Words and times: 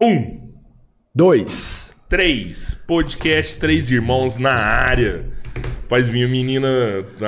Um, 0.00 0.52
Dois. 1.14 1.92
três. 2.08 2.74
Podcast 2.86 3.58
Três 3.58 3.90
Irmãos 3.90 4.36
na 4.36 4.52
área. 4.52 5.24
Rapaz, 5.82 6.08
minha 6.08 6.28
menina 6.28 6.68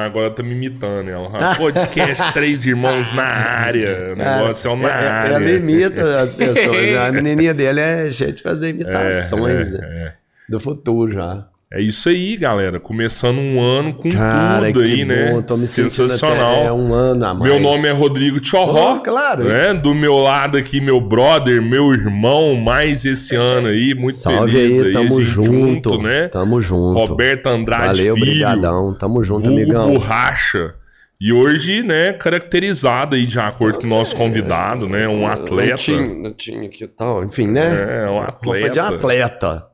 agora 0.04 0.30
tá 0.30 0.42
me 0.42 0.52
imitando. 0.52 1.08
Ela, 1.08 1.54
podcast 1.56 2.32
Três 2.32 2.64
Irmãos 2.66 3.12
na 3.12 3.24
área. 3.24 4.12
O 4.12 4.16
negócio 4.16 4.68
é 4.68 4.72
o 4.72 4.76
na 4.76 4.88
É, 4.88 4.92
é, 5.04 5.08
área. 5.08 5.34
Ela 5.34 5.50
imita 5.50 6.20
as 6.22 6.34
pessoas. 6.36 6.96
A 6.96 7.10
menininha 7.12 7.52
dele 7.52 7.80
é 7.80 8.12
cheia 8.12 8.32
de 8.32 8.42
fazer 8.42 8.68
imitações 8.68 9.74
É, 9.74 9.78
né? 9.78 10.14
do 10.48 10.60
futuro 10.60 11.10
já. 11.12 11.48
É 11.72 11.80
isso 11.80 12.08
aí, 12.08 12.36
galera. 12.36 12.80
Começando 12.80 13.38
um 13.38 13.60
ano 13.60 13.94
com 13.94 14.10
Cara, 14.10 14.66
tudo 14.72 14.80
aí, 14.80 15.04
né? 15.04 15.30
bom. 15.30 15.42
Tô 15.42 15.56
me 15.56 15.68
Sensacional. 15.68 16.52
até 16.54 16.72
um 16.72 16.92
ano 16.92 17.24
a 17.24 17.32
mais. 17.32 17.48
Meu 17.48 17.60
nome 17.60 17.86
é 17.86 17.92
Rodrigo 17.92 18.40
Tchorró. 18.40 18.96
Oh, 18.96 19.00
claro. 19.00 19.44
né? 19.44 19.72
Do 19.72 19.94
meu 19.94 20.18
lado 20.18 20.58
aqui, 20.58 20.80
meu 20.80 21.00
brother, 21.00 21.62
meu 21.62 21.92
irmão, 21.94 22.56
mais 22.56 23.04
esse 23.04 23.36
ano 23.36 23.68
aí, 23.68 23.94
muito 23.94 24.16
Salve 24.16 24.50
feliz 24.50 24.80
aí, 24.80 24.86
aí, 24.88 24.92
tamo 24.92 25.22
gente 25.22 25.30
junto. 25.30 26.02
né? 26.02 26.26
Tamo 26.26 26.60
junto. 26.60 26.98
Roberto 27.06 27.46
Andrade 27.46 27.98
Valeu, 27.98 28.14
Filho, 28.16 28.26
brigadão. 28.26 28.92
Tamo 28.98 29.22
junto, 29.22 29.48
vulgo 29.48 29.62
amigão. 29.62 29.92
Borracha. 29.92 30.74
E 31.20 31.32
hoje, 31.32 31.84
né, 31.84 32.12
caracterizado 32.14 33.14
aí 33.14 33.26
de 33.26 33.38
acordo 33.38 33.78
com 33.78 33.86
o 33.86 33.90
nosso 33.90 34.16
convidado, 34.16 34.88
né, 34.88 35.06
um 35.06 35.24
atleta. 35.24 35.70
Não 35.70 35.76
tinha, 35.76 36.14
não 36.14 36.32
tinha 36.32 36.68
que 36.68 36.84
tal. 36.88 37.22
Enfim, 37.22 37.46
né? 37.46 38.06
É, 38.06 38.10
um 38.10 38.18
Roupa 38.18 38.70
de 38.70 38.80
atleta. 38.80 39.69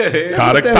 Atleta. 0.00 0.36
Cara 0.36 0.60
que 0.62 0.68
tá, 0.68 0.72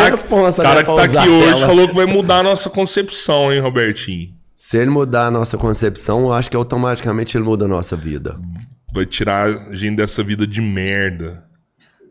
cara 0.62 0.74
né, 0.74 0.84
que 0.84 1.12
tá 1.12 1.20
aqui 1.20 1.28
hoje 1.28 1.60
falou 1.60 1.88
que 1.88 1.94
vai 1.94 2.06
mudar 2.06 2.38
a 2.38 2.42
nossa 2.42 2.70
concepção, 2.70 3.52
hein, 3.52 3.60
Robertinho? 3.60 4.30
Se 4.54 4.76
ele 4.76 4.90
mudar 4.90 5.26
a 5.26 5.30
nossa 5.30 5.56
concepção, 5.56 6.20
eu 6.20 6.32
acho 6.32 6.50
que 6.50 6.56
automaticamente 6.56 7.36
ele 7.36 7.44
muda 7.44 7.64
a 7.64 7.68
nossa 7.68 7.96
vida. 7.96 8.38
Vai 8.92 9.06
tirar 9.06 9.48
a 9.48 9.74
gente 9.74 9.96
dessa 9.96 10.22
vida 10.22 10.46
de 10.46 10.60
merda. 10.60 11.44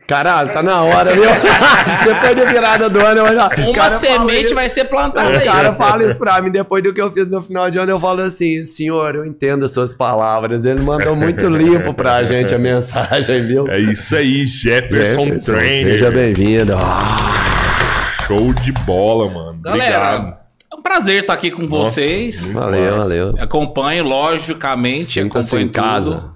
Caralho, 0.10 0.51
tá 0.51 0.63
na 0.63 0.82
hora, 0.82 1.13
viu? 1.13 1.24
depois 2.04 2.36
da 2.36 2.46
virada 2.51 2.89
do 2.89 3.00
ano, 3.06 3.20
eu 3.28 3.34
já. 3.34 3.50
Uma 3.70 3.89
semente 3.92 4.46
isso- 4.48 4.56
vai 4.56 4.68
ser 4.68 4.86
plantada 4.86 5.30
O 5.30 5.34
aí. 5.39 5.46
cara 5.46 5.74
fala 5.74 6.04
isso 6.04 6.18
pra 6.18 6.42
mim, 6.42 6.50
depois 6.50 6.84
do 6.84 6.92
que 6.92 7.00
eu 7.01 7.12
fiz 7.12 7.28
no 7.30 7.39
final 7.42 7.70
de 7.70 7.78
ano, 7.78 7.92
eu 7.92 8.00
falo 8.00 8.22
assim, 8.22 8.63
senhor, 8.63 9.16
eu 9.16 9.25
entendo 9.25 9.66
as 9.66 9.72
suas 9.72 9.94
palavras. 9.94 10.66
Ele 10.66 10.82
mandou 10.82 11.16
muito 11.16 11.48
limpo 11.48 11.94
pra 11.94 12.24
gente 12.24 12.54
a 12.54 12.58
mensagem, 12.58 13.46
viu? 13.46 13.68
É 13.68 13.80
isso 13.80 14.16
aí, 14.16 14.46
Jefferson, 14.46 15.25
Jefferson, 15.25 15.51
Trainer. 15.54 15.94
Seja 15.94 16.12
bem-vindo. 16.12 16.74
Ah, 16.75 18.16
Show 18.25 18.51
de 18.54 18.72
bola, 18.72 19.30
mano. 19.30 19.60
Galera, 19.62 19.98
Obrigado. 20.16 20.38
é 20.72 20.75
um 20.75 20.82
prazer 20.82 21.22
estar 21.22 21.34
aqui 21.34 21.51
com 21.51 21.63
Nossa, 21.63 21.92
vocês. 21.92 22.48
valeu, 22.48 22.98
massa. 22.98 23.10
valeu. 23.10 23.36
Acompanho, 23.39 24.04
logicamente, 24.06 25.06
Sinta-se 25.22 25.56
em 25.58 25.68
casa. 25.68 26.32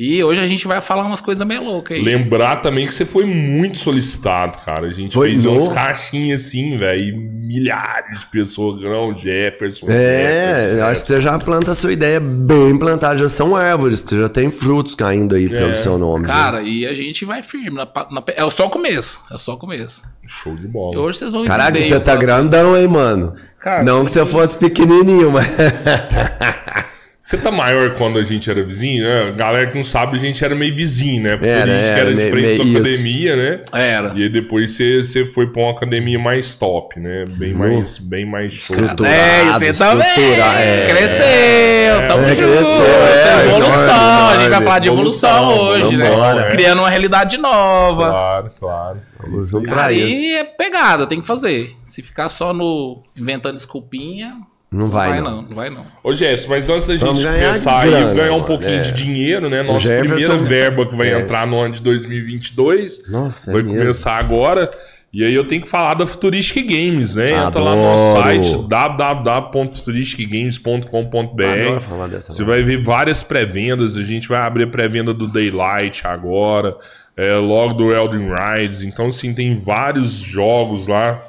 E 0.00 0.22
hoje 0.22 0.40
a 0.40 0.46
gente 0.46 0.66
vai 0.66 0.80
falar 0.80 1.04
umas 1.04 1.20
coisas 1.20 1.44
meio 1.46 1.64
loucas 1.64 1.96
aí. 1.96 2.02
Lembrar 2.04 2.56
também 2.62 2.86
que 2.86 2.94
você 2.94 3.04
foi 3.04 3.24
muito 3.24 3.78
solicitado, 3.78 4.58
cara. 4.64 4.86
A 4.86 4.90
gente 4.92 5.12
Foi 5.14 5.30
fez 5.30 5.42
no- 5.44 5.54
uns 5.56 5.66
caixinhas 5.68 6.46
assim, 6.46 6.76
velho. 6.78 7.02
e 7.02 7.38
Milhares 7.48 8.20
de 8.20 8.26
pessoas. 8.26 8.78
Grão, 8.78 9.16
Jefferson. 9.16 9.86
É, 9.88 9.92
Jefferson, 9.94 10.78
eu 10.78 10.84
acho 10.86 11.00
que 11.02 11.08
você 11.14 11.20
já 11.22 11.38
planta 11.38 11.70
a 11.70 11.74
sua 11.74 11.92
ideia 11.92 12.20
bem 12.20 12.76
plantada, 12.78 13.16
já 13.18 13.28
são 13.28 13.56
árvores, 13.56 14.00
você 14.06 14.20
já 14.20 14.28
tem 14.28 14.50
frutos 14.50 14.94
caindo 14.94 15.34
aí 15.34 15.48
pelo 15.48 15.70
É. 15.70 15.74
seu 15.74 15.96
nome. 15.98 16.24
viu? 16.26 16.32
Cara, 16.34 16.60
e 16.62 16.86
a 16.86 16.92
gente 16.92 17.24
vai 17.24 17.42
firme. 17.42 17.70
na 17.70 17.86
na 18.10 18.22
é 18.36 18.50
só 18.50 18.66
o 18.66 18.70
começo. 18.70 19.22
É 19.32 19.38
só 19.38 19.54
o 19.54 19.56
começo. 19.56 20.02
Show 20.26 20.54
de 20.54 20.64
E 20.66 20.68
bola. 20.68 20.98
hoje 21.00 21.18
vocês 21.18 21.32
vão 21.32 21.44
Caraca, 21.46 21.70
entender 21.70 21.88
você 21.88 21.96
o 21.96 22.00
tá 22.00 22.14
grandão, 22.16 22.76
hein, 22.76 22.86
mano? 22.86 23.34
Cara, 23.58 23.82
Não 23.82 24.04
que 24.04 24.12
você 24.12 24.24
fosse 24.26 24.56
pequenininho, 24.58 25.32
mas... 25.32 25.46
Você 27.28 27.36
tá 27.36 27.50
maior 27.52 27.90
quando 27.96 28.18
a 28.18 28.22
gente 28.24 28.48
era 28.50 28.64
vizinho, 28.64 29.04
né? 29.04 29.34
Galera 29.36 29.66
que 29.70 29.76
não 29.76 29.84
sabe, 29.84 30.16
a 30.16 30.18
gente 30.18 30.42
era 30.42 30.54
meio 30.54 30.74
vizinho, 30.74 31.24
né? 31.24 31.32
Futurista 31.32 31.58
Era, 31.60 31.70
que 31.70 31.88
era, 32.00 32.10
era 32.10 32.14
de 32.14 32.30
frente 32.30 32.56
sua 32.56 32.64
academia, 32.70 33.36
né? 33.36 33.60
Era. 33.70 34.12
E 34.16 34.22
aí 34.22 34.28
depois 34.30 34.72
você, 34.72 35.04
você 35.04 35.26
foi 35.26 35.46
pra 35.46 35.60
uma 35.60 35.72
academia 35.72 36.18
mais 36.18 36.54
top, 36.54 36.98
né? 36.98 37.26
Bem 37.28 37.52
mais, 37.52 37.98
bem 37.98 38.24
mais 38.24 38.54
show. 38.54 38.74
Estrutura. 38.74 39.10
É, 39.10 39.42
e 39.44 39.52
você 39.52 39.72
também. 39.74 40.06
é. 40.40 40.86
Cresceu. 40.88 42.08
Tamo 42.08 42.24
É, 42.24 42.28
junto. 42.34 42.82
é, 42.82 43.44
evolução. 43.44 44.28
a 44.30 44.36
gente 44.40 44.48
vai 44.48 44.62
falar 44.62 44.78
de 44.78 44.88
evolução, 44.88 45.52
Evolução, 45.52 45.86
hoje, 45.86 45.96
vambora. 45.98 46.34
né? 46.44 46.48
Criando 46.50 46.78
uma 46.78 46.88
realidade 46.88 47.36
nova. 47.36 48.08
Claro, 48.10 48.50
claro. 48.58 49.02
Vamos 49.20 49.50
junto 49.50 49.66
pra 49.68 49.76
Cara, 49.76 49.92
isso. 49.92 50.22
e 50.22 50.34
é 50.34 50.44
pegada, 50.44 51.06
tem 51.06 51.20
que 51.20 51.26
fazer. 51.26 51.72
Se 51.84 52.02
ficar 52.02 52.30
só 52.30 52.54
no 52.54 53.02
inventando 53.14 53.56
desculpinha, 53.56 54.34
Não 54.70 54.80
não 54.80 54.88
vai, 54.88 55.08
vai 55.10 55.20
não. 55.22 55.30
não, 55.36 55.42
não 55.42 55.54
vai 55.56 55.70
não. 55.70 55.86
Ô, 56.04 56.12
Jess, 56.12 56.46
mas 56.46 56.68
antes 56.68 56.86
da 56.88 56.96
Vamos 56.96 57.18
gente 57.20 57.30
ganhar 57.30 57.46
começar 57.46 57.80
aí, 57.80 57.90
grana, 57.90 58.12
ganhar 58.14 58.30
um 58.32 58.34
mano, 58.34 58.44
pouquinho 58.44 58.74
é. 58.74 58.80
de 58.82 58.92
dinheiro, 58.92 59.48
né? 59.48 59.62
Nossa 59.62 59.86
Jefferson- 59.88 60.14
primeira 60.14 60.36
verba 60.44 60.84
que 60.86 60.94
vai 60.94 61.08
É. 61.10 61.18
entrar 61.20 61.46
no 61.46 61.58
ano 61.58 61.72
de 61.74 61.80
2022 61.80 63.08
Nossa, 63.08 63.50
é 63.50 63.54
vai 63.54 63.62
mesmo. 63.62 63.78
começar 63.78 64.18
agora. 64.18 64.70
E 65.10 65.24
aí 65.24 65.32
eu 65.34 65.46
tenho 65.46 65.62
que 65.62 65.68
falar 65.70 65.94
da 65.94 66.06
Futuristic 66.06 66.66
Games, 66.66 67.14
né? 67.14 67.30
Entra 67.30 67.62
lá 67.62 67.74
no 67.74 67.80
Adoro. 67.80 68.12
nosso 68.12 68.22
site 68.22 68.68
www.futuristicgames.com.br 68.68 71.44
Adoro 71.44 71.80
Você 72.20 72.44
vai 72.44 72.62
ver 72.62 72.82
várias 72.82 73.22
pré-vendas. 73.22 73.96
A 73.96 74.02
gente 74.02 74.28
vai 74.28 74.40
abrir 74.40 74.64
a 74.64 74.66
pré-venda 74.66 75.14
do 75.14 75.26
Daylight 75.26 76.06
agora, 76.06 76.76
é, 77.16 77.34
logo 77.36 77.74
do 77.74 77.92
Elden 77.92 78.28
Rides. 78.34 78.82
Então, 78.82 79.10
sim, 79.10 79.32
tem 79.32 79.58
vários 79.58 80.12
jogos 80.12 80.86
lá. 80.86 81.20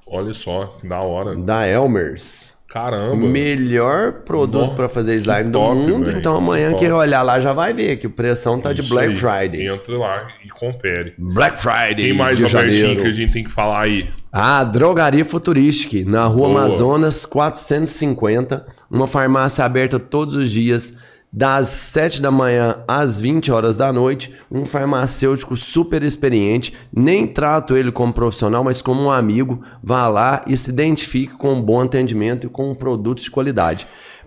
Olha 0.07 0.33
só, 0.33 0.75
que 0.81 0.87
da 0.89 1.01
hora. 1.01 1.37
Da 1.37 1.67
Elmer's. 1.67 2.57
Caramba. 2.69 3.17
Melhor 3.17 4.13
produto 4.25 4.75
pra 4.75 4.89
fazer 4.91 5.15
slime 5.17 5.45
do 5.51 5.59
top, 5.59 5.75
mundo. 5.75 6.05
velho, 6.05 6.19
Então 6.19 6.37
amanhã 6.37 6.73
que 6.73 6.81
quem 6.81 6.93
olhar 6.93 7.23
lá 7.23 7.41
já 7.41 7.53
vai 7.55 7.73
ver 7.73 7.97
que 7.97 8.07
o 8.07 8.11
pressão 8.11 8.61
tá 8.61 8.73
de 8.75 8.83
Isso 8.83 8.91
Black 8.91 9.09
aí. 9.09 9.15
Friday. 9.15 9.67
Entra 9.69 9.97
lá 9.97 10.29
e 10.45 10.49
confere. 10.51 11.15
Black 11.17 11.59
Friday. 11.59 11.95
Quem 11.95 12.13
mais, 12.13 12.37
de 12.39 12.45
Robertinho, 12.45 13.01
que 13.01 13.07
a 13.07 13.13
gente 13.13 13.33
tem 13.33 13.45
que 13.45 13.51
falar 13.51 13.81
aí? 13.85 14.07
A 14.31 14.63
Drogaria 14.65 15.25
Futuristic, 15.25 16.07
na 16.07 16.25
rua 16.27 16.49
Boa. 16.49 16.61
Amazonas 16.61 17.25
450, 17.25 18.67
uma 18.91 19.07
farmácia 19.07 19.65
aberta 19.65 19.99
todos 19.99 20.35
os 20.35 20.51
dias, 20.51 20.99
das 21.33 21.69
7 21.69 22.23
da 22.23 22.31
manhã 22.31 22.79
às 22.87 23.21
20 23.21 23.53
horas 23.53 23.77
da 23.77 23.93
noite. 23.93 24.35
Um 24.51 24.65
farmacêutico 24.65 25.57
super 25.57 26.03
experiente, 26.03 26.73
nem 26.93 27.27
trato 27.27 27.77
ele 27.77 27.93
como 27.93 28.13
profissional, 28.13 28.65
mas 28.65 28.83
como 28.83 29.03
um 29.03 29.11
amigo. 29.11 29.63
Vá 29.83 30.09
lá 30.09 30.43
e 30.47 30.57
se 30.57 30.71
identifique 30.71 31.35
com 31.35 31.55
um 31.55 31.63
bom 31.63 31.81
atendimento 31.83 32.47
e 32.47 32.51
com 32.51 32.75
produtos 32.75 33.25
de 33.25 33.31
qualidade. 33.31 33.87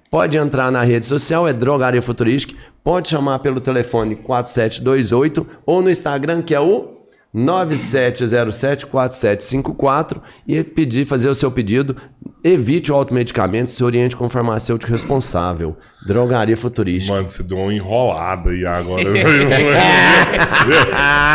Pode 0.10 0.38
entrar 0.38 0.72
na 0.72 0.84
rede 0.84 1.06
social, 1.06 1.48
é 1.48 1.54
Drogaria 1.54 2.02
Futuristic. 2.02 2.58
Pode 2.84 3.10
chamar 3.10 3.40
pelo 3.40 3.62
telefone 3.62 4.16
4728 4.16 5.48
ou 5.66 5.82
no 5.82 5.90
Instagram, 5.90 6.42
que 6.42 6.54
é 6.54 6.60
o 6.60 7.01
9707-4754 7.34 10.22
e 10.48 10.64
pedir, 10.64 11.06
fazer 11.06 11.30
o 11.30 11.36
seu 11.36 11.52
pedido. 11.52 11.96
Evite 12.44 12.92
o 12.92 12.96
automedicamento, 12.96 13.70
se 13.72 13.84
oriente 13.84 14.16
com 14.16 14.26
o 14.26 14.30
farmacêutico 14.30 14.92
responsável. 14.92 15.78
Drogaria 16.06 16.58
Futurística. 16.58 17.14
Mano, 17.14 17.30
você 17.30 17.44
deu 17.44 17.60
uma 17.60 17.72
enrolada 17.74 18.50
aí 18.50 18.66
agora. 18.66 19.04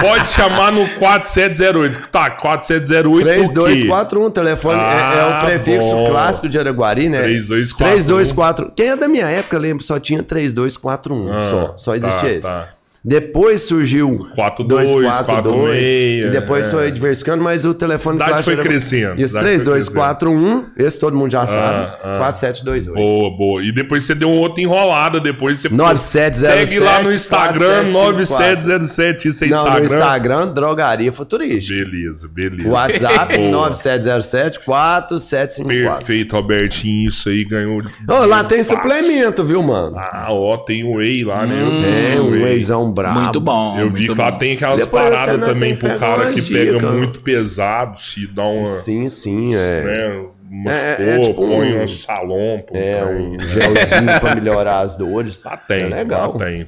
Pode 0.02 0.28
chamar 0.28 0.72
no 0.72 0.86
4708. 0.98 2.08
Tá, 2.08 2.30
4708 2.30 3.22
o 3.22 3.24
quê? 3.24 3.24
3241, 3.34 4.30
telefone 4.32 4.80
é- 4.80 4.82
é, 4.82 4.86
Ah, 4.86 5.40
o 5.42 5.46
prefixo 5.46 5.86
bom. 5.88 6.06
clássico 6.10 6.48
de 6.48 6.58
Araguari, 6.58 7.08
né? 7.08 7.22
3241. 7.22 7.86
3241. 7.92 8.70
Quem 8.74 8.88
é 8.88 8.96
da 8.96 9.06
minha 9.06 9.26
época, 9.26 9.56
lembra, 9.58 9.84
só 9.84 10.00
tinha 10.00 10.20
3241 10.22 11.32
Ah, 11.32 11.50
só. 11.50 11.74
Só 11.76 11.94
existia 11.94 12.28
tá, 12.28 12.34
esse. 12.34 12.48
tá. 12.48 12.68
Depois 13.08 13.62
surgiu 13.62 14.26
42, 14.34 14.90
242, 14.90 15.54
46, 15.54 16.26
e 16.26 16.30
depois 16.30 16.66
é. 16.66 16.70
foi 16.70 16.90
diversificando, 16.90 17.40
mas 17.44 17.64
o 17.64 17.72
telefone 17.72 18.18
Cidade 18.18 18.42
foi 18.42 18.54
era- 18.54 18.62
crescendo, 18.64 19.14
Isso, 19.20 19.28
cidade 19.28 19.46
foi 19.46 19.58
3241, 19.64 20.64
esse 20.76 20.98
todo 20.98 21.16
mundo 21.16 21.30
já 21.30 21.46
sabe. 21.46 21.96
ah. 22.02 22.16
4722. 22.18 22.86
Boa, 22.86 23.30
boa. 23.36 23.62
E 23.62 23.70
depois 23.70 24.02
você 24.04 24.12
deu 24.14 24.28
outra 24.30 24.60
enrolada. 24.62 25.20
Depois 25.20 25.60
você 25.60 25.68
9707, 25.68 26.66
segue 26.68 26.80
lá 26.80 27.00
no 27.02 27.12
Instagram 27.12 27.92
4754. 27.92 27.92
9707. 27.92 29.28
Isso 29.28 29.44
é 29.44 29.48
Não, 29.48 29.58
Instagram. 29.58 29.78
no 29.78 29.84
Instagram, 29.84 30.48
Drogaria 30.54 31.12
Futurística. 31.12 31.84
Beleza, 31.88 32.28
beleza. 32.28 32.68
WhatsApp 32.68 33.36
Boa. 33.36 33.50
9707 33.52 34.58
4754. 34.60 35.98
Perfeito, 35.98 36.36
Albertinho. 36.36 37.08
Isso 37.08 37.28
aí 37.28 37.44
ganhou. 37.44 37.80
Ô, 38.08 38.26
lá 38.26 38.42
tem 38.44 38.58
Fácil. 38.64 38.76
suplemento, 38.76 39.44
viu, 39.44 39.62
mano? 39.62 39.96
Ah, 39.96 40.26
ó, 40.30 40.56
tem 40.56 40.82
o 40.84 40.96
Whey 40.96 41.22
lá, 41.24 41.46
né? 41.46 41.62
Eu 41.62 41.70
Tem 41.70 41.82
tenho 42.10 42.24
um 42.24 42.30
Whey. 42.32 42.42
wheyzão 42.42 42.92
brabo. 42.96 43.20
Muito 43.20 43.40
bom. 43.40 43.78
Eu 43.78 43.90
vi 43.90 44.08
que 44.08 44.14
lá 44.20 44.32
tem 44.32 44.54
aquelas 44.54 44.80
Depois 44.80 45.04
paradas 45.04 45.40
também 45.48 45.76
pro 45.76 45.96
cara 45.98 46.32
que 46.32 46.42
pega 46.42 46.72
dicas. 46.78 46.90
muito 46.92 47.20
pesado, 47.20 48.00
se 48.00 48.26
dá 48.26 48.42
uma. 48.44 48.68
Sim, 48.68 49.08
sim, 49.08 49.54
é. 49.54 49.82
Né, 49.82 50.24
umas 50.50 50.74
É, 50.76 50.94
cor, 50.96 51.04
é 51.06 51.20
tipo 51.20 51.46
põe 51.46 51.72
um- 51.74 51.82
um 51.84 51.88
salão. 51.88 52.64
É, 52.72 53.04
um 53.04 53.36
gelzinho 53.38 54.20
pra 54.20 54.34
melhorar 54.34 54.80
as 54.80 54.96
dores. 54.96 55.44
Lá 55.44 55.56
tem, 55.56 55.82
É 55.82 55.86
legal. 55.86 56.32
lá 56.32 56.38
tem. 56.44 56.64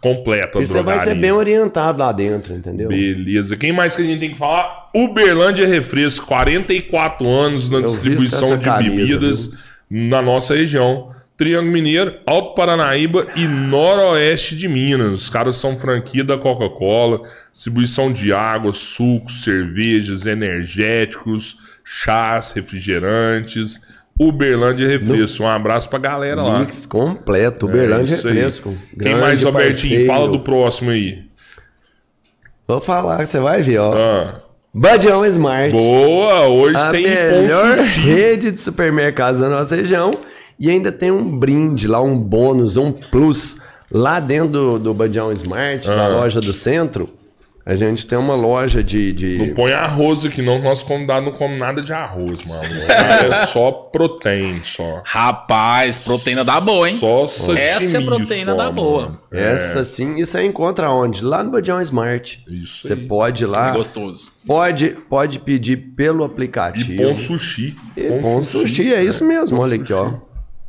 Completa 0.00 0.58
a 0.58 0.62
E 0.62 0.66
você 0.66 0.82
vai 0.82 0.98
ser 0.98 1.14
bem 1.14 1.32
orientado 1.32 1.98
lá 1.98 2.12
dentro, 2.12 2.54
entendeu? 2.54 2.88
Beleza. 2.88 3.56
Quem 3.56 3.72
mais 3.72 3.96
que 3.96 4.02
a 4.02 4.04
gente 4.04 4.20
tem 4.20 4.30
que 4.30 4.38
falar? 4.38 4.88
Uberlândia 4.94 5.66
Refresco, 5.66 6.26
44 6.26 7.26
anos 7.28 7.68
na 7.70 7.78
Eu 7.78 7.84
distribuição 7.84 8.56
de 8.56 8.64
camisa, 8.64 8.90
bebidas 8.94 9.50
na 9.90 10.22
nossa 10.22 10.54
região. 10.54 11.10
Triângulo 11.36 11.70
Mineiro, 11.72 12.14
Alto 12.26 12.54
Paranaíba 12.54 13.26
e 13.36 13.46
Noroeste 13.46 14.56
de 14.56 14.66
Minas. 14.68 15.12
Os 15.22 15.30
caras 15.30 15.56
são 15.56 15.78
franquia 15.78 16.24
da 16.24 16.38
Coca-Cola, 16.38 17.20
distribuição 17.52 18.10
de 18.10 18.32
água, 18.32 18.72
sucos, 18.72 19.42
cervejas, 19.44 20.24
energéticos, 20.24 21.58
chás, 21.84 22.52
refrigerantes. 22.52 23.80
Uberlândia 24.18 24.88
Refresco. 24.88 25.42
Um 25.42 25.48
abraço 25.48 25.90
pra 25.90 25.98
galera 25.98 26.42
lá. 26.42 26.60
Mix 26.60 26.86
completo, 26.86 27.66
Uberlândia 27.66 28.14
É. 28.14 28.16
Refresco. 28.16 28.74
Quem 28.98 29.14
mais, 29.14 29.44
Albertinho? 29.44 29.72
parceiro. 29.74 30.06
Fala 30.06 30.28
do 30.28 30.40
próximo 30.40 30.90
aí. 30.90 31.22
Vou 32.66 32.80
falar, 32.80 33.26
você 33.26 33.38
vai 33.38 33.60
ver, 33.60 33.78
ó. 33.78 33.94
Ah, 33.94 34.40
Badião 34.72 35.24
Smart. 35.26 35.70
boa! 35.70 36.46
Hoje 36.48 36.76
a 36.76 36.90
tem 36.90 37.02
melhor 37.04 37.76
rede 37.76 38.50
de 38.52 38.58
supermercados 38.58 39.40
da 39.40 39.48
nossa 39.50 39.76
região. 39.76 40.10
E 40.58 40.70
ainda 40.70 40.90
tem 40.90 41.10
um 41.10 41.38
brinde 41.38 41.86
lá, 41.86 42.00
um 42.00 42.16
bônus, 42.18 42.76
um 42.76 42.90
plus. 42.92 43.56
Lá 43.90 44.18
dentro 44.18 44.48
do, 44.48 44.78
do 44.78 44.94
Badião 44.94 45.30
Smart, 45.32 45.88
Ah. 45.88 45.96
na 45.96 46.08
loja 46.08 46.40
do 46.40 46.52
centro, 46.52 47.08
a 47.64 47.74
gente 47.74 48.04
tem 48.06 48.18
uma 48.18 48.34
loja 48.34 48.82
de... 48.82 49.12
de... 49.12 49.38
Não 49.38 49.54
põe 49.54 49.72
arroz 49.72 50.24
aqui, 50.24 50.42
não. 50.42 50.60
Nosso 50.60 50.84
convidado 50.86 51.26
não 51.26 51.32
come 51.32 51.56
nada 51.56 51.80
de 51.80 51.92
arroz, 51.92 52.40
mano. 52.44 52.74
É 52.88 53.46
só 53.46 53.70
proteína, 53.70 54.60
só. 54.64 55.02
Rapaz, 55.04 55.98
proteína 56.00 56.42
da 56.44 56.60
boa, 56.60 56.88
hein? 56.90 56.96
Só 56.98 57.26
sashimi 57.28 57.60
Essa 57.60 57.98
é 57.98 58.00
proteína 58.00 58.52
só, 58.52 58.58
da 58.58 58.70
boa. 58.72 59.02
mano. 59.02 59.18
Essa 59.32 59.84
sim, 59.84 60.16
e 60.18 60.24
você 60.26 60.42
encontra 60.44 60.90
onde? 60.90 61.22
Lá 61.24 61.44
no 61.44 61.50
Badião 61.50 61.80
Smart. 61.82 62.42
Isso 62.48 62.86
Você 62.88 62.94
aí. 62.94 63.06
pode 63.06 63.44
ir 63.44 63.46
lá, 63.46 63.70
Gostoso. 63.70 64.28
pode, 64.46 64.96
pode 65.08 65.38
pedir 65.38 65.76
pelo 65.96 66.24
E 66.24 66.26
aplicativo. 66.26 67.02
pão 67.02 67.14
sushi. 67.16 67.76
E 67.96 68.02
pão 68.20 68.42
sushi, 68.42 68.92
é 68.92 69.04
isso 69.04 69.24
mesmo, 69.24 69.60
olha 69.60 69.76
aqui, 69.76 69.92
ó. 69.92 70.12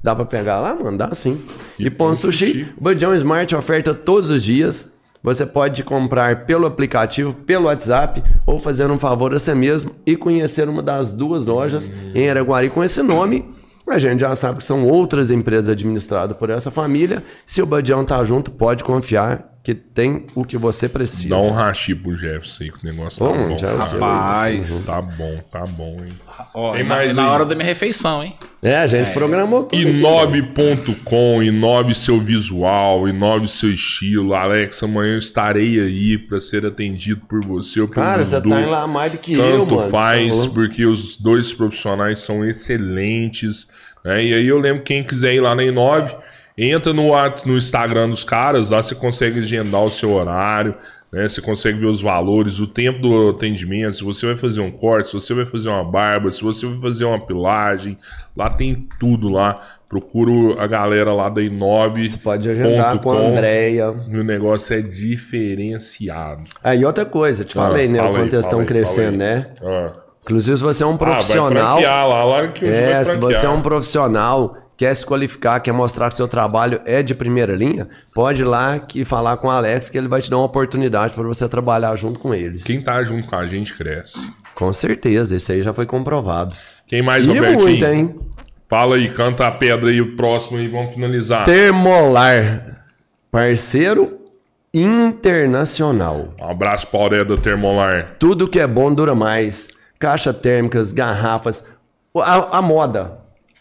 Dá 0.04 0.16
pra 0.16 0.26
pegar 0.26 0.60
lá, 0.60 0.76
mano? 0.76 0.98
Dá 0.98 1.14
sim. 1.14 1.42
E, 1.78 1.88
E 1.88 1.90
pão 1.90 2.14
sushi, 2.16 2.48
sushi. 2.48 2.74
Badião 2.80 3.14
Smart 3.16 3.56
oferta 3.56 3.94
todos 3.94 4.30
os 4.30 4.44
dias. 4.44 4.94
Você 5.24 5.46
pode 5.46 5.84
comprar 5.84 6.46
pelo 6.46 6.66
aplicativo, 6.66 7.34
pelo 7.34 7.66
WhatsApp, 7.66 8.24
ou 8.46 8.60
fazer 8.60 8.90
um 8.90 9.00
favor 9.00 9.34
a 9.34 9.40
você 9.40 9.54
mesmo 9.54 9.92
e 10.06 10.16
conhecer 10.16 10.70
uma 10.70 10.82
das 10.82 11.12
duas 11.12 11.44
lojas 11.44 11.92
em 12.14 12.30
Araguari 12.30 12.70
com 12.70 12.84
esse 12.84 13.02
nome. 13.02 13.44
A 13.90 13.98
gente 13.98 14.20
já 14.20 14.36
sabe 14.36 14.60
que 14.60 14.66
são 14.66 14.86
outras 14.88 15.32
empresas 15.32 15.70
administradas 15.70 16.38
por 16.38 16.50
essa 16.50 16.70
família. 16.70 17.24
Se 17.46 17.62
o 17.62 17.66
Badião 17.66 18.06
tá 18.06 18.24
junto, 18.24 18.52
pode 18.52 18.84
confiar 18.84 19.57
que 19.68 19.76
tem 19.76 20.26
o 20.34 20.46
que 20.46 20.58
você 20.58 20.88
precisa. 20.88 21.28
Dá 21.36 21.42
um 21.42 21.52
rachi 21.52 21.94
pro 21.94 22.16
Jefferson 22.16 22.64
aí, 22.64 22.72
que 22.72 22.78
o 22.82 22.86
negócio 22.90 23.20
tá 23.20 23.26
Bom, 23.34 23.50
bom. 23.50 23.56
Rapaz. 23.78 24.86
Tá 24.86 25.02
bom, 25.02 25.38
tá 25.52 25.66
bom, 25.66 25.98
hein? 26.06 26.14
Ó, 26.54 26.72
Tem 26.72 26.84
na, 26.84 26.90
mais 26.96 27.14
na 27.14 27.24
aí? 27.24 27.30
hora 27.30 27.46
da 27.46 27.54
minha 27.54 27.66
refeição, 27.68 28.24
hein? 28.24 28.34
É, 28.64 28.78
a 28.78 28.88
gente 28.88 29.12
programou 29.12 29.64
tudo. 29.66 29.84
né? 29.84 29.90
Inob.com, 29.90 31.44
Inob 31.44 31.94
seu 31.96 32.18
visual, 32.18 33.10
Inob 33.10 33.46
seu 33.50 33.70
estilo. 33.70 34.34
Alex, 34.34 34.82
amanhã 34.84 35.16
eu 35.16 35.20
estarei 35.20 35.82
aí 35.82 36.18
pra 36.18 36.40
ser 36.40 36.66
atendido 36.66 37.22
por 37.28 37.44
você 37.44 37.82
ou 37.82 37.90
pelo 37.90 38.06
Cara, 38.06 38.24
você 38.24 38.40
tá 38.40 38.66
lá 38.66 38.88
mais 38.88 39.12
do 39.12 39.18
que 39.18 39.34
eu, 39.34 39.60
Tanto 39.60 39.76
mano. 39.76 39.90
faz, 39.90 40.46
tá 40.46 40.50
porque 40.54 40.86
os 40.86 41.18
dois 41.18 41.52
profissionais 41.54 42.20
são 42.20 42.46
excelentes. 42.46 43.68
né? 44.06 44.24
E 44.24 44.34
aí 44.34 44.48
eu 44.48 44.60
lembro, 44.60 44.84
quem 44.84 45.04
quiser 45.04 45.34
ir 45.36 45.42
lá 45.42 45.54
na 45.54 45.64
Inove, 45.64 46.16
entra 46.58 46.92
no, 46.94 47.12
no 47.46 47.58
Instagram 47.58 48.10
dos 48.10 48.24
caras, 48.24 48.70
lá 48.72 48.82
você 48.82 48.96
consegue 48.96 49.40
agendar 49.40 49.84
o 49.84 49.90
seu 49.90 50.12
horário, 50.14 50.76
né? 51.12 51.28
Você 51.30 51.40
consegue 51.42 51.80
ver 51.80 51.86
os 51.86 52.02
valores, 52.02 52.60
o 52.60 52.68
tempo 52.68 53.00
do 53.02 53.30
atendimento, 53.30 53.96
se 53.96 54.04
você 54.04 54.26
vai 54.26 54.36
fazer 54.38 54.60
um 54.62 54.72
corte, 54.72 55.08
se 55.10 55.14
você 55.14 55.34
vai 55.34 55.46
fazer 55.46 55.70
uma 55.70 55.84
barba, 55.84 56.32
se 56.32 56.44
você 56.44 56.66
vai 56.66 56.80
fazer 56.80 57.06
uma 57.06 57.20
pilagem, 57.20 57.98
lá 58.36 58.50
tem 58.50 58.88
tudo 59.00 59.30
lá. 59.30 59.62
Procuro 59.88 60.60
a 60.60 60.68
galera 60.68 61.14
lá 61.14 61.30
da 61.30 61.42
Inove. 61.42 62.18
Pode 62.18 62.50
agendar 62.50 63.00
com 63.00 63.10
a 63.12 63.16
Andréia. 63.20 63.90
O 63.90 64.22
negócio 64.22 64.76
é 64.76 64.82
diferenciado. 64.82 66.44
Aí 66.64 66.84
outra 66.84 67.06
coisa, 67.06 67.46
te 67.46 67.54
falei, 67.54 67.88
Ah, 67.88 67.92
né? 67.92 68.02
O 68.02 68.12
quanto 68.12 68.34
eles 68.34 68.46
estão 68.46 68.66
crescendo, 68.66 69.18
fala 69.18 69.30
aí. 69.30 69.36
né? 69.36 69.48
Ah. 69.64 69.94
Inclusive, 70.24 70.58
se 70.58 70.64
você 70.64 70.84
é 70.84 70.86
um 70.86 70.90
Ah, 70.90 70.98
vai 70.98 71.08
profissional. 71.14 71.82
lá, 71.82 72.24
lá 72.26 72.48
que 72.50 72.66
é, 72.66 73.02
se 73.06 73.18
você 73.18 73.46
é 73.46 73.50
um 73.50 73.62
profissional, 73.62 74.58
quer 74.78 74.94
se 74.94 75.06
qualificar, 75.06 75.60
quer 75.60 75.72
mostrar 75.74 76.08
que 76.10 76.16
seu 76.16 76.28
trabalho 76.28 76.80
é 76.86 77.02
de 77.02 77.16
primeira 77.16 77.56
linha, 77.56 77.88
pode 78.14 78.44
ir 78.44 78.46
lá 78.46 78.80
e 78.94 79.04
falar 79.04 79.36
com 79.38 79.48
o 79.48 79.52
Alex 79.52 79.90
que 79.90 79.98
ele 79.98 80.08
vai 80.08 80.22
te 80.22 80.30
dar 80.30 80.38
uma 80.38 80.46
oportunidade 80.46 81.14
para 81.14 81.24
você 81.24 81.50
trabalhar 81.50 81.96
junto 81.96 82.20
com 82.20 82.34
eles. 82.34 82.64
Quem 82.64 82.80
tá 82.82 83.04
junto 83.04 83.28
com 83.28 83.36
a 83.36 83.48
gente 83.48 83.74
cresce. 83.76 84.32
Com 84.54 84.72
certeza, 84.72 85.36
isso 85.36 85.52
aí 85.52 85.64
já 85.64 85.74
foi 85.74 85.86
comprovado. 85.86 86.56
Quem 86.86 87.02
mais, 87.02 87.26
E 87.26 87.30
Robertinho? 87.30 87.60
muito, 87.62 87.86
hein? 87.86 88.16
Fala 88.70 88.96
aí, 88.96 89.10
canta 89.10 89.48
a 89.48 89.52
pedra 89.52 89.90
aí, 89.90 90.00
o 90.02 90.16
próximo 90.16 90.58
aí, 90.58 90.68
vamos 90.68 90.94
finalizar. 90.94 91.46
Termolar, 91.46 92.86
parceiro 93.32 94.20
internacional. 94.74 96.34
Um 96.40 96.50
abraço 96.50 96.88
pra 96.88 97.00
Aurélia 97.00 97.26
da 97.26 97.38
Termolar. 97.38 98.16
Tudo 98.20 98.48
que 98.48 98.60
é 98.60 98.68
bom 98.68 98.94
dura 98.94 99.16
mais. 99.16 99.70
Caixa 100.00 100.34
térmicas, 100.34 100.94
garrafas, 100.94 101.66
a, 102.16 102.58
a 102.60 102.62
moda, 102.62 103.20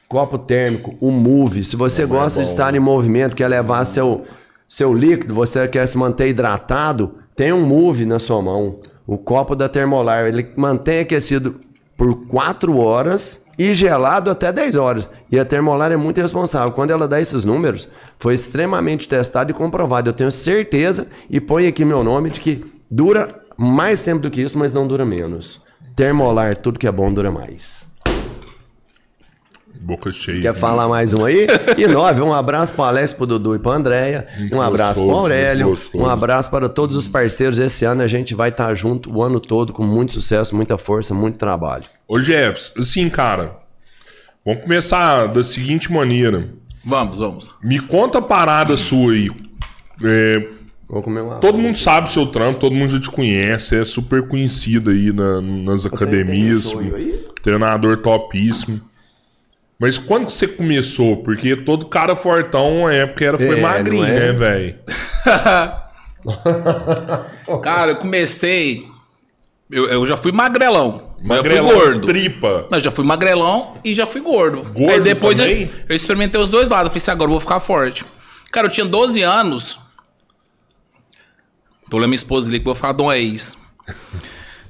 copo 0.09 0.39
térmico, 0.39 0.95
o 1.01 1.11
move. 1.11 1.65
Se 1.65 1.77
você 1.77 2.05
gosta 2.07 2.43
de 2.43 2.49
estar 2.49 2.75
em 2.75 2.81
movimento, 2.81 3.37
quer 3.37 3.49
levar 3.49 3.85
seu, 3.85 4.25
seu 4.69 4.93
líquido, 4.93 5.35
você 5.35 5.67
quer 5.69 5.87
se 5.87 5.99
manter 5.99 6.29
hidratado, 6.29 7.15
tem 7.35 7.53
um 7.53 7.65
move 7.65 8.07
na 8.07 8.19
sua 8.19 8.41
mão. 8.41 8.81
O 9.07 9.19
copo 9.19 9.55
da 9.55 9.69
Termolar, 9.69 10.27
ele 10.27 10.51
mantém 10.57 11.01
aquecido 11.01 11.61
por 11.97 12.27
4 12.27 12.77
horas 12.77 13.45
e 13.59 13.73
gelado 13.73 14.31
até 14.31 14.53
10 14.53 14.77
horas. 14.77 15.09
E 15.31 15.39
a 15.39 15.45
Termolar 15.45 15.93
é 15.93 15.97
muito 15.97 16.21
responsável. 16.21 16.73
Quando 16.73 16.91
ela 16.91 17.09
dá 17.09 17.21
esses 17.21 17.45
números, 17.45 17.89
foi 18.19 18.35
extremamente 18.35 19.09
testado 19.09 19.51
e 19.51 19.55
comprovado. 19.55 20.11
Eu 20.11 20.15
tenho 20.15 20.33
certeza 20.33 21.07
e 21.31 21.41
põe 21.41 21.67
aqui 21.67 21.85
meu 21.85 22.05
nome 22.05 22.31
de 22.31 22.41
que 22.41 22.65
dura 22.91 23.29
mais 23.57 24.03
tempo 24.03 24.21
do 24.21 24.31
que 24.31 24.43
isso, 24.43 24.59
mas 24.59 24.75
não 24.75 24.87
dura 24.87 25.05
menos. 25.05 25.61
Termolar, 25.95 26.57
tudo 26.57 26.79
que 26.79 26.87
é 26.87 26.93
bom 26.93 27.13
dura 27.13 27.31
mais. 27.31 27.96
Boca 29.81 30.11
cheia. 30.13 30.41
Quer 30.43 30.55
falar 30.55 30.89
mais 30.89 31.13
um 31.13 31.25
aí? 31.25 31.47
E 31.77 31.87
nove, 31.87 32.21
um 32.23 32.33
abraço 32.33 32.73
para 32.73 32.87
Alex, 32.87 33.13
para 33.13 33.27
Dudu 33.27 33.55
e 33.55 33.59
para 33.59 33.73
Andréia. 33.77 34.27
Um 34.53 34.61
abraço 34.61 34.95
para 35.01 35.05
gostoso, 35.05 35.11
Aurélio. 35.21 35.69
gostoso. 35.69 36.05
Um 36.05 36.09
abraço 36.09 36.51
para 36.51 36.69
todos 36.69 36.97
os 36.97 37.07
parceiros. 37.09 37.59
Esse 37.59 37.85
ano 37.85 38.03
a 38.03 38.07
gente 38.07 38.35
vai 38.35 38.49
estar 38.49 38.75
junto 38.75 39.13
o 39.13 39.23
ano 39.23 39.39
todo 39.41 39.73
com 39.73 39.85
muito 39.85 40.13
sucesso, 40.13 40.55
muita 40.57 40.77
força, 40.77 41.15
muito 41.15 41.39
trabalho. 41.39 41.85
Ô, 42.09 42.21
Jeffs, 42.21 42.73
assim, 42.77 43.09
cara, 43.09 43.57
vamos 44.45 44.63
começar 44.63 45.27
da 45.27 45.43
seguinte 45.45 45.93
maneira. 45.93 46.49
Vamos, 46.85 47.19
vamos. 47.19 47.51
Me 47.63 47.79
conta 47.81 48.19
a 48.19 48.23
parada 48.23 48.77
sua 48.77 49.13
aí. 49.13 49.29
É, 50.05 50.49
Vou 50.89 51.03
comer 51.03 51.21
uma. 51.21 51.37
todo 51.37 51.59
mundo 51.59 51.77
sabe 51.77 52.09
o 52.09 52.11
seu 52.11 52.27
trampo, 52.27 52.61
todo 52.61 52.75
mundo 52.75 52.91
já 52.93 53.01
te 53.01 53.11
conhece, 53.11 53.75
é 53.77 53.85
super 53.85 54.29
conhecido 54.29 54.91
aí 54.91 55.13
na- 55.13 55.41
nas 55.41 55.85
academias, 55.87 56.73
aí? 56.77 57.25
treinador 57.43 57.97
topíssimo. 57.99 58.81
Mas 59.79 59.99
quando 59.99 60.27
que 60.27 60.33
você 60.33 60.49
começou? 60.49 61.19
Porque 61.19 61.55
todo 61.57 61.87
cara 61.87 62.17
fortão, 62.17 62.87
na 62.87 62.93
época, 62.95 63.25
era, 63.25 63.39
foi 63.39 63.59
É, 63.59 63.61
magrinho, 63.61 64.05
é? 64.05 64.13
né, 64.13 64.33
velho? 64.33 64.79
Cara, 67.63 67.93
eu 67.93 67.97
comecei. 67.97 68.87
Eu, 69.71 69.87
eu 69.87 70.07
já 70.07 70.17
fui 70.17 70.33
magrelão. 70.33 71.15
Mas 71.21 71.39
eu 71.39 71.45
Magrelão, 71.45 71.71
fui 71.71 71.79
gordo. 71.81 72.07
tripa. 72.07 72.67
Não, 72.71 72.79
eu 72.79 72.85
já 72.85 72.91
fui 72.91 73.05
magrelão 73.05 73.75
e 73.85 73.95
já 73.95 74.07
fui 74.07 74.21
gordo. 74.21 74.63
Gordo 74.71 74.91
Aí 74.93 75.01
depois 75.01 75.39
eu, 75.39 75.47
também? 75.47 75.71
eu 75.89 75.97
experimentei 75.97 76.41
os 76.41 76.51
dois 76.51 76.69
lados. 76.69 76.87
Eu 76.87 76.91
falei 76.91 77.03
assim, 77.03 77.11
agora 77.11 77.29
eu 77.29 77.33
vou 77.33 77.41
ficar 77.41 77.61
forte. 77.61 78.05
Cara, 78.53 78.67
eu 78.67 78.71
tinha 78.71 78.87
12 78.87 79.23
anos. 79.23 79.79
Tô 81.91 81.97
olhando 81.97 82.11
minha 82.11 82.17
esposa 82.17 82.49
ali 82.49 82.59
que 82.59 82.63
eu 82.69 82.73
vou 82.73 82.75
falar 82.75 82.93
de 82.93 83.03
ex. 83.19 83.57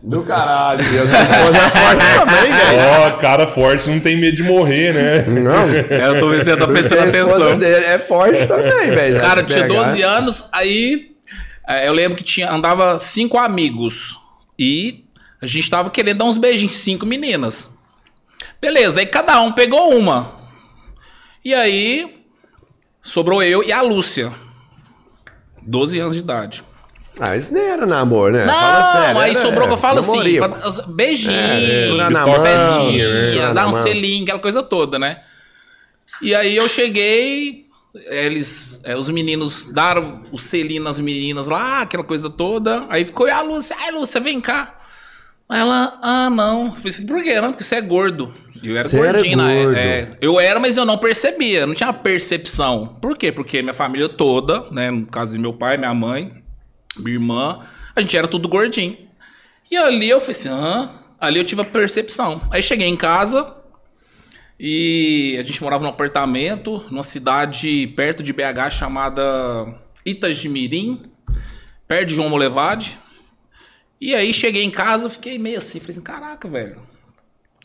Do 0.09 0.23
caralho. 0.23 0.81
E 0.85 0.99
a 1.01 1.07
sua 1.07 1.21
esposa 1.21 1.59
é 1.59 1.71
forte 1.71 2.07
também, 2.15 2.53
velho. 2.53 2.79
Ó, 3.07 3.11
cara 3.19 3.47
forte 3.49 3.89
não 3.91 3.99
tem 3.99 4.17
medo 4.17 4.37
de 4.37 4.43
morrer, 4.45 4.95
né? 4.95 5.23
Não. 5.27 5.67
É, 5.91 6.07
eu 6.09 6.21
tô 6.21 6.29
vendo 6.29 6.39
se 6.45 6.51
você 6.51 6.57
tá 6.57 6.67
prestando 6.69 7.03
a 7.03 7.07
esposa 7.07 7.35
atenção. 7.35 7.59
dele 7.59 7.85
é 7.87 7.99
forte 7.99 8.47
também, 8.47 8.91
velho. 8.91 9.21
Cara, 9.21 9.41
eu 9.41 9.47
tinha 9.47 9.67
pegar- 9.67 9.83
12 9.89 10.03
anos, 10.03 10.49
aí 10.53 11.09
é, 11.69 11.89
eu 11.89 11.93
lembro 11.93 12.17
que 12.17 12.23
tinha, 12.23 12.49
andava 12.51 13.01
cinco 13.01 13.37
amigos. 13.37 14.17
E 14.57 15.05
a 15.43 15.47
gente 15.47 15.69
tava 15.69 15.91
querendo 15.91 16.19
dar 16.19 16.25
uns 16.27 16.39
beijinhos, 16.39 16.75
cinco 16.77 17.05
meninas. 17.05 17.69
Beleza, 18.61 19.01
aí 19.01 19.07
cada 19.07 19.41
um 19.41 19.51
pegou 19.51 19.93
uma. 19.93 20.37
E 21.45 21.53
aí 21.53 22.23
sobrou 23.03 23.43
eu 23.43 23.61
e 23.65 23.73
a 23.73 23.83
Lúcia. 23.83 24.33
12 25.63 25.99
anos 25.99 26.15
de 26.15 26.21
idade. 26.21 26.63
Ah, 27.19 27.37
isso 27.37 27.53
nem 27.55 27.63
era 27.63 27.87
namoro, 27.87 28.33
né? 28.35 28.45
Não, 28.45 28.53
Fala 28.53 28.93
sério. 29.05 29.21
aí 29.21 29.31
era- 29.31 29.41
sobrou 29.41 29.67
que 29.67 29.73
eu 29.75 29.79
falo 29.79 30.01
assim, 30.01 30.37
pra- 30.39 30.49
beijinho, 30.89 31.33
É, 32.01 32.11
na 32.11 32.27
mão, 32.27 32.43
né? 32.43 32.89
segurar 33.33 33.53
dar 33.55 33.67
um 33.67 33.71
mão. 33.71 33.83
selinho, 33.83 34.23
aquela 34.25 34.39
coisa 34.39 34.63
toda, 34.63 34.99
né? 34.99 35.21
E 36.21 36.35
aí 36.35 36.55
eu 36.55 36.69
cheguei, 36.69 37.67
eles, 38.11 38.81
é, 38.85 38.95
os 38.97 39.09
meninos 39.09 39.65
deram 39.73 40.23
o 40.31 40.39
selinho 40.39 40.83
nas 40.83 41.01
meninas 41.01 41.47
lá, 41.49 41.81
aquela 41.83 42.05
coisa 42.05 42.29
toda. 42.29 42.85
Aí 42.89 43.05
ficou 43.05 43.27
e 43.27 43.31
a 43.31 43.41
Lúcia, 43.41 43.75
ai 43.81 43.91
Lúcia, 43.93 44.21
vem 44.21 44.41
cá. 44.41 44.75
Aí 45.49 45.61
ela, 45.61 45.99
ah 46.03 46.29
não. 46.29 46.67
Eu 46.67 46.73
falei 46.73 46.91
assim, 46.91 47.07
por 47.07 47.23
quê? 47.23 47.41
Não, 47.41 47.51
porque 47.53 47.65
você 47.65 47.77
é 47.77 47.81
gordo. 47.81 48.35
Eu 48.63 48.75
era 48.77 48.89
Você 48.89 48.99
era 48.99 49.13
gordinho, 49.13 49.37
né? 49.39 49.63
gordo. 49.63 49.77
É, 49.79 50.09
eu 50.21 50.41
era, 50.41 50.59
mas 50.59 50.77
eu 50.77 50.85
não 50.85 50.99
percebia, 50.99 51.67
não 51.67 51.75
tinha 51.75 51.93
percepção. 51.93 52.97
Por 53.01 53.17
quê? 53.17 53.31
Porque 53.31 53.63
minha 53.63 53.75
família 53.75 54.09
toda, 54.09 54.65
né? 54.71 54.91
No 54.91 55.07
caso 55.07 55.33
de 55.35 55.39
meu 55.39 55.53
pai, 55.53 55.77
minha 55.77 55.95
mãe, 55.95 56.33
minha 56.97 57.15
irmã, 57.15 57.67
a 57.95 58.01
gente 58.01 58.17
era 58.17 58.29
tudo 58.29 58.49
gordinho. 58.49 58.97
E 59.71 59.77
ali 59.77 60.09
eu 60.09 60.21
falei 60.21 60.37
assim, 60.37 60.49
hã? 60.49 60.91
Ali 61.21 61.39
eu 61.39 61.45
tive 61.45 61.63
a 61.63 61.65
percepção. 61.65 62.43
Aí 62.51 62.63
cheguei 62.63 62.87
em 62.87 62.97
casa 62.97 63.55
e 64.59 65.37
a 65.39 65.43
gente 65.43 65.63
morava 65.63 65.83
num 65.83 65.91
apartamento, 65.91 66.85
numa 66.91 67.03
cidade 67.03 67.87
perto 67.97 68.23
de 68.23 68.33
BH 68.33 68.71
chamada 68.71 69.75
Itagimirim, 70.05 71.03
perto 71.87 72.09
de 72.09 72.15
João 72.15 72.29
Molevade. 72.29 72.99
E 74.01 74.15
aí 74.15 74.33
cheguei 74.33 74.63
em 74.63 74.71
casa, 74.71 75.07
eu 75.07 75.11
fiquei 75.11 75.39
meio 75.39 75.59
assim, 75.59 75.81
falei 75.81 75.93
assim, 75.97 76.03
caraca, 76.03 76.49
velho. 76.49 76.81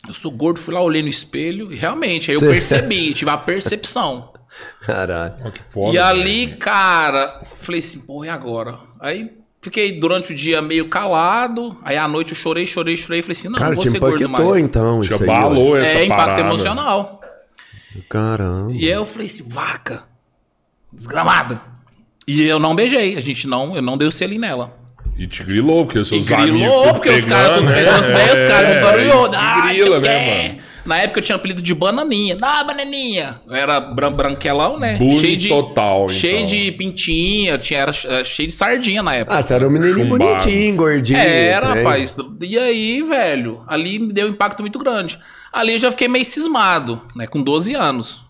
Eu 0.06 0.14
sou 0.14 0.30
gordo, 0.30 0.58
fui 0.58 0.74
lá, 0.74 0.80
olhei 0.80 1.02
no 1.02 1.08
espelho 1.08 1.72
e 1.72 1.76
realmente, 1.76 2.30
aí 2.30 2.36
eu 2.36 2.40
Sim. 2.40 2.48
percebi, 2.48 3.12
tive 3.14 3.30
a 3.30 3.36
percepção. 3.36 4.32
Caralho. 4.80 5.36
Ó, 5.44 5.50
que 5.50 5.62
foda. 5.62 5.92
E 5.92 5.94
né? 5.94 6.00
ali, 6.00 6.56
cara, 6.56 7.44
falei 7.54 7.78
assim, 7.78 8.00
porra, 8.00 8.26
e 8.26 8.28
agora? 8.28 8.80
Aí 9.02 9.32
fiquei 9.60 9.98
durante 9.98 10.32
o 10.32 10.36
dia 10.36 10.62
meio 10.62 10.88
calado, 10.88 11.76
aí 11.84 11.96
à 11.96 12.06
noite 12.06 12.30
eu 12.32 12.36
chorei, 12.36 12.66
chorei, 12.66 12.96
chorei, 12.96 13.20
falei 13.20 13.32
assim, 13.36 13.48
não, 13.48 13.58
Cara, 13.58 13.70
não 13.74 13.82
vou 13.82 13.84
ser 13.90 13.98
gordo 13.98 14.28
mais. 14.28 14.56
então 14.58 15.00
isso 15.00 15.22
aí. 15.22 15.28
abalou 15.28 15.76
essa 15.76 15.98
É 15.98 16.04
impacto 16.04 16.18
parada. 16.24 16.40
emocional. 16.40 17.20
ó. 17.20 17.98
Caramba. 18.08 18.72
E 18.72 18.86
aí 18.86 18.92
eu 18.92 19.04
falei 19.04 19.26
assim, 19.26 19.42
vaca, 19.48 20.04
desgramada. 20.92 21.60
E 22.26 22.42
eu 22.42 22.58
não 22.58 22.74
beijei, 22.76 23.16
a 23.16 23.20
gente 23.20 23.46
não, 23.46 23.74
eu 23.74 23.82
não 23.82 23.98
dei 23.98 24.06
o 24.06 24.12
selinho 24.12 24.40
nela. 24.40 24.78
E 25.18 25.26
te 25.26 25.42
grilou, 25.44 25.84
porque 25.84 25.98
os 25.98 26.08
E 26.08 26.22
seus 26.22 26.32
amigos 26.32 26.60
grilou, 26.60 26.94
porque 26.94 27.08
os 27.10 27.24
caras 27.24 27.50
tudo 27.58 27.66
né? 27.68 27.74
pegando 27.74 28.00
os 28.00 28.06
pés, 28.06 28.34
os 28.34 28.42
caras 28.48 28.70
É, 28.70 28.74
me 28.76 28.80
barulhou. 28.82 29.24
isso 29.26 29.34
Ah, 29.36 29.62
que 29.62 29.68
grila, 29.68 30.00
né, 30.00 30.48
mano? 30.48 30.60
Na 30.84 30.98
época 30.98 31.20
eu 31.20 31.24
tinha 31.24 31.36
apelido 31.36 31.62
de 31.62 31.74
bananinha. 31.74 32.36
Ah, 32.42 32.64
bananinha. 32.64 33.40
Eu 33.46 33.54
era 33.54 33.80
bran 33.80 34.12
branquelão, 34.12 34.78
né? 34.78 34.96
Bullying 34.96 35.20
cheio 35.20 35.36
de, 35.36 35.48
total, 35.48 36.08
Cheio 36.08 36.36
então. 36.38 36.46
de 36.46 36.72
pintinha, 36.72 37.56
tinha, 37.58 37.80
era 37.80 37.92
cheio 38.24 38.48
de 38.48 38.54
sardinha 38.54 39.02
na 39.02 39.14
época. 39.14 39.36
Ah, 39.38 39.42
você 39.42 39.54
era 39.54 39.66
um 39.66 39.70
menininho 39.70 40.08
Chumbado. 40.08 40.24
bonitinho, 40.24 40.74
gordinho. 40.76 41.18
Era, 41.18 41.70
trem. 41.70 41.84
rapaz. 41.84 42.16
E 42.40 42.58
aí, 42.58 43.02
velho, 43.02 43.62
ali 43.68 43.98
me 43.98 44.12
deu 44.12 44.26
um 44.26 44.30
impacto 44.30 44.60
muito 44.60 44.78
grande. 44.78 45.18
Ali 45.52 45.74
eu 45.74 45.78
já 45.78 45.90
fiquei 45.90 46.08
meio 46.08 46.24
cismado, 46.24 47.00
né? 47.14 47.26
Com 47.26 47.42
12 47.42 47.74
anos. 47.74 48.22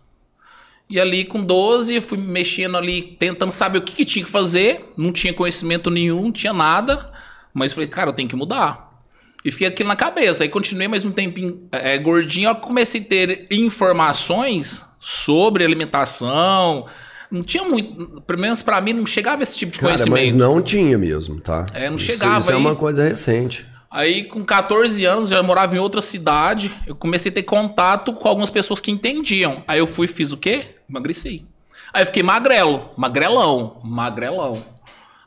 E 0.90 1.00
ali 1.00 1.24
com 1.24 1.42
12, 1.42 1.94
eu 1.94 2.02
fui 2.02 2.18
mexendo 2.18 2.76
ali, 2.76 3.00
tentando 3.18 3.50
saber 3.50 3.78
o 3.78 3.82
que, 3.82 3.94
que 3.94 4.04
tinha 4.04 4.24
que 4.24 4.30
fazer. 4.30 4.92
Não 4.94 5.10
tinha 5.10 5.32
conhecimento 5.32 5.88
nenhum, 5.90 6.24
não 6.24 6.32
tinha 6.32 6.52
nada. 6.52 7.10
Mas 7.54 7.72
falei, 7.72 7.88
cara, 7.88 8.10
eu 8.10 8.12
tenho 8.12 8.28
que 8.28 8.36
mudar. 8.36 8.91
E 9.44 9.50
fiquei 9.50 9.66
aquilo 9.66 9.88
na 9.88 9.96
cabeça. 9.96 10.44
Aí 10.44 10.48
continuei 10.48 10.86
mais 10.88 11.04
um 11.04 11.10
tempinho 11.10 11.66
é, 11.72 11.98
gordinho. 11.98 12.48
Eu 12.50 12.54
comecei 12.56 13.00
a 13.00 13.04
ter 13.04 13.46
informações 13.50 14.84
sobre 15.00 15.64
alimentação. 15.64 16.86
Não 17.30 17.42
tinha 17.42 17.64
muito. 17.64 18.20
Pelo 18.22 18.40
menos 18.40 18.62
pra 18.62 18.80
mim, 18.80 18.92
não 18.92 19.06
chegava 19.06 19.42
esse 19.42 19.56
tipo 19.58 19.72
de 19.72 19.78
Cara, 19.80 19.92
conhecimento. 19.94 20.22
mas 20.22 20.34
não 20.34 20.62
tinha 20.62 20.96
mesmo, 20.98 21.40
tá? 21.40 21.66
É, 21.74 21.88
não 21.88 21.96
Isso- 21.96 22.06
chegava 22.06 22.38
Isso 22.38 22.50
é 22.50 22.54
aí. 22.54 22.60
uma 22.60 22.76
coisa 22.76 23.02
recente. 23.08 23.66
Aí, 23.90 24.24
com 24.24 24.42
14 24.44 25.04
anos, 25.04 25.28
já 25.28 25.42
morava 25.42 25.74
em 25.76 25.78
outra 25.78 26.00
cidade. 26.00 26.74
Eu 26.86 26.94
comecei 26.94 27.30
a 27.30 27.34
ter 27.34 27.42
contato 27.42 28.12
com 28.14 28.26
algumas 28.28 28.48
pessoas 28.48 28.80
que 28.80 28.90
entendiam. 28.90 29.62
Aí 29.68 29.78
eu 29.80 29.86
fui 29.86 30.06
e 30.06 30.08
fiz 30.08 30.32
o 30.32 30.36
quê? 30.36 30.64
Emagreci. 30.88 31.44
Aí 31.92 32.02
eu 32.02 32.06
fiquei 32.06 32.22
magrelo, 32.22 32.90
magrelão, 32.96 33.80
magrelão. 33.84 34.62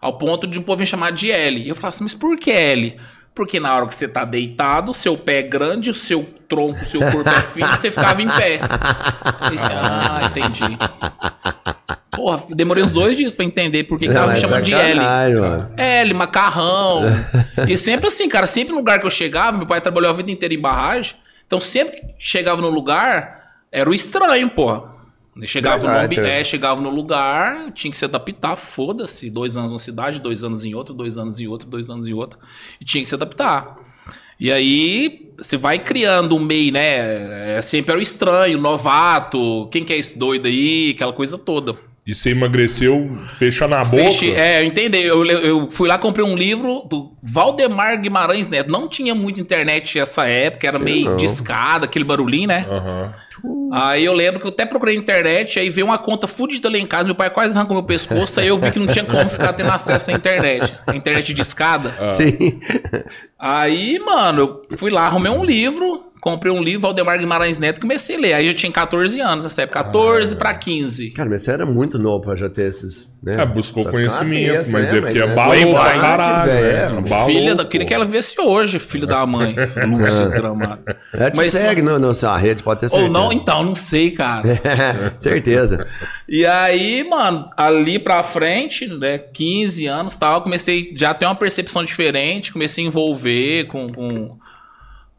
Ao 0.02 0.18
ponto 0.18 0.48
de 0.48 0.58
um 0.58 0.64
povo 0.64 0.80
me 0.80 0.86
chamar 0.88 1.12
de 1.12 1.30
L. 1.32 1.62
E 1.62 1.70
eu 1.70 1.76
falava 1.76 1.90
assim, 1.90 2.04
mas 2.04 2.16
por 2.16 2.38
que 2.38 2.50
L? 2.52 2.96
Porque 3.36 3.60
na 3.60 3.76
hora 3.76 3.86
que 3.86 3.94
você 3.94 4.08
tá 4.08 4.24
deitado, 4.24 4.94
seu 4.94 5.18
pé 5.18 5.40
é 5.40 5.42
grande, 5.44 5.90
o 5.90 5.94
seu 5.94 6.24
tronco, 6.48 6.86
o 6.86 6.88
seu 6.88 7.02
corpo 7.02 7.30
é 7.30 7.42
fino, 7.42 7.68
você 7.68 7.92
ficava 7.92 8.22
em 8.22 8.30
pé. 8.30 8.62
Assim, 8.62 9.58
ah, 9.76 10.22
entendi. 10.24 10.78
Porra, 12.16 12.42
demorei 12.50 12.82
uns 12.82 12.94
dois 12.94 13.18
dias 13.18 13.36
pra 13.36 13.44
entender 13.44 13.84
por 13.84 14.00
que, 14.00 14.08
Não, 14.08 14.28
me 14.28 14.34
é 14.34 14.38
chamando 14.38 14.64
de 14.64 14.74
L. 14.74 15.00
mano. 15.02 15.70
L, 15.76 16.14
macarrão. 16.14 17.02
e 17.68 17.76
sempre 17.76 18.08
assim, 18.08 18.30
cara, 18.30 18.48
sempre 18.48 18.72
no 18.72 18.80
lugar 18.80 19.02
que 19.02 19.06
eu 19.06 19.12
chegava, 19.12 19.58
meu 19.58 19.68
pai 19.68 19.82
trabalhou 19.82 20.10
a 20.10 20.14
vida 20.14 20.32
inteira 20.32 20.54
em 20.54 20.60
barragem, 20.60 21.16
então 21.46 21.60
sempre 21.60 21.98
que 21.98 22.14
chegava 22.18 22.62
no 22.62 22.70
lugar, 22.70 23.58
era 23.70 23.90
o 23.90 23.94
estranho, 23.94 24.50
porra. 24.50 24.95
Eu 25.40 25.48
Chegava 25.48 25.78
no, 25.84 25.90
Verdade, 25.90 26.20
ambi- 26.20 26.30
é. 26.30 26.40
é, 26.40 26.44
chegava 26.44 26.82
no 26.82 26.90
lugar, 26.90 27.72
tinha 27.74 27.92
que 27.92 27.98
se 27.98 28.06
adaptar, 28.06 28.56
foda-se. 28.56 29.30
Dois 29.30 29.58
anos 29.58 29.70
numa 29.70 29.80
cidade, 29.80 30.20
dois 30.20 30.44
anos 30.44 30.64
em 30.64 30.74
outra, 30.74 30.94
dois 30.94 31.18
anos 31.18 31.40
em 31.42 31.48
outra, 31.48 31.68
dois 31.68 31.90
anos 31.90 32.08
em 32.08 32.14
outra. 32.14 32.40
E 32.80 32.86
tinha 32.86 33.02
que 33.04 33.08
se 33.10 33.16
adaptar. 33.16 33.78
E 34.40 34.52
aí, 34.52 35.32
você 35.38 35.58
vai 35.58 35.80
criando 35.80 36.36
um 36.36 36.40
meio, 36.40 36.72
né? 36.72 37.58
É, 37.58 37.62
sempre 37.62 37.92
era 37.92 38.00
o 38.00 38.02
estranho, 38.02 38.58
novato, 38.60 39.68
quem 39.72 39.84
que 39.84 39.92
é 39.94 39.98
esse 39.98 40.18
doido 40.18 40.48
aí, 40.48 40.92
aquela 40.96 41.12
coisa 41.14 41.38
toda. 41.38 41.78
E 42.06 42.14
você 42.14 42.30
emagreceu, 42.30 43.18
fecha 43.40 43.68
na 43.68 43.84
boca. 43.84 44.04
Feche- 44.04 44.32
é, 44.34 44.62
eu 44.62 44.66
entendi. 44.68 45.02
Eu, 45.02 45.26
eu 45.26 45.72
fui 45.72 45.88
lá, 45.90 45.98
comprei 45.98 46.24
um 46.24 46.36
livro 46.36 46.84
do 46.88 47.18
Valdemar 47.24 48.00
Guimarães 48.00 48.48
Neto. 48.48 48.70
Não 48.72 48.88
tinha 48.88 49.16
muita 49.16 49.42
internet 49.42 49.98
nessa 49.98 50.28
época, 50.28 50.68
era 50.68 50.78
meio 50.78 51.10
não. 51.10 51.18
discada, 51.18 51.86
aquele 51.86 52.06
barulhinho, 52.06 52.48
né? 52.50 52.64
Aham. 52.70 53.12
Aí 53.72 54.06
eu 54.06 54.14
lembro 54.14 54.40
que 54.40 54.46
eu 54.46 54.52
até 54.52 54.66
procurei 54.66 54.96
internet, 54.96 55.60
aí 55.60 55.70
veio 55.70 55.88
uma 55.88 55.98
conta 55.98 56.28
fudida 56.28 56.70
lá 56.70 56.78
em 56.78 56.86
casa, 56.86 57.06
meu 57.06 57.16
pai 57.16 57.30
quase 57.30 57.56
arrancou 57.56 57.76
meu 57.76 57.84
pescoço, 57.84 58.40
aí 58.40 58.48
eu 58.48 58.58
vi 58.58 58.72
que 58.72 58.80
não 58.80 58.88
tinha 58.88 59.04
como 59.04 59.28
ficar 59.30 59.52
tendo 59.54 59.72
acesso 59.72 60.12
à 60.12 60.14
internet. 60.14 60.74
A 60.88 60.96
internet 60.96 61.34
de 61.34 61.42
escada. 61.42 61.94
Sim. 62.16 62.60
Aí, 63.38 64.00
mano, 64.00 64.62
eu 64.72 64.78
fui 64.78 64.90
lá, 64.92 65.08
arrumei 65.08 65.32
um 65.32 65.44
livro, 65.44 66.05
comprei 66.26 66.52
um 66.52 66.60
livro, 66.64 66.82
Valdemar 66.82 67.20
Guimarães 67.20 67.60
Neto, 67.60 67.78
e 67.78 67.82
comecei 67.82 68.16
a 68.16 68.20
ler. 68.20 68.34
Aí 68.34 68.48
eu 68.48 68.56
tinha 68.56 68.72
14 68.72 69.22
anos 69.22 69.46
nessa 69.46 69.62
época, 69.62 69.84
14 69.84 70.36
pra 70.36 70.56
15. 70.56 71.12
Cara, 71.12 71.30
mas 71.30 71.44
você 71.44 71.52
era 71.52 71.68
muito 71.68 72.00
novo 72.00 72.22
pra 72.22 72.36
já 72.36 72.50
ter 72.50 72.68
esses. 72.68 73.14
Né? 73.22 73.40
É, 73.40 73.46
buscou 73.46 73.82
essa 73.84 73.92
conhecimento, 73.92 74.52
cabeça, 74.52 74.72
mas 74.72 74.92
né? 74.92 74.98
é 74.98 75.02
porque 75.02 75.20
Mas 75.20 75.32
abalou 75.32 75.54
essa 75.54 75.68
pra 75.92 76.00
caralho. 76.00 76.52
velho. 76.52 76.90
né? 76.94 76.98
Abalou, 76.98 77.26
filha 77.28 77.56
da, 77.56 77.64
pô. 77.64 77.70
queria 77.70 77.88
que 77.88 77.94
ela 77.94 78.06
visse 78.06 78.42
hoje, 78.42 78.80
filho 78.80 79.06
da 79.06 79.24
mãe. 79.24 79.56
Lúcia 79.88 80.24
desgramada. 80.26 80.98
Ela 81.14 81.30
te 81.30 81.38
Mas- 81.38 81.52
segue 81.52 81.84
no, 81.84 82.00
na 82.00 82.14
sua 82.14 82.36
rede, 82.38 82.64
pode 82.64 82.80
ter 82.80 82.86
Ou 82.88 82.90
certeza. 82.90 83.12
não, 83.14 83.32
então, 83.32 83.64
não 83.64 83.76
sei, 83.76 84.10
cara. 84.10 84.44
certeza. 85.18 85.86
E 86.28 86.44
aí, 86.44 87.04
mano, 87.08 87.52
ali 87.56 88.00
pra 88.00 88.24
frente, 88.24 88.88
né, 88.88 89.20
15 89.20 89.86
anos 89.86 90.16
e 90.16 90.20
tal, 90.20 90.42
comecei 90.42 90.92
já 90.96 91.12
a 91.12 91.14
ter 91.14 91.28
uma 91.28 91.36
percepção 91.36 91.84
diferente, 91.86 92.52
comecei 92.52 92.84
a 92.84 92.88
envolver 92.88 93.66
com, 93.66 93.88
com, 93.88 94.38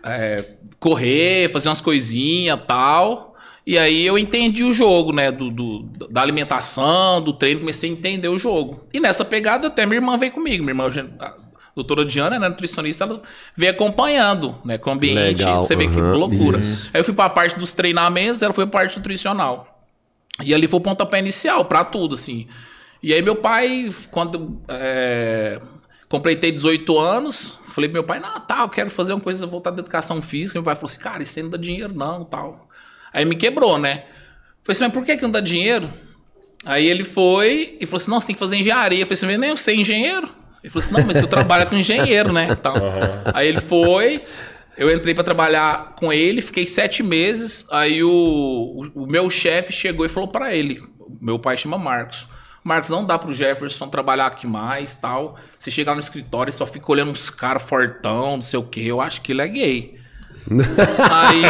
é, 0.04 0.55
correr, 0.78 1.50
fazer 1.52 1.68
umas 1.68 1.80
coisinhas 1.80 2.58
tal. 2.66 3.34
E 3.66 3.76
aí 3.78 4.06
eu 4.06 4.16
entendi 4.16 4.62
o 4.62 4.72
jogo, 4.72 5.12
né, 5.12 5.32
do, 5.32 5.50
do- 5.50 5.82
da 6.08 6.22
alimentação, 6.22 7.20
do 7.20 7.32
treino, 7.32 7.60
comecei 7.60 7.90
a 7.90 7.92
entender 7.92 8.28
o 8.28 8.38
jogo. 8.38 8.84
E 8.92 9.00
nessa 9.00 9.24
pegada 9.24 9.66
até 9.66 9.84
minha 9.84 9.96
irmã 9.98 10.16
veio 10.16 10.30
comigo, 10.32 10.62
minha 10.62 10.70
irmã, 10.72 10.88
a 11.18 11.34
doutora 11.74 12.04
Diana, 12.04 12.38
né, 12.38 12.48
nutricionista, 12.48 13.02
ela 13.04 13.20
veio 13.56 13.72
acompanhando, 13.72 14.56
né, 14.64 14.78
com 14.78 14.90
o 14.90 14.92
ambiente, 14.92 15.38
Legal, 15.40 15.64
você 15.64 15.74
vê 15.74 15.88
que 15.88 15.98
loucura. 16.00 16.60
isso. 16.60 16.90
Aí 16.94 17.00
eu 17.00 17.04
fui 17.04 17.12
pra 17.12 17.28
parte 17.28 17.58
dos 17.58 17.72
treinamentos, 17.72 18.40
ela 18.40 18.52
foi 18.52 18.66
pra 18.66 18.80
parte 18.80 18.96
nutricional. 18.98 19.84
E 20.44 20.54
ali 20.54 20.68
foi 20.68 20.78
o 20.78 20.82
pontapé 20.82 21.18
inicial 21.18 21.64
pra 21.64 21.82
tudo, 21.84 22.14
assim. 22.14 22.46
E 23.02 23.12
aí 23.12 23.20
meu 23.20 23.34
pai, 23.36 23.88
quando 24.12 24.60
é, 24.68 25.60
completei 26.08 26.52
18 26.52 26.96
anos, 26.98 27.58
falei 27.76 27.90
pro 27.90 27.96
meu 27.96 28.04
pai, 28.04 28.18
não, 28.18 28.40
tá, 28.40 28.62
eu 28.62 28.70
quero 28.70 28.88
fazer 28.88 29.12
uma 29.12 29.20
coisa 29.20 29.46
voltada 29.46 29.76
à 29.76 29.82
educação 29.82 30.22
física. 30.22 30.58
Meu 30.58 30.64
pai 30.64 30.74
falou 30.74 30.86
assim, 30.86 30.98
cara, 30.98 31.22
isso 31.22 31.38
aí 31.38 31.42
não 31.42 31.50
dá 31.50 31.58
dinheiro 31.58 31.94
não, 31.94 32.24
tal. 32.24 32.68
Aí 33.12 33.24
me 33.26 33.36
quebrou, 33.36 33.78
né? 33.78 34.04
Falei 34.64 34.72
assim, 34.72 34.84
mas 34.84 34.92
por 34.94 35.04
que 35.04 35.14
que 35.14 35.22
não 35.22 35.30
dá 35.30 35.40
dinheiro? 35.40 35.88
Aí 36.64 36.86
ele 36.86 37.04
foi 37.04 37.76
e 37.78 37.84
falou 37.84 37.98
assim, 37.98 38.10
não, 38.10 38.18
você 38.18 38.28
tem 38.28 38.34
que 38.34 38.40
fazer 38.40 38.56
engenharia. 38.56 39.00
Eu 39.00 39.06
falei 39.06 39.18
assim, 39.18 39.26
mas 39.26 39.38
nem 39.38 39.50
eu 39.50 39.56
sei 39.58 39.76
engenheiro. 39.76 40.28
Ele 40.64 40.70
falou 40.72 40.84
assim, 40.84 40.94
não, 40.94 41.06
mas 41.06 41.20
tu 41.20 41.28
trabalha 41.28 41.66
com 41.66 41.76
engenheiro, 41.76 42.32
né? 42.32 42.54
Tal. 42.56 42.74
Aí 43.34 43.46
ele 43.46 43.60
foi, 43.60 44.24
eu 44.78 44.90
entrei 44.90 45.14
pra 45.14 45.22
trabalhar 45.22 45.96
com 45.96 46.10
ele, 46.10 46.40
fiquei 46.40 46.66
sete 46.66 47.02
meses. 47.02 47.66
Aí 47.70 48.02
o, 48.02 48.10
o, 48.10 49.02
o 49.02 49.06
meu 49.06 49.28
chefe 49.28 49.70
chegou 49.70 50.06
e 50.06 50.08
falou 50.08 50.30
pra 50.30 50.54
ele: 50.54 50.82
meu 51.20 51.38
pai 51.38 51.58
chama 51.58 51.76
Marcos. 51.76 52.26
Marcos, 52.66 52.90
não 52.90 53.04
dá 53.04 53.18
pro 53.18 53.32
Jefferson 53.32 53.88
trabalhar 53.88 54.26
aqui 54.26 54.46
mais 54.46 54.96
tal. 54.96 55.36
Você 55.58 55.70
chega 55.70 55.94
no 55.94 56.00
escritório 56.00 56.50
e 56.50 56.52
só 56.52 56.66
fica 56.66 56.90
olhando 56.90 57.10
uns 57.12 57.30
caras 57.30 57.62
fortão, 57.62 58.36
não 58.36 58.42
sei 58.42 58.58
o 58.58 58.62
que. 58.64 58.86
Eu 58.86 59.00
acho 59.00 59.20
que 59.20 59.32
ele 59.32 59.42
é 59.42 59.48
gay. 59.48 59.96
Aí. 61.10 61.42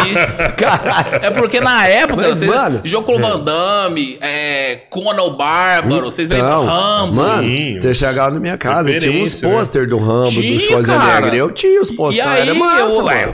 Caralho. 0.56 1.24
É 1.26 1.30
porque 1.30 1.60
na 1.60 1.86
época, 1.86 2.16
Mas, 2.28 2.38
vocês, 2.38 2.50
mano- 2.50 2.80
Jocolo 2.84 3.18
Van 3.18 3.40
Damme, 3.40 4.16
é, 4.20 4.76
Conan 4.90 5.22
o 5.22 5.36
Bárbaro, 5.36 6.10
vocês 6.10 6.30
lembram? 6.30 6.64
Então, 6.64 6.66
Rambo. 6.66 7.14
Mano, 7.14 7.42
Sim, 7.44 7.76
você 7.76 7.94
chegava 7.94 8.30
na 8.30 8.40
minha 8.40 8.56
casa, 8.56 8.98
tinha 8.98 9.22
uns 9.22 9.42
né? 9.42 9.50
pôster 9.50 9.86
do 9.88 9.98
Rambo, 9.98 10.30
do 10.30 10.40
Tinha, 10.40 10.58
Schwarzenegger. 10.58 11.20
cara. 11.22 11.36
Eu 11.36 11.50
tinha 11.50 11.80
os 11.80 11.90
E 11.90 11.94
pôster, 11.96 12.26
aí, 12.26 12.40
era 12.42 12.54
massa, 12.54 12.94
eu, 12.94 13.02
mano. 13.02 13.10
é, 13.10 13.32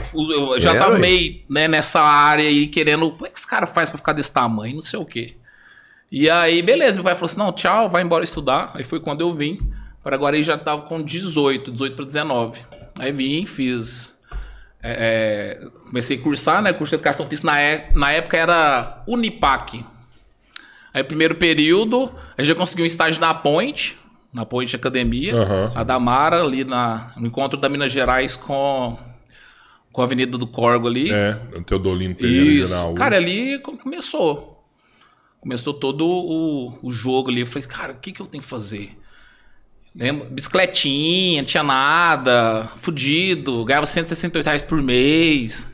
eu 0.55 0.59
já 0.59 0.73
É, 0.75 0.79
tava 0.79 0.97
meio 0.99 1.35
né, 1.49 1.67
nessa 1.67 2.01
área 2.01 2.45
aí, 2.45 2.67
querendo. 2.67 3.11
Como 3.11 3.25
é 3.25 3.29
que 3.29 3.39
os 3.39 3.45
caras 3.45 3.69
fazem 3.69 3.91
pra 3.91 3.97
ficar 3.97 4.13
desse 4.13 4.31
tamanho? 4.33 4.75
Não 4.75 4.81
sei 4.81 4.99
o 4.99 5.05
quê. 5.05 5.33
E 6.15 6.29
aí, 6.29 6.61
beleza, 6.61 6.93
meu 6.93 7.03
pai 7.03 7.15
falou 7.15 7.25
assim: 7.25 7.39
não, 7.39 7.51
tchau, 7.51 7.89
vai 7.89 8.03
embora 8.03 8.23
estudar. 8.23 8.69
Aí 8.75 8.83
foi 8.83 8.99
quando 8.99 9.21
eu 9.21 9.33
vim. 9.33 9.59
Para 10.03 10.15
agora 10.15 10.35
ele 10.35 10.43
já 10.43 10.55
tava 10.57 10.83
com 10.83 11.01
18, 11.01 11.71
18 11.71 11.95
para 11.95 12.05
19. 12.05 12.59
Aí 12.99 13.11
vim, 13.11 13.45
fiz. 13.47 14.15
é, 14.83 15.57
é, 15.59 15.67
comecei 15.87 16.17
a 16.17 16.21
cursar, 16.21 16.61
né? 16.61 16.71
Curso 16.71 16.91
de 16.91 16.95
educação 16.97 17.27
física 17.27 17.47
na, 17.47 17.59
é- 17.59 17.89
na 17.95 18.11
época 18.11 18.37
era 18.37 19.01
Unipac. 19.07 19.83
Aí, 20.93 21.03
primeiro 21.03 21.33
período, 21.35 22.11
a 22.37 22.41
gente 22.43 22.49
já 22.49 22.55
conseguiu 22.55 22.83
um 22.83 22.87
estágio 22.87 23.19
na 23.19 23.33
Point, 23.33 23.97
na 24.31 24.45
Point 24.45 24.75
Academia, 24.75 25.33
Aham. 25.35 25.71
a 25.73 25.83
Damara, 25.83 26.43
ali 26.43 26.63
na, 26.63 27.11
no 27.17 27.25
encontro 27.25 27.57
da 27.57 27.67
Minas 27.67 27.91
Gerais 27.91 28.35
com, 28.35 28.95
com 29.91 30.01
a 30.01 30.03
Avenida 30.03 30.37
do 30.37 30.45
Corgo 30.45 30.87
ali. 30.87 31.11
É, 31.11 31.39
o 31.55 31.63
Teodolino 31.63 32.13
Pereira 32.13 32.45
Isso. 32.45 32.93
Cara, 32.93 33.15
ali 33.15 33.57
co- 33.59 33.75
começou. 33.77 34.52
Começou 35.43 35.73
todo 35.73 36.07
o, 36.07 36.73
o 36.81 36.93
jogo 36.93 37.29
ali. 37.29 37.41
Eu 37.41 37.45
falei, 37.45 37.67
cara, 37.67 37.91
o 37.91 37.97
que, 37.97 38.13
que 38.13 38.21
eu 38.21 38.25
tenho 38.25 38.41
que 38.41 38.49
fazer? 38.49 38.97
Lembra? 39.93 40.25
Bicicletinha, 40.31 41.41
não 41.41 41.45
tinha 41.45 41.63
nada, 41.63 42.69
fudido, 42.77 43.65
ganhava 43.65 43.85
168 43.85 44.45
reais 44.45 44.63
por 44.63 44.81
mês. 44.81 45.67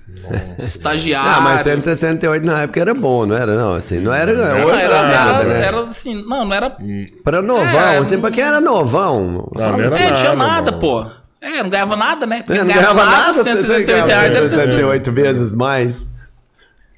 Estagiário. 0.58 1.29
Ah, 1.29 1.39
mas 1.41 1.62
168 1.62 2.43
na 2.43 2.63
época 2.63 2.82
era 2.82 2.93
bom, 2.95 3.27
não 3.27 3.36
era? 3.36 3.55
Não, 3.55 3.75
assim, 3.75 3.99
não 3.99 4.12
era. 4.12 4.34
Não, 4.34 4.65
hoje 4.65 4.82
era, 4.82 4.97
é 4.97 5.01
nada, 5.03 5.39
era, 5.43 5.53
né? 5.53 5.65
era 5.65 5.79
assim, 5.82 6.15
não, 6.27 6.45
não 6.45 6.53
era. 6.53 6.75
Pra 7.23 7.41
novão, 7.43 7.63
É, 7.65 7.97
assim, 7.99 8.19
pra 8.19 8.32
quem 8.32 8.43
era 8.43 8.60
novão. 8.60 9.49
Não, 9.55 9.71
não 9.71 9.73
era 9.75 9.86
assim, 9.86 10.01
é, 10.03 10.13
tinha 10.13 10.36
nada, 10.36 10.36
nada, 10.36 10.71
mano. 10.71 10.82
pô. 10.82 11.05
É, 11.39 11.63
não 11.63 11.69
ganhava 11.69 11.95
nada, 11.95 12.25
né? 12.25 12.41
Porque 12.41 12.60
é, 12.60 12.63
não 12.63 12.73
ganhava 12.73 13.05
nada, 13.05 13.34
você 13.36 13.43
168 13.43 13.86
ganhava 13.88 14.08
reais. 14.08 14.36
era 14.36 14.49
168 14.49 15.12
vezes 15.12 15.55
mais. 15.55 16.08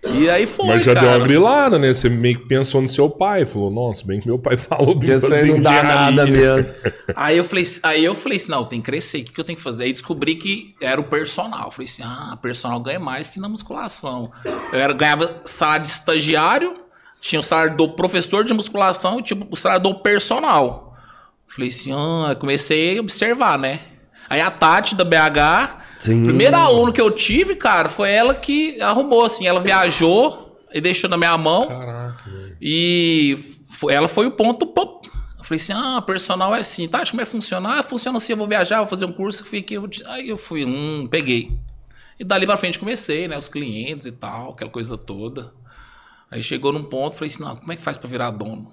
E 0.10 0.28
aí 0.30 0.48
foi, 0.48 0.66
Mas 0.66 0.84
já 0.84 0.96
cara. 0.96 1.08
deu 1.08 1.18
uma 1.18 1.28
grilada, 1.28 1.78
né? 1.78 1.94
Você 1.94 2.10
meio 2.10 2.40
que 2.40 2.48
pensou 2.48 2.82
no 2.82 2.90
seu 2.90 3.08
pai. 3.08 3.46
Falou, 3.46 3.70
nossa, 3.70 4.04
bem 4.06 4.20
que 4.20 4.28
meu 4.28 4.40
pai 4.40 4.58
falou 4.58 4.98
isso 5.02 5.20
fazer 5.20 5.36
aí 5.36 5.46
não 5.46 5.62
dá 5.62 5.84
nada 5.84 6.26
mesmo. 6.26 6.74
Aí 7.16 7.38
eu 7.38 7.44
falei, 7.44 7.64
aí 7.84 8.04
eu 8.04 8.16
falei 8.16 8.38
assim, 8.38 8.50
não, 8.50 8.66
tem 8.66 8.82
que 8.82 8.86
crescer, 8.86 9.20
o 9.20 9.26
que, 9.26 9.32
que 9.32 9.40
eu 9.40 9.44
tenho 9.44 9.58
que 9.58 9.64
fazer? 9.64 9.84
Aí 9.84 9.94
descobri 9.94 10.36
que 10.36 10.76
era 10.82 11.00
o 11.00 11.04
personal. 11.04 11.66
Eu 11.66 11.72
falei 11.72 11.88
assim, 11.88 12.02
ah, 12.04 12.38
personal 12.42 12.80
ganha 12.80 13.00
mais 13.00 13.30
que 13.30 13.40
na 13.40 13.48
musculação. 13.48 14.32
Eu 14.74 14.80
era, 14.80 14.92
ganhava 14.94 15.42
salário 15.46 15.86
de 15.86 15.92
estagiário, 15.92 16.76
tinha 17.22 17.40
o 17.40 17.44
salário 17.44 17.78
do 17.78 17.90
professor 17.90 18.44
de 18.44 18.54
musculação 18.54 19.20
e 19.20 19.24
tinha 19.24 19.48
o 19.52 19.56
salário 19.56 19.84
do 19.84 19.96
personal. 19.96 20.98
Eu 21.48 21.54
falei 21.54 21.70
assim, 21.70 21.92
ah, 21.92 22.36
comecei 22.36 22.98
a 22.98 23.02
observar, 23.02 23.60
né? 23.60 23.82
Aí 24.28 24.42
a 24.42 24.50
Tati 24.50 24.96
da 24.96 25.04
BH, 25.04 25.81
Sim. 26.02 26.24
o 26.24 26.26
primeiro 26.26 26.56
aluno 26.58 26.92
que 26.92 27.00
eu 27.00 27.12
tive, 27.12 27.56
cara, 27.56 27.88
foi 27.88 28.10
ela 28.12 28.34
que 28.34 28.82
arrumou, 28.82 29.24
assim, 29.24 29.46
ela 29.46 29.60
viajou 29.60 30.60
e 30.74 30.82
deixou 30.82 31.08
na 31.08 31.16
minha 31.16 31.38
mão. 31.38 31.68
Caraca. 31.68 32.58
E 32.60 33.38
foi- 33.70 33.94
ela 33.94 34.08
foi 34.08 34.26
o 34.26 34.32
ponto. 34.32 34.66
Pop. 34.66 35.08
Eu 35.38 35.44
falei 35.44 35.58
assim: 35.62 35.74
ah, 35.74 36.02
personal 36.02 36.56
é 36.56 36.60
assim, 36.62 36.88
tá? 36.88 37.04
Como 37.08 37.22
é 37.22 37.26
que 37.26 37.30
funciona? 37.32 37.78
Ah, 37.80 37.84
funciona 37.84 38.18
assim, 38.18 38.34
eu 38.34 38.38
vou 38.38 38.48
viajar, 38.48 38.80
vou 38.80 38.88
fazer 38.88 39.06
um 39.06 39.12
curso. 39.12 39.46
Fiquei, 39.46 39.78
eu, 39.78 39.88
aí 40.08 40.28
eu 40.30 40.38
fui, 40.38 40.66
hum, 40.66 41.08
peguei. 41.10 41.52
E 42.20 42.24
dali 42.24 42.46
pra 42.48 42.58
frente 42.58 42.80
comecei, 42.80 43.28
né? 43.28 43.38
Os 43.38 43.48
clientes 43.48 44.08
e 44.08 44.12
tal, 44.12 44.52
aquela 44.52 44.72
coisa 44.72 44.98
toda. 44.98 45.54
Aí 46.32 46.42
chegou 46.42 46.72
num 46.72 46.84
ponto, 46.84 47.16
falei 47.16 47.32
assim: 47.32 47.44
não, 47.44 47.56
como 47.56 47.72
é 47.72 47.76
que 47.76 47.82
faz 47.84 47.98
pra 47.98 48.10
virar 48.10 48.32
dono? 48.32 48.72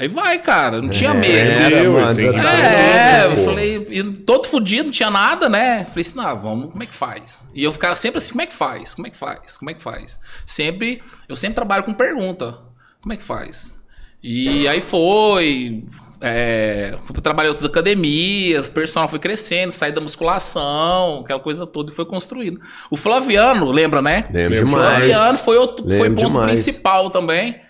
Aí 0.00 0.08
vai, 0.08 0.38
cara, 0.38 0.80
não 0.80 0.88
tinha 0.88 1.12
medo. 1.12 1.36
Era, 1.36 1.76
Eu, 1.76 1.92
mano, 1.92 2.14
tem 2.16 2.24
você 2.26 2.32
que- 2.32 2.42
tá 2.42 2.52
É, 2.54 3.26
eu 3.26 3.36
falei, 3.44 3.86
e 3.90 4.02
todo 4.02 4.46
fudido, 4.46 4.84
não 4.84 4.90
tinha 4.90 5.10
nada, 5.10 5.46
né? 5.46 5.84
Falei 5.84 6.00
assim, 6.00 6.18
ah, 6.20 6.32
vamos, 6.32 6.70
como 6.70 6.82
é 6.82 6.86
que 6.86 6.94
faz? 6.94 7.50
E 7.54 7.62
eu 7.62 7.70
ficava 7.70 7.94
sempre 7.94 8.16
assim, 8.16 8.30
como 8.30 8.40
é 8.40 8.46
que 8.46 8.54
faz? 8.54 8.94
Como 8.94 9.06
é 9.06 9.10
que 9.10 9.16
faz? 9.18 9.58
Como 9.58 9.70
é 9.70 9.74
que 9.74 9.82
faz? 9.82 10.18
Sempre, 10.46 11.02
eu 11.28 11.36
sempre 11.36 11.56
trabalho 11.56 11.84
com 11.84 11.92
pergunta. 11.92 12.56
Como 13.02 13.12
é 13.12 13.16
que 13.18 13.22
faz? 13.22 13.78
E 14.22 14.66
aí 14.66 14.80
foi, 14.80 15.84
é, 16.18 16.96
fui 17.02 17.12
pra 17.12 17.20
trabalhar 17.20 17.48
em 17.48 17.52
outras 17.52 17.68
academias, 17.68 18.68
o 18.68 18.70
personal 18.70 19.06
foi 19.06 19.18
crescendo, 19.18 19.70
saí 19.70 19.92
da 19.92 20.00
musculação, 20.00 21.20
aquela 21.24 21.40
coisa 21.40 21.66
toda 21.66 21.92
e 21.92 21.94
foi 21.94 22.06
construindo. 22.06 22.58
O 22.90 22.96
Flaviano, 22.96 23.70
lembra, 23.70 24.00
né? 24.00 24.26
Lembro 24.32 24.54
Lembro. 24.54 24.56
O 24.56 24.64
demais. 24.64 24.88
Flaviano 24.96 25.38
foi, 25.38 25.58
outro, 25.58 25.86
foi 25.86 26.08
ponto 26.08 26.24
demais. 26.26 26.52
principal 26.62 27.10
também. 27.10 27.60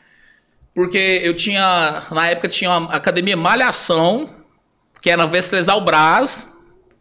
Porque 0.75 1.21
eu 1.23 1.35
tinha, 1.35 2.03
na 2.13 2.29
época 2.29 2.49
tinha 2.49 2.71
uma 2.71 2.93
academia 2.95 3.37
Malhação, 3.37 4.31
que 5.03 5.11
era 5.11 5.23
na 5.23 5.27
Venceslau 5.27 5.81
Brás, 5.81 6.49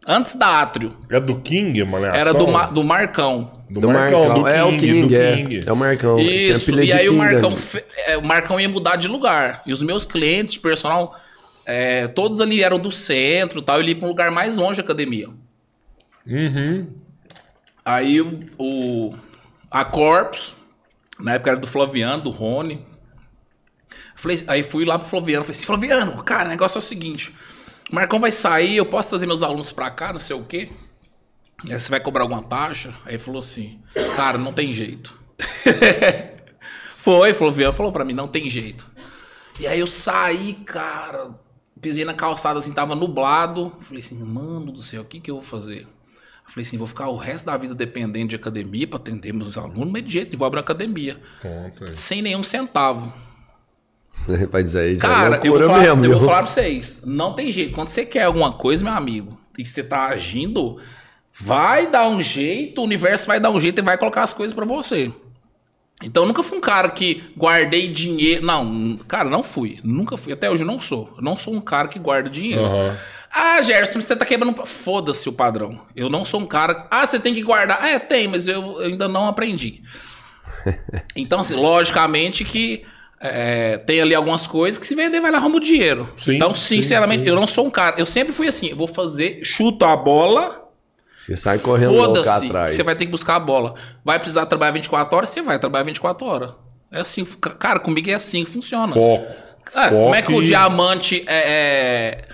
antes 0.06 0.34
da 0.34 0.60
Átrio. 0.60 0.94
É 1.08 1.20
do 1.20 1.40
King, 1.40 1.84
mano? 1.84 2.06
Era 2.06 2.34
do, 2.34 2.48
Ma- 2.48 2.66
do 2.66 2.82
Marcão. 2.82 3.62
do, 3.70 3.80
Do 3.80 3.88
Marcão. 3.90 4.20
Marcão. 4.28 4.42
do 4.42 4.48
é 4.48 4.64
o 4.64 4.76
King, 4.76 5.06
do 5.06 5.14
é. 5.14 5.36
King. 5.36 5.64
É 5.66 5.72
o 5.72 5.76
Marcão. 5.76 6.18
Isso, 6.18 6.70
e 6.80 6.86
de 6.86 6.92
aí 6.92 7.08
o 7.08 7.12
King, 7.12 7.24
Marcão, 7.24 7.56
fe- 7.56 7.84
é, 8.06 8.16
o 8.18 8.22
Marcão 8.24 8.58
ia 8.60 8.68
mudar 8.68 8.96
de 8.96 9.06
lugar. 9.06 9.62
E 9.64 9.72
os 9.72 9.82
meus 9.82 10.04
clientes, 10.04 10.56
personal, 10.58 11.16
é, 11.64 12.08
todos 12.08 12.40
ali 12.40 12.62
eram 12.62 12.78
do 12.78 12.90
centro 12.90 13.60
e 13.60 13.62
tal, 13.62 13.78
ele 13.78 13.90
ia 13.90 13.96
pra 13.96 14.06
um 14.06 14.10
lugar 14.10 14.30
mais 14.32 14.56
longe 14.56 14.78
da 14.78 14.84
academia. 14.84 15.28
Uhum. 16.26 16.86
Aí 17.84 18.20
o, 18.20 18.40
o- 18.58 19.14
a 19.70 19.84
Corpus, 19.84 20.54
na 21.18 21.34
época 21.34 21.50
era 21.52 21.60
do 21.60 21.66
Flaviano, 21.66 22.22
do 22.24 22.30
Rony. 22.30 22.84
Falei, 24.20 24.44
aí 24.48 24.62
fui 24.62 24.84
lá 24.84 24.98
pro 24.98 25.08
Flaviano, 25.08 25.44
falei 25.46 25.56
assim, 25.56 25.64
Flaviano, 25.64 26.22
cara, 26.22 26.44
o 26.44 26.50
negócio 26.50 26.76
é 26.76 26.80
o 26.80 26.82
seguinte, 26.82 27.34
o 27.90 27.94
Marcão 27.94 28.18
vai 28.18 28.30
sair, 28.30 28.76
eu 28.76 28.84
posso 28.84 29.08
trazer 29.08 29.24
meus 29.24 29.42
alunos 29.42 29.72
pra 29.72 29.90
cá, 29.90 30.12
não 30.12 30.20
sei 30.20 30.36
o 30.36 30.44
quê. 30.44 30.68
E 31.64 31.72
aí 31.72 31.80
você 31.80 31.88
vai 31.88 32.00
cobrar 32.00 32.24
alguma 32.24 32.42
taxa? 32.42 32.94
Aí 33.06 33.12
ele 33.12 33.18
falou 33.18 33.40
assim, 33.40 33.80
cara, 34.16 34.36
não 34.36 34.52
tem 34.52 34.74
jeito. 34.74 35.18
Foi, 36.96 37.32
Flaviano 37.32 37.72
falou 37.72 37.90
pra 37.90 38.04
mim, 38.04 38.12
não 38.12 38.28
tem 38.28 38.50
jeito. 38.50 38.86
E 39.58 39.66
aí 39.66 39.80
eu 39.80 39.86
saí, 39.86 40.52
cara, 40.66 41.30
pisei 41.80 42.04
na 42.04 42.12
calçada 42.12 42.58
assim, 42.58 42.72
tava 42.72 42.94
nublado. 42.94 43.74
Falei 43.80 44.02
assim, 44.02 44.22
mano 44.22 44.70
do 44.70 44.82
céu, 44.82 45.00
o 45.00 45.06
que 45.06 45.18
que 45.18 45.30
eu 45.30 45.36
vou 45.36 45.44
fazer? 45.44 45.84
Eu 45.84 46.52
falei 46.52 46.66
assim, 46.66 46.76
vou 46.76 46.86
ficar 46.86 47.08
o 47.08 47.16
resto 47.16 47.46
da 47.46 47.56
vida 47.56 47.74
dependendo 47.74 48.28
de 48.28 48.36
academia 48.36 48.86
pra 48.86 48.98
atender 48.98 49.32
meus 49.32 49.56
alunos, 49.56 49.90
mas 49.90 50.04
de 50.04 50.12
jeito, 50.12 50.36
vou 50.36 50.46
abrir 50.46 50.58
uma 50.58 50.62
academia. 50.62 51.18
É. 51.42 51.92
Sem 51.94 52.20
nenhum 52.20 52.42
centavo. 52.42 53.29
Mas 54.52 54.74
aí 54.76 54.94
já 54.96 55.00
Cara, 55.00 55.36
é 55.36 55.46
eu 55.46 55.52
vou, 55.58 55.66
falar, 55.66 55.80
mesmo. 55.80 56.04
eu 56.04 56.18
vou 56.18 56.28
falar 56.28 56.42
pra 56.42 56.50
vocês. 56.50 57.02
Não 57.04 57.32
tem 57.32 57.50
jeito. 57.52 57.74
Quando 57.74 57.88
você 57.88 58.04
quer 58.04 58.24
alguma 58.24 58.52
coisa, 58.52 58.84
meu 58.84 58.92
amigo, 58.92 59.38
e 59.58 59.64
você 59.64 59.82
tá 59.82 60.06
agindo, 60.08 60.78
vai 61.32 61.86
dar 61.86 62.08
um 62.08 62.22
jeito, 62.22 62.80
o 62.80 62.84
universo 62.84 63.26
vai 63.26 63.40
dar 63.40 63.50
um 63.50 63.60
jeito 63.60 63.80
e 63.80 63.82
vai 63.82 63.98
colocar 63.98 64.22
as 64.22 64.32
coisas 64.32 64.54
pra 64.54 64.64
você. 64.64 65.12
Então 66.02 66.22
eu 66.22 66.26
nunca 66.28 66.42
fui 66.42 66.56
um 66.56 66.62
cara 66.62 66.88
que 66.90 67.22
guardei 67.36 67.86
dinheiro. 67.88 68.44
Não, 68.44 68.96
cara, 69.06 69.28
não 69.28 69.42
fui. 69.42 69.78
Nunca 69.84 70.16
fui. 70.16 70.32
Até 70.32 70.50
hoje 70.50 70.62
eu 70.62 70.66
não 70.66 70.80
sou. 70.80 71.12
Eu 71.16 71.22
não 71.22 71.36
sou 71.36 71.52
um 71.54 71.60
cara 71.60 71.88
que 71.88 71.98
guarda 71.98 72.30
dinheiro. 72.30 72.64
Aham. 72.64 72.96
Ah, 73.32 73.62
Gerson, 73.62 74.00
você 74.00 74.16
tá 74.16 74.24
quebrando. 74.24 74.64
Foda-se 74.66 75.28
o 75.28 75.32
padrão. 75.32 75.78
Eu 75.94 76.08
não 76.08 76.24
sou 76.24 76.40
um 76.40 76.46
cara. 76.46 76.88
Ah, 76.90 77.06
você 77.06 77.20
tem 77.20 77.34
que 77.34 77.42
guardar. 77.42 77.84
É, 77.84 77.98
tem, 77.98 78.26
mas 78.26 78.48
eu 78.48 78.78
ainda 78.78 79.08
não 79.08 79.26
aprendi. 79.28 79.82
Então, 81.16 81.40
assim, 81.40 81.54
logicamente 81.54 82.44
que 82.44 82.84
é, 83.20 83.76
tem 83.78 84.00
ali 84.00 84.14
algumas 84.14 84.46
coisas 84.46 84.78
que 84.78 84.86
se 84.86 84.94
vender 84.94 85.20
vai 85.20 85.30
lá 85.30 85.38
arrumar 85.38 85.56
o 85.56 85.60
dinheiro. 85.60 86.10
Sim, 86.16 86.36
então, 86.36 86.54
sim, 86.54 86.76
sinceramente, 86.80 87.26
eu 87.28 87.34
não 87.34 87.46
sou 87.46 87.66
um 87.66 87.70
cara. 87.70 87.96
Eu 87.98 88.06
sempre 88.06 88.32
fui 88.32 88.48
assim: 88.48 88.68
eu 88.68 88.76
vou 88.76 88.86
fazer, 88.88 89.40
chuto 89.44 89.84
a 89.84 89.94
bola, 89.94 90.68
E 91.28 91.36
sai 91.36 91.58
correndo 91.58 91.92
louco 91.92 92.18
atrás. 92.20 92.74
Você 92.74 92.82
vai 92.82 92.96
ter 92.96 93.04
que 93.04 93.10
buscar 93.10 93.36
a 93.36 93.40
bola. 93.40 93.74
Vai 94.04 94.18
precisar 94.18 94.46
trabalhar 94.46 94.72
24 94.72 95.16
horas? 95.16 95.30
Você 95.30 95.42
vai 95.42 95.58
trabalhar 95.58 95.84
24 95.84 96.26
horas. 96.26 96.50
É 96.90 97.00
assim, 97.00 97.24
cara, 97.24 97.78
comigo 97.78 98.10
é 98.10 98.14
assim 98.14 98.44
que 98.44 98.50
funciona. 98.50 98.92
Foco. 98.92 99.32
Ah, 99.74 99.90
como 99.90 100.14
é 100.14 100.22
que 100.22 100.28
o 100.32 100.34
Foco 100.36 100.44
diamante 100.46 101.22
é, 101.28 102.24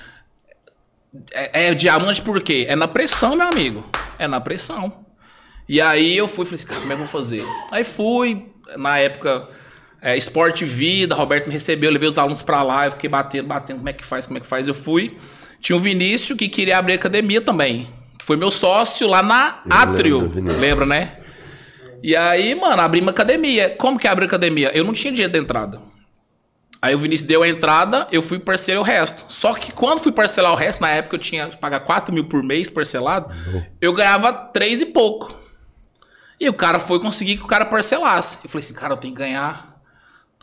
é, 1.33 1.51
é- 1.53 1.66
é 1.68 1.75
diamante 1.75 2.22
por 2.22 2.40
quê? 2.40 2.64
É 2.68 2.77
na 2.77 2.88
pressão, 2.88 3.37
meu 3.37 3.46
amigo. 3.49 3.85
É 4.18 4.27
na 4.27 4.40
pressão. 4.40 5.05
E 5.68 5.81
aí 5.81 6.16
eu 6.16 6.29
fui 6.29 6.44
e 6.44 6.46
falei 6.46 6.55
assim, 6.57 6.66
cara, 6.68 6.81
como 6.81 6.92
é 6.92 6.96
que 6.96 7.03
eu 7.03 7.07
vou 7.07 7.12
fazer? 7.20 7.44
Aí 7.72 7.85
fui, 7.85 8.46
na 8.79 8.99
época, 8.99 9.49
é, 10.07 10.16
Esporte 10.16 10.64
Vida, 10.64 11.16
Roberto 11.16 11.49
me 11.49 11.53
recebeu, 11.53 11.90
eu 11.90 11.92
levei 11.92 12.09
os 12.09 12.16
alunos 12.16 12.40
pra 12.40 12.62
lá, 12.62 12.85
eu 12.85 12.92
fiquei 12.92 13.11
batendo, 13.11 13.49
batendo, 13.49 13.79
como 13.79 13.88
é 13.88 13.92
que 13.92 14.07
faz, 14.07 14.25
como 14.25 14.38
é 14.38 14.40
que 14.40 14.47
faz. 14.47 14.69
Eu 14.69 14.75
fui, 14.75 15.19
Tinha 15.59 15.77
o 15.77 15.81
Vinícius 15.81 16.38
que 16.38 16.49
queria 16.49 16.79
abrir 16.79 16.92
academia 16.92 17.40
também. 17.40 17.90
Que 18.16 18.25
foi 18.25 18.37
meu 18.37 18.53
sócio 18.53 19.09
lá 19.09 19.21
na 19.21 19.62
Eu 19.66 19.73
Atrio. 19.73 20.21
lembro. 20.33 20.61
Lembra, 20.61 20.87
né? 20.87 21.16
E 22.05 22.14
aí, 22.14 22.55
mano, 22.55 22.81
abri 22.83 23.01
uma 23.01 23.11
academia. 23.11 23.71
Como 23.71 23.99
que 23.99 24.07
abre 24.07 24.25
academia? 24.27 24.71
Eu 24.73 24.85
não 24.85 24.92
tinha 24.92 25.12
dinheiro 25.12 25.33
de 25.33 25.40
entrada. 25.40 25.83
Aí 26.81 26.95
o 26.95 26.99
Vinícius 26.99 27.27
deu 27.27 27.42
a 27.42 27.49
entrada, 27.49 28.07
eu 28.12 28.23
fui 28.23 28.38
parcelar 28.38 28.81
o 28.81 28.85
resto. 28.85 29.25
Só 29.27 29.55
que 29.55 29.73
quando 29.73 29.99
fui 29.99 30.12
parcelar 30.12 30.53
o 30.53 30.55
resto, 30.55 30.81
na 30.83 30.90
época 30.90 31.16
eu 31.16 31.21
tinha 31.21 31.49
que 31.49 31.57
pagar 31.57 31.81
4 31.81 32.14
mil 32.14 32.29
por 32.29 32.45
mês 32.45 32.71
parcelado, 32.71 33.35
eu 33.81 33.92
ganhava 33.92 34.33
3 34.33 34.83
e 34.83 34.87
pouco. 34.87 35.35
E 36.38 36.49
o 36.49 36.53
cara 36.53 36.79
foi 36.79 37.01
conseguir 37.01 37.38
que 37.38 37.42
o 37.42 37.49
cara 37.49 37.64
parcelasse. 37.64 38.38
Eu 38.45 38.51
falei 38.51 38.64
assim, 38.64 38.75
cara, 38.75 38.92
eu 38.92 38.99
tenho 38.99 39.12
que 39.12 39.19
ganhar. 39.21 39.75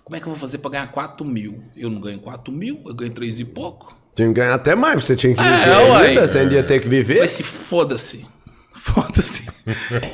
Como 0.03 0.15
é 0.15 0.19
que 0.19 0.25
eu 0.25 0.31
vou 0.31 0.39
fazer 0.39 0.57
pra 0.57 0.69
ganhar 0.71 0.91
4 0.91 1.25
mil? 1.25 1.63
Eu 1.75 1.89
não 1.89 1.99
ganho 2.01 2.19
4 2.19 2.51
mil, 2.53 2.81
eu 2.85 2.93
ganho 2.93 3.11
3 3.11 3.39
e 3.39 3.45
pouco. 3.45 3.95
Tinha 4.15 4.27
que 4.27 4.33
ganhar 4.35 4.53
até 4.53 4.75
mais, 4.75 5.03
você 5.03 5.15
tinha 5.15 5.33
que 5.33 5.39
É, 5.41 5.43
viver 5.43 5.91
ué. 5.91 6.07
ainda, 6.09 6.27
você 6.27 6.39
ainda 6.39 6.53
ia 6.55 6.63
ter 6.63 6.79
que 6.79 6.85
Eu 6.85 6.89
falei 6.91 7.03
viver. 7.03 7.21
assim, 7.21 7.43
foda-se. 7.43 8.25
Foda-se. 8.75 9.45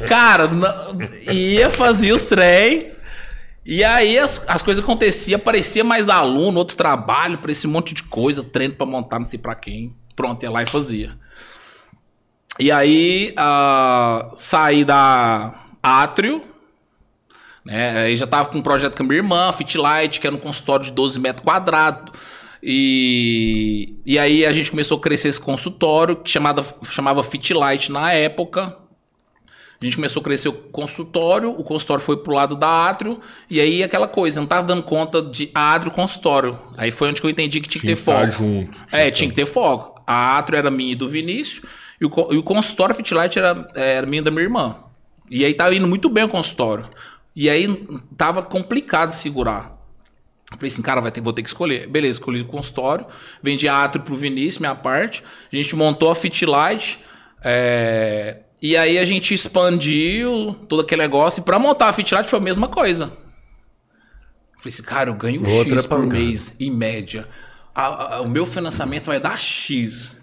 Cara, 0.07 0.47
não- 0.47 0.97
ia 1.33 1.69
fazer 1.71 2.13
os 2.13 2.23
trem. 2.23 2.91
E 3.65 3.83
aí 3.83 4.17
as, 4.17 4.43
as 4.47 4.61
coisas 4.61 4.83
aconteciam, 4.83 5.37
aparecia 5.37 5.83
mais 5.83 6.07
aluno, 6.07 6.59
outro 6.59 6.77
trabalho, 6.77 7.39
parecia 7.39 7.67
um 7.69 7.73
monte 7.73 7.93
de 7.95 8.03
coisa, 8.03 8.43
treino 8.43 8.75
pra 8.75 8.85
montar, 8.85 9.17
não 9.19 9.25
sei 9.25 9.39
pra 9.39 9.55
quem. 9.55 9.93
Pronto, 10.15 10.43
ia 10.43 10.51
lá 10.51 10.61
e 10.61 10.65
fazia. 10.67 11.11
E 12.59 12.71
aí 12.71 13.33
ah, 13.37 14.31
saí 14.35 14.83
da 14.85 15.65
Átrio, 15.81 16.43
né? 17.69 18.01
Aí 18.01 18.17
já 18.17 18.25
tava 18.25 18.49
com 18.49 18.57
um 18.57 18.61
projeto 18.61 18.97
com 18.97 19.03
a 19.03 19.05
minha 19.05 19.17
irmã, 19.19 19.53
Fit 19.53 19.77
Light, 19.77 20.19
que 20.19 20.25
era 20.25 20.35
um 20.35 20.39
consultório 20.39 20.85
de 20.85 20.91
12 20.91 21.19
metros 21.19 21.43
quadrados. 21.45 22.11
E, 22.61 23.95
e 24.05 24.17
aí 24.17 24.43
a 24.45 24.51
gente 24.51 24.71
começou 24.71 24.97
a 24.97 25.01
crescer 25.01 25.29
esse 25.29 25.39
consultório, 25.39 26.15
que 26.15 26.29
chamada, 26.29 26.65
chamava 26.89 27.23
Fit 27.23 27.53
Light 27.53 27.91
na 27.91 28.11
época. 28.11 28.75
A 29.81 29.85
gente 29.85 29.95
começou 29.95 30.19
a 30.19 30.23
crescer 30.23 30.49
o 30.49 30.53
consultório, 30.53 31.51
o 31.51 31.63
consultório 31.63 32.03
foi 32.03 32.17
pro 32.17 32.33
lado 32.33 32.53
da 32.55 32.89
Átrio, 32.89 33.21
e 33.49 33.61
aí 33.61 33.81
aquela 33.81 34.09
coisa, 34.09 34.39
eu 34.39 34.41
não 34.41 34.47
tava 34.47 34.67
dando 34.67 34.83
conta 34.83 35.21
de 35.21 35.49
Átrio 35.53 35.91
consultório. 35.91 36.59
Aí 36.75 36.91
foi 36.91 37.07
onde 37.09 37.21
que 37.21 37.27
eu 37.27 37.31
entendi 37.31 37.61
que 37.61 37.69
tinha 37.69 37.79
que 37.79 37.87
Tinha 37.87 37.95
ter 37.95 38.03
que 38.03 38.09
estar 38.11 38.27
foco. 38.27 38.43
junto. 38.43 38.77
É, 38.91 39.09
tinha 39.09 39.29
que 39.29 39.35
ter 39.35 39.45
foco. 39.45 40.01
A 40.05 40.37
Atro 40.37 40.57
era 40.57 40.69
minha 40.69 40.91
e 40.91 40.95
do 40.95 41.07
Vinícius, 41.07 41.65
e 42.01 42.05
o, 42.05 42.11
e 42.31 42.37
o 42.37 42.43
consultório 42.43 42.93
Fitlight 42.93 43.39
era, 43.39 43.71
era 43.73 44.05
minha 44.05 44.21
e 44.21 44.23
da 44.25 44.31
minha 44.31 44.43
irmã. 44.43 44.75
E 45.29 45.45
aí 45.45 45.53
tava 45.53 45.73
indo 45.73 45.87
muito 45.87 46.09
bem 46.09 46.25
o 46.25 46.29
consultório. 46.29 46.89
E 47.41 47.49
aí 47.49 47.67
tava 48.17 48.43
complicado 48.43 49.13
segurar. 49.13 49.77
Eu 50.51 50.57
Falei 50.57 50.71
assim, 50.71 50.81
cara, 50.81 50.99
vai 50.99 51.09
ter, 51.09 51.21
vou 51.21 51.31
ter 51.31 51.41
que 51.41 51.47
escolher. 51.47 51.87
Beleza, 51.87 52.19
escolhi 52.19 52.41
o 52.41 52.45
consultório, 52.45 53.05
vendi 53.41 53.69
a 53.69 53.87
pro 53.87 54.15
Vinícius, 54.15 54.57
minha 54.57 54.75
parte. 54.75 55.23
A 55.51 55.55
gente 55.55 55.73
montou 55.73 56.11
a 56.11 56.15
Fitlight. 56.15 56.99
é, 57.41 58.39
e 58.61 58.75
aí 58.75 58.97
a 58.97 59.05
gente 59.05 59.33
expandiu 59.33 60.53
todo 60.67 60.81
aquele 60.81 61.01
negócio. 61.01 61.39
E 61.39 61.43
pra 61.45 61.57
montar 61.57 61.87
a 61.87 61.93
Fitlight 61.93 62.27
foi 62.29 62.39
a 62.39 62.41
mesma 62.41 62.67
coisa. 62.67 63.05
Eu 63.05 64.57
Falei 64.57 64.73
assim, 64.73 64.83
cara, 64.83 65.09
eu 65.09 65.13
ganho 65.13 65.47
Outra 65.47 65.75
X 65.77 65.85
por 65.85 66.05
mês, 66.05 66.55
em 66.59 66.69
média. 66.71 67.25
A- 67.73 68.15
a- 68.15 68.21
o 68.21 68.27
meu 68.27 68.45
financiamento 68.45 69.05
vai 69.05 69.19
dar 69.21 69.39
X. 69.39 70.19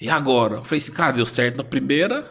E 0.00 0.10
agora? 0.10 0.56
Eu 0.56 0.64
falei 0.64 0.78
assim, 0.78 0.90
cara, 0.92 1.12
deu 1.12 1.26
certo 1.26 1.58
na 1.58 1.62
primeira. 1.64 2.28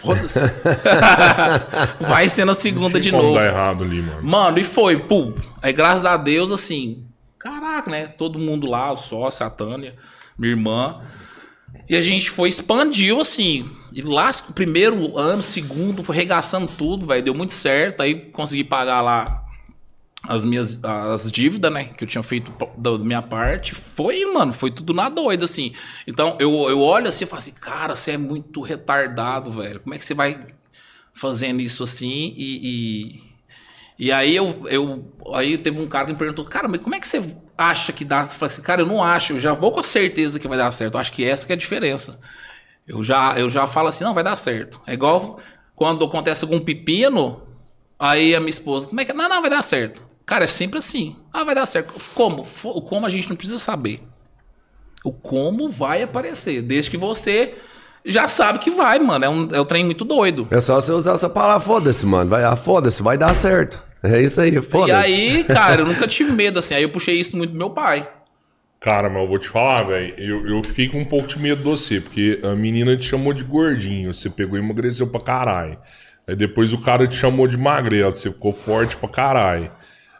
Foda-se. 0.00 0.38
vai 2.00 2.28
ser 2.28 2.44
na 2.44 2.54
segunda 2.54 3.00
de 3.00 3.10
novo. 3.10 3.34
dar 3.34 3.46
errado 3.46 3.82
ali, 3.82 4.00
mano. 4.00 4.22
Mano, 4.22 4.58
e 4.58 4.64
foi, 4.64 4.96
pum. 4.96 5.34
Aí, 5.60 5.72
graças 5.72 6.06
a 6.06 6.16
Deus, 6.16 6.52
assim, 6.52 7.04
caraca, 7.38 7.90
né? 7.90 8.06
Todo 8.06 8.38
mundo 8.38 8.68
lá, 8.68 8.92
o 8.92 8.98
sócio, 8.98 9.44
a 9.44 9.50
Tânia, 9.50 9.96
minha 10.38 10.52
irmã. 10.52 11.00
E 11.88 11.96
a 11.96 12.02
gente 12.02 12.30
foi, 12.30 12.48
expandiu, 12.48 13.20
assim. 13.20 13.68
E 13.92 14.00
lá, 14.02 14.30
o 14.48 14.52
primeiro 14.52 15.18
ano, 15.18 15.42
segundo, 15.42 16.04
foi 16.04 16.14
regaçando 16.14 16.68
tudo, 16.68 17.06
velho. 17.06 17.22
Deu 17.22 17.34
muito 17.34 17.52
certo. 17.52 18.00
Aí 18.00 18.14
consegui 18.14 18.62
pagar 18.62 19.00
lá 19.00 19.47
as 20.28 20.44
minhas 20.44 20.78
as 20.84 21.32
dívidas, 21.32 21.72
né? 21.72 21.84
Que 21.84 22.04
eu 22.04 22.08
tinha 22.08 22.22
feito 22.22 22.52
da 22.76 22.98
minha 22.98 23.22
parte. 23.22 23.74
Foi, 23.74 24.26
mano, 24.26 24.52
foi 24.52 24.70
tudo 24.70 24.92
na 24.92 25.08
doida, 25.08 25.46
assim. 25.46 25.72
Então, 26.06 26.36
eu, 26.38 26.68
eu 26.68 26.80
olho 26.80 27.08
assim 27.08 27.24
e 27.24 27.26
falo 27.26 27.38
assim, 27.38 27.52
cara, 27.52 27.96
você 27.96 28.12
é 28.12 28.18
muito 28.18 28.60
retardado, 28.60 29.50
velho. 29.50 29.80
Como 29.80 29.94
é 29.94 29.98
que 29.98 30.04
você 30.04 30.12
vai 30.12 30.46
fazendo 31.14 31.60
isso 31.60 31.82
assim 31.82 32.34
e... 32.36 33.22
e... 33.24 33.28
E 34.00 34.12
aí 34.12 34.36
eu, 34.36 34.62
eu 34.68 35.12
aí 35.34 35.58
teve 35.58 35.82
um 35.82 35.88
cara 35.88 36.06
que 36.06 36.12
me 36.12 36.18
perguntou, 36.18 36.44
cara, 36.44 36.68
mas 36.68 36.80
como 36.80 36.94
é 36.94 37.00
que 37.00 37.08
você 37.08 37.20
acha 37.56 37.92
que 37.92 38.04
dá? 38.04 38.20
Eu 38.20 38.28
falei 38.28 38.52
assim, 38.52 38.62
cara, 38.62 38.82
eu 38.82 38.86
não 38.86 39.02
acho, 39.02 39.32
eu 39.32 39.40
já 39.40 39.52
vou 39.52 39.72
com 39.72 39.80
a 39.80 39.82
certeza 39.82 40.38
que 40.38 40.46
vai 40.46 40.56
dar 40.56 40.70
certo. 40.70 40.94
Eu 40.94 41.00
acho 41.00 41.10
que 41.10 41.24
essa 41.24 41.44
que 41.44 41.52
é 41.52 41.56
a 41.56 41.58
diferença. 41.58 42.20
Eu 42.86 43.02
já, 43.02 43.36
eu 43.36 43.50
já 43.50 43.66
falo 43.66 43.88
assim, 43.88 44.04
não, 44.04 44.14
vai 44.14 44.22
dar 44.22 44.36
certo. 44.36 44.80
É 44.86 44.94
igual 44.94 45.40
quando 45.74 46.04
acontece 46.04 46.44
algum 46.44 46.60
pepino, 46.60 47.42
aí 47.98 48.36
a 48.36 48.38
minha 48.38 48.50
esposa, 48.50 48.86
como 48.86 49.00
é 49.00 49.04
que. 49.04 49.12
Não, 49.12 49.28
não, 49.28 49.40
vai 49.40 49.50
dar 49.50 49.62
certo. 49.62 50.07
Cara, 50.28 50.44
é 50.44 50.46
sempre 50.46 50.78
assim. 50.78 51.16
Ah, 51.32 51.42
vai 51.42 51.54
dar 51.54 51.64
certo. 51.64 51.94
Como? 52.14 52.46
O 52.64 52.82
como 52.82 53.06
a 53.06 53.08
gente 53.08 53.30
não 53.30 53.34
precisa 53.36 53.58
saber. 53.58 54.02
O 55.02 55.10
como 55.10 55.70
vai 55.70 56.02
aparecer. 56.02 56.60
Desde 56.60 56.90
que 56.90 56.98
você 56.98 57.54
já 58.04 58.28
sabe 58.28 58.58
que 58.58 58.70
vai, 58.70 58.98
mano. 58.98 59.24
É 59.24 59.28
um, 59.28 59.48
é 59.52 59.60
um 59.60 59.64
trem 59.64 59.86
muito 59.86 60.04
doido. 60.04 60.46
É 60.50 60.60
só 60.60 60.74
você 60.78 60.92
usar 60.92 61.14
essa 61.14 61.30
palavra, 61.30 61.60
foda-se, 61.60 62.04
mano. 62.04 62.28
Vai, 62.28 62.44
ah, 62.44 62.56
foda-se, 62.56 63.02
vai 63.02 63.16
dar 63.16 63.32
certo. 63.34 63.82
É 64.02 64.20
isso 64.20 64.38
aí, 64.38 64.54
E 64.54 64.60
foda-se. 64.60 64.92
aí, 64.92 65.44
cara, 65.48 65.80
eu 65.80 65.86
nunca 65.86 66.06
tive 66.06 66.30
medo 66.30 66.58
assim. 66.58 66.74
Aí 66.74 66.82
eu 66.82 66.90
puxei 66.90 67.18
isso 67.18 67.34
muito 67.34 67.52
do 67.52 67.58
meu 67.58 67.70
pai. 67.70 68.06
Cara, 68.80 69.08
mas 69.08 69.22
eu 69.22 69.28
vou 69.28 69.38
te 69.38 69.48
falar, 69.48 69.84
velho. 69.84 70.14
Eu, 70.18 70.46
eu 70.46 70.62
fiquei 70.62 70.90
com 70.90 71.00
um 71.00 71.04
pouco 71.06 71.26
de 71.26 71.38
medo 71.38 71.62
de 71.62 71.68
você, 71.68 72.00
porque 72.02 72.38
a 72.44 72.54
menina 72.54 72.94
te 72.98 73.06
chamou 73.06 73.32
de 73.32 73.44
gordinho. 73.44 74.12
Você 74.12 74.28
pegou 74.28 74.58
e 74.58 74.62
emagreceu 74.62 75.06
pra 75.06 75.20
caralho. 75.22 75.78
Aí 76.26 76.36
depois 76.36 76.74
o 76.74 76.78
cara 76.78 77.06
te 77.08 77.16
chamou 77.16 77.48
de 77.48 77.56
magrelo. 77.56 78.12
Você 78.12 78.30
ficou 78.30 78.52
forte 78.52 78.94
pra 78.96 79.08
caralho. 79.08 79.72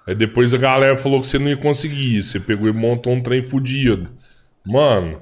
Aí 0.09 0.15
depois 0.15 0.55
a 0.55 0.57
galera 0.57 0.97
falou 0.97 1.21
que 1.21 1.27
você 1.27 1.39
não 1.39 1.51
ia 1.51 1.57
conseguir. 1.57 2.25
Você 2.25 2.41
pegou 2.41 2.67
e 2.67 2.73
montou 2.73 3.13
um 3.13 3.21
trem 3.21 3.45
fudido. 3.45 4.09
Mano, 4.65 5.21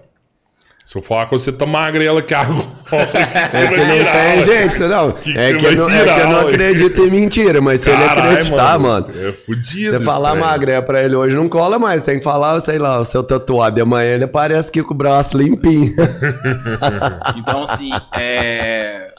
se 0.85 0.96
eu 0.96 1.03
falar 1.03 1.25
que 1.27 1.33
você 1.33 1.51
tá 1.51 1.66
magrela 1.66 2.20
aqui 2.20 2.33
agora, 2.33 2.68
que 2.88 3.57
É 3.57 3.66
que 3.66 3.77
não 3.79 3.96
virar, 3.96 4.12
tem 4.12 4.44
jeito, 4.44 4.77
você 4.77 4.87
não. 4.87 5.11
Que 5.11 5.33
que 5.33 5.38
é, 5.38 5.55
que 5.55 5.62
não 5.64 5.70
é 5.70 5.75
que 5.75 5.81
eu 5.81 5.88
virar, 5.88 6.31
não 6.31 6.38
acredito 6.38 7.03
em 7.03 7.11
mentira, 7.11 7.61
mas 7.61 7.81
se 7.81 7.90
ele 7.90 8.05
Caralho, 8.05 8.31
acreditar, 8.31 8.79
mano. 8.79 9.07
É 9.12 9.33
fudido. 9.33 9.90
Você 9.90 10.01
falar 10.01 10.35
velho. 10.35 10.44
magré 10.44 10.81
pra 10.81 11.03
ele 11.03 11.16
hoje 11.16 11.35
não 11.35 11.49
cola 11.49 11.81
mais. 11.81 12.05
Tem 12.05 12.18
que 12.18 12.25
falar, 12.25 12.61
sei 12.61 12.79
lá, 12.79 13.01
o 13.01 13.05
seu 13.05 13.25
tatuado. 13.25 13.81
E 13.81 13.83
amanhã 13.83 14.14
ele 14.14 14.25
aparece 14.25 14.68
aqui 14.68 14.85
com 14.85 14.94
o 14.94 14.96
braço 14.96 15.37
limpinho. 15.37 15.92
Então, 17.37 17.64
assim, 17.64 17.90
é. 18.16 19.11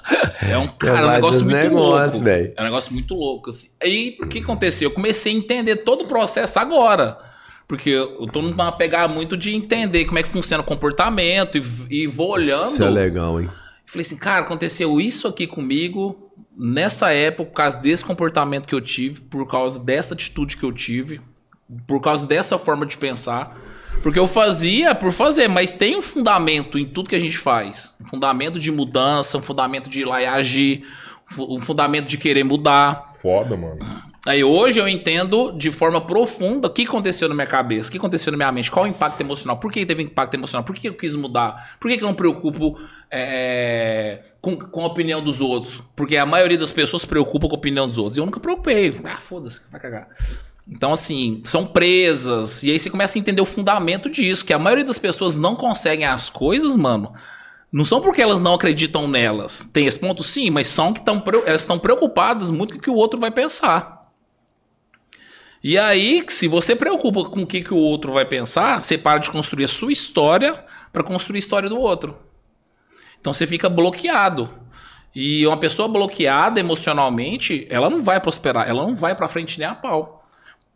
É 0.41 0.57
um, 0.57 0.67
cara, 0.67 0.99
é 0.99 1.05
um 1.05 1.11
negócio 1.11 1.41
muito 1.41 1.55
negócios, 1.55 2.13
louco. 2.13 2.25
velho. 2.25 2.53
É 2.55 2.61
um 2.61 2.65
negócio 2.65 2.93
muito 2.93 3.13
louco, 3.13 3.49
assim. 3.49 3.69
Aí, 3.81 4.17
o 4.21 4.27
que 4.27 4.39
aconteceu? 4.39 4.89
Eu 4.89 4.93
comecei 4.93 5.33
a 5.33 5.35
entender 5.35 5.77
todo 5.77 6.05
o 6.05 6.07
processo 6.07 6.57
agora. 6.59 7.17
Porque 7.67 7.89
eu 7.89 8.25
tô 8.31 8.41
numa 8.41 8.71
pegada 8.71 9.13
muito 9.13 9.35
de 9.35 9.53
entender 9.53 10.05
como 10.05 10.17
é 10.17 10.23
que 10.23 10.29
funciona 10.29 10.63
o 10.63 10.65
comportamento 10.65 11.57
e, 11.57 12.03
e 12.03 12.07
vou 12.07 12.29
olhando. 12.29 12.71
Isso 12.71 12.83
é 12.83 12.89
legal, 12.89 13.41
hein? 13.41 13.49
Falei 13.85 14.05
assim, 14.05 14.17
cara, 14.17 14.45
aconteceu 14.45 15.01
isso 15.01 15.27
aqui 15.27 15.45
comigo 15.45 16.31
nessa 16.57 17.11
época, 17.11 17.49
por 17.49 17.55
causa 17.55 17.77
desse 17.77 18.03
comportamento 18.03 18.67
que 18.67 18.73
eu 18.73 18.81
tive, 18.81 19.21
por 19.21 19.45
causa 19.47 19.79
dessa 19.79 20.13
atitude 20.13 20.57
que 20.57 20.63
eu 20.63 20.71
tive, 20.71 21.21
por 21.85 22.01
causa 22.01 22.25
dessa 22.25 22.57
forma 22.57 22.85
de 22.85 22.97
pensar. 22.97 23.57
Porque 24.01 24.19
eu 24.19 24.27
fazia 24.27 24.95
por 24.95 25.11
fazer, 25.11 25.47
mas 25.47 25.71
tem 25.71 25.97
um 25.97 26.01
fundamento 26.01 26.77
em 26.77 26.85
tudo 26.85 27.09
que 27.09 27.15
a 27.15 27.19
gente 27.19 27.37
faz. 27.37 27.95
Um 28.01 28.05
fundamento 28.05 28.59
de 28.59 28.71
mudança, 28.71 29.37
um 29.37 29.41
fundamento 29.41 29.89
de 29.89 30.01
ir 30.01 30.05
lá 30.05 30.21
e 30.21 30.25
agir, 30.25 30.83
um 31.37 31.59
fundamento 31.59 32.07
de 32.07 32.17
querer 32.17 32.43
mudar. 32.43 33.03
Foda, 33.21 33.57
mano. 33.57 33.79
Aí 34.27 34.43
hoje 34.43 34.77
eu 34.77 34.89
entendo 34.89 35.53
de 35.53 35.71
forma 35.71 36.01
profunda 36.01 36.67
o 36.67 36.69
que 36.69 36.83
aconteceu 36.83 37.29
na 37.29 37.35
minha 37.35 37.47
cabeça, 37.47 37.87
o 37.87 37.91
que 37.91 37.97
aconteceu 37.97 38.29
na 38.29 38.37
minha 38.37 38.51
mente, 38.51 38.69
qual 38.69 38.83
o 38.83 38.87
impacto 38.87 39.21
emocional, 39.21 39.57
por 39.57 39.71
que 39.71 39.85
teve 39.85 40.03
impacto 40.03 40.33
emocional, 40.33 40.65
por 40.65 40.75
que 40.75 40.89
eu 40.89 40.95
quis 40.95 41.15
mudar, 41.15 41.77
por 41.79 41.89
que 41.89 41.95
eu 41.95 42.01
não 42.01 42.09
me 42.09 42.17
preocupo 42.17 42.77
é, 43.09 44.23
com, 44.41 44.57
com 44.57 44.81
a 44.81 44.87
opinião 44.87 45.23
dos 45.23 45.39
outros. 45.39 45.81
Porque 45.95 46.17
a 46.17 46.25
maioria 46.25 46.57
das 46.57 46.73
pessoas 46.73 47.03
se 47.03 47.07
preocupa 47.07 47.47
com 47.47 47.55
a 47.55 47.57
opinião 47.57 47.87
dos 47.87 47.97
outros. 47.97 48.17
E 48.17 48.19
eu 48.19 48.25
nunca 48.25 48.39
preocupei. 48.39 48.99
Ah, 49.05 49.17
foda-se, 49.17 49.61
vai 49.71 49.79
cagar. 49.79 50.09
Então, 50.69 50.93
assim, 50.93 51.41
são 51.45 51.65
presas. 51.65 52.61
E 52.63 52.71
aí 52.71 52.79
você 52.79 52.89
começa 52.89 53.17
a 53.17 53.19
entender 53.19 53.41
o 53.41 53.45
fundamento 53.45 54.09
disso, 54.09 54.45
que 54.45 54.53
a 54.53 54.59
maioria 54.59 54.83
das 54.83 54.99
pessoas 54.99 55.37
não 55.37 55.55
conseguem 55.55 56.05
as 56.05 56.29
coisas, 56.29 56.75
mano. 56.75 57.13
Não 57.71 57.85
são 57.85 58.01
porque 58.01 58.21
elas 58.21 58.41
não 58.41 58.53
acreditam 58.53 59.07
nelas. 59.07 59.69
Tem 59.71 59.85
esse 59.85 59.99
ponto, 59.99 60.23
sim, 60.23 60.49
mas 60.49 60.67
são 60.67 60.93
que 60.93 61.01
tão, 61.01 61.23
elas 61.45 61.61
estão 61.61 61.79
preocupadas 61.79 62.51
muito 62.51 62.73
com 62.73 62.79
o 62.79 62.81
que 62.81 62.89
o 62.89 62.95
outro 62.95 63.19
vai 63.19 63.31
pensar. 63.31 64.11
E 65.63 65.77
aí, 65.77 66.23
se 66.29 66.47
você 66.47 66.75
preocupa 66.75 67.25
com 67.25 67.41
o 67.41 67.47
que, 67.47 67.61
que 67.61 67.73
o 67.73 67.77
outro 67.77 68.13
vai 68.13 68.25
pensar, 68.25 68.81
você 68.81 68.97
para 68.97 69.19
de 69.19 69.31
construir 69.31 69.65
a 69.65 69.69
sua 69.69 69.91
história 69.91 70.63
para 70.93 71.03
construir 71.03 71.37
a 71.37 71.39
história 71.39 71.69
do 71.69 71.79
outro. 71.79 72.17
Então 73.19 73.33
você 73.33 73.45
fica 73.45 73.69
bloqueado. 73.69 74.49
E 75.13 75.45
uma 75.45 75.57
pessoa 75.57 75.87
bloqueada 75.87 76.59
emocionalmente, 76.59 77.67
ela 77.69 77.89
não 77.89 78.03
vai 78.03 78.19
prosperar, 78.19 78.69
ela 78.69 78.83
não 78.83 78.95
vai 78.95 79.15
para 79.15 79.27
frente 79.27 79.57
nem 79.59 79.67
a 79.67 79.75
pau. 79.75 80.16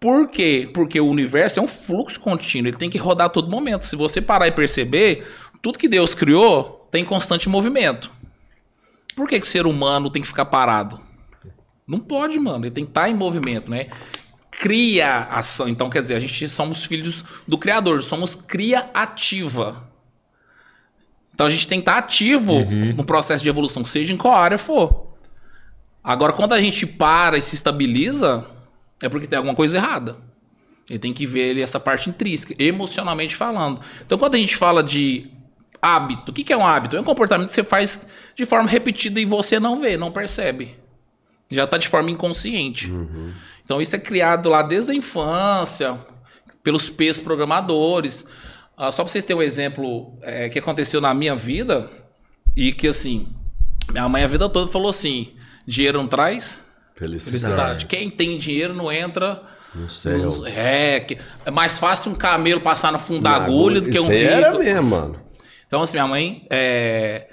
Por 0.01 0.29
quê? 0.29 0.67
Porque 0.73 0.99
o 0.99 1.07
universo 1.07 1.59
é 1.59 1.61
um 1.61 1.67
fluxo 1.67 2.19
contínuo, 2.19 2.69
ele 2.69 2.77
tem 2.77 2.89
que 2.89 2.97
rodar 2.97 3.27
a 3.27 3.29
todo 3.29 3.47
momento. 3.47 3.85
Se 3.85 3.95
você 3.95 4.19
parar 4.19 4.47
e 4.47 4.51
perceber, 4.51 5.27
tudo 5.61 5.77
que 5.77 5.87
Deus 5.87 6.15
criou 6.15 6.87
tem 6.89 7.05
constante 7.05 7.47
movimento. 7.47 8.11
Por 9.15 9.29
que, 9.29 9.39
que 9.39 9.45
o 9.45 9.49
ser 9.49 9.67
humano 9.67 10.09
tem 10.09 10.23
que 10.23 10.27
ficar 10.27 10.45
parado? 10.45 10.99
Não 11.85 11.99
pode, 11.99 12.39
mano. 12.39 12.65
Ele 12.65 12.71
tem 12.71 12.83
que 12.83 12.89
estar 12.89 13.09
em 13.09 13.13
movimento, 13.13 13.69
né? 13.69 13.89
Cria 14.49 15.19
ação. 15.25 15.69
Então, 15.69 15.87
quer 15.87 16.01
dizer, 16.01 16.15
a 16.15 16.19
gente 16.19 16.47
somos 16.47 16.83
filhos 16.83 17.23
do 17.47 17.55
Criador, 17.59 18.01
somos 18.01 18.33
cria 18.33 18.89
ativa. 18.95 19.87
Então 21.31 21.45
a 21.45 21.49
gente 21.49 21.67
tem 21.67 21.79
que 21.79 21.83
estar 21.83 21.99
ativo 21.99 22.65
no 22.95 23.03
processo 23.03 23.43
de 23.43 23.49
evolução, 23.49 23.85
seja 23.85 24.11
em 24.11 24.17
qual 24.17 24.35
área 24.35 24.57
for. 24.57 25.15
Agora, 26.03 26.33
quando 26.33 26.53
a 26.53 26.61
gente 26.61 26.87
para 26.87 27.37
e 27.37 27.41
se 27.41 27.53
estabiliza, 27.53 28.47
é 29.01 29.09
porque 29.09 29.27
tem 29.27 29.37
alguma 29.37 29.55
coisa 29.55 29.77
errada. 29.77 30.17
Ele 30.89 30.99
tem 30.99 31.13
que 31.13 31.25
ver 31.25 31.49
ele, 31.49 31.61
essa 31.61 31.79
parte 31.79 32.09
intrínseca, 32.09 32.53
emocionalmente 32.59 33.35
falando. 33.35 33.81
Então, 34.05 34.17
quando 34.17 34.35
a 34.35 34.37
gente 34.37 34.55
fala 34.55 34.83
de 34.83 35.31
hábito, 35.81 36.31
o 36.31 36.33
que 36.33 36.43
que 36.43 36.53
é 36.53 36.57
um 36.57 36.65
hábito? 36.65 36.95
É 36.97 37.01
um 37.01 37.03
comportamento 37.03 37.47
que 37.49 37.55
você 37.55 37.63
faz 37.63 38.07
de 38.35 38.45
forma 38.45 38.69
repetida 38.69 39.19
e 39.19 39.25
você 39.25 39.59
não 39.59 39.79
vê, 39.79 39.97
não 39.97 40.11
percebe. 40.11 40.75
Já 41.49 41.63
está 41.63 41.77
de 41.77 41.87
forma 41.87 42.09
inconsciente. 42.09 42.91
Então, 43.63 43.81
isso 43.81 43.95
é 43.95 43.99
criado 43.99 44.49
lá 44.49 44.61
desde 44.61 44.91
a 44.91 44.95
infância, 44.95 45.97
pelos 46.63 46.89
P's 46.89 47.19
programadores. 47.21 48.25
Ah, 48.77 48.91
só 48.91 49.03
para 49.03 49.11
vocês 49.11 49.23
terem 49.23 49.41
um 49.41 49.43
exemplo 49.43 50.17
é, 50.21 50.49
que 50.49 50.59
aconteceu 50.59 50.99
na 50.99 51.13
minha 51.13 51.35
vida, 51.35 51.89
e 52.55 52.71
que 52.71 52.87
assim, 52.87 53.27
minha 53.89 54.07
mãe 54.09 54.23
a 54.23 54.27
vida 54.27 54.49
toda 54.49 54.71
falou 54.71 54.89
assim: 54.89 55.33
dinheiro 55.65 55.97
não 55.97 56.07
traz 56.07 56.63
Felicidade. 56.95 57.41
felicidade. 57.43 57.85
Quem 57.87 58.09
tem 58.09 58.37
dinheiro 58.37 58.73
não 58.73 58.91
entra. 58.91 59.41
No 59.73 59.89
céu. 59.89 60.17
nos- 60.17 60.45
É, 60.47 60.99
que 60.99 61.17
é 61.45 61.49
mais 61.51 61.77
fácil 61.79 62.11
um 62.11 62.15
camelo 62.15 62.59
passar 62.61 62.91
no 62.91 62.99
fundo 62.99 63.21
da 63.21 63.31
agulha 63.31 63.79
do 63.79 63.89
que 63.89 63.97
um 63.99 64.03
Isso 64.03 64.11
aí 64.11 64.23
era 64.25 64.47
rico. 64.51 64.63
mesmo, 64.63 64.83
mano. 64.89 65.15
Então, 65.65 65.81
assim, 65.81 65.93
minha 65.93 66.07
mãe. 66.07 66.45
é, 66.49 67.27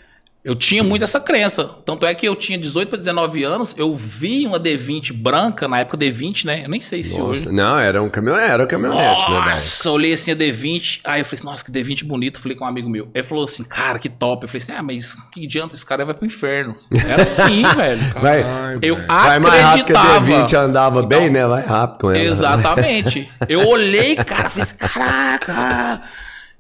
Eu 0.49 0.57
tinha 0.57 0.83
muito 0.83 1.05
essa 1.05 1.21
crença. 1.21 1.69
Tanto 1.85 2.07
é 2.07 2.15
que 2.15 2.27
eu 2.27 2.35
tinha 2.35 2.57
18 2.57 2.89
para 2.89 2.97
19 2.99 3.45
anos, 3.45 3.75
eu 3.77 3.95
vi 3.95 4.47
uma 4.47 4.59
D20 4.59 5.13
branca, 5.13 5.69
na 5.69 5.81
época 5.81 5.99
D20, 5.99 6.47
né? 6.47 6.65
Eu 6.65 6.71
nem 6.71 6.81
sei 6.81 7.05
se 7.05 7.21
hoje. 7.21 7.45
Nossa, 7.45 7.53
não, 7.53 7.79
era 7.79 8.03
um 8.03 8.09
caminhonete, 8.09 8.51
era 8.53 8.65
um 8.65 8.67
caminhonete, 8.67 9.31
né? 9.31 9.41
Nossa, 9.53 9.87
eu 9.89 9.93
olhei 9.93 10.15
assim 10.15 10.31
a 10.31 10.35
D20, 10.35 11.01
aí 11.05 11.21
eu 11.21 11.25
falei 11.27 11.39
assim, 11.39 11.45
nossa, 11.45 11.63
que 11.63 11.71
D20 11.71 12.05
bonito. 12.05 12.41
Falei 12.41 12.57
com 12.57 12.65
um 12.65 12.69
amigo 12.69 12.89
meu. 12.89 13.11
Ele 13.15 13.23
falou 13.23 13.45
assim, 13.45 13.63
cara, 13.63 13.99
que 13.99 14.09
top. 14.09 14.45
Eu 14.45 14.49
falei 14.49 14.63
assim, 14.63 14.73
ah, 14.73 14.83
mas 14.83 15.15
que 15.31 15.45
adianta, 15.45 15.75
esse 15.75 15.85
cara 15.85 16.03
vai 16.07 16.15
pro 16.15 16.25
inferno. 16.25 16.75
Era 16.91 17.25
assim, 17.25 17.63
velho. 17.77 18.01
Vai, 18.19 18.43
Ai, 18.43 18.79
Eu 18.81 18.97
vai 19.07 19.39
mais 19.39 19.61
rápido 19.63 19.85
que 19.85 19.93
a 19.93 20.01
acreditava. 20.17 20.47
D20 20.47 20.55
andava 20.59 21.03
bem, 21.03 21.19
Então, 21.25 21.33
né? 21.35 21.47
Vai 21.47 21.63
rápido 21.63 22.01
com 22.01 22.11
ela. 22.11 22.19
Exatamente. 22.25 23.31
Eu 23.51 23.69
olhei, 23.69 24.17
cara, 24.17 24.49
falei 24.49 24.63
assim, 24.63 24.77
caraca. 24.79 26.01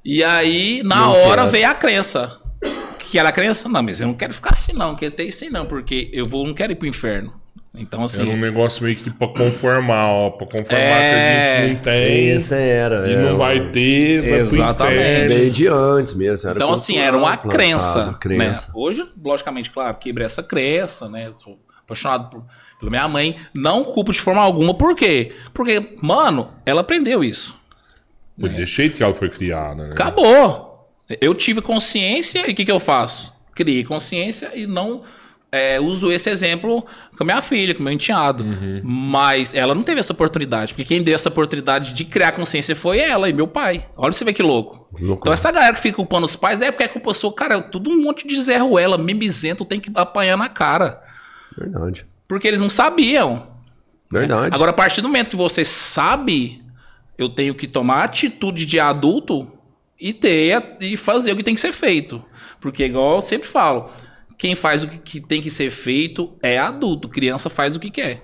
E 0.04 0.22
aí, 0.22 0.82
na 0.84 0.96
Não 0.96 1.10
hora, 1.12 1.36
quero. 1.42 1.48
veio 1.48 1.70
a 1.70 1.74
crença. 1.74 2.38
Que 3.10 3.18
era 3.18 3.28
a 3.28 3.32
crença? 3.32 3.68
Não, 3.68 3.82
mas 3.82 4.00
eu 4.00 4.06
não 4.06 4.14
quero 4.14 4.32
ficar 4.34 4.50
assim, 4.52 4.72
não. 4.72 4.94
Quero 4.94 5.12
ter 5.14 5.24
isso 5.24 5.44
aí, 5.44 5.50
não, 5.50 5.64
porque 5.66 6.10
eu 6.12 6.26
vou, 6.26 6.46
não 6.46 6.54
quero 6.54 6.72
ir 6.72 6.76
pro 6.76 6.86
inferno. 6.88 7.32
Então, 7.74 8.04
assim. 8.04 8.22
Era 8.22 8.30
um 8.30 8.40
negócio 8.40 8.82
meio 8.82 8.96
que 8.96 9.08
pra 9.10 9.28
conformar, 9.28 10.06
ó. 10.08 10.30
Pra 10.30 10.46
conformar 10.46 10.78
É, 10.78 11.10
que 11.10 11.14
a 11.14 11.66
gente 11.66 11.74
não 11.74 11.80
tem. 11.82 12.28
Esse 12.30 12.54
era. 12.54 13.08
E 13.08 13.12
é, 13.14 13.16
não 13.18 13.36
vai 13.38 13.70
ter, 13.70 14.20
vai 14.22 14.30
Exatamente. 14.40 15.28
Veio 15.28 15.50
de 15.50 15.66
antes 15.68 16.14
mesmo. 16.14 16.48
Era 16.50 16.58
Então, 16.58 16.72
assim, 16.72 16.98
era 16.98 17.16
uma 17.16 17.36
plantado, 17.36 17.48
crença, 17.48 18.16
crença. 18.20 18.68
né? 18.68 18.72
Hoje, 18.74 19.06
logicamente, 19.22 19.70
claro, 19.70 19.96
quebrei 19.96 20.26
essa 20.26 20.42
crença, 20.42 21.08
né? 21.08 21.30
Sou 21.34 21.58
apaixonado 21.84 22.30
por- 22.30 22.44
pela 22.80 22.90
minha 22.90 23.06
mãe. 23.06 23.36
Não 23.54 23.84
culpo 23.84 24.12
de 24.12 24.20
forma 24.20 24.40
alguma. 24.42 24.74
Por 24.74 24.96
quê? 24.96 25.32
Porque, 25.54 25.94
mano, 26.02 26.50
ela 26.66 26.80
aprendeu 26.80 27.22
isso. 27.22 27.56
Foi 28.40 28.48
desse 28.50 28.72
jeito 28.72 28.96
que 28.96 29.02
ela 29.02 29.14
foi 29.14 29.28
criada, 29.28 29.84
né? 29.84 29.90
Acabou. 29.92 30.67
Eu 31.20 31.34
tive 31.34 31.60
consciência 31.60 32.48
e 32.48 32.52
o 32.52 32.54
que, 32.54 32.64
que 32.64 32.72
eu 32.72 32.80
faço? 32.80 33.32
Criei 33.54 33.82
consciência 33.84 34.52
e 34.54 34.66
não 34.66 35.02
é, 35.50 35.80
uso 35.80 36.12
esse 36.12 36.28
exemplo 36.28 36.84
com 37.16 37.22
a 37.22 37.24
minha 37.24 37.42
filha, 37.42 37.74
com 37.74 37.80
o 37.80 37.84
meu 37.84 37.92
enteado. 37.92 38.44
Mas 38.84 39.54
ela 39.54 39.74
não 39.74 39.82
teve 39.82 40.00
essa 40.00 40.12
oportunidade, 40.12 40.74
porque 40.74 40.84
quem 40.84 41.02
deu 41.02 41.14
essa 41.14 41.28
oportunidade 41.28 41.92
de 41.94 42.04
criar 42.04 42.32
consciência 42.32 42.76
foi 42.76 42.98
ela 42.98 43.28
e 43.28 43.32
meu 43.32 43.48
pai. 43.48 43.86
Olha 43.96 44.12
você 44.12 44.24
ver 44.24 44.34
que 44.34 44.42
louco. 44.42 44.88
Louco. 45.00 45.22
Então 45.22 45.32
essa 45.32 45.50
galera 45.50 45.74
que 45.74 45.80
fica 45.80 45.96
culpando 45.96 46.26
os 46.26 46.36
pais 46.36 46.60
é 46.60 46.70
porque 46.70 46.84
é 46.84 46.88
culpa 46.88 47.14
sua. 47.14 47.32
Cara, 47.32 47.62
tudo 47.62 47.90
um 47.90 48.02
monte 48.02 48.26
de 48.26 48.40
Zé 48.42 48.58
Ruela, 48.58 48.98
mimizento, 48.98 49.64
tem 49.64 49.80
que 49.80 49.90
apanhar 49.94 50.36
na 50.36 50.48
cara. 50.48 51.02
Verdade. 51.56 52.06
Porque 52.26 52.46
eles 52.46 52.60
não 52.60 52.70
sabiam. 52.70 53.48
Verdade. 54.10 54.54
Agora, 54.54 54.70
a 54.70 54.74
partir 54.74 55.00
do 55.00 55.08
momento 55.08 55.30
que 55.30 55.36
você 55.36 55.64
sabe, 55.64 56.62
eu 57.16 57.28
tenho 57.28 57.54
que 57.54 57.66
tomar 57.66 58.04
atitude 58.04 58.66
de 58.66 58.78
adulto 58.78 59.50
e 60.00 60.12
ter 60.12 60.76
e 60.80 60.96
fazer 60.96 61.32
o 61.32 61.36
que 61.36 61.42
tem 61.42 61.54
que 61.54 61.60
ser 61.60 61.72
feito. 61.72 62.22
Porque, 62.60 62.84
igual 62.84 63.16
eu 63.16 63.22
sempre 63.22 63.48
falo, 63.48 63.90
quem 64.36 64.54
faz 64.54 64.82
o 64.84 64.88
que- 64.88 65.20
tem 65.20 65.40
que 65.42 65.50
ser 65.50 65.70
feito 65.70 66.32
é 66.42 66.58
adulto. 66.58 67.08
Criança 67.08 67.48
faz 67.50 67.74
o 67.76 67.80
que 67.80 67.90
quer. 67.90 68.22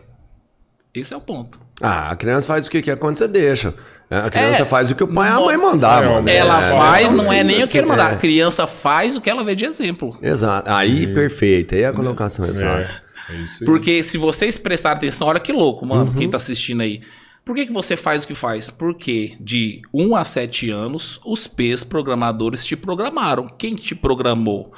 Esse 0.95 1.12
é 1.12 1.16
o 1.16 1.20
ponto. 1.20 1.59
Ah, 1.81 2.11
a 2.11 2.16
criança 2.16 2.47
faz 2.47 2.66
o 2.66 2.70
que 2.70 2.81
quer 2.81 2.97
quando 2.99 3.16
você 3.16 3.27
deixa. 3.27 3.75
A 4.11 4.31
criança 4.31 4.62
É, 4.62 4.64
faz 4.64 4.91
o 4.91 4.95
que 4.95 5.03
o 5.03 5.09
pai 5.09 5.29
e 5.29 5.33
a 5.33 5.41
mãe 5.41 5.57
mandar, 5.57 6.05
É, 6.05 6.09
mano. 6.09 6.29
ela 6.29 6.64
É, 6.66 6.70
faz, 6.77 7.07
então, 7.12 7.25
não 7.25 7.33
é 7.33 7.43
nem 7.43 7.62
o 7.64 7.68
que 7.68 7.79
ele 7.79 7.87
mandar. 7.89 8.11
A 8.11 8.12
é. 8.12 8.16
criança 8.16 8.66
faz 8.66 9.16
o 9.16 9.20
que 9.20 9.29
ela 9.29 9.43
vê 9.43 9.57
de 9.57 9.64
exemplo. 9.64 10.16
Exato. 10.22 10.70
Aí, 10.70 11.07
perfeito. 11.09 11.75
Aí 11.75 11.81
é 11.83 11.87
a 11.87 11.93
colocação 11.93 12.47
exata. 12.47 13.03
É, 13.29 13.33
é 13.33 13.37
isso 13.39 13.62
aí. 13.62 13.66
Porque 13.66 14.03
se 14.05 14.16
vocês 14.18 14.57
prestarem 14.57 14.99
atenção, 14.99 15.27
olha 15.27 15.41
que 15.41 15.53
louco, 15.53 15.85
mano, 15.85 16.12
Uhum. 16.12 16.14
quem 16.14 16.31
tá 16.31 16.37
assistindo 16.37 16.83
aí. 16.83 17.01
Por 17.45 17.55
que, 17.55 17.66
que 17.66 17.72
você 17.72 17.97
faz 17.97 18.24
o 18.24 18.26
que 18.26 18.34
faz? 18.34 18.70
Porque 18.70 19.36
de 19.38 19.82
1 19.92 20.16
a 20.16 20.24
7 20.24 20.70
anos, 20.70 21.20
os 21.24 21.47
P's 21.47 21.84
programadores 21.84 22.64
te 22.64 22.74
programaram. 22.74 23.49
Quem 23.49 23.74
te 23.74 23.95
programou? 23.95 24.72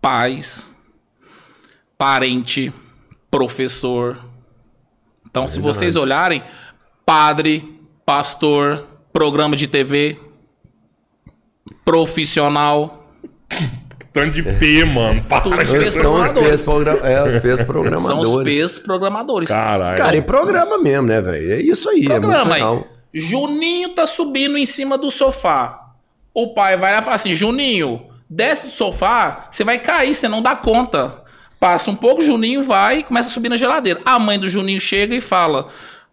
Pais, 0.00 0.72
parente, 1.98 2.72
professor. 3.30 4.24
Então, 5.26 5.46
se 5.46 5.60
vocês 5.60 5.96
olharem, 5.96 6.42
padre, 7.04 7.78
pastor, 8.06 8.86
programa 9.12 9.54
de 9.54 9.66
TV, 9.66 10.18
profissional. 11.84 13.06
Tanto 14.12 14.30
de 14.30 14.42
P, 14.42 14.84
mano. 14.84 15.22
Para. 15.24 15.48
Eles 15.48 15.88
isso. 15.88 16.00
são 16.00 16.14
os 16.20 16.30
programadores. 16.32 16.50
P's, 16.50 16.62
progra- 16.64 17.00
é, 17.10 17.22
os 17.22 17.36
P's 17.36 17.42
São 17.42 17.52
os 17.52 17.62
programadores. 17.62 18.54
P's 18.54 18.78
programadores. 18.78 19.48
Caralho. 19.48 19.96
Cara, 19.98 20.16
e 20.16 20.22
programa 20.22 20.78
mesmo, 20.78 21.06
né, 21.06 21.20
velho? 21.20 21.52
É 21.52 21.60
isso 21.60 21.88
aí, 21.88 22.06
é 22.06 22.08
Programa 22.08 22.54
aí. 22.54 22.60
legal. 22.62 22.84
Juninho 23.12 23.90
tá 23.90 24.06
subindo 24.06 24.56
em 24.58 24.66
cima 24.66 24.96
do 24.98 25.10
sofá. 25.10 25.80
O 26.34 26.54
pai 26.54 26.76
vai 26.76 26.92
lá 26.92 26.98
e 27.00 27.02
fala 27.02 27.16
assim: 27.16 27.34
Juninho, 27.34 28.02
desce 28.28 28.66
do 28.66 28.70
sofá, 28.70 29.48
você 29.50 29.64
vai 29.64 29.78
cair, 29.78 30.14
você 30.14 30.28
não 30.28 30.42
dá 30.42 30.54
conta. 30.56 31.22
Passa 31.60 31.90
um 31.90 31.94
pouco, 31.96 32.22
Juninho 32.22 32.62
vai 32.62 32.98
e 32.98 33.02
começa 33.02 33.28
a 33.28 33.32
subir 33.32 33.48
na 33.48 33.56
geladeira. 33.56 34.00
A 34.04 34.18
mãe 34.18 34.38
do 34.38 34.48
Juninho 34.48 34.80
chega 34.80 35.14
e 35.14 35.20
fala: 35.20 35.68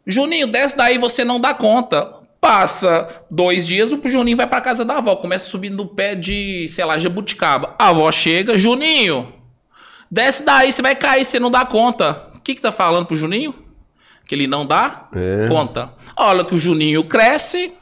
Juninho, 0.05 0.47
desce 0.47 0.75
daí, 0.75 0.97
você 0.97 1.23
não 1.23 1.39
dá 1.39 1.53
conta. 1.53 2.14
Passa 2.45 3.23
dois 3.31 3.65
dias, 3.65 3.91
o 3.91 3.99
Juninho 4.07 4.37
vai 4.37 4.45
pra 4.45 4.61
casa 4.61 4.85
da 4.85 4.97
avó, 4.97 5.15
começa 5.15 5.47
subir 5.49 5.71
no 5.71 5.87
pé 5.87 6.13
de, 6.13 6.67
sei 6.69 6.85
lá, 6.85 6.95
jabuticaba. 6.99 7.73
A 7.79 7.89
avó 7.89 8.11
chega, 8.11 8.55
Juninho, 8.55 9.33
desce 10.11 10.45
daí, 10.45 10.71
você 10.71 10.79
vai 10.79 10.95
cair, 10.95 11.25
você 11.25 11.39
não 11.39 11.49
dá 11.49 11.65
conta. 11.65 12.29
O 12.35 12.39
que 12.39 12.53
que 12.53 12.61
tá 12.61 12.71
falando 12.71 13.07
pro 13.07 13.15
Juninho? 13.15 13.55
Que 14.27 14.35
ele 14.35 14.45
não 14.45 14.63
dá 14.63 15.09
É. 15.11 15.47
conta. 15.47 15.91
Olha 16.15 16.45
que 16.45 16.53
o 16.53 16.59
Juninho 16.59 17.03
cresce. 17.05 17.73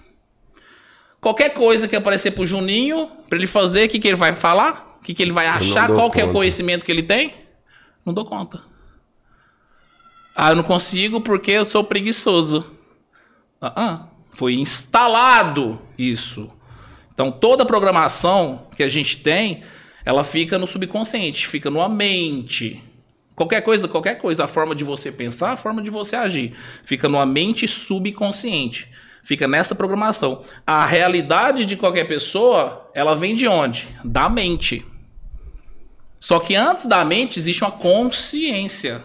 Qualquer 1.19 1.49
coisa 1.49 1.85
que 1.85 1.95
aparecer 1.97 2.31
pro 2.31 2.47
Juninho, 2.47 3.11
pra 3.27 3.37
ele 3.37 3.47
fazer, 3.47 3.87
o 3.87 3.89
que, 3.89 3.99
que 3.99 4.07
ele 4.07 4.15
vai 4.15 4.31
falar? 4.31 4.97
O 5.01 5.03
que, 5.03 5.13
que 5.13 5.21
ele 5.21 5.33
vai 5.33 5.45
achar? 5.45 5.89
Qual 5.89 6.09
que 6.09 6.21
é 6.21 6.23
o 6.23 6.31
conhecimento 6.31 6.85
que 6.85 6.91
ele 6.91 7.03
tem? 7.03 7.33
Não 8.05 8.13
dou 8.13 8.23
conta. 8.23 8.61
Ah, 10.33 10.51
eu 10.51 10.55
não 10.55 10.63
consigo 10.63 11.19
porque 11.19 11.51
eu 11.51 11.65
sou 11.65 11.83
preguiçoso. 11.83 12.71
Ah, 13.61 13.73
ah. 13.75 14.12
Foi 14.33 14.53
instalado 14.55 15.81
isso. 15.97 16.51
Então 17.13 17.31
toda 17.31 17.65
programação 17.65 18.67
que 18.75 18.83
a 18.83 18.89
gente 18.89 19.17
tem, 19.17 19.63
ela 20.03 20.23
fica 20.23 20.57
no 20.57 20.67
subconsciente, 20.67 21.47
fica 21.47 21.69
numa 21.69 21.89
mente. 21.89 22.81
Qualquer 23.35 23.61
coisa, 23.61 23.87
qualquer 23.87 24.19
coisa, 24.19 24.45
a 24.45 24.47
forma 24.47 24.75
de 24.75 24.83
você 24.83 25.11
pensar, 25.11 25.53
a 25.53 25.57
forma 25.57 25.81
de 25.81 25.89
você 25.89 26.15
agir, 26.15 26.53
fica 26.83 27.09
numa 27.09 27.25
mente 27.25 27.67
subconsciente. 27.67 28.89
Fica 29.23 29.47
nessa 29.47 29.73
programação. 29.73 30.43
A 30.67 30.85
realidade 30.85 31.65
de 31.65 31.77
qualquer 31.77 32.05
pessoa, 32.05 32.91
ela 32.93 33.15
vem 33.15 33.35
de 33.35 33.47
onde? 33.47 33.87
Da 34.03 34.27
mente. 34.27 34.85
Só 36.19 36.39
que 36.39 36.55
antes 36.55 36.85
da 36.85 37.05
mente 37.05 37.39
existe 37.39 37.63
uma 37.63 37.71
consciência. 37.71 39.03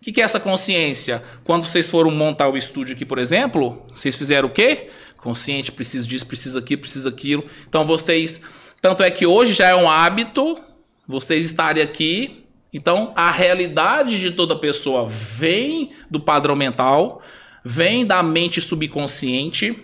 O 0.00 0.02
que, 0.02 0.12
que 0.12 0.20
é 0.22 0.24
essa 0.24 0.40
consciência? 0.40 1.22
Quando 1.44 1.64
vocês 1.64 1.90
foram 1.90 2.10
montar 2.10 2.48
o 2.48 2.56
estúdio 2.56 2.96
aqui, 2.96 3.04
por 3.04 3.18
exemplo, 3.18 3.84
vocês 3.94 4.16
fizeram 4.16 4.48
o 4.48 4.50
quê? 4.50 4.88
Consciente, 5.18 5.70
preciso 5.70 6.08
disso, 6.08 6.24
preciso 6.24 6.56
aquilo, 6.56 6.80
preciso 6.80 7.06
aquilo. 7.06 7.44
Então 7.68 7.84
vocês. 7.84 8.40
Tanto 8.80 9.02
é 9.02 9.10
que 9.10 9.26
hoje 9.26 9.52
já 9.52 9.68
é 9.68 9.74
um 9.74 9.90
hábito 9.90 10.56
vocês 11.06 11.44
estarem 11.44 11.82
aqui. 11.82 12.46
Então 12.72 13.12
a 13.14 13.30
realidade 13.30 14.18
de 14.18 14.30
toda 14.30 14.56
pessoa 14.56 15.06
vem 15.06 15.92
do 16.10 16.18
padrão 16.18 16.56
mental, 16.56 17.20
vem 17.62 18.06
da 18.06 18.22
mente 18.22 18.58
subconsciente, 18.58 19.76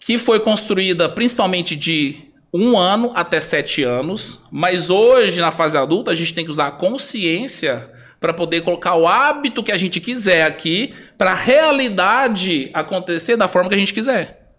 que 0.00 0.18
foi 0.18 0.40
construída 0.40 1.08
principalmente 1.08 1.76
de 1.76 2.32
um 2.52 2.76
ano 2.76 3.12
até 3.14 3.40
sete 3.40 3.84
anos, 3.84 4.40
mas 4.50 4.90
hoje, 4.90 5.40
na 5.40 5.52
fase 5.52 5.76
adulta, 5.76 6.10
a 6.10 6.14
gente 6.14 6.34
tem 6.34 6.44
que 6.44 6.50
usar 6.50 6.66
a 6.66 6.72
consciência 6.72 7.93
para 8.24 8.32
poder 8.32 8.62
colocar 8.62 8.94
o 8.94 9.06
hábito 9.06 9.62
que 9.62 9.70
a 9.70 9.76
gente 9.76 10.00
quiser 10.00 10.46
aqui, 10.46 10.94
para 11.18 11.32
a 11.32 11.34
realidade 11.34 12.70
acontecer 12.72 13.36
da 13.36 13.46
forma 13.46 13.68
que 13.68 13.74
a 13.74 13.78
gente 13.78 13.92
quiser. 13.92 14.50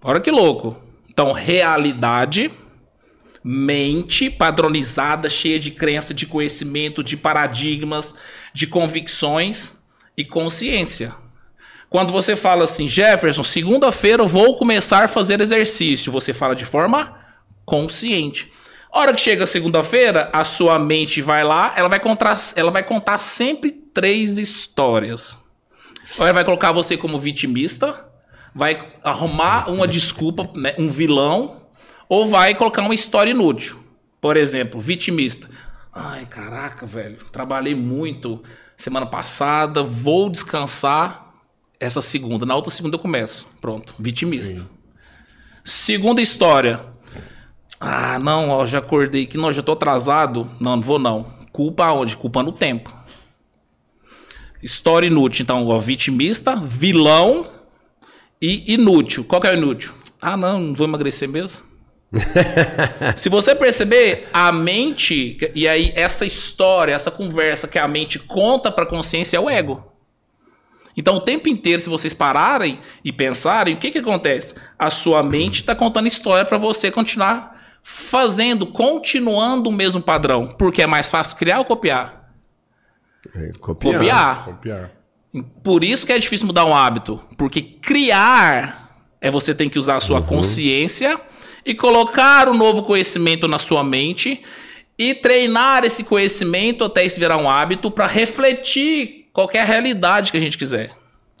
Olha 0.00 0.20
que 0.20 0.30
louco. 0.30 0.80
Então, 1.08 1.32
realidade, 1.32 2.48
mente 3.42 4.30
padronizada, 4.30 5.28
cheia 5.28 5.58
de 5.58 5.72
crença, 5.72 6.14
de 6.14 6.24
conhecimento, 6.24 7.02
de 7.02 7.16
paradigmas, 7.16 8.14
de 8.54 8.68
convicções 8.68 9.82
e 10.16 10.24
consciência. 10.24 11.12
Quando 11.88 12.12
você 12.12 12.36
fala 12.36 12.62
assim, 12.62 12.86
Jefferson, 12.86 13.42
segunda-feira 13.42 14.22
eu 14.22 14.28
vou 14.28 14.56
começar 14.56 15.02
a 15.02 15.08
fazer 15.08 15.40
exercício, 15.40 16.12
você 16.12 16.32
fala 16.32 16.54
de 16.54 16.64
forma 16.64 17.12
consciente. 17.64 18.52
A 18.92 18.98
hora 18.98 19.14
que 19.14 19.20
chega 19.20 19.46
segunda-feira, 19.46 20.28
a 20.32 20.44
sua 20.44 20.78
mente 20.78 21.22
vai 21.22 21.44
lá, 21.44 21.72
ela 21.76 21.88
vai 21.88 22.00
contar, 22.00 22.36
ela 22.56 22.70
vai 22.70 22.82
contar 22.82 23.18
sempre 23.18 23.70
três 23.70 24.36
histórias. 24.36 25.38
Ou 26.18 26.24
ela 26.24 26.32
vai 26.32 26.44
colocar 26.44 26.72
você 26.72 26.96
como 26.96 27.18
vitimista, 27.18 28.04
vai 28.52 28.92
arrumar 29.04 29.70
uma 29.70 29.86
desculpa, 29.86 30.50
né, 30.56 30.74
um 30.76 30.88
vilão, 30.88 31.62
ou 32.08 32.26
vai 32.26 32.54
colocar 32.54 32.82
uma 32.82 32.94
história 32.94 33.30
inútil. 33.30 33.78
Por 34.20 34.36
exemplo, 34.36 34.80
vitimista. 34.80 35.48
Ai, 35.92 36.26
caraca, 36.26 36.84
velho, 36.84 37.18
trabalhei 37.30 37.74
muito 37.74 38.42
semana 38.76 39.06
passada, 39.06 39.82
vou 39.82 40.28
descansar 40.28 41.32
essa 41.78 42.02
segunda. 42.02 42.44
Na 42.44 42.56
outra 42.56 42.70
segunda 42.70 42.96
eu 42.96 43.00
começo. 43.00 43.46
Pronto, 43.60 43.94
vitimista. 43.98 44.52
Sim. 44.52 44.68
Segunda 45.62 46.20
história. 46.20 46.80
Ah, 47.80 48.18
não, 48.18 48.50
ó, 48.50 48.66
já 48.66 48.78
acordei 48.78 49.24
que 49.24 49.38
não, 49.38 49.50
já 49.50 49.62
tô 49.62 49.72
atrasado. 49.72 50.50
Não, 50.60 50.76
não 50.76 50.82
vou 50.82 50.98
não. 50.98 51.32
Culpa 51.50 51.86
aonde? 51.86 52.14
Culpa 52.14 52.42
no 52.42 52.52
tempo. 52.52 52.94
História 54.62 55.06
inútil. 55.06 55.42
Então, 55.42 55.66
ó, 55.66 55.78
vitimista, 55.78 56.54
vilão 56.56 57.50
e 58.40 58.74
inútil. 58.74 59.24
Qual 59.24 59.40
que 59.40 59.46
é 59.46 59.52
o 59.52 59.56
inútil? 59.56 59.94
Ah, 60.20 60.36
não, 60.36 60.60
não 60.60 60.74
vou 60.74 60.86
emagrecer 60.86 61.26
mesmo. 61.26 61.64
Se 63.16 63.30
você 63.30 63.54
perceber, 63.54 64.28
a 64.30 64.52
mente, 64.52 65.38
e 65.54 65.66
aí 65.66 65.90
essa 65.94 66.26
história, 66.26 66.92
essa 66.92 67.10
conversa 67.10 67.66
que 67.66 67.78
a 67.78 67.88
mente 67.88 68.18
conta 68.18 68.70
para 68.70 68.84
a 68.84 68.86
consciência 68.86 69.38
é 69.38 69.40
o 69.40 69.48
ego. 69.48 69.90
Então, 70.96 71.16
o 71.16 71.20
tempo 71.20 71.48
inteiro, 71.48 71.80
se 71.80 71.88
vocês 71.88 72.12
pararem 72.12 72.78
e 73.02 73.10
pensarem, 73.10 73.74
o 73.74 73.76
que, 73.78 73.90
que 73.90 74.00
acontece? 74.00 74.54
A 74.78 74.90
sua 74.90 75.22
mente 75.22 75.60
está 75.60 75.74
contando 75.74 76.08
história 76.08 76.44
para 76.44 76.58
você 76.58 76.90
continuar 76.90 77.49
fazendo, 77.82 78.66
continuando 78.66 79.68
o 79.68 79.72
mesmo 79.72 80.00
padrão. 80.00 80.46
Porque 80.46 80.82
é 80.82 80.86
mais 80.86 81.10
fácil 81.10 81.36
criar 81.36 81.58
ou 81.58 81.64
copiar? 81.64 82.32
É, 83.34 83.50
copiar. 83.58 83.94
Copiar. 83.94 84.44
copiar. 84.44 84.90
Por 85.62 85.84
isso 85.84 86.04
que 86.04 86.12
é 86.12 86.18
difícil 86.18 86.46
mudar 86.46 86.64
um 86.64 86.74
hábito. 86.74 87.20
Porque 87.36 87.62
criar 87.62 89.06
é 89.20 89.30
você 89.30 89.54
tem 89.54 89.68
que 89.68 89.78
usar 89.78 89.96
a 89.96 90.00
sua 90.00 90.20
uhum. 90.20 90.26
consciência 90.26 91.20
e 91.64 91.74
colocar 91.74 92.48
o 92.48 92.52
um 92.52 92.56
novo 92.56 92.82
conhecimento 92.82 93.46
na 93.46 93.58
sua 93.58 93.84
mente 93.84 94.42
e 94.98 95.14
treinar 95.14 95.84
esse 95.84 96.02
conhecimento 96.04 96.84
até 96.84 97.04
isso 97.04 97.18
virar 97.20 97.36
um 97.36 97.48
hábito 97.48 97.90
para 97.90 98.06
refletir 98.06 99.28
qualquer 99.32 99.66
realidade 99.66 100.30
que 100.30 100.36
a 100.36 100.40
gente 100.40 100.58
quiser. 100.58 100.90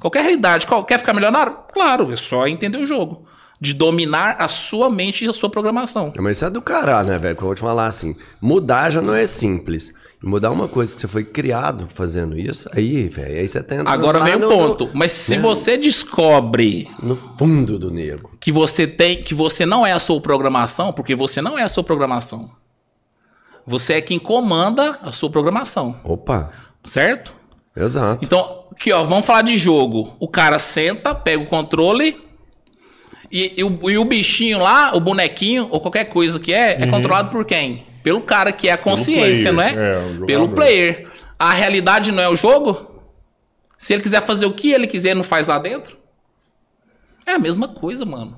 Qualquer 0.00 0.20
realidade. 0.20 0.66
Qual, 0.66 0.84
quer 0.84 0.98
ficar 0.98 1.12
milionário? 1.12 1.56
Claro, 1.72 2.12
é 2.12 2.16
só 2.16 2.46
entender 2.46 2.78
o 2.78 2.86
jogo. 2.86 3.26
De 3.60 3.74
dominar 3.74 4.36
a 4.38 4.48
sua 4.48 4.88
mente 4.88 5.24
e 5.24 5.28
a 5.28 5.32
sua 5.34 5.50
programação. 5.50 6.12
Mas 6.18 6.38
isso 6.38 6.46
é 6.46 6.50
do 6.50 6.62
caralho, 6.62 7.08
né, 7.08 7.18
velho? 7.18 7.36
Que 7.36 7.42
eu 7.42 7.46
vou 7.46 7.54
te 7.54 7.60
falar 7.60 7.86
assim. 7.86 8.16
Mudar 8.40 8.88
já 8.88 9.02
não 9.02 9.14
é 9.14 9.26
simples. 9.26 9.92
Mudar 10.22 10.50
uma 10.50 10.68
coisa 10.68 10.94
que 10.94 11.00
você 11.00 11.08
foi 11.08 11.24
criado 11.24 11.86
fazendo 11.88 12.38
isso, 12.38 12.68
aí, 12.74 13.08
velho, 13.08 13.38
aí 13.38 13.48
você 13.48 13.62
tenta. 13.62 13.88
Agora 13.88 14.20
vem 14.20 14.34
o 14.34 14.48
ponto. 14.48 14.86
No, 14.86 14.90
Mas 14.94 15.12
se 15.12 15.36
né? 15.36 15.42
você 15.42 15.78
descobre. 15.78 16.88
No 17.02 17.16
fundo 17.16 17.78
do 17.78 17.90
nego. 17.90 18.36
Que 18.38 18.52
você 18.52 18.86
tem. 18.86 19.22
Que 19.22 19.34
você 19.34 19.64
não 19.64 19.86
é 19.86 19.92
a 19.92 19.98
sua 19.98 20.20
programação, 20.20 20.92
porque 20.92 21.14
você 21.14 21.40
não 21.40 21.58
é 21.58 21.62
a 21.62 21.68
sua 21.68 21.82
programação. 21.82 22.50
Você 23.66 23.94
é 23.94 24.00
quem 24.02 24.18
comanda 24.18 24.98
a 25.02 25.10
sua 25.10 25.30
programação. 25.30 25.98
Opa. 26.04 26.50
Certo? 26.84 27.34
Exato. 27.74 28.22
Então, 28.22 28.64
aqui, 28.72 28.92
ó, 28.92 29.04
vamos 29.04 29.24
falar 29.24 29.42
de 29.42 29.56
jogo. 29.56 30.16
O 30.18 30.28
cara 30.28 30.58
senta, 30.58 31.14
pega 31.14 31.42
o 31.42 31.46
controle 31.46 32.29
e, 33.30 33.54
e, 33.56 33.64
o, 33.64 33.90
e 33.90 33.96
o, 33.96 34.04
bichinho 34.04 34.58
lá, 34.58 34.94
o 34.94 35.00
bonequinho 35.00 35.68
ou 35.70 35.80
qualquer 35.80 36.06
coisa 36.06 36.40
que 36.40 36.52
é, 36.52 36.74
é 36.74 36.78
uhum. 36.78 36.84
é 36.84 36.90
controlado 36.90 37.30
por 37.30 37.44
quem? 37.44 37.86
Pelo 38.02 38.20
cara 38.20 38.50
que 38.50 38.68
é 38.68 38.72
a 38.72 38.78
consciência, 38.78 39.52
não 39.52 39.62
é? 39.62 39.72
é 39.72 40.26
Pelo 40.26 40.48
player. 40.48 41.06
A 41.38 41.52
realidade 41.52 42.10
não 42.10 42.22
é 42.22 42.28
o 42.28 42.36
jogo? 42.36 42.90
Se 43.78 43.92
ele 43.92 44.02
quiser 44.02 44.22
fazer 44.26 44.46
o 44.46 44.52
que 44.52 44.72
ele 44.72 44.86
quiser, 44.86 45.14
não 45.14 45.22
faz 45.22 45.46
lá 45.46 45.58
dentro? 45.58 45.96
É 47.24 47.32
a 47.32 47.38
mesma 47.38 47.68
coisa, 47.68 48.04
mano. 48.04 48.36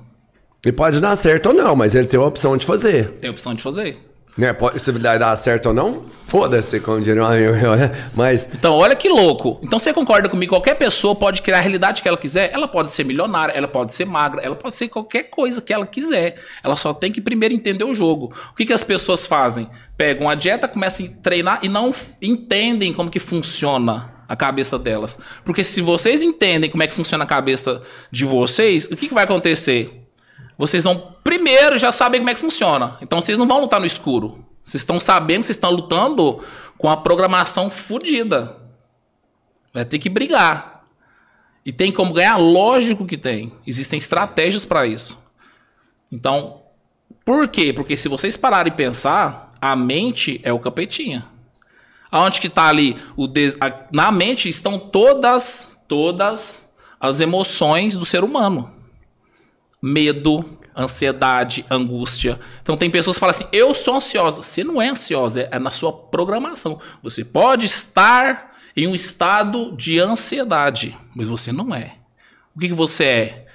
Ele 0.63 0.73
pode 0.73 1.01
dar 1.01 1.15
certo 1.15 1.47
ou 1.47 1.53
não, 1.53 1.75
mas 1.75 1.95
ele 1.95 2.07
tem 2.07 2.19
a 2.19 2.23
opção 2.23 2.55
de 2.55 2.65
fazer. 2.65 3.09
Tem 3.13 3.29
a 3.29 3.31
opção 3.31 3.53
de 3.53 3.61
fazer. 3.61 3.97
Né, 4.35 4.51
pode, 4.51 4.79
se 4.79 4.91
vai 4.91 5.19
dar 5.19 5.35
certo 5.35 5.67
ou 5.67 5.73
não, 5.73 6.05
foda-se, 6.25 6.79
como 6.79 6.99
diria 6.99 7.21
um 7.21 7.25
amigo 7.25 7.53
meu, 7.53 7.75
né? 7.75 8.09
Mas. 8.15 8.49
Então, 8.51 8.73
olha 8.73 8.95
que 8.95 9.07
louco. 9.07 9.59
Então, 9.61 9.77
você 9.77 9.93
concorda 9.93 10.27
comigo? 10.27 10.49
Qualquer 10.53 10.73
pessoa 10.73 11.15
pode 11.15 11.43
criar 11.43 11.59
a 11.59 11.61
realidade 11.61 12.01
que 12.01 12.07
ela 12.07 12.17
quiser. 12.17 12.49
Ela 12.51 12.67
pode 12.67 12.91
ser 12.91 13.03
milionária, 13.03 13.53
ela 13.53 13.67
pode 13.67 13.93
ser 13.93 14.05
magra, 14.05 14.41
ela 14.41 14.55
pode 14.55 14.75
ser 14.75 14.87
qualquer 14.87 15.23
coisa 15.23 15.61
que 15.61 15.71
ela 15.71 15.85
quiser. 15.85 16.35
Ela 16.63 16.75
só 16.75 16.93
tem 16.95 17.11
que 17.11 17.21
primeiro 17.21 17.53
entender 17.53 17.83
o 17.83 17.93
jogo. 17.93 18.33
O 18.51 18.55
que, 18.55 18.65
que 18.65 18.73
as 18.73 18.83
pessoas 18.83 19.27
fazem? 19.27 19.69
Pegam 19.95 20.27
a 20.27 20.33
dieta, 20.33 20.67
começam 20.67 21.05
a 21.05 21.09
treinar 21.21 21.59
e 21.61 21.69
não 21.69 21.93
entendem 22.19 22.91
como 22.91 23.11
que 23.11 23.19
funciona 23.19 24.13
a 24.27 24.35
cabeça 24.35 24.79
delas. 24.79 25.19
Porque 25.45 25.63
se 25.63 25.79
vocês 25.79 26.23
entendem 26.23 26.71
como 26.71 26.81
é 26.81 26.87
que 26.87 26.95
funciona 26.95 27.23
a 27.23 27.27
cabeça 27.27 27.83
de 28.11 28.25
vocês, 28.25 28.85
o 28.85 28.95
que, 28.95 29.07
que 29.07 29.13
vai 29.13 29.25
acontecer? 29.25 30.02
Vocês 30.57 30.83
vão 30.83 31.15
primeiro 31.23 31.77
já 31.77 31.91
sabem 31.91 32.21
como 32.21 32.29
é 32.29 32.33
que 32.33 32.39
funciona. 32.39 32.97
Então 33.01 33.21
vocês 33.21 33.37
não 33.37 33.47
vão 33.47 33.61
lutar 33.61 33.79
no 33.79 33.85
escuro. 33.85 34.45
Vocês 34.63 34.81
estão 34.81 34.99
sabendo 34.99 35.41
que 35.41 35.47
vocês 35.47 35.57
estão 35.57 35.71
lutando 35.71 36.43
com 36.77 36.89
a 36.89 36.97
programação 36.97 37.69
fodida. 37.69 38.57
Vai 39.73 39.83
ter 39.85 39.99
que 39.99 40.09
brigar. 40.09 40.85
E 41.65 41.71
tem 41.71 41.91
como 41.91 42.13
ganhar? 42.13 42.37
Lógico 42.37 43.05
que 43.05 43.17
tem. 43.17 43.53
Existem 43.65 43.97
estratégias 43.97 44.65
para 44.65 44.85
isso. 44.85 45.17
Então, 46.11 46.61
por 47.25 47.47
quê? 47.47 47.73
Porque 47.73 47.97
se 47.97 48.07
vocês 48.07 48.37
pararem 48.37 48.71
e 48.71 48.75
pensar, 48.75 49.51
a 49.59 49.75
mente 49.75 50.39
é 50.43 50.53
o 50.53 50.59
capetinha. 50.59 51.25
Aonde 52.11 52.39
que 52.39 52.47
está 52.47 52.67
ali? 52.67 52.95
O 53.15 53.27
des... 53.27 53.57
Na 53.91 54.11
mente 54.11 54.47
estão 54.47 54.77
todas, 54.77 55.75
todas 55.87 56.69
as 56.99 57.19
emoções 57.19 57.97
do 57.97 58.05
ser 58.05 58.23
humano 58.23 58.82
medo, 59.83 60.57
ansiedade, 60.73 61.65
angústia. 61.69 62.39
Então 62.61 62.77
tem 62.77 62.89
pessoas 62.89 63.17
que 63.17 63.19
falam 63.19 63.35
assim: 63.35 63.47
eu 63.51 63.75
sou 63.75 63.97
ansiosa. 63.97 64.41
Você 64.41 64.63
não 64.63 64.81
é 64.81 64.87
ansiosa, 64.87 65.49
é 65.51 65.59
na 65.59 65.69
sua 65.69 65.91
programação. 65.91 66.79
Você 67.03 67.25
pode 67.25 67.65
estar 67.65 68.53
em 68.77 68.87
um 68.87 68.95
estado 68.95 69.75
de 69.75 69.99
ansiedade, 69.99 70.97
mas 71.13 71.27
você 71.27 71.51
não 71.51 71.75
é. 71.75 71.97
O 72.55 72.59
que, 72.59 72.69
que 72.69 72.73
você 72.73 73.03
é? 73.03 73.45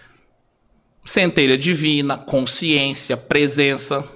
Centelha 1.05 1.57
divina, 1.57 2.19
consciência, 2.19 3.17
presença. 3.17 4.07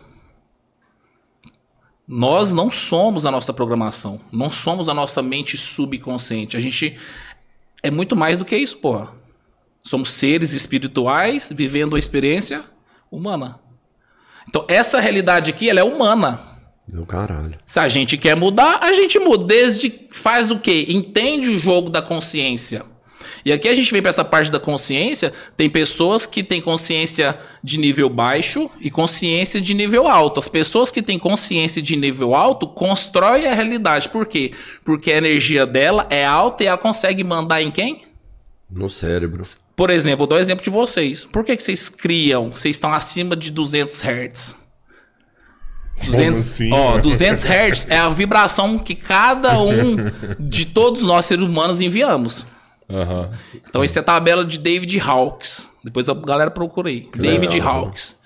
Nós 2.07 2.53
não 2.53 2.71
somos 2.71 3.25
a 3.25 3.31
nossa 3.31 3.55
programação, 3.55 4.21
não 4.31 4.51
somos 4.51 4.87
a 4.89 4.93
nossa 4.93 5.23
mente 5.23 5.57
subconsciente. 5.57 6.59
A 6.59 6.61
gente 6.61 6.99
é 7.83 7.91
muito 7.91 8.15
mais 8.15 8.39
do 8.39 8.45
que 8.45 8.55
isso, 8.55 8.77
porra. 8.77 9.22
Somos 9.83 10.11
seres 10.11 10.53
espirituais 10.53 11.51
vivendo 11.55 11.97
a 11.97 11.99
experiência 11.99 12.65
humana. 13.11 13.61
Então, 14.49 14.65
essa 14.69 15.01
realidade 15.01 15.51
aqui, 15.51 15.69
ela 15.69 15.81
é 15.81 15.85
humana. 15.85 16.53
Do 16.87 17.07
caralho. 17.07 17.59
Se 17.65 17.79
a 17.79 17.89
gente 17.89 18.17
quer 18.17 18.37
mudar, 18.37 18.81
a 18.83 18.93
gente 18.93 19.19
muda. 19.19 19.45
Desde 19.45 20.09
faz 20.11 20.51
o 20.51 20.59
quê? 20.59 20.87
Entende 20.89 21.49
o 21.49 21.59
jogo 21.59 21.89
da 21.89 22.03
consciência. 22.03 22.85
E 23.45 23.53
aqui 23.53 23.69
a 23.69 23.75
gente 23.75 23.91
vem 23.93 24.03
para 24.03 24.11
essa 24.11 24.25
parte 24.25 24.51
da 24.51 24.59
consciência. 24.59 25.33
Tem 25.57 25.71
pessoas 25.71 26.27
que 26.27 26.43
têm 26.43 26.61
consciência 26.61 27.39
de 27.63 27.79
nível 27.79 28.09
baixo 28.09 28.71
e 28.81 28.91
consciência 28.91 29.61
de 29.61 29.75
nível 29.75 30.09
alto. 30.09 30.41
As 30.41 30.49
pessoas 30.49 30.91
que 30.91 31.03
têm 31.03 31.19
consciência 31.19 31.81
de 31.81 31.97
nível 31.97 32.35
alto 32.35 32.67
constroem 32.67 33.47
a 33.47 33.55
realidade. 33.55 34.09
Por 34.09 34.27
quê? 34.27 34.53
Porque 34.85 35.13
a 35.13 35.17
energia 35.17 35.65
dela 35.65 36.07
é 36.11 36.25
alta 36.25 36.63
e 36.63 36.67
ela 36.67 36.79
consegue 36.79 37.23
mandar 37.25 37.63
em 37.63 37.71
quem? 37.71 38.03
No 38.71 38.89
cérebro. 38.91 39.43
Por 39.75 39.91
exemplo, 39.91 40.19
vou 40.19 40.27
dar 40.27 40.37
um 40.37 40.41
exemplo 40.41 40.65
de 40.65 40.71
vocês. 40.71 41.25
Por 41.25 41.45
que, 41.45 41.57
que 41.57 41.63
vocês 41.63 41.89
criam? 41.89 42.51
Vocês 42.51 42.77
estão 42.77 42.93
acima 42.93 43.35
de 43.35 43.51
200 43.51 44.03
Hz. 44.03 44.57
200, 46.05 46.43
assim, 46.43 46.73
ó, 46.73 46.99
200 46.99 47.45
Hz 47.45 47.87
é 47.89 47.99
a 47.99 48.09
vibração 48.09 48.79
que 48.79 48.95
cada 48.95 49.61
um 49.61 49.97
de 50.39 50.67
todos 50.67 51.03
nós 51.03 51.27
seres 51.27 51.45
humanos 51.45 51.81
enviamos. 51.81 52.45
Aham. 52.91 53.31
Então, 53.55 53.83
essa 53.83 54.01
é 54.01 54.03
a 54.03 54.05
tabela 54.05 54.45
de 54.45 54.59
David 54.59 54.99
Hawkes. 55.01 55.71
Depois 55.83 56.09
a 56.09 56.15
galera 56.15 56.51
procura 56.51 56.89
aí. 56.89 57.09
David 57.17 57.55
legal. 57.55 57.85
Hawkes. 57.87 58.17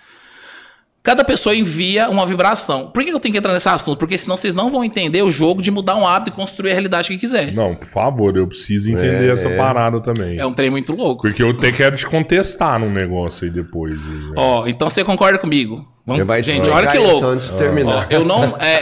Cada 1.07 1.22
pessoa 1.22 1.54
envia 1.54 2.11
uma 2.11 2.26
vibração. 2.26 2.88
Por 2.92 3.04
que 3.04 3.11
eu 3.11 3.20
tenho 3.20 3.32
que 3.32 3.38
entrar 3.38 3.52
nesse 3.52 3.68
assunto? 3.68 3.96
Porque 3.96 4.18
senão 4.18 4.36
vocês 4.36 4.57
não 4.57 4.72
vão 4.72 4.82
entender 4.82 5.22
o 5.22 5.30
jogo 5.30 5.62
de 5.62 5.70
mudar 5.70 5.94
um 5.94 6.04
hábito 6.04 6.30
e 6.30 6.32
construir 6.32 6.70
a 6.70 6.74
realidade 6.74 7.09
que 7.09 7.16
quiser. 7.16 7.52
Não, 7.52 7.76
por 7.76 7.86
favor, 7.86 8.36
eu 8.36 8.44
preciso 8.48 8.90
entender 8.90 9.28
É, 9.28 9.32
essa 9.32 9.48
parada 9.50 10.00
também. 10.00 10.36
É 10.36 10.44
um 10.44 10.52
trem 10.52 10.68
muito 10.68 10.92
louco. 10.96 11.22
Porque 11.22 11.40
eu 11.44 11.50
até 11.50 11.70
quero 11.70 11.94
te 11.96 12.04
contestar 12.07 12.80
num 12.80 12.90
negócio 12.90 13.44
aí 13.44 13.50
depois. 13.52 13.94
né? 14.04 14.32
Ó, 14.34 14.66
então 14.66 14.90
você 14.90 15.04
concorda 15.04 15.38
comigo? 15.38 15.86
Vamos- 16.04 16.26
vai 16.26 16.42
te 16.42 16.50
Gente, 16.50 16.68
olha 16.70 16.88
que 16.90 16.98
louco. 16.98 17.24
Antes 17.24 17.46
de 17.50 17.57
terminar. 17.57 17.98
Ó, 17.98 18.04
eu 18.12 18.24
não, 18.24 18.57
é, 18.59 18.72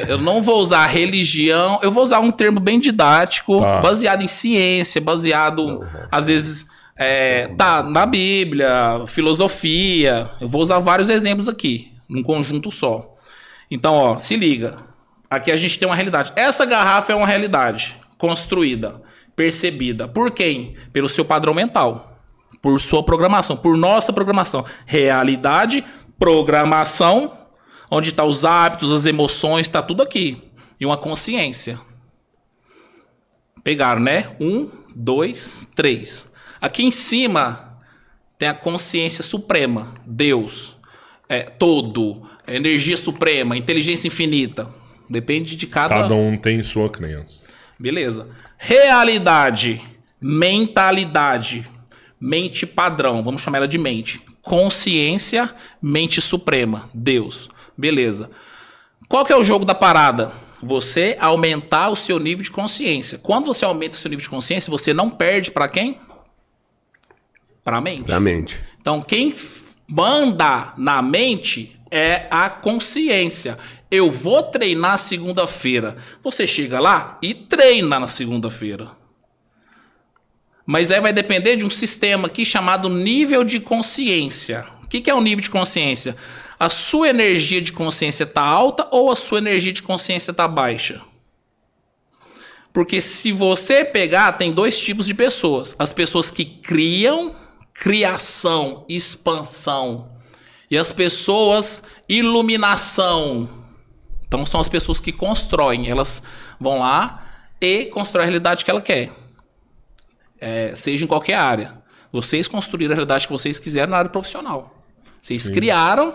é, 0.00 0.04
eu 0.08 0.16
não 0.16 0.40
vou 0.40 0.60
usar 0.62 0.86
religião, 0.86 1.78
eu 1.82 1.90
vou 1.90 2.02
usar 2.02 2.20
um 2.20 2.30
termo 2.30 2.58
bem 2.58 2.80
didático, 2.80 3.60
Tá. 3.60 3.80
baseado 3.82 4.22
em 4.22 4.28
ciência, 4.28 4.98
baseado, 4.98 5.84
às 6.10 6.26
vezes, 6.28 6.66
é, 7.02 7.48
tá, 7.56 7.82
na 7.82 8.04
Bíblia, 8.04 9.06
filosofia. 9.06 10.30
Eu 10.38 10.46
vou 10.46 10.60
usar 10.60 10.78
vários 10.80 11.08
exemplos 11.08 11.48
aqui, 11.48 11.94
num 12.06 12.22
conjunto 12.22 12.70
só. 12.70 13.16
Então, 13.70 13.94
ó, 13.94 14.18
se 14.18 14.36
liga. 14.36 14.76
Aqui 15.30 15.50
a 15.50 15.56
gente 15.56 15.78
tem 15.78 15.88
uma 15.88 15.94
realidade. 15.94 16.30
Essa 16.36 16.66
garrafa 16.66 17.14
é 17.14 17.16
uma 17.16 17.26
realidade 17.26 17.96
construída, 18.18 19.00
percebida. 19.34 20.06
Por 20.06 20.30
quem? 20.30 20.74
Pelo 20.92 21.08
seu 21.08 21.24
padrão 21.24 21.54
mental. 21.54 22.20
Por 22.60 22.78
sua 22.78 23.02
programação, 23.02 23.56
por 23.56 23.78
nossa 23.78 24.12
programação. 24.12 24.66
Realidade, 24.84 25.82
programação, 26.18 27.32
onde 27.90 28.12
tá 28.12 28.24
os 28.24 28.44
hábitos, 28.44 28.92
as 28.92 29.06
emoções, 29.06 29.68
tá 29.68 29.80
tudo 29.80 30.02
aqui. 30.02 30.50
E 30.78 30.84
uma 30.84 30.98
consciência. 30.98 31.80
Pegaram, 33.64 34.02
né? 34.02 34.36
Um, 34.38 34.68
dois, 34.94 35.66
três. 35.74 36.29
Aqui 36.60 36.84
em 36.84 36.90
cima 36.90 37.78
tem 38.38 38.48
a 38.48 38.54
consciência 38.54 39.24
suprema, 39.24 39.94
Deus. 40.04 40.76
É, 41.28 41.44
todo, 41.44 42.22
é, 42.46 42.56
energia 42.56 42.96
suprema, 42.96 43.56
inteligência 43.56 44.08
infinita. 44.08 44.68
Depende 45.08 45.56
de 45.56 45.66
cada. 45.66 45.94
Cada 45.94 46.14
um 46.14 46.36
tem 46.36 46.62
sua 46.62 46.88
crença. 46.88 47.42
Beleza. 47.78 48.28
Realidade, 48.58 49.82
mentalidade, 50.20 51.68
mente 52.20 52.66
padrão, 52.66 53.22
vamos 53.22 53.42
chamar 53.42 53.58
ela 53.58 53.68
de 53.68 53.78
mente. 53.78 54.20
Consciência, 54.42 55.54
mente 55.80 56.20
suprema, 56.20 56.90
Deus. 56.92 57.48
Beleza. 57.76 58.30
Qual 59.08 59.24
que 59.24 59.32
é 59.32 59.36
o 59.36 59.44
jogo 59.44 59.64
da 59.64 59.74
parada? 59.74 60.32
Você 60.62 61.16
aumentar 61.18 61.88
o 61.88 61.96
seu 61.96 62.18
nível 62.18 62.44
de 62.44 62.50
consciência. 62.50 63.18
Quando 63.18 63.46
você 63.46 63.64
aumenta 63.64 63.96
o 63.96 63.98
seu 63.98 64.10
nível 64.10 64.22
de 64.22 64.28
consciência, 64.28 64.70
você 64.70 64.92
não 64.92 65.10
perde 65.10 65.50
para 65.50 65.68
quem? 65.68 65.98
Para 67.64 67.78
a 67.78 67.80
mente. 67.80 68.04
Da 68.04 68.20
mente. 68.20 68.60
Então, 68.80 69.00
quem 69.00 69.34
manda 69.88 70.72
na 70.76 71.02
mente 71.02 71.76
é 71.90 72.26
a 72.30 72.48
consciência. 72.48 73.58
Eu 73.90 74.10
vou 74.10 74.42
treinar 74.42 74.98
segunda-feira. 74.98 75.96
Você 76.22 76.46
chega 76.46 76.78
lá 76.78 77.18
e 77.20 77.34
treina 77.34 77.98
na 77.98 78.06
segunda-feira. 78.06 78.92
Mas 80.64 80.90
aí 80.90 81.00
vai 81.00 81.12
depender 81.12 81.56
de 81.56 81.64
um 81.64 81.70
sistema 81.70 82.28
aqui 82.28 82.46
chamado 82.46 82.88
nível 82.88 83.42
de 83.42 83.58
consciência. 83.58 84.66
O 84.84 84.86
que, 84.86 85.00
que 85.00 85.10
é 85.10 85.14
o 85.14 85.20
nível 85.20 85.42
de 85.42 85.50
consciência? 85.50 86.14
A 86.58 86.70
sua 86.70 87.08
energia 87.08 87.60
de 87.60 87.72
consciência 87.72 88.24
está 88.24 88.42
alta 88.42 88.86
ou 88.90 89.10
a 89.10 89.16
sua 89.16 89.38
energia 89.38 89.72
de 89.72 89.82
consciência 89.82 90.30
está 90.30 90.46
baixa? 90.46 91.00
Porque 92.72 93.00
se 93.00 93.32
você 93.32 93.84
pegar, 93.84 94.32
tem 94.32 94.52
dois 94.52 94.78
tipos 94.78 95.06
de 95.06 95.14
pessoas: 95.14 95.74
as 95.78 95.92
pessoas 95.92 96.30
que 96.30 96.44
criam, 96.44 97.34
criação, 97.80 98.84
expansão, 98.90 100.10
e 100.70 100.76
as 100.76 100.92
pessoas, 100.92 101.82
iluminação. 102.06 103.48
Então 104.28 104.44
são 104.44 104.60
as 104.60 104.68
pessoas 104.68 105.00
que 105.00 105.10
constroem, 105.10 105.88
elas 105.88 106.22
vão 106.60 106.80
lá 106.80 107.24
e 107.58 107.86
constroem 107.86 108.24
a 108.24 108.26
realidade 108.26 108.66
que 108.66 108.70
ela 108.70 108.82
quer. 108.82 109.10
É, 110.38 110.74
seja 110.74 111.06
em 111.06 111.08
qualquer 111.08 111.34
área. 111.34 111.78
Vocês 112.12 112.46
construíram 112.46 112.92
a 112.92 112.96
realidade 112.96 113.26
que 113.26 113.32
vocês 113.32 113.58
quiseram 113.58 113.92
na 113.92 113.96
área 113.96 114.10
profissional. 114.10 114.76
Vocês 115.20 115.48
criaram 115.48 116.14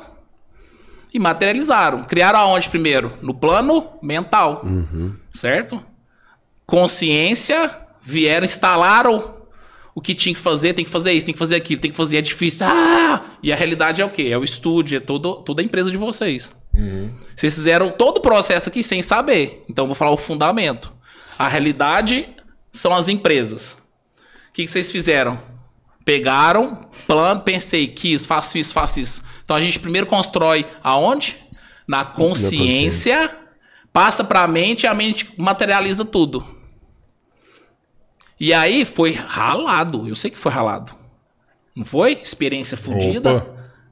e 1.11 1.17
materializaram. 1.17 2.03
Criaram 2.03 2.39
aonde 2.39 2.69
primeiro? 2.69 3.17
No 3.23 3.33
plano 3.33 3.89
mental. 4.03 4.61
Certo? 5.33 5.83
Consciência, 6.65 7.75
vieram, 8.03 8.45
instalaram 8.45 9.34
o 9.95 10.01
que 10.01 10.13
tinha 10.13 10.35
que 10.35 10.41
fazer, 10.41 10.73
tem 10.73 10.83
que 10.83 10.91
fazer 10.91 11.13
isso, 11.13 11.25
tem 11.25 11.33
que 11.33 11.39
fazer 11.39 11.55
aquilo, 11.55 11.79
tem 11.79 11.89
que 11.89 11.95
fazer, 11.95 12.17
é 12.17 12.21
difícil. 12.21 12.67
Ah! 12.67 13.23
E 13.41 13.53
a 13.53 13.55
realidade 13.55 14.01
é 14.01 14.05
o 14.05 14.09
quê? 14.09 14.23
É 14.29 14.37
o 14.37 14.43
estúdio, 14.43 14.97
é 14.97 14.99
todo, 14.99 15.35
toda 15.35 15.61
a 15.61 15.65
empresa 15.65 15.89
de 15.89 15.95
vocês. 15.95 16.53
Vocês 17.33 17.55
fizeram 17.55 17.89
todo 17.91 18.17
o 18.17 18.21
processo 18.21 18.67
aqui 18.67 18.83
sem 18.83 19.01
saber. 19.01 19.63
Então 19.69 19.83
eu 19.83 19.87
vou 19.87 19.95
falar 19.95 20.11
o 20.11 20.17
fundamento. 20.17 20.91
A 21.39 21.47
realidade 21.47 22.27
são 22.73 22.93
as 22.93 23.07
empresas. 23.07 23.81
O 24.49 24.53
que, 24.53 24.65
que 24.65 24.71
vocês 24.71 24.91
fizeram? 24.91 25.41
Pegaram, 26.03 26.89
plano, 27.07 27.41
pensei, 27.41 27.87
quis, 27.87 28.25
faço 28.25 28.57
isso, 28.57 28.73
faço 28.73 28.99
isso. 28.99 29.23
Então 29.45 29.55
a 29.55 29.61
gente 29.61 29.79
primeiro 29.79 30.07
constrói 30.07 30.67
aonde? 30.83 31.37
Na 31.87 32.03
consciência, 32.03 33.33
passa 33.93 34.23
para 34.23 34.41
a 34.41 34.47
mente 34.47 34.83
e 34.83 34.87
a 34.87 34.93
mente 34.93 35.29
materializa 35.37 36.03
tudo. 36.03 36.54
E 38.39 38.53
aí 38.53 38.85
foi 38.85 39.11
ralado. 39.11 40.07
Eu 40.07 40.15
sei 40.15 40.29
que 40.29 40.37
foi 40.37 40.51
ralado. 40.51 40.93
Não 41.75 41.85
foi? 41.85 42.13
Experiência 42.13 42.77
fodida. 42.77 43.45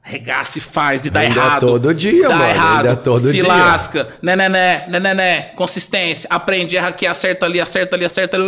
Regaça 0.06 0.58
e 0.58 0.60
faz 0.60 1.06
e 1.06 1.10
dá 1.10 1.20
Ainda 1.20 1.40
errado. 1.40 1.66
todo 1.66 1.94
dia, 1.94 2.28
dá 2.28 2.36
mano, 2.36 2.50
errado. 2.50 2.86
ainda 2.88 2.96
todo 2.96 3.26
se 3.26 3.32
dia. 3.32 3.48
lasca. 3.48 4.06
Né, 4.20 4.36
né, 4.36 4.50
né, 4.50 4.86
né, 4.86 5.00
né, 5.00 5.14
né. 5.14 5.40
Consistência. 5.54 6.28
Aprende, 6.30 6.76
erra 6.76 6.88
aqui, 6.88 7.06
acerta 7.06 7.46
ali, 7.46 7.58
acerta 7.58 7.96
ali, 7.96 8.04
acerta 8.04 8.36
ali. 8.36 8.44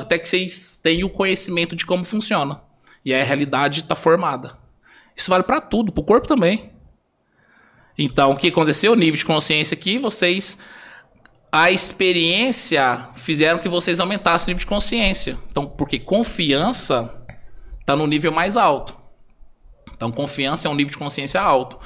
Até 0.00 0.18
que 0.18 0.28
vocês 0.28 0.80
tenham 0.82 1.06
o 1.06 1.10
conhecimento 1.10 1.76
de 1.76 1.86
como 1.86 2.04
funciona. 2.04 2.60
E 3.04 3.14
aí 3.14 3.20
a 3.20 3.24
realidade 3.24 3.80
está 3.80 3.94
formada. 3.94 4.58
Isso 5.14 5.30
vale 5.30 5.44
para 5.44 5.60
tudo, 5.60 5.92
pro 5.92 6.02
corpo 6.02 6.26
também. 6.26 6.72
Então, 7.96 8.32
o 8.32 8.36
que 8.36 8.48
aconteceu? 8.48 8.92
O 8.92 8.96
nível 8.96 9.18
de 9.18 9.24
consciência 9.24 9.74
aqui, 9.76 9.98
vocês. 9.98 10.58
A 11.50 11.70
experiência 11.70 13.08
fizeram 13.14 13.58
que 13.58 13.68
vocês 13.68 14.00
aumentassem 14.00 14.46
o 14.46 14.48
nível 14.54 14.60
de 14.60 14.66
consciência. 14.66 15.38
Então, 15.50 15.66
porque 15.66 15.98
confiança 15.98 17.14
está 17.80 17.96
no 17.96 18.06
nível 18.06 18.30
mais 18.30 18.56
alto. 18.56 18.96
Então, 19.94 20.12
confiança 20.12 20.68
é 20.68 20.70
um 20.70 20.74
nível 20.74 20.92
de 20.92 20.98
consciência 20.98 21.40
alto. 21.40 21.78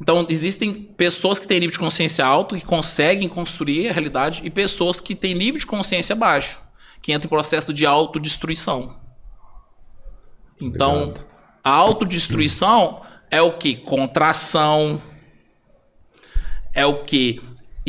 Então, 0.00 0.26
existem 0.28 0.72
pessoas 0.72 1.38
que 1.38 1.46
têm 1.46 1.60
nível 1.60 1.72
de 1.72 1.78
consciência 1.78 2.24
alto 2.24 2.56
que 2.56 2.64
conseguem 2.64 3.28
construir 3.28 3.88
a 3.88 3.92
realidade 3.92 4.42
e 4.44 4.50
pessoas 4.50 5.00
que 5.00 5.14
têm 5.14 5.34
nível 5.34 5.58
de 5.58 5.66
consciência 5.66 6.14
baixo, 6.14 6.60
que 7.00 7.12
entram 7.12 7.26
em 7.26 7.30
processo 7.30 7.72
de 7.72 7.86
autodestruição. 7.86 8.96
Então, 10.60 11.02
Obrigado. 11.02 11.24
a 11.62 11.70
autodestruição 11.70 13.02
é 13.30 13.40
o 13.40 13.52
que? 13.58 13.76
Contração. 13.76 15.00
É 16.74 16.84
o 16.86 17.04
que? 17.04 17.40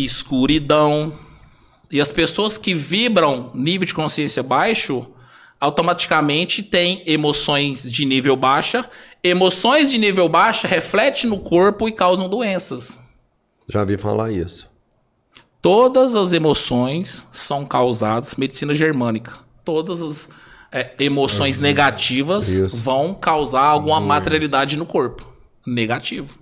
Escuridão. 0.05 1.17
E 1.91 1.99
as 1.99 2.11
pessoas 2.11 2.57
que 2.57 2.73
vibram 2.73 3.51
nível 3.53 3.85
de 3.85 3.93
consciência 3.93 4.43
baixo 4.43 5.07
automaticamente 5.59 6.63
têm 6.63 7.03
emoções 7.05 7.89
de 7.91 8.05
nível 8.05 8.35
baixa. 8.35 8.89
Emoções 9.23 9.91
de 9.91 9.97
nível 9.97 10.29
baixa 10.29 10.67
refletem 10.67 11.29
no 11.29 11.39
corpo 11.39 11.87
e 11.87 11.91
causam 11.91 12.29
doenças. 12.29 12.99
Já 13.67 13.83
vi 13.83 13.97
falar 13.97 14.31
isso. 14.31 14.67
Todas 15.61 16.15
as 16.15 16.31
emoções 16.31 17.27
são 17.31 17.65
causadas, 17.65 18.35
medicina 18.35 18.73
germânica, 18.73 19.33
todas 19.65 20.01
as 20.01 20.29
é, 20.71 20.91
emoções 20.99 21.59
negativas 21.59 22.47
Isso. 22.47 22.77
vão 22.77 23.13
causar 23.13 23.63
alguma 23.63 23.99
materialidade 23.99 24.77
no 24.77 24.85
corpo. 24.85 25.27
Negativo. 25.65 26.37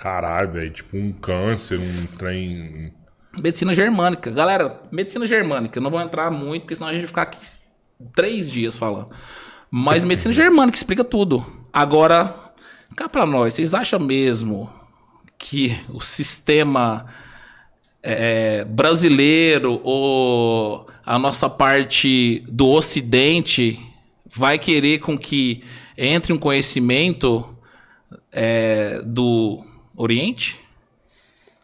Caralho, 0.00 0.52
velho. 0.52 0.70
Tipo 0.70 0.96
um 0.96 1.12
câncer, 1.12 1.78
um 1.78 2.06
trem. 2.16 2.90
Medicina 3.38 3.74
germânica. 3.74 4.30
Galera, 4.30 4.80
medicina 4.90 5.26
germânica. 5.26 5.78
Eu 5.78 5.82
não 5.82 5.90
vou 5.90 6.00
entrar 6.00 6.30
muito, 6.30 6.62
porque 6.62 6.74
senão 6.74 6.88
a 6.88 6.92
gente 6.92 7.02
vai 7.02 7.08
ficar 7.08 7.22
aqui 7.22 7.38
três 8.14 8.50
dias 8.50 8.78
falando. 8.78 9.10
Mas 9.70 10.02
medicina 10.02 10.32
germânica 10.32 10.78
explica 10.78 11.04
tudo. 11.04 11.44
Agora, 11.70 12.34
cá 12.96 13.10
pra 13.10 13.26
nós, 13.26 13.52
vocês 13.52 13.74
acham 13.74 14.00
mesmo 14.00 14.72
que 15.38 15.78
o 15.90 16.00
sistema 16.00 17.04
é, 18.02 18.64
brasileiro 18.64 19.82
ou 19.84 20.88
a 21.04 21.18
nossa 21.18 21.50
parte 21.50 22.42
do 22.48 22.70
ocidente 22.70 23.78
vai 24.34 24.58
querer 24.58 25.00
com 25.00 25.18
que 25.18 25.62
entre 25.94 26.32
um 26.32 26.38
conhecimento 26.38 27.54
é, 28.32 29.02
do 29.04 29.68
Oriente? 30.02 30.58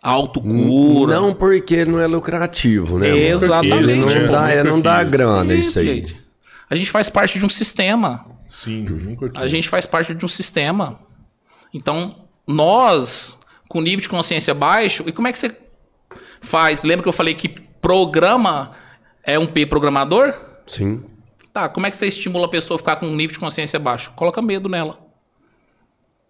autocura. 0.02 1.14
Não 1.14 1.34
porque 1.34 1.84
não 1.84 1.98
é 1.98 2.06
lucrativo, 2.06 2.98
né? 2.98 3.08
Exatamente. 3.08 3.92
Ele 3.92 3.96
não 3.96 4.06
né? 4.06 4.28
dá, 4.28 4.50
é, 4.50 4.62
não 4.62 4.80
dá 4.80 5.02
grana 5.02 5.54
isso 5.54 5.78
aí. 5.78 6.00
Gente, 6.00 6.24
A 6.70 6.76
gente 6.76 6.90
faz 6.90 7.10
parte 7.10 7.38
de 7.38 7.44
um 7.44 7.48
sistema. 7.48 8.24
Sim, 8.48 8.82
nunca 8.82 9.32
A 9.34 9.48
gente 9.48 9.68
faz 9.68 9.86
parte 9.86 10.14
de 10.14 10.24
um 10.24 10.28
sistema. 10.28 11.00
Então, 11.74 12.28
nós, 12.46 13.38
com 13.68 13.80
nível 13.80 14.00
de 14.00 14.08
consciência 14.08 14.54
baixo, 14.54 15.02
e 15.06 15.12
como 15.12 15.26
é 15.26 15.32
que 15.32 15.38
você 15.38 15.56
faz? 16.40 16.84
Lembra 16.84 17.02
que 17.02 17.08
eu 17.08 17.12
falei 17.12 17.34
que 17.34 17.48
programa 17.80 18.72
é 19.24 19.38
um 19.38 19.46
P 19.46 19.66
programador? 19.66 20.32
Sim. 20.66 21.02
Tá, 21.52 21.68
como 21.68 21.86
é 21.86 21.90
que 21.90 21.96
você 21.96 22.06
estimula 22.06 22.46
a 22.46 22.50
pessoa 22.50 22.76
a 22.76 22.78
ficar 22.78 22.96
com 22.96 23.06
um 23.06 23.16
nível 23.16 23.32
de 23.34 23.40
consciência 23.40 23.78
baixo? 23.78 24.12
Coloca 24.14 24.40
medo 24.40 24.68
nela. 24.68 24.98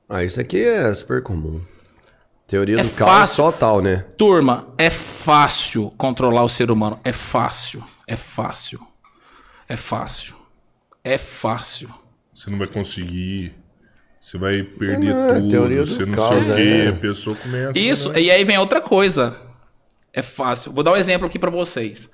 Ah, 0.09 0.25
isso 0.25 0.41
aqui 0.41 0.63
é 0.65 0.95
super 0.95 1.23
comum. 1.23 1.61
Teoria 2.47 2.81
É 2.81 2.83
do 2.83 2.91
caos 2.91 3.11
fácil. 3.11 3.45
total, 3.45 3.81
né? 3.83 4.05
Turma, 4.17 4.69
é 4.79 4.89
fácil 4.91 5.93
controlar 5.97 6.45
o 6.45 6.49
ser 6.49 6.71
humano. 6.71 7.01
É 7.03 7.13
fácil. 7.13 7.83
É 8.07 8.15
fácil. 8.17 8.81
É 9.69 9.77
fácil. 9.77 10.37
É 11.03 11.19
fácil. 11.19 11.89
Você 12.33 12.49
não 12.51 12.59
vai 12.59 12.69
conseguir. 12.69 13.53
Você 14.21 14.39
vai 14.39 14.63
perder 14.63 15.13
Não, 15.15 15.31
é 15.31 15.35
tudo. 15.41 15.49
teoria 15.49 15.83
do 15.85 15.87
Você 15.87 16.07
não 16.07 16.15
caos, 16.15 16.45
sei 16.45 16.53
o 16.53 16.57
quê. 16.57 16.63
é. 16.63 16.89
A 16.89 16.93
pessoa 16.95 17.35
começa. 17.37 17.79
Isso, 17.79 18.13
né? 18.13 18.21
e 18.21 18.31
aí 18.31 18.45
vem 18.45 18.59
outra 18.59 18.81
coisa. 18.81 19.37
É 20.13 20.23
fácil. 20.23 20.73
Vou 20.73 20.83
dar 20.85 20.93
um 20.93 20.97
exemplo 20.97 21.27
aqui 21.27 21.39
pra 21.39 21.51
vocês. 21.51 22.11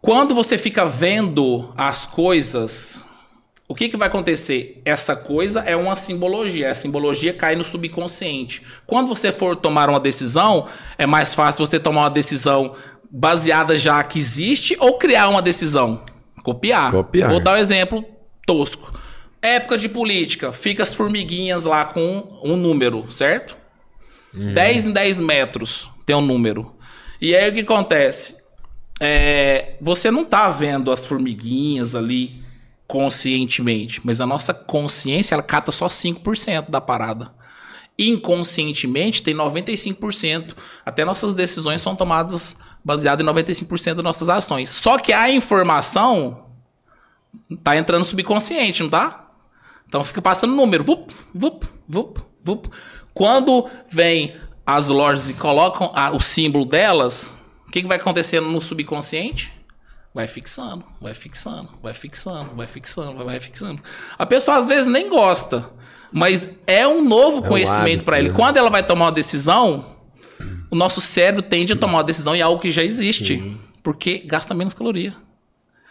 Quando 0.00 0.34
você 0.34 0.58
fica 0.58 0.84
vendo 0.84 1.72
as 1.76 2.06
coisas, 2.06 3.06
o 3.68 3.74
que, 3.74 3.88
que 3.88 3.96
vai 3.96 4.08
acontecer? 4.08 4.82
Essa 4.84 5.16
coisa 5.16 5.60
é 5.60 5.74
uma 5.74 5.96
simbologia. 5.96 6.70
A 6.70 6.74
simbologia 6.74 7.32
cai 7.32 7.56
no 7.56 7.64
subconsciente. 7.64 8.62
Quando 8.86 9.08
você 9.08 9.32
for 9.32 9.56
tomar 9.56 9.88
uma 9.88 10.00
decisão, 10.00 10.66
é 10.98 11.06
mais 11.06 11.34
fácil 11.34 11.66
você 11.66 11.80
tomar 11.80 12.02
uma 12.02 12.10
decisão 12.10 12.74
baseada 13.10 13.78
já 13.78 14.02
que 14.02 14.18
existe 14.18 14.76
ou 14.78 14.98
criar 14.98 15.28
uma 15.28 15.40
decisão. 15.40 16.02
Copiar. 16.42 16.90
Copiar. 16.90 17.30
Vou 17.30 17.40
dar 17.40 17.54
um 17.54 17.58
exemplo 17.58 18.04
tosco. 18.46 18.92
Época 19.40 19.78
de 19.78 19.88
política, 19.88 20.52
fica 20.52 20.82
as 20.82 20.94
formiguinhas 20.94 21.64
lá 21.64 21.84
com 21.84 22.40
um 22.44 22.56
número, 22.56 23.10
certo? 23.10 23.56
10 24.32 24.88
em 24.88 24.92
10 24.92 25.20
metros 25.20 25.90
tem 26.06 26.16
um 26.16 26.20
número. 26.20 26.74
E 27.20 27.34
aí 27.34 27.50
o 27.50 27.54
que 27.54 27.60
acontece? 27.60 28.36
É, 29.00 29.74
você 29.80 30.10
não 30.10 30.24
tá 30.24 30.48
vendo 30.50 30.90
as 30.90 31.04
formiguinhas 31.04 31.94
ali 31.94 32.41
conscientemente, 32.92 34.02
mas 34.04 34.20
a 34.20 34.26
nossa 34.26 34.52
consciência 34.52 35.34
ela 35.34 35.42
cata 35.42 35.72
só 35.72 35.86
5% 35.86 36.68
da 36.68 36.78
parada. 36.78 37.32
Inconscientemente 37.98 39.22
tem 39.22 39.34
95%. 39.34 40.54
Até 40.84 41.02
nossas 41.02 41.32
decisões 41.32 41.80
são 41.80 41.96
tomadas 41.96 42.54
baseadas 42.84 43.26
em 43.26 43.30
95% 43.30 43.94
das 43.94 44.04
nossas 44.04 44.28
ações. 44.28 44.68
Só 44.68 44.98
que 44.98 45.10
a 45.10 45.30
informação 45.30 46.48
tá 47.64 47.78
entrando 47.78 48.04
subconsciente, 48.04 48.82
não 48.82 48.90
tá? 48.90 49.30
Então 49.88 50.04
fica 50.04 50.20
passando 50.20 50.54
número. 50.54 50.84
Vup, 50.84 51.10
vup, 51.34 51.64
vup, 51.88 52.18
vup. 52.44 52.68
Quando 53.14 53.70
vem 53.90 54.36
as 54.66 54.88
lojas 54.88 55.30
e 55.30 55.34
colocam 55.34 55.90
a- 55.94 56.10
o 56.10 56.20
símbolo 56.20 56.66
delas, 56.66 57.38
o 57.66 57.70
que, 57.70 57.80
que 57.80 57.88
vai 57.88 57.96
acontecendo 57.96 58.48
no 58.48 58.60
subconsciente? 58.60 59.50
Vai 60.14 60.26
fixando, 60.26 60.84
vai 61.00 61.14
fixando, 61.14 61.70
vai 61.82 61.94
fixando, 61.94 62.54
vai 62.54 62.66
fixando, 62.66 63.24
vai 63.24 63.40
fixando. 63.40 63.82
A 64.18 64.26
pessoa 64.26 64.58
às 64.58 64.66
vezes 64.66 64.86
nem 64.86 65.08
gosta, 65.08 65.70
mas 66.12 66.50
é 66.66 66.86
um 66.86 67.02
novo 67.02 67.38
um 67.38 67.42
conhecimento 67.42 68.04
para 68.04 68.18
ele. 68.18 68.28
né? 68.28 68.34
Quando 68.34 68.58
ela 68.58 68.68
vai 68.68 68.82
tomar 68.82 69.06
uma 69.06 69.12
decisão, 69.12 69.96
o 70.70 70.76
nosso 70.76 71.00
cérebro 71.00 71.40
tende 71.40 71.72
a 71.72 71.76
tomar 71.76 71.98
uma 71.98 72.04
decisão 72.04 72.36
em 72.36 72.42
algo 72.42 72.60
que 72.60 72.70
já 72.70 72.82
existe, 72.84 73.58
porque 73.82 74.18
gasta 74.18 74.52
menos 74.52 74.74
caloria. 74.74 75.14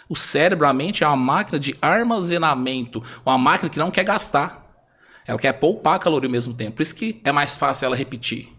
O 0.08 0.16
cérebro, 0.16 0.68
a 0.68 0.74
mente, 0.74 1.04
é 1.04 1.08
uma 1.08 1.16
máquina 1.16 1.58
de 1.58 1.76
armazenamento. 1.82 3.02
Uma 3.26 3.38
máquina 3.38 3.70
que 3.70 3.80
não 3.80 3.90
quer 3.90 4.04
gastar. 4.04 4.70
Ela 5.26 5.40
quer 5.40 5.54
poupar 5.54 5.98
caloria 6.00 6.28
ao 6.28 6.32
mesmo 6.32 6.54
tempo. 6.54 6.76
Por 6.76 6.82
isso 6.84 6.94
que 6.94 7.22
é 7.24 7.32
mais 7.32 7.56
fácil 7.56 7.86
ela 7.86 7.96
repetir. 7.96 8.50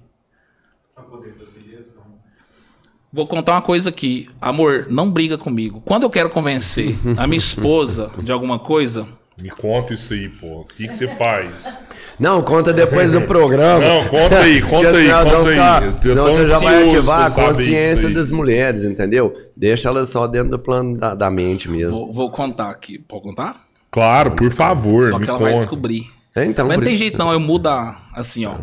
Vou 3.12 3.26
contar 3.26 3.52
uma 3.52 3.62
coisa 3.62 3.90
aqui. 3.90 4.28
Amor, 4.40 4.86
não 4.88 5.10
briga 5.10 5.36
comigo. 5.36 5.82
Quando 5.84 6.04
eu 6.04 6.10
quero 6.10 6.30
convencer 6.30 6.96
a 7.18 7.26
minha 7.26 7.36
esposa 7.38 8.10
de 8.22 8.32
alguma 8.32 8.58
coisa, 8.58 9.06
Me 9.36 9.50
conta 9.50 9.92
isso 9.94 10.12
aí, 10.14 10.28
pô. 10.28 10.60
O 10.60 10.64
que, 10.64 10.86
que 10.88 10.94
você 10.94 11.08
faz? 11.08 11.78
Não, 12.18 12.42
conta 12.42 12.72
depois 12.72 13.12
do 13.12 13.22
programa. 13.22 13.84
Não, 13.84 14.08
conta 14.08 14.38
aí, 14.40 14.60
conta 14.62 14.90
aí, 14.96 15.06
senão 15.06 15.24
conta 15.24 15.50
aí. 15.50 15.92
tô 15.92 16.08
Senão 16.08 16.24
você 16.24 16.46
já 16.46 16.58
vai 16.58 16.86
ativar 16.86 17.26
a 17.26 17.30
consciência 17.34 18.08
das 18.10 18.30
mulheres, 18.30 18.84
entendeu? 18.84 19.34
Deixa 19.56 19.88
elas 19.88 20.08
só 20.08 20.26
dentro 20.26 20.50
do 20.50 20.58
plano 20.58 20.96
da, 20.96 21.14
da 21.14 21.30
mente 21.30 21.68
mesmo. 21.70 21.92
vou, 21.92 22.12
vou 22.12 22.30
contar 22.30 22.70
aqui. 22.70 22.98
Pode 22.98 23.22
contar? 23.24 23.62
Claro, 23.90 24.30
por 24.32 24.50
favor, 24.52 25.08
Só 25.10 25.18
me 25.18 25.24
que 25.24 25.30
ela 25.30 25.38
conta. 25.38 25.50
vai 25.50 25.58
descobrir. 25.58 26.10
É, 26.34 26.44
então, 26.46 26.66
Mas 26.66 26.76
não 26.78 26.84
tem 26.84 26.92
isso- 26.94 27.02
jeito 27.02 27.18
não, 27.18 27.30
eu 27.32 27.40
mudo 27.40 27.68
assim, 28.14 28.46
ó. 28.46 28.54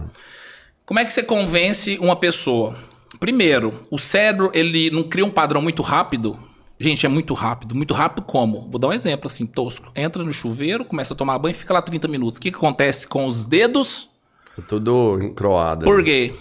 Como 0.86 1.00
é 1.00 1.06
que 1.06 1.14
você 1.14 1.22
convence 1.22 2.00
uma 2.02 2.16
pessoa? 2.16 2.76
Primeiro, 3.20 3.80
o 3.92 3.98
cérebro, 3.98 4.50
ele 4.54 4.90
não 4.92 5.04
cria 5.04 5.26
um 5.26 5.30
padrão 5.30 5.62
muito 5.62 5.82
rápido. 5.82 6.40
Gente, 6.80 7.06
é 7.06 7.10
muito 7.10 7.34
rápido. 7.34 7.76
Muito 7.76 7.94
rápido 7.94 8.24
como? 8.24 8.70
Vou 8.70 8.80
dar 8.80 8.88
um 8.88 8.94
exemplo 8.94 9.28
assim, 9.28 9.46
tosco. 9.46 9.92
Entra 9.94 10.24
no 10.24 10.32
chuveiro, 10.32 10.86
começa 10.86 11.14
a 11.14 11.18
tomar 11.18 11.38
banho 11.38 11.52
e 11.52 11.56
fica 11.56 11.74
lá 11.74 11.82
30 11.82 12.08
minutos. 12.08 12.38
O 12.38 12.42
que, 12.42 12.50
que 12.52 12.58
acontece 12.58 13.06
com 13.08 13.26
os 13.28 13.46
dedos? 13.46 14.10
Tudo 14.68 15.20
encroado. 15.22 15.84
Por 15.86 16.04
quê? 16.04 16.34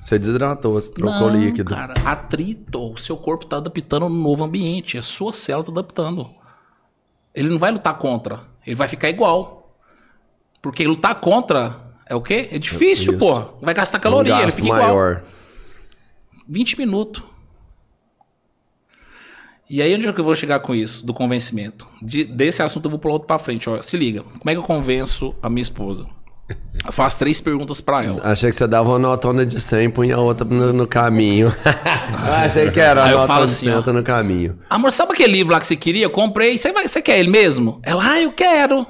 Você 0.00 0.18
desidratou, 0.18 0.72
você 0.74 0.92
trocou 0.92 1.30
Não, 1.30 1.40
líquido. 1.40 1.70
cara, 1.74 1.94
atrito. 2.04 2.92
O 2.92 2.96
seu 2.98 3.16
corpo 3.16 3.46
tá 3.46 3.56
adaptando 3.58 4.08
no 4.08 4.14
novo 4.22 4.44
ambiente. 4.44 4.98
A 4.98 5.02
sua 5.02 5.32
célula 5.32 5.64
tá 5.64 5.70
adaptando. 5.70 6.28
Ele 7.34 7.48
não 7.48 7.58
vai 7.58 7.70
lutar 7.70 7.96
contra. 7.96 8.40
Ele 8.66 8.76
vai 8.76 8.88
ficar 8.88 9.08
igual. 9.08 9.74
Porque 10.60 10.86
lutar 10.86 11.14
contra 11.20 11.80
é 12.06 12.14
o 12.14 12.20
quê? 12.20 12.48
É 12.52 12.58
difícil, 12.58 13.16
porra. 13.16 13.48
Vai 13.62 13.72
gastar 13.72 13.98
Um 13.98 14.00
caloria. 14.02 14.34
ele 14.34 14.42
gasto 14.44 14.56
fica 14.56 14.68
igual. 14.68 15.20
Maior. 16.52 16.58
20 16.58 16.78
minutos. 16.78 17.22
E 19.70 19.80
aí, 19.80 19.94
onde 19.94 20.06
é 20.06 20.12
que 20.12 20.20
eu 20.20 20.24
vou 20.24 20.36
chegar 20.36 20.60
com 20.60 20.74
isso? 20.74 21.06
Do 21.06 21.14
convencimento. 21.14 21.88
De- 22.02 22.24
desse 22.24 22.62
assunto 22.62 22.84
eu 22.86 22.90
vou 22.90 22.98
pular 22.98 23.14
outro 23.14 23.26
pra 23.26 23.38
frente. 23.38 23.70
Ó, 23.70 23.80
se 23.80 23.96
liga. 23.96 24.22
Como 24.22 24.50
é 24.50 24.52
que 24.52 24.58
eu 24.58 24.62
convenço 24.64 25.34
a 25.42 25.48
minha 25.48 25.62
esposa? 25.62 26.06
Eu 26.84 26.92
faço 26.92 27.20
três 27.20 27.40
perguntas 27.40 27.80
pra 27.80 28.04
ela. 28.04 28.20
Achei 28.22 28.50
que 28.50 28.56
você 28.56 28.66
dava 28.66 28.90
uma 28.90 28.98
notona 28.98 29.46
de 29.46 29.58
100 29.58 29.84
e 29.84 29.88
punha 29.88 30.18
outra 30.18 30.46
no, 30.46 30.72
no 30.74 30.86
caminho. 30.86 31.50
Achei 32.44 32.70
que 32.70 32.80
era 32.80 33.00
a 33.02 33.04
Aí 33.06 33.12
eu 33.12 33.18
nota 33.18 33.26
falo 33.28 33.46
de 33.46 33.52
assim, 33.52 33.66
100 33.70 33.74
ó. 33.88 33.92
no 33.92 34.02
caminho. 34.02 34.58
Amor, 34.68 34.92
sabe 34.92 35.12
aquele 35.12 35.32
livro 35.32 35.52
lá 35.54 35.60
que 35.60 35.66
você 35.66 35.76
queria? 35.76 36.04
Eu 36.04 36.10
comprei. 36.10 36.58
Você, 36.58 36.70
vai, 36.70 36.86
você 36.86 37.00
quer 37.00 37.18
ele 37.18 37.30
mesmo? 37.30 37.80
Ela, 37.82 38.12
ah, 38.12 38.20
eu 38.20 38.32
quero. 38.32 38.86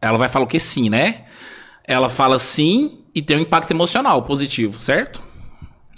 Ela 0.00 0.18
vai 0.18 0.28
falar 0.28 0.44
o 0.44 0.48
que 0.48 0.60
sim, 0.60 0.88
né? 0.88 1.24
Ela 1.84 2.08
fala 2.08 2.38
sim 2.38 3.00
e 3.12 3.20
tem 3.20 3.38
um 3.38 3.40
impacto 3.40 3.72
emocional 3.72 4.22
positivo, 4.22 4.78
certo? 4.78 5.23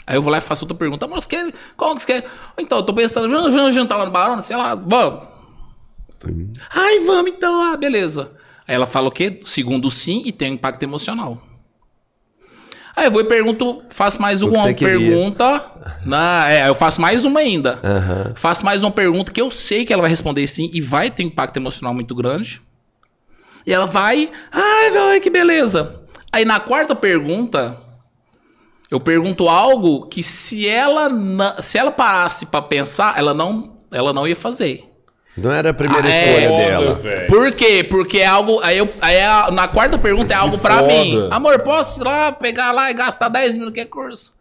Aí 0.06 0.16
eu 0.16 0.22
vou 0.22 0.30
lá 0.30 0.38
e 0.38 0.40
faço 0.40 0.64
outra 0.64 0.76
pergunta. 0.76 1.06
Você 1.06 1.28
quer? 1.28 1.52
Qual 1.76 1.94
que 1.94 2.02
você 2.02 2.20
quer? 2.20 2.30
Então, 2.56 2.78
eu 2.78 2.84
tô 2.84 2.94
pensando, 2.94 3.28
vamos, 3.28 3.52
vamos 3.52 3.74
jantar 3.74 3.96
lá 3.96 4.06
no 4.06 4.12
Barão? 4.12 4.40
Sei 4.40 4.56
lá, 4.56 4.74
vamos. 4.74 5.22
Sim. 6.20 6.52
Ai, 6.70 7.00
vamos 7.00 7.32
então, 7.32 7.60
ah, 7.60 7.76
beleza. 7.76 8.32
Aí 8.66 8.74
ela 8.74 8.86
fala 8.86 9.08
o 9.08 9.12
quê? 9.12 9.40
Segundo 9.44 9.90
sim 9.90 10.22
e 10.24 10.32
tem 10.32 10.50
um 10.50 10.54
impacto 10.54 10.82
emocional. 10.82 11.42
Aí 12.96 13.06
eu 13.06 13.10
vou 13.10 13.20
e 13.20 13.24
pergunto, 13.24 13.82
faço 13.90 14.20
mais 14.22 14.42
uma 14.42 14.72
pergunta. 14.72 15.70
Na, 16.04 16.50
é, 16.50 16.66
eu 16.66 16.74
faço 16.74 16.98
mais 16.98 17.26
uma 17.26 17.40
ainda. 17.40 17.78
Aham. 17.84 18.32
Faço 18.34 18.64
mais 18.64 18.82
uma 18.82 18.90
pergunta 18.90 19.30
que 19.30 19.40
eu 19.40 19.50
sei 19.50 19.84
que 19.84 19.92
ela 19.92 20.00
vai 20.00 20.10
responder 20.10 20.46
sim 20.46 20.70
e 20.72 20.80
vai 20.80 21.10
ter 21.10 21.22
um 21.22 21.26
impacto 21.26 21.58
emocional 21.58 21.92
muito 21.92 22.14
grande. 22.14 22.62
E 23.66 23.72
ela 23.72 23.86
vai, 23.86 24.30
ai, 24.50 25.20
que 25.20 25.28
beleza. 25.28 26.00
Aí 26.32 26.46
na 26.46 26.58
quarta 26.58 26.94
pergunta, 26.94 27.78
eu 28.90 29.00
pergunto 29.00 29.48
algo 29.48 30.06
que 30.06 30.22
se 30.22 30.68
ela 30.68 31.08
na- 31.08 31.60
se 31.62 31.76
ela 31.78 31.90
parasse 31.90 32.46
pra 32.46 32.62
pensar, 32.62 33.18
ela 33.18 33.32
não 33.34 33.76
ela 33.92 34.12
não 34.12 34.26
ia 34.26 34.36
fazer. 34.36 34.84
Não 35.36 35.52
era 35.52 35.70
a 35.70 35.74
primeira 35.74 36.08
Ah, 36.08 36.10
é. 36.10 36.24
escolha 36.28 36.48
Foda, 36.48 36.64
dela. 36.64 36.94
velho. 36.94 37.26
Por 37.28 37.52
quê? 37.52 37.84
Porque 37.88 38.18
é 38.18 38.26
algo. 38.26 38.58
Aí, 38.62 38.78
eu, 38.78 38.88
aí 39.02 39.20
a- 39.20 39.50
na 39.50 39.68
quarta 39.68 39.98
pergunta 39.98 40.32
é 40.32 40.36
algo 40.36 40.56
pra 40.58 40.76
foda. 40.78 40.86
mim. 40.88 41.28
Amor, 41.30 41.58
posso 41.60 42.00
ir 42.00 42.04
lá, 42.04 42.32
pegar 42.32 42.72
lá 42.72 42.90
e 42.90 42.94
gastar 42.94 43.28
10 43.28 43.54
mil 43.54 43.66
no 43.66 43.72
que 43.72 43.80
é 43.80 43.84
curso? 43.84 44.32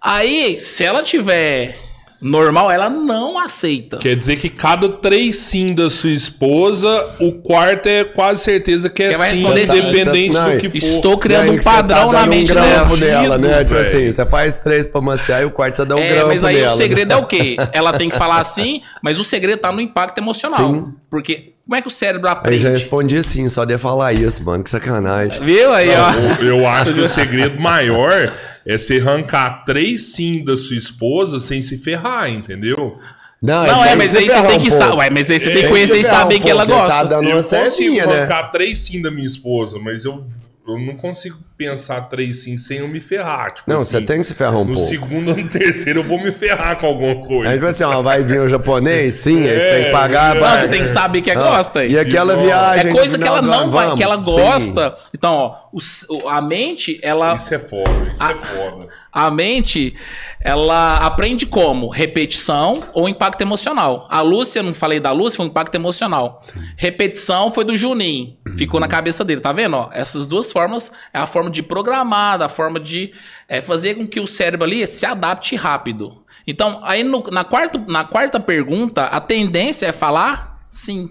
Aí, 0.00 0.58
se 0.60 0.84
ela 0.84 1.02
tiver 1.02 1.76
normal, 2.20 2.70
ela 2.70 2.88
não 2.90 3.38
aceita. 3.38 3.98
Quer 3.98 4.16
dizer 4.16 4.36
que 4.36 4.48
cada 4.48 4.88
três 4.88 5.36
sim 5.36 5.74
da 5.74 5.88
sua 5.90 6.10
esposa, 6.10 7.14
o 7.20 7.32
quarto 7.32 7.86
é 7.86 8.04
quase 8.04 8.42
certeza 8.42 8.88
que 8.90 9.02
é 9.02 9.12
vai 9.16 9.34
sim, 9.34 9.36
responder 9.42 9.66
sim. 9.66 9.78
independente 9.78 10.34
Não, 10.34 10.50
do 10.52 10.58
que 10.58 10.68
for. 10.68 10.76
Estou 10.76 11.18
criando 11.18 11.44
aí 11.44 11.50
um 11.50 11.56
você 11.56 11.62
padrão 11.64 12.10
tá 12.10 12.20
na 12.20 12.26
mente 12.26 12.52
um 12.52 12.54
dela. 12.54 12.96
dela, 12.96 13.38
né? 13.38 13.64
Tipo 13.64 13.78
assim, 13.80 14.10
você 14.10 14.26
faz 14.26 14.60
três 14.60 14.86
pra 14.86 15.00
maciar 15.00 15.42
e 15.42 15.44
o 15.44 15.50
quarto 15.50 15.76
você 15.76 15.84
dá 15.84 15.96
um 15.96 16.00
É, 16.00 16.08
grampo 16.10 16.26
mas 16.28 16.44
aí 16.44 16.56
dela. 16.56 16.74
o 16.74 16.76
segredo 16.76 17.12
é 17.12 17.16
o 17.16 17.26
quê? 17.26 17.56
Ela 17.72 17.92
tem 17.96 18.08
que 18.08 18.16
falar 18.16 18.40
assim, 18.40 18.82
mas 19.02 19.18
o 19.20 19.24
segredo 19.24 19.60
tá 19.60 19.70
no 19.72 19.80
impacto 19.80 20.18
emocional. 20.18 20.74
Sim. 20.74 20.86
Porque 21.10 21.52
Como 21.64 21.76
é 21.76 21.82
que 21.82 21.88
o 21.88 21.90
cérebro 21.90 22.26
Aí 22.28 22.32
aprende? 22.32 22.62
já 22.62 22.70
respondi 22.70 23.22
sim, 23.22 23.48
só 23.48 23.64
de 23.64 23.76
falar 23.78 24.12
isso, 24.14 24.42
mano. 24.42 24.64
Que 24.64 24.70
sacanagem. 24.70 25.42
Viu 25.44 25.72
aí, 25.72 25.90
ó? 25.90 26.42
Eu, 26.42 26.58
eu 26.58 26.66
acho 26.66 26.94
que 26.94 27.00
o 27.00 27.08
segredo 27.08 27.60
maior 27.60 28.32
é 28.68 28.76
você 28.76 28.98
arrancar 29.00 29.64
três 29.64 30.12
sim 30.14 30.44
da 30.44 30.56
sua 30.56 30.76
esposa 30.76 31.40
sem 31.40 31.62
se 31.62 31.78
ferrar, 31.78 32.30
entendeu? 32.30 32.98
Não, 33.40 33.64
tem 33.64 33.88
é, 33.92 33.96
mas 33.96 34.14
aí 34.14 34.24
você 34.26 34.30
ferrar 34.32 34.46
tem 34.48 34.60
que 34.60 34.70
saber. 34.70 34.96
Ué, 34.96 35.10
mas 35.10 35.30
aí 35.30 35.38
você 35.40 35.50
tem 35.52 35.62
que 35.62 35.68
conhecer 35.68 35.98
e 36.00 36.04
saber 36.04 36.36
um 36.36 36.40
que 36.40 36.50
ela 36.50 36.66
Tá 36.66 36.74
gosta. 36.74 37.04
dando 37.04 37.24
eu 37.24 37.30
uma 37.30 37.36
consigo 37.42 37.64
certinha, 37.64 38.06
né? 38.06 38.16
arrancar 38.18 38.50
três 38.50 38.80
sim 38.80 39.00
da 39.00 39.10
minha 39.10 39.26
esposa, 39.26 39.78
mas 39.78 40.04
eu, 40.04 40.24
eu 40.68 40.78
não 40.78 40.94
consigo 40.96 41.38
pensar 41.56 42.02
três 42.02 42.42
sim 42.44 42.56
sem 42.56 42.78
eu 42.78 42.88
me 42.88 43.00
ferrar. 43.00 43.52
Tipo 43.52 43.70
Não, 43.70 43.78
assim, 43.78 43.90
você 43.92 44.00
tem 44.02 44.18
que 44.18 44.24
se 44.24 44.34
ferrar 44.34 44.56
um 44.56 44.64
No 44.64 44.74
pouco. 44.74 44.88
segundo 44.88 45.30
ou 45.30 45.36
no 45.36 45.48
terceiro 45.48 46.00
eu 46.00 46.04
vou 46.04 46.22
me 46.22 46.30
ferrar 46.32 46.76
com 46.78 46.86
alguma 46.86 47.16
coisa. 47.26 47.50
Aí 47.50 47.56
tipo 47.58 47.66
assim, 47.68 47.84
ó, 47.84 48.02
vai 48.02 48.22
vir 48.22 48.40
o 48.40 48.48
japonês? 48.48 49.14
Sim, 49.14 49.48
aí 49.48 49.58
você 49.60 49.70
tem 49.70 49.84
que 49.84 49.90
pagar. 49.90 50.36
É. 50.36 50.40
Não, 50.40 50.46
vai- 50.46 50.60
você 50.62 50.68
tem 50.68 50.80
que 50.82 50.86
saber 50.88 51.22
que 51.22 51.30
Ah, 51.30 51.34
gosta. 51.34 51.84
E 51.84 51.98
aquela 51.98 52.36
De 52.36 52.44
viagem. 52.44 52.90
É 52.90 52.92
coisa 52.94 53.18
que 53.18 53.26
ela 53.26 53.42
não 53.42 53.70
vai, 53.70 53.84
vamos? 53.86 53.98
que 53.98 54.04
ela 54.04 54.16
Sim. 54.16 54.24
gosta. 54.24 54.96
Então, 55.14 55.32
ó, 55.32 55.56
o 55.72 56.28
a 56.28 56.40
mente, 56.42 56.98
ela. 57.02 57.34
Isso 57.34 57.54
é 57.54 57.58
foda, 57.58 57.90
isso 58.12 58.22
é 58.22 58.34
foda. 58.34 58.88
A 59.26 59.30
mente, 59.32 59.96
ela 60.40 60.96
aprende 60.98 61.44
como? 61.44 61.88
Repetição 61.88 62.84
ou 62.92 63.08
impacto 63.08 63.40
emocional. 63.40 64.06
A 64.08 64.20
Lúcia, 64.20 64.60
eu 64.60 64.62
não 64.62 64.72
falei 64.72 65.00
da 65.00 65.10
Lúcia, 65.10 65.38
foi 65.38 65.46
um 65.46 65.48
impacto 65.48 65.74
emocional. 65.74 66.40
Repetição 66.76 67.50
foi 67.50 67.64
do 67.64 67.76
Juninho. 67.76 68.36
Ficou 68.56 68.78
na 68.78 68.86
cabeça 68.86 69.24
dele, 69.24 69.40
tá 69.40 69.50
vendo? 69.52 69.74
Ó, 69.76 69.88
essas 69.92 70.28
duas 70.28 70.52
formas 70.52 70.92
é 71.12 71.18
a 71.18 71.26
forma 71.26 71.50
de 71.50 71.62
programar, 71.64 72.40
a 72.40 72.48
forma 72.48 72.78
de 72.78 73.12
é, 73.48 73.60
fazer 73.60 73.94
com 73.96 74.06
que 74.06 74.20
o 74.20 74.26
cérebro 74.26 74.64
ali 74.64 74.86
se 74.86 75.04
adapte 75.04 75.56
rápido. 75.56 76.22
Então, 76.46 76.80
aí 76.84 77.02
no- 77.02 77.24
na, 77.32 77.42
quarta, 77.42 77.82
na 77.88 78.04
quarta 78.04 78.38
pergunta, 78.38 79.04
a 79.06 79.20
tendência 79.20 79.86
é 79.86 79.92
falar 79.92 80.64
sim. 80.70 81.10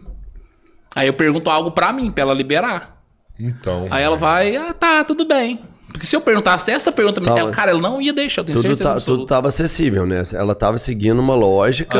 Aí 0.95 1.07
eu 1.07 1.13
pergunto 1.13 1.49
algo 1.49 1.71
pra 1.71 1.91
mim, 1.91 2.09
pra 2.09 2.21
ela 2.21 2.33
liberar. 2.33 3.01
Então. 3.37 3.87
Aí 3.91 4.01
ela 4.03 4.15
vai, 4.15 4.55
ah, 4.55 4.73
tá, 4.73 5.03
tudo 5.03 5.25
bem. 5.25 5.59
Porque 5.91 6.05
se 6.05 6.15
eu 6.15 6.21
perguntasse 6.21 6.69
essa 6.71 6.91
pergunta, 6.91 7.19
Tava- 7.21 7.39
ela, 7.39 7.51
cara, 7.51 7.71
ela 7.71 7.79
não 7.81 8.01
ia 8.01 8.13
deixar, 8.13 8.41
eu 8.41 8.45
tenho 8.45 8.57
Tudo, 8.57 8.67
certeza 8.67 8.93
tá, 8.95 9.01
tudo 9.01 9.25
tava 9.25 9.47
acessível, 9.47 10.05
né? 10.05 10.21
Ela 10.33 10.53
tava 10.53 10.77
seguindo 10.77 11.19
uma 11.19 11.33
lógica. 11.35 11.97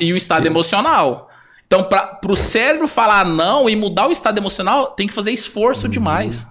E 0.00 0.12
o 0.12 0.16
estado 0.16 0.46
emocional. 0.46 1.28
Então, 1.66 1.82
para 1.84 2.06
pro 2.06 2.34
cérebro 2.34 2.88
falar 2.88 3.26
não 3.26 3.68
e 3.68 3.76
mudar 3.76 4.08
o 4.08 4.12
estado 4.12 4.38
emocional, 4.38 4.88
tem 4.92 5.06
que 5.06 5.12
fazer 5.12 5.30
esforço 5.32 5.84
Uhum, 5.84 5.90
demais. 5.90 6.46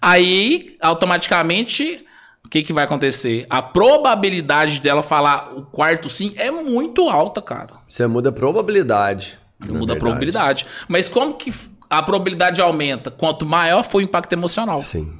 Aí, 0.00 0.76
automaticamente, 0.80 2.04
o 2.44 2.48
que, 2.48 2.62
que 2.62 2.72
vai 2.72 2.84
acontecer? 2.84 3.46
A 3.48 3.62
probabilidade 3.62 4.80
dela 4.80 5.02
falar 5.02 5.52
o 5.56 5.62
quarto 5.62 6.08
sim 6.10 6.34
é 6.36 6.50
muito 6.50 7.08
alta, 7.08 7.40
cara. 7.40 7.74
Você 7.88 8.06
muda 8.06 8.28
a 8.28 8.32
probabilidade. 8.32 9.38
Muda 9.60 9.94
a 9.94 9.96
probabilidade. 9.96 10.66
Mas 10.88 11.08
como 11.08 11.34
que 11.34 11.52
a 11.88 12.02
probabilidade 12.02 12.60
aumenta? 12.60 13.10
Quanto 13.10 13.46
maior 13.46 13.82
for 13.82 13.98
o 13.98 14.00
impacto 14.02 14.32
emocional. 14.34 14.82
Sim. 14.82 15.10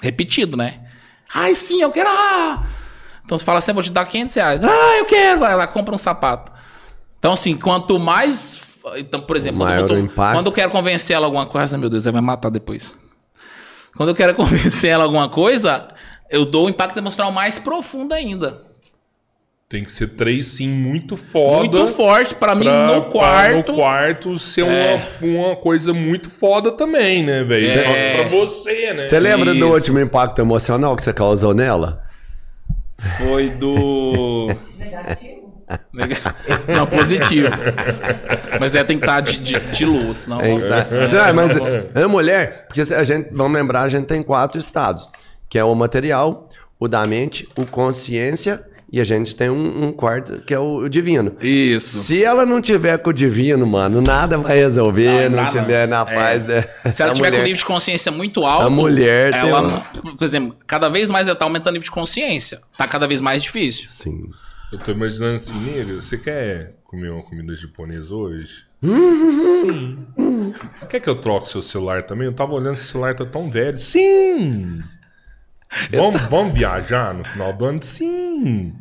Repetido, 0.00 0.56
né? 0.56 0.80
Ai, 1.32 1.54
sim, 1.54 1.82
eu 1.82 1.90
quero. 1.90 2.08
Ah! 2.08 2.64
Então 3.24 3.36
você 3.36 3.44
fala 3.44 3.58
assim, 3.58 3.70
eu 3.70 3.74
vou 3.74 3.82
te 3.82 3.92
dar 3.92 4.06
500 4.06 4.36
reais. 4.36 4.60
Ah, 4.64 4.96
eu 4.98 5.04
quero. 5.04 5.44
Ela 5.44 5.66
compra 5.66 5.94
um 5.94 5.98
sapato. 5.98 6.50
Então, 7.18 7.32
assim, 7.32 7.56
quanto 7.56 7.98
mais. 7.98 8.60
Então, 8.96 9.20
por 9.20 9.36
exemplo, 9.36 9.66
quando, 9.66 9.90
o 9.90 9.98
impacto. 9.98 10.34
quando 10.34 10.46
eu 10.46 10.52
quero 10.52 10.70
convencer 10.70 11.14
ela 11.14 11.26
alguma 11.26 11.46
coisa, 11.46 11.76
meu 11.76 11.90
Deus, 11.90 12.06
ela 12.06 12.12
vai 12.12 12.22
me 12.22 12.26
matar 12.26 12.50
depois. 12.50 12.94
Quando 13.96 14.10
eu 14.10 14.14
quero 14.14 14.32
convencer 14.36 14.90
ela 14.90 15.04
alguma 15.04 15.28
coisa, 15.28 15.88
eu 16.30 16.46
dou 16.46 16.66
um 16.66 16.68
impacto 16.70 16.96
emocional 16.96 17.30
mais 17.30 17.58
profundo 17.58 18.14
ainda. 18.14 18.67
Tem 19.68 19.84
que 19.84 19.92
ser 19.92 20.06
três 20.08 20.46
sim 20.46 20.66
muito 20.66 21.14
foda. 21.14 21.76
Muito 21.78 21.88
forte 21.88 22.34
pra 22.34 22.54
mim 22.54 22.64
no 22.64 23.02
pra 23.02 23.10
quarto. 23.10 23.70
no 23.72 23.76
quarto 23.76 24.38
ser 24.38 24.62
uma, 24.62 24.98
uma 25.20 25.56
coisa 25.56 25.92
muito 25.92 26.30
foda 26.30 26.72
também, 26.72 27.22
né, 27.22 27.44
velho? 27.44 27.68
É. 27.68 28.14
Pra 28.16 28.28
você, 28.30 28.94
né? 28.94 29.04
Você 29.04 29.20
lembra 29.20 29.52
do 29.52 29.58
Isso. 29.58 29.66
último 29.66 30.00
impacto 30.00 30.40
emocional 30.40 30.96
que 30.96 31.02
você 31.02 31.12
causou 31.12 31.52
nela? 31.52 32.02
Foi 33.18 33.50
do. 33.50 34.48
Negativo? 34.78 35.38
Não, 36.66 36.86
positivo. 36.86 37.48
Mas 38.58 38.74
é 38.74 38.80
estar 38.80 39.20
de, 39.20 39.38
de, 39.38 39.60
de 39.60 39.84
luz, 39.84 40.26
não. 40.26 40.40
É, 40.40 40.54
Você- 40.54 41.18
ah, 41.18 41.30
mas 41.34 41.50
a 41.94 42.08
mulher, 42.08 42.66
porque 42.66 42.80
a 42.94 43.04
gente, 43.04 43.28
vamos 43.32 43.52
lembrar, 43.58 43.82
a 43.82 43.88
gente 43.90 44.06
tem 44.06 44.22
quatro 44.22 44.58
estados, 44.58 45.10
que 45.46 45.58
é 45.58 45.64
o 45.64 45.74
material, 45.74 46.48
o 46.80 46.88
da 46.88 47.06
mente, 47.06 47.46
o 47.54 47.66
consciência 47.66 48.64
e 48.90 49.00
a 49.00 49.04
gente 49.04 49.34
tem 49.34 49.50
um, 49.50 49.86
um 49.86 49.92
quarto 49.92 50.42
que 50.44 50.52
é 50.54 50.58
o 50.58 50.88
divino. 50.88 51.36
Isso. 51.42 51.98
Se 51.98 52.22
ela 52.24 52.46
não 52.46 52.60
tiver 52.60 52.98
com 52.98 53.10
o 53.10 53.12
divino, 53.12 53.66
mano, 53.66 54.00
nada 54.00 54.38
vai 54.38 54.56
resolver, 54.58 55.28
Não, 55.28 55.36
não, 55.36 55.42
nada. 55.44 55.60
tiver 55.60 55.86
na 55.86 56.00
É. 56.00 56.14
paz, 56.14 56.44
né? 56.44 56.62
Se 56.92 57.02
ela 57.02 57.12
tiver 57.14 57.28
com 57.28 57.32
mulher- 57.34 57.44
nível 57.44 57.58
de 57.58 57.64
consciência 57.64 58.10
muito 58.12 58.44
alto, 58.46 58.66
A 58.66 58.70
mulher 58.70 59.32
tem 59.32 59.40
ela, 59.50 59.60
uma- 59.60 59.80
por 60.16 60.24
exemplo, 60.24 60.56
cada 60.66 60.88
vez 60.88 61.10
mais 61.10 61.26
ela 61.28 61.36
tá 61.36 61.44
aumentando 61.44 61.70
o 61.70 61.72
nível 61.74 61.84
de 61.84 61.90
consciência. 61.90 62.60
Tá 62.76 62.86
cada 62.88 63.06
vez 63.06 63.20
mais 63.20 63.42
difícil. 63.42 63.88
Sim. 63.88 64.30
Eu 64.72 64.78
tô 64.78 64.92
imaginando 64.92 65.36
assim, 65.36 65.58
nega, 65.60 65.94
você 66.00 66.16
quer 66.18 66.74
comer 66.84 67.10
uma 67.10 67.22
comida 67.22 67.54
japonesa 67.56 68.14
hoje? 68.14 68.66
Sim. 68.82 69.98
Quer 70.88 71.00
que 71.00 71.08
eu 71.08 71.16
troque 71.16 71.48
seu 71.48 71.62
celular 71.62 72.02
também? 72.02 72.26
Eu 72.26 72.32
tava 72.32 72.52
olhando, 72.52 72.76
seu 72.76 72.86
celular 72.92 73.14
tá 73.14 73.24
tão 73.24 73.50
velho. 73.50 73.76
Sim! 73.78 74.82
Vamos, 75.92 76.24
vamos 76.26 76.54
viajar 76.54 77.12
no 77.14 77.24
final 77.24 77.52
do 77.52 77.64
ano? 77.66 77.82
Sim! 77.82 78.72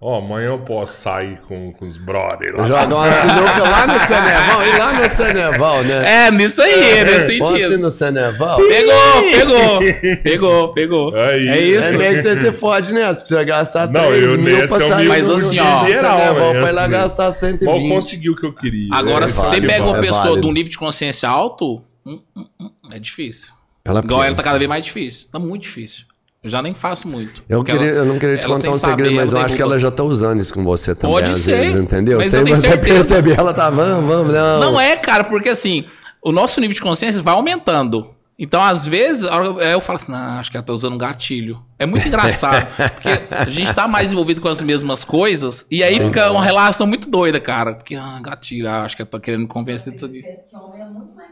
Ó, 0.00 0.18
amanhã 0.18 0.46
eu 0.50 0.60
posso 0.60 1.00
sair 1.00 1.40
com, 1.48 1.72
com 1.72 1.84
os 1.84 1.96
brothers 1.98 2.56
lá. 2.56 2.64
Joga 2.64 2.94
uma 2.94 3.10
sinuca 3.20 3.62
lá 3.68 3.86
no 3.88 3.98
Ceneval, 4.06 4.62
e 4.64 4.78
lá 4.78 4.92
no 4.92 5.08
Ceneval, 5.10 5.82
né? 5.82 6.26
É, 6.26 6.30
nisso 6.30 6.62
aí, 6.62 7.04
nesse 7.04 7.38
Posso 7.38 7.54
ir 7.56 7.62
sentido. 7.64 7.78
no 7.82 7.90
Ceneval? 7.90 8.58
Pegou, 8.58 9.22
pegou. 9.32 9.78
Pegou, 10.22 10.72
pegou. 10.72 11.16
Aí, 11.16 11.48
é 11.48 11.58
É 11.58 11.60
isso. 11.62 11.98
meio 11.98 12.14
que 12.14 12.22
você 12.22 12.36
se 12.36 12.52
fode 12.52 12.94
nessa, 12.94 13.18
precisa 13.20 13.42
gastar 13.42 13.88
Não, 13.90 14.06
3 14.06 14.22
eu 14.22 14.38
mil 14.38 14.56
pra 14.68 14.68
sair 14.68 15.08
Mas 15.08 15.28
assim, 15.28 15.58
ó, 15.58 15.86
geral, 15.88 16.18
Ceneval, 16.20 16.54
né, 16.54 16.60
pra 16.60 16.68
ir 16.68 16.72
lá 16.74 16.82
assim, 16.82 16.90
gastar 16.92 17.22
Mal 17.24 17.32
120. 17.32 17.88
conseguiu 17.88 18.32
o 18.34 18.36
que 18.36 18.46
eu 18.46 18.52
queria. 18.54 18.88
Agora, 18.94 19.24
É 19.24 19.28
se 19.28 19.36
você 19.40 19.60
pega 19.60 19.84
uma 19.84 19.98
é 19.98 20.00
pessoa 20.00 20.40
de 20.40 20.46
um 20.46 20.52
nível 20.52 20.70
de 20.70 20.78
consciência 20.78 21.28
alto, 21.28 21.82
hum, 22.06 22.20
hum, 22.36 22.44
hum, 22.60 22.70
é 22.92 23.00
difícil. 23.00 23.48
Ela 23.88 24.00
Igual 24.04 24.22
ela 24.22 24.36
tá 24.36 24.42
cada 24.42 24.58
vez 24.58 24.68
mais 24.68 24.84
difícil. 24.84 25.26
Tá 25.32 25.38
muito 25.38 25.62
difícil. 25.62 26.04
Eu 26.44 26.48
já 26.50 26.62
nem 26.62 26.72
faço 26.74 27.08
muito. 27.08 27.42
Eu, 27.48 27.64
queria, 27.64 27.88
ela- 27.88 27.96
eu 27.98 28.04
não 28.04 28.18
queria 28.18 28.36
te 28.38 28.46
contar 28.46 28.70
um 28.70 28.74
segredo, 28.74 28.80
saber, 29.08 29.10
mas 29.16 29.32
eu 29.32 29.38
acho 29.38 29.56
que 29.56 29.62
ela 29.62 29.78
já 29.78 29.90
tá 29.90 30.04
usando 30.04 30.40
isso 30.40 30.54
com 30.54 30.62
você 30.62 30.94
também, 30.94 31.10
Pode 31.16 31.30
às 31.32 31.38
ser, 31.40 31.58
vezes, 31.58 31.80
entendeu? 31.80 32.18
mas 32.18 32.30
Sem 32.30 32.44
você 32.44 32.56
certeza. 32.68 32.78
perceber, 32.94 33.38
ela 33.38 33.52
tá, 33.52 33.68
vamos, 33.70 34.06
vamos, 34.06 34.32
não. 34.32 34.60
Não 34.60 34.80
é, 34.80 34.96
cara, 34.96 35.24
porque 35.24 35.48
assim, 35.48 35.84
o 36.22 36.30
nosso 36.30 36.60
nível 36.60 36.74
de 36.74 36.80
consciência 36.80 37.20
vai 37.22 37.34
aumentando. 37.34 38.14
Então, 38.40 38.62
às 38.62 38.86
vezes, 38.86 39.24
eu 39.24 39.80
falo 39.80 39.96
assim, 39.96 40.12
não, 40.12 40.38
acho 40.38 40.48
que 40.48 40.56
ela 40.56 40.64
tá 40.64 40.72
usando 40.72 40.92
um 40.92 40.98
gatilho. 40.98 41.60
É 41.76 41.84
muito 41.84 42.06
engraçado, 42.08 42.68
porque 42.94 43.08
a 43.34 43.50
gente 43.50 43.74
tá 43.74 43.88
mais 43.88 44.12
envolvido 44.12 44.40
com 44.40 44.46
as 44.46 44.62
mesmas 44.62 45.02
coisas, 45.02 45.66
e 45.68 45.82
aí 45.82 45.98
fica 45.98 46.30
uma 46.30 46.44
relação 46.44 46.86
muito 46.86 47.10
doida, 47.10 47.40
cara. 47.40 47.74
Porque, 47.74 47.96
ah, 47.96 48.20
gatilho, 48.22 48.68
ah, 48.70 48.82
acho 48.84 48.94
que 48.94 49.02
ela 49.02 49.10
tá 49.10 49.18
querendo 49.18 49.40
me 49.40 49.46
convencer 49.48 49.92
disso 49.92 50.06
aqui. 50.06 50.18
Esse 50.20 50.54
homem 50.54 50.80
é 50.80 50.84
muito 50.84 51.16
mais. 51.16 51.30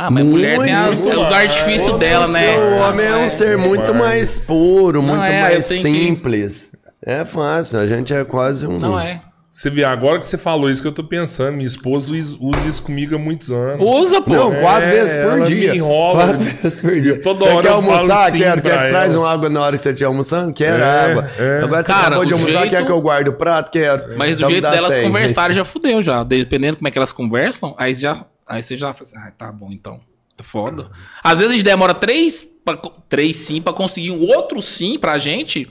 Ah, 0.00 0.10
mas 0.12 0.22
a 0.22 0.24
mulher 0.26 0.60
tem 0.62 0.72
as- 0.72 0.96
os 1.00 1.32
artifícios 1.32 1.98
dela, 1.98 2.28
né? 2.28 2.56
O 2.56 2.76
homem 2.88 3.04
é 3.04 3.16
um 3.16 3.28
ser 3.28 3.58
muito 3.58 3.92
mais 3.92 4.38
puro, 4.38 5.02
Não 5.02 5.08
muito 5.08 5.24
é, 5.24 5.40
mais 5.42 5.66
tenho 5.66 5.82
que- 5.82 5.88
simples. 5.90 6.72
É 7.04 7.24
fácil, 7.24 7.80
a 7.80 7.86
gente 7.86 8.14
é 8.14 8.22
quase 8.24 8.64
um... 8.64 8.78
Não 8.78 8.98
é. 9.00 9.22
Você 9.50 9.70
vê, 9.70 9.82
agora 9.82 10.20
que 10.20 10.26
você 10.28 10.38
falou 10.38 10.70
isso 10.70 10.80
que 10.80 10.86
eu 10.86 10.92
tô 10.92 11.02
pensando, 11.02 11.54
minha 11.54 11.66
esposa 11.66 12.12
us- 12.12 12.36
usa 12.40 12.68
isso 12.68 12.80
comigo 12.80 13.16
há 13.16 13.18
muitos 13.18 13.50
anos. 13.50 13.84
Usa, 13.84 14.20
pô. 14.22 14.32
Não, 14.32 14.54
quatro 14.54 14.88
É, 14.88 14.90
vezes 14.92 15.16
por 15.16 15.32
ela 15.32 15.44
dia. 15.44 15.72
me 15.72 15.78
enrola. 15.78 16.24
Quatro 16.26 16.38
vezes 16.38 16.80
por 16.80 17.00
dia. 17.00 17.20
Toda 17.20 17.40
você 17.44 17.50
hora 17.52 17.62
quer 17.62 17.72
almoçar? 17.72 18.30
sim 18.30 18.38
quer, 18.38 18.54
que 18.54 18.60
traz 18.70 19.16
uma 19.16 19.28
água 19.28 19.48
na 19.48 19.60
hora 19.60 19.76
que 19.76 19.82
você 19.82 19.88
estiver 19.88 20.06
almoçando? 20.06 20.54
Quer 20.54 20.78
É, 20.78 20.84
água. 21.10 21.28
é. 21.36 21.60
Agora 21.64 21.82
você 21.82 21.92
Cara, 21.92 22.06
acabou 22.06 22.24
de 22.24 22.32
almoçar, 22.34 22.58
jeito- 22.60 22.70
quer 22.70 22.86
que 22.86 22.92
eu 22.92 23.00
guarde 23.00 23.30
o 23.30 23.32
prato? 23.32 23.72
Quero. 23.72 24.16
Mas 24.16 24.36
Então 24.36 24.42
do 24.42 24.46
me 24.54 24.60
jeito 24.60 24.70
delas 24.70 24.94
100. 24.94 25.02
conversarem 25.02 25.56
já 25.56 25.64
fudeu 25.64 26.00
já. 26.02 26.22
Dependendo 26.22 26.76
como 26.76 26.86
é 26.86 26.90
que 26.92 26.98
elas 26.98 27.12
conversam, 27.12 27.74
aí 27.76 27.94
já. 27.94 28.24
Aí 28.48 28.62
você 28.62 28.76
já 28.76 28.92
fala 28.92 29.04
assim, 29.08 29.16
ah, 29.18 29.30
tá 29.30 29.52
bom 29.52 29.70
então. 29.70 30.00
É 30.38 30.42
foda. 30.42 30.90
Às 31.22 31.40
vezes 31.40 31.48
a 31.52 31.56
gente 31.56 31.64
demora 31.64 31.92
três, 31.94 32.42
pra, 32.64 32.76
três 33.08 33.36
sim 33.36 33.60
pra 33.60 33.72
conseguir 33.72 34.10
um 34.12 34.20
outro 34.20 34.62
sim 34.62 34.98
pra 34.98 35.18
gente. 35.18 35.68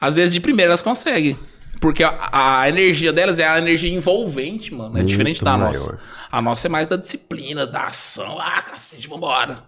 Às 0.00 0.16
vezes 0.16 0.32
de 0.32 0.40
primeira 0.40 0.70
elas 0.72 0.82
conseguem. 0.82 1.38
Porque 1.80 2.04
a, 2.04 2.60
a 2.60 2.68
energia 2.68 3.12
delas 3.12 3.38
é 3.38 3.48
a 3.48 3.56
energia 3.58 3.90
envolvente, 3.90 4.74
mano. 4.74 4.90
É 4.90 4.98
Muito 4.98 5.08
diferente 5.08 5.42
da 5.42 5.56
maior. 5.56 5.72
nossa. 5.72 5.98
A 6.30 6.42
nossa 6.42 6.66
é 6.66 6.70
mais 6.70 6.86
da 6.86 6.96
disciplina, 6.96 7.66
da 7.66 7.86
ação. 7.86 8.38
Ah, 8.38 8.60
cacete, 8.60 9.08
vambora. 9.08 9.64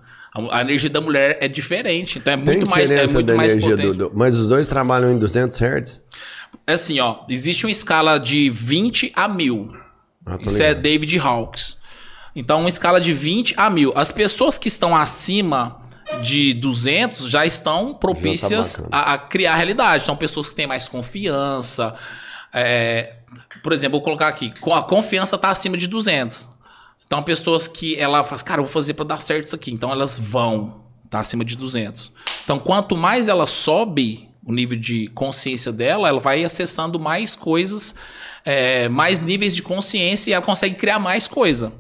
A, 0.51 0.61
energia 0.61 0.91
da 0.91 1.01
mulher 1.01 1.39
é 1.41 1.49
diferente. 1.49 2.19
Então 2.19 2.35
é 2.35 2.37
Tem 2.37 2.45
muito 2.45 2.69
mais, 2.69 2.91
é 2.91 3.07
muito 3.07 3.35
mais 3.35 3.55
potente. 3.57 3.83
do, 3.83 3.95
do- 3.95 4.13
Mas 4.15 4.39
os 4.39 4.47
dois 4.47 4.69
trabalham 4.69 5.11
em 5.11 5.19
200 5.19 5.57
Hz? 5.59 6.03
É 6.67 6.75
assim, 6.75 7.01
ó. 7.01 7.21
Existe 7.29 7.65
uma 7.65 7.73
escala 7.73 8.19
de 8.19 8.51
20 8.51 9.13
a 9.17 9.27
1000. 9.29 9.73
Ah, 10.27 10.39
Isso 10.41 10.57
é 10.63 10.69
ligado. 10.69 10.83
David 10.83 11.19
Hawkes. 11.19 11.77
Então, 12.35 12.61
uma 12.61 12.69
escala 12.69 13.01
de 13.01 13.13
20 13.13 13.55
a 13.57 13.69
1000. 13.69 13.93
As 13.95 14.11
pessoas 14.11 14.57
que 14.59 14.69
estão 14.69 14.97
acima 14.97 15.83
de 16.23 16.55
200 16.55 17.29
já 17.29 17.45
estão 17.47 17.95
propícias 17.95 18.77
bacana. 18.77 18.89
a, 18.93 19.13
a 19.15 19.19
criar 19.19 19.57
realidade. 19.57 20.05
São 20.05 20.17
pessoas 20.17 20.49
que 20.51 20.55
têm 20.55 20.67
mais 20.67 20.89
confiança. 20.89 21.95
É, 22.53 23.13
por 23.63 23.73
exemplo, 23.73 23.99
vou 23.99 24.03
colocar 24.03 24.29
aqui. 24.29 24.53
com 24.61 24.75
A 24.75 24.83
confiança 24.83 25.37
está 25.37 25.51
acima 25.51 25.77
de 25.77 25.87
200. 25.87 26.49
Então, 27.07 27.23
pessoas 27.23 27.69
que 27.69 27.99
ela 27.99 28.23
fala 28.25 28.37
assim, 28.37 28.45
cara, 28.45 28.63
vou 28.63 28.71
fazer 28.71 28.95
pra 28.95 29.05
dar 29.05 29.21
certo 29.21 29.45
isso 29.45 29.55
aqui. 29.55 29.71
Então, 29.71 29.91
elas 29.91 30.19
vão, 30.19 30.83
tá 31.11 31.21
acima 31.21 31.45
de 31.45 31.57
200. 31.57 32.11
Então, 32.45 32.59
quanto 32.59 32.97
mais 32.97 33.29
ela 33.29 33.47
sobe 33.47 34.31
o 34.45 34.53
nível 34.53 34.79
de 34.79 35.09
consciência 35.09 35.71
dela, 35.71 36.09
ela 36.09 36.19
vai 36.19 36.45
acessando 36.45 36.99
mais 36.99 37.37
coisas, 37.37 37.95
é, 38.45 38.89
mais 38.89 39.21
níveis 39.23 39.55
de 39.55 39.63
consciência 39.63 40.31
e 40.31 40.33
ela 40.33 40.45
consegue 40.45 40.75
criar 40.75 40.99
mais 40.99 41.29
coisa. 41.29 41.73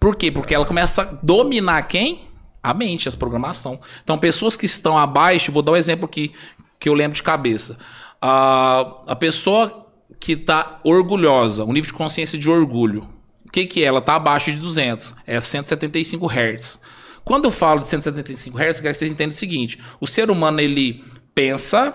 Por 0.00 0.16
quê? 0.16 0.30
Porque 0.32 0.54
ela 0.54 0.64
começa 0.64 1.02
a 1.02 1.04
dominar 1.22 1.82
quem? 1.82 2.22
A 2.62 2.72
mente, 2.72 3.06
as 3.08 3.14
programação. 3.14 3.78
Então, 4.02 4.18
pessoas 4.18 4.56
que 4.56 4.64
estão 4.64 4.96
abaixo, 4.96 5.52
vou 5.52 5.62
dar 5.62 5.72
um 5.72 5.76
exemplo 5.76 6.06
aqui 6.06 6.32
que 6.78 6.88
eu 6.88 6.94
lembro 6.94 7.14
de 7.14 7.22
cabeça. 7.22 7.78
A, 8.20 9.02
a 9.06 9.14
pessoa 9.14 9.86
que 10.18 10.32
está 10.32 10.80
orgulhosa, 10.82 11.64
o 11.64 11.72
nível 11.72 11.88
de 11.88 11.92
consciência 11.92 12.38
de 12.38 12.50
orgulho, 12.50 13.06
o 13.46 13.50
que, 13.50 13.66
que 13.66 13.82
é? 13.82 13.86
Ela 13.86 13.98
está 13.98 14.14
abaixo 14.14 14.50
de 14.50 14.58
200, 14.58 15.14
é 15.26 15.40
175 15.40 16.26
Hz. 16.26 16.80
Quando 17.24 17.44
eu 17.44 17.50
falo 17.50 17.80
de 17.80 17.88
175 17.88 18.56
Hz, 18.56 18.60
eu 18.60 18.82
quero 18.82 18.94
que 18.94 18.94
vocês 18.94 19.12
entendam 19.12 19.32
o 19.32 19.38
seguinte: 19.38 19.78
o 20.00 20.06
ser 20.06 20.30
humano 20.30 20.60
ele 20.60 21.04
pensa, 21.34 21.94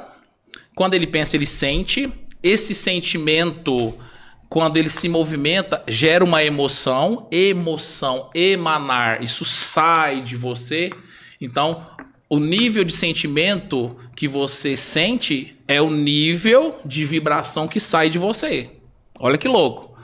quando 0.75 0.93
ele 0.93 1.07
pensa, 1.07 1.35
ele 1.35 1.45
sente, 1.45 2.11
esse 2.43 2.75
sentimento 2.75 3.97
quando 4.49 4.77
ele 4.77 4.89
se 4.89 5.09
movimenta, 5.09 5.83
gera 5.87 6.23
uma 6.23 6.43
emoção, 6.43 7.27
emoção, 7.31 8.29
emanar, 8.33 9.21
isso 9.23 9.43
sai 9.43 10.21
de 10.21 10.35
você. 10.35 10.91
Então, 11.41 11.85
o 12.29 12.39
nível 12.39 12.83
de 12.83 12.93
sentimento 12.93 13.95
que 14.15 14.27
você 14.27 14.77
sente 14.77 15.55
é 15.67 15.81
o 15.81 15.89
nível 15.89 16.79
de 16.85 17.03
vibração 17.03 17.67
que 17.67 17.79
sai 17.79 18.09
de 18.09 18.17
você. 18.17 18.69
Olha 19.19 19.37
que 19.37 19.47
louco. 19.47 19.97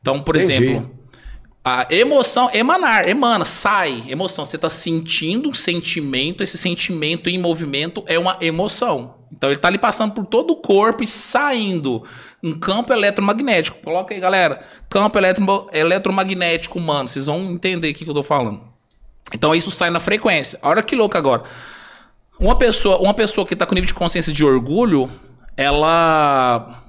Então, 0.00 0.20
por 0.20 0.36
Entendi. 0.36 0.52
exemplo, 0.52 1.00
a 1.62 1.86
emoção, 1.90 2.50
emanar, 2.54 3.06
emana, 3.08 3.44
sai, 3.44 4.02
emoção. 4.08 4.44
Você 4.44 4.56
está 4.56 4.70
sentindo 4.70 5.50
um 5.50 5.54
sentimento, 5.54 6.42
esse 6.42 6.56
sentimento 6.56 7.28
em 7.28 7.38
movimento 7.38 8.02
é 8.06 8.18
uma 8.18 8.38
emoção. 8.40 9.20
Então 9.32 9.50
ele 9.50 9.56
está 9.56 9.68
ali 9.68 9.78
passando 9.78 10.12
por 10.12 10.26
todo 10.26 10.52
o 10.52 10.56
corpo 10.56 11.02
e 11.02 11.06
saindo 11.06 12.02
um 12.42 12.58
campo 12.58 12.92
eletromagnético. 12.92 13.78
Coloca 13.82 14.14
aí, 14.14 14.20
galera. 14.20 14.62
Campo 14.88 15.18
eletro, 15.18 15.68
eletromagnético 15.72 16.78
humano. 16.78 17.08
Vocês 17.08 17.26
vão 17.26 17.50
entender 17.50 17.90
o 17.90 17.94
que, 17.94 18.04
que 18.04 18.10
eu 18.10 18.14
tô 18.14 18.22
falando. 18.22 18.62
Então 19.32 19.54
isso 19.54 19.70
sai 19.70 19.90
na 19.90 20.00
frequência. 20.00 20.58
Olha 20.62 20.82
que 20.82 20.96
louco 20.96 21.16
agora. 21.16 21.44
Uma 22.38 22.56
pessoa, 22.56 22.98
uma 22.98 23.14
pessoa 23.14 23.46
que 23.46 23.54
está 23.54 23.66
com 23.66 23.74
nível 23.74 23.86
de 23.86 23.94
consciência 23.94 24.32
de 24.32 24.44
orgulho, 24.44 25.10
ela 25.56 26.84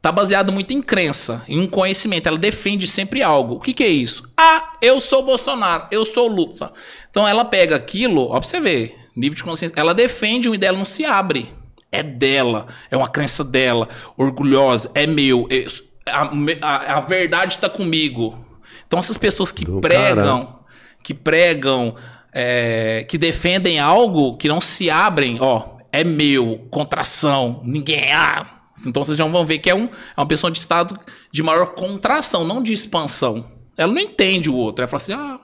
tá 0.00 0.12
baseada 0.12 0.52
muito 0.52 0.72
em 0.72 0.80
crença, 0.80 1.42
em 1.48 1.58
um 1.58 1.66
conhecimento. 1.66 2.28
Ela 2.28 2.38
defende 2.38 2.86
sempre 2.86 3.22
algo. 3.22 3.56
O 3.56 3.60
que, 3.60 3.72
que 3.72 3.82
é 3.82 3.88
isso? 3.88 4.22
Ah, 4.36 4.74
eu 4.80 5.00
sou 5.00 5.24
Bolsonaro, 5.24 5.86
eu 5.90 6.04
sou 6.04 6.28
Lula. 6.28 6.72
Então 7.10 7.26
ela 7.26 7.44
pega 7.44 7.74
aquilo, 7.74 8.26
ó, 8.28 8.38
pra 8.38 8.42
você 8.42 8.60
ver, 8.60 8.94
nível 9.16 9.36
de 9.36 9.42
consciência. 9.42 9.74
Ela 9.76 9.94
defende 9.94 10.48
um 10.48 10.54
e 10.54 10.58
dela 10.58 10.78
não 10.78 10.84
se 10.84 11.04
abre. 11.04 11.52
É 11.94 12.02
dela, 12.02 12.66
é 12.90 12.96
uma 12.96 13.08
crença 13.08 13.42
dela, 13.44 13.88
orgulhosa, 14.16 14.90
é 14.94 15.06
meu. 15.06 15.46
é- 15.50 15.66
a, 16.06 16.28
a- 16.62 16.96
a 16.98 17.00
verdade 17.00 17.54
está 17.54 17.68
comigo. 17.68 18.38
Então 18.86 18.98
essas 18.98 19.16
pessoas 19.18 19.50
que 19.50 19.64
Do 19.64 19.80
pregam, 19.80 20.58
que 21.02 21.14
pregam, 21.14 21.94
é, 22.32 23.04
que 23.08 23.16
defendem 23.16 23.78
algo 23.80 24.36
que 24.36 24.48
não 24.48 24.60
se 24.60 24.90
abrem, 24.90 25.38
ó, 25.40 25.78
é 25.90 26.04
meu, 26.04 26.66
contração, 26.70 27.62
ninguém. 27.64 28.12
Ah, 28.12 28.46
então 28.86 29.04
vocês 29.04 29.16
já 29.16 29.24
vão 29.26 29.46
ver 29.46 29.58
que 29.58 29.70
é, 29.70 29.74
um, 29.74 29.84
é 29.84 30.20
uma 30.20 30.26
pessoa 30.26 30.50
de 30.50 30.58
estado 30.58 30.98
de 31.32 31.42
maior 31.42 31.74
contração, 31.74 32.44
não 32.44 32.62
de 32.62 32.72
expansão. 32.72 33.46
Ela 33.76 33.92
não 33.92 34.00
entende 34.00 34.50
o 34.50 34.54
outro. 34.56 34.82
Ela 34.82 34.88
fala 34.88 35.02
assim, 35.02 35.12
ah, 35.14 35.40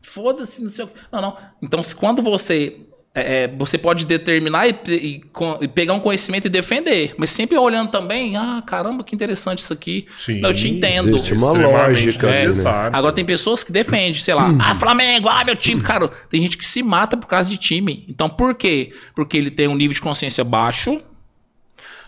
foda-se, 0.00 0.62
não 0.62 0.70
sei 0.70 0.84
o 0.84 0.88
quê. 0.88 0.94
Não, 1.10 1.20
não. 1.20 1.36
Então, 1.62 1.82
se- 1.82 1.96
quando 1.96 2.22
você. 2.22 2.80
É, 3.14 3.44
é, 3.44 3.48
você 3.48 3.78
pode 3.78 4.04
determinar 4.04 4.66
e, 4.66 4.74
e 4.88 5.22
e 5.60 5.68
pegar 5.68 5.94
um 5.94 6.00
conhecimento 6.00 6.46
e 6.46 6.48
defender, 6.48 7.14
mas 7.16 7.30
sempre 7.30 7.56
olhando 7.56 7.90
também, 7.90 8.36
ah, 8.36 8.60
caramba, 8.66 9.04
que 9.04 9.14
interessante 9.14 9.60
isso 9.60 9.72
aqui. 9.72 10.06
Sim, 10.18 10.40
Não, 10.40 10.50
eu 10.50 10.54
te 10.54 10.68
entendo. 10.68 11.10
existe 11.10 11.32
uma 11.34 11.52
lógica, 11.52 12.28
assim, 12.28 12.62
né? 12.62 12.90
Agora 12.92 13.12
tem 13.12 13.24
pessoas 13.24 13.62
que 13.62 13.70
defendem, 13.70 14.14
sei 14.14 14.34
lá, 14.34 14.52
ah, 14.58 14.74
Flamengo, 14.74 15.28
ah, 15.28 15.44
meu 15.44 15.56
time, 15.56 15.80
cara. 15.80 16.08
Tem 16.28 16.42
gente 16.42 16.58
que 16.58 16.64
se 16.64 16.82
mata 16.82 17.16
por 17.16 17.28
causa 17.28 17.48
de 17.48 17.56
time. 17.56 18.04
Então 18.08 18.28
por 18.28 18.54
quê? 18.54 18.92
Porque 19.14 19.36
ele 19.36 19.50
tem 19.50 19.68
um 19.68 19.76
nível 19.76 19.94
de 19.94 20.00
consciência 20.00 20.42
baixo, 20.42 21.00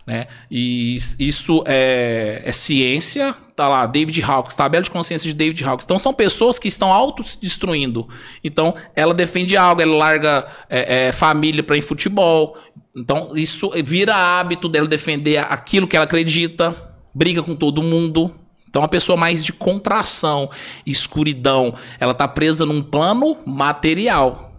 né? 0.07 0.29
E 0.51 0.97
is- 0.97 1.17
isso 1.19 1.65
é, 1.67 2.43
é 2.45 2.53
ciência. 2.53 3.35
Tá 3.57 3.67
lá, 3.69 3.87
David 3.87 4.23
Hawkins, 4.23 4.55
tabela 4.55 4.85
de 4.85 4.91
consciência 4.91 5.29
de 5.29 5.35
David 5.35 5.65
Hawkins. 5.65 5.85
Então 5.85 5.99
são 5.99 6.13
pessoas 6.13 6.59
que 6.59 6.69
estão 6.69 6.93
auto 6.93 7.23
destruindo. 7.41 8.07
Então 8.45 8.75
ela 8.95 9.15
defende 9.15 9.57
algo, 9.57 9.81
ela 9.81 9.97
larga 9.97 10.47
é, 10.69 11.07
é, 11.09 11.13
família 11.13 11.63
para 11.63 11.77
ir 11.77 11.83
futebol. 11.83 12.57
Então 12.95 13.31
isso 13.35 13.71
vira 13.83 14.15
hábito 14.15 14.69
dela 14.69 14.87
defender 14.87 15.39
aquilo 15.39 15.87
que 15.89 15.97
ela 15.97 16.05
acredita, 16.05 16.95
briga 17.15 17.43
com 17.43 17.55
todo 17.55 17.83
mundo. 17.83 18.35
Então, 18.69 18.83
uma 18.83 18.89
pessoa 18.89 19.17
mais 19.17 19.43
de 19.43 19.55
contração, 19.55 20.51
escuridão, 20.85 21.75
ela 21.99 22.13
tá 22.13 22.29
presa 22.29 22.67
num 22.67 22.83
plano 22.83 23.39
material. 23.47 24.53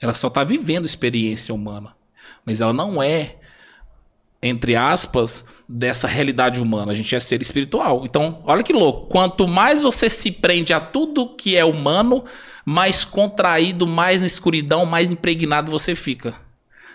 Ela 0.00 0.14
só 0.14 0.30
tá 0.30 0.42
vivendo 0.42 0.86
experiência 0.86 1.54
humana. 1.54 1.94
Mas 2.46 2.62
ela 2.62 2.72
não 2.72 3.02
é, 3.02 3.36
entre 4.44 4.76
aspas, 4.76 5.42
dessa 5.66 6.06
realidade 6.06 6.60
humana. 6.60 6.92
A 6.92 6.94
gente 6.94 7.14
é 7.16 7.18
ser 7.18 7.40
espiritual. 7.40 8.02
Então, 8.04 8.42
olha 8.44 8.62
que 8.62 8.72
louco. 8.72 9.08
Quanto 9.08 9.48
mais 9.48 9.80
você 9.80 10.10
se 10.10 10.30
prende 10.30 10.72
a 10.74 10.80
tudo 10.80 11.34
que 11.34 11.56
é 11.56 11.64
humano, 11.64 12.24
mais 12.64 13.04
contraído, 13.04 13.88
mais 13.88 14.20
na 14.20 14.26
escuridão, 14.26 14.84
mais 14.84 15.10
impregnado 15.10 15.70
você 15.70 15.94
fica. 15.94 16.34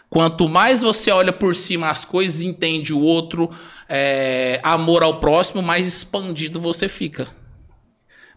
Quanto 0.10 0.47
mais 0.47 0.82
você 0.82 1.12
olha 1.12 1.34
por 1.34 1.56
cima 1.56 1.89
as 1.89 2.06
coisas, 2.06 2.41
entende 2.41 2.93
o 2.93 3.00
outro, 3.00 3.50
é, 3.88 4.60
amor 4.64 5.04
ao 5.04 5.20
próximo, 5.20 5.62
mais 5.62 5.88
expandido 5.88 6.60
você 6.60 6.88
fica. 6.88 7.28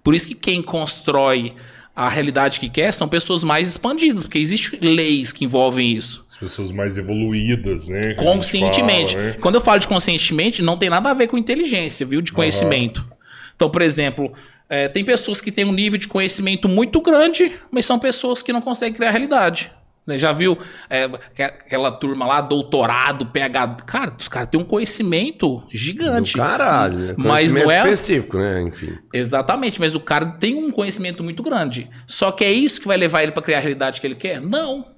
Por 0.02 0.14
isso 0.14 0.28
que 0.28 0.34
quem 0.34 0.62
constrói 0.62 1.54
a 1.94 2.08
realidade 2.08 2.58
que 2.58 2.68
quer 2.68 2.92
são 2.92 3.08
pessoas 3.08 3.44
mais 3.44 3.68
expandidas, 3.68 4.22
porque 4.22 4.38
existem 4.38 4.80
leis 4.80 5.32
que 5.32 5.44
envolvem 5.44 5.92
isso. 5.92 6.26
As 6.44 6.50
pessoas 6.50 6.72
mais 6.72 6.98
evoluídas, 6.98 7.88
né? 7.88 8.00
a 8.10 8.14
Conscientemente. 8.16 9.12
fala, 9.14 9.24
né? 9.28 9.36
Quando 9.40 9.54
eu 9.54 9.60
falo 9.60 9.78
de 9.78 9.86
conscientemente, 9.88 10.60
não 10.62 10.76
tem 10.76 10.90
nada 10.90 11.10
a 11.10 11.14
ver 11.14 11.28
com 11.28 11.38
inteligência, 11.38 12.04
viu? 12.04 12.20
De 12.20 12.32
conhecimento. 12.32 13.06
Então, 13.54 13.70
por 13.70 13.80
exemplo, 13.82 14.32
é, 14.68 14.88
tem 14.88 15.04
pessoas 15.04 15.40
que 15.40 15.52
têm 15.52 15.64
um 15.64 15.72
nível 15.72 15.98
de 15.98 16.08
conhecimento 16.08 16.68
muito 16.68 17.00
grande, 17.00 17.52
mas 17.70 17.86
são 17.86 17.98
pessoas 17.98 18.42
que 18.42 18.52
não 18.52 18.60
conseguem 18.60 18.92
criar 18.94 19.10
realidade. 19.10 19.70
Né? 20.04 20.18
Já 20.18 20.32
viu 20.32 20.58
é, 20.90 21.08
que- 21.32 21.42
aquela 21.44 21.92
turma 21.92 22.26
lá, 22.26 22.40
doutorado, 22.40 23.26
PhD? 23.26 23.84
Cara, 23.86 24.12
os 24.18 24.26
caras 24.26 24.48
têm 24.50 24.60
um 24.60 24.64
conhecimento 24.64 25.58
Do 25.58 25.66
gigante. 25.70 26.36
caralho. 26.36 27.10
é 27.10 27.14
Mas 27.16 27.52
não 27.54 27.70
é. 27.70 27.76
específico, 27.76 28.36
né? 28.36 28.62
Enfim. 28.62 28.98
Exatamente, 29.14 29.78
mas 29.78 29.94
o 29.94 30.00
cara 30.00 30.26
tem 30.26 30.56
um 30.56 30.72
conhecimento 30.72 31.22
muito 31.22 31.40
grande. 31.40 31.88
Só 32.04 32.32
que 32.32 32.44
é 32.44 32.50
isso 32.50 32.80
que 32.80 32.88
vai 32.88 32.96
levar 32.96 33.22
ele 33.22 33.30
para 33.30 33.42
criar 33.44 33.58
a 33.58 33.60
realidade 33.60 34.00
que 34.00 34.06
ele 34.08 34.16
quer? 34.16 34.40
Não. 34.40 34.90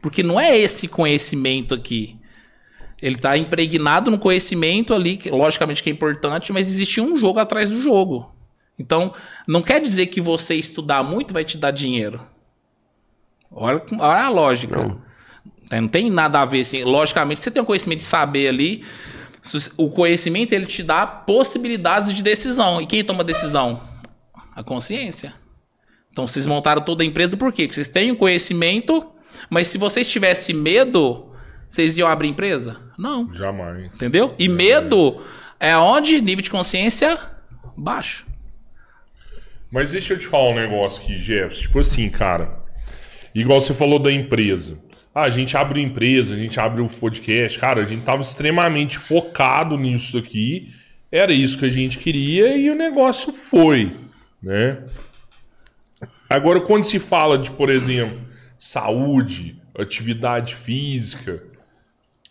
Porque 0.00 0.22
não 0.22 0.38
é 0.38 0.56
esse 0.56 0.86
conhecimento 0.88 1.74
aqui. 1.74 2.16
Ele 3.00 3.16
tá 3.16 3.36
impregnado 3.36 4.10
no 4.10 4.18
conhecimento 4.18 4.92
ali, 4.92 5.16
que 5.16 5.30
logicamente 5.30 5.82
que 5.82 5.90
é 5.90 5.92
importante, 5.92 6.52
mas 6.52 6.66
existe 6.66 7.00
um 7.00 7.16
jogo 7.16 7.38
atrás 7.38 7.70
do 7.70 7.80
jogo. 7.80 8.34
Então, 8.78 9.12
não 9.46 9.62
quer 9.62 9.80
dizer 9.80 10.06
que 10.06 10.20
você 10.20 10.54
estudar 10.54 11.02
muito 11.02 11.34
vai 11.34 11.44
te 11.44 11.56
dar 11.56 11.70
dinheiro. 11.70 12.20
Olha, 13.50 13.82
olha 13.92 14.24
a 14.24 14.28
lógica. 14.28 14.76
Não. 14.76 15.02
É, 15.70 15.80
Não 15.80 15.88
tem 15.88 16.10
nada 16.10 16.40
a 16.40 16.44
ver 16.44 16.60
assim. 16.60 16.82
Logicamente, 16.84 17.40
você 17.40 17.50
tem 17.50 17.62
um 17.62 17.66
conhecimento 17.66 18.00
de 18.00 18.04
saber 18.04 18.48
ali. 18.48 18.84
O 19.76 19.90
conhecimento 19.90 20.52
ele 20.52 20.66
te 20.66 20.82
dá 20.82 21.06
possibilidades 21.06 22.14
de 22.14 22.22
decisão. 22.22 22.80
E 22.80 22.86
quem 22.86 23.04
toma 23.04 23.24
decisão? 23.24 23.82
A 24.54 24.62
consciência. 24.62 25.34
Então 26.12 26.26
vocês 26.26 26.46
montaram 26.46 26.82
toda 26.82 27.02
a 27.02 27.06
empresa 27.06 27.36
por 27.36 27.52
quê? 27.52 27.66
Porque 27.66 27.76
vocês 27.76 27.88
têm 27.88 28.10
o 28.10 28.16
conhecimento, 28.16 29.06
mas 29.50 29.68
se 29.68 29.78
vocês 29.78 30.06
tivessem 30.06 30.54
medo, 30.54 31.32
vocês 31.68 31.96
iam 31.96 32.08
abrir 32.08 32.28
empresa? 32.28 32.76
Não. 32.98 33.32
Jamais. 33.32 33.86
Entendeu? 33.94 34.34
E 34.38 34.48
medo 34.48 35.22
é 35.60 35.76
onde? 35.76 36.20
Nível 36.20 36.42
de 36.42 36.50
consciência 36.50 37.18
baixo. 37.76 38.26
Mas 39.70 39.92
deixa 39.92 40.14
eu 40.14 40.18
te 40.18 40.26
falar 40.26 40.50
um 40.50 40.54
negócio 40.54 41.02
aqui, 41.02 41.16
Jefferson. 41.16 41.62
Tipo 41.62 41.78
assim, 41.78 42.08
cara. 42.08 42.58
Igual 43.34 43.60
você 43.60 43.74
falou 43.74 43.98
da 43.98 44.10
empresa. 44.10 44.78
Ah, 45.14 45.22
a 45.22 45.30
gente 45.30 45.56
abre 45.56 45.82
empresa, 45.82 46.34
a 46.34 46.38
gente 46.38 46.58
abre 46.58 46.80
o 46.80 46.88
podcast. 46.88 47.58
Cara, 47.58 47.82
a 47.82 47.84
gente 47.84 48.02
tava 48.02 48.22
extremamente 48.22 48.98
focado 48.98 49.76
nisso 49.76 50.16
aqui. 50.16 50.72
Era 51.10 51.32
isso 51.32 51.58
que 51.58 51.64
a 51.64 51.70
gente 51.70 51.98
queria 51.98 52.56
e 52.56 52.70
o 52.70 52.74
negócio 52.74 53.32
foi, 53.32 53.96
né? 54.42 54.78
Agora, 56.28 56.60
quando 56.60 56.84
se 56.84 56.98
fala 56.98 57.38
de, 57.38 57.50
por 57.50 57.70
exemplo, 57.70 58.20
saúde, 58.58 59.60
atividade 59.74 60.54
física, 60.54 61.42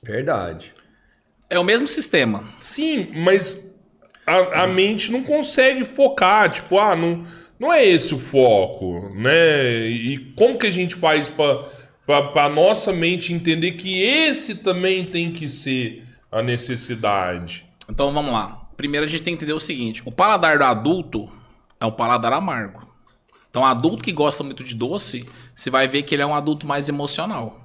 Verdade. 0.07 0.73
É 1.49 1.57
o 1.59 1.63
mesmo 1.63 1.87
sistema. 1.87 2.45
Sim, 2.59 3.09
mas 3.13 3.69
a, 4.25 4.63
a 4.63 4.67
mente 4.67 5.11
não 5.11 5.23
consegue 5.23 5.83
focar. 5.83 6.49
Tipo, 6.49 6.79
ah, 6.79 6.95
não, 6.95 7.25
não 7.59 7.73
é 7.73 7.85
esse 7.85 8.13
o 8.13 8.19
foco, 8.19 9.09
né? 9.15 9.85
E 9.85 10.17
como 10.35 10.57
que 10.57 10.67
a 10.67 10.71
gente 10.71 10.95
faz 10.95 11.29
para 11.29 12.45
a 12.45 12.49
nossa 12.49 12.91
mente 12.93 13.33
entender 13.33 13.73
que 13.73 14.01
esse 14.01 14.55
também 14.55 15.05
tem 15.05 15.31
que 15.31 15.47
ser 15.47 16.05
a 16.31 16.41
necessidade? 16.41 17.65
Então 17.89 18.13
vamos 18.13 18.31
lá. 18.31 18.69
Primeiro 18.75 19.05
a 19.05 19.09
gente 19.09 19.23
tem 19.23 19.35
que 19.35 19.43
entender 19.43 19.57
o 19.57 19.59
seguinte: 19.59 20.01
o 20.05 20.11
paladar 20.11 20.57
do 20.57 20.63
adulto 20.63 21.29
é 21.79 21.85
um 21.85 21.91
paladar 21.91 22.33
amargo. 22.33 22.86
Então, 23.57 23.65
adulto 23.65 24.03
que 24.03 24.11
gosta 24.11 24.43
muito 24.43 24.63
de 24.63 24.75
doce, 24.75 25.25
você 25.55 25.71
vai 25.71 25.87
ver 25.87 26.03
que 26.03 26.13
ele 26.13 26.21
é 26.21 26.25
um 26.27 26.35
adulto 26.35 26.67
mais 26.67 26.87
emocional. 26.87 27.59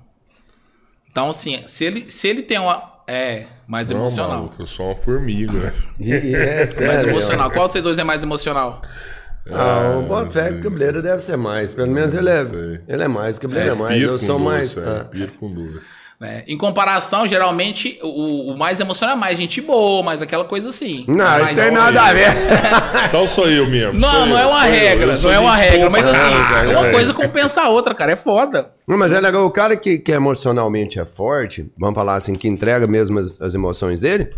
Então, 1.11 1.29
assim, 1.29 1.63
se 1.67 1.85
ele, 1.85 2.11
se 2.11 2.29
ele 2.29 2.41
tem 2.41 2.59
uma. 2.59 2.91
É, 3.07 3.45
mais 3.67 3.91
Não, 3.91 3.99
emocional. 3.99 4.37
maluco, 4.37 4.63
eu 4.63 4.67
sou 4.67 4.87
uma 4.87 4.97
formiga. 4.97 5.75
E, 6.01 6.09
e 6.09 6.35
é 6.35 6.65
mais 6.87 7.05
emocional. 7.05 7.51
Qual 7.51 7.69
dos 7.69 7.83
dois 7.83 7.99
é 7.99 8.05
mais 8.05 8.23
emocional? 8.23 8.81
Ah, 9.51 9.99
o 9.99 10.29
que 10.29 10.39
o 10.39 10.63
Cabeleiro 10.63 11.03
deve 11.03 11.19
ser 11.19 11.37
mais. 11.37 11.75
Pelo 11.75 11.91
menos 11.91 12.15
ele 12.15 12.31
é, 12.31 12.45
sei. 12.45 12.81
ele 12.87 13.03
é 13.03 13.09
mais. 13.09 13.39
O 13.39 13.41
Cabeleiro 13.41 13.71
é, 13.71 13.75
mais. 13.75 14.03
Eu 14.03 14.17
sou 14.17 14.39
mais. 14.39 14.77
é, 14.77 14.81
ah. 14.81 15.09
com 15.41 15.53
doce. 15.53 15.87
né? 16.21 16.45
Em 16.47 16.57
comparação, 16.57 17.27
geralmente, 17.27 17.99
o, 18.03 18.53
o 18.53 18.57
mais 18.57 18.79
emocional 18.79 19.17
é 19.17 19.19
mais 19.19 19.37
gente 19.37 19.61
boa, 19.61 20.01
mais 20.05 20.23
aquela 20.23 20.45
coisa 20.45 20.69
assim. 20.69 21.05
Não, 21.09 21.17
não 21.17 21.25
Mais- 21.25 21.59
tem 21.59 21.71
nada 21.73 22.03
a 22.03 22.13
ver. 22.13 22.33
Então 23.09 23.27
sou 23.27 23.51
eu 23.51 23.69
mesmo. 23.69 23.99
Não, 23.99 24.27
não 24.27 24.39
eu, 24.39 24.39
é 24.39 24.47
uma 24.47 24.61
sou 24.61 24.69
eu. 24.69 24.75
regra, 24.75 25.13
Eu 25.13 25.17
sou 25.17 25.31
não 25.31 25.37
é 25.37 25.41
uma 25.41 25.57
regra, 25.57 25.91
mas 25.91 26.07
assim, 26.07 26.71
uma 26.77 26.91
coisa 26.91 27.13
compensa 27.13 27.63
a 27.63 27.69
outra, 27.69 27.95
cara, 27.95 28.13
é 28.13 28.17
foda. 28.17 28.71
Não, 28.87 28.97
mas 28.97 29.13
é 29.13 29.21
legal. 29.21 29.45
O 29.45 29.51
cara 29.51 29.77
que, 29.77 29.99
que 29.99 30.13
emocionalmente 30.13 31.01
é 31.01 31.05
forte, 31.05 31.71
vamos 31.77 31.97
falar 31.97 32.15
assim, 32.15 32.35
que 32.37 32.47
entrega 32.47 32.87
mesmo 32.87 33.19
as, 33.19 33.41
as 33.41 33.55
emoções 33.55 34.01
dele, 34.01 34.33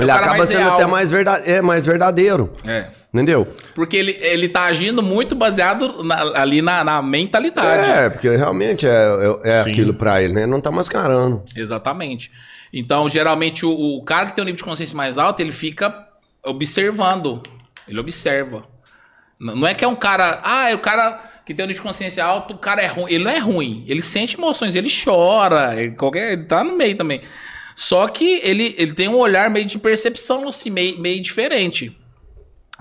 ele 0.00 0.10
acaba 0.10 0.44
sendo 0.46 0.60
real. 0.60 0.74
até 0.74 0.86
mais, 0.86 1.10
verda 1.10 1.32
é, 1.44 1.60
mais 1.62 1.86
verdadeiro. 1.86 2.52
É. 2.64 2.86
Entendeu? 3.14 3.46
Porque 3.76 3.96
ele, 3.96 4.18
ele 4.20 4.48
tá 4.48 4.64
agindo 4.64 5.00
muito 5.00 5.36
baseado 5.36 6.02
na- 6.02 6.40
ali 6.40 6.60
na, 6.60 6.82
na 6.82 7.00
mentalidade. 7.00 7.88
É, 7.88 8.10
porque 8.10 8.28
realmente 8.28 8.84
é, 8.88 8.90
é, 9.44 9.50
é 9.52 9.60
aquilo 9.60 9.94
pra 9.94 10.20
ele, 10.20 10.32
né? 10.32 10.40
Ele 10.42 10.50
não 10.50 10.60
tá 10.60 10.72
mascarando. 10.72 11.44
Exatamente. 11.54 12.32
Então, 12.72 13.08
geralmente, 13.08 13.64
o, 13.64 13.70
o 13.70 14.02
cara 14.02 14.26
que 14.26 14.34
tem 14.34 14.42
um 14.42 14.46
nível 14.46 14.56
de 14.58 14.64
consciência 14.64 14.96
mais 14.96 15.16
alto, 15.16 15.38
ele 15.38 15.52
fica 15.52 15.94
observando. 16.44 17.40
Ele 17.88 18.00
observa. 18.00 18.64
N- 19.40 19.54
Não 19.54 19.68
é 19.68 19.74
que 19.74 19.84
é 19.84 19.88
um 19.88 19.94
cara. 19.94 20.40
Ah, 20.42 20.70
é 20.70 20.74
o 20.74 20.78
cara 20.80 21.20
que 21.46 21.54
tem 21.54 21.64
um 21.64 21.68
nível 21.68 21.82
de 21.82 21.86
consciência 21.88 22.24
alto, 22.24 22.54
o 22.54 22.58
cara 22.58 22.82
é 22.82 22.86
ruim. 22.86 23.12
Ele 23.12 23.22
não 23.22 23.30
é 23.30 23.38
ruim. 23.38 23.84
Ele 23.86 24.02
sente 24.02 24.36
emoções, 24.36 24.74
ele 24.74 24.88
chora. 24.90 25.80
Ele, 25.80 25.92
qualquer, 25.92 26.32
ele 26.32 26.44
tá 26.46 26.64
no 26.64 26.76
meio 26.76 26.96
também. 26.96 27.20
Só 27.76 28.08
que 28.08 28.40
ele, 28.42 28.74
ele 28.76 28.92
tem 28.92 29.06
um 29.08 29.16
olhar 29.16 29.48
meio 29.50 29.66
de 29.66 29.78
percepção, 29.78 30.48
assim, 30.48 30.70
meio, 30.70 30.98
meio 31.00 31.22
diferente 31.22 31.96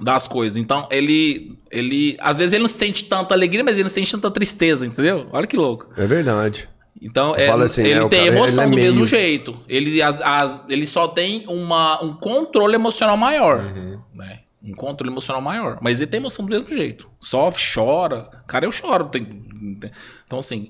das 0.01 0.27
coisas. 0.27 0.61
Então, 0.61 0.87
ele. 0.91 1.57
ele 1.71 2.17
Às 2.19 2.37
vezes 2.37 2.53
ele 2.53 2.63
não 2.63 2.69
sente 2.69 3.05
tanta 3.05 3.33
alegria, 3.33 3.63
mas 3.63 3.75
ele 3.75 3.83
não 3.83 3.89
sente 3.89 4.11
tanta 4.11 4.31
tristeza, 4.31 4.85
entendeu? 4.85 5.27
Olha 5.31 5.47
que 5.47 5.57
louco. 5.57 5.87
É 5.97 6.05
verdade. 6.05 6.67
Então, 7.01 7.35
é, 7.35 7.49
assim, 7.51 7.81
ele 7.83 7.99
o 8.01 8.09
tem 8.09 8.27
emoção 8.27 8.63
é 8.63 8.69
do 8.69 8.75
mesmo 8.75 8.95
meio- 8.95 9.07
jeito. 9.07 9.59
Ele, 9.67 10.01
as- 10.01 10.21
as- 10.21 10.59
ele 10.69 10.87
só 10.87 11.07
tem 11.07 11.43
uma, 11.47 12.01
um 12.03 12.13
controle 12.13 12.75
emocional 12.75 13.17
maior. 13.17 13.59
Uhum. 13.63 13.99
Né? 14.15 14.39
Um 14.63 14.73
controle 14.73 15.11
emocional 15.11 15.41
maior. 15.41 15.79
Mas 15.81 15.99
ele 15.99 16.09
tem 16.09 16.19
emoção 16.19 16.45
do 16.45 16.49
mesmo 16.51 16.69
jeito. 16.69 17.09
Sofre, 17.19 17.61
chora. 17.73 18.29
Cara, 18.47 18.65
eu 18.65 18.71
choro. 18.71 19.05
tem- 19.05 19.25
tem- 19.25 19.91
Então, 20.25 20.39
assim. 20.39 20.69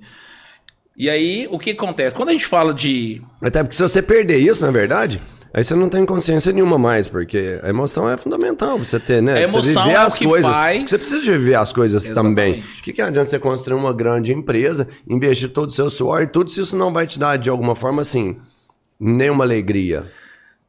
E 0.98 1.10
aí, 1.10 1.48
o 1.52 1.58
que 1.60 1.72
acontece? 1.72 2.16
Quando 2.16 2.30
a 2.30 2.34
gente 2.34 2.46
fala 2.46 2.74
de. 2.74 3.22
Até 3.42 3.62
porque 3.64 3.76
se 3.76 3.82
você 3.84 4.02
perder 4.02 4.38
isso, 4.38 4.64
na 4.66 4.72
verdade, 4.72 5.22
aí 5.54 5.64
você 5.64 5.76
não 5.76 5.88
tem 5.90 6.06
consciência 6.06 6.52
nenhuma 6.52 6.78
mais, 6.78 7.08
porque 7.08 7.60
a 7.62 7.70
emoção 7.70 8.10
é 8.10 8.18
fundamental 8.18 8.76
pra 8.76 8.86
você 8.86 9.00
ter, 9.00 9.22
né? 9.22 9.34
A 9.34 9.36
Pra 9.48 9.48
você 9.48 9.70
emoção 9.70 9.84
viver 9.84 9.96
é 9.96 9.98
as 10.00 10.14
que 10.18 10.26
coisas. 10.26 10.58
faz- 10.58 10.90
Você 10.90 10.98
precisa 10.98 11.22
de 11.22 11.32
viver 11.32 11.56
as 11.56 11.72
coisas 11.72 12.10
também. 12.10 12.54
Exatamente. 12.56 12.80
O 12.80 12.82
que, 12.82 12.94
que 12.94 13.02
adianta 13.02 13.30
você 13.30 13.40
construir 13.40 13.78
uma 13.78 13.94
grande 13.94 14.34
empresa, 14.34 14.88
investir 15.08 15.50
todo 15.50 15.70
o 15.70 15.74
seu 15.74 15.90
suor 15.90 16.24
e 16.24 16.28
tudo, 16.28 16.50
se 16.50 16.60
isso 16.62 16.76
não 16.76 16.92
vai 16.92 17.06
te 17.06 17.20
dar, 17.20 17.38
de 17.38 17.50
alguma 17.50 17.76
forma, 17.76 18.02
assim, 18.02 18.38
nenhuma 19.00 19.44
alegria? 19.44 20.06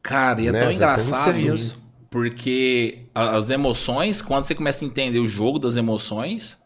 Cara, 0.03 0.39
e 0.41 0.47
é 0.47 0.51
Né? 0.51 0.59
tão 0.59 0.69
Você 0.69 0.75
engraçado 0.75 1.37
isso. 1.39 1.83
Porque 2.11 2.99
as 3.13 3.49
emoções, 3.49 4.21
quando 4.21 4.45
você 4.45 4.53
começa 4.55 4.85
a 4.85 4.87
entender 4.87 5.19
o 5.19 5.27
jogo 5.27 5.57
das 5.59 5.75
emoções, 5.75 6.57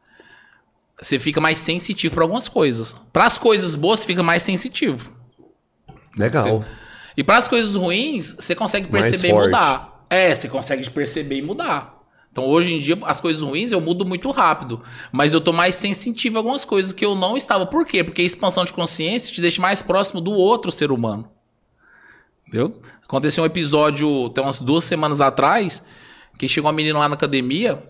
você 1.01 1.17
fica 1.17 1.39
mais 1.41 1.57
sensitivo 1.57 2.13
para 2.13 2.23
algumas 2.23 2.47
coisas. 2.49 2.95
Para 3.13 3.25
as 3.25 3.37
coisas 3.37 3.73
boas, 3.75 4.01
você 4.01 4.05
fica 4.05 4.21
mais 4.21 4.43
sensitivo. 4.43 5.11
Legal. 6.17 6.63
E 7.19 7.23
para 7.23 7.37
as 7.37 7.49
coisas 7.49 7.75
ruins, 7.75 8.33
você 8.39 8.55
consegue 8.55 8.87
perceber 8.87 9.27
e 9.27 9.33
mudar. 9.33 10.05
É, 10.09 10.33
você 10.33 10.47
consegue 10.47 10.89
perceber 10.89 11.35
e 11.35 11.41
mudar. 11.41 12.01
Então 12.31 12.47
hoje 12.47 12.71
em 12.71 12.79
dia, 12.79 12.97
as 13.03 13.19
coisas 13.19 13.41
ruins 13.41 13.73
eu 13.73 13.81
mudo 13.81 14.05
muito 14.05 14.31
rápido. 14.31 14.81
Mas 15.11 15.33
eu 15.33 15.41
tô 15.41 15.51
mais 15.51 15.75
sensitivo 15.75 16.37
a 16.37 16.39
algumas 16.39 16.63
coisas 16.63 16.93
que 16.93 17.03
eu 17.03 17.15
não 17.15 17.35
estava. 17.35 17.65
Por 17.65 17.85
quê? 17.85 18.05
Porque 18.05 18.21
a 18.21 18.25
expansão 18.25 18.63
de 18.63 18.71
consciência 18.71 19.33
te 19.33 19.41
deixa 19.41 19.61
mais 19.61 19.81
próximo 19.81 20.21
do 20.21 20.31
outro 20.31 20.71
ser 20.71 20.93
humano. 20.93 21.29
Entendeu? 22.47 22.79
Aconteceu 23.03 23.43
um 23.43 23.47
episódio, 23.47 24.29
tem 24.29 24.41
umas 24.41 24.61
duas 24.61 24.85
semanas 24.85 25.19
atrás, 25.19 25.83
que 26.37 26.47
chegou 26.47 26.71
uma 26.71 26.75
menina 26.77 26.99
lá 26.99 27.09
na 27.09 27.15
academia, 27.15 27.83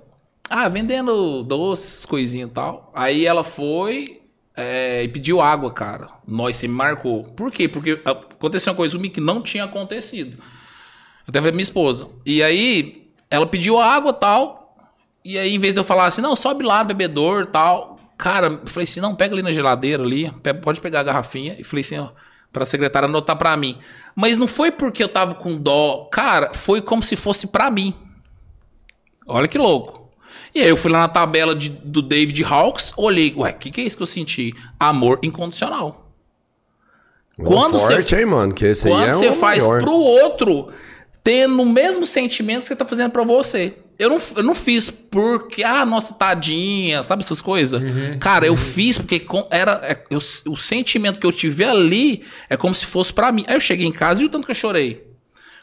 ah, 0.49 0.67
vendendo 0.67 1.43
doces, 1.43 2.03
coisinhas 2.03 2.49
e 2.49 2.53
tal. 2.53 2.91
Aí 2.95 3.27
ela 3.27 3.43
foi 3.43 4.18
é, 4.59 5.03
e 5.03 5.07
pediu 5.07 5.39
água, 5.39 5.71
cara. 5.71 6.09
Nós, 6.27 6.57
você 6.57 6.67
me 6.67 6.73
marcou. 6.73 7.23
Por 7.23 7.51
quê? 7.51 7.67
Porque 7.67 7.99
aconteceu 8.03 8.71
uma 8.71 8.77
coisa 8.77 8.95
comigo 8.95 9.13
que 9.13 9.21
não 9.21 9.41
tinha 9.41 9.63
acontecido. 9.63 10.37
Até 11.27 11.39
falei 11.39 11.53
minha 11.53 11.63
esposa. 11.63 12.09
E 12.25 12.43
aí, 12.43 13.09
ela 13.29 13.45
pediu 13.45 13.79
água 13.79 14.11
tal. 14.11 14.75
E 15.23 15.37
aí, 15.37 15.53
em 15.53 15.59
vez 15.59 15.73
de 15.73 15.79
eu 15.79 15.83
falar 15.83 16.05
assim, 16.05 16.21
não, 16.21 16.35
sobe 16.35 16.63
lá, 16.63 16.83
bebedor 16.83 17.47
tal. 17.47 17.99
Cara, 18.17 18.47
eu 18.47 18.67
falei 18.67 18.83
assim, 18.83 18.99
não, 18.99 19.15
pega 19.15 19.33
ali 19.33 19.41
na 19.41 19.51
geladeira 19.51 20.03
ali, 20.03 20.29
pode 20.61 20.81
pegar 20.81 20.99
a 20.99 21.03
garrafinha. 21.03 21.55
E 21.57 21.63
falei 21.63 21.81
assim, 21.81 21.97
ó, 21.97 22.09
pra 22.51 22.65
secretária 22.65 23.07
anotar 23.07 23.37
pra 23.37 23.55
mim. 23.55 23.77
Mas 24.15 24.37
não 24.37 24.47
foi 24.47 24.71
porque 24.71 25.01
eu 25.01 25.07
tava 25.07 25.35
com 25.35 25.55
dó. 25.55 26.09
Cara, 26.11 26.53
foi 26.53 26.81
como 26.81 27.03
se 27.03 27.15
fosse 27.15 27.47
pra 27.47 27.71
mim. 27.71 27.93
Olha 29.25 29.47
que 29.47 29.57
louco. 29.57 29.98
E 30.53 30.61
aí 30.61 30.69
eu 30.69 30.77
fui 30.77 30.91
lá 30.91 30.99
na 31.01 31.07
tabela 31.07 31.53
de- 31.55 31.69
do 31.69 32.01
David 32.01 32.43
Hawks, 32.43 32.93
olhei, 32.97 33.33
ué, 33.37 33.51
o 33.51 33.53
que, 33.55 33.69
que 33.71 33.81
é 33.81 33.83
isso 33.83 33.97
que 33.97 34.03
eu 34.03 34.07
senti? 34.07 34.53
Amor 34.79 35.19
incondicional. 35.23 36.05
Quando 37.37 37.73
você- 37.79 37.93
forte, 37.93 38.15
hein, 38.15 38.25
mano? 38.25 38.53
Que 38.53 38.65
esse 38.65 38.87
aí 38.87 38.93
Quando 38.93 39.09
é 39.09 39.13
você 39.13 39.31
faz 39.31 39.63
maior. 39.63 39.81
pro 39.81 39.93
outro, 39.93 40.69
tendo 41.23 41.61
o 41.61 41.65
mesmo 41.65 42.05
sentimento 42.05 42.61
que 42.63 42.67
você 42.67 42.75
tá 42.75 42.85
fazendo 42.85 43.11
pra 43.11 43.23
você. 43.23 43.75
Eu 43.97 44.09
não, 44.09 44.21
eu 44.37 44.43
não 44.43 44.55
fiz 44.55 44.89
porque, 44.89 45.61
ah, 45.63 45.85
nossa, 45.85 46.13
tadinha, 46.13 47.03
sabe 47.03 47.21
essas 47.23 47.41
coisas? 47.41 47.81
Cara, 48.19 48.45
eu 48.45 48.55
fiz 48.55 48.97
porque 48.97 49.25
era 49.51 49.73
é, 49.83 50.03
eu- 50.09 50.19
o 50.51 50.57
sentimento 50.57 51.19
que 51.19 51.25
eu 51.25 51.31
tive 51.33 51.63
ali 51.65 52.23
é 52.49 52.55
como 52.55 52.73
se 52.73 52.85
fosse 52.85 53.11
pra 53.13 53.31
mim. 53.31 53.43
Aí 53.47 53.55
eu 53.55 53.59
cheguei 53.59 53.85
em 53.85 53.91
casa 53.91 54.21
e 54.21 54.25
o 54.25 54.29
tanto 54.29 54.45
que 54.45 54.51
eu 54.51 54.55
chorei. 54.55 55.08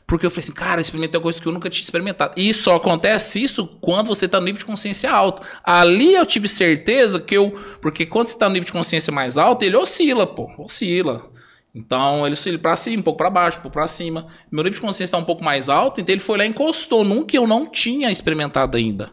Porque 0.07 0.25
eu 0.25 0.31
falei 0.31 0.45
assim, 0.45 0.53
cara, 0.53 0.79
eu 0.79 0.83
experimentei 0.83 1.21
coisa 1.21 1.41
que 1.41 1.49
eu 1.49 1.53
nunca 1.53 1.69
tinha 1.69 1.83
experimentado. 1.83 2.33
E 2.37 2.55
só 2.55 2.77
acontece 2.77 3.43
isso 3.43 3.67
quando 3.81 4.07
você 4.07 4.29
tá 4.29 4.39
no 4.39 4.47
nível 4.47 4.61
de 4.61 4.65
consciência 4.65 5.11
alto. 5.11 5.43
Ali 5.65 6.15
eu 6.15 6.25
tive 6.25 6.47
certeza 6.49 7.19
que 7.19 7.37
eu. 7.37 7.59
Porque 7.83 8.07
quando 8.07 8.29
você 8.29 8.39
tá 8.39 8.49
no 8.49 8.53
nível 8.53 8.67
de 8.67 8.73
consciência 8.73 9.13
mais 9.13 9.37
alto, 9.37 9.65
ele 9.65 9.77
oscila, 9.77 10.25
pô. 10.25 10.49
Oscila. 10.59 11.29
Então 11.75 12.25
ele 12.25 12.35
oscila 12.35 12.57
pra 12.57 12.77
cima, 12.77 13.01
um 13.01 13.03
pouco 13.03 13.19
pra 13.19 13.29
baixo, 13.29 13.59
um 13.59 13.63
pouco 13.63 13.75
pra 13.75 13.89
cima. 13.89 14.29
Meu 14.51 14.63
nível 14.63 14.77
de 14.77 14.81
consciência 14.81 15.17
tá 15.17 15.19
um 15.19 15.27
pouco 15.27 15.45
mais 15.45 15.69
alto, 15.69 16.01
então 16.01 16.13
ele 16.13 16.23
foi 16.23 16.39
lá 16.39 16.45
e 16.47 16.49
encostou 16.49 17.05
num 17.05 17.25
que 17.25 17.37
eu 17.37 17.47
não 17.47 17.67
tinha 17.67 18.11
experimentado 18.11 18.77
ainda. 18.77 19.11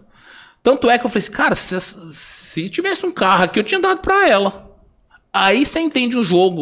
Tanto 0.61 0.89
é 0.89 0.97
que 0.97 1.05
eu 1.05 1.09
falei 1.09 1.23
assim, 1.23 1.31
cara, 1.31 1.55
se, 1.55 1.77
se 1.81 2.69
tivesse 2.69 3.05
um 3.05 3.11
carro 3.11 3.43
aqui, 3.43 3.59
eu 3.59 3.63
tinha 3.63 3.81
dado 3.81 3.99
pra 3.99 4.29
ela. 4.29 4.71
Aí 5.33 5.65
você 5.65 5.79
entende 5.79 6.15
o 6.15 6.23
jogo. 6.23 6.61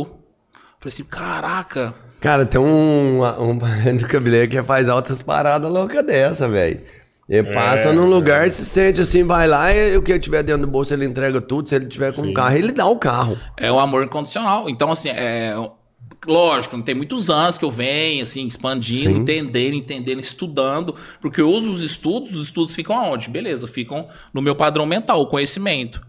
Eu 0.53 0.59
falei 0.79 0.93
assim, 0.93 1.03
caraca. 1.03 1.93
Cara, 2.21 2.45
tem 2.45 2.61
um, 2.61 3.21
um 3.41 3.57
do 3.97 4.07
cabeleireiro 4.07 4.51
que 4.51 4.63
faz 4.63 4.87
altas 4.87 5.21
paradas 5.21 5.69
loucas 5.69 6.05
dessa, 6.05 6.47
velho. 6.47 6.79
Ele 7.27 7.53
passa 7.53 7.93
num 7.93 8.09
lugar, 8.09 8.49
se 8.51 8.65
sente 8.65 8.99
assim, 8.99 9.23
vai 9.23 9.47
lá 9.47 9.73
e 9.73 9.95
o 9.95 10.01
que 10.01 10.19
tiver 10.19 10.43
dentro 10.43 10.63
do 10.63 10.67
bolso 10.67 10.93
ele 10.93 11.05
entrega 11.05 11.39
tudo. 11.39 11.69
Se 11.69 11.75
ele 11.75 11.85
tiver 11.85 12.13
com 12.13 12.23
um 12.23 12.33
carro, 12.33 12.57
ele 12.57 12.73
dá 12.73 12.85
o 12.85 12.97
carro. 12.97 13.37
É 13.55 13.71
o 13.71 13.79
amor 13.79 14.03
incondicional. 14.03 14.69
Então, 14.69 14.91
assim, 14.91 15.09
é. 15.09 15.55
Lógico, 16.27 16.75
não 16.75 16.83
tem 16.83 16.93
muitos 16.93 17.29
anos 17.29 17.57
que 17.57 17.65
eu 17.65 17.71
venho, 17.71 18.21
assim, 18.21 18.45
expandindo, 18.45 19.15
Sim. 19.15 19.21
entendendo, 19.21 19.75
entendendo, 19.75 20.19
estudando. 20.19 20.93
Porque 21.21 21.41
eu 21.41 21.49
uso 21.49 21.71
os 21.71 21.81
estudos, 21.81 22.35
os 22.35 22.47
estudos 22.47 22.75
ficam 22.75 22.95
aonde? 22.95 23.29
Beleza, 23.29 23.65
ficam 23.67 24.07
no 24.33 24.41
meu 24.41 24.53
padrão 24.53 24.85
mental, 24.85 25.21
o 25.21 25.27
conhecimento. 25.27 26.01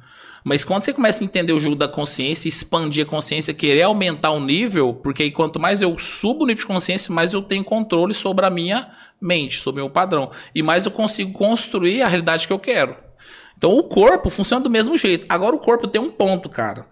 Mas 0.45 0.65
quando 0.65 0.85
você 0.85 0.93
começa 0.93 1.23
a 1.23 1.25
entender 1.25 1.53
o 1.53 1.61
jogo 1.61 1.77
da 1.77 1.87
consciência, 1.87 2.49
expandir 2.49 3.07
a 3.07 3.09
consciência, 3.09 3.55
querer 3.55 3.83
aumentar 3.83 4.31
o 4.33 4.41
nível, 4.41 4.95
porque 4.95 5.23
aí 5.23 5.31
quanto 5.31 5.61
mais 5.61 5.81
eu 5.81 5.97
subo 5.99 6.45
o 6.45 6.47
nível 6.47 6.63
de 6.63 6.67
consciência, 6.67 7.15
mais 7.15 7.33
eu 7.33 7.43
tenho 7.43 7.63
controle 7.63 8.13
sobre 8.13 8.45
a 8.45 8.51
minha 8.51 8.91
mente, 9.21 9.61
sobre 9.61 9.81
o 9.81 9.85
meu 9.85 9.91
padrão. 9.91 10.31
E 10.55 10.63
mais 10.63 10.85
eu 10.85 10.91
consigo 10.91 11.33
construir 11.33 12.03
a 12.03 12.09
realidade 12.09 12.47
que 12.47 12.53
eu 12.53 12.59
quero. 12.59 12.97
Então 13.57 13.77
o 13.77 13.85
corpo 13.85 14.29
funciona 14.29 14.63
do 14.63 14.71
mesmo 14.71 14.99
jeito. 14.99 15.25
Agora 15.29 15.55
o 15.55 15.61
corpo 15.61 15.87
tem 15.87 16.01
um 16.01 16.11
ponto, 16.11 16.49
cara. 16.49 16.87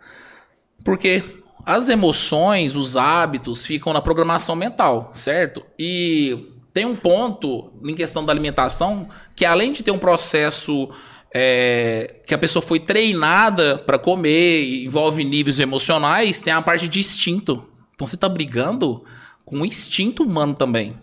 Porque 0.85 1.25
as 1.67 1.89
emoções, 1.89 2.77
os 2.77 2.97
hábitos 2.97 3.67
ficam 3.67 3.93
na 3.93 4.01
programação 4.01 4.55
mental, 4.55 5.11
certo? 5.15 5.65
E 5.79 6.55
tem 6.73 6.87
um 6.87 6.95
ponto 6.95 7.73
em 7.85 7.95
questão 7.95 8.25
da 8.25 8.33
alimentação 8.33 9.09
que 9.35 9.45
além 9.45 9.73
de 9.73 9.83
ter 9.83 9.91
um 9.91 9.99
processo 9.99 10.89
é, 11.33 12.21
que 12.27 12.35
a 12.35 12.39
pessoa 12.39 12.63
foi 12.63 12.81
treinada 12.81 13.79
para 13.79 13.99
comer, 13.99 14.85
envolve 14.85 15.25
níveis 15.25 15.61
emocionais, 15.61 16.39
tem 16.39 16.53
a 16.53 16.63
parte 16.63 16.89
de 16.89 17.01
instinto. 17.01 17.67
Então 17.95 18.07
você 18.07 18.17
tá 18.17 18.29
brigando 18.29 19.05
com 19.45 19.61
o 19.61 19.67
instinto 19.67 20.23
humano 20.23 20.55
também. 20.55 20.97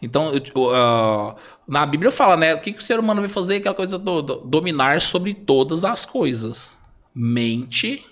Então, 0.00 0.32
ah, 0.74 1.34
na 1.66 1.86
Bíblia 1.86 2.10
fala, 2.10 2.36
né? 2.36 2.54
O 2.54 2.60
que, 2.60 2.72
que 2.72 2.80
o 2.80 2.84
ser 2.84 2.98
humano 2.98 3.20
vai 3.20 3.28
fazer? 3.28 3.56
Aquela 3.56 3.74
coisa 3.74 3.98
do- 3.98 4.22
dominar 4.22 5.00
sobre 5.00 5.32
todas 5.32 5.84
as 5.84 6.04
coisas: 6.04 6.76
mente, 7.14 8.04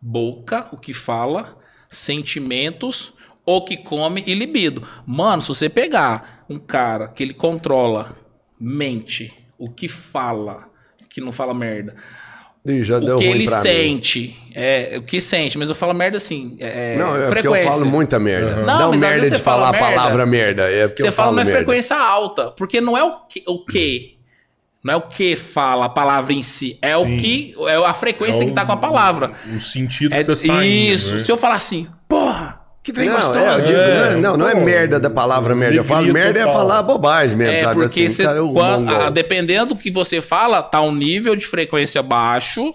boca, 0.00 0.68
o 0.72 0.76
que 0.76 0.92
fala, 0.92 1.58
sentimentos, 1.88 3.12
o 3.44 3.62
que 3.62 3.76
come 3.76 4.22
e 4.26 4.34
libido. 4.34 4.86
Mano, 5.06 5.42
se 5.42 5.48
você 5.48 5.68
pegar 5.68 6.44
um 6.48 6.58
cara 6.58 7.08
que 7.08 7.22
ele 7.22 7.34
controla 7.34 8.16
mente, 8.58 9.32
o 9.60 9.70
que 9.70 9.86
fala, 9.88 10.64
que 11.08 11.20
não 11.20 11.30
fala 11.32 11.52
merda, 11.54 11.94
Ih, 12.66 12.82
já 12.82 12.98
deu 12.98 13.16
o 13.16 13.18
que 13.18 13.24
ruim 13.26 13.36
ele 13.36 13.46
mim. 13.46 13.46
sente, 13.62 14.36
é, 14.54 14.94
o 14.98 15.02
que 15.02 15.20
sente, 15.20 15.56
mas 15.56 15.68
eu 15.68 15.74
falo 15.74 15.94
merda 15.94 16.16
assim, 16.18 16.56
é, 16.60 16.96
Não, 16.98 17.08
é 17.16 17.26
porque 17.26 17.26
eu 17.26 17.30
frequência. 17.52 17.70
falo 17.72 17.86
muita 17.86 18.18
merda. 18.18 18.56
Não, 18.56 18.64
Não, 18.78 18.90
mas 18.90 19.02
às 19.02 19.10
merda 19.22 19.30
de 19.36 19.42
falar 19.42 19.68
a 19.70 19.72
palavra 19.78 20.26
merda. 20.26 20.62
É 20.70 20.86
porque 20.88 21.02
Você 21.02 21.08
eu 21.08 21.12
fala 21.12 21.30
na 21.32 21.36
merda. 21.44 21.52
frequência 21.52 21.96
alta, 21.96 22.50
porque 22.50 22.80
não 22.80 22.96
é 22.98 23.02
o 23.04 23.20
que, 23.28 23.42
o 23.46 23.64
que. 23.64 24.16
Não 24.82 24.94
é 24.94 24.96
o 24.96 25.02
que 25.02 25.36
fala 25.36 25.84
a 25.86 25.88
palavra 25.90 26.32
em 26.32 26.42
si, 26.42 26.78
é 26.80 26.96
o 26.96 27.04
Sim. 27.04 27.16
que 27.18 27.54
é 27.66 27.74
a 27.76 27.92
frequência 27.92 28.42
É 28.42 28.46
que 28.46 28.52
tá 28.52 28.62
o- 28.62 28.66
com 28.66 28.72
a 28.72 28.76
palavra. 28.78 29.32
O 29.54 29.60
sentido 29.60 30.14
É 30.14 30.18
que 30.18 30.24
tá 30.24 30.36
saindo. 30.36 30.62
isso. 30.64 31.12
né? 31.14 31.18
Se 31.18 31.30
eu 31.30 31.36
falar 31.36 31.56
assim, 31.56 31.86
porra, 32.08 32.19
que 32.82 32.92
trem 32.92 33.08
Não, 33.08 33.16
gostoso. 33.16 33.38
é, 33.38 33.54
eu 33.54 33.60
digo, 33.60 33.78
É, 33.78 34.14
não, 34.16 34.36
não 34.36 34.48
é 34.48 34.54
pô, 34.54 34.60
merda 34.62 34.98
da 34.98 35.10
palavra 35.10 35.54
merda. 35.54 35.76
Eu 35.76 35.84
falo 35.84 36.12
merda 36.12 36.38
é 36.40 36.44
total. 36.44 36.58
falar 36.60 36.82
bobagem 36.82 37.36
mesmo, 37.36 37.54
É, 37.54 37.60
sabe? 37.60 37.80
porque 37.80 38.02
assim, 38.06 38.22
cara, 38.22 38.38
quando- 38.40 38.84
mongol. 38.86 39.00
a- 39.02 39.10
dependendo 39.10 39.74
do 39.74 39.80
que 39.80 39.90
você 39.90 40.20
fala, 40.20 40.62
tá 40.62 40.80
um 40.80 40.94
nível 40.94 41.36
de 41.36 41.46
frequência 41.46 42.02
baixo. 42.02 42.74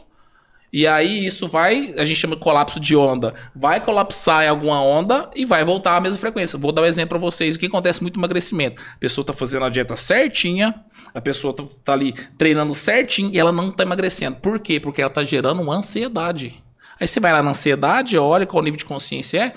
E 0.74 0.86
aí 0.86 1.26
isso 1.26 1.48
vai, 1.48 1.94
a 1.98 2.04
gente 2.06 2.20
chama 2.20 2.36
de 2.36 2.42
colapso 2.42 2.82
de 2.82 2.98
onda. 2.98 3.34
Vai 3.56 3.80
colapsar 3.80 4.44
em 4.44 4.50
alguma 4.50 4.82
onda 4.84 5.30
e 5.34 5.46
vai 5.46 5.64
voltar 5.64 5.96
à 5.96 6.02
mesma 6.02 6.18
frequência. 6.18 6.60
Vou 6.60 6.70
dar 6.74 6.82
um 6.82 6.86
exemplo 6.86 7.18
pra 7.18 7.18
vocês. 7.18 7.56
O 7.56 7.60
que 7.60 7.68
acontece 7.68 8.02
muito 8.02 8.16
no 8.16 8.20
emagrecimento? 8.20 8.82
A 8.94 9.00
pessoa 9.00 9.24
tá 9.26 9.32
fazendo 9.32 9.64
a 9.64 9.70
dieta 9.70 9.96
certinha, 9.96 10.76
a 11.14 11.22
pessoa 11.22 11.56
tá, 11.56 11.64
tá 11.82 11.94
ali 11.94 12.14
treinando 12.38 12.76
certinho 12.76 13.30
e 13.34 13.40
ela 13.40 13.54
não 13.54 13.72
tá 13.72 13.84
emagrecendo. 13.84 14.36
Por 14.36 14.60
quê? 14.60 14.78
Porque 14.78 15.02
ela 15.02 15.10
tá 15.10 15.24
gerando 15.24 15.62
uma 15.62 15.76
ansiedade. 15.78 16.62
Aí 17.00 17.08
você 17.08 17.20
vai 17.20 17.34
lá 17.34 17.44
na 17.44 17.52
ansiedade, 17.52 18.18
olha 18.18 18.46
qual 18.46 18.62
o 18.62 18.64
nível 18.64 18.78
de 18.78 18.86
consciência 18.86 19.54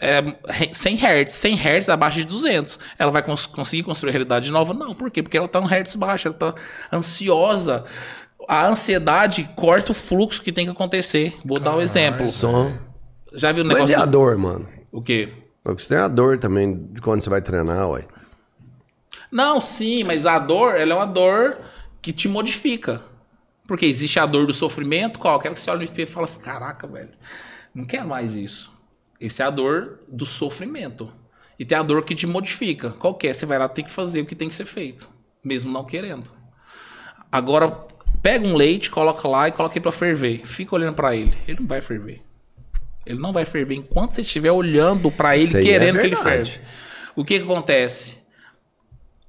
é, 0.00 0.18
é 0.18 0.72
100 0.72 0.96
Hz, 0.96 1.32
100 1.32 1.56
Hz 1.56 1.88
abaixo 1.88 2.18
de 2.18 2.24
200. 2.24 2.78
Ela 2.98 3.10
vai 3.10 3.22
cons- 3.22 3.46
conseguir 3.46 3.82
construir 3.82 4.12
realidade 4.12 4.50
nova? 4.52 4.72
Não, 4.72 4.94
por 4.94 5.10
quê? 5.10 5.22
Porque 5.22 5.36
ela 5.36 5.48
tá 5.48 5.58
um 5.60 5.66
Hz 5.66 5.96
baixo, 5.96 6.28
ela 6.28 6.36
tá 6.36 6.54
ansiosa. 6.92 7.84
A 8.48 8.66
ansiedade 8.66 9.48
corta 9.56 9.90
o 9.90 9.94
fluxo 9.94 10.40
que 10.42 10.52
tem 10.52 10.66
que 10.66 10.70
acontecer. 10.72 11.36
Vou 11.44 11.58
dar 11.58 11.74
um 11.76 11.80
exemplo. 11.80 12.30
Só. 12.30 12.70
Já 13.34 13.50
viu 13.50 13.64
o 13.64 13.66
Mas 13.66 13.74
negócio? 13.76 13.92
e 13.92 13.94
a 13.96 14.04
do- 14.04 14.10
dor, 14.12 14.38
mano? 14.38 14.68
O 14.92 15.02
quê? 15.02 15.32
Você 15.64 15.88
tem 15.88 15.98
a 15.98 16.06
dor 16.06 16.38
também 16.38 16.78
de 16.78 17.00
quando 17.00 17.20
você 17.20 17.28
vai 17.28 17.42
treinar, 17.42 17.88
ué. 17.90 18.04
Não, 19.30 19.60
sim, 19.60 20.04
mas 20.04 20.24
a 20.24 20.38
dor, 20.38 20.76
ela 20.76 20.92
é 20.92 20.94
uma 20.96 21.06
dor 21.06 21.58
que 22.00 22.12
te 22.12 22.28
modifica. 22.28 23.02
Porque 23.66 23.86
existe 23.86 24.18
a 24.18 24.26
dor 24.26 24.46
do 24.46 24.54
sofrimento, 24.54 25.18
qual? 25.18 25.38
Aquela 25.38 25.54
que 25.54 25.60
você 25.60 25.70
olha 25.70 25.78
no 25.80 25.84
espelho 25.84 26.08
e 26.08 26.12
fala 26.12 26.24
assim, 26.24 26.40
caraca, 26.40 26.86
velho, 26.86 27.10
não 27.74 27.84
quero 27.84 28.08
mais 28.08 28.36
isso. 28.36 28.72
Essa 29.20 29.44
é 29.44 29.46
a 29.46 29.50
dor 29.50 30.00
do 30.08 30.24
sofrimento. 30.24 31.12
E 31.58 31.64
tem 31.64 31.76
a 31.76 31.82
dor 31.82 32.04
que 32.04 32.14
te 32.14 32.26
modifica. 32.26 32.90
Qual 32.90 33.14
que 33.14 33.26
é? 33.26 33.32
Você 33.32 33.46
vai 33.46 33.58
lá 33.58 33.68
tem 33.68 33.84
que 33.84 33.90
fazer 33.90 34.20
o 34.20 34.26
que 34.26 34.34
tem 34.34 34.48
que 34.48 34.54
ser 34.54 34.66
feito, 34.66 35.08
mesmo 35.42 35.72
não 35.72 35.84
querendo. 35.84 36.30
Agora, 37.32 37.70
pega 38.22 38.46
um 38.46 38.56
leite, 38.56 38.90
coloca 38.90 39.26
lá 39.26 39.48
e 39.48 39.52
coloca 39.52 39.74
ele 39.74 39.82
pra 39.82 39.92
ferver. 39.92 40.46
Fica 40.46 40.74
olhando 40.74 40.94
pra 40.94 41.16
ele. 41.16 41.34
Ele 41.48 41.60
não 41.60 41.66
vai 41.66 41.80
ferver. 41.80 42.22
Ele 43.06 43.18
não 43.18 43.32
vai 43.32 43.44
ferver 43.44 43.76
enquanto 43.76 44.14
você 44.14 44.20
estiver 44.20 44.50
olhando 44.50 45.10
pra 45.10 45.36
ele, 45.36 45.56
é 45.56 45.62
querendo 45.62 45.98
que 45.98 46.06
ele 46.06 46.16
ferve. 46.16 46.60
O 47.14 47.24
que, 47.24 47.38
que 47.38 47.44
acontece? 47.44 48.18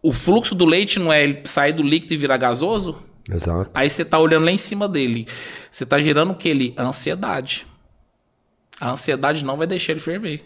O 0.02 0.12
fluxo 0.12 0.56
do 0.56 0.66
leite 0.66 1.00
não 1.00 1.14
é 1.14 1.24
ele 1.24 1.42
sair 1.46 1.74
do 1.74 1.84
líquido 1.84 2.14
e 2.14 2.18
virar 2.18 2.38
gasoso? 2.38 3.04
Exato. 3.30 3.72
Aí 3.74 3.90
você 3.90 4.06
tá 4.06 4.18
olhando 4.20 4.46
lá 4.46 4.52
em 4.52 4.58
cima 4.58 4.88
dele. 4.88 5.28
Você 5.72 5.86
tá 5.86 6.00
gerando 6.00 6.32
o 6.32 6.36
que 6.36 6.48
ele? 6.48 6.74
Ansiedade. 6.78 7.68
A 8.80 8.92
ansiedade 8.92 9.44
não 9.44 9.58
vai 9.58 9.68
deixar 9.68 9.94
ele 9.94 10.00
ferver. 10.00 10.46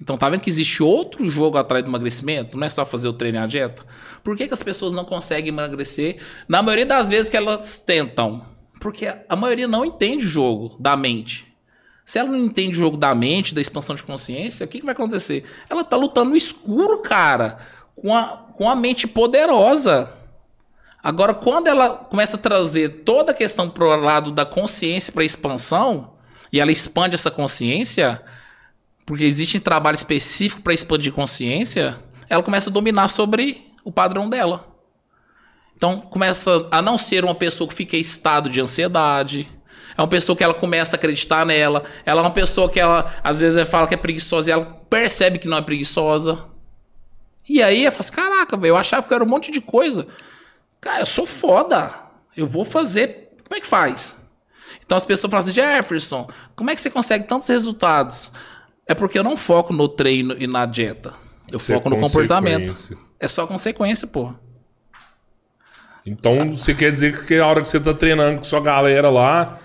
Então 0.00 0.16
tá 0.16 0.28
vendo 0.28 0.40
que 0.40 0.50
existe 0.50 0.82
outro 0.82 1.28
jogo 1.28 1.58
atrás 1.58 1.84
do 1.84 1.90
emagrecimento? 1.90 2.56
Não 2.56 2.66
é 2.66 2.70
só 2.70 2.86
fazer 2.86 3.08
o 3.08 3.12
treino 3.12 3.38
e 3.38 3.40
a 3.40 3.46
dieta? 3.46 3.84
Por 4.22 4.36
que, 4.36 4.46
que 4.46 4.54
as 4.54 4.62
pessoas 4.62 4.92
não 4.92 5.04
conseguem 5.04 5.48
emagrecer? 5.48 6.18
Na 6.46 6.62
maioria 6.62 6.86
das 6.86 7.08
vezes 7.08 7.28
que 7.28 7.36
elas 7.36 7.80
tentam. 7.80 8.46
Porque 8.80 9.12
a 9.28 9.36
maioria 9.36 9.66
não 9.66 9.84
entende 9.84 10.26
o 10.26 10.28
jogo 10.28 10.76
da 10.78 10.96
mente. 10.96 11.46
Se 12.06 12.18
ela 12.18 12.30
não 12.30 12.38
entende 12.38 12.72
o 12.72 12.80
jogo 12.80 12.96
da 12.96 13.14
mente, 13.14 13.54
da 13.54 13.60
expansão 13.60 13.96
de 13.96 14.02
consciência, 14.02 14.64
o 14.64 14.68
que, 14.68 14.78
que 14.78 14.86
vai 14.86 14.94
acontecer? 14.94 15.44
Ela 15.68 15.84
tá 15.84 15.96
lutando 15.96 16.30
no 16.30 16.36
escuro, 16.36 16.98
cara. 16.98 17.58
Com 17.94 18.14
a, 18.14 18.28
com 18.56 18.70
a 18.70 18.76
mente 18.76 19.06
poderosa. 19.06 20.10
Agora, 21.08 21.32
quando 21.32 21.68
ela 21.68 21.88
começa 21.88 22.36
a 22.36 22.38
trazer 22.38 23.02
toda 23.02 23.32
a 23.32 23.34
questão 23.34 23.70
pro 23.70 23.96
lado 23.96 24.30
da 24.30 24.44
consciência 24.44 25.10
para 25.10 25.24
expansão, 25.24 26.12
e 26.52 26.60
ela 26.60 26.70
expande 26.70 27.14
essa 27.14 27.30
consciência, 27.30 28.22
porque 29.06 29.24
existe 29.24 29.56
um 29.56 29.60
trabalho 29.60 29.94
específico 29.94 30.60
para 30.60 30.74
expandir 30.74 31.14
consciência, 31.14 31.98
ela 32.28 32.42
começa 32.42 32.68
a 32.68 32.72
dominar 32.72 33.08
sobre 33.08 33.72
o 33.82 33.90
padrão 33.90 34.28
dela. 34.28 34.68
Então, 35.74 35.98
começa 35.98 36.68
a 36.70 36.82
não 36.82 36.98
ser 36.98 37.24
uma 37.24 37.34
pessoa 37.34 37.66
que 37.66 37.74
fica 37.74 37.96
em 37.96 38.00
estado 38.00 38.50
de 38.50 38.60
ansiedade. 38.60 39.48
É 39.96 40.02
uma 40.02 40.08
pessoa 40.08 40.36
que 40.36 40.44
ela 40.44 40.52
começa 40.52 40.94
a 40.94 40.98
acreditar 40.98 41.46
nela. 41.46 41.84
Ela 42.04 42.20
é 42.20 42.24
uma 42.24 42.32
pessoa 42.32 42.68
que 42.68 42.78
ela, 42.78 43.10
às 43.24 43.40
vezes, 43.40 43.66
fala 43.66 43.86
que 43.86 43.94
é 43.94 43.96
preguiçosa 43.96 44.50
e 44.50 44.52
ela 44.52 44.78
percebe 44.90 45.38
que 45.38 45.48
não 45.48 45.56
é 45.56 45.62
preguiçosa. 45.62 46.44
E 47.48 47.62
aí, 47.62 47.84
ela 47.84 47.92
fala 47.92 48.00
assim: 48.00 48.12
caraca, 48.12 48.58
velho, 48.58 48.72
eu 48.72 48.76
achava 48.76 49.08
que 49.08 49.14
era 49.14 49.24
um 49.24 49.26
monte 49.26 49.50
de 49.50 49.62
coisa. 49.62 50.06
Cara, 50.80 51.00
eu 51.00 51.06
sou 51.06 51.26
foda. 51.26 51.94
Eu 52.36 52.46
vou 52.46 52.64
fazer. 52.64 53.30
Como 53.44 53.56
é 53.56 53.60
que 53.60 53.66
faz? 53.66 54.16
Então 54.84 54.96
as 54.96 55.04
pessoas 55.04 55.30
falam 55.30 55.44
assim: 55.44 55.54
Jefferson, 55.54 56.28
como 56.54 56.70
é 56.70 56.74
que 56.74 56.80
você 56.80 56.90
consegue 56.90 57.26
tantos 57.26 57.48
resultados? 57.48 58.32
É 58.86 58.94
porque 58.94 59.18
eu 59.18 59.24
não 59.24 59.36
foco 59.36 59.72
no 59.72 59.88
treino 59.88 60.34
e 60.38 60.46
na 60.46 60.64
dieta. 60.64 61.14
Eu 61.50 61.58
Isso 61.58 61.72
é 61.72 61.74
foco 61.74 61.90
no 61.90 62.00
comportamento. 62.00 62.96
É 63.20 63.28
só 63.28 63.46
consequência, 63.46 64.06
pô. 64.06 64.32
Então, 66.06 66.56
você 66.56 66.74
quer 66.74 66.90
dizer 66.90 67.26
que 67.26 67.34
a 67.36 67.46
hora 67.46 67.60
que 67.60 67.68
você 67.68 67.78
tá 67.78 67.92
treinando 67.92 68.38
com 68.38 68.44
sua 68.44 68.60
galera 68.60 69.10
lá, 69.10 69.58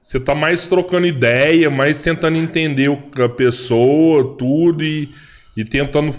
você 0.00 0.18
tá 0.18 0.34
mais 0.34 0.66
trocando 0.66 1.06
ideia, 1.06 1.68
mais 1.68 2.02
tentando 2.02 2.38
entender 2.38 2.90
a 3.22 3.28
pessoa, 3.28 4.34
tudo, 4.38 4.82
e, 4.82 5.12
e 5.54 5.62
tentando 5.62 6.14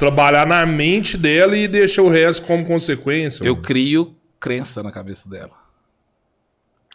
trabalhar 0.00 0.46
na 0.46 0.64
mente 0.64 1.18
dela 1.18 1.54
e 1.54 1.68
deixa 1.68 2.00
o 2.00 2.08
resto 2.08 2.46
como 2.46 2.64
consequência. 2.64 3.44
Eu 3.44 3.52
mano. 3.52 3.66
crio 3.66 4.16
crença 4.40 4.82
na 4.82 4.90
cabeça 4.90 5.28
dela. 5.28 5.52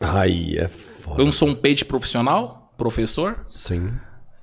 Aí 0.01 0.57
é 0.57 0.67
foda. 0.67 1.21
Eu 1.21 1.25
não 1.25 1.31
sou 1.31 1.47
um 1.47 1.53
peixe 1.55 1.85
profissional, 1.85 2.73
professor. 2.75 3.43
Sim. 3.45 3.93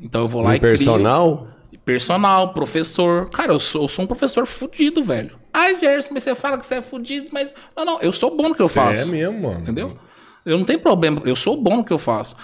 Então 0.01 0.22
eu 0.22 0.28
vou 0.28 0.40
lá 0.43 0.51
Um 0.51 0.55
e 0.55 0.59
crio. 0.60 0.70
personal? 0.70 1.48
Personal, 1.84 2.52
professor. 2.55 3.28
Cara, 3.30 3.52
eu 3.52 3.59
sou, 3.59 3.82
eu 3.82 3.89
sou 3.89 4.05
um 4.05 4.06
professor 4.09 4.47
fudido, 4.47 5.02
velho. 5.02 5.36
Ai, 5.52 5.80
Gerson, 5.80 6.10
mas 6.14 6.22
você 6.22 6.34
fala 6.36 6.56
que 6.56 6.64
você 6.64 6.76
é 6.76 6.82
fudido, 6.82 7.28
mas. 7.32 7.52
Não, 7.76 7.84
não, 7.84 8.01
eu 8.01 8.12
sou 8.12 8.36
bom 8.36 8.48
no 8.51 8.55
que 8.55 8.62
eu 8.62 8.68
Você 8.68 8.74
faço. 8.74 9.01
É 9.02 9.05
mesmo, 9.06 9.43
mano. 9.43 9.60
Entendeu? 9.60 9.98
Eu 10.47 10.56
não 10.56 10.64
tenho 10.64 10.78
problema, 10.78 11.20
eu 11.24 11.34
sou 11.34 11.60
bom 11.60 11.78
no 11.78 11.84
que 11.84 11.93
eu 11.93 11.98
faço. 11.98 12.36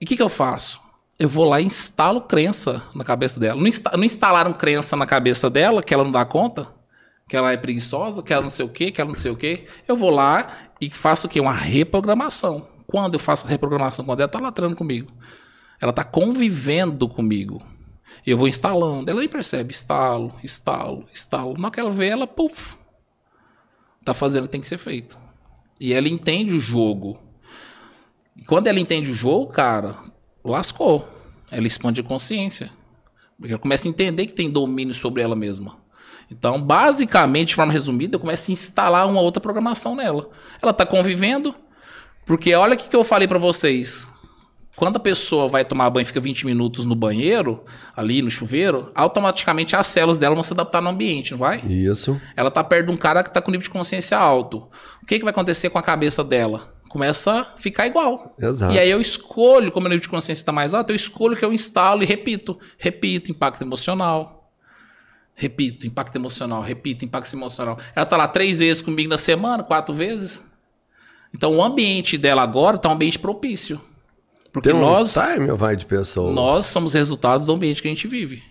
E 0.00 0.04
o 0.04 0.08
que, 0.08 0.16
que 0.16 0.22
eu 0.22 0.28
faço? 0.28 0.80
Eu 1.20 1.28
vou 1.28 1.44
lá 1.44 1.60
e 1.60 1.66
instalo 1.66 2.22
crença 2.22 2.82
na 2.94 3.04
cabeça 3.04 3.38
dela. 3.38 3.60
Não, 3.60 3.68
insta 3.68 3.94
não 3.94 4.04
instalaram 4.04 4.54
crença 4.54 4.96
na 4.96 5.04
cabeça 5.04 5.50
dela, 5.50 5.82
que 5.82 5.92
ela 5.92 6.02
não 6.02 6.10
dá 6.10 6.24
conta, 6.24 6.66
que 7.28 7.36
ela 7.36 7.52
é 7.52 7.58
preguiçosa, 7.58 8.22
que 8.22 8.32
ela 8.32 8.42
não 8.42 8.48
sei 8.48 8.64
o 8.64 8.70
quê, 8.70 8.90
que 8.90 9.02
ela 9.02 9.08
não 9.08 9.14
sei 9.14 9.30
o 9.30 9.36
quê. 9.36 9.66
Eu 9.86 9.98
vou 9.98 10.08
lá 10.08 10.48
e 10.80 10.88
faço 10.88 11.26
o 11.26 11.30
quê? 11.30 11.38
Uma 11.38 11.52
reprogramação. 11.52 12.66
Quando 12.86 13.16
eu 13.16 13.20
faço 13.20 13.46
a 13.46 13.50
reprogramação, 13.50 14.02
quando 14.02 14.20
ela 14.20 14.30
tá 14.30 14.40
latrando 14.40 14.74
comigo, 14.74 15.12
ela 15.78 15.92
tá 15.92 16.04
convivendo 16.04 17.06
comigo. 17.06 17.62
Eu 18.26 18.38
vou 18.38 18.48
instalando, 18.48 19.10
ela 19.10 19.20
nem 19.20 19.28
percebe, 19.28 19.74
instalo, 19.74 20.34
instalo, 20.42 21.06
instalo. 21.12 21.52
Na 21.58 21.66
hora 21.66 21.70
que 21.70 21.80
ela 21.80 21.90
vê, 21.90 22.08
ela, 22.08 22.26
puf, 22.26 22.78
tá 24.02 24.14
fazendo 24.14 24.44
o 24.44 24.46
que 24.46 24.52
tem 24.52 24.60
que 24.62 24.68
ser 24.68 24.78
feito. 24.78 25.18
E 25.78 25.92
ela 25.92 26.08
entende 26.08 26.54
o 26.54 26.60
jogo. 26.60 27.20
E 28.34 28.42
quando 28.42 28.68
ela 28.68 28.80
entende 28.80 29.10
o 29.10 29.14
jogo, 29.14 29.52
cara, 29.52 29.98
lascou. 30.44 31.08
Ela 31.50 31.66
expande 31.66 32.00
a 32.00 32.04
consciência. 32.04 32.70
Porque 33.38 33.52
ela 33.52 33.60
começa 33.60 33.88
a 33.88 33.90
entender 33.90 34.26
que 34.26 34.34
tem 34.34 34.50
domínio 34.50 34.94
sobre 34.94 35.22
ela 35.22 35.34
mesma. 35.34 35.78
Então, 36.30 36.60
basicamente, 36.60 37.48
de 37.48 37.54
forma 37.56 37.72
resumida, 37.72 38.14
eu 38.14 38.20
começo 38.20 38.50
a 38.50 38.52
instalar 38.52 39.08
uma 39.08 39.20
outra 39.20 39.40
programação 39.40 39.96
nela. 39.96 40.28
Ela 40.62 40.72
tá 40.72 40.86
convivendo, 40.86 41.54
porque 42.24 42.54
olha 42.54 42.74
o 42.74 42.76
que, 42.76 42.88
que 42.88 42.94
eu 42.94 43.02
falei 43.02 43.26
pra 43.26 43.38
vocês. 43.38 44.06
quando 44.76 44.96
a 44.96 45.00
pessoa 45.00 45.48
vai 45.48 45.64
tomar 45.64 45.90
banho 45.90 46.04
e 46.04 46.06
fica 46.06 46.20
20 46.20 46.46
minutos 46.46 46.84
no 46.84 46.94
banheiro, 46.94 47.64
ali 47.96 48.22
no 48.22 48.30
chuveiro, 48.30 48.92
automaticamente 48.94 49.74
as 49.74 49.88
células 49.88 50.16
dela 50.16 50.34
vão 50.34 50.44
se 50.44 50.52
adaptar 50.52 50.80
no 50.80 50.88
ambiente, 50.88 51.32
não 51.32 51.38
vai? 51.38 51.58
Isso. 51.66 52.18
Ela 52.36 52.50
tá 52.50 52.62
perto 52.62 52.86
de 52.86 52.92
um 52.92 52.96
cara 52.96 53.24
que 53.24 53.32
tá 53.32 53.42
com 53.42 53.50
nível 53.50 53.64
de 53.64 53.70
consciência 53.70 54.16
alto. 54.16 54.68
O 55.02 55.06
que, 55.06 55.18
que 55.18 55.24
vai 55.24 55.32
acontecer 55.32 55.68
com 55.68 55.78
a 55.78 55.82
cabeça 55.82 56.22
dela? 56.22 56.72
Começa 56.90 57.32
a 57.32 57.56
ficar 57.56 57.86
igual. 57.86 58.34
Exato. 58.36 58.74
E 58.74 58.78
aí 58.78 58.90
eu 58.90 59.00
escolho, 59.00 59.70
como 59.70 59.86
o 59.86 59.88
nível 59.88 60.02
de 60.02 60.08
consciência 60.08 60.42
está 60.42 60.50
mais 60.50 60.74
alto, 60.74 60.90
eu 60.90 60.96
escolho 60.96 61.36
que 61.36 61.44
eu 61.44 61.52
instalo 61.52 62.02
e 62.02 62.04
repito. 62.04 62.58
Repito, 62.76 63.30
impacto 63.30 63.62
emocional. 63.62 64.50
Repito, 65.32 65.86
impacto 65.86 66.16
emocional. 66.16 66.60
Repito, 66.60 67.04
impacto 67.04 67.32
emocional. 67.32 67.78
Ela 67.94 68.04
tá 68.04 68.16
lá 68.16 68.26
três 68.26 68.58
vezes 68.58 68.82
comigo 68.82 69.08
na 69.08 69.18
semana, 69.18 69.62
quatro 69.62 69.94
vezes. 69.94 70.44
Então 71.32 71.54
o 71.54 71.62
ambiente 71.62 72.18
dela 72.18 72.42
agora 72.42 72.76
tá 72.76 72.88
um 72.88 72.92
ambiente 72.94 73.20
propício. 73.20 73.80
Porque 74.52 74.68
Tem 74.70 74.76
um 74.76 74.82
nós, 74.82 75.14
time 75.14 75.52
vai 75.52 75.76
de 75.76 75.86
pessoa? 75.86 76.32
nós 76.32 76.66
somos 76.66 76.94
resultados 76.94 77.46
do 77.46 77.52
ambiente 77.52 77.80
que 77.80 77.86
a 77.86 77.90
gente 77.92 78.08
vive. 78.08 78.42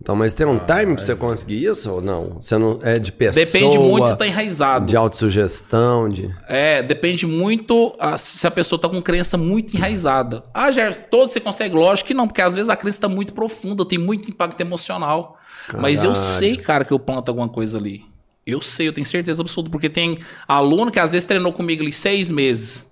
Então, 0.00 0.14
mas 0.14 0.34
tem 0.34 0.46
um 0.46 0.58
time 0.58 0.94
pra 0.94 1.04
você 1.04 1.16
conseguir 1.16 1.64
isso 1.64 1.90
ou 1.90 2.00
não? 2.00 2.34
Você 2.34 2.56
não 2.58 2.78
é 2.82 2.98
de 2.98 3.10
pessoa? 3.10 3.44
Depende 3.44 3.78
muito 3.78 4.06
se 4.06 4.12
está 4.12 4.26
enraizado. 4.26 4.86
De 4.86 4.96
autossugestão, 4.96 6.08
de... 6.08 6.32
É, 6.46 6.82
depende 6.82 7.26
muito 7.26 7.94
ah, 7.98 8.18
se 8.18 8.46
a 8.46 8.50
pessoa 8.50 8.80
tá 8.80 8.88
com 8.88 9.00
crença 9.00 9.36
muito 9.36 9.74
enraizada. 9.74 10.44
Ah, 10.52 10.70
Gerson, 10.70 11.08
todos 11.10 11.32
você 11.32 11.40
consegue? 11.40 11.74
Lógico 11.74 12.08
que 12.08 12.14
não, 12.14 12.28
porque 12.28 12.42
às 12.42 12.54
vezes 12.54 12.68
a 12.68 12.76
crença 12.76 13.00
tá 13.00 13.08
muito 13.08 13.32
profunda, 13.32 13.84
tem 13.86 13.98
muito 13.98 14.30
impacto 14.30 14.60
emocional. 14.60 15.38
Mas 15.80 16.04
eu 16.04 16.12
Caralho. 16.12 16.16
sei, 16.16 16.56
cara, 16.56 16.84
que 16.84 16.92
eu 16.92 16.98
planto 16.98 17.30
alguma 17.30 17.48
coisa 17.48 17.78
ali. 17.78 18.04
Eu 18.46 18.60
sei, 18.60 18.86
eu 18.86 18.92
tenho 18.92 19.06
certeza 19.06 19.42
absoluta, 19.42 19.70
porque 19.70 19.88
tem 19.88 20.20
aluno 20.46 20.92
que 20.92 21.00
às 21.00 21.12
vezes 21.12 21.26
treinou 21.26 21.52
comigo 21.52 21.82
ali 21.82 21.92
seis 21.92 22.30
meses. 22.30 22.86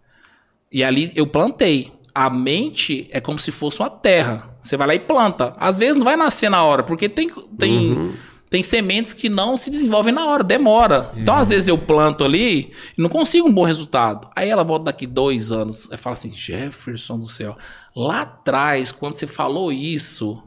E 0.72 0.82
ali 0.82 1.12
eu 1.14 1.26
plantei. 1.26 1.93
A 2.12 2.28
mente 2.31 3.09
é 3.12 3.20
como 3.20 3.39
se 3.39 3.52
fosse 3.52 3.78
uma 3.81 3.90
terra. 3.90 4.53
Você 4.65 4.78
vai 4.78 4.86
lá 4.86 4.95
e 4.95 5.01
planta. 5.01 5.55
Às 5.59 5.77
vezes 5.77 5.97
não 5.97 6.05
vai 6.05 6.16
nascer 6.16 6.49
na 6.49 6.65
hora, 6.65 6.82
porque 6.82 7.07
tem, 7.07 7.31
tem, 7.59 8.15
tem 8.49 8.62
sementes 8.62 9.12
que 9.12 9.28
não 9.28 9.59
se 9.59 9.70
desenvolvem 9.70 10.12
na 10.12 10.24
hora, 10.24 10.43
demora. 10.43 11.12
Então, 11.15 11.35
às 11.35 11.51
vezes, 11.51 11.69
eu 11.69 11.77
planto 11.77 12.24
ali 12.24 12.73
e 12.97 13.03
não 13.03 13.11
consigo 13.11 13.47
um 13.47 13.53
bom 13.53 13.65
resultado. 13.65 14.27
Aí 14.35 14.49
ela 14.49 14.65
volta 14.65 14.86
daqui 14.86 15.07
dois 15.07 15.53
anos 15.53 15.86
e 15.93 15.97
fala 15.99 16.15
assim: 16.15 16.32
Jefferson 16.32 17.19
do 17.19 17.28
céu, 17.28 17.59
lá 17.95 18.23
atrás, 18.23 18.91
quando 18.91 19.16
você 19.16 19.27
falou 19.27 19.70
isso, 19.70 20.43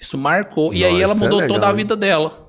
isso 0.00 0.16
marcou. 0.16 0.72
e 0.72 0.82
aí 0.82 0.92
Nossa, 0.92 1.04
ela 1.04 1.12
é 1.12 1.16
mudou 1.16 1.40
legal, 1.40 1.54
toda 1.54 1.68
a 1.68 1.72
vida 1.72 1.94
dela. 1.94 2.48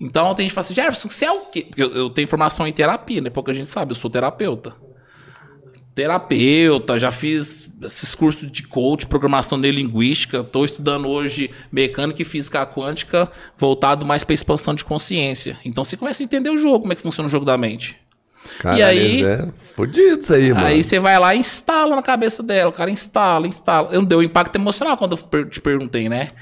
Então 0.00 0.32
tem 0.34 0.44
gente 0.44 0.50
que 0.50 0.54
fala 0.54 0.64
assim, 0.64 0.74
Jefferson, 0.74 1.08
você 1.10 1.24
é 1.24 1.32
o 1.32 1.40
quê? 1.46 1.64
Porque 1.66 1.82
eu, 1.82 1.90
eu 1.90 2.10
tenho 2.10 2.28
formação 2.28 2.68
em 2.68 2.72
terapia, 2.72 3.20
né? 3.20 3.30
Pouca 3.30 3.52
gente 3.52 3.68
sabe, 3.68 3.92
eu 3.92 3.96
sou 3.96 4.10
terapeuta. 4.10 4.74
Terapeuta, 5.96 6.98
já 6.98 7.10
fiz 7.10 7.70
esses 7.82 8.14
cursos 8.14 8.52
de 8.52 8.62
coach, 8.64 9.06
programação 9.06 9.56
neurolinguística, 9.56 10.40
estou 10.40 10.62
estudando 10.66 11.08
hoje 11.08 11.50
mecânica 11.72 12.20
e 12.20 12.24
física 12.24 12.66
quântica, 12.66 13.30
voltado 13.56 14.04
mais 14.04 14.22
para 14.22 14.34
expansão 14.34 14.74
de 14.74 14.84
consciência. 14.84 15.56
Então 15.64 15.82
você 15.82 15.96
começa 15.96 16.22
a 16.22 16.24
entender 16.24 16.50
o 16.50 16.58
jogo, 16.58 16.80
como 16.80 16.92
é 16.92 16.96
que 16.96 17.00
funciona 17.00 17.28
o 17.28 17.32
jogo 17.32 17.46
da 17.46 17.56
mente. 17.56 17.96
Caralho, 18.58 18.84
aí- 18.84 19.24
é 19.24 19.48
fudido 19.74 20.20
isso 20.20 20.34
aí, 20.34 20.52
mano. 20.52 20.66
Aí 20.66 20.82
você 20.82 21.00
vai 21.00 21.18
lá 21.18 21.34
e 21.34 21.38
instala 21.38 21.96
na 21.96 22.02
cabeça 22.02 22.42
dela, 22.42 22.68
o 22.68 22.74
cara 22.74 22.90
instala, 22.90 23.46
instala. 23.46 23.88
Eu 23.90 24.02
não 24.02 24.06
dei 24.06 24.18
o 24.18 24.22
impacto 24.22 24.54
emocional 24.56 24.98
quando 24.98 25.18
eu 25.32 25.48
te 25.48 25.62
perguntei, 25.62 26.10
né? 26.10 26.32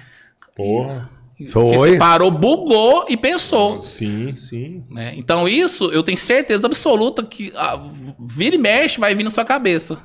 Porra. 0.57 1.09
Porque 1.09 1.24
Foi? 1.47 1.77
você 1.77 1.97
parou, 1.97 2.31
bugou 2.31 3.05
e 3.09 3.17
pensou. 3.17 3.81
Sim, 3.83 4.35
sim. 4.37 4.85
né? 4.91 5.13
Então 5.17 5.49
isso 5.49 5.91
eu 5.93 6.03
tenho 6.03 6.19
certeza 6.19 6.67
absoluta 6.67 7.23
que 7.23 7.53
ah, 7.57 7.81
vira 8.19 8.55
e 8.57 8.59
mexe 8.59 8.99
vai 9.01 9.15
vir 9.15 9.25
na 9.25 9.31
sua 9.31 9.45
cabeça. 9.45 9.99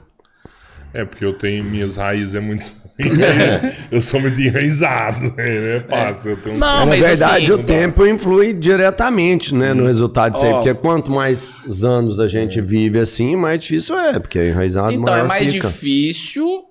É, 0.93 1.05
porque 1.05 1.23
eu 1.23 1.33
tenho 1.33 1.63
minhas 1.63 1.97
raízes 1.97 2.35
é 2.35 2.39
muito. 2.39 2.71
eu 3.91 4.01
sou 4.01 4.19
muito 4.19 4.41
enraizado, 4.41 5.33
né? 5.37 5.79
Passa, 5.87 6.29
eu 6.31 6.37
tenho 6.37 6.55
um- 6.55 6.59
Não, 6.59 6.79
Na 6.81 6.85
mas 6.87 6.99
verdade, 6.99 7.45
assim, 7.45 7.53
o 7.53 7.63
tempo 7.63 8.05
influi 8.05 8.53
diretamente 8.53 9.55
né, 9.55 9.73
no 9.73 9.85
resultado 9.85 10.33
disso 10.33 10.45
aí. 10.45 10.51
Ó. 10.51 10.55
Porque 10.55 10.73
quanto 10.73 11.09
mais 11.11 11.53
anos 11.83 12.19
a 12.19 12.27
gente 12.27 12.59
vive 12.59 12.99
assim, 12.99 13.35
mais 13.37 13.61
difícil 13.61 13.97
é. 13.97 14.19
Porque 14.19 14.37
é 14.39 14.49
enraizado 14.49 14.91
Então 14.91 15.03
maior 15.05 15.23
é 15.25 15.27
mais 15.27 15.45
fica. 15.53 15.67
difícil, 15.69 16.65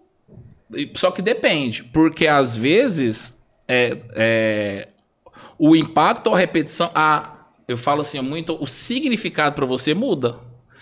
só 0.96 1.10
que 1.12 1.22
depende, 1.22 1.82
porque 1.84 2.26
às 2.26 2.54
vezes 2.56 3.38
é, 3.68 3.98
é, 4.14 4.88
o 5.58 5.76
impacto 5.76 6.28
ou 6.28 6.34
a 6.34 6.38
repetição, 6.38 6.90
a, 6.94 7.36
eu 7.68 7.76
falo 7.76 8.00
assim 8.00 8.20
muito, 8.20 8.56
o 8.60 8.66
significado 8.66 9.54
para 9.54 9.66
você 9.66 9.92
muda. 9.92 10.38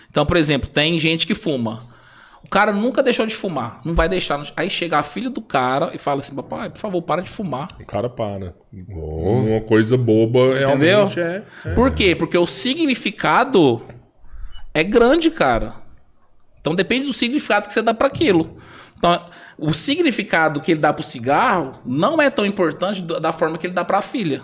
Então, 0.09 0.25
por 0.25 0.37
exemplo, 0.37 0.69
tem 0.69 0.99
gente 0.99 1.27
que 1.27 1.35
fuma. 1.35 1.83
O 2.43 2.49
cara 2.49 2.71
nunca 2.71 3.03
deixou 3.03 3.25
de 3.25 3.35
fumar, 3.35 3.81
não 3.83 3.93
vai 3.93 4.07
deixar. 4.07 4.41
Aí 4.55 4.69
chega 4.69 4.97
a 4.97 5.03
filha 5.03 5.29
do 5.29 5.41
cara 5.41 5.91
e 5.93 5.97
fala 5.97 6.21
assim: 6.21 6.33
papai, 6.33 6.69
por 6.69 6.79
favor, 6.79 7.01
para 7.01 7.21
de 7.21 7.29
fumar. 7.29 7.67
O 7.77 7.85
cara 7.85 8.09
para. 8.09 8.55
Uma 8.71 9.59
coisa 9.61 9.97
boba 9.97 10.57
realmente 10.57 11.19
é. 11.19 11.43
é. 11.65 11.73
Por 11.73 11.91
quê? 11.91 12.15
Porque 12.15 12.37
o 12.37 12.47
significado 12.47 13.83
é 14.73 14.81
grande, 14.81 15.29
cara. 15.29 15.75
Então 16.61 16.73
depende 16.73 17.07
do 17.07 17.13
significado 17.13 17.67
que 17.67 17.73
você 17.73 17.81
dá 17.81 17.93
para 17.93 18.07
aquilo. 18.07 18.57
Então, 18.97 19.25
o 19.57 19.73
significado 19.73 20.61
que 20.61 20.71
ele 20.71 20.79
dá 20.79 20.93
pro 20.93 21.03
cigarro 21.03 21.73
não 21.85 22.21
é 22.21 22.29
tão 22.29 22.45
importante 22.45 23.01
da 23.01 23.33
forma 23.33 23.57
que 23.57 23.67
ele 23.67 23.73
dá 23.73 23.83
para 23.83 23.97
a 23.97 24.01
filha. 24.01 24.43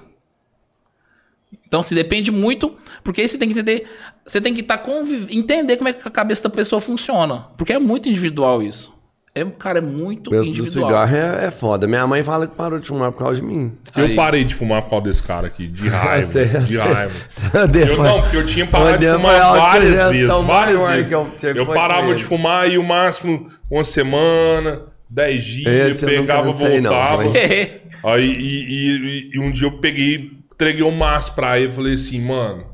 Então, 1.67 1.83
se 1.83 1.93
depende 1.93 2.31
muito, 2.31 2.75
porque 3.03 3.21
aí 3.21 3.27
você 3.27 3.37
tem 3.37 3.47
que 3.47 3.53
entender, 3.53 3.87
você 4.25 4.41
tem 4.41 4.53
que 4.53 4.61
estar 4.61 4.79
conviv... 4.79 5.27
entender 5.31 5.77
como 5.77 5.89
é 5.89 5.93
que 5.93 6.07
a 6.07 6.11
cabeça 6.11 6.43
da 6.43 6.49
pessoa 6.49 6.81
funciona, 6.81 7.47
porque 7.57 7.73
é 7.73 7.79
muito 7.79 8.09
individual 8.09 8.61
isso. 8.61 8.91
É, 9.35 9.43
cara, 9.45 9.79
é 9.79 9.81
muito 9.81 10.27
O 10.27 10.29
preço 10.29 10.51
do 10.51 10.59
individual. 10.59 10.89
cigarro 10.89 11.15
é, 11.15 11.45
é 11.47 11.51
foda. 11.51 11.87
Minha 11.87 12.05
mãe 12.05 12.23
fala 12.23 12.45
que 12.45 12.55
parou 12.55 12.77
de 12.77 12.87
fumar 12.87 13.11
por 13.11 13.17
causa 13.17 13.41
de 13.41 13.47
mim. 13.47 13.75
Eu 13.95 14.05
Aí. 14.05 14.15
parei 14.15 14.43
de 14.43 14.53
fumar 14.53 14.83
por 14.83 14.91
causa 14.91 15.05
desse 15.05 15.23
cara 15.23 15.47
aqui, 15.47 15.65
de 15.65 15.89
raiva. 15.89 16.27
Sei, 16.31 16.45
de 16.45 16.77
raiva. 16.77 17.13
Eu, 17.73 18.03
não, 18.03 18.21
porque 18.21 18.37
eu 18.37 18.45
tinha 18.45 18.67
parado 18.67 18.99
de 18.99 19.11
fumar 19.11 19.57
várias 19.57 20.09
vezes, 20.09 20.45
várias 20.45 20.87
vezes. 20.87 21.11
eu 21.11 21.27
Eu 21.55 21.65
parava 21.65 22.13
de 22.13 22.23
fumar 22.23 22.69
e 22.69 22.77
o 22.77 22.83
máximo 22.83 23.47
uma 23.71 23.83
semana, 23.83 24.83
dez 25.13 25.43
dias, 25.43 25.97
Esse 25.97 26.05
eu 26.05 26.09
não 26.17 26.21
pegava, 26.25 26.43
cansei, 26.47 26.81
voltava. 26.81 27.23
foi. 27.23 27.81
Aí 28.03 28.25
e, 28.25 28.89
e- 28.97 29.31
e 29.35 29.39
um 29.39 29.51
dia 29.51 29.67
eu 29.67 29.77
peguei, 29.79 30.31
entreguei 30.53 30.83
o 30.83 30.91
maço 30.91 31.33
pra 31.35 31.57
ele 31.59 31.69
e 31.69 31.71
falei 31.71 31.93
assim, 31.93 32.19
mano, 32.21 32.65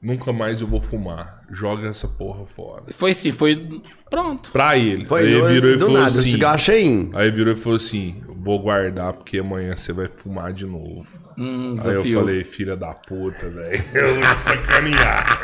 nunca 0.00 0.32
mais 0.32 0.60
eu 0.60 0.66
vou 0.66 0.80
fumar. 0.80 1.42
Joga 1.50 1.88
essa 1.88 2.08
porra 2.08 2.46
fora. 2.46 2.84
Foi 2.92 3.10
assim, 3.12 3.30
foi 3.30 3.80
pronto. 4.10 4.50
Pra 4.52 4.76
ele. 4.76 5.04
Foi 5.04 5.20
aí 5.20 5.32
ele 5.32 5.42
virou 5.48 5.70
e 5.70 5.78
falou 5.78 5.94
nada, 5.94 6.06
assim. 6.08 6.30
Aí 7.14 7.30
virou 7.30 7.52
e 7.52 7.56
falou 7.56 7.76
assim: 7.76 8.22
vou 8.42 8.58
guardar 8.58 9.12
porque 9.12 9.38
amanhã 9.38 9.76
você 9.76 9.92
vai 9.92 10.08
fumar 10.16 10.52
de 10.52 10.66
novo. 10.66 11.06
Hum, 11.38 11.78
Aí 11.82 11.94
eu 11.94 12.04
falei, 12.20 12.44
filha 12.44 12.76
da 12.76 12.88
puta, 12.92 13.48
velho. 13.48 13.84
Eu 13.94 14.14
vou 14.16 14.34
te 14.34 14.40
sacanear. 14.40 15.40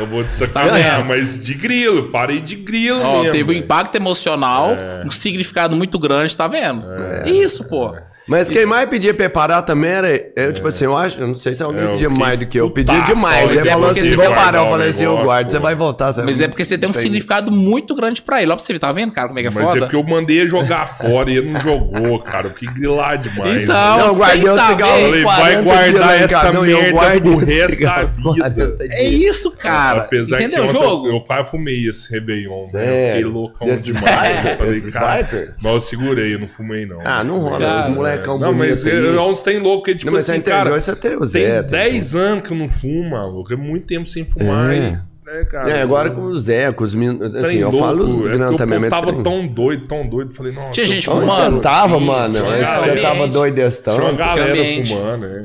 Eu 0.00 0.06
vou 0.06 0.24
te 0.24 0.34
sacanear, 0.34 1.04
mas 1.06 1.38
de 1.40 1.54
grilo, 1.54 2.10
parei 2.10 2.40
de 2.40 2.56
grilo 2.56 3.00
Ó, 3.02 3.18
mesmo. 3.18 3.32
teve 3.32 3.44
um 3.44 3.46
velho. 3.54 3.58
impacto 3.64 3.94
emocional, 3.96 4.70
É. 4.72 5.02
um 5.04 5.10
significado 5.10 5.76
muito 5.76 5.98
grande, 5.98 6.36
tá 6.36 6.48
vendo? 6.48 6.84
Isso, 7.26 7.68
pô. 7.68 7.94
Mas 8.26 8.50
quem 8.50 8.64
mais 8.64 8.88
pedia 8.88 9.12
pra 9.12 9.26
eu 9.26 9.30
parar 9.30 9.62
também 9.62 9.90
era. 9.90 10.32
Eu, 10.36 10.52
tipo 10.52 10.68
assim, 10.68 10.84
eu 10.84 10.96
acho. 10.96 11.20
Eu 11.20 11.26
não 11.26 11.34
sei 11.34 11.54
se 11.54 11.62
alguém 11.62 11.84
É, 11.84 11.88
pedia 11.88 12.10
mais 12.10 12.38
do 12.38 12.46
que 12.46 12.58
eu. 12.60 12.70
Pedia 12.70 13.00
demais. 13.00 13.46
mas 13.46 13.50
Ele 13.58 13.68
é 13.68 13.72
falou 13.72 13.90
assim: 13.90 14.16
vou 14.16 14.34
parar. 14.34 14.58
Eu 14.58 14.70
falei 14.70 14.88
assim: 14.88 15.04
eu 15.04 15.16
guardo, 15.22 15.50
você 15.50 15.58
vai 15.58 15.74
voltar. 15.74 16.12
você 16.12 16.22
Mas 16.22 16.40
é 16.40 16.48
porque 16.48 16.64
você 16.64 16.78
tem 16.78 16.88
um 16.88 16.92
significado 16.92 17.50
muito 17.50 17.94
grande 17.94 18.22
pra 18.22 18.42
ele. 18.42 18.52
Ó, 18.52 18.56
pra 18.56 18.64
você 18.64 18.72
ver, 18.72 18.78
tá 18.78 18.92
vendo, 18.92 19.12
cara, 19.12 19.28
como 19.28 19.38
é 19.38 19.42
que 19.42 19.48
é 19.48 19.50
Mas 19.50 19.64
foda? 19.64 19.78
é 19.78 19.80
porque 19.80 19.96
eu 19.96 20.02
mandei 20.04 20.46
jogar 20.46 20.86
fora 20.86 21.30
e 21.30 21.36
ele 21.38 21.50
não 21.50 21.60
jogou, 21.60 22.18
cara. 22.20 22.46
Eu 22.46 22.50
fiquei 22.50 22.68
grilar 22.68 23.18
demais. 23.18 23.62
Então. 23.62 23.98
Eu 23.98 24.14
guardei 24.14 24.50
o 24.50 24.58
cigarro 24.58 25.02
Falei, 25.02 25.22
vai 25.24 25.62
40 25.62 25.62
guardar 25.62 26.22
essa 26.22 26.52
merda 26.52 27.20
pro 27.20 27.36
resto 27.38 27.82
da 27.82 28.02
vida. 28.04 28.76
40 28.76 28.84
É 28.90 29.04
isso, 29.04 29.50
cara. 29.52 30.00
Apesar 30.02 30.40
Entendeu 30.40 30.64
que 30.64 30.66
o 30.66 30.70
ontem 30.70 30.80
jogo? 30.88 31.06
Eu, 31.08 31.14
eu 31.14 31.20
quase 31.20 31.50
fumei 31.50 31.88
esse 31.88 32.12
Réveillon, 32.12 32.66
fiquei 32.66 33.24
loucão 33.24 33.66
demais. 33.74 34.56
Falei, 34.56 34.80
cara, 34.92 35.54
mas 35.60 35.72
eu 35.72 35.80
segurei, 35.80 36.34
eu 36.34 36.38
não 36.38 36.48
fumei 36.48 36.86
não. 36.86 37.00
Ah, 37.04 37.24
não 37.24 37.38
rola. 37.38 37.58
Cara, 37.58 37.88
os 38.20 38.26
molecão 38.26 38.38
Não, 38.38 38.52
mas 38.52 38.86
aí. 38.86 38.92
é, 39.16 39.20
uns 39.20 39.40
tem 39.40 39.58
louco 39.58 39.84
que, 39.84 39.94
tipo 39.94 40.06
Não, 40.10 40.12
mas 40.14 40.28
assim, 40.28 40.40
cara, 40.40 40.70
você 40.80 40.94
tem 40.96 41.14
o 41.16 41.18
tem 41.20 41.26
Zé, 41.26 41.62
tem 41.62 41.70
10 41.70 42.14
anos 42.14 42.46
que 42.46 42.52
eu 42.52 42.56
não 42.58 42.68
fumo, 42.68 43.10
maluco. 43.10 43.52
É 43.52 43.56
muito 43.56 43.86
tempo 43.86 44.06
sem 44.06 44.24
fumar, 44.24 44.70
É. 44.72 44.76
hein? 44.76 44.98
né, 45.24 45.44
cara? 45.44 45.70
É, 45.70 45.82
agora 45.82 46.10
com 46.10 46.22
o 46.22 46.38
Zé, 46.38 46.72
com 46.72 46.84
os 46.84 46.94
meninos. 46.94 47.34
Assim, 47.34 47.56
eu 47.56 47.72
falo 47.72 48.04
os 48.04 48.10
louco, 48.10 48.28
é 48.28 48.32
grandes 48.32 48.46
porque 48.48 48.56
também. 48.58 48.78
Povo 48.80 48.90
tava 48.90 49.06
trem- 49.12 49.22
tão 49.22 49.46
doido, 49.46 49.86
tão 49.88 50.06
doido. 50.06 50.32
Falei, 50.34 50.52
nossa. 50.52 50.72
Tinha 50.72 50.84
eu 50.84 50.88
gente 50.88 51.06
fumando. 51.06 51.56
você 51.56 51.62
tava, 51.62 51.98
Sim, 51.98 52.04
mano? 52.04 52.34
tinha 52.34 52.44
uma 52.44 52.52
Antes 52.52 52.62
galera- 52.66 52.96
Você 52.96 53.02
tava 53.02 53.28
doidestão. 53.28 53.94
Tinha 53.94 54.06
uma 54.08 54.16
galera 54.18 54.84
fumando, 54.86 55.26
é. 55.26 55.44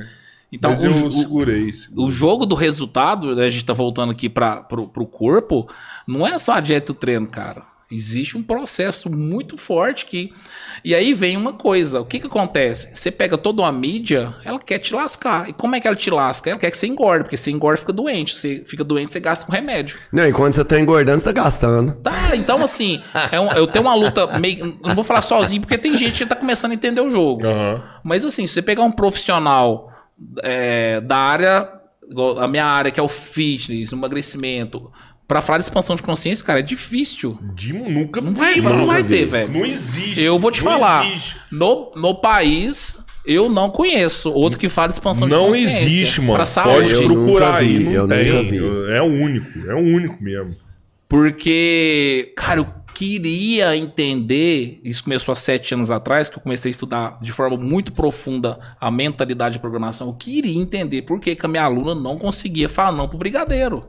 Então, 0.51 0.69
Mas 0.71 0.81
o, 0.81 0.85
eu 0.85 0.91
o- 1.07 1.11
segurei. 1.11 1.69
o 1.69 1.73
segurei. 1.75 2.09
jogo 2.11 2.45
do 2.45 2.55
resultado, 2.55 3.35
né, 3.35 3.43
a 3.45 3.49
gente 3.49 3.65
tá 3.65 3.73
voltando 3.73 4.11
aqui 4.13 4.29
para 4.29 4.57
pro, 4.61 4.87
pro 4.87 5.05
corpo, 5.05 5.67
não 6.07 6.25
é 6.25 6.39
só 6.39 6.53
a 6.53 6.59
dieta 6.61 6.91
e 6.91 6.93
o 6.93 6.95
treino, 6.95 7.27
cara. 7.27 7.63
Existe 7.89 8.37
um 8.37 8.43
processo 8.43 9.09
muito 9.09 9.55
forte 9.55 10.05
que. 10.05 10.33
E 10.83 10.93
aí 10.93 11.13
vem 11.13 11.37
uma 11.37 11.53
coisa: 11.53 12.01
o 12.01 12.05
que, 12.05 12.19
que 12.19 12.27
acontece? 12.27 12.89
Você 12.93 13.09
pega 13.09 13.37
toda 13.37 13.61
uma 13.61 13.71
mídia, 13.71 14.35
ela 14.43 14.59
quer 14.59 14.79
te 14.79 14.93
lascar. 14.93 15.47
E 15.49 15.53
como 15.53 15.73
é 15.75 15.79
que 15.79 15.87
ela 15.87 15.95
te 15.95 16.09
lasca? 16.09 16.49
Ela 16.49 16.59
quer 16.59 16.69
que 16.69 16.77
você 16.77 16.85
engorde, 16.87 17.23
porque 17.23 17.37
você 17.37 17.49
engorda 17.49 17.77
fica 17.79 17.93
doente. 17.93 18.35
Você 18.35 18.63
fica 18.67 18.83
doente, 18.83 19.13
você 19.13 19.21
gasta 19.21 19.45
com 19.45 19.53
remédio. 19.53 19.97
Não, 20.11 20.27
e 20.27 20.33
quando 20.33 20.51
você 20.51 20.65
tá 20.65 20.77
engordando, 20.77 21.19
você 21.19 21.25
tá 21.25 21.31
gastando. 21.31 21.93
Tá, 22.01 22.35
então 22.35 22.61
assim, 22.61 23.01
é 23.31 23.39
um- 23.39 23.51
eu 23.53 23.65
tenho 23.67 23.85
uma 23.85 23.95
luta 23.95 24.37
meio. 24.37 24.77
Não 24.83 24.93
vou 24.93 25.03
falar 25.03 25.21
sozinho, 25.21 25.61
porque 25.61 25.77
tem 25.77 25.97
gente 25.97 26.17
que 26.17 26.25
tá 26.25 26.35
começando 26.35 26.71
a 26.71 26.75
entender 26.75 26.99
o 26.99 27.09
jogo. 27.09 27.47
Aham. 27.47 27.81
Mas 28.03 28.25
assim, 28.25 28.45
se 28.47 28.53
você 28.55 28.61
pegar 28.61 28.83
um 28.83 28.91
profissional 28.91 29.89
é, 30.43 30.99
da 31.01 31.15
área, 31.15 31.69
a 32.39 32.47
minha 32.47 32.65
área, 32.65 32.91
que 32.91 32.99
é 32.99 33.03
o 33.03 33.07
fitness, 33.09 33.91
o 33.91 33.95
emagrecimento, 33.95 34.91
pra 35.27 35.41
falar 35.41 35.57
de 35.59 35.65
expansão 35.65 35.95
de 35.95 36.01
consciência, 36.03 36.45
cara, 36.45 36.59
é 36.59 36.63
difícil. 36.63 37.37
De, 37.53 37.73
nunca 37.73 38.21
Não 38.21 38.31
vi, 38.31 38.37
vai, 38.39 38.61
mano. 38.61 38.77
não 38.79 38.85
vai 38.87 39.03
ter, 39.03 39.25
velho. 39.25 39.51
Não 39.51 39.65
existe. 39.65 40.21
Eu 40.21 40.39
vou 40.39 40.51
te 40.51 40.63
Não 40.63 40.71
falar. 40.71 41.05
existe. 41.05 41.35
No, 41.51 41.91
no 41.95 42.15
país, 42.15 43.01
eu 43.25 43.49
não 43.49 43.69
conheço 43.69 44.31
outro 44.31 44.57
que 44.57 44.69
fale 44.69 44.89
de 44.93 44.95
expansão 44.95 45.27
de 45.27 45.33
Não 45.33 45.47
consciência. 45.47 45.85
existe, 45.85 46.21
mano. 46.21 46.33
Pra 46.35 46.39
Pode 46.45 46.49
saúde. 46.49 46.93
Eu 46.93 47.03
procurar 47.11 47.45
nunca 47.47 47.57
aí, 47.57 47.79
não 47.83 47.91
eu 47.91 48.07
tem. 48.07 48.31
nunca 48.31 48.43
vi. 48.49 48.57
É 48.95 49.01
o 49.01 49.05
único, 49.05 49.69
é 49.69 49.73
o 49.75 49.79
único 49.79 50.23
mesmo. 50.23 50.55
Porque, 51.09 52.33
cara, 52.35 52.59
eu 52.61 52.67
queria 52.93 53.75
entender, 53.75 54.79
isso 54.83 55.03
começou 55.03 55.31
há 55.31 55.35
sete 55.35 55.73
anos 55.73 55.91
atrás, 55.91 56.29
que 56.29 56.37
eu 56.37 56.41
comecei 56.41 56.69
a 56.69 56.71
estudar 56.71 57.17
de 57.21 57.31
forma 57.31 57.57
muito 57.57 57.91
profunda 57.91 58.59
a 58.79 58.89
mentalidade 58.89 59.53
de 59.53 59.59
programação. 59.59 60.07
Eu 60.07 60.13
queria 60.13 60.57
entender 60.59 61.01
por 61.03 61.19
que, 61.19 61.35
que 61.35 61.45
a 61.45 61.49
minha 61.49 61.63
aluna 61.63 61.93
não 61.93 62.17
conseguia 62.17 62.67
falar 62.69 62.91
não 62.91 63.07
pro 63.07 63.17
brigadeiro. 63.17 63.85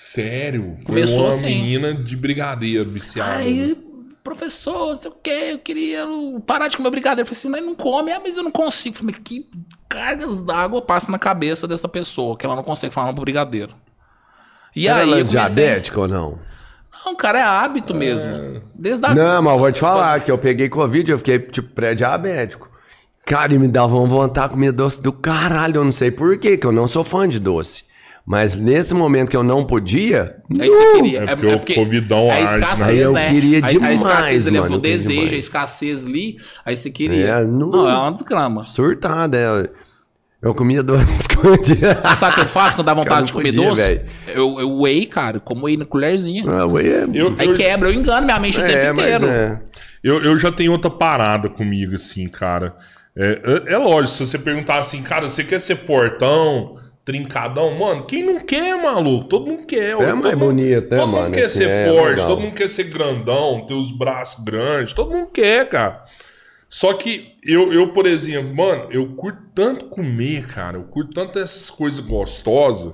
Sério. 0.00 0.76
Foi 0.76 0.84
Começou 0.84 1.22
uma 1.22 1.30
assim. 1.30 1.46
menina 1.46 1.92
de 1.92 2.16
brigadeiro 2.16 2.88
viciada. 2.88 3.38
Aí, 3.38 3.76
professor, 4.22 4.94
não 4.94 5.00
sei 5.00 5.10
o 5.10 5.14
que, 5.20 5.30
eu 5.30 5.58
queria 5.58 6.06
parar 6.46 6.68
de 6.68 6.76
comer 6.76 6.88
brigadeiro. 6.90 7.22
Eu 7.22 7.26
falei 7.26 7.38
assim, 7.40 7.48
mas 7.48 7.66
não 7.66 7.74
come, 7.74 8.12
ah, 8.12 8.20
mas 8.22 8.36
eu 8.36 8.44
não 8.44 8.52
consigo. 8.52 8.94
Eu 8.94 9.00
falei, 9.00 9.16
mas 9.16 9.24
que 9.24 9.50
cargas 9.88 10.40
d'água 10.40 10.80
passa 10.80 11.10
na 11.10 11.18
cabeça 11.18 11.66
dessa 11.66 11.88
pessoa 11.88 12.38
que 12.38 12.46
ela 12.46 12.54
não 12.54 12.62
consegue 12.62 12.94
falar 12.94 13.12
pro 13.12 13.22
brigadeiro? 13.22 13.74
E 14.74 14.86
Era 14.86 14.98
aí, 14.98 15.02
ela 15.02 15.18
eu 15.18 15.26
comecei... 15.26 15.64
diabética 15.64 16.00
ou 16.00 16.06
não? 16.06 16.38
Não, 17.04 17.16
cara, 17.16 17.40
é 17.40 17.42
hábito 17.42 17.92
mesmo. 17.92 18.62
Desde 18.76 19.04
a... 19.04 19.12
Não, 19.12 19.42
mas 19.42 19.52
eu 19.52 19.58
vou 19.58 19.72
te 19.72 19.80
falar 19.80 20.20
que 20.20 20.30
eu 20.30 20.38
peguei 20.38 20.68
Covid, 20.68 21.10
eu 21.10 21.18
fiquei, 21.18 21.40
tipo, 21.40 21.74
pré-diabético. 21.74 22.70
Cara, 23.26 23.52
e 23.52 23.58
me 23.58 23.66
dava 23.66 23.96
uma 23.96 24.06
vontade 24.06 24.50
de 24.50 24.54
comer 24.54 24.70
doce 24.70 25.02
do 25.02 25.12
caralho. 25.12 25.78
Eu 25.78 25.84
não 25.84 25.92
sei 25.92 26.12
por 26.12 26.38
quê, 26.38 26.56
que 26.56 26.66
eu 26.68 26.72
não 26.72 26.86
sou 26.86 27.02
fã 27.02 27.28
de 27.28 27.40
doce. 27.40 27.87
Mas 28.28 28.54
nesse 28.54 28.92
momento 28.92 29.30
que 29.30 29.36
eu 29.38 29.42
não 29.42 29.64
podia. 29.64 30.36
Aí 30.60 30.68
você 30.68 30.92
queria. 30.92 31.20
É 31.22 31.34
porque 31.34 31.72
o 31.72 31.76
Covidão 31.76 32.30
a 32.30 32.38
escassez, 32.38 32.86
né? 32.86 32.92
Aí 32.92 32.98
eu 32.98 33.12
né? 33.14 33.26
queria 33.26 33.58
A- 33.60 33.64
a, 33.64 33.68
demais, 33.68 34.00
escassez 34.02 34.46
ali, 34.46 34.60
mano, 34.60 34.74
o 34.74 34.78
desejo, 34.78 35.08
a 35.08 35.24
demais. 35.24 35.32
escassez 35.46 36.04
ali, 36.04 36.36
aí 36.62 36.76
você 36.76 36.90
queria. 36.90 37.26
É, 37.26 37.44
não- 37.46 37.70
não... 37.70 37.88
é 37.88 37.94
uma 37.96 38.12
desgrama. 38.12 38.62
Surtada. 38.64 39.38
Eu, 39.38 39.70
eu 40.42 40.54
comia 40.54 40.82
doce 40.82 41.06
escondido. 41.18 41.80
Sabe 42.16 42.32
o 42.32 42.34
que 42.34 42.40
eu 42.42 42.48
faço 42.48 42.76
quando 42.76 42.84
dá 42.86 42.92
vontade 42.92 43.28
de 43.28 43.32
comer 43.32 43.54
podia, 43.54 43.68
doce? 43.70 44.00
Eu, 44.26 44.60
eu 44.60 44.78
whey, 44.82 45.06
cara, 45.06 45.38
eu 45.38 45.40
como 45.40 45.64
whey 45.64 45.78
na 45.78 45.86
colherzinha. 45.86 46.44
Ah, 46.46 46.66
ué, 46.66 46.82
é, 46.86 47.04
Eu, 47.14 47.34
Aí 47.38 47.48
eu, 47.48 47.54
quebra, 47.54 47.88
eu 47.88 47.94
engano 47.94 48.26
minha 48.26 48.38
mente 48.38 48.58
o 48.60 48.62
é, 48.62 48.68
tempo 48.68 49.00
mas 49.00 49.22
inteiro. 49.22 49.26
é. 49.26 49.60
eu, 50.04 50.22
eu 50.22 50.36
já 50.36 50.52
tenho 50.52 50.72
outra 50.72 50.90
parada 50.90 51.48
comigo, 51.48 51.94
assim, 51.94 52.28
cara. 52.28 52.76
É, 53.16 53.64
é, 53.70 53.72
é 53.72 53.78
lógico, 53.78 54.18
se 54.18 54.26
você 54.26 54.38
perguntar 54.38 54.80
assim, 54.80 55.00
cara, 55.00 55.26
você 55.26 55.42
quer 55.42 55.60
ser 55.62 55.76
fortão, 55.76 56.76
trincadão? 57.08 57.74
Mano, 57.78 58.04
quem 58.04 58.22
não 58.22 58.40
quer, 58.40 58.76
maluco? 58.76 59.24
Todo 59.24 59.46
mundo 59.46 59.64
quer. 59.64 59.96
todo 59.96 60.02
mais 60.16 60.34
mundo- 60.34 60.36
bonito, 60.36 60.90
né, 60.90 60.96
Todo 60.98 61.06
mundo 61.08 61.20
mano? 61.22 61.34
quer 61.34 61.44
Assim, 61.44 61.58
ser 61.60 61.68
é 61.70 61.88
forte, 61.88 62.08
legal. 62.10 62.26
todo 62.26 62.40
mundo 62.42 62.54
quer 62.54 62.68
ser 62.68 62.84
grandão, 62.84 63.64
ter 63.66 63.72
os 63.72 63.90
braços 63.90 64.44
grandes, 64.44 64.92
todo 64.92 65.10
mundo 65.10 65.28
quer, 65.32 65.66
cara. 65.70 66.04
Só 66.68 66.92
que 66.92 67.32
eu, 67.42 67.72
eu, 67.72 67.94
por 67.94 68.06
exemplo, 68.06 68.54
mano, 68.54 68.88
eu 68.90 69.06
curto 69.14 69.40
tanto 69.54 69.86
comer, 69.86 70.46
cara. 70.48 70.76
Eu 70.76 70.82
curto 70.84 71.14
tanto 71.14 71.38
essas 71.38 71.70
coisas 71.70 71.98
gostosas. 72.04 72.92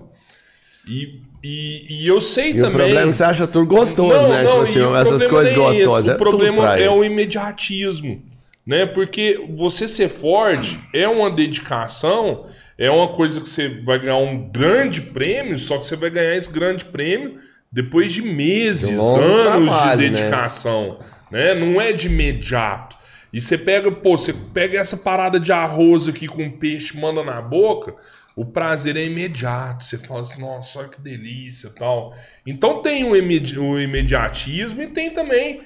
E, 0.87 1.21
e, 1.43 2.03
e 2.05 2.07
eu 2.07 2.21
sei 2.21 2.51
E 2.53 2.61
o 2.61 2.63
também. 2.63 2.71
problema 2.79 3.01
é 3.01 3.11
que 3.11 3.15
você 3.17 3.25
acha 3.25 3.47
tudo 3.49 3.67
gostoso, 3.67 4.09
Não, 4.17 4.29
né? 4.29 4.45
não, 4.45 4.51
tipo 4.51 4.63
assim, 4.63 4.81
o 4.81 4.95
essas 4.97 5.27
coisas 5.27 5.53
é 5.53 5.57
gostosas. 5.57 6.07
O 6.07 6.11
é 6.11 6.15
tudo 6.15 6.19
problema 6.19 6.79
é 6.79 6.89
o 6.89 7.03
imediatismo, 7.03 8.23
né? 8.65 8.87
Porque 8.87 9.45
você 9.57 9.89
ser 9.89 10.09
forte 10.09 10.79
é 10.95 11.09
uma 11.09 11.29
dedicação, 11.31 12.47
é 12.79 12.91
uma 12.91 13.09
coisa 13.09 13.41
que 13.41 13.49
você 13.49 13.69
vai 13.69 13.99
ganhar 13.99 14.17
um 14.17 14.51
grande 14.51 15.01
prêmio, 15.01 15.59
só 15.59 15.79
que 15.79 15.87
você 15.87 15.97
vai 15.97 16.11
ganhar 16.11 16.35
esse 16.37 16.51
grande 16.53 16.85
prêmio 16.85 17.39
depois 17.71 18.13
de 18.13 18.23
meses, 18.23 18.89
De 18.89 18.95
anos 18.95 19.45
trabalho, 19.45 19.99
de 20.01 20.11
né? 20.11 20.17
dedicação, 20.17 20.99
né? 21.31 21.55
Não 21.55 21.81
é 21.81 21.93
de 21.93 22.07
imediato. 22.07 22.97
E 23.33 23.41
você 23.41 23.59
pega, 23.59 23.91
pô, 23.91 24.17
você 24.17 24.33
pega 24.33 24.79
essa 24.79 24.97
parada 24.97 25.41
de 25.41 25.51
arroz 25.51 26.07
aqui 26.07 26.29
com 26.29 26.49
peixe, 26.53 26.97
manda 26.97 27.23
na 27.25 27.43
boca, 27.43 27.95
o 28.37 28.45
prazer 28.45 28.97
é 28.97 29.05
imediato. 29.05 29.83
Você 29.85 29.99
fala 29.99 30.21
assim, 30.23 30.41
nossa, 30.41 30.79
olha 30.79 30.89
que 30.89 31.01
delícia 31.01 31.71
tal. 31.77 32.15
Então 32.47 32.81
tem 32.81 33.03
o, 33.05 33.17
imedi- 33.17 33.59
o 33.59 33.81
imediatismo 33.81 34.83
e 34.83 34.87
tem 34.87 35.11
também 35.11 35.63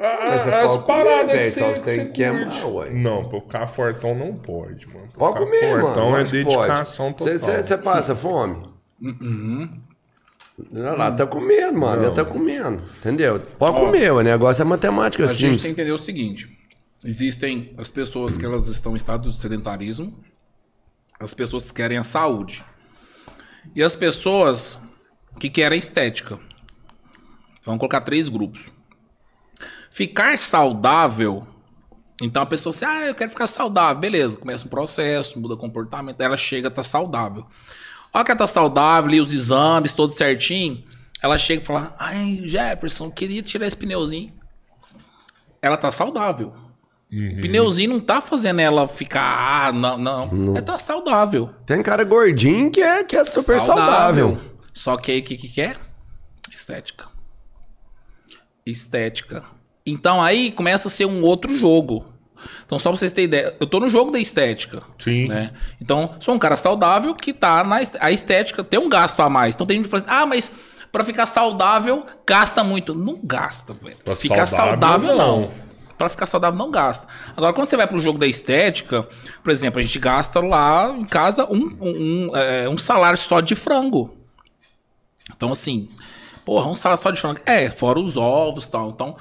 a- 0.00 0.30
Mas 0.30 0.40
você 0.42 0.50
as 0.50 0.72
comer, 0.76 0.86
paradas 0.86 1.32
que 1.32 1.44
você, 1.50 1.72
que 1.72 1.78
você 1.80 2.04
queimar, 2.06 2.44
curte. 2.44 2.64
ué. 2.64 2.90
Não, 2.90 3.28
pra 3.28 3.40
ficar 3.40 3.66
fortão 3.66 4.14
não 4.14 4.34
pode, 4.34 4.86
mano. 4.88 5.08
Pode 5.14 5.38
comer, 5.38 5.70
mano. 5.72 5.80
fortão 5.82 6.16
é 6.16 6.24
dedicação 6.24 7.12
pode. 7.12 7.38
total. 7.38 7.62
Você 7.62 7.78
passa 7.78 8.16
fome? 8.16 8.66
Uhum. 9.00 9.80
Olha 10.74 10.92
lá, 10.92 11.10
tá 11.12 11.26
comendo, 11.26 11.78
mano. 11.78 12.02
Já 12.04 12.10
tá 12.10 12.24
comendo. 12.24 12.82
Entendeu? 12.98 13.40
Pode 13.58 13.76
comer, 13.78 14.12
o 14.12 14.20
negócio 14.20 14.60
é 14.60 14.64
matemática 14.64 15.24
A 15.24 15.26
gente 15.26 15.38
tem 15.38 15.46
simples. 15.48 15.62
que 15.62 15.68
entender 15.68 15.92
o 15.92 15.98
seguinte: 15.98 16.58
existem 17.04 17.74
as 17.78 17.90
pessoas 17.90 18.36
que 18.36 18.44
elas 18.44 18.66
estão 18.68 18.92
em 18.92 18.96
estado 18.96 19.30
de 19.30 19.36
sedentarismo, 19.36 20.18
as 21.18 21.32
pessoas 21.32 21.68
que 21.68 21.74
querem 21.76 21.96
a 21.98 22.04
saúde 22.04 22.62
e 23.74 23.82
as 23.82 23.94
pessoas 23.94 24.78
que 25.38 25.48
querem 25.48 25.78
estética. 25.78 26.38
Vamos 27.64 27.78
colocar 27.78 28.00
três 28.02 28.28
grupos. 28.28 28.66
Ficar 29.90 30.38
saudável. 30.38 31.46
Então 32.22 32.42
a 32.42 32.46
pessoa 32.46 32.70
assim, 32.74 32.84
ah, 32.84 33.06
eu 33.06 33.14
quero 33.14 33.30
ficar 33.30 33.46
saudável. 33.46 34.00
Beleza, 34.00 34.36
começa 34.36 34.64
um 34.66 34.68
processo, 34.68 35.40
muda 35.40 35.56
comportamento, 35.56 36.20
ela 36.20 36.36
chega, 36.36 36.70
tá 36.70 36.84
saudável. 36.84 37.46
Olha 38.12 38.24
que 38.24 38.30
ela 38.30 38.38
tá 38.38 38.46
saudável, 38.46 39.08
ali 39.08 39.20
os 39.20 39.32
exames, 39.32 39.92
todo 39.92 40.12
certinho. 40.12 40.84
Ela 41.22 41.38
chega 41.38 41.62
e 41.62 41.64
fala, 41.64 41.94
ai, 41.98 42.42
Jefferson, 42.44 43.10
queria 43.10 43.42
tirar 43.42 43.66
esse 43.66 43.76
pneuzinho. 43.76 44.32
Ela 45.62 45.76
tá 45.76 45.92
saudável. 45.92 46.54
O 47.12 47.40
pneuzinho 47.40 47.90
não 47.90 48.00
tá 48.00 48.20
fazendo 48.20 48.60
ela 48.60 48.86
ficar, 48.86 49.66
ah, 49.66 49.72
não, 49.72 49.98
não. 49.98 50.50
Ela 50.50 50.62
tá 50.62 50.78
saudável. 50.78 51.52
Tem 51.66 51.82
cara 51.82 52.04
gordinho 52.04 52.70
que 52.70 52.80
é, 52.80 53.02
que 53.02 53.16
é 53.16 53.24
super 53.24 53.60
saudável. 53.60 54.40
Só 54.72 54.96
que 54.96 55.10
aí 55.10 55.20
o 55.20 55.24
que, 55.24 55.36
que 55.36 55.48
quer? 55.48 55.76
Estética. 56.52 57.08
Estética. 58.64 59.44
Então 59.90 60.22
aí 60.22 60.52
começa 60.52 60.88
a 60.88 60.90
ser 60.90 61.06
um 61.06 61.22
outro 61.22 61.56
jogo. 61.56 62.04
Então, 62.64 62.78
só 62.78 62.90
pra 62.90 62.98
vocês 62.98 63.12
terem 63.12 63.26
ideia, 63.26 63.54
eu 63.60 63.66
tô 63.66 63.80
no 63.80 63.90
jogo 63.90 64.10
da 64.10 64.18
estética. 64.18 64.82
Sim. 64.98 65.28
Né? 65.28 65.52
Então, 65.80 66.14
sou 66.20 66.34
um 66.34 66.38
cara 66.38 66.56
saudável 66.56 67.14
que 67.14 67.32
tá 67.32 67.62
na 67.64 67.80
a 67.98 68.12
estética, 68.12 68.64
tem 68.64 68.80
um 68.80 68.88
gasto 68.88 69.20
a 69.20 69.28
mais. 69.28 69.54
Então 69.54 69.66
tem 69.66 69.76
gente 69.76 69.86
que 69.86 69.90
fala 69.90 70.02
assim, 70.04 70.12
ah, 70.22 70.26
mas 70.26 70.52
pra 70.90 71.04
ficar 71.04 71.26
saudável, 71.26 72.04
gasta 72.26 72.64
muito. 72.64 72.94
Não 72.94 73.18
gasta, 73.22 73.74
velho. 73.74 73.96
Pra 74.04 74.16
Ficar 74.16 74.46
saudável, 74.46 75.08
saudável, 75.08 75.16
não. 75.16 75.40
não. 75.42 75.50
Pra 75.98 76.08
ficar 76.08 76.26
saudável, 76.26 76.58
não 76.58 76.70
gasta. 76.70 77.06
Agora, 77.36 77.52
quando 77.52 77.68
você 77.68 77.76
vai 77.76 77.86
pro 77.86 78.00
jogo 78.00 78.18
da 78.18 78.26
estética, 78.26 79.06
por 79.42 79.50
exemplo, 79.50 79.80
a 79.80 79.82
gente 79.82 79.98
gasta 79.98 80.40
lá 80.40 80.94
em 80.96 81.04
casa 81.04 81.44
um, 81.44 81.70
um, 81.78 82.30
um, 82.30 82.36
é, 82.36 82.68
um 82.68 82.78
salário 82.78 83.18
só 83.18 83.40
de 83.40 83.54
frango. 83.54 84.16
Então, 85.36 85.52
assim, 85.52 85.90
porra, 86.44 86.68
um 86.68 86.74
salário 86.74 87.02
só 87.02 87.10
de 87.10 87.20
frango. 87.20 87.40
É, 87.44 87.68
fora 87.68 87.98
os 87.98 88.16
ovos 88.16 88.66
e 88.66 88.70
tal. 88.70 88.88
Então, 88.88 89.14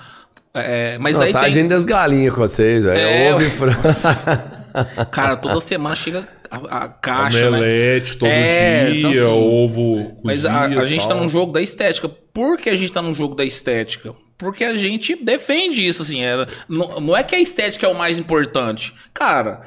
é, 0.54 0.98
mas 0.98 1.16
Não, 1.16 1.24
aí 1.24 1.34
tem... 1.34 1.42
tadinho 1.42 1.70
das 1.70 1.86
galinhas 1.86 2.34
com 2.34 2.42
vocês, 2.42 2.84
velho. 2.84 3.00
É, 3.00 3.34
Ovo 3.34 3.44
e. 3.44 3.50
Cara, 5.12 5.36
toda 5.36 5.60
semana 5.60 5.96
chega 5.96 6.28
a, 6.50 6.86
a 6.86 6.90
caixa, 6.90 7.50
né? 7.50 7.58
Omelete 7.58 8.18
todo 8.18 8.30
É, 8.30 8.90
dia, 8.90 8.98
então, 9.00 9.12
assim, 9.12 9.20
ovo 9.22 10.18
Mas 10.24 10.46
a, 10.46 10.62
a 10.64 10.86
gente 10.86 11.08
tá 11.08 11.14
num 11.16 11.30
jogo 11.30 11.52
da 11.52 11.62
estética. 11.62 12.10
Por 12.10 12.58
que 12.58 12.70
a 12.70 12.76
gente 12.76 12.92
tá 12.92 13.02
num 13.02 13.14
jogo 13.16 13.36
da 13.36 13.46
estética? 13.46 14.14
Porque 14.38 14.64
a 14.64 14.78
gente 14.78 15.16
defende 15.16 15.86
isso, 15.86 16.02
assim. 16.02 16.24
é- 16.24 16.48
não, 16.68 17.00
não 17.00 17.18
é 17.18 17.24
que 17.24 17.36
a 17.36 17.40
estética 17.40 17.86
é 17.86 17.90
o 17.90 17.98
mais 17.98 18.18
importante. 18.18 18.94
Cara, 19.14 19.62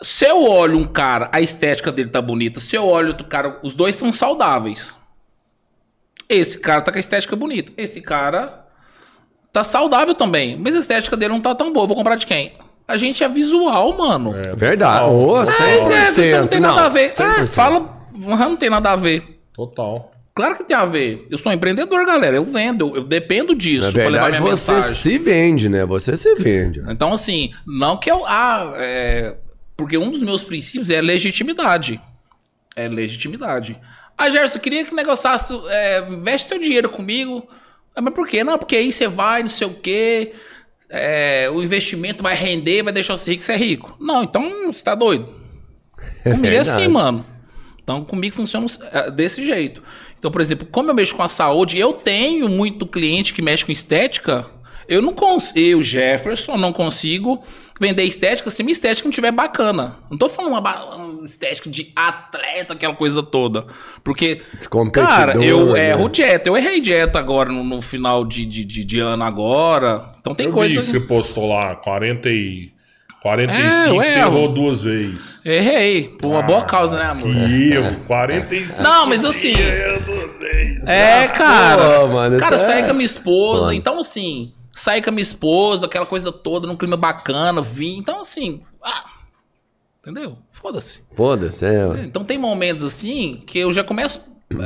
se 0.00 0.24
eu 0.26 0.42
olho 0.44 0.78
um 0.78 0.86
cara, 0.86 1.28
a 1.32 1.40
estética 1.40 1.92
dele 1.92 2.08
tá 2.08 2.22
bonita. 2.22 2.60
Se 2.60 2.76
eu 2.76 2.86
olho 2.86 3.08
outro 3.08 3.26
cara, 3.26 3.58
os 3.62 3.76
dois 3.76 3.94
são 3.94 4.12
saudáveis. 4.12 4.96
Esse 6.28 6.58
cara 6.58 6.80
tá 6.80 6.90
com 6.90 6.98
a 6.98 7.00
estética 7.00 7.36
bonita. 7.36 7.72
Esse 7.76 8.00
cara 8.00 8.63
tá 9.54 9.64
saudável 9.64 10.14
também. 10.14 10.56
Mas 10.58 10.74
a 10.76 10.80
estética 10.80 11.16
dele 11.16 11.32
não 11.32 11.40
tá 11.40 11.54
tão 11.54 11.72
boa. 11.72 11.86
Vou 11.86 11.96
comprar 11.96 12.16
de 12.16 12.26
quem? 12.26 12.52
A 12.86 12.98
gente 12.98 13.24
é 13.24 13.28
visual, 13.28 13.96
mano. 13.96 14.36
É, 14.36 14.54
Verdade. 14.54 15.04
Ô, 15.06 15.36
Ah, 15.36 15.44
é, 15.44 16.10
100%. 16.10 16.12
você 16.12 16.38
não 16.40 16.46
tem 16.46 16.60
nada 16.60 16.84
a 16.84 16.88
ver. 16.90 17.10
100%. 17.10 17.46
fala, 17.48 17.88
não 18.14 18.56
tem 18.56 18.68
nada 18.68 18.90
a 18.90 18.96
ver. 18.96 19.40
Total. 19.54 20.10
Claro 20.34 20.56
que 20.56 20.64
tem 20.64 20.76
a 20.76 20.84
ver. 20.84 21.26
Eu 21.30 21.38
sou 21.38 21.50
um 21.52 21.54
empreendedor, 21.54 22.04
galera. 22.04 22.34
Eu 22.36 22.44
vendo, 22.44 22.88
eu, 22.88 22.96
eu 22.96 23.04
dependo 23.04 23.54
disso 23.54 23.86
Na 23.86 23.92
pra 23.92 24.08
levar 24.08 24.24
verdade, 24.32 24.40
você 24.42 24.72
mensagem. 24.72 24.96
se 24.96 25.18
vende, 25.18 25.68
né? 25.68 25.86
Você 25.86 26.16
se 26.16 26.34
vende. 26.34 26.82
Então, 26.88 27.12
assim, 27.12 27.52
não 27.64 27.96
que 27.96 28.10
eu. 28.10 28.26
Ah, 28.26 28.72
é, 28.76 29.36
porque 29.76 29.96
um 29.96 30.10
dos 30.10 30.22
meus 30.22 30.42
princípios 30.42 30.90
é 30.90 31.00
legitimidade. 31.00 32.00
É 32.74 32.88
legitimidade. 32.88 33.78
Ah, 34.18 34.28
Gerson, 34.28 34.58
eu 34.58 34.60
queria 34.62 34.84
que 34.84 34.92
negociasse. 34.94 35.58
É, 35.68 36.00
investe 36.10 36.48
seu 36.48 36.58
dinheiro 36.58 36.88
comigo. 36.88 37.46
Ah, 37.94 38.02
mas 38.02 38.14
por 38.14 38.26
quê? 38.26 38.42
Não, 38.42 38.58
porque 38.58 38.76
aí 38.76 38.92
você 38.92 39.06
vai, 39.06 39.42
não 39.42 39.50
sei 39.50 39.66
o 39.66 39.74
quê. 39.74 40.32
é, 40.88 41.48
o 41.52 41.62
investimento 41.62 42.22
vai 42.22 42.34
render, 42.34 42.82
vai 42.82 42.92
deixar 42.92 43.16
você 43.16 43.30
rico, 43.30 43.42
você 43.42 43.52
é 43.52 43.56
rico. 43.56 43.96
Não, 44.00 44.22
então 44.22 44.72
você 44.72 44.82
tá 44.82 44.94
doido. 44.94 45.26
Comigo 46.22 46.46
é 46.46 46.50
verdade. 46.50 46.70
assim, 46.70 46.88
mano. 46.88 47.24
Então, 47.82 48.02
comigo 48.02 48.34
funciona 48.34 48.66
é, 48.92 49.10
desse 49.10 49.44
jeito. 49.44 49.82
Então, 50.18 50.30
por 50.30 50.40
exemplo, 50.40 50.66
como 50.70 50.90
eu 50.90 50.94
mexo 50.94 51.14
com 51.14 51.22
a 51.22 51.28
saúde, 51.28 51.78
eu 51.78 51.92
tenho 51.92 52.48
muito 52.48 52.86
cliente 52.86 53.34
que 53.34 53.42
mexe 53.42 53.64
com 53.64 53.70
estética. 53.70 54.46
Eu 54.88 55.00
não 55.02 55.12
consigo, 55.12 55.58
eu, 55.58 55.82
Jefferson, 55.82 56.56
não 56.56 56.72
consigo 56.72 57.42
vender 57.80 58.04
estética 58.04 58.50
se 58.50 58.62
minha 58.62 58.72
estética 58.72 59.04
não 59.06 59.10
estiver 59.10 59.32
bacana. 59.32 59.96
Não 60.10 60.16
tô 60.16 60.28
falando 60.28 60.52
uma, 60.52 60.60
ba- 60.60 60.94
uma 60.96 61.24
estética 61.24 61.68
de 61.68 61.90
atleta, 61.96 62.74
aquela 62.74 62.94
coisa 62.94 63.22
toda. 63.22 63.66
Porque, 64.04 64.42
cara, 64.92 65.34
eu 65.42 65.72
né? 65.72 65.90
erro 65.90 66.08
dieta. 66.08 66.48
Eu 66.48 66.56
errei 66.56 66.80
dieta 66.80 67.18
agora 67.18 67.50
no, 67.50 67.64
no 67.64 67.80
final 67.82 68.24
de, 68.24 68.44
de, 68.46 68.64
de, 68.64 68.84
de 68.84 69.00
ano 69.00 69.24
agora. 69.24 70.12
Então 70.20 70.34
tem 70.34 70.46
eu 70.46 70.52
coisa... 70.52 70.74
vi 70.80 70.86
que 70.86 70.92
você 70.92 71.00
postou 71.00 71.48
lá 71.48 71.74
40 71.76 72.28
e... 72.30 72.72
45, 73.22 73.58
É, 73.64 73.88
eu 73.88 74.02
errou 74.02 74.52
duas 74.52 74.82
vezes. 74.82 75.40
Errei. 75.42 76.08
Por 76.20 76.28
uma 76.28 76.42
boa 76.42 76.62
causa, 76.66 76.98
né, 76.98 77.06
amor? 77.06 77.32
Que 77.32 77.72
erro, 77.72 77.96
45 78.06 78.82
Não, 78.82 79.06
mas 79.06 79.24
assim- 79.24 79.54
dias, 79.54 79.58
errou 79.82 80.00
duas 80.00 80.38
vezes. 80.38 80.86
É, 80.86 81.26
cara. 81.28 82.00
Pô, 82.00 82.08
mano, 82.08 82.36
cara, 82.36 82.58
saí 82.58 82.80
é- 82.80 82.84
com 82.84 82.90
a 82.90 82.92
minha 82.92 83.06
esposa. 83.06 83.60
Mano. 83.68 83.72
Então, 83.72 83.98
assim, 83.98 84.52
saí 84.74 85.00
com 85.00 85.10
a 85.10 85.12
minha 85.12 85.22
esposa, 85.22 85.86
aquela 85.86 86.06
coisa 86.06 86.32
toda, 86.32 86.66
num 86.66 86.76
clima 86.76 86.96
bacana, 86.96 87.62
vim. 87.62 87.96
Então, 87.96 88.20
assim, 88.20 88.62
ah, 88.82 89.04
entendeu? 90.00 90.38
Foda-se. 90.52 91.02
Foda-se, 91.14 91.64
é. 91.64 91.86
ué. 91.86 92.04
Então, 92.04 92.24
tem 92.24 92.36
momentos 92.36 92.82
assim 92.82 93.42
que 93.46 93.58
eu 93.58 93.72
já 93.72 93.84
começo 93.84 94.24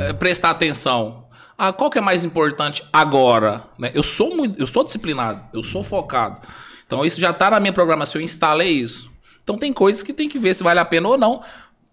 a 0.09 0.13
prestar 0.13 0.49
atenção. 0.49 1.25
Ah, 1.57 1.71
qual 1.71 1.89
que 1.89 1.97
é 1.97 2.01
mais 2.01 2.23
importante 2.23 2.83
agora? 2.91 3.65
Né? 3.77 3.91
Eu 3.93 4.03
sou 4.03 4.35
muito, 4.35 4.59
eu 4.59 4.65
sou 4.65 4.83
disciplinado, 4.83 5.43
eu 5.53 5.61
sou 5.61 5.83
focado. 5.83 6.41
Então, 6.87 7.05
isso 7.05 7.21
já 7.21 7.31
tá 7.31 7.51
na 7.51 7.59
minha 7.59 7.73
programação, 7.73 8.19
eu 8.19 8.25
instalei 8.25 8.71
isso. 8.71 9.09
Então, 9.43 9.57
tem 9.57 9.71
coisas 9.71 10.01
que 10.01 10.13
tem 10.13 10.29
que 10.29 10.39
ver 10.39 10.55
se 10.55 10.63
vale 10.63 10.79
a 10.79 10.85
pena 10.85 11.07
ou 11.07 11.17
não. 11.17 11.43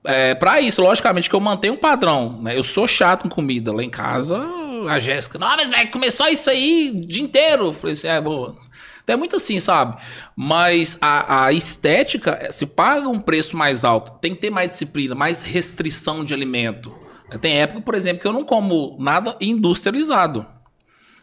É, 0.05 0.34
para 0.34 0.60
isso, 0.60 0.80
logicamente, 0.80 1.28
que 1.28 1.34
eu 1.34 1.40
mantenho 1.40 1.74
um 1.74 1.78
padrão. 1.78 2.40
Né? 2.40 2.56
Eu 2.56 2.62
sou 2.62 2.86
chato 2.86 3.24
com 3.24 3.28
comida. 3.28 3.72
Lá 3.72 3.82
em 3.82 3.90
casa, 3.90 4.47
a 4.89 4.99
Jéssica, 4.99 5.39
não, 5.39 5.49
mas 5.95 6.15
só 6.15 6.29
isso 6.29 6.51
aí 6.51 6.91
o 6.95 7.07
dia 7.07 7.23
inteiro. 7.23 7.67
Eu 7.67 7.73
falei 7.73 7.93
assim, 7.93 8.09
é, 8.09 8.21
boa. 8.21 8.57
Então, 9.03 9.15
É 9.15 9.17
muito 9.17 9.37
assim, 9.37 9.61
sabe? 9.61 10.03
Mas 10.35 10.99
a, 11.01 11.47
a 11.47 11.53
estética, 11.53 12.39
eh, 12.41 12.51
se 12.51 12.67
paga 12.67 13.09
um 13.09 13.21
preço 13.21 13.57
mais 13.57 13.85
alto, 13.85 14.19
tem 14.21 14.35
que 14.35 14.41
ter 14.41 14.51
mais 14.51 14.71
disciplina, 14.71 15.15
mais 15.15 15.43
restrição 15.43 16.25
de 16.25 16.35
alimento. 16.35 16.93
Tem 17.41 17.61
época, 17.61 17.81
por 17.83 17.95
exemplo, 17.95 18.21
que 18.21 18.27
eu 18.27 18.33
não 18.33 18.45
como 18.45 18.97
nada 18.99 19.37
industrializado. 19.41 20.47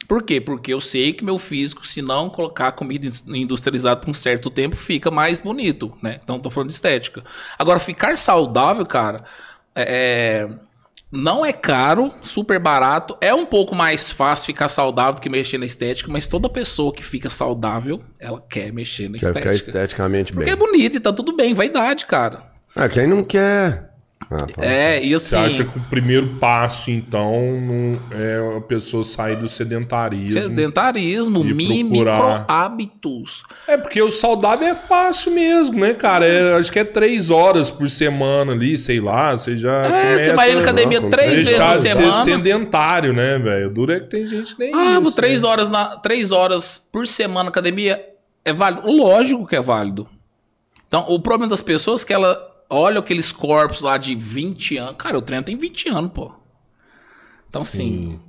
Por 0.08 0.24
quê? 0.24 0.40
Porque 0.40 0.74
eu 0.74 0.82
sei 0.82 1.14
que 1.14 1.24
meu 1.24 1.38
físico, 1.38 1.86
se 1.86 2.02
não 2.02 2.30
colocar 2.30 2.72
comida 2.74 3.12
industrializada 3.28 4.00
por 4.00 4.10
um 4.10 4.14
certo 4.14 4.50
tempo, 4.50 4.76
fica 4.76 5.10
mais 5.10 5.42
bonito, 5.42 5.98
né? 6.02 6.20
Então, 6.24 6.40
tô 6.40 6.50
falando 6.50 6.70
de 6.70 6.76
estética. 6.76 7.24
Agora, 7.58 7.80
ficar 7.80 8.18
saudável, 8.18 8.86
cara, 8.86 9.24
é... 9.76 10.48
não 11.16 11.46
é 11.46 11.54
caro, 11.54 12.12
super 12.24 12.58
barato. 12.60 13.16
É 13.22 13.32
um 13.34 13.46
pouco 13.46 13.76
mais 13.76 14.10
fácil 14.10 14.48
ficar 14.48 14.68
saudável 14.68 15.14
do 15.14 15.22
que 15.22 15.30
mexer 15.30 15.60
na 15.60 15.66
estética, 15.68 16.12
mas 16.12 16.26
toda 16.26 16.50
pessoa 16.50 16.92
que 16.92 17.04
fica 17.04 17.30
saudável, 17.30 18.02
ela 18.20 18.44
quer 18.50 18.74
mexer 18.74 19.04
na 19.10 19.20
Quer 19.20 19.28
estética. 19.28 19.40
ficar 19.40 19.54
esteticamente 19.54 20.34
Porque 20.34 20.46
bem. 20.46 20.54
é 20.54 20.58
bonito 20.58 20.96
e 20.96 21.00
tá 21.00 21.14
tudo 21.14 21.36
bem, 21.36 21.54
vaidade, 21.54 22.08
cara. 22.08 22.52
Ah, 22.76 22.90
quem 22.90 23.06
não 23.06 23.24
quer. 23.24 23.93
Ah, 24.30 24.38
fala 24.56 24.68
É, 24.68 25.04
e 25.04 25.14
Você 25.14 25.36
assim... 25.36 25.46
acha 25.46 25.64
que 25.64 25.78
o 25.78 25.82
primeiro 25.84 26.36
passo, 26.40 26.90
então, 26.92 27.32
não 27.62 28.00
é 28.18 28.58
a 28.58 28.62
pessoa 28.62 29.04
sair 29.06 29.36
do 29.36 29.48
sedentarismo? 29.50 30.42
Sedentarismo, 30.42 31.44
E 31.46 31.54
mi- 31.54 31.84
procurar- 31.90 32.46
hábitos. 32.48 33.44
É 33.68 33.78
porque 33.78 34.02
o 34.02 34.12
saudável 34.12 34.68
é 34.68 34.76
fácil 34.76 35.32
mesmo, 35.32 35.80
né, 35.80 35.94
cara? 35.94 36.26
É, 36.26 36.56
acho 36.56 36.72
que 36.72 36.80
é 36.80 36.84
três 36.84 37.30
horas 37.30 37.70
por 37.70 37.90
semana 37.90 38.54
ali, 38.54 38.78
sei 38.78 39.00
lá. 39.00 39.36
Você 39.38 39.56
já. 39.56 39.84
É, 39.86 40.18
você 40.20 40.34
vai 40.34 40.54
na 40.54 40.62
academia 40.62 41.02
com 41.02 41.10
três 41.10 41.32
vezes 41.32 41.46
deixar 41.50 41.68
na 41.68 41.74
de 41.74 41.80
ser 41.82 41.96
semana. 41.96 42.24
sedentário, 42.24 43.14
né, 43.14 43.38
velho? 43.40 43.68
O 43.68 43.74
duro 43.74 43.92
é 43.94 44.00
que 44.00 44.08
tem 44.10 44.26
gente 44.26 44.56
nem 44.58 44.74
Ah, 44.74 44.94
isso. 44.94 45.02
vou 45.02 45.12
três 45.12 45.42
né? 45.44 45.48
horas 45.48 45.70
na 45.70 45.86
três 45.98 46.32
horas 46.32 46.78
por 46.92 47.08
semana 47.08 47.44
na 47.44 47.50
academia 47.50 48.04
é 48.46 48.52
válido. 48.54 48.90
Lógico 48.92 49.46
que 49.48 49.56
é 49.56 49.62
válido. 49.62 50.08
Então, 50.88 51.06
o 51.08 51.20
problema 51.20 51.50
das 51.50 51.62
pessoas 51.62 52.04
é 52.04 52.08
que 52.08 52.14
ela 52.14 52.53
olha 52.74 53.00
aqueles 53.00 53.32
corpos 53.32 53.82
lá 53.82 53.98
de 53.98 54.16
20 54.16 54.78
anos. 54.78 54.96
Cara, 54.98 55.16
eu 55.16 55.22
treino 55.22 55.44
tem 55.44 55.56
20 55.58 55.90
anos, 55.90 56.12
pô. 56.14 56.32
Então, 57.50 57.62
assim, 57.62 58.20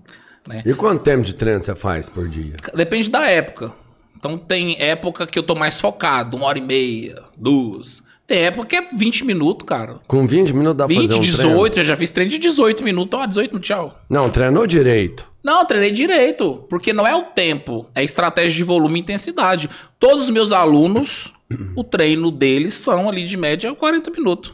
E 0.64 0.74
quanto 0.74 1.02
tempo 1.02 1.22
de 1.22 1.32
treino 1.34 1.62
você 1.62 1.74
faz 1.74 2.08
por 2.08 2.28
dia? 2.28 2.54
depende 2.74 3.08
da 3.10 3.26
época. 3.28 3.72
Então, 4.16 4.36
tem 4.38 4.76
época 4.80 5.26
que 5.26 5.38
eu 5.38 5.42
tô 5.42 5.54
mais 5.54 5.80
focado, 5.80 6.36
uma 6.36 6.46
hora 6.46 6.58
e 6.58 6.62
meia, 6.62 7.22
duas. 7.36 8.02
Tem 8.26 8.38
época 8.44 8.66
que 8.66 8.76
é 8.76 8.88
20 8.96 9.24
minutos, 9.24 9.66
cara. 9.66 10.00
Com 10.08 10.26
20 10.26 10.54
minutos 10.54 10.78
dá 10.78 10.86
pra 10.86 10.94
20, 10.96 11.02
fazer 11.08 11.14
um 11.14 11.20
18, 11.20 11.72
treino? 11.72 11.76
eu 11.76 11.84
já 11.86 11.96
fiz 11.96 12.10
treino 12.10 12.30
de 12.30 12.38
18 12.38 12.82
minutos. 12.82 13.20
Ó, 13.20 13.26
18 13.26 13.50
minutos, 13.50 13.68
tchau. 13.68 13.98
Não, 14.08 14.30
treinou 14.30 14.66
direito. 14.66 15.30
Não, 15.42 15.66
treinei 15.66 15.90
direito, 15.90 16.64
porque 16.70 16.90
não 16.94 17.06
é 17.06 17.14
o 17.14 17.20
tempo, 17.22 17.86
é 17.94 18.02
estratégia 18.02 18.56
de 18.56 18.62
volume 18.62 18.98
e 18.98 19.02
intensidade. 19.02 19.68
Todos 20.00 20.24
os 20.24 20.30
meus 20.30 20.52
alunos, 20.52 21.34
o 21.76 21.82
treino 21.84 22.30
deles 22.30 22.74
são 22.74 23.08
ali 23.08 23.24
de 23.24 23.36
média 23.36 23.74
40 23.74 24.10
minutos. 24.10 24.52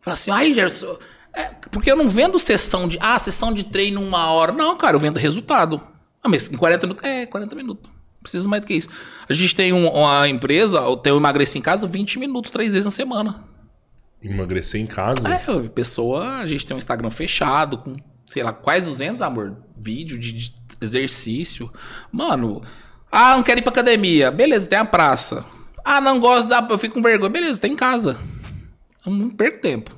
Fala 0.00 0.14
assim, 0.14 0.30
ai, 0.30 0.52
Gerson, 0.52 0.98
é, 1.32 1.44
porque 1.70 1.90
eu 1.90 1.96
não 1.96 2.08
vendo 2.08 2.38
sessão 2.38 2.86
de, 2.86 2.98
ah, 3.00 3.18
sessão 3.18 3.52
de 3.52 3.64
treino 3.64 4.00
uma 4.02 4.26
hora. 4.30 4.52
Não, 4.52 4.76
cara, 4.76 4.96
eu 4.96 5.00
vendo 5.00 5.16
resultado. 5.18 5.80
Ah, 6.22 6.28
mas 6.28 6.50
em 6.52 6.56
40 6.56 6.86
minutos, 6.86 7.08
é, 7.08 7.26
40 7.26 7.54
minutos. 7.56 7.90
Não 7.90 7.94
Precisa 8.22 8.48
mais 8.48 8.62
do 8.62 8.66
que 8.66 8.74
isso. 8.74 8.88
A 9.28 9.32
gente 9.32 9.54
tem 9.54 9.72
um- 9.72 9.88
uma 9.88 10.28
empresa, 10.28 10.78
eu 10.78 10.96
tenho 10.96 11.16
emagreci 11.16 11.58
em 11.58 11.62
casa 11.62 11.86
20 11.86 12.18
minutos, 12.18 12.50
três 12.50 12.72
vezes 12.72 12.84
na 12.86 12.90
semana. 12.90 13.44
Emagrecer 14.22 14.80
em 14.80 14.86
casa? 14.86 15.28
É, 15.28 15.68
pessoa, 15.68 16.36
a 16.38 16.46
gente 16.46 16.64
tem 16.64 16.74
um 16.74 16.78
Instagram 16.78 17.10
fechado 17.10 17.78
com, 17.78 17.92
sei 18.26 18.42
lá, 18.42 18.52
quase 18.54 18.86
200, 18.86 19.20
amor, 19.20 19.56
vídeo 19.76 20.18
de, 20.18 20.32
de 20.32 20.54
exercício. 20.80 21.70
Mano, 22.10 22.62
ah, 23.16 23.36
não 23.36 23.42
quero 23.42 23.60
ir 23.60 23.62
pra 23.62 23.70
academia. 23.72 24.30
Beleza, 24.30 24.68
tem 24.68 24.78
a 24.78 24.84
praça. 24.84 25.44
Ah, 25.84 26.00
não 26.00 26.18
gosto 26.18 26.48
da, 26.48 26.66
eu 26.68 26.78
fico 26.78 26.94
com 26.94 27.02
vergonha. 27.02 27.30
Beleza, 27.30 27.60
tem 27.60 27.72
em 27.72 27.76
casa. 27.76 28.18
Eu 29.06 29.12
não 29.12 29.28
perco 29.30 29.60
tempo. 29.60 29.90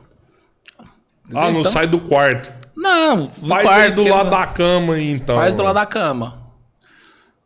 Ah, 1.34 1.50
não 1.50 1.60
Então- 1.60 1.72
sai 1.72 1.86
do 1.86 2.00
quarto. 2.00 2.52
Não, 2.76 3.26
Faz 3.30 3.62
quarto, 3.62 3.94
do 3.94 4.02
porque- 4.02 4.10
lado 4.10 4.30
da 4.30 4.46
cama, 4.46 4.94
aí, 4.94 5.10
então. 5.10 5.34
Faz 5.36 5.56
do 5.56 5.62
lado 5.62 5.74
da 5.76 5.86
cama. 5.86 6.42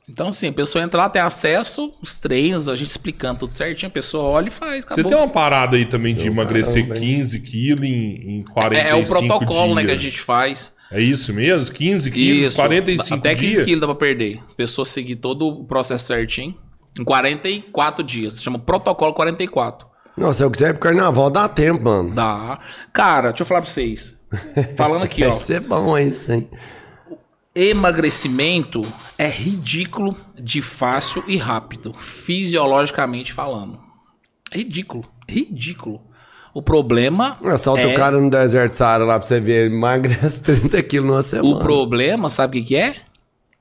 Então, 0.08 0.26
assim, 0.28 0.48
a 0.48 0.52
pessoa 0.52 0.82
entra 0.82 1.02
lá, 1.02 1.08
tem 1.08 1.22
acesso, 1.22 1.94
os 2.02 2.18
treinos, 2.18 2.68
a 2.68 2.74
gente 2.74 2.88
explicando 2.88 3.40
tudo 3.40 3.54
certinho, 3.54 3.88
a 3.88 3.92
pessoa 3.92 4.24
olha 4.24 4.48
e 4.48 4.50
faz. 4.50 4.84
Você 4.84 4.94
Acabou. 4.94 5.04
tem 5.08 5.16
uma 5.16 5.28
parada 5.28 5.76
aí 5.76 5.84
também 5.84 6.16
de 6.16 6.26
emagrecer 6.26 6.82
caramba, 6.82 7.04
hein? 7.04 7.16
15 7.18 7.40
quilos 7.40 7.84
em, 7.88 8.38
em 8.38 8.40
é, 8.40 8.52
45 8.52 8.88
é 8.88 9.00
o 9.00 9.06
protocolo 9.06 9.74
né, 9.76 9.84
que 9.84 9.90
a 9.92 9.94
dias. 9.94 10.02
gente 10.12 10.20
faz. 10.20 10.74
É 10.90 11.00
isso 11.00 11.32
mesmo? 11.32 11.72
15 11.72 12.10
quilos, 12.10 12.46
Isso. 12.48 12.56
45 12.56 13.14
Até 13.18 13.34
15 13.34 13.46
dias? 13.52 13.64
quilos 13.64 13.80
dá 13.80 13.86
pra 13.86 13.94
perder. 13.96 14.40
As 14.44 14.52
pessoas 14.52 14.88
seguir 14.88 15.16
todo 15.16 15.46
o 15.46 15.64
processo 15.64 16.06
certinho. 16.06 16.56
Em 16.98 17.04
44 17.04 18.02
dias. 18.04 18.34
Se 18.34 18.42
chama 18.42 18.58
protocolo 18.58 19.12
44. 19.14 19.86
Nossa, 20.16 20.38
se 20.38 20.44
eu 20.44 20.50
quiser 20.50 20.70
ir 20.70 20.72
pro 20.72 20.80
carnaval, 20.88 21.30
dá 21.30 21.48
tempo, 21.48 21.84
mano. 21.84 22.10
Dá. 22.12 22.58
Cara, 22.92 23.28
deixa 23.30 23.42
eu 23.42 23.46
falar 23.46 23.62
pra 23.62 23.70
vocês. 23.70 24.18
Falando 24.76 25.02
aqui, 25.04 25.22
ó. 25.24 25.28
Vai 25.28 25.36
ser 25.36 25.60
bom 25.60 25.96
isso, 25.96 26.32
hein? 26.32 26.48
Emagrecimento 27.54 28.82
é 29.18 29.28
ridículo 29.28 30.16
de 30.40 30.62
fácil 30.62 31.22
e 31.26 31.36
rápido. 31.36 31.92
Fisiologicamente 31.94 33.32
falando. 33.32 33.78
É 34.52 34.58
ridículo. 34.58 35.04
Ridículo. 35.28 36.00
O 36.52 36.60
problema. 36.62 37.38
É, 37.42 37.56
Solta 37.56 37.82
é... 37.82 37.86
o 37.86 37.96
cara 37.96 38.20
no 38.20 38.28
deserto 38.28 38.74
Saara 38.74 39.04
lá 39.04 39.18
pra 39.18 39.26
você 39.26 39.40
ver, 39.40 39.66
ele 39.66 39.74
emagrece 39.74 40.42
30 40.42 40.82
quilos 40.84 41.08
numa 41.08 41.22
semana. 41.22 41.56
O 41.56 41.58
problema, 41.58 42.28
sabe 42.28 42.58
o 42.58 42.62
que 42.62 42.68
que 42.68 42.76
é? 42.76 42.96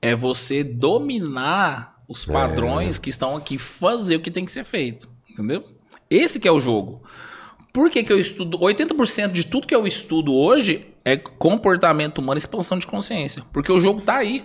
É 0.02 0.14
você 0.14 0.64
dominar 0.64 2.02
os 2.08 2.24
padrões 2.24 2.98
que 2.98 3.10
estão 3.10 3.36
aqui, 3.36 3.56
fazer 3.58 4.16
o 4.16 4.20
que 4.20 4.30
tem 4.30 4.44
que 4.44 4.50
ser 4.50 4.64
feito. 4.64 5.08
Entendeu? 5.30 5.64
Esse 6.10 6.40
que 6.40 6.48
é 6.48 6.52
o 6.52 6.58
jogo. 6.58 7.02
Por 7.72 7.88
que, 7.88 8.02
que 8.02 8.12
eu 8.12 8.18
estudo? 8.18 8.58
80% 8.58 9.30
de 9.30 9.46
tudo 9.46 9.66
que 9.66 9.74
eu 9.74 9.86
estudo 9.86 10.34
hoje 10.34 10.88
é 11.04 11.16
comportamento 11.16 12.18
humano 12.18 12.38
e 12.38 12.40
expansão 12.40 12.78
de 12.78 12.86
consciência. 12.86 13.44
Porque 13.52 13.70
o 13.70 13.80
jogo 13.80 14.00
tá 14.00 14.16
aí. 14.16 14.44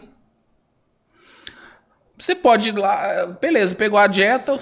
Você 2.17 2.35
pode 2.35 2.69
ir 2.69 2.77
lá, 2.77 3.25
beleza, 3.41 3.75
pegou 3.75 3.99
a 3.99 4.07
dieta, 4.07 4.59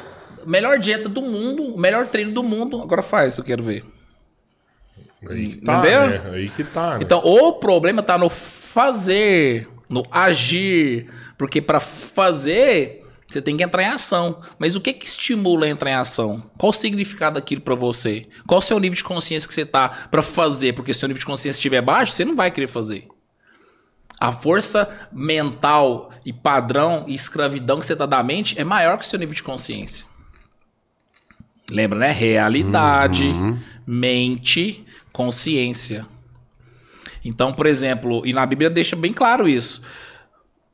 melhor 0.49 0.79
dieta 0.79 1.09
do 1.09 1.21
mundo, 1.21 1.63
o 1.75 1.79
melhor 1.79 2.07
treino 2.07 2.31
do 2.31 2.43
mundo, 2.43 2.81
agora 2.81 3.01
faz, 3.01 3.37
eu 3.37 3.43
quero 3.43 3.63
ver. 3.63 3.83
Aí 5.29 5.49
que 5.53 5.61
tá, 5.61 5.79
Entendeu? 5.79 6.07
né? 6.07 6.21
Aí 6.33 6.49
que 6.49 6.63
tá. 6.63 6.97
né? 6.97 6.99
Então, 7.01 7.19
o 7.19 7.53
problema 7.53 8.03
tá 8.03 8.17
no 8.17 8.29
fazer, 8.29 9.69
no 9.89 10.05
agir. 10.11 11.09
Porque 11.37 11.61
para 11.61 11.79
fazer, 11.79 13.03
você 13.27 13.41
tem 13.41 13.55
que 13.55 13.63
entrar 13.63 13.83
em 13.83 13.87
ação. 13.87 14.41
Mas 14.59 14.75
o 14.75 14.81
que 14.81 14.93
que 14.93 15.05
estimula 15.05 15.65
a 15.65 15.69
entrar 15.69 15.89
em 15.91 15.95
ação? 15.95 16.43
Qual 16.57 16.71
o 16.71 16.73
significado 16.73 17.35
daquilo 17.35 17.61
para 17.61 17.75
você? 17.75 18.27
Qual 18.47 18.59
o 18.59 18.61
seu 18.61 18.79
nível 18.79 18.97
de 18.97 19.03
consciência 19.03 19.47
que 19.47 19.53
você 19.53 19.65
tá 19.65 19.89
para 20.11 20.21
fazer? 20.21 20.73
Porque 20.73 20.93
se 20.93 20.97
o 20.97 21.01
seu 21.01 21.07
nível 21.07 21.19
de 21.19 21.25
consciência 21.25 21.57
estiver 21.57 21.81
baixo, 21.81 22.11
você 22.13 22.25
não 22.25 22.35
vai 22.35 22.51
querer 22.51 22.67
fazer. 22.67 23.07
A 24.19 24.31
força 24.31 24.89
mental 25.11 26.11
e 26.25 26.31
padrão 26.31 27.05
e 27.07 27.13
escravidão 27.13 27.79
que 27.79 27.85
você 27.85 27.95
tá 27.95 28.05
da 28.05 28.23
mente 28.23 28.59
é 28.59 28.63
maior 28.63 28.97
que 28.97 29.03
o 29.03 29.07
seu 29.07 29.19
nível 29.19 29.35
de 29.35 29.43
consciência. 29.43 30.05
Lembra, 31.69 31.97
né? 31.99 32.11
Realidade, 32.11 33.25
mente, 33.85 34.85
consciência. 35.11 36.05
Então, 37.23 37.53
por 37.53 37.65
exemplo, 37.65 38.25
e 38.25 38.33
na 38.33 38.45
Bíblia 38.45 38.69
deixa 38.69 38.95
bem 38.95 39.13
claro 39.13 39.47
isso. 39.47 39.81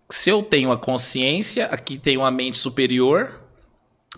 Se 0.10 0.30
eu 0.30 0.41
tenho 0.41 0.72
a 0.72 0.78
consciência, 0.78 1.68
aqui 1.68 1.98
tenho 1.98 2.24
a 2.26 2.32
mente 2.32 2.57
superior, 2.57 3.40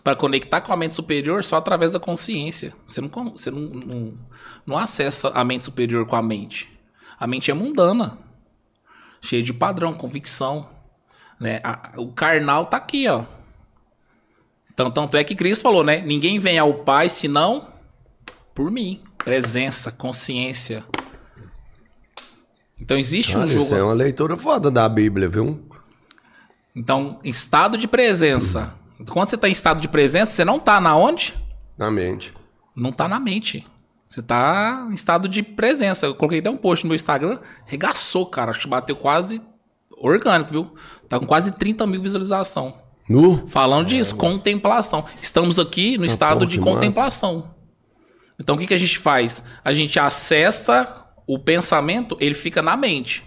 para 0.04 0.16
conectar 0.16 0.62
com 0.62 0.72
a 0.72 0.78
mente 0.78 0.96
superior 0.96 1.44
só 1.44 1.58
através 1.58 1.92
da 1.92 2.00
consciência. 2.00 2.74
Você, 2.88 3.02
não, 3.02 3.10
você 3.10 3.52
não, 3.52 3.60
não, 3.62 4.14
não 4.66 4.78
acessa 4.78 5.30
a 5.30 5.44
mente 5.44 5.66
superior 5.66 6.06
com 6.08 6.16
a 6.16 6.22
mente. 6.22 6.70
A 7.20 7.28
mente 7.28 7.52
é 7.52 7.54
mundana, 7.54 8.18
cheia 9.22 9.44
de 9.44 9.54
padrão, 9.54 9.94
convicção. 9.94 10.70
Né? 11.40 11.60
A- 11.64 11.92
o 11.98 12.08
carnal 12.14 12.66
tá 12.68 12.78
aqui, 12.78 13.08
ó. 13.10 13.26
Então, 14.74 14.90
tanto 14.90 15.18
é 15.18 15.24
que 15.24 15.36
Cristo 15.36 15.62
falou, 15.62 15.84
né? 15.84 16.02
Ninguém 16.02 16.40
vem 16.40 16.58
ao 16.58 16.74
Pai 16.74 17.10
senão 17.10 17.74
por 18.56 18.72
mim. 18.72 19.02
Presença, 19.18 19.92
consciência. 19.92 20.84
Então 22.80 22.98
existe 22.98 23.38
um 23.38 23.42
Olha, 23.42 23.52
jogo. 23.52 23.64
isso 23.64 23.76
é 23.76 23.84
uma 23.84 23.94
leitura 23.94 24.36
foda 24.36 24.72
da 24.72 24.90
Bíblia, 24.90 25.30
viu? 25.30 25.64
Então, 26.76 27.20
estado 27.24 27.78
de 27.78 27.88
presença. 27.88 28.74
Quando 29.10 29.30
você 29.30 29.36
está 29.36 29.48
em 29.48 29.52
estado 29.52 29.80
de 29.80 29.88
presença, 29.88 30.32
você 30.32 30.46
não 30.46 30.56
está 30.56 30.80
na 30.82 30.96
onde? 30.96 31.36
Na 31.78 31.92
mente. 31.92 32.34
Não 32.76 32.90
está 32.90 33.08
na 33.08 33.20
mente. 33.20 33.68
Você 34.08 34.20
está 34.20 34.88
em 34.90 34.94
estado 34.94 35.28
de 35.28 35.44
presença. 35.44 36.06
Eu 36.08 36.16
coloquei 36.16 36.40
até 36.40 36.50
um 36.50 36.58
post 36.58 36.84
no 36.84 36.90
meu 36.90 36.96
Instagram, 36.96 37.40
regaçou, 37.66 38.26
cara. 38.26 38.52
Acho 38.52 38.62
que 38.62 38.68
bateu 38.68 38.96
quase 38.96 39.42
orgânico, 39.98 40.52
viu? 40.52 40.74
Tá 41.08 41.20
com 41.20 41.28
quase 41.28 41.52
30 41.52 41.86
mil 41.86 42.02
visualização. 42.02 42.81
Nu? 43.12 43.48
Falando 43.48 43.88
disso, 43.88 44.16
contemplação. 44.16 45.06
Estamos 45.22 45.60
aqui 45.60 45.98
no 45.98 46.06
estado 46.06 46.40
pô, 46.40 46.46
de 46.46 46.58
que 46.58 46.64
massa. 46.64 46.74
contemplação. 46.74 47.56
Então, 48.40 48.56
o 48.56 48.58
que, 48.58 48.66
que 48.66 48.74
a 48.74 48.78
gente 48.78 48.98
faz? 48.98 49.44
A 49.64 49.74
gente 49.74 50.00
acessa 50.00 51.06
o 51.28 51.38
pensamento, 51.38 52.18
ele 52.20 52.34
fica 52.34 52.62
na 52.62 52.76
mente. 52.76 53.24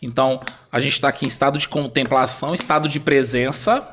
Então, 0.00 0.40
a 0.70 0.80
gente 0.80 0.92
está 0.92 1.08
aqui 1.08 1.24
em 1.24 1.28
estado 1.28 1.58
de 1.58 1.66
contemplação, 1.66 2.54
estado 2.54 2.88
de 2.88 3.00
presença. 3.00 3.88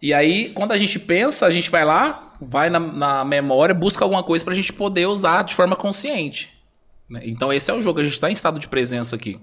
E 0.00 0.14
aí, 0.14 0.50
quando 0.54 0.72
a 0.72 0.78
gente 0.78 0.98
pensa, 0.98 1.44
a 1.44 1.50
gente 1.50 1.68
vai 1.68 1.84
lá, 1.84 2.32
vai 2.40 2.70
na, 2.70 2.78
na 2.78 3.24
memória, 3.24 3.74
busca 3.74 4.04
alguma 4.04 4.22
coisa 4.22 4.44
para 4.44 4.54
a 4.54 4.56
gente 4.56 4.72
poder 4.72 5.06
usar 5.06 5.42
de 5.42 5.54
forma 5.54 5.76
consciente. 5.76 6.50
né? 7.08 7.20
Então, 7.24 7.52
esse 7.52 7.70
é 7.70 7.74
o 7.74 7.82
jogo, 7.82 8.00
a 8.00 8.04
gente 8.04 8.14
está 8.14 8.30
em 8.30 8.34
estado 8.34 8.58
de 8.58 8.68
presença 8.68 9.16
aqui. 9.16 9.38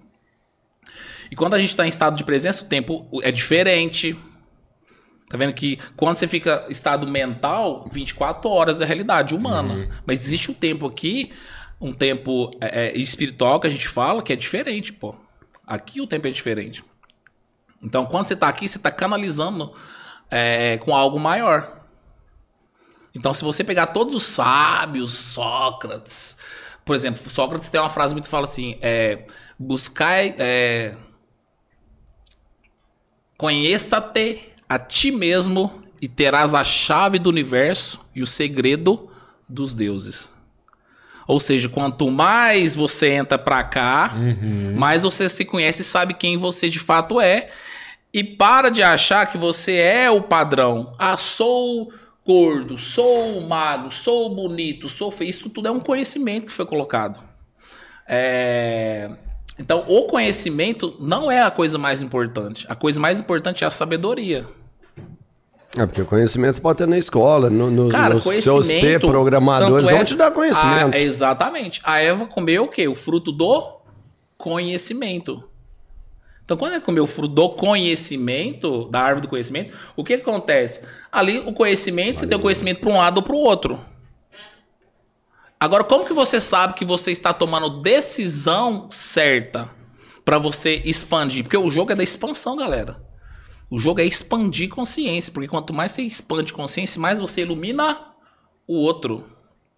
E 1.29 1.35
quando 1.35 1.53
a 1.53 1.59
gente 1.59 1.71
está 1.71 1.85
em 1.85 1.89
estado 1.89 2.15
de 2.15 2.23
presença, 2.23 2.63
o 2.63 2.67
tempo 2.67 3.05
é 3.21 3.31
diferente. 3.31 4.17
Tá 5.29 5.37
vendo 5.37 5.53
que 5.53 5.77
quando 5.95 6.17
você 6.17 6.27
fica 6.27 6.65
em 6.69 6.71
estado 6.71 7.07
mental, 7.07 7.87
24 7.91 8.49
horas 8.49 8.79
é 8.79 8.85
a 8.85 8.87
realidade 8.87 9.35
humana. 9.35 9.89
Mas 10.05 10.25
existe 10.25 10.49
um 10.49 10.53
tempo 10.53 10.85
aqui, 10.85 11.31
um 11.81 11.91
tempo 11.91 12.51
é, 12.61 12.87
é, 12.87 12.97
espiritual 12.97 13.59
que 13.59 13.67
a 13.67 13.69
gente 13.69 13.87
fala, 13.87 14.23
que 14.23 14.31
é 14.31 14.35
diferente, 14.35 14.93
pô. 14.93 15.13
Aqui 15.65 15.99
o 15.99 16.07
tempo 16.07 16.27
é 16.27 16.31
diferente. 16.31 16.81
Então, 17.83 18.05
quando 18.05 18.27
você 18.27 18.35
tá 18.35 18.47
aqui, 18.47 18.67
você 18.67 18.79
tá 18.79 18.89
canalizando 18.89 19.73
é, 20.31 20.77
com 20.77 20.95
algo 20.95 21.19
maior. 21.19 21.81
Então, 23.13 23.33
se 23.33 23.43
você 23.43 23.63
pegar 23.63 23.87
todos 23.87 24.15
os 24.15 24.23
sábios, 24.23 25.13
Sócrates, 25.13 26.37
por 26.85 26.95
exemplo, 26.95 27.29
Sócrates 27.29 27.69
tem 27.69 27.81
uma 27.81 27.89
frase 27.89 28.13
muito 28.13 28.25
que 28.25 28.31
fala 28.31 28.45
assim: 28.45 28.77
é, 28.81 29.25
buscai. 29.59 30.33
É, 30.37 30.95
Conheça-te 33.37 34.56
a 34.67 34.77
ti 34.77 35.11
mesmo 35.11 35.83
e 36.01 36.07
terás 36.07 36.53
a 36.53 36.63
chave 36.63 37.19
do 37.19 37.29
universo 37.29 37.99
e 38.15 38.21
o 38.21 38.27
segredo 38.27 39.09
dos 39.47 39.73
deuses. 39.73 40.31
Ou 41.27 41.39
seja, 41.39 41.67
quanto 41.67 42.09
mais 42.09 42.73
você 42.73 43.09
entra 43.11 43.37
pra 43.37 43.63
cá, 43.63 44.13
mais 44.75 45.03
você 45.03 45.27
se 45.27 45.43
conhece 45.43 45.81
e 45.81 45.85
sabe 45.85 46.13
quem 46.13 46.37
você 46.37 46.69
de 46.69 46.79
fato 46.79 47.19
é. 47.19 47.49
E 48.13 48.23
para 48.23 48.69
de 48.69 48.81
achar 48.81 49.25
que 49.25 49.37
você 49.37 49.73
é 49.75 50.09
o 50.09 50.21
padrão. 50.21 50.93
Ah, 50.97 51.17
sou 51.17 51.91
gordo, 52.25 52.77
sou 52.77 53.41
magro, 53.41 53.91
sou 53.91 54.33
bonito, 54.33 54.87
sou 54.87 55.11
feio. 55.11 55.29
Isso 55.29 55.49
tudo 55.49 55.67
é 55.67 55.71
um 55.71 55.79
conhecimento 55.79 56.47
que 56.47 56.53
foi 56.53 56.65
colocado. 56.65 57.19
É, 58.07 59.09
Então, 59.59 59.83
o 59.87 60.03
conhecimento 60.03 60.95
não 60.99 61.29
é 61.31 61.41
a 61.41 61.51
coisa 61.51 61.77
mais 61.77 62.01
importante. 62.01 62.65
A 62.69 62.75
coisa 62.75 62.99
mais 62.99 63.19
importante 63.19 63.63
é 63.63 63.67
a 63.67 63.71
sabedoria. 63.71 64.47
É 65.75 65.85
porque 65.85 66.01
o 66.01 66.05
conhecimento 66.05 66.55
você 66.55 66.61
pode 66.61 66.77
ter 66.77 66.87
na 66.87 66.97
escola, 66.97 67.49
no, 67.49 67.69
no, 67.69 67.89
Cara, 67.89 68.15
nos 68.15 68.23
seus 68.23 68.67
P 68.67 68.99
programadores 68.99 69.87
é- 69.87 69.95
vão 69.95 70.03
te 70.03 70.15
dar 70.15 70.31
conhecimento. 70.31 70.95
Ah, 70.95 70.99
exatamente. 70.99 71.81
A 71.83 71.99
Eva 71.99 72.25
comeu 72.25 72.63
o 72.63 72.67
quê? 72.67 72.87
O 72.87 72.95
fruto 72.95 73.31
do 73.31 73.77
conhecimento. 74.37 75.43
Então, 76.43 76.55
quando 76.55 76.73
ela 76.73 76.81
comeu 76.81 77.03
o 77.03 77.07
fruto 77.07 77.35
do 77.35 77.49
conhecimento, 77.49 78.85
da 78.89 79.01
árvore 79.01 79.23
do 79.23 79.27
conhecimento, 79.27 79.75
o 79.97 80.03
que 80.03 80.13
acontece? 80.13 80.81
Ali, 81.11 81.39
o 81.39 81.51
conhecimento, 81.51 82.19
você 82.19 82.27
tem 82.27 82.37
o 82.37 82.41
conhecimento 82.41 82.79
para 82.79 82.89
um 82.89 82.97
lado 82.97 83.17
ou 83.17 83.23
para 83.23 83.35
o 83.35 83.39
outro. 83.39 83.79
Agora, 85.59 85.83
como 85.83 86.05
que 86.05 86.13
você 86.13 86.39
sabe 86.39 86.73
que 86.75 86.85
você 86.85 87.11
está 87.11 87.33
tomando 87.33 87.81
decisão 87.81 88.87
certa 88.89 89.69
para 90.23 90.37
você 90.37 90.81
expandir? 90.85 91.43
Porque 91.43 91.57
o 91.57 91.69
jogo 91.69 91.91
é 91.91 91.95
da 91.95 92.03
expansão, 92.03 92.55
galera. 92.55 93.06
O 93.69 93.79
jogo 93.79 93.99
é 93.99 94.05
expandir 94.05 94.69
consciência, 94.69 95.31
porque 95.31 95.47
quanto 95.47 95.73
mais 95.73 95.91
você 95.91 96.01
expande 96.01 96.53
consciência, 96.53 96.99
mais 97.01 97.19
você 97.19 97.41
ilumina 97.41 97.97
o 98.67 98.75
outro. 98.75 99.25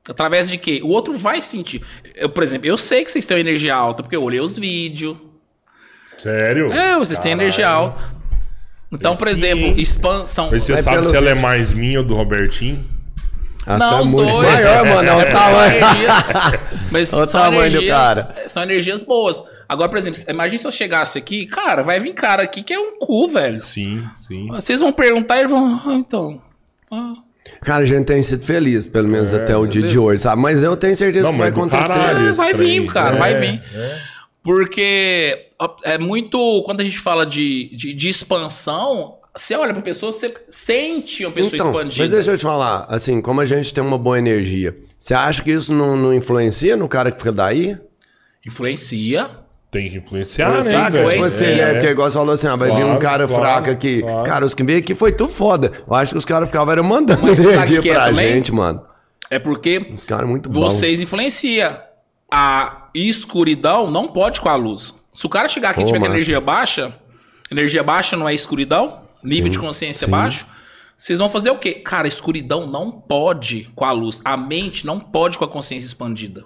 Através 0.07 0.47
de 0.49 0.57
quê? 0.57 0.79
O 0.83 0.89
outro 0.89 1.17
vai 1.17 1.41
sentir. 1.41 1.81
Eu, 2.15 2.29
por 2.29 2.43
exemplo, 2.43 2.67
eu 2.67 2.77
sei 2.77 3.03
que 3.03 3.11
vocês 3.11 3.25
têm 3.25 3.39
energia 3.39 3.75
alta, 3.75 4.01
porque 4.03 4.15
eu 4.15 4.23
olhei 4.23 4.39
os 4.39 4.57
vídeos. 4.57 5.17
Sério? 6.17 6.71
É, 6.71 6.97
vocês 6.97 7.17
têm 7.19 7.31
Caralho. 7.31 7.41
energia 7.47 7.69
alta. 7.69 8.19
Então, 8.91 9.15
por 9.15 9.27
exemplo, 9.27 9.79
expansão. 9.79 10.49
Mas 10.51 10.63
você 10.63 10.81
sabe 10.81 11.07
se 11.07 11.15
ela 11.15 11.29
é 11.29 11.35
mais 11.35 11.71
minha 11.73 11.99
ou 11.99 12.05
do 12.05 12.15
Robertinho? 12.15 12.85
Ah, 13.65 13.77
Não, 13.77 13.99
é 13.99 14.01
os 14.01 14.07
muito 14.07 14.31
dois. 14.31 14.51
maior, 14.63 14.85
mano. 14.85 15.09
É 15.09 15.15
o 15.15 15.21
É, 15.21 15.29
são 15.29 15.39
tamanho. 15.39 15.75
energias, 15.77 16.27
mas 16.91 17.13
Olha 17.13 17.23
o 17.23 17.27
são 17.27 17.41
tamanho 17.41 17.61
do 17.71 17.77
energias, 17.77 17.97
cara. 17.97 18.35
são 18.49 18.63
energias 18.63 19.03
boas. 19.03 19.43
Agora, 19.69 19.87
por 19.87 19.99
exemplo, 19.99 20.19
imagine 20.27 20.57
se 20.59 20.65
eu 20.65 20.71
chegasse 20.71 21.17
aqui, 21.19 21.45
cara, 21.45 21.83
vai 21.83 21.99
vir 21.99 22.13
cara 22.13 22.41
aqui 22.41 22.63
que 22.63 22.73
é 22.73 22.79
um 22.79 22.97
cu, 22.97 23.27
velho. 23.27 23.59
Sim, 23.59 24.03
sim. 24.17 24.47
Vocês 24.47 24.79
vão 24.79 24.91
perguntar 24.91 25.39
e 25.39 25.45
vão, 25.47 25.79
ah, 25.85 25.93
então. 25.93 26.41
ah. 26.91 27.13
Cara, 27.61 27.83
a 27.83 27.85
gente 27.85 28.05
tem 28.05 28.21
sido 28.21 28.43
feliz, 28.43 28.85
pelo 28.87 29.07
menos 29.07 29.31
até 29.33 29.55
o 29.55 29.65
dia 29.67 29.83
de 29.87 29.97
hoje, 29.97 30.21
sabe? 30.23 30.41
Mas 30.41 30.61
eu 30.63 30.75
tenho 30.75 30.95
certeza 30.95 31.25
Não, 31.27 31.33
que 31.33 31.37
vai 31.39 31.49
acontecer. 31.49 31.87
caralho. 31.93 32.27
É, 32.29 32.33
vai 32.33 32.53
vir, 32.53 32.85
cara, 32.87 33.15
É, 33.15 33.19
vai 33.19 33.35
vir. 33.35 33.61
Porque 34.43 35.47
ó, 35.59 35.75
é 35.83 35.97
muito. 35.97 36.63
Quando 36.65 36.81
a 36.81 36.83
gente 36.83 36.99
fala 36.99 37.25
de, 37.25 37.69
de, 37.75 37.93
de 37.93 38.09
expansão, 38.09 39.17
você 39.35 39.55
olha 39.55 39.73
pra 39.73 39.81
pessoa, 39.81 40.11
você 40.11 40.33
sente 40.49 41.25
uma 41.25 41.31
pessoa 41.31 41.53
Então, 41.55 41.67
expandida. 41.71 42.03
mas 42.03 42.11
deixa 42.11 42.31
eu 42.31 42.37
te 42.37 42.43
falar, 42.43 42.85
assim, 42.89 43.21
como 43.21 43.41
a 43.41 43.45
gente 43.45 43.73
tem 43.73 43.83
uma 43.83 43.97
boa 43.97 44.17
energia, 44.17 44.75
você 44.97 45.13
acha 45.13 45.43
que 45.43 45.51
isso 45.51 45.73
não, 45.73 45.95
não 45.95 46.13
influencia 46.13 46.75
no 46.75 46.87
cara 46.87 47.11
que 47.11 47.17
fica 47.19 47.31
daí? 47.31 47.77
Influencia. 48.45 49.29
Tem 49.71 49.87
que 49.89 49.97
influenciar, 49.97 50.49
né, 50.51 50.63
Sabe? 50.63 50.97
velho? 50.97 51.09
Tipo 51.11 51.25
assim, 51.25 51.45
É. 51.45 51.55
né? 51.55 51.73
Porque 51.73 51.87
igual 51.89 52.09
você 52.09 52.17
falou 52.17 52.33
assim, 52.33 52.47
ah, 52.47 52.55
vai 52.55 52.69
vir 52.69 52.77
um 52.83 52.97
Claro, 52.97 52.99
cara 52.99 53.27
claro, 53.27 53.43
fraco 53.43 53.69
aqui. 53.69 54.01
claro. 54.01 54.23
Cara, 54.23 54.45
os 54.45 54.53
que 54.55 54.63
veio 54.63 54.79
aqui 54.79 54.95
foi 54.95 55.11
tudo 55.11 55.31
foda. 55.31 55.71
Eu 55.87 55.93
acho 55.95 56.13
que 56.13 56.17
os 56.17 56.25
caras 56.25 56.49
ficavam 56.49 56.71
era 56.71 56.81
mandando 56.81 57.21
Mas 57.21 57.37
energia 57.37 57.79
é 57.79 57.81
pra 57.93 58.05
também? 58.07 58.33
gente, 58.33 58.51
mano. 58.51 58.81
É 59.29 59.37
porque 59.37 59.91
Os 59.93 60.05
caras 60.05 60.27
muito 60.27 60.49
bons. 60.49 60.73
vocês 60.73 60.99
influenciam. 60.99 61.77
A 62.31 62.87
escuridão 62.95 63.91
não 63.91 64.07
pode 64.07 64.41
com 64.41 64.49
a 64.49 64.55
luz. 64.55 64.93
Se 65.15 65.25
o 65.25 65.29
cara 65.29 65.47
chegar 65.47 65.71
aqui 65.71 65.81
e 65.81 65.85
tiver 65.85 65.99
com 65.99 66.05
massa. 66.05 66.15
energia 66.15 66.41
baixa, 66.41 66.95
energia 67.51 67.83
baixa 67.83 68.15
não 68.17 68.27
é 68.27 68.33
escuridão, 68.33 69.01
nível 69.23 69.45
Sim, 69.45 69.51
de 69.51 69.59
consciência 69.59 70.05
sim. 70.05 70.11
baixo, 70.11 70.47
vocês 70.97 71.19
vão 71.19 71.29
fazer 71.29 71.51
o 71.51 71.57
quê? 71.57 71.73
Cara, 71.73 72.07
escuridão 72.07 72.65
não 72.65 72.89
pode 72.91 73.69
com 73.75 73.85
a 73.85 73.91
luz. 73.91 74.19
A 74.25 74.35
mente 74.35 74.85
não 74.85 74.99
pode 74.99 75.37
com 75.37 75.45
a 75.45 75.47
consciência 75.47 75.85
expandida. 75.85 76.43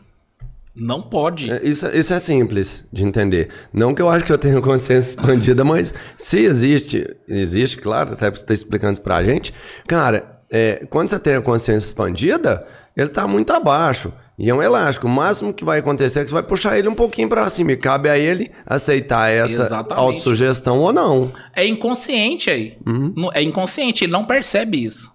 Não 0.76 1.02
pode. 1.02 1.52
É, 1.52 1.62
Isso, 1.64 1.88
isso 1.88 2.14
é 2.14 2.20
simples 2.20 2.86
de 2.92 3.04
entender. 3.04 3.50
Não 3.72 3.94
que 3.94 4.02
eu 4.02 4.10
acho 4.10 4.26
que 4.26 4.32
eu 4.32 4.38
tenho 4.38 4.60
consciência 4.64 5.10
expandida, 5.12 5.64
mas 5.64 5.94
se 6.18 6.40
existe, 6.40 7.06
existe, 7.28 7.78
claro, 7.78 8.14
até 8.14 8.30
você 8.30 8.42
estar 8.42 8.54
explicando 8.54 8.94
isso 8.94 9.02
pra 9.02 9.24
gente. 9.24 9.54
Cara, 9.88 10.42
é, 10.52 10.86
quando 10.90 11.10
você 11.10 11.20
tem 11.20 11.36
a 11.36 11.42
consciência 11.42 11.88
expandida, 11.88 12.66
ele 12.98 13.10
tá 13.10 13.28
muito 13.28 13.52
abaixo. 13.54 14.12
E 14.38 14.50
é 14.50 14.54
um 14.56 14.64
elástico. 14.64 15.06
O 15.06 15.10
máximo 15.12 15.54
que 15.54 15.64
vai 15.64 15.78
acontecer 15.78 16.20
é 16.20 16.24
que 16.24 16.30
você 16.32 16.34
vai 16.34 16.42
puxar 16.42 16.76
ele 16.76 16.88
um 16.88 16.96
pouquinho 16.96 17.30
pra 17.30 17.48
cima. 17.50 17.72
E 17.72 17.78
cabe 17.78 18.10
a 18.10 18.18
ele 18.18 18.50
aceitar 18.66 19.30
essa 19.30 19.62
Exatamente. 19.62 20.00
autossugestão 20.04 20.80
ou 20.80 20.92
não. 20.92 21.32
É 21.56 21.64
inconsciente 21.68 22.50
aí. 22.50 22.76
Não- 23.16 23.30
É 23.32 23.44
inconsciente, 23.44 24.04
ele 24.06 24.12
não 24.12 24.26
percebe 24.26 24.84
isso. 24.84 25.13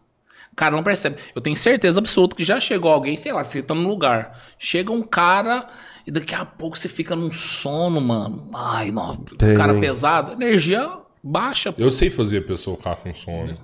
O 0.58 0.62
cara 0.66 0.74
não 0.74 0.82
percebe. 0.82 1.18
Eu 1.36 1.40
tenho 1.40 1.54
certeza 1.54 2.00
absoluta 2.00 2.34
que 2.34 2.44
já 2.44 2.58
chegou 2.58 2.90
alguém, 2.90 3.16
sei 3.16 3.32
lá, 3.32 3.44
você 3.44 3.62
tá 3.62 3.76
num 3.76 3.86
lugar. 3.86 4.36
Chega 4.58 4.90
um 4.90 5.02
cara 5.02 5.68
e 6.04 6.10
daqui 6.10 6.34
a 6.34 6.44
pouco 6.44 6.76
você 6.76 6.88
fica 6.88 7.14
num 7.14 7.30
sono, 7.30 8.00
mano. 8.00 8.50
Ai, 8.52 8.90
não. 8.90 9.14
Tem. 9.14 9.52
Um 9.52 9.56
cara 9.56 9.74
pesado, 9.74 10.32
energia 10.32 10.90
baixa. 11.22 11.72
Eu 11.78 11.92
sei 11.92 12.10
fazer 12.10 12.38
a 12.38 12.42
pessoa 12.42 12.76
ficar 12.76 12.96
com 12.96 13.14
sono. 13.14 13.56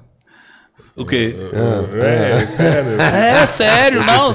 O 0.95 1.05
quê? 1.05 1.35
É, 2.01 2.43
é, 2.43 2.47
sério. 2.47 3.01
É, 3.01 3.47
sério, 3.47 4.05
não. 4.07 4.33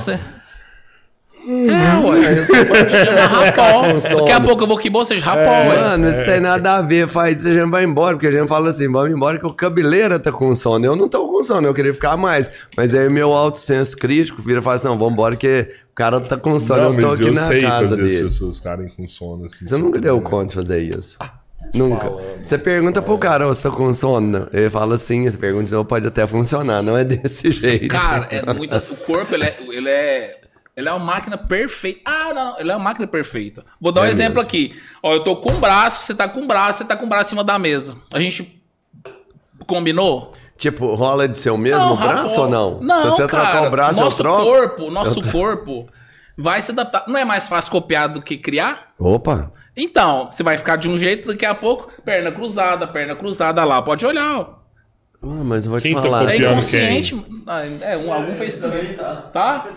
É, 1.48 2.08
ué. 2.08 2.44
Chama 3.06 3.22
rapó. 3.22 3.88
Daqui 4.20 4.32
a 4.32 4.42
pouco 4.42 4.64
eu 4.64 4.68
vou 4.68 4.78
que 4.78 4.90
você 4.90 5.16
rapó, 5.16 5.40
ué. 5.40 5.82
Mano, 5.82 6.10
isso 6.10 6.24
tem 6.26 6.40
nada 6.40 6.76
a 6.78 6.82
ver. 6.82 7.08
Faz 7.08 7.40
isso, 7.40 7.50
a 7.50 7.54
gente 7.54 7.70
vai 7.70 7.84
embora. 7.84 8.16
Porque 8.16 8.28
a 8.28 8.32
gente 8.32 8.48
fala 8.48 8.70
assim, 8.70 8.92
vamos 8.92 9.12
embora 9.12 9.40
que 9.40 9.46
o 9.46 9.54
cabeleira 9.54 10.20
tá 10.20 10.32
com 10.32 10.54
sono. 10.54 10.86
Eu 10.86 10.96
não 10.96 11.08
tô 11.08 11.28
com 11.28 11.42
sono, 11.42 11.68
eu 11.68 11.74
queria 11.74 11.94
ficar 11.94 12.18
mais. 12.18 12.52
Mas 12.76 12.94
aí 12.94 13.10
meu 13.10 13.34
alto 13.34 13.58
senso 13.58 13.96
crítico 13.98 14.42
vira 14.42 14.60
e 14.60 14.62
fala 14.62 14.76
assim, 14.76 14.88
não, 14.88 14.98
vamos 14.98 15.14
embora 15.14 15.36
que 15.36 15.68
o 15.92 15.96
cara 15.96 16.20
tá 16.20 16.38
com 16.38 16.58
sono. 16.60 16.82
Não, 16.82 16.94
eu 16.94 17.00
tô 17.00 17.08
mas 17.08 17.20
aqui 17.20 17.30
eu 17.30 17.34
na 17.34 17.42
sei 17.48 17.62
casa 17.62 17.90
fazer 17.90 18.02
as 18.04 18.12
dele. 18.12 18.24
pessoas 18.24 18.58
ficarem 18.58 18.90
com 18.90 19.08
sono 19.08 19.46
assim. 19.46 19.66
Você 19.66 19.78
nunca 19.78 20.00
deu 20.00 20.20
conta 20.22 20.48
de 20.50 20.56
fazer 20.56 20.82
isso. 20.98 21.18
Nunca. 21.74 22.12
Você 22.44 22.58
pergunta 22.58 23.02
pro 23.02 23.18
cara, 23.18 23.46
"Ô, 23.48 23.54
você 23.54 23.70
tá 23.70 23.76
com 23.76 23.92
sono? 23.94 24.48
Ele 24.52 24.70
fala 24.70 24.96
assim, 24.96 25.30
você 25.30 25.38
pergunta 25.38 25.70
novo, 25.70 25.88
pode 25.88 26.08
até 26.08 26.26
funcionar. 26.26 26.82
Não 26.82 26.98
é 26.98 27.04
desse 27.04 27.52
jeito. 27.52 27.90
Cara, 27.90 28.28
é 28.32 28.54
muito. 28.54 28.76
O 28.76 28.96
corpo, 28.98 29.36
ele 29.36 29.44
é. 29.44 29.58
Ele 29.72 29.90
é... 29.90 30.39
Ele 30.80 30.90
é 30.90 30.92
uma 30.92 31.04
máquina 31.06 31.38
perfeita. 31.38 32.00
Ah, 32.06 32.34
não, 32.34 32.60
ele 32.60 32.72
é 32.72 32.76
uma 32.76 32.84
máquina 32.84 33.06
perfeita. 33.06 33.66
Vou 33.80 33.92
dar 33.92 34.02
um 34.02 34.06
É 34.06 34.10
exemplo 34.10 34.36
mesmo. 34.36 34.48
aqui. 34.48 34.82
Ó, 35.04 35.14
eu 35.14 35.24
tô 35.24 35.36
com 35.36 35.52
um 35.52 35.60
braço, 35.60 36.02
você 36.04 36.16
tá 36.16 36.28
com 36.28 36.40
um 36.40 36.48
braço, 36.48 36.80
você 36.80 36.86
tá 36.86 36.96
com 36.96 37.06
um 37.06 37.10
braço 37.10 37.26
em 37.26 37.30
cima 37.30 37.44
da 37.44 37.60
mesa. 37.60 37.96
A 38.14 38.20
gente 38.20 38.62
combinou? 39.68 40.32
Tipo, 40.58 40.94
rola 40.96 41.28
de 41.28 41.38
ser 41.38 41.52
o 41.52 41.58
mesmo 41.58 41.90
Não, 41.90 41.98
braço 41.98 42.42
ou 42.42 42.50
não? 42.50 42.80
Não, 42.82 42.98
Se 42.98 43.06
você 43.06 43.28
cara, 43.28 43.46
trocar 43.46 43.68
o 43.68 43.70
braço, 43.72 44.00
nosso 44.00 44.14
eu 44.14 44.18
troco. 44.18 44.44
corpo, 44.44 44.92
nosso 44.92 45.32
corpo 45.32 45.88
vai 46.38 46.62
se 46.62 46.72
adaptar. 46.72 47.06
Não 47.08 47.18
é 47.18 47.24
mais 47.24 47.48
fácil 47.48 47.72
copiar 47.72 48.10
do 48.10 48.22
que 48.22 48.38
criar? 48.38 48.94
Opa! 49.00 49.52
Então, 49.76 50.30
você 50.32 50.44
vai 50.44 50.58
ficar 50.58 50.76
de 50.76 50.90
um 50.90 50.98
jeito, 50.98 51.28
daqui 51.30 51.46
a 51.46 51.56
pouco, 51.56 51.90
perna 52.04 52.32
cruzada, 52.32 52.86
perna 52.86 53.16
cruzada 53.16 53.64
lá. 53.64 53.82
Pode 53.82 54.06
olhar, 54.06 54.40
ó. 54.40 54.60
Ah, 55.22 55.44
mas 55.44 55.66
eu 55.66 55.72
vou 55.72 55.80
te 55.82 55.84
Quem 55.84 55.96
tá 55.96 56.02
falar. 56.02 56.22
É 56.22 56.32
Copiando 56.34 56.52
inconsciente. 56.52 57.26
Ah, 57.46 57.62
É, 57.82 57.98
um, 57.98 58.14
algum 58.14 58.34
fez 58.36 58.56
por 58.56 58.70
mim. 58.74 58.96
Tá? 59.34 59.68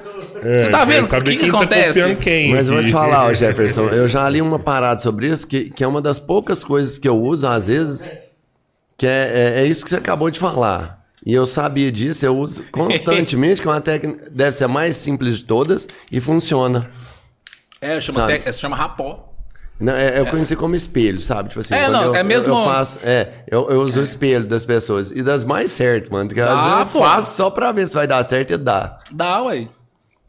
É, 0.40 0.58
Você 0.60 0.70
tá 0.70 0.84
vendo 0.84 1.04
o 1.04 1.06
saber 1.08 1.24
que 1.24 1.36
que 1.36 1.40
quem 1.40 1.48
acontece? 1.50 1.82
Tá 1.82 1.88
copiando 1.88 2.18
quem 2.18 2.50
Mas 2.54 2.68
eu 2.68 2.74
vou 2.74 2.84
te 2.84 2.92
falar, 2.92 3.24
ó, 3.26 3.34
Jefferson, 3.34 3.88
eu 3.88 4.06
já 4.06 4.28
li 4.28 4.40
uma 4.40 4.58
parada 4.58 5.00
sobre 5.00 5.26
isso, 5.28 5.46
que, 5.46 5.70
que 5.70 5.82
é 5.82 5.86
uma 5.86 6.00
das 6.00 6.20
poucas 6.20 6.62
coisas 6.62 6.96
que 6.98 7.08
eu 7.08 7.20
uso, 7.20 7.48
às 7.48 7.66
vezes, 7.66 8.12
que 8.96 9.04
é, 9.06 9.56
é, 9.58 9.60
é 9.62 9.66
isso 9.66 9.82
que 9.82 9.90
você 9.90 9.96
acabou 9.96 10.30
de 10.30 10.38
falar. 10.38 11.02
E 11.26 11.32
eu 11.34 11.44
sabia 11.44 11.90
disso, 11.90 12.24
eu 12.24 12.36
uso 12.38 12.62
constantemente, 12.70 13.60
que 13.60 13.66
é 13.66 13.70
uma 13.70 13.80
técnica, 13.80 14.30
deve 14.30 14.56
ser 14.56 14.64
a 14.64 14.68
mais 14.68 14.94
simples 14.94 15.38
de 15.38 15.44
todas, 15.44 15.88
e 16.10 16.20
funciona. 16.20 16.88
É, 17.80 18.00
chama, 18.00 18.20
Sabe? 18.20 18.38
te- 18.38 18.48
é, 18.48 18.52
se 18.52 18.60
chama 18.60 18.76
rapó. 18.76 19.31
Não, 19.82 19.92
é, 19.94 20.20
eu 20.20 20.26
conheci 20.26 20.54
como 20.56 20.74
espelho, 20.76 21.20
sabe? 21.20 21.48
Tipo 21.50 21.60
assim, 21.60 21.74
É, 21.74 21.88
não, 21.88 22.04
eu, 22.04 22.14
é 22.14 22.22
mesmo- 22.22 22.52
Eu, 22.54 22.58
eu 22.58 22.64
faço, 22.64 22.98
é, 23.02 23.28
eu, 23.50 23.68
eu 23.70 23.80
uso 23.80 24.00
o 24.00 24.02
espelho 24.02 24.46
das 24.46 24.64
pessoas. 24.64 25.10
E 25.10 25.22
das 25.22 25.44
mais 25.44 25.70
certas, 25.72 26.08
mano. 26.10 26.28
Porque 26.28 26.40
às 26.40 26.48
Dá, 26.48 26.76
vezes 26.78 26.94
eu 26.94 27.00
pô. 27.00 27.06
faço 27.06 27.36
só 27.36 27.50
pra 27.50 27.72
ver 27.72 27.86
se 27.88 27.94
vai 27.94 28.06
dar 28.06 28.22
certo 28.22 28.52
e 28.52 28.56
dá. 28.56 28.98
Dá, 29.10 29.42
ué. 29.42 29.68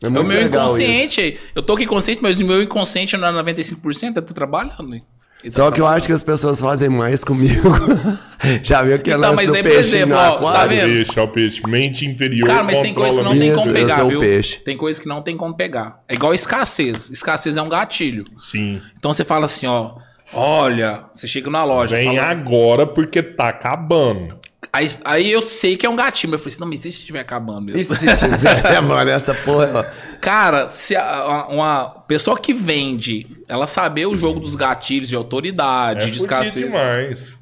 É, 0.02 0.08
É 0.08 0.10
o 0.10 0.24
meu 0.24 0.42
inconsciente 0.42 1.22
aí. 1.22 1.40
Eu 1.56 1.62
tô 1.62 1.74
aqui 1.74 1.86
consciente, 1.86 2.22
mas 2.22 2.40
o 2.40 2.46
meu 2.46 2.62
inconsciente 2.62 3.16
não 3.16 3.28
é 3.28 3.32
95%, 3.44 4.18
é 4.18 4.22
tá 4.22 4.34
trabalhando. 4.34 4.96
hein? 4.96 5.04
Tá 5.44 5.50
Só 5.50 5.72
que 5.72 5.82
eu 5.82 5.88
acho 5.88 6.08
que 6.08 6.14
as 6.14 6.24
pessoas 6.24 6.60
fazem 6.62 6.88
mais 6.90 7.24
comigo. 7.24 7.70
Já 8.64 8.82
viu 8.84 8.96
aquele 8.96 9.18
Então, 9.18 9.32
lance 9.32 9.36
mas 9.36 9.48
do 9.48 9.54
por 9.54 9.64
peixe 9.64 9.80
exemplo, 9.96 10.10
no 10.10 10.16
tá 10.16 10.28
aquário? 10.34 10.70
vendo? 10.70 10.90
Peixe, 10.94 11.20
é 11.20 11.22
o 11.22 11.28
peixe. 11.28 11.62
Mente 11.68 12.06
inferior. 12.06 12.48
Cara, 12.48 12.64
mas 12.64 12.80
tem 12.80 12.94
coisa 12.94 13.18
que 13.20 13.24
não 13.26 13.38
tem 13.40 13.56
como 13.56 13.74
pegar, 13.74 14.04
o 14.06 14.08
viu? 14.08 14.20
peixe. 14.20 14.60
Tem 14.60 14.78
coisa 14.78 15.02
que 15.02 15.08
não 15.08 15.22
tem 15.22 15.36
como 15.38 15.54
pegar. 15.56 16.00
É 16.08 16.14
igual 16.14 16.34
escassez. 16.34 17.10
Escassez 17.10 17.58
é 17.58 17.62
um 17.62 17.70
gatilho. 17.70 18.24
Sim. 18.38 18.82
Então 18.98 19.14
você 19.14 19.24
fala 19.26 19.46
assim, 19.46 19.68
ó. 19.68 19.96
Olha, 20.34 21.04
você 21.14 21.28
chega 21.28 21.50
na 21.50 21.64
loja. 21.64 21.96
Vem 21.96 22.18
fala- 22.18 22.32
agora 22.32 22.88
porque 22.88 23.22
tá 23.22 23.50
acabando. 23.50 24.38
Aí, 24.74 24.92
aí 25.06 25.32
eu 25.32 25.42
sei 25.42 25.78
que 25.78 25.86
é 25.86 25.90
um 25.90 25.96
gatilho. 25.96 26.32
Mas 26.32 26.40
eu 26.40 26.44
falei 26.44 26.54
assim, 26.54 26.62
não, 26.62 26.68
mas 26.68 26.80
e 26.80 26.92
se 26.92 27.00
estiver 27.00 27.20
acabando 27.22 27.62
mesmo? 27.62 27.80
E 27.80 27.84
se 27.98 28.16
tiver, 28.18 28.82
mano, 28.82 29.10
essa 29.10 29.34
porra. 29.34 29.84
Cara, 30.20 30.68
se 30.70 30.96
a- 30.96 31.48
uma 31.50 31.86
pessoa 32.08 32.38
que 32.38 32.54
vende, 32.54 33.28
ela 33.48 33.68
saber 33.68 34.06
o 34.08 34.18
jogo 34.18 34.40
dos 34.40 34.56
gatilhos 34.56 35.08
de 35.08 35.16
autoridade, 35.16 36.08
É 36.08 36.12
de 36.12 36.18
escassez. 36.18 36.54
demais. 36.56 37.36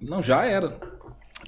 Não, 0.00 0.22
já 0.22 0.44
era. 0.44 0.76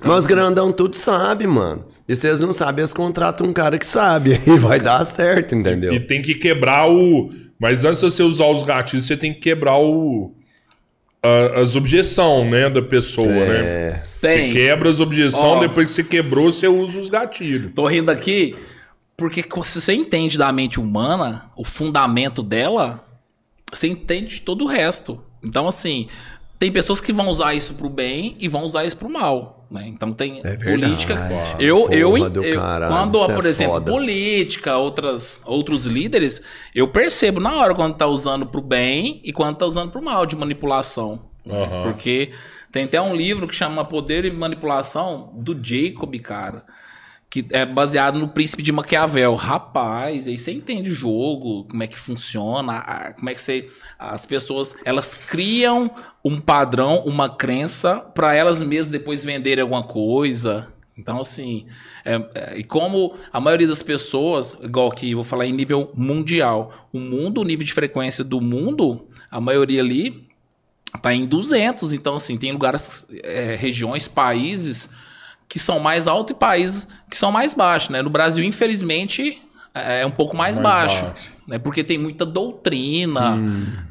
Mas 0.04 0.26
grandão 0.26 0.70
tudo 0.72 0.96
sabe, 0.96 1.46
mano. 1.46 1.84
E 2.08 2.14
se 2.14 2.26
eles 2.28 2.40
não 2.40 2.52
sabem, 2.52 2.82
eles 2.82 2.92
contratam 2.94 3.46
um 3.46 3.52
cara 3.52 3.76
que 3.78 3.86
sabe. 3.86 4.40
E 4.46 4.58
vai 4.58 4.78
dar 4.78 5.04
certo, 5.04 5.54
entendeu? 5.54 5.92
E 5.92 5.98
tem 6.00 6.22
que 6.22 6.34
quebrar 6.34 6.88
o. 6.88 7.30
Mas 7.60 7.84
antes 7.84 8.00
de 8.00 8.06
você 8.10 8.22
usar 8.22 8.46
os 8.46 8.62
gatilhos, 8.62 9.04
você 9.06 9.16
tem 9.16 9.34
que 9.34 9.40
quebrar 9.40 9.76
o. 9.78 10.32
a- 11.22 11.60
as 11.60 11.74
objeções, 11.76 12.50
né, 12.50 12.68
da 12.70 12.82
pessoa, 12.82 13.26
né? 13.28 13.56
É. 13.58 14.02
Tem. 14.20 14.50
Você 14.52 14.58
quebra 14.58 14.90
as 14.90 15.00
objeções, 15.00 15.44
Ó. 15.44 15.60
depois 15.60 15.86
que 15.86 15.92
você 15.92 16.04
quebrou, 16.04 16.50
você 16.50 16.66
usa 16.68 16.98
os 16.98 17.08
gatilhos. 17.08 17.72
Tô 17.74 17.86
rindo 17.86 18.10
aqui 18.10 18.56
porque 19.16 19.42
se 19.64 19.80
você 19.80 19.94
entende 19.94 20.36
da 20.38 20.50
mente 20.52 20.78
humana, 20.80 21.50
o 21.56 21.64
fundamento 21.64 22.42
dela, 22.42 23.04
você 23.72 23.88
entende 23.88 24.36
de 24.36 24.40
todo 24.42 24.64
o 24.64 24.68
resto. 24.68 25.20
Então, 25.42 25.68
assim, 25.68 26.08
tem 26.58 26.72
pessoas 26.72 27.00
que 27.00 27.12
vão 27.12 27.28
usar 27.28 27.54
isso 27.54 27.74
pro 27.74 27.88
bem 27.88 28.36
e 28.38 28.48
vão 28.48 28.64
usar 28.64 28.84
isso 28.84 28.96
pro 28.96 29.08
mal. 29.08 29.66
Né? 29.70 29.84
Então 29.86 30.12
tem 30.12 30.40
É 30.44 30.56
política. 30.56 31.14
Eu, 31.58 31.90
eu, 31.90 32.10
Porra 32.12 32.30
do 32.30 32.42
eu- 32.42 32.58
caralho, 32.58 32.92
quando, 32.94 33.22
é 33.30 33.34
por 33.34 33.44
exemplo, 33.46 33.74
foda. 33.74 33.92
política, 33.92 34.76
outras, 34.78 35.42
outros 35.44 35.84
líderes, 35.84 36.40
eu 36.74 36.88
percebo 36.88 37.38
na 37.38 37.54
hora 37.56 37.74
quando 37.74 37.94
tá 37.94 38.06
usando 38.06 38.46
pro 38.46 38.62
bem 38.62 39.20
e 39.22 39.32
quando 39.32 39.56
tá 39.56 39.66
usando 39.66 39.90
pro 39.90 40.02
mal 40.02 40.24
de 40.24 40.34
manipulação. 40.36 41.20
né? 41.44 41.62
Aham. 41.64 41.82
Porque 41.84 42.30
tem 42.72 42.84
até 42.84 43.00
um 43.00 43.14
livro 43.14 43.46
que 43.46 43.54
chama 43.54 43.84
Poder 43.84 44.24
e 44.24 44.30
Manipulação 44.30 45.30
do 45.34 45.52
Jacob, 45.62 46.14
cara. 46.20 46.62
Que 47.30 47.44
é 47.50 47.66
baseado 47.66 48.18
no 48.18 48.28
príncipe 48.28 48.62
de 48.62 48.72
Maquiavel. 48.72 49.34
Rapaz, 49.34 50.26
aí 50.26 50.38
você 50.38 50.50
entende 50.50 50.90
o 50.90 50.94
jogo, 50.94 51.64
como 51.64 51.82
é 51.82 51.86
que 51.86 51.98
funciona, 51.98 52.72
a- 52.78 53.12
como 53.12 53.28
é 53.28 53.34
que 53.34 53.40
você. 53.40 53.68
As 53.98 54.24
pessoas 54.24 54.74
elas 54.82 55.14
criam 55.14 55.90
um 56.24 56.40
padrão, 56.40 57.02
uma 57.04 57.28
crença, 57.28 57.96
para 57.96 58.34
elas 58.34 58.62
mesmas 58.62 58.90
depois 58.90 59.24
venderem 59.24 59.60
alguma 59.60 59.82
coisa. 59.82 60.72
Então, 60.96 61.20
assim, 61.20 61.66
é- 62.02 62.14
é- 62.34 62.58
e 62.58 62.64
como 62.64 63.14
a 63.30 63.38
maioria 63.38 63.68
das 63.68 63.82
pessoas, 63.82 64.56
igual 64.62 64.88
aqui, 64.90 65.14
vou 65.14 65.22
falar 65.22 65.46
em 65.46 65.52
nível 65.52 65.92
mundial, 65.94 66.88
o 66.92 66.98
mundo, 66.98 67.42
o 67.42 67.44
nível 67.44 67.64
de 67.64 67.74
frequência 67.74 68.24
do 68.24 68.40
mundo, 68.40 69.06
a 69.30 69.38
maioria 69.38 69.80
ali 69.82 70.26
tá 71.02 71.12
em 71.14 71.26
200. 71.26 71.92
Então, 71.92 72.14
assim, 72.16 72.38
tem 72.38 72.52
lugares, 72.52 73.06
é, 73.22 73.54
regiões, 73.54 74.08
países 74.08 74.88
que 75.48 75.58
são 75.58 75.78
mais 75.80 76.06
altos 76.06 76.32
e 76.36 76.38
países 76.38 76.86
que 77.10 77.16
são 77.16 77.32
mais 77.32 77.54
baixos, 77.54 77.88
né? 77.90 78.02
No 78.02 78.10
Brasil, 78.10 78.44
infelizmente, 78.44 79.40
é 79.74 80.04
um 80.04 80.10
pouco 80.10 80.36
mais, 80.36 80.58
Mais 80.58 80.62
baixo, 80.88 81.04
baixo. 81.06 81.32
né? 81.46 81.58
Porque 81.58 81.82
tem 81.84 81.96
muita 81.96 82.26
doutrina, 82.26 83.38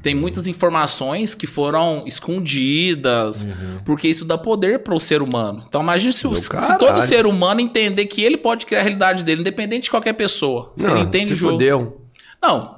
tem 0.04 0.14
muitas 0.14 0.46
informações 0.48 1.34
que 1.34 1.48
foram 1.48 2.04
escondidas, 2.06 3.48
porque 3.86 4.08
isso 4.08 4.26
dá 4.26 4.38
poder 4.38 4.80
para 4.80 4.94
o 4.96 5.00
ser 5.00 5.22
humano. 5.22 5.64
Então, 5.68 5.82
imagine 5.82 6.14
se, 6.14 6.28
o- 6.28 6.36
se 6.36 6.50
todo 6.78 7.02
ser 7.02 7.26
humano 7.26 7.60
entender 7.62 8.06
que 8.06 8.22
ele 8.22 8.38
pode 8.38 8.66
criar 8.66 8.80
a 8.80 8.84
realidade 8.84 9.24
dele, 9.24 9.42
independente 9.42 9.84
de 9.84 9.90
qualquer 9.92 10.14
pessoa. 10.14 10.74
Se 10.78 10.86
ele 10.90 10.96
Não, 11.00 11.02
entende 11.08 11.28
se 11.28 11.34
o 11.34 11.36
jogo. 11.36 11.54
fudeu. 11.54 12.02
Não. 12.42 12.77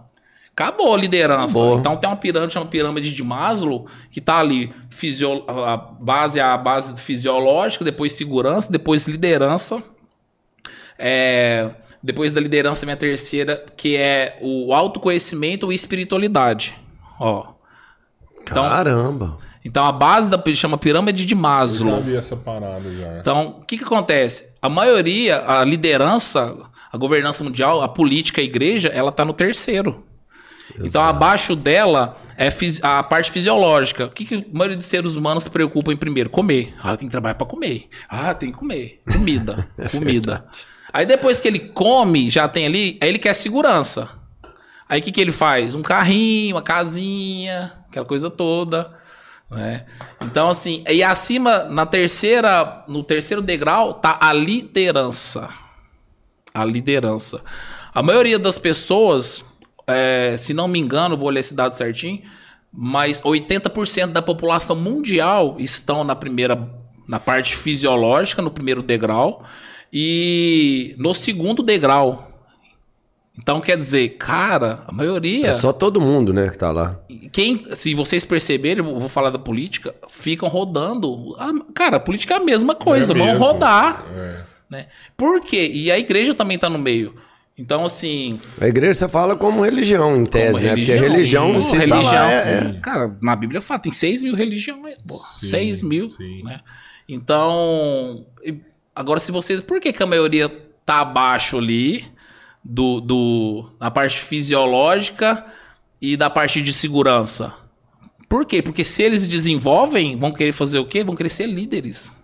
Acabou 0.63 0.93
a 0.93 0.97
liderança. 0.97 1.57
Acabou. 1.57 1.79
Então 1.79 1.95
tem 1.95 2.09
uma 2.09 2.15
pirâmide, 2.17 2.53
chama 2.53 2.65
pirâmide 2.65 3.15
de 3.15 3.23
Maslow, 3.23 3.87
que 4.11 4.19
tá 4.19 4.39
ali. 4.39 4.73
Fisio... 4.89 5.45
A 5.47 5.77
base 5.77 6.37
é 6.39 6.41
a 6.43 6.57
base 6.57 6.99
fisiológica, 6.99 7.85
depois 7.85 8.11
segurança, 8.13 8.69
depois 8.71 9.07
liderança. 9.07 9.81
É, 10.97 11.69
Depois 12.03 12.33
da 12.33 12.41
liderança, 12.41 12.85
minha 12.85 12.95
terceira, 12.97 13.65
que 13.77 13.95
é 13.95 14.37
o 14.41 14.73
autoconhecimento 14.73 15.71
e 15.71 15.75
espiritualidade. 15.75 16.75
Ó. 17.19 17.53
Então- 18.41 18.63
Caramba. 18.67 19.37
Então 19.63 19.85
a 19.85 19.91
base 19.91 20.29
da 20.31 20.41
chama 20.55 20.77
pirâmide 20.77 21.25
de 21.25 21.33
Eu 21.33 21.37
já 21.37 21.41
Maslow. 21.41 22.01
vi 22.01 22.15
essa 22.15 22.35
parada 22.35 22.89
já. 22.95 23.19
Então, 23.19 23.57
o 23.61 23.65
que, 23.65 23.77
que 23.77 23.83
acontece? 23.83 24.49
A 24.61 24.69
maioria, 24.69 25.43
a 25.45 25.63
liderança, 25.65 26.55
a 26.91 26.97
governança 26.97 27.43
mundial, 27.43 27.81
a 27.81 27.87
política, 27.87 28.39
a 28.41 28.43
igreja, 28.43 28.87
ela 28.89 29.11
tá 29.11 29.23
no 29.25 29.33
terceiro. 29.33 30.03
Então, 30.79 31.03
abaixo 31.03 31.55
dela 31.55 32.17
é 32.37 32.49
a 32.81 33.03
parte 33.03 33.31
fisiológica. 33.31 34.05
O 34.05 34.09
que, 34.09 34.25
que 34.25 34.35
a 34.35 34.43
maioria 34.51 34.77
dos 34.77 34.85
seres 34.85 35.15
humanos 35.15 35.43
se 35.43 35.49
preocupa 35.49 35.91
em 35.91 35.97
primeiro? 35.97 36.29
Comer. 36.29 36.73
Ah, 36.81 36.95
tem 36.95 37.07
que 37.07 37.11
trabalhar 37.11 37.35
para 37.35 37.47
comer. 37.47 37.87
Ah, 38.07 38.33
tem 38.33 38.51
que 38.51 38.57
comer. 38.57 39.01
Comida. 39.11 39.67
comida. 39.91 40.45
Aí 40.91 41.05
depois 41.05 41.39
que 41.39 41.47
ele 41.47 41.59
come, 41.59 42.29
já 42.29 42.47
tem 42.47 42.65
ali, 42.65 42.97
aí 43.01 43.09
ele 43.09 43.19
quer 43.19 43.33
segurança. 43.33 44.09
Aí 44.87 45.01
o 45.01 45.03
que, 45.03 45.11
que 45.11 45.21
ele 45.21 45.31
faz? 45.31 45.75
Um 45.75 45.83
carrinho, 45.83 46.55
uma 46.55 46.61
casinha, 46.61 47.73
aquela 47.87 48.05
coisa 48.05 48.29
toda. 48.29 48.97
Né? 49.51 49.85
Então, 50.21 50.49
assim, 50.49 50.83
e 50.89 51.03
acima, 51.03 51.65
na 51.65 51.85
terceira, 51.85 52.83
no 52.87 53.03
terceiro 53.03 53.41
degrau, 53.41 53.95
tá 53.95 54.17
a 54.21 54.31
liderança. 54.31 55.49
A 56.53 56.65
liderança. 56.65 57.41
A 57.93 58.01
maioria 58.01 58.39
das 58.39 58.57
pessoas, 58.57 59.43
é, 59.89 60.37
se 60.37 60.53
não 60.53 60.67
me 60.67 60.79
engano, 60.79 61.17
vou 61.17 61.29
ler 61.29 61.39
esse 61.41 61.53
dado 61.53 61.75
certinho, 61.75 62.21
mas 62.71 63.21
80% 63.21 64.07
da 64.07 64.21
população 64.21 64.75
mundial 64.75 65.55
estão 65.59 66.03
na 66.03 66.15
primeira, 66.15 66.69
na 67.07 67.19
parte 67.19 67.55
fisiológica, 67.55 68.41
no 68.41 68.51
primeiro 68.51 68.81
degrau, 68.83 69.43
e 69.91 70.93
no 70.97 71.13
segundo 71.13 71.63
degrau. 71.63 72.27
Então 73.41 73.61
quer 73.61 73.77
dizer, 73.77 74.09
cara, 74.17 74.83
a 74.85 74.91
maioria. 74.91 75.47
É 75.47 75.53
só 75.53 75.71
todo 75.71 76.01
mundo, 76.01 76.33
né, 76.33 76.49
que 76.49 76.57
tá 76.57 76.71
lá. 76.71 76.99
Quem, 77.31 77.63
se 77.73 77.93
vocês 77.95 78.25
perceberem, 78.25 78.85
eu 78.85 78.99
vou 78.99 79.07
falar 79.09 79.29
da 79.29 79.39
política, 79.39 79.95
ficam 80.09 80.49
rodando. 80.49 81.35
Cara, 81.73 81.97
a 81.97 81.99
política 81.99 82.33
é 82.33 82.37
a 82.37 82.41
mesma 82.43 82.75
coisa, 82.75 83.13
É 83.13 83.15
vão 83.15 83.27
mesmo. 83.27 83.39
rodar. 83.43 84.05
É. 84.13 84.41
Né? 84.69 84.87
Por 85.15 85.41
quê? 85.41 85.71
E 85.73 85.89
a 85.91 85.97
igreja 85.97 86.33
também 86.33 86.57
tá 86.57 86.69
no 86.69 86.77
meio. 86.77 87.15
Então, 87.59 87.83
assim. 87.83 88.39
A 88.59 88.69
igreja 88.69 88.93
você 88.93 89.09
fala 89.09 89.35
como 89.35 89.61
religião, 89.61 90.15
em 90.15 90.25
tese, 90.25 90.53
como 90.53 90.63
né? 90.63 90.75
Porque 90.77 90.95
religião, 90.95 91.51
Pô, 91.53 91.59
se 91.61 91.71
tá 91.73 91.77
religião. 91.79 92.13
lá, 92.13 92.31
é, 92.31 92.37
é- 92.77 92.79
Cara, 92.81 93.17
na 93.21 93.35
Bíblia 93.35 93.61
fala, 93.61 93.81
tem 93.81 93.91
6 93.91 94.23
mil 94.23 94.33
religiões. 94.33 94.95
Pô, 95.05 95.17
Sim, 95.37 95.49
6 95.49 95.83
mil. 95.83 96.07
sim. 96.07 96.41
Né? 96.41 96.61
Então. 97.07 98.25
Agora, 98.95 99.19
se 99.19 99.29
vocês. 99.31 99.59
Por 99.59 99.81
que, 99.81 99.91
que 99.91 100.01
a 100.01 100.07
maioria 100.07 100.47
tá 100.85 101.01
abaixo 101.01 101.57
ali 101.57 102.05
do, 102.63 103.01
do, 103.01 103.69
na 103.79 103.91
parte 103.91 104.19
fisiológica 104.19 105.45
e 106.01 106.15
da 106.15 106.29
parte 106.29 106.61
de 106.61 106.71
segurança? 106.71 107.53
Por 108.29 108.45
quê? 108.45 108.61
Porque 108.61 108.85
se 108.85 109.03
eles 109.03 109.27
desenvolvem, 109.27 110.15
vão 110.15 110.31
querer 110.31 110.53
fazer 110.53 110.79
o 110.79 110.85
quê? 110.85 111.03
Vão 111.03 111.15
querer 111.15 111.29
ser 111.29 111.47
líderes. 111.47 112.15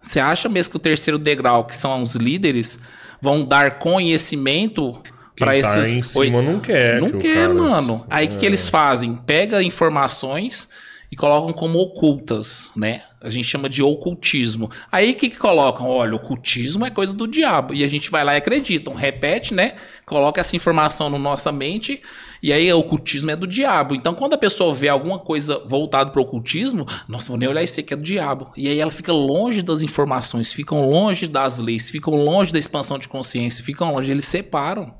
Você 0.00 0.18
acha 0.18 0.48
mesmo 0.48 0.70
que 0.70 0.76
o 0.76 0.80
terceiro 0.80 1.18
degrau, 1.18 1.64
que 1.66 1.76
são 1.76 2.02
os 2.02 2.14
líderes, 2.14 2.78
vão 3.22 3.44
dar 3.44 3.78
conhecimento 3.78 5.00
para 5.38 5.52
tá 5.52 5.56
esses 5.56 5.94
em 5.94 6.02
cima 6.02 6.42
não 6.42 6.58
quer. 6.58 7.00
não 7.00 7.12
que 7.12 7.18
quer, 7.18 7.34
cara- 7.48 7.54
mano. 7.54 8.04
Aí 8.10 8.26
o 8.26 8.30
que, 8.30 8.36
que 8.38 8.46
eles 8.46 8.68
fazem? 8.68 9.14
Pega 9.14 9.62
informações 9.62 10.68
e 11.12 11.16
colocam 11.16 11.52
como 11.52 11.78
ocultas, 11.78 12.70
né? 12.74 13.02
A 13.20 13.28
gente 13.28 13.44
chama 13.44 13.68
de 13.68 13.82
ocultismo. 13.82 14.70
Aí 14.90 15.10
o 15.10 15.14
que, 15.14 15.28
que 15.28 15.36
colocam? 15.36 15.86
Olha, 15.86 16.16
ocultismo 16.16 16.86
é 16.86 16.90
coisa 16.90 17.12
do 17.12 17.28
diabo. 17.28 17.74
E 17.74 17.84
a 17.84 17.88
gente 17.88 18.10
vai 18.10 18.24
lá 18.24 18.32
e 18.32 18.38
acreditam. 18.38 18.94
Repete, 18.94 19.52
né? 19.52 19.74
Coloca 20.06 20.40
essa 20.40 20.56
informação 20.56 21.10
na 21.10 21.18
nossa 21.18 21.52
mente. 21.52 22.00
E 22.42 22.50
aí 22.50 22.72
o 22.72 22.78
ocultismo 22.78 23.30
é 23.30 23.36
do 23.36 23.46
diabo. 23.46 23.94
Então 23.94 24.14
quando 24.14 24.32
a 24.32 24.38
pessoa 24.38 24.74
vê 24.74 24.88
alguma 24.88 25.18
coisa 25.18 25.62
voltada 25.68 26.10
para 26.10 26.18
o 26.18 26.24
ocultismo, 26.24 26.86
nossa, 27.06 27.26
vou 27.26 27.36
nem 27.36 27.46
olhar 27.46 27.62
isso 27.62 27.78
aqui 27.78 27.92
é 27.92 27.96
do 27.96 28.02
diabo. 28.02 28.50
E 28.56 28.66
aí 28.66 28.80
ela 28.80 28.90
fica 28.90 29.12
longe 29.12 29.60
das 29.60 29.82
informações, 29.82 30.50
ficam 30.50 30.88
longe 30.88 31.28
das 31.28 31.58
leis, 31.58 31.90
ficam 31.90 32.14
longe 32.14 32.54
da 32.54 32.58
expansão 32.58 32.98
de 32.98 33.06
consciência, 33.06 33.62
ficam 33.62 33.92
longe. 33.92 34.10
Eles 34.10 34.24
separam. 34.24 34.94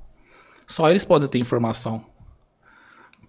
Só 0.67 0.91
eles 0.91 1.07
podem 1.07 1.27
ter 1.27 1.39
informação. 1.39 2.12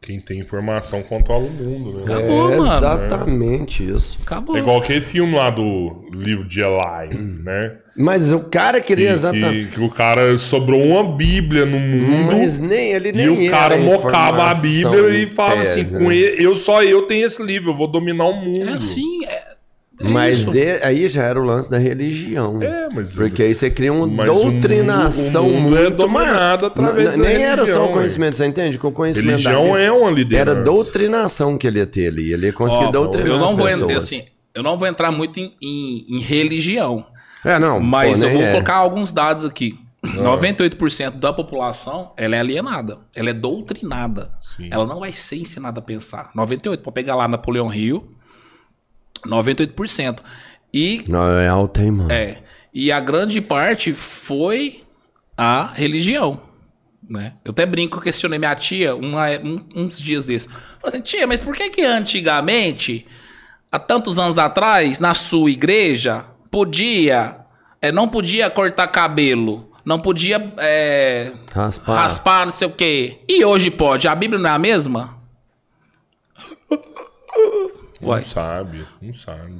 Quem 0.03 0.19
tem 0.19 0.39
informação 0.39 1.01
controla 1.01 1.45
o 1.45 1.49
mundo, 1.49 1.99
né? 1.99 2.13
Acabou, 2.13 2.51
é 2.51 2.57
mano. 2.57 2.73
exatamente 2.75 3.89
isso. 3.89 4.19
Acabou. 4.21 4.57
É 4.57 4.59
igual 4.59 4.77
aquele 4.79 4.99
filme 4.99 5.33
lá 5.33 5.49
do 5.49 6.09
livro 6.11 6.45
de 6.45 6.59
Eli, 6.59 7.17
né? 7.41 7.77
Mas 7.95 8.33
o 8.33 8.41
cara 8.41 8.81
queria 8.81 9.07
Que, 9.07 9.13
exatamente. 9.13 9.67
que, 9.69 9.75
que 9.75 9.81
o 9.81 9.89
cara 9.89 10.37
sobrou 10.37 10.85
uma 10.85 11.15
Bíblia 11.15 11.65
no 11.65 11.79
mundo. 11.79 12.35
Mas 12.35 12.59
nem 12.59 12.91
ele 12.91 13.13
nem 13.13 13.25
E 13.25 13.47
o 13.47 13.49
cara 13.49 13.75
era 13.75 13.83
mocava 13.83 14.51
a 14.51 14.55
Bíblia 14.55 15.09
e 15.09 15.27
falava 15.27 15.57
tese, 15.57 15.79
assim: 15.81 15.93
né? 15.93 15.99
com 15.99 16.11
ele, 16.11 16.45
eu 16.45 16.53
só 16.53 16.83
eu 16.83 17.03
tenho 17.03 17.25
esse 17.25 17.41
livro, 17.41 17.71
eu 17.71 17.77
vou 17.77 17.87
dominar 17.87 18.25
o 18.25 18.33
mundo. 18.33 18.69
É 18.69 18.73
assim, 18.73 19.25
é. 19.25 19.53
É 19.99 20.03
Mas 20.09 20.53
e- 20.55 20.79
aí 20.83 21.07
já 21.07 21.23
era 21.23 21.39
o 21.39 21.43
lance 21.43 21.69
da 21.69 21.77
religião. 21.77 22.59
É, 22.61 22.89
mas. 22.93 23.15
Porque 23.15 23.43
aí 23.43 23.53
você 23.53 23.69
cria 23.69 23.93
uma 23.93 24.07
Mas 24.07 24.29
o 24.29 24.33
doutrinação 24.33 25.43
mundo- 25.45 25.55
o 25.57 25.61
mundo 25.61 25.77
é 25.77 25.81
muito 25.83 25.95
dominado 25.97 26.33
maior. 26.33 26.65
através 26.65 27.13
N- 27.13 27.23
da 27.23 27.29
Nem 27.29 27.43
era 27.43 27.57
só 27.57 27.63
religião, 27.63 27.85
o 27.85 27.93
conhecimento, 27.93 28.35
você 28.35 28.45
entende? 28.45 28.77
Que 28.79 28.87
o 28.87 28.91
conhecimento 28.91 29.43
da 29.43 29.49
Religião 29.51 29.63
Bíblia 29.65 29.85
é 29.85 29.91
uma 29.91 30.11
liderança. 30.11 30.51
Era 30.51 30.63
doutrinação 30.63 31.57
que 31.57 31.67
ele 31.67 31.79
ia 31.79 31.85
ter 31.87 32.07
ali. 32.07 32.33
Ele 32.33 32.47
ia 32.47 32.53
conseguir 32.53 32.85
Ó, 32.85 32.91
doutrinar 32.91 33.27
eu 33.29 33.37
não 33.37 33.45
as 33.45 33.51
vou 33.51 33.65
pessoas. 33.65 33.81
entrar 33.81 33.97
assim, 33.97 34.23
eu 34.55 34.63
não 34.63 34.77
vou 34.77 34.87
entrar 34.87 35.11
muito 35.11 35.39
em, 35.39 35.53
em- 35.61 36.05
em 36.09 36.19
religião, 36.19 37.05
É, 37.45 37.57
não. 37.59 37.79
mas 37.79 38.19
pô, 38.19 38.25
eu 38.25 38.31
vou 38.33 38.41
é. 38.43 38.51
colocar 38.51 38.75
alguns 38.75 39.13
dados 39.13 39.45
aqui. 39.45 39.77
98% 40.05 41.11
da 41.17 41.31
população, 41.31 42.11
ela 42.17 42.35
é 42.35 42.39
alienada, 42.39 42.97
ela 43.15 43.29
é 43.29 43.33
doutrinada. 43.33 44.31
Sim. 44.41 44.67
Ela 44.69 44.85
não 44.85 44.99
vai 44.99 45.11
ser 45.13 45.37
ensinada 45.37 45.79
a 45.79 45.81
pensar. 45.81 46.29
98, 46.35 46.81
pode 46.83 46.93
pegar 46.93 47.15
lá 47.15 47.27
Napoleão 47.27 47.67
Rio, 47.67 48.11
98%. 49.25 50.19
E 50.73 51.03
Não, 51.07 51.29
é 51.39 51.47
alta, 51.47 51.81
hein, 51.83 51.91
mano. 51.91 52.11
É. 52.11 52.37
E 52.73 52.91
a 52.91 52.99
grande 52.99 53.39
parte 53.39 53.93
foi 53.93 54.83
a 55.37 55.69
religião. 55.73 56.41
Né? 57.07 57.33
Eu 57.45 57.51
até 57.51 57.65
brinco, 57.65 57.99
questionei 58.01 58.39
minha 58.39 58.55
tia 58.55 58.95
uma- 58.95 59.29
um- 59.43 59.63
uns 59.75 59.99
dias 59.99 60.25
desses. 60.25 60.47
Falei 60.81 60.95
assim, 60.95 61.01
tia, 61.01 61.27
mas 61.27 61.39
por 61.39 61.55
que 61.55 61.69
que 61.69 61.83
antigamente, 61.83 63.05
há 63.71 63.77
tantos 63.77 64.17
anos 64.17 64.37
atrás, 64.37 64.99
na 64.99 65.13
sua 65.13 65.51
igreja, 65.51 66.25
podia, 66.49 67.37
é, 67.81 67.91
não 67.91 68.07
podia 68.07 68.49
cortar 68.49 68.87
cabelo, 68.87 69.69
não 69.85 69.99
podia 69.99 70.53
é, 70.57 71.33
Raspar. 71.51 71.95
raspar, 71.95 72.45
não 72.45 72.53
sei 72.53 72.67
o 72.67 72.71
quê. 72.71 73.19
E 73.29 73.43
hoje 73.43 73.69
pode. 73.69 74.07
A 74.07 74.15
Bíblia 74.15 74.39
não 74.41 74.49
é 74.49 74.53
a 74.53 74.57
mesma? 74.59 75.17
Não 78.03 78.09
Uai. 78.09 78.23
sabe, 78.23 78.85
não 79.01 79.13
sabe. 79.13 79.55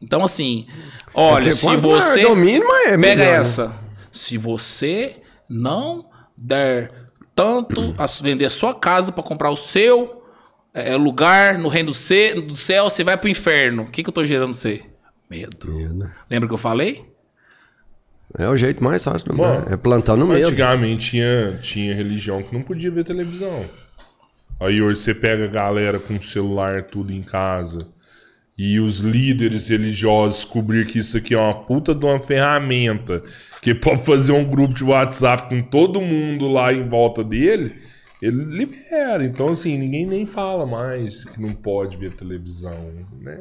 Então, 0.00 0.22
assim, 0.22 0.66
olha, 1.14 1.50
Porque 1.50 1.52
se 1.52 1.76
você. 1.76 2.26
o 2.26 2.34
mínimo, 2.34 2.70
é 2.72 2.84
Pega 2.90 2.98
melhor, 2.98 3.16
né? 3.16 3.36
essa. 3.36 3.78
Se 4.12 4.36
você 4.36 5.16
não 5.48 6.06
der 6.36 6.92
tanto 7.34 7.94
a 7.96 8.06
vender 8.22 8.44
a 8.44 8.50
sua 8.50 8.74
casa 8.74 9.10
para 9.12 9.22
comprar 9.22 9.50
o 9.50 9.56
seu 9.56 10.24
é, 10.72 10.96
lugar 10.96 11.58
no 11.58 11.68
reino 11.68 11.92
do, 11.92 12.56
céu, 12.56 12.90
você 12.90 13.02
vai 13.02 13.16
pro 13.16 13.28
inferno. 13.28 13.84
O 13.84 13.90
que, 13.90 14.02
que 14.02 14.08
eu 14.08 14.14
tô 14.14 14.24
gerando 14.24 14.54
você? 14.54 14.82
Medo. 15.30 15.72
Medo. 15.72 16.10
Lembra 16.30 16.48
que 16.48 16.54
eu 16.54 16.58
falei? 16.58 17.04
É 18.36 18.48
o 18.48 18.56
jeito 18.56 18.82
mais 18.82 19.04
fácil 19.04 19.28
do 19.28 19.36
mundo. 19.36 19.66
É 19.72 19.76
plantando 19.76 20.26
medo. 20.26 20.48
Antigamente 20.48 21.10
tinha, 21.10 21.58
tinha 21.62 21.94
religião 21.94 22.42
que 22.42 22.52
não 22.52 22.62
podia 22.62 22.90
ver 22.90 23.04
televisão. 23.04 23.68
Aí 24.60 24.80
hoje 24.80 25.00
você 25.00 25.14
pega 25.14 25.44
a 25.44 25.48
galera 25.48 25.98
com 25.98 26.20
celular 26.22 26.84
tudo 26.84 27.12
em 27.12 27.22
casa. 27.22 27.88
E 28.56 28.78
os 28.78 29.00
líderes 29.00 29.68
religiosos 29.68 30.42
descobrir 30.42 30.86
que 30.86 31.00
isso 31.00 31.16
aqui 31.16 31.34
é 31.34 31.38
uma 31.38 31.64
puta 31.64 31.92
de 31.92 32.04
uma 32.04 32.20
ferramenta. 32.20 33.22
Que 33.60 33.74
pode 33.74 34.04
fazer 34.04 34.32
um 34.32 34.44
grupo 34.44 34.74
de 34.74 34.84
WhatsApp 34.84 35.48
com 35.48 35.60
todo 35.60 36.00
mundo 36.00 36.48
lá 36.48 36.72
em 36.72 36.88
volta 36.88 37.24
dele. 37.24 37.74
Ele 38.22 38.44
libera. 38.44 39.24
Então, 39.24 39.48
assim, 39.48 39.76
ninguém 39.76 40.06
nem 40.06 40.24
fala 40.24 40.64
mais 40.64 41.24
que 41.24 41.40
não 41.40 41.50
pode 41.50 41.96
ver 41.96 42.14
televisão, 42.14 42.72
né? 43.20 43.40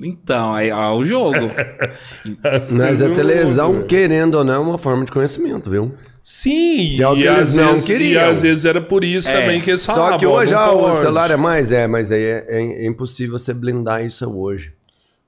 Então, 0.00 0.54
aí 0.54 0.70
ó, 0.70 0.96
o 0.96 1.04
jogo. 1.04 1.50
As 2.42 2.72
Mas 2.72 3.02
a 3.02 3.10
televisão, 3.10 3.72
mudam. 3.72 3.86
querendo 3.86 4.36
ou 4.36 4.44
não, 4.44 4.54
é 4.54 4.58
uma 4.58 4.78
forma 4.78 5.04
de 5.04 5.12
conhecimento, 5.12 5.68
viu? 5.70 5.92
Sim, 6.22 6.94
Que 6.96 7.02
é 7.02 7.06
que 7.06 7.14
e, 7.20 7.26
eles 7.26 7.48
às 7.48 7.54
não 7.54 7.72
vezes, 7.72 7.84
e 7.84 7.86
queriam. 7.92 8.30
às 8.30 8.42
vezes 8.42 8.64
era 8.64 8.80
por 8.80 9.02
isso 9.04 9.30
É. 9.30 9.40
também 9.40 9.60
que 9.60 9.70
eles 9.70 9.80
Só 9.82 9.94
falavam. 9.94 10.18
que 10.18 10.26
ó, 10.26 10.36
hoje 10.38 10.52
não 10.52 10.60
ah, 10.60 10.72
o 10.74 10.94
celular 10.94 11.30
é 11.30 11.36
mais, 11.36 11.72
é, 11.72 11.86
mas 11.86 12.10
aí 12.10 12.22
é, 12.22 12.44
é- 12.48 12.84
é 12.84 12.86
impossível 12.86 13.38
você 13.38 13.54
blindar 13.54 14.04
isso 14.04 14.28
hoje. 14.30 14.72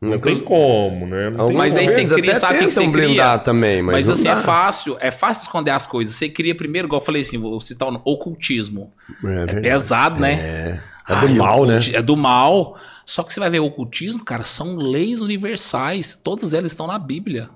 Não 0.01 0.19
tem 0.19 0.39
como, 0.39 1.07
né? 1.07 1.29
Não 1.29 1.49
tem 1.49 1.57
Mas 1.57 1.77
aí 1.77 1.87
você 1.87 2.05
cria, 2.07 2.31
até 2.33 2.41
sabe 2.41 2.59
que 2.61 2.65
que 2.67 2.71
você 2.71 2.81
cria? 2.81 2.91
blindar 3.07 3.45
também, 3.45 3.83
mas 3.83 3.97
Mas, 3.97 4.07
não 4.07 4.15
assim, 4.15 4.25
dá. 4.25 4.33
é 4.33 4.37
fácil, 4.37 4.97
é 4.99 5.11
fácil 5.11 5.43
esconder 5.43 5.73
as 5.73 5.87
coisas. 5.87 6.15
Você 6.15 6.27
cria 6.29 6.55
primeiro, 6.55 6.89
igual 6.89 7.03
eu 7.03 7.05
falei 7.05 7.21
assim, 7.21 7.37
vou 7.37 7.61
citar 7.61 7.87
o 7.89 8.01
ocultismo. 8.05 8.91
É 9.23 9.59
É, 9.59 9.61
pesado, 9.61 10.19
né? 10.19 10.33
É, 10.33 10.81
é 11.13 11.17
do 11.21 11.27
Ai, 11.27 11.35
mal, 11.35 11.67
né? 11.67 11.79
É 11.93 12.01
do 12.01 12.17
mal. 12.17 12.79
Só 13.05 13.23
que 13.23 13.35
você 13.35 13.41
vai 13.41 13.51
ver 13.51 13.61
o 13.61 13.67
ocultismo, 13.67 14.25
cara, 14.25 14.43
são 14.45 14.75
leis 14.77 15.21
universais. 15.21 16.19
Todas 16.25 16.55
elas 16.55 16.73
estão 16.73 16.87
na 16.87 16.99
Bíblia. 16.99 17.51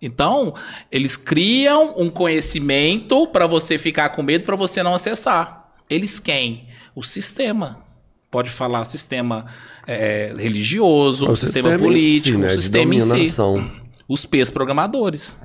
Então, 0.00 0.54
eles 0.90 1.16
criam 1.16 1.94
um 1.96 2.08
conhecimento 2.08 3.26
para 3.26 3.46
você 3.46 3.76
ficar 3.76 4.10
com 4.10 4.22
medo, 4.22 4.44
para 4.44 4.56
você 4.56 4.82
não 4.82 4.94
acessar. 4.94 5.58
Eles 5.88 6.18
quem? 6.18 6.68
O 6.94 7.02
sistema. 7.02 7.84
Pode 8.30 8.48
falar 8.48 8.80
o 8.80 8.84
sistema 8.84 9.46
é, 9.86 10.32
religioso, 10.38 11.28
o, 11.28 11.36
sistema, 11.36 11.70
em 11.70 11.72
si, 11.72 11.78
político, 11.78 12.38
né, 12.38 12.46
o 12.46 12.50
de 12.50 12.62
sistema 12.62 12.94
em 12.94 13.00
si. 13.00 13.08
dominação. 13.08 13.72
Os 14.08 14.24
P's 14.24 14.50
programadores. 14.50 15.36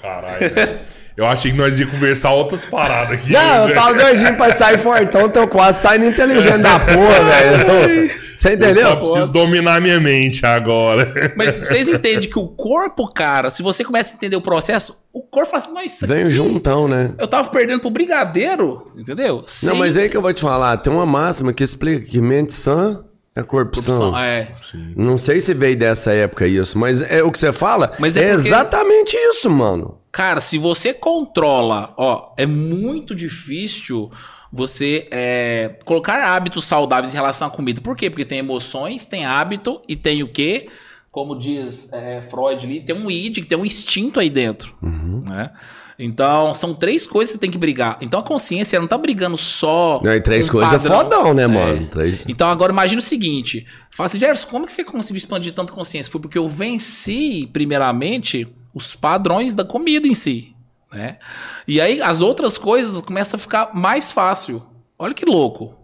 Caralho. 0.00 0.86
Eu 1.16 1.26
achei 1.26 1.50
que 1.50 1.56
nós 1.56 1.80
ia 1.80 1.86
conversar 1.86 2.32
outras 2.32 2.66
paradas 2.66 3.18
aqui. 3.18 3.32
Não, 3.32 3.62
eu 3.62 3.68
né? 3.68 3.74
tava 3.74 3.94
doidinho 3.94 4.36
pra 4.36 4.54
sair 4.54 4.76
fortão, 4.76 5.30
tô 5.30 5.48
quase 5.48 5.80
saindo 5.80 6.04
inteligente 6.04 6.58
da 6.58 6.78
porra, 6.78 7.24
velho. 7.24 8.10
Você 8.36 8.48
Eu 8.50 8.52
entendeu? 8.54 8.82
só 8.88 8.96
preciso 8.96 9.32
dominar 9.32 9.80
minha 9.80 9.98
mente 10.00 10.44
agora. 10.44 11.32
Mas 11.36 11.58
vocês 11.60 11.88
entendem 11.88 12.28
que 12.28 12.38
o 12.38 12.46
corpo, 12.48 13.06
cara, 13.12 13.50
se 13.50 13.62
você 13.62 13.82
começa 13.84 14.12
a 14.12 14.16
entender 14.16 14.36
o 14.36 14.40
processo, 14.40 14.96
o 15.12 15.22
corpo 15.22 15.50
fala 15.50 15.62
assim, 15.64 15.72
mas 15.72 15.94
isso 15.94 16.04
aqui... 16.04 16.14
Vem 16.14 16.30
juntão, 16.30 16.86
né? 16.86 17.14
Eu 17.18 17.26
tava 17.26 17.48
perdendo 17.48 17.80
pro 17.80 17.90
brigadeiro, 17.90 18.92
entendeu? 18.96 19.42
Sem 19.46 19.68
Não, 19.70 19.76
mas 19.76 19.96
é 19.96 20.02
aí 20.02 20.08
que 20.08 20.16
eu 20.16 20.22
vou 20.22 20.32
te 20.32 20.42
falar, 20.42 20.76
tem 20.78 20.92
uma 20.92 21.06
máxima 21.06 21.52
que 21.52 21.64
explica 21.64 22.04
que 22.04 22.20
mente 22.20 22.52
sã 22.52 23.02
é 23.34 23.42
corpo 23.42 23.80
sã. 23.80 23.92
corrupção. 23.92 24.18
É. 24.18 24.48
Não 24.96 25.18
sei 25.18 25.40
se 25.40 25.52
veio 25.52 25.76
dessa 25.76 26.12
época 26.12 26.46
isso, 26.46 26.78
mas 26.78 27.02
é 27.02 27.22
o 27.22 27.30
que 27.30 27.38
você 27.38 27.52
fala. 27.52 27.92
Mas 27.98 28.16
é, 28.16 28.20
é 28.20 28.34
porque- 28.34 28.48
exatamente 28.48 29.14
isso, 29.14 29.50
mano. 29.50 29.98
Cara, 30.10 30.40
se 30.40 30.56
você 30.56 30.94
controla, 30.94 31.92
ó, 31.98 32.32
é 32.38 32.46
muito 32.46 33.14
difícil 33.14 34.10
você 34.52 35.08
é, 35.10 35.76
colocar 35.84 36.22
hábitos 36.22 36.64
saudáveis 36.64 37.12
em 37.12 37.16
relação 37.16 37.48
à 37.48 37.50
comida. 37.50 37.80
Por 37.80 37.96
quê? 37.96 38.08
Porque 38.10 38.24
tem 38.24 38.38
emoções, 38.38 39.04
tem 39.04 39.24
hábito 39.24 39.80
e 39.88 39.96
tem 39.96 40.22
o 40.22 40.28
quê? 40.28 40.68
Como 41.10 41.38
diz 41.38 41.92
é, 41.92 42.22
Freud 42.22 42.66
ali, 42.66 42.80
tem 42.80 42.94
um 42.94 43.10
id, 43.10 43.44
tem 43.46 43.56
um 43.56 43.64
instinto 43.64 44.20
aí 44.20 44.28
dentro. 44.28 44.74
né? 44.82 45.50
Então, 45.98 46.54
são 46.54 46.74
três 46.74 47.06
coisas 47.06 47.32
que 47.32 47.36
você 47.36 47.40
tem 47.40 47.50
que 47.50 47.56
brigar. 47.56 47.96
Então, 48.02 48.20
a 48.20 48.22
consciência 48.22 48.76
ela 48.76 48.82
não 48.82 48.88
tá 48.88 48.98
brigando 48.98 49.38
só. 49.38 50.00
Não, 50.04 50.12
e 50.12 50.20
três 50.20 50.50
coisas 50.50 50.74
é 50.74 50.78
fodão, 50.78 51.32
né, 51.32 51.46
mano? 51.46 51.86
Três... 51.86 52.26
Então 52.28 52.50
agora 52.50 52.70
imagina 52.70 52.98
o 52.98 53.04
seguinte: 53.04 53.66
fala 53.90 54.08
assim, 54.08 54.18
Jefferson, 54.18 54.48
como 54.48 54.66
que 54.66 54.72
você 54.72 54.84
conseguiu 54.84 55.16
expandir 55.16 55.54
tanta 55.54 55.72
consciência? 55.72 56.12
Foi 56.12 56.20
porque 56.20 56.36
eu 56.36 56.48
venci, 56.48 57.48
primeiramente, 57.50 58.46
os 58.74 58.94
padrões 58.94 59.54
da 59.54 59.64
comida 59.64 60.06
em 60.06 60.14
si. 60.14 60.54
Né? 60.92 61.18
E 61.66 61.80
aí 61.80 62.00
as 62.00 62.20
outras 62.20 62.56
coisas 62.58 63.00
começam 63.02 63.36
a 63.36 63.40
ficar 63.40 63.74
mais 63.74 64.10
fácil. 64.10 64.62
Olha 64.98 65.14
que 65.14 65.24
louco. 65.24 65.74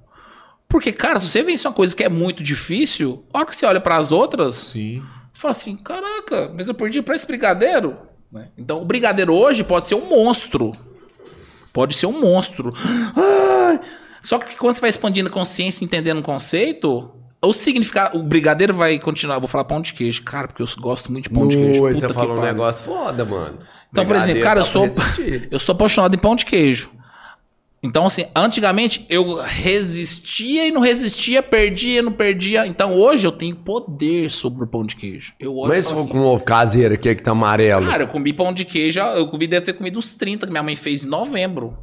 Porque, 0.68 0.90
cara, 0.90 1.20
se 1.20 1.28
você 1.28 1.42
vence 1.42 1.66
uma 1.68 1.74
coisa 1.74 1.94
que 1.94 2.02
é 2.02 2.08
muito 2.08 2.42
difícil, 2.42 3.24
a 3.32 3.38
hora 3.38 3.46
que 3.46 3.54
você 3.54 3.66
olha 3.66 3.80
para 3.80 3.96
as 3.96 4.10
outras, 4.10 4.54
Sim. 4.54 5.02
você 5.30 5.40
fala 5.40 5.52
assim: 5.52 5.76
caraca, 5.76 6.50
mas 6.56 6.66
eu 6.66 6.74
perdi 6.74 7.02
pra 7.02 7.14
esse 7.14 7.26
brigadeiro? 7.26 7.98
Né? 8.32 8.48
Então 8.56 8.80
o 8.80 8.84
brigadeiro 8.84 9.34
hoje 9.34 9.62
pode 9.62 9.88
ser 9.88 9.94
um 9.94 10.08
monstro. 10.08 10.72
Pode 11.72 11.94
ser 11.94 12.06
um 12.06 12.18
monstro. 12.20 12.70
Ai! 13.14 13.80
Só 14.22 14.38
que 14.38 14.56
quando 14.56 14.74
você 14.74 14.80
vai 14.80 14.90
expandindo 14.90 15.28
a 15.28 15.32
consciência, 15.32 15.84
entendendo 15.84 16.20
o 16.20 16.22
conceito, 16.22 17.10
o 17.42 17.52
significado. 17.52 18.18
O 18.18 18.22
brigadeiro 18.22 18.72
vai 18.72 18.98
continuar. 18.98 19.38
Vou 19.38 19.48
falar 19.48 19.64
pão 19.64 19.80
de 19.80 19.92
queijo, 19.92 20.22
cara, 20.22 20.48
porque 20.48 20.62
eu 20.62 20.68
gosto 20.78 21.10
muito 21.10 21.24
de 21.24 21.30
pão 21.30 21.48
de 21.48 21.56
queijo. 21.56 21.82
Ui, 21.82 21.94
Puta 21.94 22.08
você 22.08 22.14
falou 22.14 22.38
um 22.38 22.42
negócio 22.42 22.84
foda, 22.84 23.24
mano. 23.24 23.58
Então, 23.92 24.06
por 24.06 24.16
exemplo, 24.16 24.42
cara, 24.42 24.60
eu 24.60 24.64
dá 24.64 24.70
sou, 24.70 24.88
eu 25.50 25.60
sou 25.60 25.74
apaixonado 25.74 26.14
em 26.14 26.18
pão 26.18 26.34
de 26.34 26.46
queijo. 26.46 26.90
Então, 27.84 28.06
assim, 28.06 28.26
antigamente 28.34 29.04
eu 29.08 29.42
resistia 29.42 30.68
e 30.68 30.70
não 30.70 30.80
resistia, 30.80 31.42
perdia, 31.42 32.00
não 32.00 32.12
perdia. 32.12 32.64
Então, 32.64 32.94
hoje 32.94 33.26
eu 33.26 33.32
tenho 33.32 33.56
poder 33.56 34.30
sobre 34.30 34.62
o 34.62 34.66
pão 34.68 34.86
de 34.86 34.94
queijo. 34.94 35.34
Eu 35.38 35.56
olho 35.56 35.68
Mas 35.68 35.84
e 35.84 35.88
se 35.88 35.94
for 35.94 36.00
assim, 36.00 36.08
com 36.08 36.20
ovo 36.20 36.44
caseiro 36.44 36.94
aqui 36.94 37.12
que 37.12 37.22
tá 37.22 37.32
amarelo. 37.32 37.84
Cara, 37.86 38.04
eu 38.04 38.08
comi 38.08 38.32
pão 38.32 38.52
de 38.52 38.64
queijo, 38.64 39.00
eu 39.00 39.26
comi, 39.26 39.48
deve 39.48 39.66
ter 39.66 39.72
comido 39.72 39.98
uns 39.98 40.14
30 40.14 40.46
que 40.46 40.52
minha 40.52 40.62
mãe 40.62 40.76
fez 40.76 41.02
em 41.02 41.08
novembro. 41.08 41.76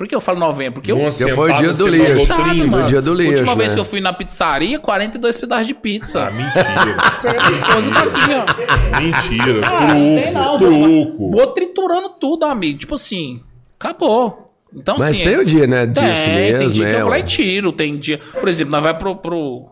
Por 0.00 0.08
que 0.08 0.14
eu 0.14 0.20
falo 0.22 0.38
novembro? 0.38 0.80
Porque 0.80 0.90
eu. 0.90 0.96
Uma 0.98 1.10
Porque 1.10 1.28
foi 1.34 1.52
o 1.52 1.56
dia 1.56 1.74
do 1.74 1.86
lixo. 1.86 2.34
30. 2.34 2.66
mano. 2.68 2.86
dia 2.86 3.02
do 3.02 3.12
lixo, 3.12 3.32
Última 3.32 3.54
vez 3.54 3.68
né? 3.68 3.74
que 3.74 3.80
eu 3.82 3.84
fui 3.84 4.00
na 4.00 4.14
pizzaria, 4.14 4.78
42 4.78 5.36
pedaços 5.36 5.66
de 5.66 5.74
pizza. 5.74 6.26
Ah, 6.26 6.30
mentira. 6.30 6.96
Minha 7.38 7.52
esposa 7.52 7.90
tá 7.90 8.00
aqui, 8.04 8.30
ó. 8.32 8.98
mentira. 8.98 9.60
Ah, 9.62 9.92
não 9.92 10.14
tem 10.16 10.32
não, 10.32 10.56
Truco. 10.56 10.74
vou, 10.74 11.04
Truco. 11.04 11.30
vou 11.30 11.46
triturando 11.48 12.08
tudo, 12.18 12.46
amigo. 12.46 12.78
Tipo 12.78 12.94
assim, 12.94 13.42
acabou. 13.78 14.50
Então, 14.74 14.96
Mas 14.98 15.10
assim. 15.10 15.24
tem 15.24 15.36
o 15.36 15.44
dia, 15.44 15.66
né? 15.66 15.84
Disso 15.84 16.00
Tem, 16.06 16.34
mesmo, 16.34 16.58
tem 16.60 16.68
dia 16.68 16.86
que 16.86 16.94
eu 16.94 17.00
vou 17.00 17.10
lá 17.10 17.18
e 17.18 17.20
ué. 17.20 17.26
tiro, 17.26 17.70
tem 17.70 17.96
dia. 17.98 18.18
Por 18.40 18.48
exemplo, 18.48 18.70
nós 18.70 18.82
vai 18.82 18.96
pro. 18.96 19.16
pro 19.16 19.68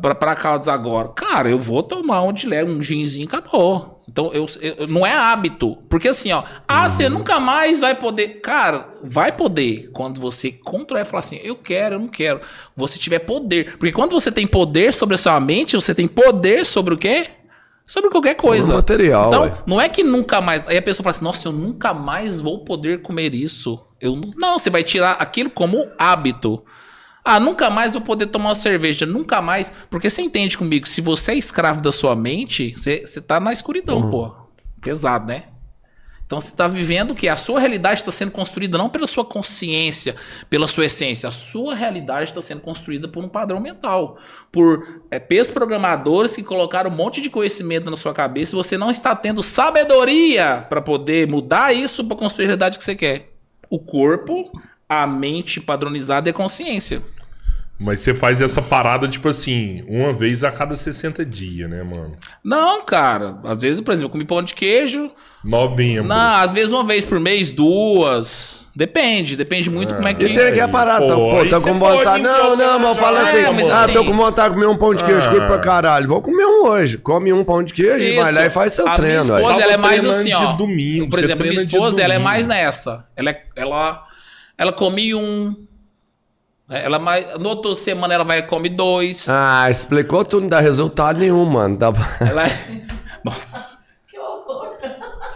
pra, 0.00 0.14
pra 0.14 0.34
Caldas 0.34 0.68
agora. 0.68 1.08
Cara, 1.08 1.48
eu 1.48 1.58
vou 1.58 1.82
tomar 1.82 2.22
um 2.22 2.32
de 2.32 2.46
leve, 2.46 2.70
um 2.72 2.82
ginzinho 2.82 3.26
acabou. 3.26 4.02
Então, 4.10 4.32
eu, 4.32 4.46
eu- 4.60 4.86
não 4.88 5.06
é 5.06 5.12
hábito. 5.14 5.76
Porque 5.88 6.08
assim, 6.08 6.32
ó. 6.32 6.42
Ah, 6.66 6.84
Uhum. 6.84 6.90
você 6.90 7.08
nunca 7.08 7.38
mais 7.38 7.80
vai 7.80 7.94
poder. 7.94 8.40
Cara, 8.40 8.88
vai 9.04 9.30
poder. 9.32 9.90
Quando 9.92 10.18
você 10.18 10.50
controlar 10.50 11.02
e 11.02 11.04
falar 11.04 11.20
assim, 11.20 11.38
eu 11.42 11.54
quero, 11.54 11.96
eu 11.96 11.98
não 12.00 12.08
quero. 12.08 12.40
Você 12.74 12.98
tiver 12.98 13.18
poder. 13.20 13.76
Porque 13.76 13.92
quando 13.92 14.12
você 14.12 14.32
tem 14.32 14.46
poder 14.46 14.94
sobre 14.94 15.14
a 15.14 15.18
sua 15.18 15.38
mente, 15.38 15.76
você 15.76 15.94
tem 15.94 16.06
poder 16.08 16.64
sobre 16.64 16.94
o 16.94 16.98
quê? 16.98 17.26
Sobre 17.84 18.10
qualquer 18.10 18.34
coisa. 18.34 18.74
material, 18.74 19.28
Então, 19.28 19.42
ué. 19.42 19.54
não 19.66 19.80
é 19.80 19.88
que 19.88 20.02
nunca 20.02 20.40
mais. 20.40 20.66
Aí 20.66 20.76
a 20.76 20.82
pessoa 20.82 21.04
fala 21.04 21.10
assim: 21.16 21.24
nossa, 21.24 21.48
eu 21.48 21.52
nunca 21.52 21.92
mais 21.94 22.40
vou 22.40 22.64
poder 22.64 23.00
comer 23.02 23.34
isso. 23.34 23.78
Eu 24.00 24.14
não, 24.16 24.30
não, 24.36 24.58
você 24.58 24.68
vai 24.70 24.82
tirar 24.82 25.12
aquilo 25.12 25.50
como 25.50 25.86
hábito. 25.98 26.62
Ah, 27.30 27.38
nunca 27.38 27.68
mais 27.68 27.92
vou 27.92 28.00
poder 28.00 28.28
tomar 28.28 28.48
uma 28.48 28.54
cerveja, 28.54 29.04
nunca 29.04 29.42
mais. 29.42 29.70
Porque 29.90 30.08
você 30.08 30.22
entende 30.22 30.56
comigo, 30.56 30.88
se 30.88 31.02
você 31.02 31.32
é 31.32 31.34
escravo 31.34 31.82
da 31.82 31.92
sua 31.92 32.16
mente, 32.16 32.72
você, 32.74 33.06
você 33.06 33.20
tá 33.20 33.38
na 33.38 33.52
escuridão, 33.52 33.98
Uhum. 33.98 34.10
pô. 34.10 34.34
Pesado, 34.80 35.26
né? 35.26 35.44
Então 36.24 36.40
você 36.40 36.50
tá 36.52 36.66
vivendo 36.66 37.14
que 37.14 37.28
a 37.28 37.36
sua 37.36 37.60
realidade 37.60 38.00
está 38.00 38.10
sendo 38.10 38.30
construída 38.30 38.78
não 38.78 38.88
pela 38.88 39.06
sua 39.06 39.26
consciência, 39.26 40.16
pela 40.48 40.66
sua 40.66 40.86
essência. 40.86 41.28
A 41.28 41.32
sua 41.32 41.74
realidade 41.74 42.30
está 42.30 42.40
sendo 42.40 42.62
construída 42.62 43.08
por 43.08 43.22
um 43.22 43.28
padrão 43.28 43.60
mental. 43.60 44.18
Por 44.50 45.02
é, 45.10 45.18
pesos 45.18 45.52
programadores 45.52 46.34
que 46.34 46.42
colocaram 46.42 46.90
um 46.90 46.94
monte 46.94 47.20
de 47.20 47.28
conhecimento 47.28 47.90
na 47.90 47.96
sua 47.98 48.14
cabeça 48.14 48.54
e 48.54 48.56
você 48.56 48.78
não 48.78 48.90
está 48.90 49.14
tendo 49.14 49.42
sabedoria 49.42 50.64
para 50.66 50.80
poder 50.80 51.26
mudar 51.28 51.74
isso 51.74 52.02
para 52.04 52.16
construir 52.16 52.44
a 52.44 52.48
realidade 52.48 52.78
que 52.78 52.84
você 52.84 52.96
quer. 52.96 53.30
O 53.68 53.78
corpo, 53.78 54.50
a 54.88 55.06
mente 55.06 55.60
padronizada 55.60 56.28
e 56.28 56.30
a 56.30 56.34
consciência. 56.34 57.02
Mas 57.80 58.00
você 58.00 58.12
faz 58.12 58.40
essa 58.40 58.60
parada, 58.60 59.06
tipo 59.06 59.28
assim, 59.28 59.84
uma 59.86 60.12
vez 60.12 60.42
a 60.42 60.50
cada 60.50 60.74
60 60.74 61.24
dias, 61.24 61.70
né, 61.70 61.82
mano? 61.84 62.16
Não, 62.44 62.84
cara. 62.84 63.38
Às 63.44 63.60
vezes, 63.60 63.80
por 63.80 63.92
exemplo, 63.92 64.08
eu 64.08 64.10
comi 64.12 64.24
pão 64.24 64.42
de 64.42 64.52
queijo. 64.52 65.08
Novembro. 65.44 66.02
Não, 66.08 66.34
às 66.42 66.52
vezes 66.52 66.72
uma 66.72 66.82
vez 66.82 67.06
por 67.06 67.20
mês, 67.20 67.52
duas. 67.52 68.66
Depende, 68.74 69.36
depende 69.36 69.70
muito 69.70 69.94
como 69.94 70.08
é 70.08 70.12
que. 70.14 70.24
E 70.24 70.34
tem 70.34 70.52
que 70.52 70.60
Aí, 70.60 70.68
parar, 70.70 70.98
pô, 71.00 71.06
tá, 71.06 71.14
pô, 71.14 71.46
tô 71.48 71.60
com 71.60 71.78
vontade. 71.78 72.22
Não, 72.22 72.52
o 72.54 72.56
não, 72.56 72.78
mas 72.80 72.98
fala 72.98 73.20
assim, 73.22 73.36
É, 73.38 73.50
mas 73.52 73.70
ah, 73.70 73.84
assim- 73.84 73.92
tô 73.92 74.04
com 74.04 74.12
vontade 74.14 74.48
de 74.48 74.54
comer 74.60 74.66
um 74.72 74.76
pão 74.76 74.94
de 74.94 75.04
queijo, 75.04 75.28
Ah. 75.28 75.30
curto 75.30 75.46
pra 75.46 75.58
caralho. 75.60 76.08
Vou 76.08 76.20
comer 76.20 76.44
um 76.46 76.64
hoje. 76.66 76.98
Come 76.98 77.32
um 77.32 77.44
pão 77.44 77.62
de 77.62 77.72
queijo 77.72 78.04
e 78.04 78.16
vai 78.16 78.24
Isso. 78.30 78.34
lá 78.40 78.46
e 78.46 78.50
faz 78.50 78.72
seu 78.72 78.88
a 78.88 78.96
treino. 78.96 79.22
Minha 79.24 79.36
aí. 79.36 79.42
esposa, 79.42 79.62
ela 79.62 79.72
é 79.72 79.76
mais 79.76 80.04
assim, 80.04 80.32
ó. 80.34 80.52
domingo, 80.54 81.08
por 81.08 81.20
você 81.20 81.26
exemplo, 81.26 81.46
minha 81.46 81.60
esposa, 81.62 82.02
ela 82.02 82.14
é 82.14 82.18
mais 82.18 82.44
nessa. 82.44 83.06
Ela, 83.16 83.30
é- 83.30 83.42
ela, 83.54 84.04
ela 84.58 84.72
come 84.72 85.14
um. 85.14 85.54
Ela 86.70 86.98
mais, 86.98 87.26
na 87.38 87.48
outra 87.48 87.74
semana 87.74 88.12
ela 88.12 88.24
vai 88.24 88.40
e 88.40 88.42
come 88.42 88.68
dois. 88.68 89.26
Ah, 89.26 89.70
explicou 89.70 90.22
tudo, 90.22 90.42
não 90.42 90.48
dá 90.50 90.60
resultado 90.60 91.18
nenhum, 91.18 91.42
mano. 91.46 91.78
Tá... 91.78 91.90
Ela 92.20 92.46
é... 92.46 92.50
Nossa. 93.24 93.78
Que 94.06 94.18
horror. 94.18 94.76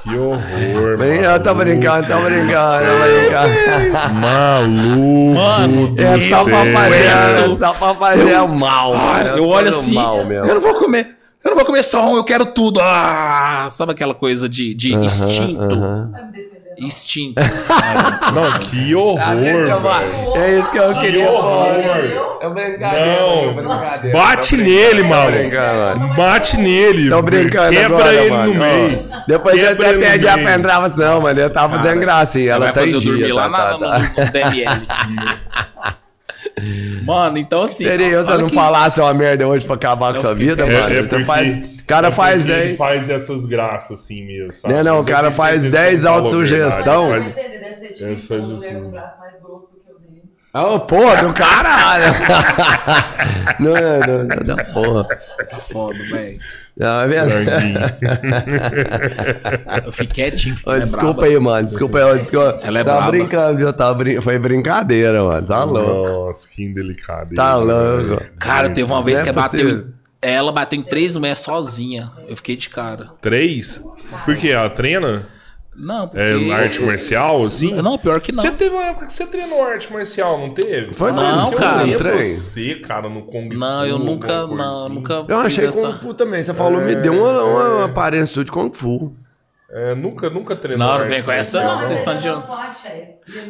Que 0.03 0.15
horror, 0.15 0.99
mano. 0.99 1.05
eu 1.11 1.43
tô 1.43 1.55
brincando, 1.55 2.07
tô 2.07 2.21
brincando, 2.21 2.87
tô 2.87 2.99
brincando. 2.99 4.15
Maluco 4.21 5.35
Mano, 5.35 5.87
do 5.89 6.03
É 6.03 6.29
só 6.29 6.45
pra 6.45 6.73
fazer, 6.73 7.07
é 7.07 7.57
só 7.57 7.73
pra 7.73 7.95
fazer 7.95 8.41
o 8.41 8.49
mal. 8.49 8.93
Ah, 8.93 8.97
mano. 9.25 9.37
eu 9.39 9.49
olho 9.49 9.71
assim. 9.71 9.95
Mal 9.95 10.19
eu 10.19 10.27
mesmo. 10.27 10.47
não 10.55 10.61
vou 10.61 10.75
comer. 10.75 11.17
Eu 11.43 11.51
não 11.51 11.57
vou 11.57 11.65
comer 11.65 11.83
só 11.83 12.13
um, 12.13 12.17
eu 12.17 12.25
quero 12.25 12.45
tudo. 12.45 12.79
Ah, 12.83 13.69
sabe 13.71 13.93
aquela 13.93 14.15
coisa 14.15 14.49
de, 14.49 14.75
de 14.75 14.95
instinto? 14.95 15.63
aham. 15.63 16.11
Vai 16.13 16.27
me 16.27 16.33
defender. 16.33 16.52
Instinto. 16.78 17.40
Não, 18.35 18.59
que 18.59 18.94
horror, 18.94 19.19
Tá? 19.20 20.39
É 20.40 20.59
isso 20.59 20.70
que 20.70 20.78
eu 20.78 20.94
Que 20.94 21.01
queria 21.01 21.27
falar. 21.27 21.39
horror. 21.39 22.39
É 22.40 22.49
brincadeira, 22.49 23.20
Não. 23.20 23.40
é 23.40 23.53
brincadeira. 23.53 24.19
Bate 24.19 24.57
nele, 24.57 25.03
mano. 25.03 26.15
Bate 26.16 26.57
nele. 26.57 27.11
Tô 27.11 27.23
brincando 27.23 27.70
Quebra 27.70 27.97
agora, 27.97 28.15
ele 28.15 28.31
mano. 28.31 28.55
no 28.55 28.61
meio. 28.61 29.05
Depois 29.28 29.59
eu 29.59 29.70
até 29.73 29.93
no 29.93 30.01
pedi 30.01 30.28
a 30.28 30.35
assim, 30.35 31.01
não, 31.01 31.20
mano. 31.20 31.40
Eu 31.40 31.51
tava 31.53 31.77
fazendo 31.77 32.01
gracinha. 32.01 32.53
Ela 32.53 32.65
vai 32.66 32.73
tá 32.74 32.86
em 32.86 32.93
eu 32.93 33.01
dormir 33.01 33.24
dia. 33.24 33.35
lá 33.35 33.43
tá, 33.44 33.49
na, 33.51 33.59
tá, 33.59 33.73
no, 33.73 34.09
tá. 34.15 34.24
no 34.24 34.31
DML. 34.32 34.86
Mano, 37.05 37.39
então 37.39 37.65
assim. 37.65 37.85
Seria 37.85 38.07
eu 38.09 38.23
se 38.24 38.31
eu 38.33 38.39
não 38.39 38.49
que- 38.49 38.55
falasse 38.55 39.01
uma 39.01 39.12
merda 39.15 39.47
hoje 39.47 39.65
pra 39.66 39.74
acabar 39.74 40.15
com 40.15 40.20
sua 40.20 40.35
vida, 40.35 40.65
É, 40.65 40.81
mano? 40.81 40.95
é 40.95 41.03
Você 41.03 41.24
faz. 41.24 41.81
O 41.81 41.85
cara 41.85 42.09
é 42.09 42.11
faz 42.11 42.43
porque 42.45 42.53
ele 42.53 42.65
10. 42.69 42.77
faz 42.79 43.09
essas 43.09 43.45
graças 43.45 44.01
assim 44.01 44.24
mesmo, 44.27 44.53
sabe? 44.53 44.74
Não, 44.74 44.85
não, 44.85 44.97
Mas 44.99 45.07
o 45.07 45.09
cara 45.09 45.31
faz 45.31 45.62
certeza 45.62 45.70
10 45.77 45.89
que 45.89 45.95
ele 45.95 46.03
falou 46.03 46.15
a 46.15 46.19
autossugestão. 46.19 47.09
ser 47.09 47.15
Ele 47.16 48.15
difícil 48.15 48.29
faz 48.29 48.51
uma 48.51 48.57
mulher 48.57 48.57
assim. 48.57 48.81
com 48.83 48.87
o 48.87 48.91
braço 48.91 49.19
mais 49.20 49.33
grosso 49.43 49.69
do 49.73 49.81
que 49.85 49.93
o 49.93 49.99
dele. 50.11 50.23
Ô, 50.74 50.81
porra, 50.81 51.16
do 51.23 51.33
caralho! 51.33 52.15
não, 53.61 53.74
não, 53.74 54.24
não, 54.24 54.57
não, 54.57 54.73
porra. 54.73 55.05
Tá 55.51 55.59
foda, 55.61 55.99
velho. 56.11 56.39
Não, 56.77 57.01
é 57.03 57.07
verdade. 57.07 57.47
Eu 59.85 59.93
fiquei 59.93 60.31
quietinho. 60.31 60.57
Ô, 60.65 60.73
é 60.73 60.81
desculpa 60.81 61.20
braba. 61.20 61.27
aí, 61.27 61.39
mano. 61.39 61.66
Desculpa 61.66 61.99
aí, 61.99 62.19
desculpa. 62.19 62.59
Ela 62.62 62.81
é 62.81 62.85
Tava 62.85 62.97
braba. 62.99 63.12
brincando, 63.12 63.59
viu? 63.59 63.73
Tava 63.73 63.94
brin... 63.94 64.20
Foi 64.20 64.39
brincadeira, 64.39 65.23
mano. 65.23 65.47
Tá 65.47 65.65
louco. 65.65 66.27
Nossa, 66.27 66.49
que 66.49 66.65
indelicado. 66.65 67.35
Tá 67.35 67.57
louco. 67.57 68.23
Cara, 68.39 68.70
teve 68.70 68.90
uma 68.90 69.03
vez 69.03 69.20
é 69.20 69.23
que 69.23 69.28
ela 69.28 69.43
bateu. 69.43 69.86
Ela 70.20 70.53
bateu 70.53 70.78
em 70.78 70.82
três 70.82 71.16
mulheres 71.16 71.40
sozinha. 71.40 72.11
Eu 72.28 72.36
fiquei 72.36 72.57
de 72.57 72.69
cara. 72.69 73.11
Três? 73.20 73.82
Por 74.24 74.36
quê? 74.36 74.49
Ela 74.49 74.70
treina? 74.70 75.27
Não, 75.74 76.07
porque. 76.07 76.23
É 76.23 76.53
arte 76.53 76.82
marcial, 76.82 77.44
assim? 77.47 77.73
Não, 77.81 77.97
pior 77.97 78.20
que 78.20 78.31
não. 78.31 78.43
Você 78.43 78.51
teve 78.51 78.74
uma 78.74 78.85
época 78.85 79.07
que 79.07 79.12
você 79.12 79.27
treinou 79.27 79.65
arte 79.65 79.90
marcial, 79.93 80.39
não 80.39 80.51
teve? 80.51 80.93
Foi 80.93 81.11
Não, 81.12 81.23
Nossa, 81.23 81.57
cara. 81.57 81.86
Eu 81.89 81.97
Trem. 81.97 82.23
você, 82.23 82.74
cara, 82.77 83.09
no 83.09 83.23
Kung 83.23 83.49
Não, 83.49 83.86
eu 83.86 83.99
Fu, 83.99 84.05
nunca. 84.05 84.47
Não, 84.47 84.57
eu 84.65 84.70
assim. 84.70 84.89
nunca. 84.94 85.24
Eu 85.27 85.39
achei 85.39 85.66
dessa- 85.66 85.86
Kung 85.89 85.94
Fu 85.99 86.12
também. 86.15 86.43
Você 86.43 86.53
falou, 86.53 86.81
me 86.81 86.94
deu 86.94 87.15
uma, 87.15 87.43
uma 87.44 87.85
aparência 87.86 88.44
de 88.44 88.53
Kung 88.53 88.70
Fu. 88.73 89.16
É, 89.74 89.94
nunca, 89.94 90.28
nunca 90.28 90.55
treinou. 90.55 90.86
Não, 90.86 90.99
não 90.99 91.09
vem 91.09 91.23
com 91.23 91.32
essa, 91.32 91.62
não, 91.65 91.78
vocês 91.81 91.99
estão 91.99 92.15
de- 92.19 92.28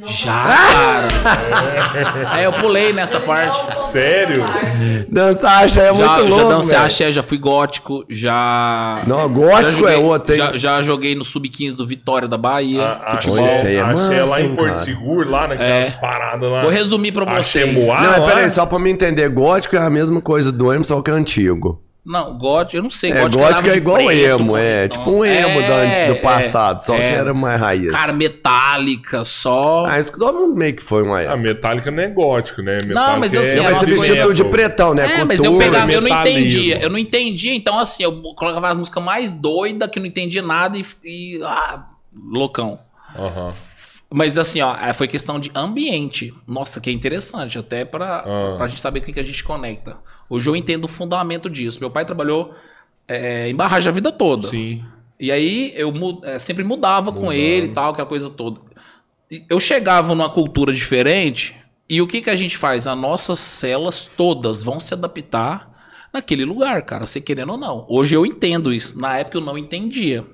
Já, 0.06 0.44
cara. 0.44 2.38
É, 2.40 2.46
eu 2.46 2.52
pulei 2.52 2.92
nessa 2.92 3.16
Ele 3.16 3.26
parte. 3.26 3.76
Sério? 3.90 4.44
arte. 4.44 5.06
Dançar 5.10 5.64
acha 5.64 5.80
é 5.80 5.86
Já, 5.86 5.92
muito 5.94 6.08
já 6.08 6.18
louco, 6.36 6.48
dancei 6.48 6.70
velho. 6.76 6.86
axé, 6.86 7.12
já 7.12 7.22
fui 7.24 7.38
gótico, 7.38 8.04
já. 8.08 9.00
Não, 9.06 9.20
já 9.22 9.26
gótico 9.26 9.70
joguei, 9.80 9.94
é 9.94 9.98
outro, 9.98 10.32
hein? 10.34 10.38
Já, 10.40 10.56
já 10.58 10.82
joguei 10.82 11.14
no 11.16 11.24
Sub-15 11.24 11.74
do 11.74 11.84
Vitória 11.86 12.28
da 12.28 12.36
Bahia. 12.38 12.86
A- 13.04 13.16
futebol. 13.16 13.44
Isso 13.44 13.66
aí 13.66 13.76
é 13.76 13.80
Axé 13.80 14.20
massa, 14.20 14.30
lá 14.30 14.40
em 14.40 14.48
Porto 14.54 14.64
cara. 14.74 14.76
Seguro, 14.76 15.28
lá 15.28 15.48
naquelas 15.48 15.92
paradas 15.94 16.50
lá. 16.52 16.60
Vou 16.60 16.70
resumir 16.70 17.10
pra 17.10 17.24
Axé 17.24 17.64
vocês. 17.66 17.84
Moá, 17.84 18.00
Não, 18.00 18.26
peraí, 18.26 18.48
só 18.48 18.64
pra 18.64 18.78
me 18.78 18.90
entender, 18.90 19.28
gótico 19.28 19.74
é 19.74 19.80
a 19.80 19.90
mesma 19.90 20.20
coisa 20.20 20.52
do 20.52 20.72
emo, 20.72 20.84
só 20.84 21.02
que 21.02 21.10
é 21.10 21.14
antigo. 21.14 21.82
Não, 22.04 22.36
gótico, 22.36 22.76
eu 22.78 22.82
não 22.82 22.90
sei. 22.90 23.12
É, 23.12 23.28
gótico, 23.28 23.68
é 23.68 23.76
igual 23.76 23.96
preto, 23.98 24.10
emo, 24.40 24.56
é. 24.56 24.86
então- 24.86 24.98
Tipo 24.98 25.10
um 25.18 25.24
emo 25.24 25.60
É, 25.60 26.08
do, 26.08 26.14
do 26.14 26.20
passado, 26.20 26.80
só 26.82 26.96
é. 26.96 26.98
que 26.98 27.14
era 27.14 27.32
mais 27.32 27.60
raiz. 27.60 27.92
Cara, 27.92 28.12
metálica, 28.12 29.24
só. 29.24 29.86
Ah, 29.86 30.00
isso 30.00 30.12
que 30.12 30.18
todo 30.18 30.36
mundo 30.36 30.56
meio 30.56 30.74
que 30.74 30.82
foi 30.82 31.02
uma 31.04 31.18
A 31.18 31.22
época. 31.22 31.36
metálica 31.36 31.90
não 31.92 32.02
é 32.02 32.08
gótico, 32.08 32.60
né? 32.60 32.82
Metálica 32.82 33.18
mas 33.20 33.34
assim, 33.36 33.58
é 33.58 33.66
a 33.66 33.70
Mas 33.70 33.88
você 33.88 34.20
tudo 34.20 34.34
de 34.34 34.44
pretão, 34.44 34.94
né? 34.94 35.20
É, 35.20 35.24
mas 35.24 35.38
eu 35.38 35.56
pegava, 35.56 35.92
eu 35.92 36.00
não 36.00 36.08
entendia. 36.08 36.78
Eu 36.82 36.90
não 36.90 36.98
entendia, 36.98 37.54
então 37.54 37.78
assim, 37.78 38.02
eu 38.02 38.12
colocava 38.34 38.68
as 38.70 38.78
músicas 38.78 39.02
mais 39.04 39.32
doidas, 39.32 39.88
que 39.88 39.98
eu 39.98 40.00
não 40.00 40.08
entendia 40.08 40.42
nada 40.42 40.76
e. 40.76 40.84
e 41.04 41.40
ah, 41.44 41.84
loucão. 42.14 42.80
Aham. 43.16 43.52
Mas 44.14 44.36
assim, 44.36 44.60
ó, 44.60 44.76
é, 44.76 44.92
foi 44.92 45.06
questão 45.08 45.40
de 45.40 45.50
ambiente. 45.54 46.34
Nossa, 46.46 46.80
que 46.80 46.90
é 46.90 46.92
interessante, 46.92 47.58
até 47.58 47.84
pra, 47.84 48.24
Ah. 48.26 48.54
pra 48.58 48.68
gente 48.68 48.80
saber 48.80 49.00
com 49.00 49.10
o 49.10 49.14
que 49.14 49.20
a 49.20 49.22
gente 49.24 49.42
conecta. 49.42 49.96
Hoje 50.28 50.48
eu 50.48 50.56
entendo 50.56 50.84
o 50.84 50.88
fundamento 50.88 51.50
disso. 51.50 51.80
Meu 51.80 51.90
pai 51.90 52.04
trabalhou 52.04 52.54
é, 53.06 53.48
em 53.48 53.54
barragem 53.54 53.88
a 53.88 53.92
vida 53.92 54.10
toda. 54.10 54.48
Sim. 54.48 54.84
E 55.20 55.30
aí 55.30 55.72
eu 55.76 55.92
é, 56.24 56.38
sempre 56.38 56.64
mudava 56.64 57.12
com 57.12 57.32
ele 57.32 57.66
e 57.66 57.70
tal, 57.70 57.92
aquela 57.92 58.08
coisa 58.08 58.28
toda. 58.28 58.60
Eu 59.48 59.60
chegava 59.60 60.14
numa 60.14 60.28
cultura 60.28 60.72
diferente 60.72 61.56
e 61.88 62.00
o 62.02 62.06
que, 62.06 62.22
que 62.22 62.30
a 62.30 62.36
gente 62.36 62.56
faz? 62.56 62.86
As 62.86 62.98
nossas 62.98 63.38
celas 63.38 64.10
todas 64.16 64.62
vão 64.62 64.80
se 64.80 64.92
adaptar 64.94 65.70
naquele 66.12 66.44
lugar, 66.44 66.82
cara, 66.82 67.06
você 67.06 67.20
querendo 67.20 67.52
ou 67.52 67.58
não. 67.58 67.86
Hoje 67.88 68.14
eu 68.14 68.26
entendo 68.26 68.72
isso. 68.72 68.98
Na 68.98 69.18
época 69.18 69.38
eu 69.38 69.42
não 69.42 69.56
entendia. 69.56 70.26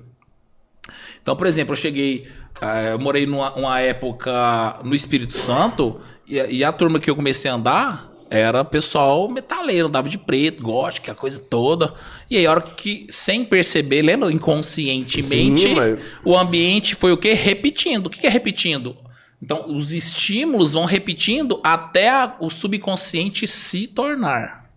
Então, 1.21 1.35
por 1.35 1.47
exemplo, 1.47 1.73
eu 1.73 1.77
cheguei. 1.77 2.27
eh, 2.61 2.93
eu 2.93 2.99
morei 2.99 3.25
numa 3.25 3.53
uma 3.55 3.79
época 3.79 4.79
no 4.83 4.95
Espírito 4.95 5.37
Santo 5.37 6.01
e, 6.27 6.35
e 6.35 6.63
a 6.63 6.71
turma 6.71 6.99
que 6.99 7.09
eu 7.09 7.15
comecei 7.15 7.49
a 7.49 7.53
andar 7.53 8.08
era 8.29 8.63
pessoal 8.63 9.27
metaleiro, 9.29 9.87
andava 9.87 10.07
de 10.07 10.17
preto, 10.17 10.61
gótico, 10.63 11.03
aquela 11.05 11.17
coisa 11.17 11.39
toda. 11.39 11.93
E 12.29 12.37
aí, 12.37 12.45
a 12.45 12.51
hora 12.51 12.61
que, 12.61 13.07
sem 13.09 13.43
perceber, 13.43 14.01
lembra? 14.03 14.31
Inconscientemente, 14.31 15.61
Sim, 15.61 15.73
mas- 15.75 15.99
o 16.23 16.37
ambiente 16.37 16.93
foi 16.95 17.11
o 17.11 17.17
quê? 17.17 17.33
Repetindo. 17.33 18.07
O 18.07 18.09
que 18.09 18.19
que 18.19 18.27
é 18.27 18.29
repetindo? 18.29 18.95
Então, 19.41 19.65
os 19.67 19.91
estímulos 19.91 20.73
vão 20.73 20.85
repetindo 20.85 21.59
até 21.63 22.09
a- 22.09 22.35
o 22.39 22.49
subconsciente 22.49 23.47
se 23.47 23.87
tornar. 23.87 24.69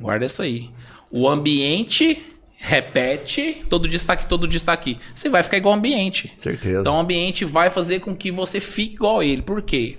Guarda 0.00 0.26
isso 0.26 0.42
aí. 0.42 0.70
O 1.10 1.28
ambiente 1.28 2.20
repete, 2.56 3.62
todo 3.70 3.86
dia 3.86 3.96
está 3.96 4.14
aqui, 4.14 4.26
todo 4.26 4.48
dia 4.48 4.56
está 4.56 4.72
aqui. 4.72 4.98
Você 5.14 5.28
vai 5.28 5.42
ficar 5.42 5.56
igual 5.58 5.72
ao 5.74 5.78
ambiente. 5.78 6.32
Certeza. 6.36 6.80
Então 6.80 6.96
o 6.96 7.00
ambiente 7.00 7.44
vai 7.44 7.70
fazer 7.70 8.00
com 8.00 8.14
que 8.16 8.30
você 8.30 8.58
fique 8.60 8.94
igual 8.94 9.20
a 9.20 9.24
ele. 9.24 9.42
Por 9.42 9.62
quê? 9.62 9.98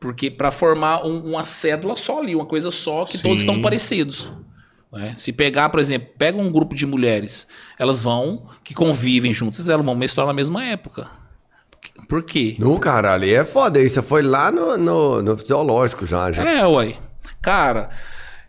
Porque 0.00 0.30
para 0.30 0.50
formar 0.50 1.04
um- 1.04 1.18
uma 1.30 1.44
cédula 1.44 1.96
só 1.96 2.20
ali, 2.20 2.34
uma 2.34 2.46
coisa 2.46 2.70
só, 2.70 3.04
que 3.04 3.18
todos 3.18 3.40
Sim. 3.42 3.46
estão 3.48 3.60
parecidos. 3.62 4.30
né? 4.92 5.12
Se 5.18 5.32
pegar, 5.32 5.68
por 5.68 5.80
exemplo, 5.80 6.08
pega 6.16 6.38
um 6.38 6.50
grupo 6.50 6.74
de 6.74 6.86
mulheres, 6.86 7.46
elas 7.78 8.02
vão, 8.02 8.46
que 8.64 8.72
convivem 8.72 9.34
juntas, 9.34 9.68
elas 9.68 9.84
vão 9.84 9.94
menstruar 9.94 10.26
na 10.26 10.32
mesma 10.32 10.64
época. 10.64 11.08
Por 12.08 12.22
quê? 12.22 12.56
No 12.58 12.78
caralho, 12.78 13.28
é 13.28 13.44
foda. 13.44 13.86
Você 13.86 14.00
foi 14.00 14.22
lá 14.22 14.50
no, 14.50 14.78
no, 14.78 15.22
no 15.22 15.36
fisiológico 15.36 16.06
já, 16.06 16.32
já. 16.32 16.42
É, 16.42 16.66
ué. 16.66 16.96
Cara, 17.42 17.90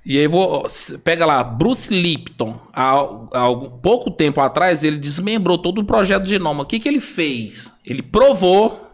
e 0.05 0.17
aí 0.17 0.27
vou. 0.27 0.65
Pega 1.03 1.26
lá, 1.26 1.43
Bruce 1.43 1.93
Lipton. 1.93 2.57
Há, 2.71 2.91
há 3.34 3.39
algum- 3.39 3.69
pouco 3.80 4.09
tempo 4.09 4.39
atrás, 4.39 4.81
ele 4.81 4.97
desmembrou 4.97 5.57
todo 5.57 5.80
o 5.81 5.84
projeto 5.84 6.23
de 6.23 6.30
genoma. 6.30 6.63
O 6.63 6.65
que, 6.65 6.80
que 6.80 6.88
ele 6.88 7.01
fez? 7.01 7.69
Ele 7.85 8.01
provou, 8.01 8.89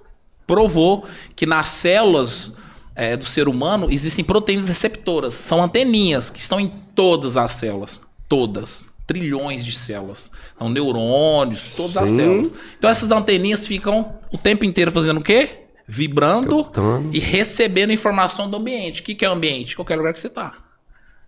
provou 0.46 1.06
que 1.36 1.46
nas 1.46 1.70
células 1.70 2.52
é, 2.96 3.18
do 3.18 3.26
ser 3.26 3.48
humano 3.48 3.88
existem 3.92 4.24
proteínas 4.24 4.68
receptoras. 4.68 5.34
São 5.34 5.62
anteninhas 5.62 6.30
que 6.30 6.40
estão 6.40 6.60
em 6.60 6.72
todas 6.96 7.36
as 7.36 7.52
células. 7.54 8.02
Todas. 8.30 8.88
Trilhões 9.06 9.64
de 9.64 9.72
células. 9.72 10.32
São 10.58 10.70
neurônios, 10.70 11.76
todas 11.76 11.98
as 11.98 12.10
Sim. 12.10 12.16
células. 12.16 12.54
Então 12.78 12.90
essas 12.90 13.12
anteninhas 13.12 13.68
ficam 13.68 14.16
o 14.32 14.38
tempo 14.38 14.66
inteiro 14.66 14.92
fazendo 14.92 15.20
o 15.20 15.24
quê? 15.24 15.50
Vibrando 15.88 16.72
e 17.12 17.20
recebendo 17.20 17.92
informação 17.92 18.50
do 18.50 18.58
ambiente. 18.58 19.02
O 19.02 19.04
que, 19.04 19.14
que 19.14 19.24
é 19.24 19.30
o 19.30 19.34
ambiente? 19.34 19.76
Qualquer 19.76 19.98
lugar 19.98 20.14
que 20.14 20.20
você 20.20 20.30
tá. 20.30 20.54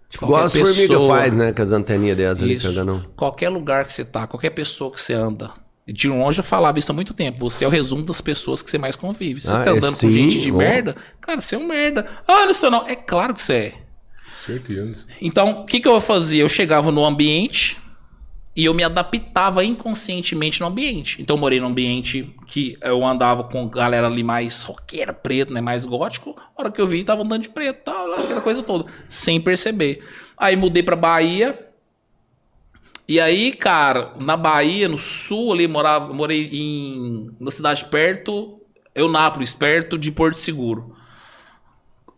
Tipo, 0.10 0.26
igual 0.26 0.46
as 0.46 0.54
qualquer 0.54 0.74
formigas 0.74 1.04
faz, 1.04 1.34
né? 1.34 1.52
Com 1.52 1.62
as 1.62 1.72
anteninhas 1.72 2.18
delas 2.18 2.42
ali 2.42 2.56
Isso. 2.56 2.70
pegando. 2.70 3.06
Qualquer 3.16 3.50
lugar 3.50 3.86
que 3.86 3.94
você 3.94 4.06
tá, 4.06 4.26
qualquer 4.26 4.52
pessoa 4.52 4.90
que 4.90 5.00
você 5.00 5.14
anda. 5.14 5.52
De 5.88 6.08
longe 6.08 6.40
eu 6.40 6.44
falava 6.44 6.78
isso 6.80 6.92
há 6.92 6.96
muito 6.96 7.14
tempo. 7.14 7.50
Você 7.50 7.64
é 7.64 7.68
o 7.68 7.72
resumo 7.72 8.04
das 8.04 8.20
pessoas 8.20 8.62
que 8.62 8.70
você 8.70 8.78
mais 8.78 8.96
convive. 8.96 9.40
Você 9.42 9.52
Ah, 9.52 9.60
tá 9.60 9.72
é 9.72 9.78
andando 9.78 9.94
sim, 9.96 10.08
com 10.08 10.14
gente 10.14 10.40
de 10.40 10.52
ó. 10.52 10.56
merda, 10.56 10.96
cara, 11.22 11.40
você 11.40 11.56
é 11.56 11.58
um 11.58 11.66
merda. 11.68 12.06
Ah, 12.28 12.46
não 12.46 12.54
sou 12.54 12.70
não. 12.70 12.86
É 12.88 12.96
claro 12.96 13.34
que 13.34 13.42
você 13.42 13.54
é. 13.54 13.74
Certeza. 14.46 15.06
Então, 15.22 15.62
o 15.62 15.66
que, 15.66 15.80
que 15.80 15.88
eu 15.88 16.00
fazia? 16.00 16.42
Eu 16.44 16.50
chegava 16.50 16.92
no 16.92 17.06
ambiente 17.06 17.78
e 18.56 18.66
eu 18.66 18.74
me 18.74 18.84
adaptava 18.84 19.64
inconscientemente 19.64 20.62
no 20.62 20.68
ambiente. 20.68 21.22
Então, 21.22 21.36
eu 21.36 21.40
morei 21.40 21.60
num 21.60 21.68
ambiente 21.68 22.34
que 22.48 22.78
eu 22.82 23.06
andava 23.06 23.44
com 23.44 23.68
galera 23.68 24.08
ali 24.08 24.24
mais 24.24 24.64
roqueira, 24.64 25.14
preto, 25.14 25.54
né? 25.54 25.62
Mais 25.62 25.86
gótico. 25.86 26.36
A 26.58 26.62
hora 26.62 26.72
que 26.72 26.80
eu 26.82 26.88
vi, 26.88 27.04
tava 27.04 27.24
andando 27.24 27.44
de 27.44 27.50
preto, 27.50 27.84
tal, 27.84 28.14
aquela 28.14 28.42
coisa 28.42 28.64
toda. 28.64 28.86
Sem 29.08 29.40
perceber. 29.40 30.04
Aí 30.38 30.56
mudei 30.56 30.82
pra 30.82 30.96
Bahia. 30.96 31.67
E 33.08 33.20
aí, 33.22 33.54
cara, 33.54 34.12
na 34.20 34.36
Bahia, 34.36 34.90
no 34.90 34.98
sul 34.98 35.54
ali, 35.54 35.68
morava, 35.68 36.14
morei 36.14 36.50
em 36.52 37.30
na 37.40 37.50
cidade 37.52 37.86
perto, 37.86 38.60
Eunápolis, 38.94 39.54
perto 39.54 39.98
de 39.98 40.12
Porto 40.12 40.38
Seguro. 40.38 40.94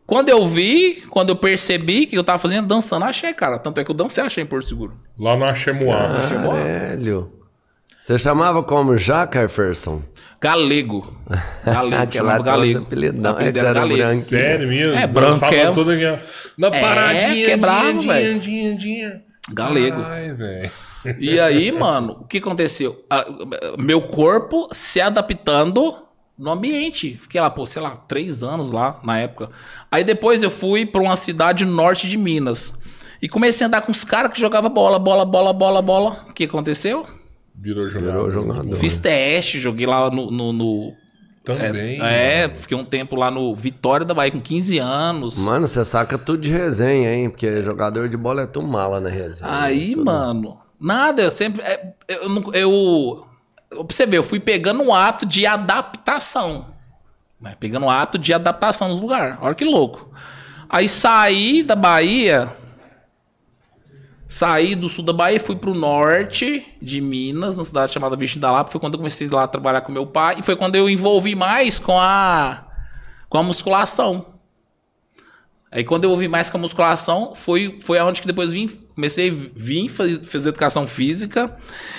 Quando 0.07 0.29
eu 0.29 0.43
vi, 0.47 1.03
quando 1.11 1.29
eu 1.29 1.35
percebi 1.35 2.07
que 2.07 2.17
eu 2.17 2.23
tava 2.23 2.39
fazendo, 2.39 2.67
dançando, 2.67 3.05
achei, 3.05 3.31
cara. 3.33 3.59
Tanto 3.59 3.79
é 3.79 3.83
que 3.83 3.91
eu 3.91 3.95
dancei, 3.95 4.23
achei 4.23 4.43
em 4.43 4.47
Porto 4.47 4.67
Seguro. 4.67 4.99
Lá 5.19 5.35
no 5.35 5.43
Axemoá. 5.45 6.27
Caralho. 6.27 7.33
Você 8.01 8.17
chamava 8.17 8.63
como 8.63 8.97
Jefferson? 8.97 10.01
Galego. 10.41 11.15
Galego, 11.63 12.01
Aquela 12.01 12.09
chamava 12.33 12.43
Galego. 12.43 12.81
apelidão. 12.81 13.39
É 13.39 13.47
era 13.49 13.73
Galego. 13.73 14.15
Sério 14.15 14.67
mesmo? 14.67 14.93
É, 14.93 15.05
branco, 15.05 15.45
é. 15.45 15.69
tudo 15.71 15.91
aqui, 15.91 16.05
ó. 16.07 16.17
Na 16.57 16.67
É, 16.69 16.81
paradinha, 16.81 17.45
quebrava, 17.45 17.93
dinha, 17.93 18.13
velho. 18.13 18.39
dinha, 18.39 18.75
dinha. 18.75 19.28
Galego. 19.53 20.01
Ai, 20.01 20.33
velho. 20.33 20.71
E 21.19 21.39
aí, 21.39 21.71
mano, 21.71 22.17
o 22.21 22.25
que 22.25 22.37
aconteceu? 22.39 23.03
Ah, 23.09 23.25
meu 23.77 24.01
corpo 24.01 24.67
se 24.71 24.99
adaptando 24.99 25.95
no 26.37 26.51
ambiente. 26.51 27.17
Fiquei 27.17 27.39
lá, 27.39 27.49
pô, 27.49 27.65
sei 27.65 27.81
lá, 27.81 27.91
três 27.91 28.43
anos 28.43 28.71
lá 28.71 28.99
na 29.03 29.17
época. 29.19 29.49
Aí 29.91 30.03
depois 30.03 30.43
eu 30.43 30.51
fui 30.51 30.85
pra 30.85 31.01
uma 31.01 31.15
cidade 31.15 31.65
no 31.65 31.71
norte 31.73 32.07
de 32.09 32.17
Minas. 32.17 32.73
E 33.21 33.27
comecei 33.27 33.65
a 33.65 33.67
andar 33.67 33.81
com 33.81 33.91
os 33.91 34.03
caras 34.03 34.31
que 34.31 34.39
jogavam 34.39 34.69
bola, 34.69 34.97
bola, 34.97 35.25
bola, 35.25 35.51
bola, 35.53 35.81
bola. 35.81 36.25
O 36.29 36.33
que 36.33 36.45
aconteceu? 36.45 37.05
Virou 37.55 37.87
jogador. 37.87 38.29
Virou 38.29 38.31
jogador. 38.31 38.75
Fiz 38.77 38.97
teste, 38.97 39.59
joguei 39.59 39.85
lá 39.85 40.09
no. 40.09 40.31
no, 40.31 40.53
no- 40.53 40.93
Também. 41.43 41.99
é, 42.01 42.49
fiquei 42.55 42.77
um 42.77 42.83
tempo 42.83 43.15
lá 43.15 43.31
no 43.31 43.55
Vitória 43.55 44.05
da 44.05 44.13
Bahia 44.13 44.31
com 44.31 44.39
15 44.41 44.77
anos. 44.77 45.39
Mano, 45.39 45.67
você 45.67 45.83
saca 45.83 46.17
tudo 46.17 46.41
de 46.41 46.49
resenha, 46.51 47.13
hein? 47.13 47.29
Porque 47.29 47.63
jogador 47.63 48.07
de 48.09 48.15
bola 48.17 48.41
é 48.43 48.45
tão 48.45 48.61
mala 48.61 48.99
na 48.99 49.09
resenha. 49.09 49.49
Aí, 49.61 49.93
Tudo. 49.93 50.05
mano, 50.05 50.57
nada, 50.79 51.21
eu 51.23 51.31
sempre. 51.31 51.61
é, 51.63 51.93
Eu, 52.07 52.43
eu, 52.53 53.25
eu- 53.71 53.85
pra 53.85 53.95
você 53.95 54.05
ver, 54.05 54.17
eu 54.17 54.23
fui 54.23 54.39
pegando 54.39 54.83
um 54.83 54.93
ato 54.93 55.25
de 55.25 55.45
adaptação. 55.45 56.67
Né? 57.41 57.55
Pegando 57.59 57.85
um 57.85 57.89
ato 57.89 58.17
de 58.19 58.33
adaptação 58.33 58.89
nos 58.89 58.99
lugares. 58.99 59.37
Olha 59.41 59.55
que 59.55 59.65
louco. 59.65 60.11
Aí 60.69 60.87
saí 60.89 61.63
da 61.63 61.75
Bahia. 61.75 62.49
Saí 64.31 64.75
do 64.75 64.87
sul 64.87 65.03
da 65.03 65.11
Bahia 65.11 65.37
e 65.37 65.39
fui 65.39 65.55
pro 65.55 65.73
norte 65.73 66.63
de 66.79 67.01
Minas, 67.01 67.57
numa 67.57 67.65
cidade 67.65 67.91
chamada 67.91 68.15
Virgem 68.15 68.39
da 68.39 68.51
Lapa. 68.51 68.69
Foi 68.69 68.79
quando 68.79 68.93
eu 68.93 68.99
comecei 68.99 69.27
lá 69.27 69.45
a 69.45 69.47
trabalhar 69.47 69.81
com 69.81 69.91
meu 69.91 70.05
pai. 70.05 70.35
E 70.37 70.43
foi 70.43 70.55
quando 70.55 70.75
eu 70.75 70.87
envolvi 70.87 71.33
mais 71.33 71.79
com 71.79 71.99
a, 71.99 72.63
com 73.27 73.39
a 73.39 73.43
musculação. 73.43 74.27
Aí 75.71 75.83
quando 75.83 76.03
eu 76.03 76.11
ouvi 76.11 76.27
mais 76.27 76.47
com 76.47 76.59
a 76.59 76.61
musculação, 76.61 77.33
foi, 77.33 77.79
foi 77.81 77.97
aonde 77.97 78.21
que 78.21 78.27
depois 78.27 78.53
vim, 78.53 78.67
comecei 78.67 79.31
a 79.31 79.33
vir 79.33 79.89
fazer, 79.89 80.23
fazer 80.23 80.49
educação 80.49 80.85
física. 80.85 81.57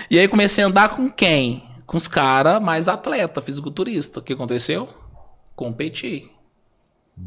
E 0.09 0.17
aí 0.17 0.29
comecei 0.29 0.63
a 0.63 0.69
andar 0.69 0.91
com 0.91 1.11
quem? 1.11 1.65
Com 1.85 1.97
os 1.97 2.07
caras 2.07 2.63
mais 2.63 2.87
atleta, 2.87 3.41
fisiculturista. 3.41 4.21
O 4.21 4.23
que 4.23 4.35
aconteceu? 4.35 4.89
Competi. 5.57 6.31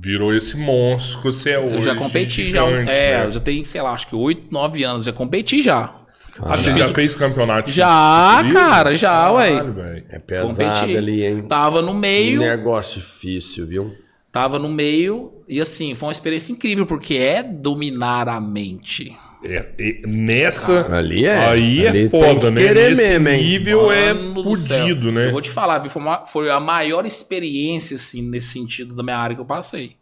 Virou 0.02 0.34
esse 0.34 0.58
monstro 0.58 1.20
que 1.20 1.26
você 1.26 1.52
é 1.52 1.60
hoje. 1.60 1.76
Eu 1.76 1.82
já 1.82 1.96
competi 1.96 2.52
já. 2.52 2.66
gigante, 2.66 2.92
É, 2.92 3.18
né? 3.20 3.26
eu 3.26 3.32
já 3.32 3.40
tenho, 3.40 3.66
sei 3.66 3.82
lá, 3.82 3.92
acho 3.92 4.08
que 4.08 4.16
8, 4.16 4.48
9 4.52 4.84
anos. 4.84 5.06
Já 5.06 5.14
competi 5.14 5.62
já. 5.62 5.96
Ah, 6.42 6.58
você 6.58 6.74
já 6.74 6.88
fez 6.94 7.14
campeonato? 7.16 7.72
Já, 7.72 8.44
cara, 8.52 8.96
já, 8.96 9.32
ué. 9.32 10.04
É 10.10 10.18
pesado 10.20 10.50
Competi. 10.50 10.98
ali, 10.98 11.24
hein? 11.24 11.44
Tava 11.44 11.82
no 11.82 11.94
Que 11.94 12.00
meio, 12.00 12.40
negócio 12.40 13.00
difícil, 13.00 13.68
viu? 13.68 13.94
tava 14.32 14.58
no 14.58 14.68
meio, 14.68 15.32
e 15.48 15.62
assim, 15.62 15.94
foi 15.94 16.08
uma 16.08 16.12
experiência 16.12 16.52
incrível, 16.52 16.88
porque 16.88 17.14
é 17.14 17.44
dominar 17.44 18.28
a 18.28 18.42
mente. 18.42 19.16
É, 19.46 19.66
é, 19.78 20.08
nessa. 20.08 20.88
Ali 20.96 21.26
é. 21.26 21.36
Aí 21.38 21.88
ali 21.88 22.06
é 22.06 22.10
foda, 22.10 22.50
né? 22.50 22.62
querer 22.62 22.90
Nesse 22.92 23.10
mesmo, 23.10 23.28
hein? 23.30 23.44
nível 23.44 23.92
é 23.92 24.14
Mano 24.14 24.56
céu. 24.56 24.80
fudido, 24.80 25.12
né? 25.12 25.28
Eu 25.28 25.32
vou 25.34 25.42
te 25.42 25.50
falar, 25.50 25.80
viu, 25.80 25.92
foi, 25.92 26.02
uma- 26.02 26.26
foi 26.26 26.50
a 26.50 26.60
maior 26.60 27.06
experiência, 27.06 27.96
assim, 27.96 28.22
nesse 28.22 28.48
sentido 28.54 28.96
da 28.96 29.04
minha 29.04 29.18
área 29.18 29.36
que 29.36 29.42
eu 29.42 29.46
passei. 29.46 29.98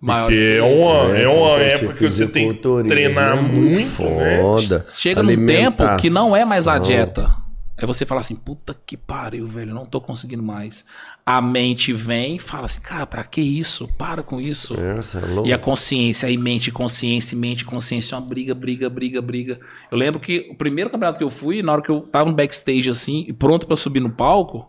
Maior 0.00 0.26
Porque 0.28 0.38
é 0.58 0.62
uma, 0.62 1.08
né? 1.08 1.22
é 1.24 1.28
uma 1.28 1.56
época 1.58 1.94
que 1.94 2.04
você 2.08 2.28
tem 2.28 2.54
que 2.54 2.60
treinar 2.86 3.36
é 3.36 3.40
muito, 3.40 4.02
né? 4.04 4.38
Foda. 4.40 4.86
Chega 4.88 5.22
num 5.24 5.44
tempo 5.46 5.96
que 5.96 6.08
não 6.08 6.36
é 6.36 6.44
mais 6.44 6.68
a 6.68 6.78
dieta. 6.78 7.34
É 7.80 7.86
você 7.86 8.04
falar 8.04 8.22
assim, 8.22 8.34
puta 8.34 8.74
que 8.74 8.96
pariu, 8.96 9.46
velho, 9.46 9.72
não 9.72 9.86
tô 9.86 10.00
conseguindo 10.00 10.42
mais. 10.42 10.84
A 11.24 11.40
mente 11.40 11.92
vem 11.92 12.34
e 12.34 12.38
fala 12.40 12.64
assim, 12.64 12.80
cara, 12.80 13.06
pra 13.06 13.22
que 13.22 13.40
isso? 13.40 13.86
Para 13.96 14.20
com 14.20 14.40
isso. 14.40 14.74
Nossa, 14.74 15.20
é 15.20 15.26
louco. 15.26 15.48
E 15.48 15.52
a 15.52 15.58
consciência, 15.58 16.26
aí 16.28 16.36
mente, 16.36 16.72
consciência, 16.72 17.38
mente, 17.38 17.64
consciência, 17.64 18.18
uma 18.18 18.26
briga, 18.26 18.52
briga, 18.52 18.90
briga, 18.90 19.22
briga. 19.22 19.60
Eu 19.92 19.96
lembro 19.96 20.18
que 20.18 20.48
o 20.50 20.56
primeiro 20.56 20.90
campeonato 20.90 21.18
que 21.18 21.24
eu 21.24 21.30
fui, 21.30 21.62
na 21.62 21.70
hora 21.70 21.80
que 21.80 21.88
eu 21.88 22.00
tava 22.00 22.28
no 22.28 22.34
backstage 22.34 22.90
assim, 22.90 23.24
e 23.28 23.32
pronto 23.32 23.64
pra 23.64 23.76
subir 23.76 24.00
no 24.00 24.10
palco, 24.10 24.68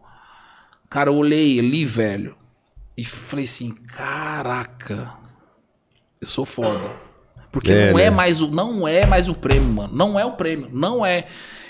cara, 0.88 1.10
eu 1.10 1.16
olhei 1.16 1.58
ali, 1.58 1.86
velho, 1.86 2.36
e 2.96 3.04
falei 3.04 3.46
assim, 3.46 3.72
caraca, 3.72 5.14
eu 6.22 6.28
sou 6.28 6.46
foda. 6.46 7.09
Porque 7.52 7.72
É, 7.72 7.90
não 7.92 7.98
né? 7.98 8.06
é 8.06 8.10
mais 8.10 8.42
o 8.42 8.48
não 8.48 8.88
é 8.88 9.06
mais 9.06 9.28
o 9.30 9.34
prêmio, 9.34 9.70
mano. 9.74 9.90
Não 9.94 10.20
é 10.20 10.26
o 10.26 10.32
prêmio, 10.34 10.70
não 10.72 11.06
é. 11.06 11.26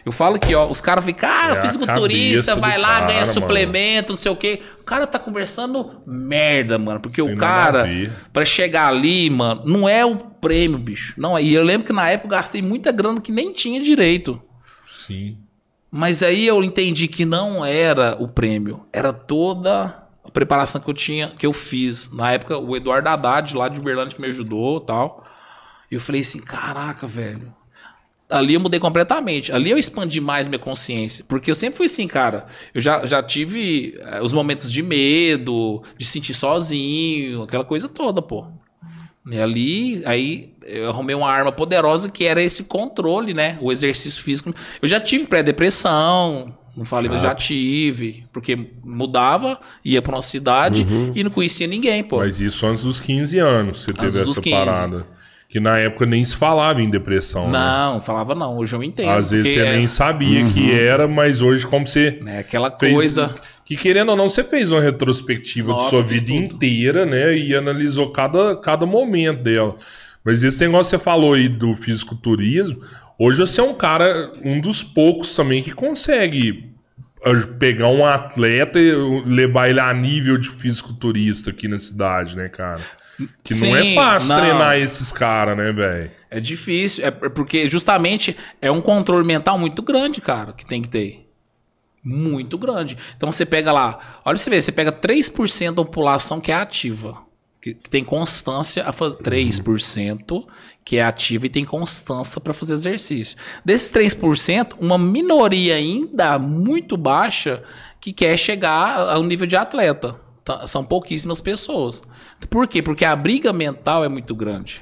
Eu 0.05 0.11
falo 0.13 0.39
que, 0.39 0.55
ó, 0.55 0.67
os 0.67 0.81
caras 0.81 1.03
ficam, 1.03 1.29
ah, 1.29 1.51
É 1.57 1.61
fisiculturista, 1.61 2.55
vai 2.55 2.77
lá, 2.77 2.95
cara, 2.95 3.05
ganha 3.07 3.19
mano. 3.21 3.33
suplemento, 3.33 4.13
não 4.13 4.19
sei 4.19 4.31
o 4.31 4.35
quê. 4.35 4.61
O 4.79 4.83
cara 4.83 5.05
tá 5.05 5.19
conversando 5.19 5.91
merda, 6.07 6.77
mano. 6.79 6.99
Porque 6.99 7.21
Tem 7.21 7.33
o 7.33 7.37
cara, 7.37 7.87
pra 8.31 8.45
chegar 8.45 8.87
ali, 8.87 9.29
mano, 9.29 9.63
não 9.65 9.87
é 9.89 10.05
o 10.05 10.15
prêmio, 10.15 10.77
bicho. 10.77 11.13
Não 11.17 11.37
é. 11.37 11.43
E 11.43 11.53
eu 11.53 11.63
lembro 11.63 11.85
que 11.85 11.93
na 11.93 12.09
época 12.09 12.27
eu 12.27 12.31
gastei 12.31 12.61
muita 12.61 12.91
grana 12.91 13.19
que 13.19 13.31
nem 13.31 13.51
tinha 13.51 13.81
direito. 13.81 14.41
Sim. 15.05 15.37
Mas 15.91 16.23
aí 16.23 16.47
eu 16.47 16.63
entendi 16.63 17.07
que 17.07 17.25
não 17.25 17.65
era 17.65 18.15
o 18.19 18.27
prêmio, 18.27 18.85
era 18.93 19.11
toda 19.11 20.03
a 20.23 20.31
preparação 20.31 20.79
que 20.79 20.89
eu 20.89 20.93
tinha, 20.93 21.29
que 21.37 21.45
eu 21.45 21.53
fiz. 21.53 22.11
Na 22.11 22.31
época, 22.31 22.57
o 22.57 22.75
Eduardo 22.75 23.09
Haddad, 23.09 23.55
lá 23.55 23.67
de 23.67 23.79
Uberlândia, 23.79 24.15
que 24.15 24.21
me 24.21 24.27
ajudou 24.29 24.77
e 24.77 24.85
tal. 24.85 25.25
E 25.91 25.95
eu 25.95 25.99
falei 25.99 26.21
assim, 26.21 26.39
caraca, 26.39 27.07
velho. 27.07 27.53
Ali 28.29 28.53
eu 28.53 28.59
mudei 28.59 28.79
completamente. 28.79 29.51
Ali 29.51 29.71
eu 29.71 29.77
expandi 29.77 30.21
mais 30.21 30.47
minha 30.47 30.59
consciência. 30.59 31.25
Porque 31.27 31.49
eu 31.49 31.55
sempre 31.55 31.77
fui 31.77 31.87
assim, 31.87 32.07
cara. 32.07 32.45
Eu 32.75 32.79
já, 32.79 33.05
já 33.07 33.23
tive 33.23 33.97
eh, 33.99 34.21
os 34.21 34.31
momentos 34.31 34.71
de 34.71 34.83
medo, 34.83 35.81
de 35.97 36.05
sentir 36.05 36.35
sozinho, 36.35 37.41
aquela 37.41 37.65
coisa 37.65 37.89
toda, 37.89 38.21
pô. 38.21 38.45
E 39.31 39.39
ali, 39.39 40.01
aí 40.05 40.53
eu 40.63 40.89
arrumei 40.89 41.15
uma 41.15 41.29
arma 41.29 41.51
poderosa 41.51 42.09
que 42.09 42.23
era 42.23 42.41
esse 42.41 42.63
controle, 42.63 43.33
né? 43.33 43.57
O 43.61 43.71
exercício 43.71 44.21
físico. 44.21 44.53
Eu 44.81 44.87
já 44.87 44.99
tive 44.99 45.25
pré-depressão, 45.25 46.55
não 46.75 46.85
falei, 46.85 47.11
mas 47.11 47.21
já 47.21 47.35
tive. 47.35 48.25
Porque 48.31 48.57
mudava, 48.83 49.59
ia 49.83 50.01
pra 50.01 50.15
uma 50.15 50.21
cidade 50.21 50.85
e 51.13 51.23
não 51.23 51.31
conhecia 51.31 51.67
ninguém, 51.67 52.03
pô. 52.03 52.17
Mas 52.17 52.39
isso 52.39 52.65
antes 52.65 52.83
dos 52.83 52.99
15 52.99 53.39
anos 53.39 53.81
você 53.81 53.93
teve 53.93 54.19
dos 54.21 54.31
essa 54.31 54.41
15. 54.41 54.55
parada. 54.55 55.07
Que 55.49 55.59
na 55.59 55.79
época 55.79 56.05
nem 56.05 56.23
se 56.23 56.35
falava 56.35 56.79
em 56.79 56.87
depressão. 56.91 57.49
né? 57.49 57.57
Não, 57.57 57.99
falava 57.99 58.35
não, 58.35 58.55
hoje 58.55 58.75
eu 58.75 58.83
entendo. 58.83 59.09
Às 59.09 59.31
vezes 59.31 59.51
você 59.51 59.59
é, 59.59 59.75
nem 59.75 59.87
sabia 59.87 60.45
que 60.45 60.71
era, 60.71 61.07
mas 61.07 61.41
hoje, 61.41 61.65
como 61.65 61.87
você 61.87 62.19
né, 62.21 62.37
aquela 62.37 62.69
fez. 62.77 62.93
coisa. 62.93 63.33
Que 63.65 63.75
querendo 63.75 64.09
ou 64.09 64.15
não, 64.15 64.29
você 64.29 64.43
fez 64.43 64.71
uma 64.71 64.79
retrospectiva 64.79 65.71
Nossa, 65.71 65.85
de 65.85 65.89
sua 65.89 66.03
vida 66.03 66.27
tudo. 66.27 66.35
inteira, 66.35 67.03
né? 67.03 67.35
E 67.35 67.55
analisou 67.55 68.11
cada, 68.11 68.55
cada 68.57 68.85
momento 68.85 69.41
dela. 69.41 69.75
Mas 70.23 70.43
esse 70.43 70.63
negócio 70.63 70.91
que 70.91 70.97
você 70.97 71.03
falou 71.03 71.33
aí 71.33 71.49
do 71.49 71.75
fisiculturismo, 71.75 72.81
hoje 73.17 73.39
você 73.39 73.59
é 73.59 73.63
um 73.63 73.73
cara, 73.73 74.31
um 74.45 74.61
dos 74.61 74.83
poucos 74.83 75.35
também 75.35 75.63
que 75.63 75.71
consegue 75.71 76.69
ah, 77.25 77.31
pegar 77.57 77.87
um 77.87 78.05
atleta 78.05 78.79
e 78.79 78.91
levar 79.25 79.69
ele 79.69 79.79
a 79.79 79.91
nível 79.93 80.37
de 80.37 80.47
fisiculturista 80.47 81.49
aqui 81.49 81.67
na 81.67 81.79
cidade, 81.79 82.37
né, 82.37 82.49
cara? 82.49 82.81
Que 83.43 83.53
não 83.55 83.75
é 83.75 83.83
Sim, 83.83 83.95
fácil 83.95 84.29
não. 84.29 84.39
treinar 84.39 84.77
esses 84.77 85.11
caras, 85.11 85.57
né, 85.57 85.71
velho? 85.71 86.11
É 86.29 86.39
difícil, 86.39 87.05
é 87.05 87.11
porque 87.11 87.69
justamente 87.69 88.37
é 88.61 88.71
um 88.71 88.81
controle 88.81 89.25
mental 89.25 89.57
muito 89.57 89.81
grande, 89.81 90.21
cara, 90.21 90.53
que 90.53 90.65
tem 90.65 90.81
que 90.81 90.89
ter. 90.89 91.27
Muito 92.03 92.57
grande. 92.57 92.97
Então 93.17 93.31
você 93.31 93.45
pega 93.45 93.71
lá, 93.71 94.21
olha 94.23 94.35
pra 94.35 94.37
você 94.37 94.49
ver, 94.49 94.61
você 94.61 94.71
pega 94.71 94.91
3% 94.91 95.73
da 95.73 95.83
população 95.83 96.39
que 96.39 96.51
é 96.51 96.55
ativa, 96.55 97.17
que, 97.61 97.73
que 97.73 97.89
tem 97.89 98.03
constância 98.03 98.85
a 98.85 98.93
fazer 98.93 99.17
3% 99.17 100.45
que 100.85 100.97
é 100.97 101.03
ativa 101.03 101.45
e 101.45 101.49
tem 101.49 101.65
constância 101.65 102.39
para 102.39 102.53
fazer 102.53 102.73
exercício. 102.73 103.37
Desses 103.65 103.91
3%, 103.91 104.75
uma 104.79 104.97
minoria 104.97 105.75
ainda 105.75 106.39
muito 106.39 106.95
baixa 106.95 107.63
que 107.99 108.13
quer 108.13 108.37
chegar 108.37 108.97
ao 108.97 109.21
nível 109.23 109.45
de 109.45 109.55
atleta. 109.55 110.19
Tá? 110.49 110.65
São 110.65 110.83
pouquíssimas 110.83 111.39
pessoas. 111.39 112.01
Por 112.49 112.67
quê? 112.67 112.81
Porque 112.81 113.05
a 113.05 113.15
briga 113.15 113.53
mental 113.53 114.03
é 114.03 114.09
muito 114.09 114.33
grande. 114.33 114.81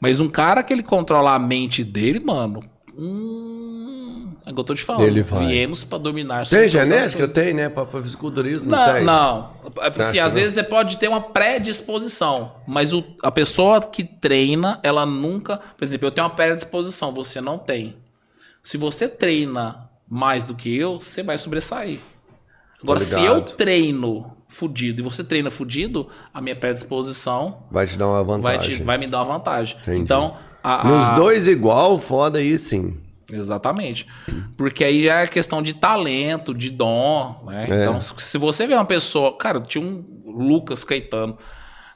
Mas 0.00 0.18
um 0.20 0.28
cara 0.30 0.62
que 0.62 0.72
ele 0.72 0.82
controla 0.82 1.34
a 1.34 1.38
mente 1.38 1.84
dele, 1.84 2.18
mano. 2.18 2.64
Hum, 2.96 4.32
é 4.46 4.50
o 4.50 4.54
que 4.54 4.60
eu 4.60 4.64
tô 4.64 4.74
te 4.74 4.82
falando. 4.82 5.06
Ele 5.06 5.22
vai. 5.22 5.46
Viemos 5.48 5.84
pra 5.84 5.98
dominar 5.98 6.46
Tem 6.46 6.66
genética? 6.66 7.28
Tem, 7.28 7.52
né? 7.52 7.68
Pra, 7.68 7.84
pra 7.84 8.00
fisiculturismo? 8.00 8.70
Não, 8.70 8.94
tem. 8.94 9.04
não. 9.04 9.52
Assim, 9.82 10.18
às 10.18 10.32
não? 10.32 10.40
vezes 10.40 10.54
você 10.54 10.62
pode 10.62 10.96
ter 10.96 11.08
uma 11.08 11.20
predisposição, 11.20 12.54
mas 12.66 12.94
o- 12.94 13.04
a 13.22 13.30
pessoa 13.30 13.82
que 13.82 14.02
treina, 14.02 14.80
ela 14.82 15.04
nunca. 15.04 15.58
Por 15.76 15.84
exemplo, 15.84 16.06
eu 16.06 16.10
tenho 16.10 16.26
uma 16.26 16.34
predisposição, 16.34 17.12
você 17.12 17.38
não 17.38 17.58
tem. 17.58 17.96
Se 18.62 18.78
você 18.78 19.06
treina 19.08 19.90
mais 20.08 20.46
do 20.46 20.54
que 20.54 20.74
eu, 20.74 20.98
você 20.98 21.22
vai 21.22 21.36
sobressair. 21.36 22.00
Agora, 22.82 23.00
se 23.00 23.22
eu 23.22 23.42
treino 23.42 24.37
fudido 24.48 25.00
e 25.00 25.04
você 25.04 25.22
treina 25.22 25.50
fudido, 25.50 26.08
a 26.32 26.40
minha 26.40 26.56
predisposição 26.56 27.64
Vai 27.70 27.86
te 27.86 27.96
dar 27.98 28.06
uma 28.08 28.24
vai, 28.24 28.54
vantagem. 28.56 28.76
te- 28.78 28.82
vai 28.82 28.98
me 28.98 29.06
dar 29.06 29.18
uma 29.22 29.34
vantagem. 29.38 29.76
Entendi. 29.80 30.00
Então, 30.02 30.36
a- 30.62 30.86
Nos 30.88 31.02
a- 31.08 31.14
dois 31.16 31.46
igual, 31.46 31.98
foda 32.00 32.38
aí 32.38 32.58
sim. 32.58 32.98
Exatamente. 33.30 34.06
Porque 34.56 34.82
aí 34.82 35.06
é 35.06 35.26
questão 35.26 35.62
de 35.62 35.74
talento, 35.74 36.54
de 36.54 36.70
dom, 36.70 37.42
né? 37.46 37.62
É. 37.68 37.82
Então, 37.82 38.00
se 38.00 38.12
se 38.16 38.38
você 38.38 38.66
vê 38.66 38.72
uma 38.74 38.86
pessoa. 38.86 39.36
Cara, 39.36 39.60
tinha 39.60 39.84
um 39.84 40.02
Lucas 40.24 40.82
Caetano. 40.82 41.36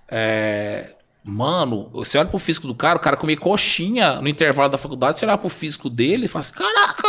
é, 0.08 0.90
Mano, 1.24 1.88
você 1.92 2.18
olha 2.18 2.28
pro 2.28 2.38
físico 2.38 2.66
do 2.66 2.74
cara, 2.74 2.96
o 2.96 3.00
cara 3.00 3.16
comia 3.16 3.36
coxinha 3.36 4.20
no 4.20 4.26
intervalo 4.26 4.68
da 4.68 4.76
faculdade, 4.76 5.20
você 5.20 5.24
olha 5.24 5.38
pro 5.38 5.48
físico 5.48 5.88
dele 5.88 6.24
e 6.24 6.28
fala 6.28 6.40
assim: 6.40 6.52
caraca, 6.52 7.08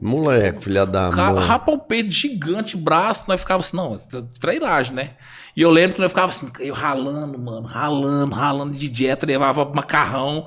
Moleque, 0.00 0.64
filha 0.64 0.84
da 0.84 1.10
Ca- 1.10 1.32
mãe. 1.32 1.44
Rapa 1.44 1.70
o 1.70 1.78
peito 1.78 2.10
gigante, 2.10 2.76
braço, 2.76 3.24
nós 3.28 3.40
ficava 3.40 3.60
assim, 3.60 3.76
não, 3.76 3.94
é 3.94 4.22
trairagem, 4.40 4.94
né? 4.94 5.10
E 5.56 5.62
eu 5.62 5.70
lembro 5.70 5.94
que 5.94 6.00
nós 6.00 6.10
ficava 6.10 6.30
assim, 6.30 6.50
eu 6.58 6.74
ralando, 6.74 7.38
mano, 7.38 7.66
ralando, 7.66 8.34
ralando 8.34 8.74
de 8.76 8.88
dieta, 8.88 9.24
levava 9.24 9.64
macarrão 9.64 10.44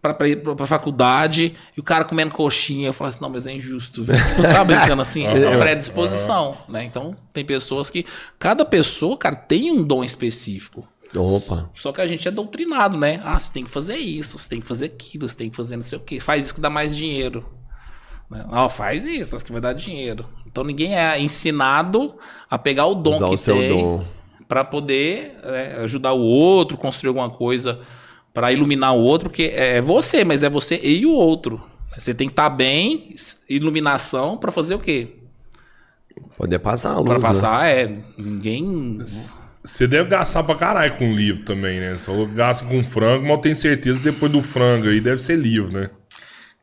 pra, 0.00 0.14
pra 0.14 0.28
ir 0.28 0.42
pra, 0.42 0.54
pra 0.54 0.66
faculdade, 0.66 1.56
e 1.76 1.80
o 1.80 1.82
cara 1.82 2.04
comendo 2.04 2.32
coxinha, 2.32 2.88
eu 2.88 2.92
falava 2.92 3.10
assim, 3.14 3.22
não, 3.22 3.30
mas 3.30 3.44
é 3.46 3.52
injusto, 3.52 4.04
viu? 4.04 4.14
Você 4.36 4.42
tava 4.42 4.64
brincando 4.64 5.02
assim, 5.02 5.26
a 5.26 5.58
predisposição, 5.58 6.58
né? 6.68 6.84
Então, 6.84 7.16
tem 7.32 7.44
pessoas 7.44 7.90
que, 7.90 8.06
cada 8.38 8.64
pessoa, 8.64 9.16
cara, 9.16 9.34
tem 9.34 9.72
um 9.72 9.82
dom 9.82 10.04
específico. 10.04 10.86
Opa. 11.14 11.70
Só 11.74 11.92
que 11.92 12.00
a 12.00 12.06
gente 12.06 12.26
é 12.26 12.30
doutrinado, 12.30 12.96
né? 12.96 13.20
Ah, 13.24 13.38
você 13.38 13.52
tem 13.52 13.64
que 13.64 13.70
fazer 13.70 13.96
isso, 13.96 14.38
você 14.38 14.48
tem 14.48 14.60
que 14.60 14.66
fazer 14.66 14.86
aquilo, 14.86 15.28
você 15.28 15.36
tem 15.36 15.50
que 15.50 15.56
fazer 15.56 15.76
não 15.76 15.82
sei 15.82 15.98
o 15.98 16.00
quê. 16.00 16.20
Faz 16.20 16.44
isso 16.44 16.54
que 16.54 16.60
dá 16.60 16.70
mais 16.70 16.96
dinheiro. 16.96 17.44
Né? 18.30 18.44
Ah, 18.50 18.68
faz 18.68 19.04
isso, 19.04 19.36
isso 19.36 19.44
que 19.44 19.52
vai 19.52 19.60
dar 19.60 19.74
dinheiro. 19.74 20.26
Então 20.46 20.64
ninguém 20.64 20.96
é 20.96 21.20
ensinado 21.20 22.14
a 22.50 22.58
pegar 22.58 22.86
o 22.86 22.94
dom 22.94 23.14
Usar 23.14 23.28
que 23.28 23.34
o 23.34 23.38
seu 23.38 23.56
tem 23.56 24.00
para 24.48 24.64
poder 24.64 25.38
né, 25.44 25.76
ajudar 25.82 26.12
o 26.12 26.20
outro, 26.20 26.76
construir 26.76 27.08
alguma 27.08 27.30
coisa 27.30 27.80
para 28.34 28.52
iluminar 28.52 28.94
o 28.94 29.00
outro, 29.00 29.30
porque 29.30 29.52
é 29.54 29.80
você, 29.80 30.24
mas 30.24 30.42
é 30.42 30.50
você 30.50 30.78
e 30.82 31.06
o 31.06 31.12
outro. 31.12 31.62
Você 31.98 32.14
tem 32.14 32.26
que 32.28 32.32
estar 32.32 32.50
bem, 32.50 33.14
iluminação 33.48 34.36
para 34.36 34.52
fazer 34.52 34.74
o 34.74 34.78
quê? 34.78 35.16
Poder 36.36 36.58
passar 36.58 36.92
a 36.92 36.96
luz, 36.96 37.06
Para 37.06 37.18
né? 37.18 37.28
passar, 37.28 37.66
é, 37.66 37.98
ninguém 38.16 38.98
Você 39.64 39.86
deve 39.86 40.08
gastar 40.10 40.42
pra 40.42 40.54
caralho 40.56 40.96
com 40.96 41.12
livro 41.14 41.44
também, 41.44 41.78
né? 41.78 41.92
Você 41.92 42.06
falou 42.06 42.26
que 42.28 42.34
gasta 42.34 42.66
com 42.66 42.82
frango, 42.82 43.22
mas 43.22 43.32
eu 43.32 43.38
tenho 43.38 43.56
certeza 43.56 44.00
que 44.02 44.10
depois 44.10 44.30
do 44.32 44.42
frango 44.42 44.88
aí 44.88 45.00
deve 45.00 45.20
ser 45.22 45.36
livro, 45.36 45.72
né? 45.72 45.90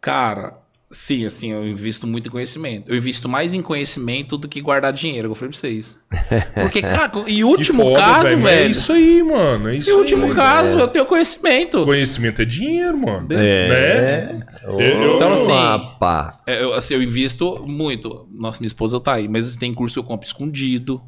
Cara, 0.01 0.57
Sim, 0.91 1.23
assim, 1.23 1.51
eu 1.51 1.67
invisto 1.67 2.07
muito 2.07 2.27
em 2.29 2.31
conhecimento. 2.31 2.89
Eu 2.89 2.95
invisto 2.97 3.29
mais 3.29 3.53
em 3.53 3.61
conhecimento 3.61 4.39
do 4.39 4.47
que 4.47 4.59
guardar 4.59 4.91
dinheiro, 4.91 5.29
eu 5.29 5.35
falei 5.35 5.51
pra 5.51 5.59
vocês. 5.59 5.99
Porque, 6.55 6.81
cara, 6.81 7.11
em 7.27 7.43
último 7.43 7.83
foda, 7.83 7.99
caso, 7.99 8.23
mas 8.23 8.31
É 8.31 8.35
velho. 8.37 8.71
isso 8.71 8.91
aí, 8.91 9.21
mano. 9.21 9.69
É 9.69 9.75
isso 9.75 9.91
em 9.91 9.93
último 9.93 10.25
aí. 10.25 10.33
caso, 10.33 10.79
eu 10.79 10.87
tenho 10.87 11.05
conhecimento. 11.05 11.85
Conhecimento 11.85 12.41
é 12.41 12.45
dinheiro, 12.45 12.97
mano. 12.97 13.27
É. 13.31 13.67
Né? 13.69 14.47
Eu- 14.63 15.15
Então, 15.15 15.33
assim, 15.33 15.51
Opa. 15.51 16.39
É, 16.47 16.63
Eu, 16.63 16.73
assim, 16.73 16.95
eu 16.95 17.03
invisto 17.03 17.63
muito. 17.67 18.27
Nossa, 18.33 18.59
minha 18.59 18.67
esposa 18.67 18.99
tá 18.99 19.13
aí, 19.13 19.27
mas 19.27 19.55
tem 19.57 19.71
curso 19.75 19.93
que 19.93 19.99
eu 19.99 20.03
compro 20.03 20.25
escondido. 20.25 20.99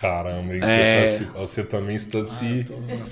Caramba, 0.00 0.54
É. 0.54 1.08
você, 1.08 1.24
tá 1.24 1.30
se- 1.32 1.38
você 1.38 1.62
também 1.62 1.94
está 1.96 2.24
se 2.24 2.64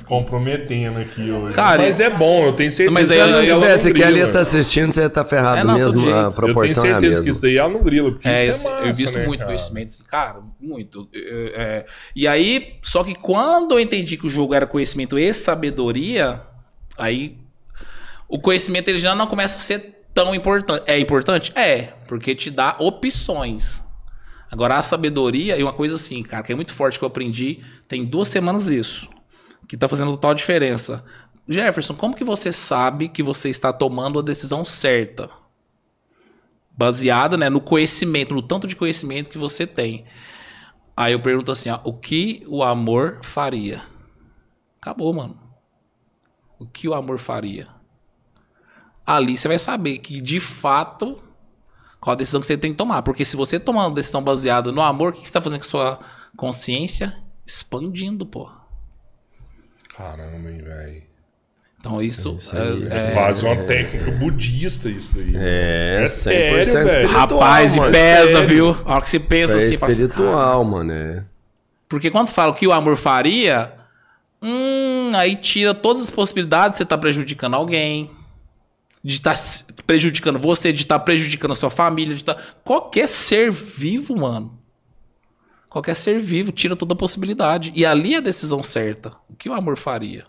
comprometendo 0.07 0.99
aqui 0.99 1.31
hoje. 1.31 1.55
Cara, 1.55 1.83
mas 1.83 2.01
é 2.01 2.09
bom, 2.09 2.47
eu 2.47 2.53
tenho 2.55 2.71
certeza 2.71 2.93
Mas 2.99 3.09
que 3.09 3.13
aí 3.13 3.19
Se 3.19 3.29
ela 3.29 3.43
não 3.43 3.61
tivesse 3.61 3.89
aqui, 3.89 4.01
grila. 4.03 4.25
ali 4.25 4.33
tá 4.33 4.41
assistindo, 4.41 4.93
você 4.93 5.09
tá 5.11 5.23
ferrado 5.25 5.61
É, 5.61 5.65
não, 5.65 5.75
mesmo. 5.75 6.01
A 6.01 6.05
Eu 6.05 6.09
Eu 6.09 6.21
tenho 6.29 6.33
proporção 6.33 6.85
é 6.87 6.89
a 6.89 6.93
certeza 6.93 7.11
mesma. 7.11 7.25
que 7.25 7.31
isso 7.31 7.47
aí 7.47 7.57
ela 7.59 7.69
não 7.69 7.83
grila, 7.83 8.11
porque 8.13 8.27
É, 8.27 8.47
isso 8.47 8.67
é 8.67 8.71
massa, 8.71 8.85
eu 8.85 8.91
invisto 8.91 9.19
né, 9.19 9.27
muito 9.27 9.41
cara? 9.41 9.49
conhecimento, 9.51 10.05
cara, 10.07 10.41
muito. 10.59 11.09
É, 11.15 11.53
é, 11.57 11.87
e 12.17 12.27
aí, 12.27 12.77
só 12.83 13.05
que 13.05 13.15
quando 13.15 13.73
eu 13.73 13.81
entendi 13.81 14.17
que 14.17 14.27
o 14.27 14.31
jogo 14.31 14.55
era 14.55 14.67
conhecimento 14.67 15.19
e 15.19 15.35
sabedoria, 15.35 16.41
aí 16.97 17.37
o 18.27 18.39
conhecimento 18.39 18.89
ele 18.89 18.99
já 18.99 19.15
não 19.15 19.27
começa 19.27 19.59
a 19.59 19.61
ser 19.61 20.05
tão 20.15 20.35
importante. 20.35 20.83
É 20.87 20.99
importante? 20.99 21.53
É, 21.55 21.91
porque 22.07 22.35
te 22.35 22.51
dá 22.51 22.77
opções. 22.79 23.87
Agora, 24.51 24.77
a 24.77 24.83
sabedoria, 24.83 25.59
e 25.59 25.63
uma 25.63 25.73
coisa 25.73 25.97
assim, 25.97 26.23
cara, 26.23 26.43
que 26.43 26.53
é 26.53 26.57
muito 26.57 26.73
forte 26.73 26.99
que 26.99 27.05
eu 27.05 27.09
aprendi, 27.09 27.63
tem 27.87 28.05
duas 28.05 28.29
semanas 28.29 28.67
isso, 28.67 29.09
que 29.67 29.77
tá 29.77 29.89
fazendo 29.89 30.13
total 30.13 30.35
diferença. 30.35 31.05
Jefferson, 31.47 31.95
como 31.95 32.17
que 32.17 32.25
você 32.25 32.53
sabe 32.53 33.09
que 33.09 33.23
você 33.23 33.49
está 33.49 33.73
tomando 33.73 34.19
a 34.19 34.23
decisão 34.23 34.65
certa? 34.65 35.31
baseada 36.79 37.37
né, 37.37 37.51
no 37.51 37.61
conhecimento, 37.61 38.33
no 38.33 38.41
tanto 38.41 38.69
de 38.69 38.77
conhecimento 38.77 39.29
que 39.29 39.37
você 39.37 39.67
tem. 39.67 40.05
Aí 40.97 41.13
eu 41.13 41.19
pergunto 41.19 41.51
assim, 41.51 41.69
ó, 41.71 41.81
o 41.83 41.93
que 41.93 42.45
o 42.47 42.63
amor 42.63 43.19
faria? 43.25 43.83
Acabou, 44.81 45.13
mano. 45.13 45.37
O 46.57 46.69
que 46.69 46.87
o 46.87 46.95
amor 46.95 47.19
faria? 47.19 47.67
Ali 49.05 49.37
você 49.37 49.49
vai 49.49 49.59
saber 49.59 49.99
que 49.99 50.21
de 50.21 50.39
fato 50.39 51.21
qual 52.01 52.13
a 52.15 52.17
decisão 52.17 52.41
que 52.41 52.47
você 52.47 52.57
tem 52.57 52.73
que 52.73 52.77
tomar, 52.79 53.03
porque 53.03 53.25
se 53.25 53.37
você 53.37 53.59
tomar 53.59 53.87
uma 53.87 53.95
decisão 53.95 54.23
baseada 54.23 54.71
no 54.73 54.81
amor, 54.81 55.11
o 55.11 55.13
que 55.15 55.21
você 55.21 55.25
está 55.27 55.41
fazendo 55.41 55.59
com 55.61 55.67
a 55.67 55.69
sua 55.69 56.01
consciência? 56.37 57.15
Expandindo, 57.47 58.25
pô. 58.27 58.49
Caramba, 59.97 60.51
hein, 60.51 60.63
velho. 60.63 61.03
Então 61.81 62.03
isso, 62.03 62.35
Isso 62.37 62.57
aí, 62.57 62.89
é- 62.91 63.11
é- 63.11 63.11
Quase 63.13 63.45
uma 63.45 63.57
técnica 63.57 64.11
budista 64.13 64.89
isso 64.89 65.17
aí. 65.19 65.33
É, 65.37 66.01
É 66.05 66.09
100% 66.09 66.11
sério, 66.15 66.53
velho. 66.91 67.05
espiritual, 67.07 67.39
Rapaz, 67.41 67.77
e 67.77 67.81
pesa, 67.81 68.33
sério. 68.33 68.49
viu? 68.49 68.71
A 68.85 68.95
hora 68.95 69.03
que 69.03 69.09
você 69.09 69.21
pensa 69.21 69.57
Isso 69.57 69.63
é 69.65 69.67
assim, 69.69 69.77
fala 69.79 69.93
assim, 69.93 70.03
espiritual, 70.03 70.65
mano. 70.65 70.93
É. 70.93 71.25
Porque 71.89 72.11
quando 72.11 72.29
fala 72.29 72.51
o 72.51 72.55
que 72.55 72.67
o 72.67 72.73
amor 72.73 72.97
faria, 72.97 73.73
hum, 74.43 75.13
aí 75.15 75.37
tira 75.37 75.73
todas 75.73 76.03
as 76.03 76.11
possibilidades 76.11 76.73
de 76.73 76.77
você 76.79 76.83
estar 76.83 76.99
prejudicando 76.99 77.55
alguém, 77.55 78.11
de 79.03 79.15
estar 79.15 79.39
prejudicando 79.87 80.39
você, 80.39 80.73
de 80.73 80.83
estar 80.83 80.99
prejudicando 81.01 81.53
a 81.53 81.57
sua 81.57 81.71
família, 81.71 82.15
de 82.15 82.23
estar. 82.23 82.37
Qualquer 82.65 83.09
ser 83.09 83.51
vivo, 83.51 84.17
mano. 84.17 84.59
Qualquer 85.69 85.95
ser 85.95 86.19
vivo 86.21 86.51
tira 86.51 86.75
toda 86.75 86.95
a 86.95 86.97
possibilidade. 86.97 87.73
E 87.75 87.85
ali 87.85 88.15
é 88.15 88.19
a 88.19 88.23
decisão 88.23 88.63
certa. 88.63 89.13
O 89.29 89.35
que 89.35 89.49
o 89.49 89.55
amor 89.55 89.77
faria? 89.77 90.25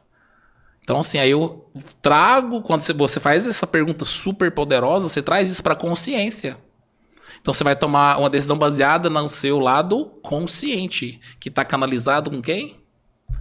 Então, 0.84 1.00
assim, 1.00 1.18
aí 1.18 1.30
eu 1.32 1.72
trago, 2.02 2.62
quando 2.62 2.82
você- 2.82 3.20
faz 3.20 3.48
essa 3.48 3.68
pergunta 3.68 4.06
super 4.06 4.52
poderosa, 4.52 5.08
você 5.08 5.22
traz 5.22 5.50
isso 5.50 5.64
para 5.64 5.76
consciência. 5.76 6.58
Então 7.42 7.54
você 7.54 7.64
vai 7.64 7.76
tomar 7.76 8.20
uma 8.20 8.30
decisão 8.30 8.58
baseada 8.58 9.10
no 9.10 9.30
seu 9.30 9.60
lado 9.60 10.06
consciente, 10.22 11.20
que 11.40 11.50
tá 11.50 11.64
canalizado 11.64 12.30
com 12.30 12.42
quem? 12.42 12.78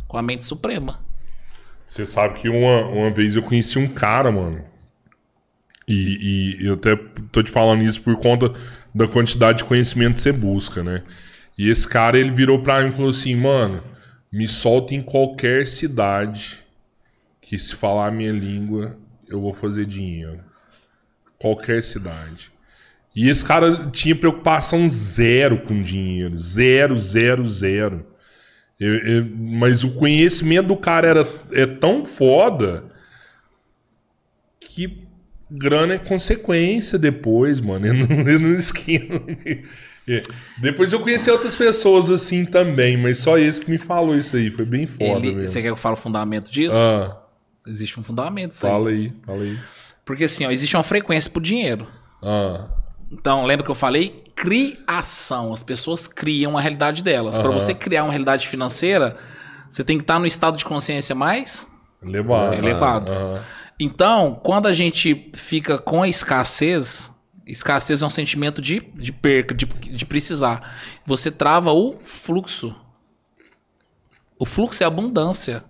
Com 0.06 0.16
a 0.16 0.22
mente 0.22 0.44
suprema. 0.44 1.00
Você 1.86 2.04
sabe 2.04 2.38
que 2.40 2.48
uma, 2.48 2.84
uma 2.86 3.10
vez 3.10 3.34
eu 3.34 3.42
conheci 3.42 3.78
um 3.78 3.88
cara, 3.88 4.30
mano. 4.30 4.62
E, 5.88 6.58
e 6.60 6.66
eu 6.66 6.74
até 6.74 6.96
tô 7.32 7.42
te 7.42 7.50
falando 7.50 7.82
isso 7.82 8.02
por 8.02 8.16
conta 8.16 8.52
da 8.94 9.08
quantidade 9.08 9.58
de 9.58 9.64
conhecimento 9.64 10.14
que 10.14 10.20
você 10.20 10.32
busca, 10.32 10.82
né? 10.82 11.02
E 11.56 11.68
esse 11.70 11.88
cara, 11.88 12.18
ele 12.18 12.30
virou 12.30 12.62
pra 12.62 12.82
mim 12.82 12.90
e 12.90 12.92
falou 12.92 13.10
assim, 13.10 13.34
mano, 13.34 13.82
me 14.30 14.46
solta 14.46 14.94
em 14.94 15.02
qualquer 15.02 15.66
cidade 15.66 16.58
que 17.40 17.58
se 17.58 17.74
falar 17.74 18.08
a 18.08 18.10
minha 18.10 18.32
língua, 18.32 18.96
eu 19.28 19.40
vou 19.40 19.54
fazer 19.54 19.86
dinheiro. 19.86 20.40
Qualquer 21.38 21.82
cidade. 21.82 22.52
E 23.16 23.28
esse 23.28 23.44
cara 23.44 23.88
tinha 23.90 24.14
preocupação 24.14 24.88
zero 24.88 25.62
com 25.62 25.82
dinheiro. 25.82 26.38
Zero, 26.38 26.98
zero, 26.98 27.46
zero. 27.46 28.06
Eu- 28.78 28.98
eu- 28.98 29.26
mas 29.36 29.82
o 29.82 29.92
conhecimento 29.94 30.68
do 30.68 30.76
cara 30.76 31.08
era, 31.08 31.28
é 31.50 31.66
tão 31.66 32.04
foda 32.04 32.84
grana 35.50 35.94
é 35.94 35.98
consequência 35.98 36.98
depois, 36.98 37.60
mano. 37.60 37.86
Eu 37.86 37.94
não, 37.94 38.28
eu 38.28 38.38
não 38.40 38.52
esquino. 38.54 39.22
É. 40.08 40.22
Depois 40.58 40.92
eu 40.92 41.00
conheci 41.00 41.30
outras 41.30 41.54
pessoas 41.54 42.08
assim 42.08 42.44
também, 42.46 42.96
mas 42.96 43.18
só 43.18 43.36
esse 43.38 43.60
que 43.60 43.70
me 43.70 43.76
falou 43.78 44.16
isso 44.16 44.36
aí. 44.36 44.50
Foi 44.50 44.64
bem 44.64 44.86
foda 44.86 45.04
Ele, 45.04 45.34
mesmo. 45.34 45.42
você 45.48 45.60
quer 45.60 45.68
que 45.68 45.72
eu 45.72 45.76
fale 45.76 45.94
o 45.94 45.98
fundamento 45.98 46.50
disso? 46.50 46.76
Ah, 46.76 47.22
Existe 47.66 48.00
um 48.00 48.02
fundamento. 48.02 48.52
isso 48.52 48.64
aí. 48.66 48.72
fala 48.72 48.88
aí, 48.88 49.12
fala 49.26 49.42
aí. 49.42 49.58
Porque 50.06 50.24
assim, 50.24 50.46
ó, 50.46 50.50
existe 50.50 50.74
uma 50.74 50.82
frequência 50.82 51.30
pro 51.30 51.42
dinheiro. 51.42 51.86
Ah, 52.22 52.68
Então, 53.12 53.44
lembra 53.44 53.62
que 53.64 53.70
eu 53.70 53.74
falei? 53.74 54.24
Criação. 54.34 55.52
As 55.52 55.62
pessoas 55.62 56.08
criam 56.08 56.56
a 56.56 56.60
realidade 56.60 57.02
delas. 57.02 57.36
Para 57.36 57.50
você 57.50 57.74
criar 57.74 58.04
uma 58.04 58.10
realidade 58.12 58.48
financeira, 58.48 59.16
você 59.68 59.84
tem 59.84 59.98
que 59.98 60.04
estar 60.04 60.18
no 60.18 60.26
estado 60.26 60.56
de 60.56 60.64
consciência 60.64 61.14
mais 61.14 61.68
elevado. 62.02 62.54
elevado. 62.54 63.12
Então, 63.80 64.40
quando 64.42 64.66
a 64.66 64.74
gente 64.74 65.30
fica 65.34 65.78
com 65.78 66.02
a 66.02 66.08
escassez, 66.08 67.12
escassez 67.46 68.02
é 68.02 68.06
um 68.06 68.10
sentimento 68.10 68.60
de, 68.60 68.80
de 68.80 69.12
perca, 69.12 69.54
de, 69.54 69.66
de 69.66 70.04
precisar. 70.04 70.76
Você 71.06 71.30
trava 71.30 71.72
o 71.72 71.96
fluxo. 72.04 72.74
O 74.38 74.44
fluxo 74.44 74.82
é 74.82 74.86
abundância. 74.86 75.64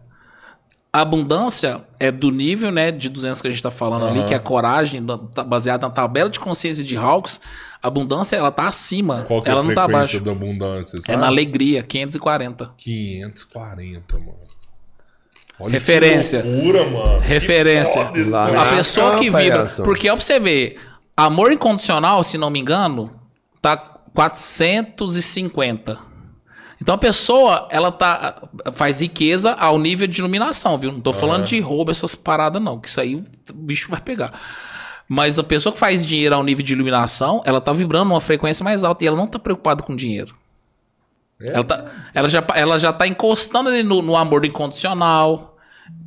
A 0.91 1.03
abundância 1.03 1.85
é 2.01 2.11
do 2.11 2.31
nível 2.31 2.71
né, 2.71 2.91
de 2.91 3.11
200 3.11 3.43
que 3.43 3.47
a 3.47 3.51
gente 3.51 3.59
está 3.59 3.71
falando 3.71 4.07
ali, 4.07 4.21
Aham. 4.21 4.29
que 4.29 4.35
é 4.35 4.37
a 4.39 4.41
coragem, 4.41 5.05
tá 5.35 5.45
baseada 5.45 5.87
na 5.87 5.93
tabela 5.93 6.31
de 6.31 6.41
consciência 6.41 6.83
de 6.83 6.97
Hawks. 6.97 7.41
A 7.83 7.89
abundância, 7.89 8.37
ela 8.37 8.51
tá 8.51 8.67
acima. 8.67 9.25
qual 9.29 9.43
que 9.43 9.49
é 9.49 9.53
ela 9.53 9.61
a 9.61 9.65
não 9.65 9.75
tá 9.75 9.85
abaixo. 9.85 10.19
da 10.19 10.33
abundância? 10.33 10.97
É 10.97 11.01
sabe? 11.03 11.19
na 11.19 11.27
alegria, 11.27 11.83
540. 11.83 12.73
540, 12.79 14.19
mano. 14.19 14.39
Olha 15.61 15.73
Referência. 15.73 16.43
Que 16.43 16.49
loucura, 16.49 16.85
mano. 16.89 17.19
Referência. 17.21 18.05
Que 18.07 18.25
foda 18.25 18.31
Lá 18.31 18.47
negócio. 18.47 18.59
A 18.69 18.73
Ah, 18.73 18.77
pessoa 18.77 19.19
que 19.19 19.31
palhaço. 19.31 19.69
vibra. 19.77 19.85
Porque, 19.85 20.09
ó, 20.09 20.15
pra 20.15 20.25
você 20.25 20.39
ver, 20.39 20.79
amor 21.17 21.53
incondicional, 21.53 22.23
se 22.23 22.39
não 22.39 22.49
me 22.51 22.61
engano, 22.61 23.11
tá 23.61 23.77
450. 24.15 25.99
Então 26.81 26.95
a 26.95 26.99
pessoa, 26.99 27.67
ela 27.71 27.91
tá. 27.91 28.43
faz 28.73 29.01
riqueza 29.01 29.53
ao 29.53 29.79
nível 29.79 30.07
de 30.07 30.21
iluminação, 30.21 30.79
viu? 30.79 30.93
Não 30.93 31.01
tô 31.01 31.13
falando 31.13 31.45
de 31.45 31.59
roubo, 31.61 31.91
essas 31.91 32.15
paradas, 32.15 32.63
não, 32.63 32.79
que 32.79 32.87
isso 32.89 33.01
aí 33.01 33.17
o 33.17 33.25
bicho 33.53 33.91
vai 33.91 34.01
pegar. 34.01 34.33
Mas 35.09 35.39
a 35.39 35.43
pessoa 35.43 35.73
que 35.73 35.79
faz 35.79 36.07
dinheiro 36.07 36.35
ao 36.35 36.43
nível 36.45 36.65
de 36.65 36.73
iluminação, 36.73 37.43
ela 37.45 37.61
tá 37.61 37.73
vibrando 37.73 38.13
uma 38.13 38.21
frequência 38.21 38.63
mais 38.63 38.85
alta 38.85 39.03
e 39.03 39.07
ela 39.09 39.17
não 39.17 39.27
tá 39.27 39.39
preocupada 39.39 39.83
com 39.83 39.97
dinheiro. 39.97 40.37
É? 41.41 41.49
Ela, 41.49 41.65
tá, 41.65 41.85
ela, 42.15 42.29
já, 42.29 42.45
ela 42.55 42.79
já 42.79 42.93
tá 42.93 43.07
encostando 43.07 43.71
ali 43.71 43.83
no, 43.83 44.03
no 44.03 44.17
amor 44.17 44.45
incondicional. 44.45 45.48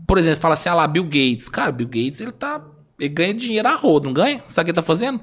Por 0.08 0.18
exemplo, 0.18 0.42
fala 0.42 0.54
assim, 0.56 0.70
ah 0.70 0.74
lá, 0.76 0.88
Bill 0.88 1.04
Gates. 1.04 1.48
Cara, 1.50 1.72
Bill 1.72 1.88
Gates, 1.88 2.22
ele 2.22 2.32
tá. 2.32 2.62
Ele 3.00 3.10
ganha 3.10 3.34
dinheiro 3.34 3.68
a 3.68 3.76
rodo, 3.76 4.06
não 4.08 4.14
ganha? 4.14 4.42
Sabe 4.48 4.64
o 4.64 4.66
que 4.66 4.72
ele 4.72 4.76
tá 4.76 4.84
fazendo? 4.84 5.20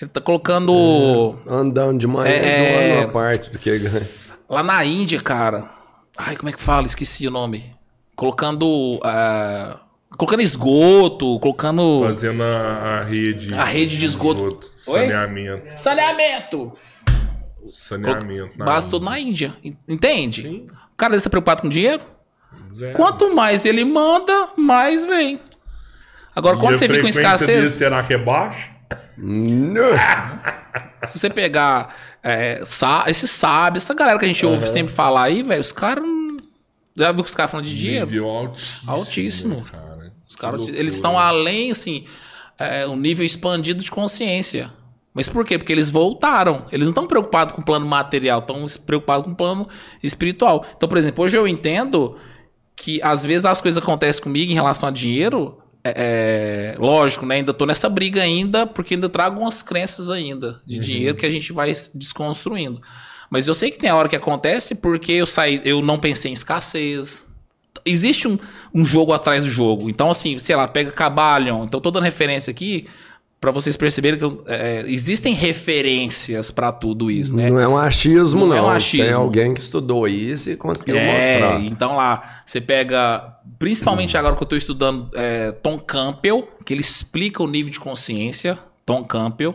Ele 0.00 0.10
tá 0.10 0.20
colocando. 0.20 1.36
Andando 1.46 1.98
de 1.98 2.06
manhã 2.06 2.30
É, 2.30 2.36
é, 2.36 2.90
é. 2.90 3.00
uma 3.00 3.08
parte 3.08 3.50
do 3.50 3.58
que 3.58 3.78
ganha. 3.78 4.06
Lá 4.48 4.62
na 4.62 4.84
Índia, 4.84 5.20
cara. 5.20 5.68
Ai, 6.16 6.36
como 6.36 6.48
é 6.48 6.52
que 6.52 6.60
fala? 6.60 6.86
Esqueci 6.86 7.26
o 7.26 7.30
nome. 7.30 7.72
Colocando. 8.16 9.00
ah, 9.04 9.80
colocando 10.16 10.40
esgoto, 10.40 11.38
colocando. 11.40 12.00
Fazendo 12.04 12.42
a, 12.42 13.00
a 13.00 13.04
rede. 13.04 13.52
A 13.54 13.64
rede 13.64 13.96
de 13.98 14.04
esgoto. 14.06 14.70
Oi? 14.86 15.00
Saneamento. 15.00 15.80
Saneamento! 15.80 16.72
Saneamento. 17.70 18.50
na 18.58 18.64
Basta 18.64 18.90
tudo 18.90 19.04
na 19.04 19.18
Índia. 19.18 19.54
En- 19.62 19.76
Entende? 19.88 20.66
O 20.92 20.96
cara 20.96 21.10
deve 21.10 21.18
estar 21.18 21.30
preocupado 21.30 21.62
com 21.62 21.68
dinheiro? 21.68 22.02
Zero. 22.76 22.96
Quanto 22.96 23.34
mais 23.34 23.64
ele 23.64 23.84
manda, 23.84 24.48
mais 24.56 25.04
vem. 25.04 25.40
Agora, 26.34 26.56
E 26.56 26.60
quando 26.60 26.78
você 26.78 26.88
fica 26.88 27.00
com 27.02 27.08
escassez. 27.08 27.46
dele, 27.62 27.70
será 27.70 28.02
que 28.04 28.14
é 28.14 28.18
baixa? 28.18 28.68
Não. 29.16 29.90
Se 31.06 31.18
você 31.18 31.30
pegar 31.30 31.94
é, 32.22 32.62
sa- 32.64 33.04
esses 33.06 33.30
sábios, 33.30 33.84
essa 33.84 33.94
galera 33.94 34.18
que 34.18 34.24
a 34.24 34.28
gente 34.28 34.44
ouve 34.44 34.68
sempre 34.68 34.92
falar 34.92 35.24
aí, 35.24 35.42
velho, 35.42 35.60
os 35.60 35.72
caras. 35.72 36.04
Já 36.96 37.12
viu 37.12 37.22
que 37.22 37.30
os 37.30 37.34
caras 37.36 37.50
falando 37.50 37.66
de 37.66 37.76
dinheiro? 37.76 38.06
Nível 38.06 38.26
altíssimo. 38.28 38.90
Altíssimo. 38.90 39.64
Cara. 39.70 40.12
Os 40.28 40.36
caras, 40.36 40.68
eles 40.68 40.96
estão 40.96 41.18
além, 41.18 41.70
assim. 41.70 42.04
é, 42.58 42.86
um 42.86 42.96
nível 42.96 43.24
expandido 43.24 43.82
de 43.82 43.90
consciência. 43.90 44.72
Mas 45.14 45.28
por 45.28 45.44
quê? 45.44 45.56
Porque 45.58 45.72
eles 45.72 45.90
voltaram. 45.90 46.66
Eles 46.70 46.86
não 46.86 46.90
estão 46.90 47.06
preocupados 47.06 47.54
com 47.54 47.60
o 47.60 47.64
plano 47.64 47.86
material, 47.86 48.40
estão 48.40 48.66
preocupados 48.84 49.24
com 49.24 49.32
o 49.32 49.34
plano 49.36 49.68
espiritual. 50.02 50.64
Então, 50.76 50.88
por 50.88 50.98
exemplo, 50.98 51.24
hoje 51.24 51.36
eu 51.36 51.46
entendo 51.48 52.16
que 52.78 53.02
às 53.02 53.24
vezes 53.24 53.44
as 53.44 53.60
coisas 53.60 53.82
acontecem 53.82 54.22
comigo 54.22 54.50
em 54.50 54.54
relação 54.54 54.88
a 54.88 54.92
dinheiro. 54.92 55.58
É, 55.82 56.74
é, 56.76 56.78
lógico, 56.78 57.26
né? 57.26 57.36
Ainda 57.36 57.52
tô 57.52 57.66
nessa 57.66 57.88
briga 57.88 58.22
ainda, 58.22 58.66
porque 58.66 58.94
ainda 58.94 59.08
trago 59.08 59.40
umas 59.40 59.62
crenças 59.62 60.10
ainda 60.10 60.60
de 60.66 60.78
dinheiro 60.78 61.16
que 61.16 61.26
a 61.26 61.30
gente 61.30 61.52
vai 61.52 61.74
desconstruindo. 61.94 62.80
Mas 63.30 63.48
eu 63.48 63.54
sei 63.54 63.70
que 63.70 63.78
tem 63.78 63.90
a 63.90 63.96
hora 63.96 64.08
que 64.08 64.16
acontece 64.16 64.76
porque 64.76 65.12
eu 65.12 65.26
saí, 65.26 65.60
eu 65.64 65.82
não 65.82 65.98
pensei 65.98 66.30
em 66.30 66.34
escassez. 66.34 67.26
Existe 67.84 68.28
um, 68.28 68.38
um 68.72 68.84
jogo 68.84 69.12
atrás 69.12 69.42
do 69.42 69.50
jogo. 69.50 69.90
Então, 69.90 70.10
assim, 70.10 70.38
sei 70.38 70.54
lá, 70.54 70.68
pega 70.68 70.92
Cabalion. 70.92 71.64
Então, 71.64 71.80
dando 71.80 72.00
referência 72.00 72.50
aqui 72.50 72.86
para 73.40 73.50
vocês 73.52 73.76
perceberem 73.76 74.18
que 74.18 74.38
é, 74.46 74.84
existem 74.88 75.32
referências 75.32 76.50
para 76.50 76.72
tudo 76.72 77.10
isso, 77.10 77.36
né? 77.36 77.48
Não 77.48 77.60
é 77.60 77.68
um 77.68 77.76
achismo, 77.78 78.40
Não 78.40 78.46
não. 78.48 78.56
é 78.56 78.62
um 78.62 78.68
achismo. 78.68 79.06
Tem 79.06 79.14
alguém 79.14 79.54
que 79.54 79.60
estudou 79.60 80.08
isso 80.08 80.50
e 80.50 80.56
conseguiu 80.56 80.96
É, 80.96 81.12
mostrar. 81.40 81.60
então 81.64 81.96
lá, 81.96 82.40
você 82.44 82.60
pega, 82.60 83.36
principalmente 83.58 84.16
agora 84.16 84.34
que 84.34 84.42
eu 84.42 84.46
tô 84.48 84.56
estudando 84.56 85.08
é, 85.14 85.52
Tom 85.52 85.78
Campbell, 85.78 86.48
que 86.64 86.74
ele 86.74 86.80
explica 86.80 87.42
o 87.42 87.46
nível 87.46 87.70
de 87.72 87.78
consciência, 87.78 88.58
Tom 88.84 89.04
Campbell, 89.04 89.54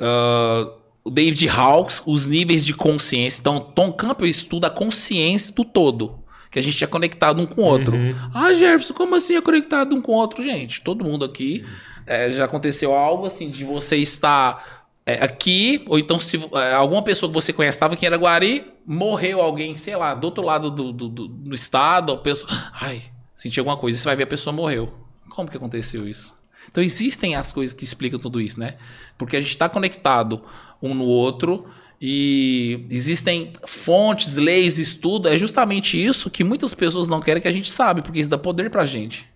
ah, 0.00 0.70
o 1.04 1.10
David 1.10 1.48
Hawkes, 1.48 2.02
os 2.06 2.26
níveis 2.26 2.64
de 2.64 2.72
consciência. 2.74 3.40
Então, 3.40 3.60
Tom 3.60 3.92
Campbell 3.92 4.26
estuda 4.28 4.66
a 4.68 4.70
consciência 4.70 5.52
do 5.52 5.64
todo, 5.64 6.18
que 6.50 6.58
a 6.58 6.62
gente 6.62 6.82
é 6.82 6.86
conectado 6.86 7.40
um 7.42 7.46
com 7.46 7.62
o 7.62 7.64
outro. 7.64 7.94
Ah, 8.32 8.52
Jefferson, 8.54 8.94
como 8.94 9.14
assim 9.14 9.36
é 9.36 9.40
conectado 9.40 9.94
um 9.94 10.00
com 10.00 10.12
o 10.12 10.14
outro? 10.16 10.42
Gente, 10.42 10.80
todo 10.80 11.04
mundo 11.04 11.24
aqui 11.24 11.64
é, 12.06 12.30
já 12.32 12.44
aconteceu 12.44 12.94
algo 12.94 13.26
assim 13.26 13.50
de 13.50 13.64
você 13.64 13.96
estar 13.96 14.86
é, 15.06 15.22
aqui, 15.24 15.84
ou 15.86 15.98
então 15.98 16.18
se 16.18 16.36
é, 16.54 16.72
alguma 16.72 17.02
pessoa 17.02 17.28
que 17.30 17.34
você 17.34 17.52
conhece 17.52 17.76
estava 17.76 17.94
aqui 17.94 18.04
em 18.04 18.08
Araguari, 18.08 18.64
morreu 18.86 19.40
alguém, 19.40 19.76
sei 19.76 19.96
lá, 19.96 20.14
do 20.14 20.24
outro 20.24 20.42
lado 20.44 20.70
do, 20.70 20.92
do, 20.92 21.08
do- 21.08 21.28
do 21.28 21.54
estado, 21.54 22.12
a 22.12 22.16
pessoa. 22.16 22.50
Ai, 22.80 23.02
senti 23.34 23.58
alguma 23.58 23.76
coisa, 23.76 23.98
você 23.98 24.04
vai 24.04 24.16
ver 24.16 24.22
a 24.24 24.26
pessoa 24.26 24.52
morreu. 24.54 24.92
Como 25.30 25.50
que 25.50 25.56
aconteceu 25.56 26.06
isso? 26.08 26.34
Então 26.70 26.82
existem 26.82 27.34
as 27.34 27.52
coisas 27.52 27.74
que 27.76 27.84
explicam 27.84 28.18
tudo 28.18 28.40
isso, 28.40 28.58
né? 28.58 28.76
Porque 29.18 29.36
a 29.36 29.40
gente 29.40 29.50
está 29.50 29.68
conectado 29.68 30.42
um 30.82 30.94
no 30.94 31.04
outro 31.04 31.66
e 32.00 32.86
existem 32.90 33.52
fontes, 33.66 34.36
leis, 34.36 34.78
estudo. 34.78 35.28
É 35.28 35.36
justamente 35.36 36.02
isso 36.02 36.30
que 36.30 36.42
muitas 36.44 36.72
pessoas 36.74 37.08
não 37.08 37.20
querem 37.20 37.42
que 37.42 37.48
a 37.48 37.52
gente 37.52 37.70
sabe, 37.70 38.00
porque 38.02 38.20
isso 38.20 38.30
dá 38.30 38.38
poder 38.38 38.70
pra 38.70 38.86
gente. 38.86 39.26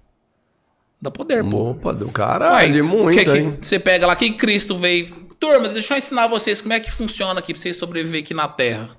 Dá 1.01 1.11
poder, 1.11 1.45
pô. 1.45 1.71
Opa, 1.71 1.93
do 1.95 2.11
caralho, 2.11 2.85
muito, 2.85 3.19
que 3.19 3.25
que? 3.25 3.67
Você 3.67 3.79
pega 3.79 4.07
lá 4.07 4.17
que 4.17 4.33
Cristo 4.33 4.77
veio. 4.77 5.29
Turma, 5.39 5.69
deixa 5.69 5.95
eu 5.95 5.99
ensinar 5.99 6.27
vocês 6.27 6.61
como 6.61 6.73
é 6.73 6.81
que 6.81 6.91
funciona 6.91 7.39
aqui 7.39 7.53
pra 7.53 7.63
vocês 7.63 7.77
sobreviver 7.77 8.23
aqui 8.23 8.35
na 8.35 8.49
Terra. 8.49 8.99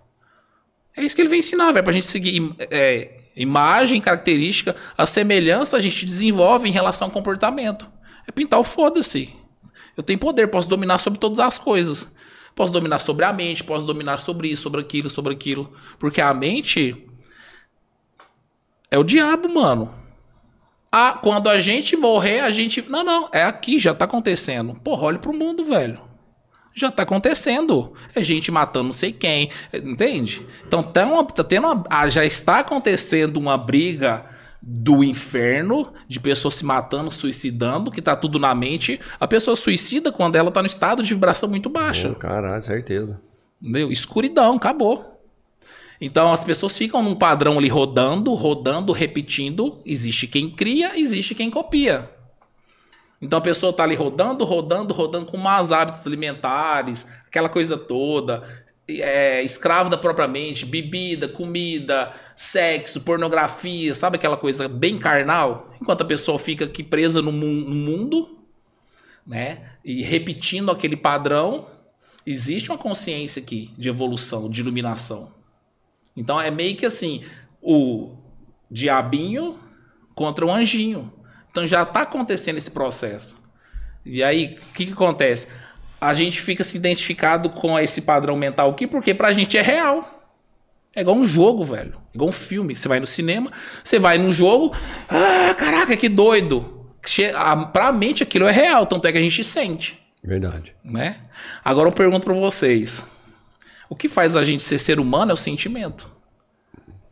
É 0.95 1.03
isso 1.03 1.15
que 1.15 1.21
ele 1.21 1.29
vem 1.29 1.39
ensinar, 1.39 1.71
velho, 1.73 1.83
pra 1.83 1.91
gente 1.91 2.07
seguir 2.07 2.53
é, 2.59 3.19
imagem, 3.35 3.99
característica, 3.99 4.75
a 4.97 5.05
semelhança 5.05 5.77
a 5.77 5.81
gente 5.81 6.05
desenvolve 6.05 6.67
em 6.67 6.71
relação 6.71 7.07
ao 7.07 7.11
comportamento. 7.11 7.87
É 8.27 8.31
pintar 8.31 8.59
o 8.59 8.63
foda-se. 8.63 9.33
Eu 9.97 10.03
tenho 10.03 10.19
poder, 10.19 10.47
posso 10.47 10.69
dominar 10.69 10.99
sobre 10.99 11.19
todas 11.19 11.39
as 11.39 11.57
coisas. 11.57 12.13
Posso 12.55 12.71
dominar 12.71 12.99
sobre 12.99 13.25
a 13.25 13.33
mente, 13.33 13.63
posso 13.63 13.85
dominar 13.85 14.19
sobre 14.19 14.49
isso, 14.49 14.63
sobre 14.63 14.81
aquilo, 14.81 15.09
sobre 15.09 15.33
aquilo. 15.33 15.73
Porque 15.97 16.21
a 16.21 16.33
mente 16.33 17.05
é 18.91 18.97
o 18.97 19.03
diabo, 19.03 19.47
mano. 19.49 19.98
Ah, 20.91 21.17
quando 21.21 21.49
a 21.49 21.59
gente 21.61 21.95
morrer, 21.95 22.39
a 22.39 22.49
gente. 22.49 22.83
Não, 22.89 23.03
não, 23.03 23.29
é 23.31 23.43
aqui, 23.43 23.77
já 23.79 23.93
tá 23.93 24.05
acontecendo. 24.05 24.73
Porra, 24.83 25.03
olha 25.03 25.19
pro 25.19 25.33
mundo, 25.33 25.63
velho. 25.63 25.99
Já 26.75 26.89
tá 26.89 27.03
acontecendo. 27.03 27.93
É 28.15 28.23
gente 28.23 28.51
matando 28.51 28.85
não 28.87 28.93
sei 28.93 29.11
quem. 29.11 29.49
Entende? 29.73 30.45
Então 30.67 30.81
tá, 30.81 31.05
uma- 31.05 31.23
tá 31.25 31.43
tendo 31.43 31.67
uma- 31.67 31.83
ah, 31.89 32.09
já 32.09 32.25
está 32.25 32.59
acontecendo 32.59 33.37
uma 33.37 33.57
briga 33.57 34.25
do 34.61 35.03
inferno, 35.03 35.93
de 36.07 36.19
pessoas 36.19 36.55
se 36.55 36.65
matando, 36.65 37.11
suicidando, 37.11 37.91
que 37.91 38.01
tá 38.01 38.15
tudo 38.15 38.39
na 38.39 38.53
mente. 38.55 38.99
A 39.19 39.27
pessoa 39.27 39.55
suicida 39.55 40.11
quando 40.11 40.35
ela 40.35 40.51
tá 40.51 40.61
no 40.61 40.67
estado 40.67 41.03
de 41.03 41.13
vibração 41.13 41.49
muito 41.49 41.69
baixa. 41.69 42.09
Pô, 42.09 42.15
caralho, 42.15 42.61
certeza. 42.61 43.21
Entendeu? 43.61 43.91
Escuridão, 43.91 44.55
acabou. 44.55 45.18
Então 46.01 46.31
as 46.31 46.43
pessoas 46.43 46.77
ficam 46.77 47.03
num 47.03 47.15
padrão 47.15 47.57
ali 47.57 47.67
rodando, 47.67 48.33
rodando, 48.33 48.93
repetindo. 48.93 49.81
Existe 49.85 50.27
quem 50.27 50.49
cria, 50.49 50.97
existe 50.97 51.35
quem 51.35 51.49
copia. 51.49 52.09
Então 53.21 53.39
a 53.39 53.41
pessoa 53.41 53.73
tá 53.73 53.83
ali 53.83 53.95
rodando, 53.95 54.45
rodando, 54.45 54.93
rodando 54.93 55.25
com 55.25 55.35
maus 55.37 55.71
hábitos 55.73 56.07
alimentares, 56.07 57.05
aquela 57.27 57.49
coisa 57.49 57.77
toda. 57.77 58.43
É, 58.87 59.43
escravo 59.43 59.89
da 59.89 59.97
própria 59.97 60.27
mente, 60.27 60.65
bebida, 60.65 61.27
comida, 61.27 62.11
sexo, 62.35 63.01
pornografia, 63.01 63.93
sabe 63.93 64.15
aquela 64.15 64.37
coisa 64.37 64.67
bem 64.67 64.97
carnal? 64.97 65.69
Enquanto 65.79 66.01
a 66.01 66.05
pessoa 66.05 66.39
fica 66.39 66.65
aqui 66.65 66.81
presa 66.81 67.21
no, 67.21 67.31
mu- 67.31 67.45
no 67.45 67.75
mundo, 67.75 68.39
né? 69.27 69.73
E 69.85 70.01
repetindo 70.01 70.71
aquele 70.71 70.97
padrão, 70.97 71.67
existe 72.25 72.71
uma 72.71 72.79
consciência 72.79 73.41
aqui 73.41 73.69
de 73.77 73.89
evolução, 73.89 74.49
de 74.49 74.61
iluminação. 74.61 75.31
Então 76.15 76.39
é 76.39 76.51
meio 76.51 76.75
que 76.75 76.85
assim, 76.85 77.23
o 77.61 78.15
diabinho 78.69 79.59
contra 80.15 80.45
o 80.45 80.51
anjinho. 80.51 81.11
Então 81.51 81.65
já 81.65 81.83
está 81.83 82.01
acontecendo 82.01 82.57
esse 82.57 82.71
processo. 82.71 83.37
E 84.05 84.23
aí, 84.23 84.57
o 84.69 84.73
que, 84.73 84.85
que 84.85 84.93
acontece? 84.93 85.47
A 85.99 86.13
gente 86.13 86.39
fica 86.41 86.63
se 86.63 86.77
identificado 86.77 87.49
com 87.49 87.77
esse 87.77 88.01
padrão 88.01 88.35
mental 88.35 88.69
aqui, 88.69 88.87
porque 88.87 89.13
pra 89.13 89.33
gente 89.33 89.57
é 89.57 89.61
real. 89.61 90.15
É 90.95 91.01
igual 91.01 91.17
um 91.17 91.25
jogo, 91.27 91.63
velho. 91.63 91.99
Igual 92.13 92.29
um 92.29 92.33
filme. 92.33 92.75
Você 92.75 92.87
vai 92.87 92.99
no 92.99 93.07
cinema, 93.07 93.51
você 93.83 93.99
vai 93.99 94.17
num 94.17 94.31
jogo. 94.31 94.75
Ah, 95.07 95.53
caraca, 95.55 95.95
que 95.95 96.09
doido. 96.09 96.87
Pra 97.71 97.91
mente 97.91 98.23
aquilo 98.23 98.47
é 98.47 98.51
real, 98.51 98.85
tanto 98.85 99.07
é 99.07 99.11
que 99.11 99.17
a 99.17 99.21
gente 99.21 99.43
sente 99.43 99.97
Verdade. 100.23 100.75
né? 100.83 101.17
Agora 101.63 101.87
eu 101.87 101.93
pergunto 101.93 102.25
pra 102.25 102.33
vocês: 102.33 103.03
o 103.89 103.95
que 103.95 104.07
faz 104.07 104.35
a 104.35 104.43
gente 104.43 104.63
ser 104.63 104.77
ser 104.77 104.99
humano 104.99 105.31
é 105.31 105.33
o 105.33 105.37
sentimento, 105.37 106.09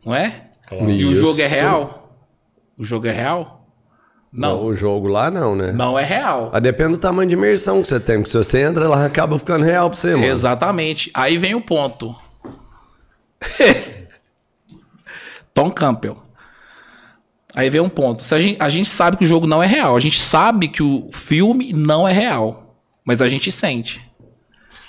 não 0.04 0.14
é? 0.14 0.46
E 0.70 1.04
o 1.04 1.14
jogo 1.14 1.40
é 1.40 1.46
real? 1.46 2.16
O 2.76 2.84
jogo 2.84 3.06
é 3.06 3.12
real? 3.12 3.56
Não, 4.30 4.62
O 4.66 4.74
jogo 4.74 5.08
lá 5.08 5.30
não, 5.30 5.56
né? 5.56 5.72
não 5.72 5.98
é 5.98 6.04
real. 6.04 6.50
Ah, 6.52 6.60
depende 6.60 6.92
do 6.92 6.98
tamanho 6.98 7.28
de 7.28 7.34
imersão 7.34 7.80
que 7.80 7.88
você 7.88 7.98
tem. 7.98 8.16
Porque 8.16 8.30
se 8.30 8.36
você 8.36 8.62
entra 8.62 8.86
lá, 8.86 9.06
acaba 9.06 9.38
ficando 9.38 9.64
real 9.64 9.88
pra 9.88 9.98
você, 9.98 10.10
mano. 10.14 10.24
Exatamente. 10.26 11.10
Aí 11.14 11.38
vem 11.38 11.54
o 11.54 11.62
ponto. 11.62 12.14
Tom 15.54 15.70
Campbell. 15.70 16.22
Aí 17.54 17.70
vem 17.70 17.80
um 17.80 17.88
ponto. 17.88 18.22
Se 18.22 18.34
a, 18.34 18.40
gente, 18.40 18.62
a 18.62 18.68
gente 18.68 18.90
sabe 18.90 19.16
que 19.16 19.24
o 19.24 19.26
jogo 19.26 19.46
não 19.46 19.62
é 19.62 19.66
real. 19.66 19.96
A 19.96 20.00
gente 20.00 20.20
sabe 20.20 20.68
que 20.68 20.82
o 20.82 21.08
filme 21.10 21.72
não 21.72 22.06
é 22.06 22.12
real. 22.12 22.76
Mas 23.04 23.22
a 23.22 23.28
gente 23.28 23.50
sente. 23.50 24.06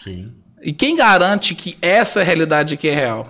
Sim. 0.03 0.35
E 0.61 0.73
quem 0.73 0.95
garante 0.95 1.55
que 1.55 1.77
essa 1.81 2.23
realidade 2.23 2.73
aqui 2.75 2.87
é 2.89 2.93
real? 2.93 3.29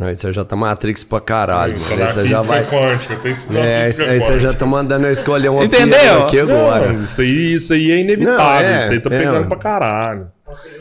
Aí 0.00 0.16
você 0.16 0.32
já 0.32 0.44
tá 0.44 0.54
Matrix 0.54 1.02
pra 1.02 1.20
caralho, 1.20 1.76
mano. 1.80 1.92
Aí 2.04 2.12
você 2.12 2.26
já 2.28 2.40
vai. 2.40 2.64
quântica, 2.64 3.14
É, 3.14 3.18
física 3.20 4.10
aí 4.10 4.20
você 4.20 4.38
já 4.38 4.52
tá 4.54 4.64
mandando 4.64 5.06
eu 5.06 5.12
escolher 5.12 5.48
uma 5.48 5.64
Entendeu? 5.64 6.22
aqui 6.22 6.38
agora. 6.38 6.92
Não, 6.92 7.00
isso, 7.00 7.20
aí, 7.20 7.52
isso 7.54 7.72
aí 7.72 7.90
é 7.90 8.00
inevitável. 8.00 8.36
Não, 8.38 8.74
é, 8.76 8.78
isso 8.78 8.92
aí 8.92 9.00
tá 9.00 9.10
é, 9.12 9.18
pegando 9.18 9.40
ué. 9.42 9.48
pra 9.48 9.56
caralho. 9.56 10.30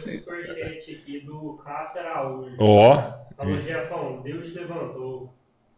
Tem 0.05 0.19
superchat 0.19 0.91
aqui 1.01 1.23
do 1.25 1.59
Cássio 1.65 2.01
Araújo. 2.01 2.55
Ó. 2.59 3.03
Falou, 3.35 3.57
Jefão, 3.61 4.21
Deus 4.23 4.45
te 4.47 4.53
levantou. 4.59 5.33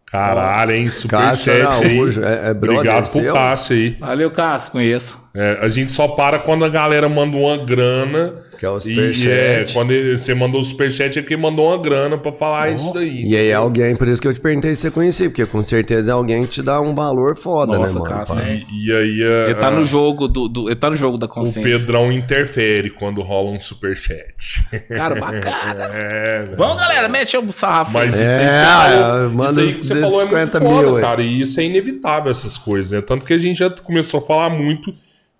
Caralho, 0.05 0.75
hein? 0.75 0.89
Superchat 0.89 1.49
aí. 1.51 1.61
Araújo, 1.61 2.21
é- 2.21 2.49
é 2.49 2.53
brother 2.53 2.79
Obrigado 2.79 2.95
pro 3.03 3.21
seu? 3.21 3.33
Cássio 3.33 3.75
aí. 3.77 3.89
Valeu, 3.91 4.31
Cássio, 4.31 4.71
conheço. 4.73 5.29
É, 5.33 5.59
a 5.61 5.69
gente 5.69 5.93
só 5.93 6.09
para 6.09 6.39
quando 6.39 6.65
a 6.65 6.69
galera 6.69 7.07
manda 7.07 7.37
uma 7.37 7.57
grana. 7.63 8.48
Que 8.59 8.65
é 8.65 8.69
o 8.69 8.77
E 8.77 8.81
superchat. 8.81 9.29
é, 9.29 9.65
quando 9.71 9.91
ele- 9.91 10.17
você 10.17 10.33
mandou 10.33 10.59
o 10.59 10.63
superchat 10.63 11.17
é 11.17 11.21
porque 11.21 11.37
mandou 11.37 11.67
uma 11.67 11.77
grana 11.81 12.17
pra 12.17 12.33
falar 12.33 12.71
isso 12.71 12.93
daí. 12.93 13.23
E 13.25 13.37
aí 13.37 13.47
é 13.47 13.53
alguém, 13.53 13.95
por 13.95 14.05
isso 14.09 14.21
que 14.21 14.27
eu 14.27 14.33
te 14.33 14.41
perguntei 14.41 14.75
se 14.75 14.81
você 14.81 14.91
conhecia, 14.91 15.29
porque 15.29 15.45
com 15.45 15.63
certeza 15.63 16.11
é 16.11 16.13
alguém 16.13 16.43
que 16.43 16.49
te 16.49 16.61
dá 16.61 16.81
um 16.81 16.93
valor 16.93 17.37
foda, 17.37 17.77
Nossa, 17.77 17.93
né, 17.93 17.99
mano? 18.01 18.13
Cássio, 18.17 18.35
Pá. 18.35 18.41
é. 18.41 18.55
E, 18.69 18.87
e 18.87 18.91
aí 18.93 19.23
a- 19.23 19.45
Ele 19.51 19.55
tá 19.55 19.71
no 19.71 19.85
jogo 19.85 20.27
do, 20.27 20.49
do- 20.49 20.67
ele 20.67 20.75
tá 20.75 20.89
no 20.89 20.97
jogo 20.97 21.17
da 21.17 21.25
o 21.25 21.29
consciência. 21.29 21.79
Pedrão 21.79 22.11
interfere 22.11 22.89
quando 22.89 23.21
rola 23.21 23.51
um 23.51 23.61
superchat. 23.61 24.65
Cara, 24.89 25.15
bacana. 25.15 25.89
É, 25.93 26.43
velho. 26.43 26.57
Vamos, 26.57 26.75
galera, 26.77 27.07
mete 27.07 27.37
o 27.37 27.51
sarrafo. 27.53 27.93
Mas 27.93 28.13
aí. 28.19 28.23
isso 28.25 28.33
aí 28.33 28.39
que 28.39 28.43
É, 28.55 28.63
falou, 28.63 29.29
manda 29.29 29.49
isso 29.51 29.59
aí 29.59 29.65
os 29.67 29.75
que 29.79 29.85
você 29.85 30.01
falou 30.01 30.21
é 30.21 30.25
muito 30.25 30.45
50 30.47 30.59
foda, 30.61 30.91
mil, 30.91 30.99
cara. 31.01 31.21
E 31.21 31.41
isso 31.41 31.59
é 31.59 31.63
inevitável, 31.63 32.29
essas 32.31 32.57
coisas, 32.57 32.91
né? 32.91 33.01
Tanto 33.01 33.25
que 33.25 33.31
a 33.33 33.37
gente 33.37 33.57
já 33.59 33.69
começou 33.69 34.19
a 34.19 34.23
falar 34.23 34.49
muito 34.49 34.91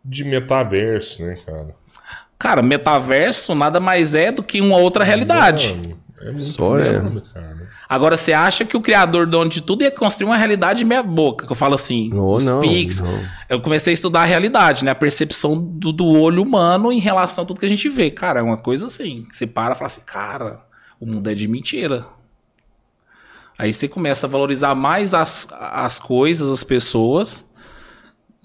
de 0.06 0.24
metaverso, 0.24 1.22
né, 1.24 1.38
cara? 1.46 1.78
Cara, 2.40 2.62
metaverso 2.64 3.54
nada 3.54 3.82
mais 3.82 4.14
é 4.14 4.32
do 4.32 4.42
que 4.42 4.62
uma 4.62 4.78
outra 4.78 5.04
realidade. 5.04 5.74
Mano, 5.74 6.00
É 6.22 6.32
muito 6.32 6.54
Só 6.54 6.80
é. 6.80 6.94
cara. 6.94 7.70
Agora, 7.88 8.16
você 8.16 8.34
acha 8.34 8.64
que 8.64 8.78
o 8.78 8.82
criador 8.82 9.26
dono 9.26 9.50
de 9.50 9.62
tudo 9.62 9.84
ia 9.84 9.90
construir 9.92 10.28
uma 10.30 10.38
realidade 10.38 10.86
meia 10.86 11.02
boca? 11.02 11.46
Que 11.46 11.52
eu 11.52 11.56
falo 11.56 11.74
assim, 11.74 12.10
Não, 12.10 12.34
os 12.36 12.46
não, 12.46 12.62
pics. 12.62 13.02
não. 13.02 13.20
Eu 13.50 13.60
comecei 13.60 13.92
a 13.92 13.94
estudar 13.96 14.22
a 14.22 14.26
realidade, 14.26 14.86
né? 14.86 14.92
A 14.92 14.96
percepção 14.96 15.58
do, 15.58 15.92
do 15.92 16.06
olho 16.06 16.44
humano 16.44 16.92
em 16.92 17.00
relação 17.00 17.44
a 17.44 17.48
tudo 17.48 17.60
que 17.60 17.66
a 17.66 17.70
gente 17.70 17.90
vê. 17.90 18.12
Cara, 18.12 18.40
é 18.40 18.44
uma 18.44 18.58
coisa 18.58 18.86
assim. 18.86 19.26
Você 19.32 19.48
para 19.48 19.74
e 19.74 19.78
fala 19.78 19.88
assim, 19.88 20.02
cara, 20.06 20.62
o 21.00 21.06
mundo 21.06 21.28
é 21.30 21.34
de 21.34 21.48
mentira. 21.48 22.06
Aí 23.58 23.74
você 23.74 23.88
começa 23.88 24.28
a 24.28 24.30
valorizar 24.30 24.76
mais 24.76 25.14
as, 25.14 25.48
as 25.52 26.00
coisas, 26.00 26.50
as 26.50 26.64
pessoas. 26.64 27.44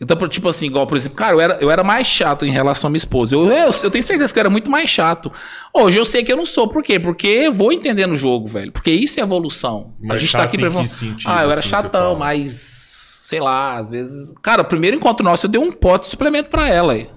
Então, 0.01 0.17
tipo 0.29 0.49
assim, 0.49 0.67
igual, 0.67 0.87
por 0.89 0.97
exemplo, 0.97 1.17
cara, 1.17 1.35
eu 1.35 1.41
era, 1.41 1.59
eu 1.61 1.71
era 1.71 1.85
mais 1.85 2.07
chato 2.07 2.45
em 2.45 2.51
relação 2.51 2.89
à 2.89 2.91
minha 2.91 2.99
esposa. 2.99 3.37
Eu, 3.37 3.47
eu, 3.47 3.71
eu 3.83 3.91
tenho 3.91 4.03
certeza 4.03 4.33
que 4.33 4.39
eu 4.39 4.43
era 4.43 4.51
muito 4.51 4.69
mais 4.69 4.91
chato. 4.91 5.31
Hoje 5.73 5.99
eu 5.99 6.05
sei 6.05 6.25
que 6.25 6.33
eu 6.33 6.37
não 6.37 6.45
sou. 6.45 6.67
Por 6.67 6.83
quê? 6.83 6.99
Porque 6.99 7.29
eu 7.29 7.53
vou 7.53 7.73
entendendo 7.73 8.13
o 8.13 8.17
jogo, 8.17 8.49
velho. 8.49 8.73
Porque 8.73 8.91
isso 8.91 9.21
é 9.21 9.23
evolução. 9.23 9.95
Mas 10.01 10.17
a 10.17 10.19
gente 10.19 10.33
tá 10.33 10.43
aqui 10.43 10.59
pra. 10.59 10.71
que 10.71 10.89
sentido, 10.89 11.31
ah, 11.31 11.45
eu 11.45 11.51
era 11.51 11.61
assim, 11.61 11.69
chatão, 11.69 12.17
mas. 12.17 12.83
Sei 13.25 13.41
lá, 13.41 13.79
às 13.79 13.91
vezes. 13.91 14.35
Cara, 14.43 14.63
o 14.63 14.65
primeiro 14.65 14.97
encontro 14.97 15.25
nosso 15.25 15.47
eu 15.47 15.51
dei 15.51 15.61
um 15.61 15.71
pote 15.73 16.05
de 16.05 16.11
suplemento 16.11 16.51
pra 16.51 16.69
ela 16.69 16.93
aí. 16.93 17.09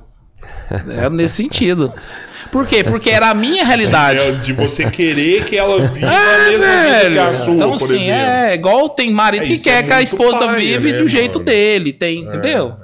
É 0.69 1.09
nesse 1.09 1.37
sentido. 1.37 1.91
Por 2.51 2.67
quê? 2.67 2.83
Porque 2.83 3.09
era 3.09 3.29
a 3.29 3.33
minha 3.33 3.63
realidade. 3.65 4.19
É 4.19 4.31
de 4.31 4.53
você 4.53 4.89
querer 4.89 5.45
que 5.45 5.57
ela 5.57 5.79
viva 5.87 6.07
a 6.09 6.13
É, 6.13 6.49
mesma 6.49 6.65
vida 7.05 7.11
que 7.11 7.19
a 7.19 7.33
sua, 7.33 7.53
então, 7.53 7.73
assim, 7.73 8.09
exemplo. 8.09 8.11
é 8.11 8.53
igual 8.55 8.89
tem 8.89 9.11
marido 9.11 9.43
É, 9.43 9.47
que 9.47 9.59
quer 9.59 9.79
é 9.79 9.83
que 9.83 9.93
a 9.93 10.01
esposa 10.01 10.39
paia, 10.47 10.57
vive 10.57 10.91
né, 10.93 10.97
do 10.99 11.07
jeito 11.07 11.33
mano? 11.35 11.45
dele, 11.45 11.93
tem, 11.93 12.19
entendeu? 12.21 12.75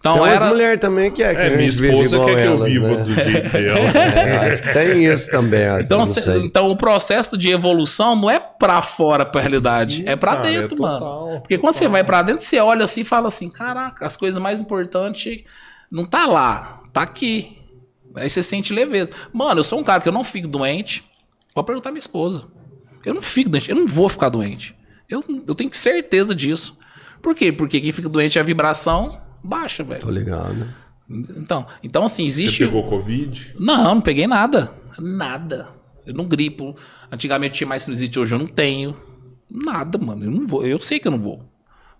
Então 0.00 0.14
Tem 0.14 0.22
umas 0.22 0.42
era. 0.42 0.46
mulheres 0.50 0.80
também 0.80 1.12
que 1.12 1.22
é 1.22 1.32
que 1.32 1.40
É, 1.40 1.46
a 1.46 1.50
minha 1.56 1.68
esposa 1.68 2.18
quer 2.24 2.34
que 2.34 2.42
eu 2.42 2.58
viva 2.64 2.88
né? 2.88 3.04
do 3.04 3.14
jeito 3.14 3.48
dela. 3.52 3.78
É, 3.88 4.56
tem 4.72 5.04
isso 5.06 5.30
também, 5.30 5.64
assim, 5.64 5.84
Então, 5.84 6.06
cê- 6.06 6.38
então 6.38 6.70
o 6.72 6.76
processo 6.76 7.38
de 7.38 7.50
evolução 7.50 8.16
não 8.16 8.28
é 8.28 8.40
pra 8.40 8.82
fora, 8.82 9.24
pra 9.24 9.40
realidade, 9.40 9.98
Sim, 9.98 10.02
é 10.06 10.16
pra 10.16 10.34
cara, 10.36 10.48
dentro, 10.50 10.76
é 10.76 10.80
mano. 10.82 10.98
total, 10.98 11.40
Porque 11.40 11.56
quando 11.56 11.76
você 11.76 11.86
vai 11.86 12.02
pra 12.02 12.20
dentro, 12.22 12.44
você 12.44 12.58
olha 12.58 12.84
assim 12.84 13.02
e 13.02 13.04
fala 13.04 13.28
assim: 13.28 13.48
caraca, 13.48 14.04
as 14.04 14.16
coisas 14.16 14.42
mais 14.42 14.60
importantes 14.60 15.44
não 15.88 16.04
tá 16.04 16.26
lá, 16.26 16.80
tá 16.92 17.02
aqui. 17.02 17.58
Aí 18.14 18.28
você 18.28 18.42
sente 18.42 18.72
leveza. 18.72 19.12
Mano, 19.32 19.60
eu 19.60 19.64
sou 19.64 19.78
um 19.78 19.84
cara 19.84 20.00
que 20.02 20.08
eu 20.08 20.12
não 20.12 20.24
fico 20.24 20.46
doente. 20.48 21.04
Pode 21.54 21.66
perguntar 21.66 21.88
à 21.90 21.92
minha 21.92 22.00
esposa. 22.00 22.44
Eu 23.04 23.14
não 23.14 23.22
fico 23.22 23.50
doente, 23.50 23.68
eu 23.70 23.76
não 23.76 23.86
vou 23.86 24.08
ficar 24.08 24.28
doente. 24.28 24.76
Eu, 25.08 25.22
eu 25.46 25.54
tenho 25.54 25.74
certeza 25.74 26.34
disso. 26.34 26.76
Por 27.20 27.34
quê? 27.34 27.52
Porque 27.52 27.80
quem 27.80 27.92
fica 27.92 28.08
doente 28.08 28.38
é 28.38 28.40
a 28.40 28.44
vibração 28.44 29.20
baixa, 29.42 29.82
Tô 29.84 29.90
velho. 29.90 30.10
ligado. 30.10 30.68
Então, 31.10 31.66
então 31.82 32.04
assim, 32.04 32.22
Você 32.22 32.42
existe. 32.44 32.64
pegou 32.64 32.84
Covid? 32.88 33.54
Não, 33.58 33.94
não 33.96 34.00
peguei 34.00 34.26
nada. 34.26 34.72
Nada. 34.98 35.68
Eu 36.06 36.14
não 36.14 36.24
gripo. 36.26 36.74
Antigamente 37.10 37.58
tinha 37.58 37.66
mais 37.68 37.82
sinusite, 37.82 38.18
hoje 38.18 38.34
eu 38.34 38.38
não 38.38 38.46
tenho. 38.46 38.96
Nada, 39.50 39.98
mano. 39.98 40.24
Eu 40.24 40.30
não 40.30 40.46
vou. 40.46 40.64
Eu 40.64 40.80
sei 40.80 40.98
que 40.98 41.06
eu 41.06 41.12
não 41.12 41.20
vou. 41.20 41.51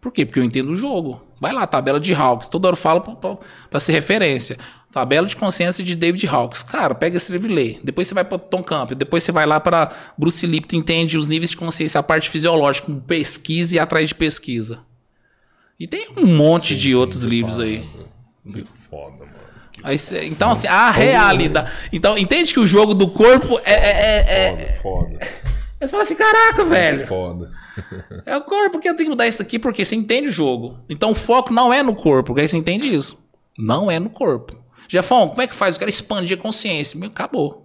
Por 0.02 0.12
quê? 0.12 0.26
Porque 0.26 0.40
eu 0.40 0.44
entendo 0.44 0.70
o 0.72 0.74
jogo. 0.74 1.22
Vai 1.40 1.52
lá, 1.52 1.64
tabela 1.64 2.00
de 2.00 2.12
Hawks. 2.12 2.48
Toda 2.48 2.66
hora 2.66 2.74
eu 2.74 2.80
falo 2.80 3.00
pra 3.70 3.78
ser 3.80 3.92
referência. 3.92 4.58
Tabela 4.92 5.28
de 5.28 5.36
consciência 5.36 5.82
de 5.84 5.94
David 5.94 6.26
Hawks. 6.26 6.64
Cara, 6.64 6.92
pega 6.92 7.16
esse 7.16 7.30
livro 7.30 7.48
e 7.50 7.54
lê. 7.54 7.78
Depois 7.84 8.08
você 8.08 8.12
vai 8.14 8.24
pra 8.24 8.36
Tom 8.36 8.64
Campbell. 8.64 8.96
Depois 8.96 9.22
você 9.22 9.30
vai 9.30 9.46
lá 9.46 9.60
pra 9.60 9.92
Bruce 10.18 10.44
Lipton, 10.44 10.74
entende 10.76 11.16
os 11.16 11.28
níveis 11.28 11.50
de 11.52 11.56
consciência, 11.56 12.00
a 12.00 12.02
parte 12.02 12.28
fisiológica, 12.28 12.88
com 12.88 12.98
pesquisa 12.98 13.76
e 13.76 13.78
atrás 13.78 14.08
de 14.08 14.14
pesquisa. 14.16 14.80
E 15.78 15.86
tem 15.86 16.08
um 16.16 16.26
monte 16.26 16.74
de 16.74 16.94
outros 16.96 17.22
livros 17.22 17.60
aí. 17.60 17.88
Que 18.44 18.64
foda, 18.90 19.18
mano. 19.20 19.32
Que 19.72 19.80
Aí 19.84 19.98
cê- 20.00 20.24
então, 20.26 20.50
assim, 20.50 20.66
a 20.66 20.90
realidade. 20.90 21.70
Então, 21.92 22.18
entende 22.18 22.52
que 22.52 22.58
o 22.60 22.66
jogo 22.66 22.92
do 22.92 23.08
corpo 23.08 23.58
é. 23.64 23.72
é, 23.72 23.90
é, 24.00 24.46
é- 24.48 24.72
foda, 24.82 25.08
foda. 25.08 25.18
Aí 25.22 25.28
você 25.80 25.88
fala 25.88 26.02
assim, 26.02 26.16
caraca, 26.16 26.64
velho. 26.64 27.06
Foda. 27.06 27.61
É 28.26 28.36
o 28.36 28.42
corpo 28.42 28.78
que 28.78 28.88
eu 28.88 28.94
tenho 28.94 29.08
que 29.08 29.10
mudar 29.10 29.26
isso 29.26 29.42
aqui 29.42 29.58
porque 29.58 29.84
você 29.84 29.94
entende 29.94 30.28
o 30.28 30.32
jogo. 30.32 30.78
Então 30.88 31.12
o 31.12 31.14
foco 31.14 31.52
não 31.52 31.72
é 31.72 31.82
no 31.82 31.94
corpo, 31.94 32.28
porque 32.28 32.42
aí 32.42 32.48
você 32.48 32.56
entende 32.56 32.92
isso. 32.94 33.18
Não 33.58 33.90
é 33.90 33.98
no 33.98 34.10
corpo. 34.10 34.56
Jefão, 34.88 35.28
como 35.28 35.42
é 35.42 35.46
que 35.46 35.54
faz? 35.54 35.74
Eu 35.74 35.78
quero 35.80 35.90
expandir 35.90 36.38
a 36.38 36.40
consciência. 36.40 36.98
Meu, 36.98 37.08
acabou. 37.08 37.62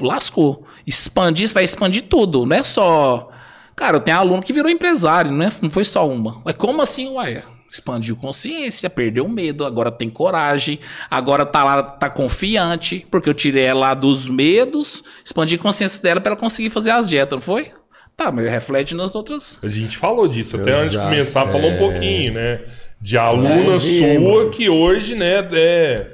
Lascou. 0.00 0.66
Expandir, 0.86 1.46
você 1.48 1.54
vai 1.54 1.64
expandir 1.64 2.04
tudo. 2.08 2.46
Não 2.46 2.56
é 2.56 2.62
só. 2.62 3.30
Cara, 3.78 3.96
eu 3.96 4.00
tenho 4.00 4.18
aluno 4.18 4.42
que 4.42 4.52
virou 4.52 4.70
empresário, 4.70 5.30
não, 5.30 5.46
é, 5.46 5.52
não 5.62 5.70
foi 5.70 5.84
só 5.84 6.08
uma. 6.08 6.42
Mas 6.44 6.56
como 6.56 6.82
assim, 6.82 7.08
ué? 7.10 7.42
Expandiu 7.70 8.16
consciência, 8.16 8.90
perdeu 8.90 9.28
medo, 9.28 9.64
agora 9.64 9.92
tem 9.92 10.08
coragem, 10.08 10.80
agora 11.10 11.44
tá 11.46 11.62
lá, 11.62 11.82
tá 11.82 12.10
confiante, 12.10 13.06
porque 13.10 13.28
eu 13.28 13.34
tirei 13.34 13.64
ela 13.64 13.80
lá 13.80 13.94
dos 13.94 14.28
medos, 14.28 15.04
expandi 15.22 15.54
a 15.54 15.58
consciência 15.58 16.02
dela 16.02 16.20
pra 16.20 16.32
ela 16.32 16.40
conseguir 16.40 16.70
fazer 16.70 16.90
as 16.90 17.08
dietas, 17.08 17.36
não 17.36 17.40
foi? 17.42 17.70
Tá, 18.18 18.32
mas 18.32 18.50
reflete 18.50 18.96
nas 18.96 19.14
outras. 19.14 19.60
A 19.62 19.68
gente 19.68 19.96
falou 19.96 20.26
disso, 20.26 20.56
até 20.56 20.72
antes 20.72 20.90
de 20.90 20.96
Exato, 20.96 21.08
começar, 21.08 21.46
falou 21.46 21.70
um 21.70 21.74
é. 21.74 21.78
pouquinho, 21.78 22.32
né? 22.34 22.60
De 23.00 23.16
aluna 23.16 23.76
É, 23.76 23.78
sua 23.78 24.20
mano. 24.20 24.50
que 24.50 24.68
hoje, 24.68 25.14
né, 25.14 25.38
é, 25.52 26.10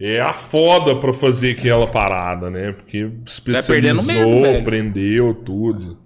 é 0.00 0.18
a 0.18 0.32
foda 0.32 0.96
pra 0.98 1.12
fazer 1.12 1.50
aquela 1.50 1.86
parada, 1.86 2.48
né? 2.48 2.72
Porque 2.72 3.00
perdendo 3.00 3.22
especializou, 3.26 4.02
medo, 4.04 4.40
velho. 4.40 4.60
aprendeu 4.60 5.34
tudo. 5.34 5.98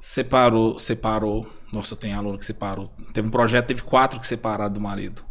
Separou, 0.00 0.78
separou. 0.78 1.46
Nossa, 1.72 1.96
tem 1.96 2.12
aluno 2.14 2.38
que 2.38 2.46
separou. 2.46 2.88
Teve 3.12 3.26
um 3.26 3.30
projeto, 3.32 3.66
teve 3.66 3.82
quatro 3.82 4.20
que 4.20 4.26
separaram 4.28 4.72
do 4.72 4.80
marido. 4.80 5.24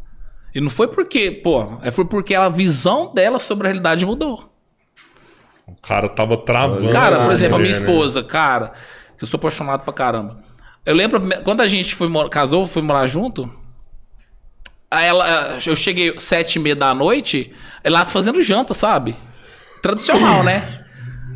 E 0.54 0.60
não 0.60 0.70
foi 0.70 0.90
porque, 0.90 1.32
pô, 1.32 1.78
é 1.82 1.90
foi 1.90 2.04
porque 2.04 2.36
a 2.36 2.50
visão 2.50 3.14
dela 3.14 3.40
sobre 3.40 3.68
a 3.68 3.70
realidade 3.70 4.06
mudou. 4.06 4.51
O 5.78 5.82
cara 5.82 6.10
tava 6.10 6.38
travando. 6.38 6.90
Cara, 6.90 7.24
por 7.24 7.32
exemplo, 7.32 7.56
a 7.56 7.60
minha 7.60 7.72
esposa, 7.72 8.24
cara, 8.24 8.74
que 9.18 9.24
eu 9.24 9.28
sou 9.28 9.38
apaixonado 9.38 9.84
pra 9.84 9.94
caramba. 9.94 10.40
Eu 10.86 10.96
lembro 10.96 11.22
quando 11.44 11.62
a 11.62 11.68
gente 11.68 11.96
foi 11.96 12.08
mor- 12.08 12.30
casou, 12.30 12.66
foi 12.66 12.82
morar 12.82 13.08
junto. 13.08 13.50
Aí 14.90 15.06
ela, 15.06 15.58
eu 15.66 15.76
cheguei 15.76 16.20
sete 16.20 16.56
e 16.56 16.60
meia 16.60 16.76
da 16.76 16.94
noite, 16.94 17.54
ela 17.84 18.06
fazendo 18.06 18.42
janta, 18.42 18.74
sabe? 18.74 19.16
Tradicional, 19.82 20.44
né? 20.44 20.84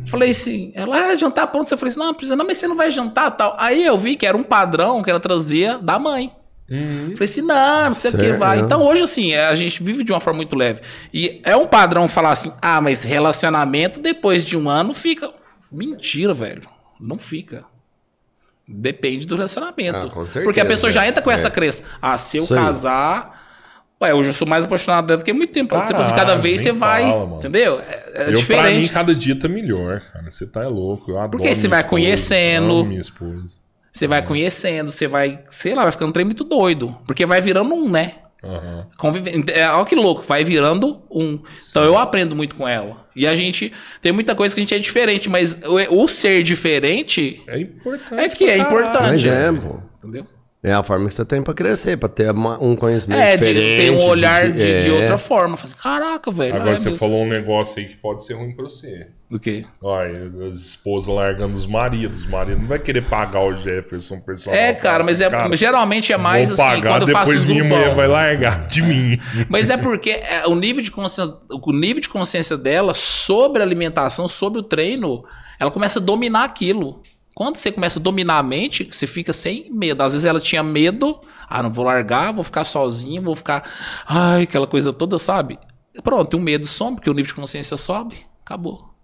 Falei 0.08 0.30
assim, 0.30 0.72
ela 0.74 0.96
ah, 0.96 1.16
jantar 1.16 1.46
pronto. 1.48 1.70
Eu 1.72 1.78
falei 1.78 1.90
assim, 1.90 1.98
não, 1.98 2.06
não 2.06 2.14
precisa, 2.14 2.36
não, 2.36 2.46
mas 2.46 2.58
você 2.58 2.68
não 2.68 2.76
vai 2.76 2.90
jantar 2.90 3.30
tal. 3.32 3.56
Aí 3.58 3.84
eu 3.84 3.96
vi 3.98 4.14
que 4.14 4.26
era 4.26 4.36
um 4.36 4.42
padrão 4.42 5.02
que 5.02 5.10
ela 5.10 5.18
trazia 5.18 5.78
da 5.78 5.98
mãe. 5.98 6.30
Falei 6.68 7.14
assim, 7.20 7.42
não, 7.42 7.84
não 7.86 7.94
sei 7.94 8.10
o 8.10 8.18
que 8.18 8.32
vai. 8.32 8.58
Então 8.58 8.82
hoje, 8.82 9.02
assim, 9.02 9.32
é, 9.32 9.46
a 9.46 9.54
gente 9.54 9.82
vive 9.82 10.02
de 10.02 10.12
uma 10.12 10.20
forma 10.20 10.38
muito 10.38 10.56
leve. 10.56 10.80
E 11.14 11.40
é 11.44 11.54
um 11.56 11.66
padrão 11.66 12.08
falar 12.08 12.32
assim, 12.32 12.52
ah, 12.60 12.80
mas 12.80 13.04
relacionamento 13.04 14.00
depois 14.00 14.44
de 14.44 14.56
um 14.56 14.68
ano 14.68 14.92
fica. 14.92 15.30
Mentira, 15.70 16.34
velho. 16.34 16.62
Não 17.00 17.18
fica. 17.18 17.64
Depende 18.66 19.26
do 19.26 19.36
relacionamento. 19.36 20.06
Ah, 20.08 20.10
com 20.10 20.22
certeza, 20.26 20.44
Porque 20.44 20.60
a 20.60 20.66
pessoa 20.66 20.90
já 20.90 21.04
é. 21.04 21.08
entra 21.08 21.22
com 21.22 21.30
essa 21.30 21.46
É. 21.46 21.50
crença. 21.50 21.84
Ah, 22.02 22.18
se 22.18 22.36
eu 22.36 22.44
Isso 22.44 22.54
casar. 22.54 23.44
Ué, 24.02 24.12
hoje 24.12 24.30
eu 24.30 24.32
sou 24.34 24.46
mais 24.46 24.64
apaixonado 24.66 25.06
dela 25.06 25.18
do 25.18 25.24
que 25.24 25.32
muito 25.32 25.52
tempo. 25.52 25.74
Você, 25.74 25.86
tipo 25.86 26.00
assim, 26.00 26.10
cada 26.10 26.24
Caralho, 26.26 26.42
vez 26.42 26.60
você 26.60 26.72
vai. 26.72 27.02
fala, 27.10 27.36
entendeu? 27.38 27.80
É, 27.80 27.84
é 27.84 27.94
eu, 27.94 28.14
pra 28.14 28.24
mim, 28.32 28.34
diferente. 28.34 28.90
cada 28.90 29.14
dia 29.14 29.38
tá 29.38 29.48
melhor, 29.48 30.00
cara. 30.12 30.30
Você 30.30 30.46
tá 30.46 30.62
é 30.64 30.66
louco. 30.68 31.12
Eu 31.12 31.16
adoro 31.18 31.30
Porque 31.38 31.54
você 31.54 31.60
minha 31.62 31.70
vai 31.70 31.78
esposa, 31.80 31.90
conhecendo. 31.90 32.70
amo 32.72 32.84
minha 32.84 33.00
esposa. 33.00 33.48
Você 33.96 34.06
vai 34.06 34.20
conhecendo, 34.20 34.92
você 34.92 35.08
vai, 35.08 35.40
sei 35.50 35.74
lá, 35.74 35.82
vai 35.82 35.90
ficando 35.90 36.10
um 36.10 36.12
trem 36.12 36.26
muito 36.26 36.44
doido. 36.44 36.94
Porque 37.06 37.24
vai 37.24 37.40
virando 37.40 37.74
um, 37.74 37.88
né? 37.90 38.16
Convive... 38.98 39.44
É, 39.54 39.66
olha 39.70 39.86
que 39.86 39.94
louco, 39.94 40.22
vai 40.22 40.44
virando 40.44 41.02
um. 41.10 41.40
Então 41.70 41.82
eu 41.82 41.96
aprendo 41.96 42.36
muito 42.36 42.54
com 42.54 42.68
ela. 42.68 43.06
E 43.16 43.26
a 43.26 43.34
gente 43.34 43.72
tem 44.02 44.12
muita 44.12 44.34
coisa 44.34 44.54
que 44.54 44.60
a 44.60 44.62
gente 44.62 44.74
é 44.74 44.78
diferente, 44.78 45.30
mas 45.30 45.56
o, 45.64 46.02
o 46.02 46.08
ser 46.08 46.42
diferente 46.42 47.42
É 47.46 47.58
importante. 47.58 48.20
é 48.22 48.28
que 48.28 48.44
é 48.44 48.58
importante. 48.58 49.00
Mas 49.00 49.26
é, 49.26 49.50
pô. 49.50 49.78
Entendeu? 50.02 50.26
É 50.68 50.72
a 50.72 50.82
forma 50.82 51.06
que 51.06 51.14
você 51.14 51.24
tem 51.24 51.40
pra 51.44 51.54
crescer, 51.54 51.96
pra 51.96 52.08
ter 52.08 52.28
uma- 52.32 52.60
um 52.60 52.74
conhecimento 52.74 53.20
É, 53.20 53.36
de, 53.36 53.44
diferente. 53.46 53.76
tem 53.80 53.90
um 53.92 54.04
olhar 54.04 54.50
de, 54.50 54.82
de 54.82 54.88
é. 54.88 54.92
outra 54.92 55.16
forma. 55.16 55.56
Fala 55.56 55.68
assim, 55.72 55.80
Caraca, 55.80 56.32
velho. 56.32 56.56
Agora 56.56 56.72
é 56.72 56.78
você 56.78 56.90
mesmo. 56.90 56.98
falou 56.98 57.22
um 57.22 57.28
negócio 57.28 57.78
aí 57.78 57.84
que 57.84 57.96
pode 57.96 58.24
ser 58.24 58.34
ruim 58.34 58.50
pra 58.50 58.64
você. 58.64 59.06
Do 59.30 59.38
quê? 59.38 59.64
Olha, 59.80 60.28
as 60.50 60.56
esposas 60.56 61.06
largando 61.14 61.56
os 61.56 61.66
maridos. 61.66 62.24
Os 62.24 62.26
maridos 62.26 62.60
não 62.62 62.68
vai 62.68 62.80
querer 62.80 63.02
pagar 63.02 63.42
o 63.42 63.54
Jefferson 63.54 64.18
personal. 64.20 64.58
É, 64.58 64.72
cara, 64.72 65.04
mas 65.04 65.20
é, 65.20 65.30
Cara, 65.30 65.56
geralmente 65.56 66.12
é 66.12 66.16
mais 66.16 66.48
vou 66.48 66.54
assim, 66.54 66.80
pagar, 66.80 66.90
quando 66.98 67.08
eu 67.08 67.12
faço 67.12 67.26
depois 67.30 67.44
minha 67.44 67.62
mulher 67.62 67.94
vai 67.94 68.08
largar 68.08 68.66
de 68.66 68.82
mim. 68.82 69.18
Mas 69.48 69.70
é 69.70 69.76
porque 69.76 70.10
é, 70.10 70.48
o 70.48 70.56
nível 70.56 70.82
de 70.82 70.90
consciência, 70.90 71.32
o 71.48 71.72
nível 71.72 72.00
de 72.02 72.08
consciência 72.08 72.56
dela 72.56 72.92
sobre 72.92 73.62
a 73.62 73.64
alimentação, 73.64 74.28
sobre 74.28 74.58
o 74.58 74.62
treino, 74.64 75.24
ela 75.60 75.70
começa 75.70 76.00
a 76.00 76.02
dominar 76.02 76.42
aquilo. 76.44 77.00
Quando 77.36 77.56
você 77.56 77.70
começa 77.70 77.98
a 77.98 78.02
dominar 78.02 78.38
a 78.38 78.42
mente, 78.42 78.88
você 78.90 79.06
fica 79.06 79.30
sem 79.30 79.70
medo. 79.70 80.02
Às 80.02 80.14
vezes 80.14 80.24
ela 80.24 80.40
tinha 80.40 80.62
medo, 80.62 81.20
ah, 81.46 81.62
não 81.62 81.70
vou 81.70 81.84
largar, 81.84 82.32
vou 82.32 82.42
ficar 82.42 82.64
sozinho, 82.64 83.20
vou 83.20 83.36
ficar, 83.36 83.62
ai, 84.08 84.44
aquela 84.44 84.66
coisa 84.66 84.90
toda, 84.90 85.18
sabe? 85.18 85.58
Pronto, 86.02 86.38
o 86.38 86.40
medo 86.40 86.66
some, 86.66 86.96
porque 86.96 87.10
o 87.10 87.12
nível 87.12 87.28
de 87.28 87.34
consciência 87.34 87.76
sobe, 87.76 88.16
acabou. 88.42 88.95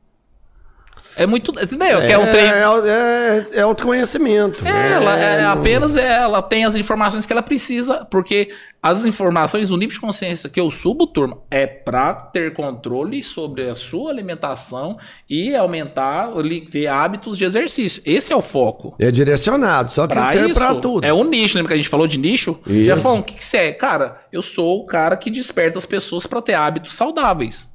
É 1.16 1.26
muito. 1.26 1.50
Entendeu? 1.52 2.00
que 2.00 2.12
é 2.12 2.18
um 2.18 2.26
trem. 2.30 2.44
É, 2.46 3.46
é, 3.54 3.58
é 3.58 3.60
autoconhecimento. 3.62 4.66
É, 4.66 4.92
ela 4.92 5.16
é, 5.18 5.42
não- 5.42 5.52
apenas 5.52 5.96
ela 5.96 6.40
tem 6.42 6.64
as 6.64 6.74
informações 6.76 7.26
que 7.26 7.32
ela 7.32 7.42
precisa, 7.42 8.04
porque 8.10 8.50
as 8.82 9.04
informações, 9.04 9.70
o 9.70 9.76
nível 9.76 9.94
de 9.94 10.00
consciência 10.00 10.48
que 10.48 10.58
eu 10.58 10.70
subo, 10.70 11.06
turma, 11.06 11.38
é 11.50 11.66
pra 11.66 12.14
ter 12.14 12.52
controle 12.52 13.22
sobre 13.22 13.68
a 13.68 13.74
sua 13.76 14.10
alimentação 14.10 14.98
e 15.30 15.54
aumentar, 15.54 16.30
ter 16.70 16.86
hábitos 16.88 17.38
de 17.38 17.44
exercício. 17.44 18.02
Esse 18.04 18.32
é 18.32 18.36
o 18.36 18.42
foco. 18.42 18.94
É 18.98 19.10
direcionado, 19.10 19.92
só 19.92 20.06
que 20.06 20.14
Pra 20.14 20.26
serve 20.26 20.52
pra 20.54 20.74
tudo. 20.74 21.06
é 21.06 21.12
um 21.12 21.22
nicho, 21.24 21.56
lembra 21.56 21.68
que 21.68 21.74
a 21.74 21.76
gente 21.76 21.88
falou 21.88 22.06
de 22.08 22.18
nicho? 22.18 22.58
Isso. 22.66 22.86
Já 22.86 22.96
falou, 22.96 23.18
o 23.18 23.22
que, 23.22 23.34
que 23.34 23.44
você 23.44 23.56
é? 23.58 23.72
Cara, 23.72 24.16
eu 24.32 24.42
sou 24.42 24.80
o 24.80 24.86
cara 24.86 25.16
que 25.16 25.30
desperta 25.30 25.78
as 25.78 25.86
pessoas 25.86 26.26
pra 26.26 26.42
ter 26.42 26.54
hábitos 26.54 26.94
saudáveis. 26.94 27.70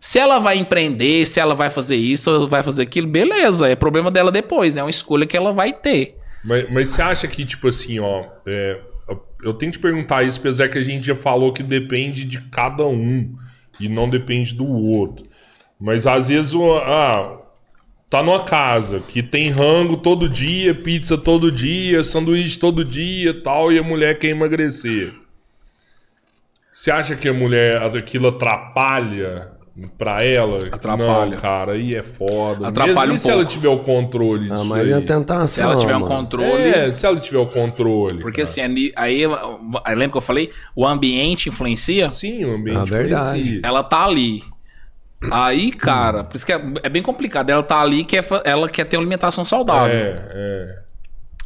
Se 0.00 0.18
ela 0.18 0.38
vai 0.38 0.58
empreender, 0.58 1.26
se 1.26 1.40
ela 1.40 1.54
vai 1.54 1.70
fazer 1.70 1.96
isso 1.96 2.30
ou 2.30 2.48
vai 2.48 2.62
fazer 2.62 2.82
aquilo, 2.82 3.06
beleza, 3.08 3.68
é 3.68 3.74
problema 3.74 4.10
dela 4.10 4.30
depois, 4.30 4.76
é 4.76 4.82
uma 4.82 4.90
escolha 4.90 5.26
que 5.26 5.36
ela 5.36 5.52
vai 5.52 5.72
ter. 5.72 6.16
Mas, 6.44 6.70
mas 6.70 6.88
você 6.90 7.02
acha 7.02 7.26
que, 7.26 7.44
tipo 7.44 7.68
assim, 7.68 7.98
ó. 7.98 8.24
é, 8.46 8.80
eu 9.42 9.54
tenho 9.54 9.70
que 9.72 9.78
te 9.78 9.82
perguntar 9.82 10.22
isso, 10.24 10.38
apesar 10.38 10.68
que 10.68 10.78
a 10.78 10.82
gente 10.82 11.06
já 11.06 11.16
falou 11.16 11.52
que 11.52 11.62
depende 11.62 12.24
de 12.24 12.40
cada 12.50 12.86
um 12.86 13.36
e 13.78 13.88
não 13.88 14.08
depende 14.08 14.54
do 14.54 14.66
outro. 14.66 15.26
Mas 15.80 16.06
às 16.06 16.28
vezes, 16.28 16.52
ah, 16.84 17.38
tá 18.10 18.22
numa 18.22 18.44
casa 18.44 19.00
que 19.00 19.22
tem 19.22 19.50
rango 19.50 19.96
todo 19.96 20.28
dia, 20.28 20.74
pizza 20.74 21.16
todo 21.16 21.52
dia, 21.52 22.02
sanduíche 22.02 22.58
todo 22.58 22.84
dia 22.84 23.42
tal, 23.42 23.72
e 23.72 23.78
a 23.78 23.82
mulher 23.82 24.18
quer 24.18 24.28
emagrecer. 24.28 25.14
Você 26.72 26.90
acha 26.90 27.16
que 27.16 27.28
a 27.28 27.34
mulher, 27.34 27.80
aquilo 27.82 28.28
atrapalha 28.28 29.57
pra 29.96 30.24
ela? 30.24 30.58
Atrapalha. 30.72 31.30
Não, 31.32 31.38
cara, 31.38 31.72
aí 31.72 31.94
é 31.94 32.02
foda. 32.02 32.68
Atrapalha 32.68 33.08
Mesmo 33.08 33.12
um 33.12 33.16
e 33.16 33.18
se 33.18 33.30
ela 33.30 33.36
pouco. 33.42 33.52
tiver 33.52 33.68
o 33.68 33.78
controle 33.80 34.48
Ah, 34.50 34.54
disso 34.54 34.64
mas 34.66 34.80
aí? 34.80 34.90
é 34.90 34.94
a 34.94 35.00
tentação. 35.00 35.46
Se 35.46 35.62
ela 35.62 35.76
tiver 35.76 35.96
um 35.96 36.06
controle. 36.06 36.62
É, 36.68 36.92
se 36.92 37.06
ela 37.06 37.18
tiver 37.20 37.38
o 37.38 37.46
controle. 37.46 38.20
Porque 38.20 38.40
cara. 38.42 38.50
assim, 38.50 38.60
ali- 38.60 38.92
aí, 38.96 39.22
aí 39.84 39.94
lembra 39.94 40.10
que 40.12 40.16
eu 40.16 40.20
falei? 40.22 40.50
O 40.74 40.86
ambiente 40.86 41.48
influencia? 41.48 42.10
Sim, 42.10 42.44
o 42.44 42.54
ambiente 42.54 42.78
Ah, 42.80 42.84
verdade. 42.84 43.38
influencia. 43.40 43.60
Ela 43.64 43.82
tá 43.82 44.04
ali. 44.04 44.42
Aí, 45.32 45.72
cara, 45.72 46.22
por 46.24 46.36
isso 46.36 46.46
que 46.46 46.52
é, 46.52 46.62
é 46.82 46.88
bem 46.88 47.02
complicado. 47.02 47.50
Ela 47.50 47.62
tá 47.62 47.80
ali, 47.80 48.04
quer, 48.04 48.22
fa- 48.22 48.42
ela 48.44 48.68
quer 48.68 48.84
ter 48.84 48.96
uma 48.96 49.02
alimentação 49.02 49.44
saudável. 49.44 49.94
É, 49.96 50.28
é. 50.32 50.78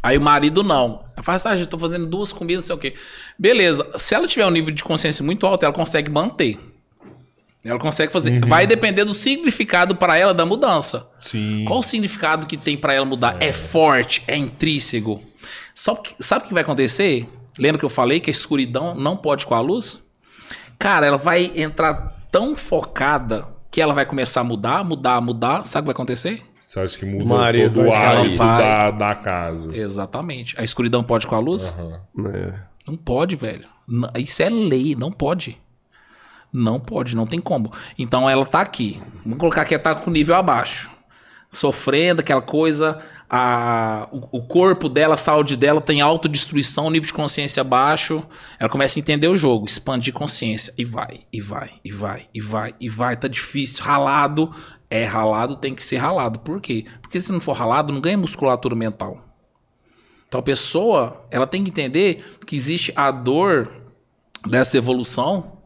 Aí 0.03 0.19
o 0.19 0.21
marido 0.21 0.63
não. 0.63 1.05
Ela 1.17 1.23
fala 1.23 1.37
assim, 1.37 1.49
ah, 1.49 1.57
já 1.57 1.65
tô 1.65 1.79
fazendo 1.79 2.05
duas 2.07 2.33
comidas, 2.33 2.65
não 2.65 2.67
sei 2.67 2.75
o 2.77 2.79
quê. 2.79 2.95
Beleza. 3.39 3.87
Se 3.97 4.15
ela 4.15 4.27
tiver 4.27 4.45
um 4.45 4.51
nível 4.51 4.75
de 4.75 4.83
consciência 4.83 5.25
muito 5.25 5.47
alto, 5.47 5.63
ela 5.65 5.73
consegue 5.73 6.11
manter. 6.11 6.59
Ela 7.65 7.79
consegue 7.79 8.13
fazer. 8.13 8.45
Vai 8.45 8.67
depender 8.67 9.05
do 9.05 9.15
significado 9.15 9.95
para 9.95 10.19
ela 10.19 10.35
da 10.35 10.45
mudança. 10.45 11.09
Sim. 11.21 11.65
Qual 11.67 11.81
o 11.81 11.83
significado 11.83 12.47
que 12.47 12.57
tem 12.57 12.77
pra 12.77 12.93
ela 12.93 13.07
mudar? 13.07 13.37
É. 13.41 13.53
forte, 13.53 14.23
é 14.27 14.37
intrínseco. 14.37 15.23
Só 15.75 15.95
que, 15.95 16.15
sabe 16.19 16.45
o 16.45 16.49
que 16.49 16.55
vai 16.55 16.63
acontecer? 16.63 17.29
Lembra 17.59 17.79
que 17.79 17.85
eu 17.85 17.91
falei 17.91 18.19
que 18.19 18.31
a 18.31 18.33
escuridão 18.33 18.95
não 18.95 19.17
pode 19.17 19.47
com 19.47 19.55
a 19.55 19.61
luz? 19.61 20.01
Cara, 20.79 21.07
ela 21.07 21.17
vai 21.19 21.53
entrar 21.55 22.27
tão 22.33 22.57
focada 22.57 23.47
que 23.71 23.81
ela 23.81 23.95
vai 23.95 24.05
começar 24.05 24.41
a 24.41 24.45
mudar, 24.45 24.85
mudar, 24.85 25.21
mudar. 25.21 25.65
Sabe 25.65 25.83
o 25.83 25.85
que 25.85 25.87
vai 25.87 25.93
acontecer? 25.93 26.43
Você 26.67 26.81
acha 26.81 26.99
que 26.99 27.05
muda 27.05 27.25
marido 27.25 27.75
todo 27.75 27.87
o 27.87 27.93
hábito 27.93 28.39
da, 28.39 28.91
da 28.91 29.15
casa? 29.15 29.77
Exatamente. 29.77 30.59
A 30.59 30.65
escuridão 30.65 31.05
pode 31.05 31.27
com 31.27 31.37
a 31.37 31.39
luz? 31.39 31.75
Aham. 31.79 32.01
É. 32.35 32.55
Não 32.87 32.97
pode, 32.97 33.37
velho. 33.37 33.67
Isso 34.17 34.43
é 34.43 34.49
lei, 34.49 34.97
não 34.97 35.13
pode. 35.13 35.59
Não 36.53 36.79
pode, 36.79 37.17
não 37.17 37.27
tem 37.27 37.41
como. 37.41 37.73
Então 37.99 38.29
ela 38.29 38.45
tá 38.45 38.61
aqui. 38.61 39.01
Vamos 39.25 39.39
colocar 39.39 39.65
que 39.65 39.75
ela 39.75 39.83
tá 39.83 39.95
com 39.95 40.11
nível 40.11 40.35
abaixo. 40.35 40.91
Sofrendo 41.51 42.21
aquela 42.21 42.43
coisa. 42.43 42.99
A, 43.29 44.09
o, 44.13 44.39
o 44.39 44.43
corpo 44.47 44.91
dela, 44.91 45.15
a 45.15 45.19
saúde 45.19 45.57
dela 45.57 45.81
tem 45.81 46.03
autodestruição, 46.03 46.91
nível 46.91 47.07
de 47.07 47.15
consciência 47.15 47.65
baixo. 47.65 48.23
Ela 48.59 48.69
começa 48.69 48.99
a 48.99 49.01
entender 49.01 49.29
o 49.29 49.37
jogo, 49.37 49.67
expandir 49.67 50.13
consciência. 50.13 50.75
E 50.77 50.85
vai, 50.85 51.21
e 51.33 51.41
vai, 51.41 51.71
e 51.83 51.91
vai, 51.91 52.27
e 52.35 52.41
vai, 52.41 52.75
e 52.79 52.89
vai. 52.91 53.17
Tá 53.17 53.29
difícil. 53.29 53.83
Ralado. 53.83 54.55
É 54.91 55.05
ralado, 55.07 55.57
tem 55.57 55.75
que 55.75 55.83
ser 55.83 55.97
ralado. 55.97 56.41
Por 56.41 56.61
quê? 56.61 56.85
Porque 57.01 57.19
se 57.19 57.33
não 57.33 57.41
for 57.41 57.55
ralado, 57.55 57.95
não 57.95 58.01
ganha 58.03 58.19
musculatura 58.19 58.77
mental. 58.77 59.25
Então 60.29 60.39
a 60.39 60.43
pessoa, 60.43 61.27
ela 61.31 61.47
tem 61.47 61.65
que 61.65 61.71
entender 61.71 62.39
que 62.47 62.55
existe 62.55 62.93
a 62.95 63.11
dor 63.11 63.73
dessa 64.47 64.77
evolução. 64.77 65.62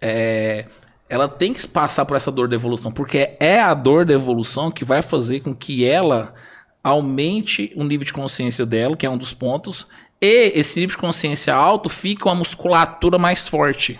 É, 0.00 0.66
ela 1.08 1.28
tem 1.28 1.52
que 1.52 1.66
passar 1.66 2.04
por 2.04 2.16
essa 2.16 2.30
dor 2.30 2.48
da 2.48 2.54
evolução, 2.54 2.92
porque 2.92 3.36
é 3.40 3.60
a 3.60 3.74
dor 3.74 4.04
da 4.04 4.14
evolução 4.14 4.70
que 4.70 4.84
vai 4.84 5.02
fazer 5.02 5.40
com 5.40 5.54
que 5.54 5.84
ela 5.84 6.34
aumente 6.82 7.72
o 7.76 7.84
nível 7.84 8.06
de 8.06 8.12
consciência 8.12 8.64
dela, 8.64 8.96
que 8.96 9.04
é 9.04 9.10
um 9.10 9.18
dos 9.18 9.34
pontos, 9.34 9.86
e 10.20 10.52
esse 10.54 10.80
nível 10.80 10.96
de 10.96 11.00
consciência 11.00 11.54
alto 11.54 11.88
fica 11.88 12.22
com 12.22 12.30
a 12.30 12.34
musculatura 12.34 13.18
mais 13.18 13.46
forte. 13.48 13.98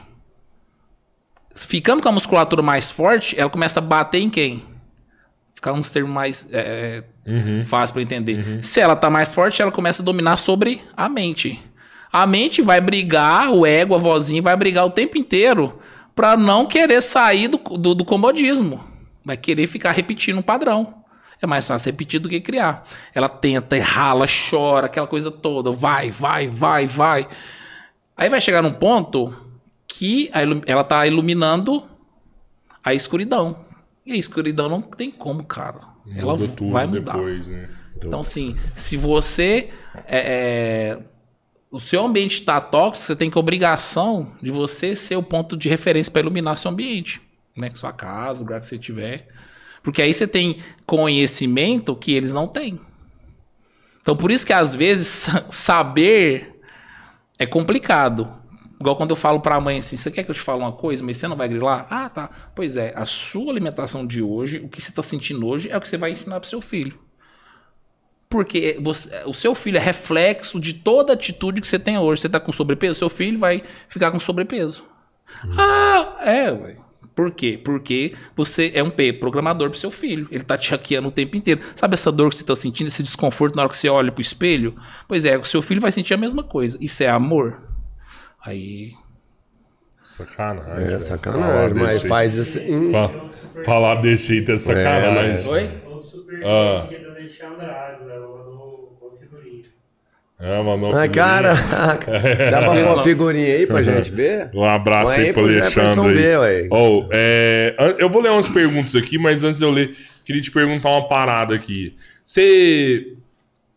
Ficando 1.55 2.03
com 2.03 2.09
a 2.09 2.13
musculatura 2.13 2.63
mais 2.63 2.91
forte, 2.91 3.39
ela 3.39 3.51
começa 3.51 3.81
a 3.81 3.83
bater 3.83 4.21
em 4.21 4.31
quem? 4.31 4.65
Ficar 5.55 5.73
uns 5.73 5.91
termos 5.93 6.13
mais 6.13 6.49
é, 6.53 7.05
Uhum. 7.27 7.65
fácil 7.65 7.93
para 7.95 8.03
entender. 8.03 8.65
Se 8.65 8.81
ela 8.81 8.97
tá 8.97 9.11
mais 9.11 9.33
forte, 9.33 9.61
ela 9.61 9.71
começa 9.71 10.03
a 10.03 10.05
dominar 10.05 10.37
sobre 10.37 10.83
a 10.97 11.09
mente. 11.09 11.63
A 12.13 12.27
mente 12.27 12.61
vai 12.61 12.81
brigar, 12.81 13.51
o 13.53 13.65
ego, 13.65 13.95
a 13.95 13.99
vozinha, 13.99 14.43
vai 14.43 14.57
brigar 14.57 14.85
o 14.85 14.91
tempo 14.91 15.17
inteiro 15.17 15.79
para 16.15 16.37
não 16.37 16.67
querer 16.67 17.01
sair 17.03 17.49
do, 17.49 17.57
do, 17.57 17.95
do 17.95 18.05
comodismo. 18.05 18.85
Vai 19.25 19.37
querer 19.37 19.67
ficar 19.67 19.93
repetindo 19.93 20.39
um 20.39 20.43
padrão. 20.43 20.95
É 21.41 21.47
mais 21.47 21.67
fácil 21.67 21.87
repetir 21.91 22.21
do 22.21 22.29
que 22.29 22.41
criar. 22.41 22.87
Ela 23.15 23.29
tenta, 23.29 23.81
rala, 23.81 24.27
chora, 24.51 24.87
aquela 24.87 25.07
coisa 25.07 25.31
toda. 25.31 25.71
Vai, 25.71 26.11
vai, 26.11 26.49
vai, 26.49 26.87
vai. 26.87 27.29
Aí 28.17 28.29
vai 28.29 28.41
chegar 28.41 28.63
num 28.63 28.73
ponto 28.73 29.35
que 29.89 30.31
ela 30.67 30.85
tá 30.85 31.07
iluminando 31.07 31.85
a 32.85 32.93
escuridão. 32.93 33.65
E 34.05 34.13
a 34.13 34.17
escuridão 34.17 34.69
não 34.69 34.83
tem 34.83 35.11
como, 35.11 35.45
cara. 35.45 35.81
Ela 36.15 36.37
Muda 36.37 36.49
tudo 36.49 36.73
vai 36.73 36.87
mudar. 36.87 37.13
depois, 37.13 37.49
né? 37.49 37.69
Então, 37.97 38.21
assim, 38.21 38.57
se 38.77 38.97
você. 38.97 39.71
é, 40.07 40.19
é, 40.19 40.99
o 41.71 41.79
seu 41.79 42.05
ambiente 42.05 42.41
está 42.41 42.61
tóxico, 42.61 43.07
você 43.07 43.17
tem 43.17 43.31
que 43.31 43.39
obrigação 43.39 44.33
de 44.43 44.51
você 44.51 44.97
ser 44.97 45.17
o 45.17 45.23
ponto 45.23 45.57
de 45.57 45.69
referência 45.69 46.13
para 46.13 46.23
iluminar 46.23 46.57
seu 46.57 46.71
ambiente. 46.71 47.21
Né? 47.57 47.71
Sua 47.75 47.93
casa, 47.93 48.39
o 48.41 48.43
lugar 48.43 48.61
que 48.61 48.67
você 48.67 48.79
tiver. 48.79 49.29
Porque 49.83 50.03
aí 50.03 50.13
você 50.13 50.27
tem 50.27 50.59
conhecimento 50.85 51.95
que 51.95 52.13
eles 52.13 52.33
não 52.33 52.47
têm. 52.49 52.81
Então, 54.03 54.17
por 54.17 54.31
isso 54.31 54.47
que 54.47 54.53
às 54.53 54.75
vezes 54.75 55.07
sa- 55.07 55.45
saber 55.51 56.61
é 57.39 57.47
complicado. 57.47 58.37
Igual 58.81 58.97
quando 58.97 59.11
eu 59.11 59.17
falo 59.17 59.41
pra 59.41 59.61
mãe 59.61 59.79
assim, 59.79 59.97
você 59.97 60.11
quer 60.11 60.25
que 60.25 60.31
eu 60.31 60.35
te 60.35 60.41
fale 60.41 60.59
uma 60.59 60.73
coisa, 60.73 61.03
mas 61.05 61.19
você 61.19 61.29
não 61.29 61.37
vai 61.37 61.49
grilar? 61.49 61.87
Ah, 61.91 62.09
tá. 62.09 62.31
Pois 62.55 62.77
é, 62.77 62.93
a 62.97 63.05
sua 63.07 63.53
alimentação 63.53 64.07
de 64.07 64.23
hoje, 64.23 64.59
o 64.59 64.69
que 64.69 64.81
você 64.81 64.91
tá 64.91 65.03
sentindo 65.03 65.47
hoje, 65.47 65.71
é 65.71 65.77
o 65.77 65.81
que 65.81 65.89
você 65.89 65.99
vai 65.99 66.11
ensinar 66.13 66.41
pro 66.41 66.49
seu 66.49 66.61
filho. 66.63 66.99
Porque 68.31 68.79
você- 68.81 69.11
o 69.27 69.35
seu 69.35 69.55
filho 69.57 69.77
é 69.77 69.81
reflexo 69.81 70.59
de 70.61 70.73
toda 70.73 71.13
atitude 71.13 71.61
que 71.61 71.67
você 71.67 71.79
tem 71.81 71.99
hoje. 71.99 72.23
Você 72.23 72.29
tá 72.29 72.39
com 72.41 72.53
sobrepeso, 72.53 72.95
seu 72.95 73.09
filho 73.11 73.39
vai 73.39 73.63
ficar 73.89 74.11
com 74.13 74.21
sobrepeso. 74.21 74.85
Ah, 75.59 76.17
é, 76.23 76.51
ué. 76.53 76.77
Por 77.15 77.33
quê? 77.33 77.61
Porque 77.63 78.15
você 78.37 78.71
é 78.73 78.83
um 78.83 78.89
P, 78.89 79.13
programador 79.13 79.69
pro 79.69 79.79
seu 79.79 79.91
filho. 79.91 80.29
Ele 80.31 80.45
tá 80.45 80.57
te 80.57 80.71
hackeando 80.71 81.09
o 81.09 81.11
tempo 81.11 81.37
inteiro. 81.37 81.61
Sabe 81.75 81.95
essa 81.95 82.11
dor 82.11 82.31
que 82.31 82.39
você 82.39 82.45
tá 82.45 82.55
sentindo, 82.57 82.87
esse 82.87 83.03
desconforto 83.03 83.57
na 83.57 83.63
hora 83.63 83.69
que 83.71 83.77
você 83.77 83.89
olha 83.89 84.13
pro 84.13 84.23
espelho? 84.23 84.75
Pois 85.09 85.25
é, 85.25 85.37
o 85.37 85.45
seu 85.45 85.61
filho 85.61 85.81
vai 85.81 85.91
sentir 85.93 86.15
a 86.15 86.17
mesma 86.17 86.43
coisa. 86.45 86.79
Isso 86.81 87.03
é 87.03 87.09
amor? 87.09 87.61
Aí. 88.43 88.93
Sacanagem. 90.07 90.95
É 90.95 91.01
sacanagem, 91.01 91.53
Falar 91.53 91.75
mas 91.75 91.91
desse 91.97 92.09
faz 92.09 92.39
assim. 92.39 92.93
Fa- 92.93 93.11
Falar 93.65 93.95
desse 93.97 94.27
jeito 94.29 94.53
é 94.53 94.57
sacanagem. 94.57 95.33
mas- 95.33 95.49
Oi? 95.49 95.69
Ah. 96.45 96.89
Água, 97.47 98.13
ela 98.13 98.29
mandou 98.29 98.99
uma 99.01 99.19
figurinha. 99.19 99.65
É, 100.39 100.63
mandou 100.63 100.95
Ai, 100.97 101.09
figurinha. 101.09 101.11
cara, 101.11 101.55
dá 102.51 102.63
pra 102.63 102.75
pôr 102.75 102.79
uma 102.79 103.03
figurinha 103.05 103.55
aí 103.55 103.67
pra 103.67 103.83
gente 103.83 104.11
ver? 104.11 104.51
Um 104.55 104.65
abraço 104.65 105.15
Põe 105.15 105.21
aí 105.21 105.27
aí 105.27 105.33
pro 105.33 105.45
Alexandre. 105.45 106.15
ver, 106.15 106.39
aí. 106.39 106.69
Oh, 106.71 107.07
é, 107.11 107.77
eu 107.99 108.09
vou 108.09 108.23
ler 108.23 108.31
umas 108.31 108.49
perguntas 108.49 108.95
aqui, 108.97 109.19
mas 109.19 109.45
antes 109.45 109.59
de 109.59 109.65
eu 109.65 109.71
ler, 109.71 109.97
queria 110.25 110.41
te 110.41 110.51
perguntar 110.51 110.91
uma 110.91 111.07
parada 111.09 111.55
aqui. 111.55 111.97
Você 112.25 113.15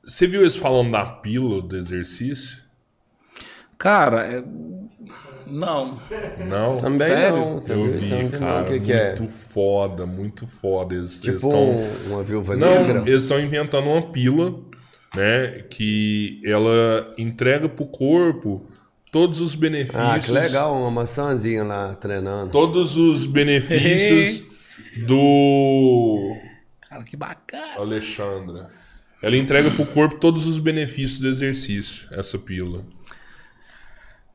você 0.03 0.27
viu 0.27 0.41
eles 0.41 0.55
falando 0.55 0.91
da 0.91 1.05
pílula 1.05 1.61
do 1.61 1.77
exercício? 1.77 2.61
Cara, 3.77 4.21
é... 4.25 4.43
não. 5.47 5.99
Não? 6.47 6.77
Também 6.77 7.07
Sério? 7.07 7.37
não. 7.37 7.55
Você 7.61 7.73
eu 7.73 7.83
viu? 7.83 7.93
Não 7.93 7.99
vi, 7.99 8.29
cara. 8.37 8.45
não, 8.45 8.61
o 8.61 8.65
que, 8.65 8.79
que 8.79 8.93
é? 8.93 9.07
muito 9.19 9.27
foda, 9.33 10.05
muito 10.05 10.47
foda. 10.47 10.95
Eles, 10.95 11.23
eles 11.23 11.41
Tipo 11.41 11.51
tão- 11.51 11.71
um- 11.71 11.89
uma 12.09 12.23
viúva 12.23 12.55
Não, 12.55 12.85
negra? 12.85 13.03
eles 13.05 13.23
estão 13.23 13.39
inventando 13.39 13.87
uma 13.87 14.01
pílula, 14.01 14.59
né? 15.15 15.63
Que 15.69 16.41
ela 16.45 17.13
entrega 17.17 17.67
pro 17.69 17.85
corpo 17.85 18.65
todos 19.11 19.39
os 19.41 19.53
benefícios. 19.55 20.01
Ah, 20.01 20.17
que 20.19 20.31
legal, 20.31 20.75
uma 20.75 20.89
maçãzinha 20.91 21.63
lá 21.63 21.93
treinando. 21.95 22.51
Todos 22.51 22.97
os 22.97 23.25
benefícios 23.25 24.43
do. 25.05 26.35
Cara, 26.89 27.03
que 27.03 27.15
bacana. 27.15 27.75
Alexandra. 27.77 28.69
Ela 29.21 29.37
entrega 29.37 29.71
pro 29.71 29.85
corpo 29.85 30.15
todos 30.15 30.45
os 30.45 30.59
benefícios 30.59 31.17
do 31.19 31.27
exercício, 31.29 32.07
essa 32.11 32.37
pílula. 32.37 32.83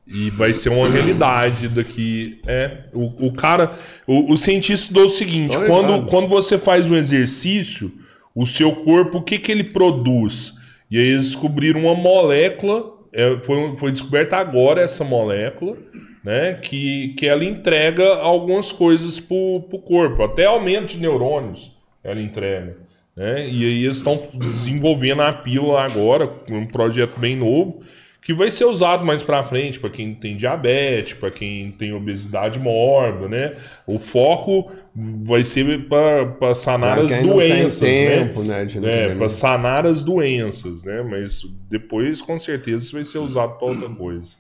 E 0.09 0.31
vai 0.31 0.55
ser 0.55 0.71
uma 0.71 0.89
realidade 0.89 1.69
daqui. 1.69 2.41
É, 2.47 2.85
o, 2.95 3.27
o 3.27 3.33
cara. 3.33 3.73
O, 4.07 4.33
o 4.33 4.37
cientista 4.37 4.93
deu 4.93 5.05
o 5.05 5.09
seguinte: 5.09 5.57
quando, 5.67 6.07
quando 6.07 6.29
você 6.29 6.57
faz 6.57 6.91
um 6.91 6.97
exercício, 6.97 7.93
o 8.35 8.47
seu 8.47 8.73
corpo, 8.73 9.19
o 9.19 9.23
que, 9.23 9.39
que 9.39 9.53
ele 9.53 9.65
produz? 9.65 10.55
E 10.91 10.99
aí 10.99 11.09
eles 11.09 11.27
descobriram 11.27 11.83
uma 11.83 11.95
molécula. 11.95 12.95
é, 13.13 13.37
foi, 13.43 13.77
foi 13.77 13.93
descoberta 13.93 14.37
agora 14.37 14.81
essa 14.81 15.05
molécula, 15.05 15.77
né? 16.25 16.55
Que, 16.55 17.09
que 17.09 17.29
ela 17.29 17.45
entrega 17.45 18.15
algumas 18.17 18.73
coisas 18.73 19.21
pro, 19.21 19.67
pro 19.69 19.79
corpo, 19.79 20.23
até 20.23 20.47
aumento 20.47 20.95
de 20.95 20.99
neurônios 20.99 21.77
ela 22.03 22.21
entrega. 22.21 22.77
Né? 23.15 23.49
E 23.49 23.65
aí 23.65 23.85
eles 23.85 23.99
estão 23.99 24.21
desenvolvendo 24.35 25.23
a 25.23 25.33
pílula 25.33 25.83
agora, 25.83 26.31
um 26.49 26.67
projeto 26.67 27.19
bem 27.19 27.37
novo, 27.37 27.83
que 28.21 28.35
vai 28.35 28.51
ser 28.51 28.65
usado 28.65 29.07
mais 29.07 29.23
para 29.23 29.43
frente 29.45 29.79
para 29.81 29.91
quem 29.91 30.15
tem 30.15 30.37
diabetes, 30.37 31.15
para 31.15 31.31
quem 31.31 31.71
tem 31.71 31.93
obesidade 31.93 32.59
mórbida, 32.59 33.29
né? 33.29 33.57
O 33.87 33.99
foco 33.99 34.71
vai 34.95 35.45
ser 35.45 35.89
para 35.89 36.55
sanar 36.55 36.97
Pra 36.97 37.05
as 37.05 37.19
doenças, 37.19 37.79
tempo, 37.79 38.43
né? 38.43 38.65
né, 38.65 39.03
É, 39.13 39.15
para 39.15 39.29
sanar 39.29 39.87
as 39.87 40.03
doenças, 40.03 40.85
né? 40.85 41.03
Mas 41.03 41.43
depois, 41.71 42.21
com 42.21 42.39
certeza, 42.39 42.85
isso 42.85 42.95
vai 42.95 43.05
ser 43.05 43.19
usado 43.19 43.57
para 43.59 43.69
outra 43.69 43.89
coisa. 43.89 44.37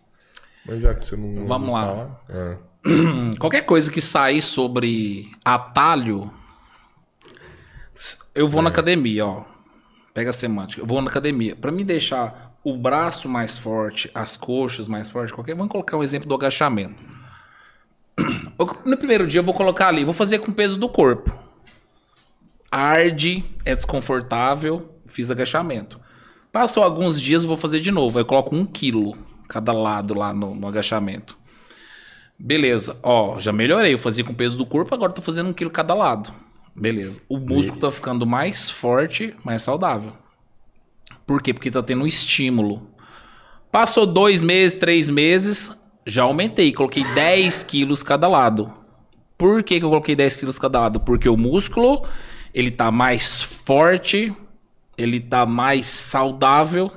Mas 0.66 0.80
já 0.80 0.94
que 0.94 1.06
você 1.06 1.16
não. 1.16 1.46
Vamos 1.46 1.68
não 1.68 1.74
lá. 1.74 1.86
fala, 1.86 2.20
é. 2.28 2.56
Qualquer 3.38 3.62
coisa 3.62 3.90
que 3.90 4.00
sair 4.00 4.42
sobre 4.42 5.30
atalho, 5.44 6.30
eu 8.34 8.48
vou 8.48 8.60
na 8.60 8.68
academia, 8.68 9.24
ó. 9.26 9.44
Pega 10.12 10.30
a 10.30 10.32
semântica. 10.32 10.82
Eu 10.82 10.86
vou 10.86 11.00
na 11.00 11.08
academia. 11.10 11.54
Pra 11.56 11.70
me 11.70 11.84
deixar 11.84 12.47
o 12.62 12.76
braço 12.76 13.28
mais 13.28 13.56
forte, 13.56 14.10
as 14.14 14.36
coxas 14.36 14.88
mais 14.88 15.10
fortes, 15.10 15.34
qualquer. 15.34 15.54
Vamos 15.54 15.70
colocar 15.70 15.96
um 15.96 16.02
exemplo 16.02 16.28
do 16.28 16.34
agachamento. 16.34 17.02
No 18.84 18.96
primeiro 18.96 19.26
dia 19.26 19.40
eu 19.40 19.44
vou 19.44 19.54
colocar 19.54 19.88
ali, 19.88 20.04
vou 20.04 20.14
fazer 20.14 20.40
com 20.40 20.50
o 20.50 20.54
peso 20.54 20.78
do 20.78 20.88
corpo. 20.88 21.32
Arde, 22.70 23.44
é 23.64 23.74
desconfortável, 23.74 24.92
fiz 25.06 25.30
agachamento. 25.30 26.00
Passou 26.52 26.82
alguns 26.82 27.20
dias, 27.20 27.44
eu 27.44 27.48
vou 27.48 27.56
fazer 27.56 27.80
de 27.80 27.90
novo. 27.90 28.18
Aí 28.18 28.22
eu 28.22 28.26
coloco 28.26 28.54
um 28.54 28.66
quilo 28.66 29.16
cada 29.48 29.72
lado 29.72 30.14
lá 30.14 30.32
no, 30.32 30.54
no 30.54 30.66
agachamento. 30.66 31.38
Beleza, 32.38 32.96
ó, 33.02 33.40
já 33.40 33.52
melhorei. 33.52 33.94
Eu 33.94 33.98
fazia 33.98 34.24
com 34.24 34.32
o 34.32 34.36
peso 34.36 34.58
do 34.58 34.66
corpo, 34.66 34.94
agora 34.94 35.12
tô 35.12 35.22
fazendo 35.22 35.50
um 35.50 35.52
quilo 35.52 35.70
cada 35.70 35.94
lado. 35.94 36.32
Beleza. 36.74 37.20
O 37.28 37.38
músculo 37.38 37.80
tá 37.80 37.90
ficando 37.90 38.26
mais 38.26 38.70
forte, 38.70 39.34
mais 39.44 39.62
saudável. 39.62 40.12
Por 41.28 41.42
quê? 41.42 41.52
Porque 41.52 41.70
tá 41.70 41.82
tendo 41.82 42.04
um 42.04 42.06
estímulo. 42.06 42.88
Passou 43.70 44.06
dois 44.06 44.40
meses, 44.40 44.78
três 44.78 45.10
meses, 45.10 45.76
já 46.06 46.22
aumentei. 46.22 46.72
Coloquei 46.72 47.04
10 47.04 47.64
quilos 47.64 48.02
cada 48.02 48.26
lado. 48.26 48.72
Por 49.36 49.62
que, 49.62 49.78
que 49.78 49.84
eu 49.84 49.90
coloquei 49.90 50.16
10 50.16 50.38
quilos 50.38 50.58
cada 50.58 50.80
lado? 50.80 51.00
Porque 51.00 51.28
o 51.28 51.36
músculo, 51.36 52.02
ele 52.54 52.70
tá 52.70 52.90
mais 52.90 53.42
forte, 53.42 54.34
ele 54.96 55.20
tá 55.20 55.44
mais 55.44 55.86
saudável. 55.86 56.90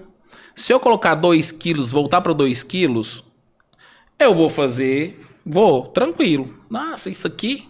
Se 0.56 0.72
eu 0.72 0.80
colocar 0.80 1.16
2 1.16 1.51
quilos, 1.51 1.92
voltar 1.92 2.22
para 2.22 2.32
2 2.32 2.64
quilos, 2.64 3.26
eu 4.18 4.34
vou 4.34 4.50
fazer, 4.50 5.19
vou, 5.45 5.88
tranquilo. 5.88 6.58
Nossa, 6.69 7.10
isso 7.10 7.27
aqui. 7.27 7.68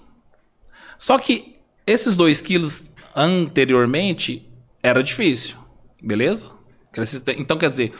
Só 0.95 1.17
que 1.17 1.55
esses 1.87 2.15
2 2.15 2.39
quilos 2.43 2.83
anteriormente 3.15 4.47
era 4.83 5.03
difícil, 5.03 5.57
beleza? 6.01 6.47
Então 7.37 7.57
quer 7.57 7.69
dizer, 7.69 7.93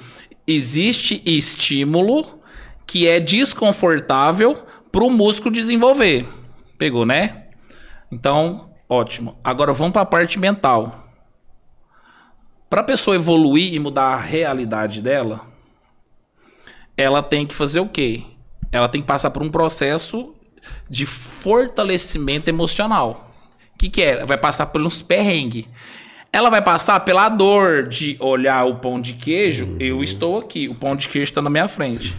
existe 0.45 1.21
estímulo 1.25 2.41
que 2.85 3.07
é 3.07 3.19
desconfortável 3.19 4.55
para 4.91 5.05
o 5.05 5.09
músculo 5.09 5.53
desenvolver. 5.53 6.27
Pegou, 6.77 7.05
né? 7.05 7.45
Então, 8.11 8.69
ótimo. 8.89 9.39
Agora 9.43 9.71
vamos 9.71 9.93
para 9.93 10.01
a 10.01 10.05
parte 10.05 10.37
mental. 10.37 11.07
Para 12.69 12.81
a 12.81 12.83
pessoa 12.85 13.15
evoluir 13.15 13.73
e 13.73 13.79
mudar 13.79 14.13
a 14.13 14.19
realidade 14.19 15.01
dela, 15.01 15.47
ela 16.97 17.23
tem 17.23 17.45
que 17.45 17.55
fazer 17.55 17.79
o 17.79 17.87
quê? 17.87 18.23
Ela 18.71 18.89
tem 18.89 19.01
que 19.01 19.07
passar 19.07 19.31
por 19.31 19.41
um 19.43 19.49
processo 19.49 20.33
de 20.89 21.05
fortalecimento 21.05 22.49
emocional. 22.49 23.33
O 23.73 23.77
que, 23.77 23.89
que 23.89 24.01
é? 24.01 24.25
Vai 24.25 24.37
passar 24.37 24.67
por 24.67 24.81
uns 24.81 25.01
perrengues. 25.01 25.65
Ela 26.33 26.49
vai 26.49 26.61
passar 26.61 27.01
pela 27.01 27.27
dor 27.27 27.89
de 27.89 28.15
olhar 28.19 28.63
o 28.63 28.75
pão 28.75 29.01
de 29.01 29.13
queijo. 29.13 29.75
Eu 29.79 30.01
estou 30.01 30.39
aqui, 30.39 30.69
o 30.69 30.75
pão 30.75 30.95
de 30.95 31.09
queijo 31.09 31.29
está 31.29 31.41
na 31.41 31.49
minha 31.49 31.67
frente. 31.67 32.15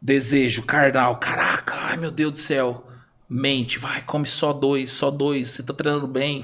Desejo 0.00 0.62
carnal, 0.62 1.16
caraca, 1.16 1.74
ai 1.74 1.98
meu 1.98 2.10
Deus 2.10 2.32
do 2.32 2.38
céu. 2.38 2.86
Mente, 3.28 3.78
vai, 3.78 4.02
come 4.02 4.26
só 4.26 4.54
dois, 4.54 4.90
só 4.90 5.10
dois, 5.10 5.50
você 5.50 5.62
tá 5.62 5.74
treinando 5.74 6.06
bem. 6.06 6.42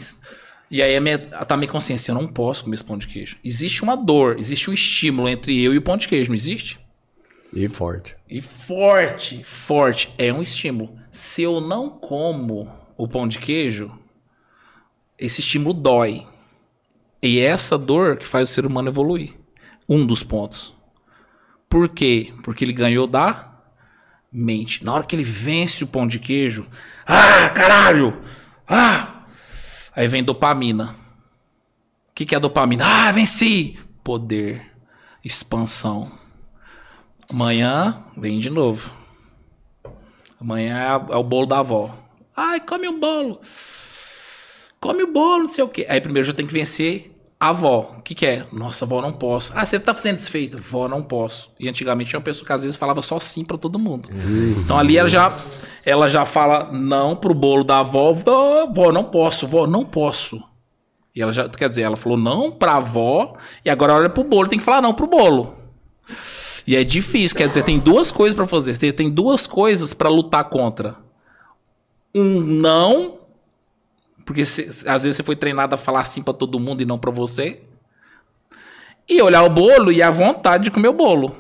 E 0.70 0.82
aí 0.82 0.94
a 0.94 1.00
minha, 1.00 1.18
tá 1.18 1.54
a 1.54 1.56
minha 1.56 1.70
consciência, 1.70 2.10
eu 2.10 2.14
não 2.14 2.26
posso 2.26 2.64
comer 2.64 2.74
esse 2.74 2.84
pão 2.84 2.98
de 2.98 3.08
queijo. 3.08 3.36
Existe 3.42 3.82
uma 3.82 3.96
dor, 3.96 4.38
existe 4.38 4.68
um 4.68 4.74
estímulo 4.74 5.30
entre 5.30 5.58
eu 5.62 5.72
e 5.72 5.78
o 5.78 5.82
pão 5.82 5.96
de 5.96 6.06
queijo, 6.06 6.28
não 6.28 6.36
existe? 6.36 6.78
E 7.54 7.66
forte. 7.68 8.14
E 8.28 8.42
forte, 8.42 9.42
forte, 9.44 10.12
é 10.18 10.30
um 10.30 10.42
estímulo. 10.42 10.94
Se 11.10 11.42
eu 11.42 11.58
não 11.58 11.88
como 11.88 12.70
o 12.98 13.08
pão 13.08 13.26
de 13.26 13.38
queijo, 13.38 13.97
esse 15.18 15.40
estímulo 15.40 15.74
dói. 15.74 16.26
E 17.22 17.40
é 17.40 17.44
essa 17.44 17.76
dor 17.76 18.18
que 18.18 18.26
faz 18.26 18.48
o 18.48 18.52
ser 18.52 18.64
humano 18.64 18.88
evoluir. 18.88 19.34
Um 19.88 20.06
dos 20.06 20.22
pontos. 20.22 20.72
Por 21.68 21.88
quê? 21.88 22.32
Porque 22.44 22.64
ele 22.64 22.72
ganhou 22.72 23.06
da 23.06 23.48
mente. 24.32 24.84
Na 24.84 24.94
hora 24.94 25.04
que 25.04 25.16
ele 25.16 25.24
vence 25.24 25.82
o 25.82 25.86
pão 25.86 26.06
de 26.06 26.18
queijo, 26.18 26.66
ah, 27.06 27.50
caralho! 27.50 28.22
Ah! 28.66 29.24
Aí 29.94 30.06
vem 30.06 30.22
dopamina. 30.22 30.94
O 32.10 32.14
que, 32.14 32.24
que 32.24 32.34
é 32.34 32.40
dopamina? 32.40 32.84
Ah, 32.86 33.10
venci! 33.10 33.78
Poder, 34.04 34.72
expansão. 35.24 36.12
Amanhã 37.28 38.04
vem 38.16 38.38
de 38.40 38.48
novo. 38.48 38.90
Amanhã 40.40 40.78
é, 40.78 41.12
é 41.14 41.16
o 41.16 41.22
bolo 41.22 41.46
da 41.46 41.58
avó. 41.58 41.94
Ai, 42.36 42.60
come 42.60 42.88
um 42.88 42.98
bolo. 42.98 43.40
Come 44.80 45.02
o 45.02 45.12
bolo, 45.12 45.44
não 45.44 45.48
sei 45.48 45.64
o 45.64 45.68
quê. 45.68 45.86
Aí 45.88 46.00
primeiro 46.00 46.26
já 46.26 46.32
tem 46.32 46.46
que 46.46 46.52
vencer 46.52 47.14
a 47.40 47.48
avó. 47.48 47.94
O 47.98 48.02
que, 48.02 48.14
que 48.14 48.26
é? 48.26 48.46
Nossa, 48.52 48.84
avó, 48.84 49.00
não 49.00 49.12
posso. 49.12 49.52
Ah, 49.54 49.64
você 49.64 49.78
tá 49.78 49.94
fazendo 49.94 50.16
desfeito? 50.16 50.58
Vó, 50.62 50.88
não 50.88 51.02
posso. 51.02 51.50
E 51.58 51.68
antigamente 51.68 52.10
tinha 52.10 52.18
uma 52.18 52.24
pessoa 52.24 52.46
que 52.46 52.52
às 52.52 52.62
vezes 52.62 52.76
falava 52.76 53.02
só 53.02 53.18
sim 53.20 53.44
pra 53.44 53.56
todo 53.58 53.78
mundo. 53.78 54.08
Então 54.58 54.78
ali 54.78 54.96
ela 54.96 55.08
já, 55.08 55.36
ela 55.84 56.08
já 56.08 56.24
fala 56.24 56.70
não 56.72 57.14
pro 57.14 57.34
bolo 57.34 57.64
da 57.64 57.80
avó. 57.80 58.12
Vó, 58.12 58.66
vó, 58.66 58.92
não 58.92 59.04
posso. 59.04 59.46
Vó, 59.46 59.66
não 59.66 59.84
posso. 59.84 60.42
E 61.14 61.22
ela 61.22 61.32
já, 61.32 61.48
quer 61.48 61.68
dizer, 61.68 61.82
ela 61.82 61.96
falou 61.96 62.18
não 62.18 62.50
pra 62.50 62.76
avó. 62.76 63.34
E 63.64 63.70
agora 63.70 63.94
olha 63.94 64.10
pro 64.10 64.24
bolo. 64.24 64.48
Tem 64.48 64.58
que 64.58 64.64
falar 64.64 64.80
não 64.80 64.94
pro 64.94 65.06
bolo. 65.06 65.56
E 66.66 66.76
é 66.76 66.84
difícil, 66.84 67.36
quer 67.36 67.48
dizer, 67.48 67.62
tem 67.62 67.78
duas 67.78 68.12
coisas 68.12 68.36
pra 68.36 68.46
fazer. 68.46 68.76
Tem, 68.76 68.92
tem 68.92 69.10
duas 69.10 69.46
coisas 69.46 69.94
pra 69.94 70.08
lutar 70.08 70.44
contra. 70.44 70.96
Um 72.14 72.40
não, 72.40 73.17
porque 74.28 74.44
cê- 74.44 74.68
às 74.86 75.02
vezes 75.04 75.16
você 75.16 75.22
foi 75.22 75.34
treinado 75.34 75.74
a 75.74 75.78
falar 75.78 76.02
assim 76.02 76.20
pra 76.22 76.34
todo 76.34 76.60
mundo 76.60 76.82
e 76.82 76.84
não 76.84 76.98
pra 76.98 77.10
você. 77.10 77.62
E 79.08 79.22
olhar 79.22 79.42
o 79.42 79.48
bolo 79.48 79.90
e 79.90 80.02
a 80.02 80.10
vontade 80.10 80.64
de 80.64 80.70
comer 80.70 80.88
o 80.88 80.92
bolo. 80.92 81.34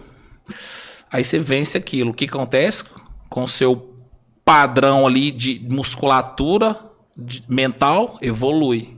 Aí 1.12 1.22
você 1.22 1.38
vence 1.38 1.76
aquilo. 1.76 2.12
O 2.12 2.14
que 2.14 2.24
acontece 2.24 2.86
com 3.28 3.44
o 3.44 3.48
seu 3.48 3.94
padrão 4.42 5.06
ali 5.06 5.30
de 5.30 5.60
musculatura 5.70 6.80
de- 7.14 7.42
mental 7.46 8.18
evolui. 8.22 8.96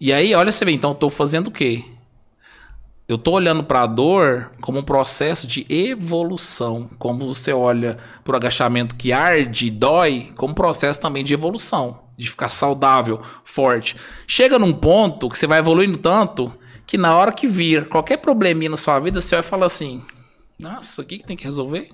E 0.00 0.12
aí, 0.12 0.34
olha 0.34 0.50
você 0.50 0.64
vê, 0.64 0.72
então 0.72 0.90
eu 0.90 0.94
tô 0.96 1.08
fazendo 1.08 1.46
o 1.46 1.50
quê? 1.52 1.84
Eu 3.08 3.18
tô 3.18 3.32
olhando 3.32 3.64
para 3.64 3.82
a 3.82 3.86
dor 3.86 4.52
como 4.60 4.78
um 4.78 4.82
processo 4.82 5.46
de 5.46 5.66
evolução, 5.68 6.88
como 6.98 7.34
você 7.34 7.52
olha 7.52 7.98
para 8.22 8.34
o 8.34 8.36
agachamento 8.36 8.94
que 8.94 9.12
arde, 9.12 9.70
dói, 9.70 10.32
como 10.36 10.52
um 10.52 10.54
processo 10.54 11.00
também 11.00 11.24
de 11.24 11.34
evolução, 11.34 12.00
de 12.16 12.30
ficar 12.30 12.48
saudável, 12.48 13.20
forte. 13.44 13.96
Chega 14.26 14.58
num 14.58 14.72
ponto 14.72 15.28
que 15.28 15.36
você 15.36 15.46
vai 15.46 15.58
evoluindo 15.58 15.98
tanto 15.98 16.52
que 16.86 16.96
na 16.96 17.16
hora 17.16 17.32
que 17.32 17.46
vir 17.46 17.88
qualquer 17.88 18.18
probleminha 18.18 18.70
na 18.70 18.76
sua 18.76 18.98
vida, 19.00 19.20
você 19.20 19.36
vai 19.36 19.42
falar 19.42 19.66
assim: 19.66 20.02
"Nossa, 20.58 21.02
o 21.02 21.04
que 21.04 21.18
que 21.18 21.26
tem 21.26 21.36
que 21.36 21.44
resolver? 21.44 21.90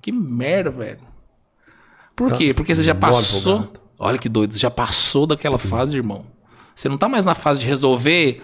Que 0.00 0.12
merda, 0.12 0.70
velho." 0.70 1.00
Por 2.14 2.34
quê? 2.34 2.54
Porque 2.54 2.74
você 2.74 2.82
já 2.82 2.94
passou. 2.94 3.72
Olha 3.98 4.18
que 4.18 4.28
doido, 4.28 4.56
já 4.56 4.70
passou 4.70 5.26
daquela 5.26 5.58
fase, 5.58 5.96
irmão. 5.96 6.24
Você 6.74 6.88
não 6.88 6.96
tá 6.96 7.08
mais 7.08 7.24
na 7.24 7.34
fase 7.34 7.60
de 7.60 7.66
resolver 7.66 8.42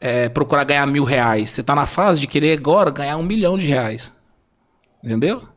é, 0.00 0.28
procurar 0.28 0.64
ganhar 0.64 0.86
mil 0.86 1.04
reais. 1.04 1.50
Você 1.50 1.62
tá 1.62 1.74
na 1.74 1.86
fase 1.86 2.20
de 2.20 2.26
querer 2.26 2.58
agora 2.58 2.90
ganhar 2.90 3.16
um 3.16 3.22
milhão 3.22 3.58
de 3.58 3.68
reais. 3.68 4.12
Entendeu? 5.02 5.48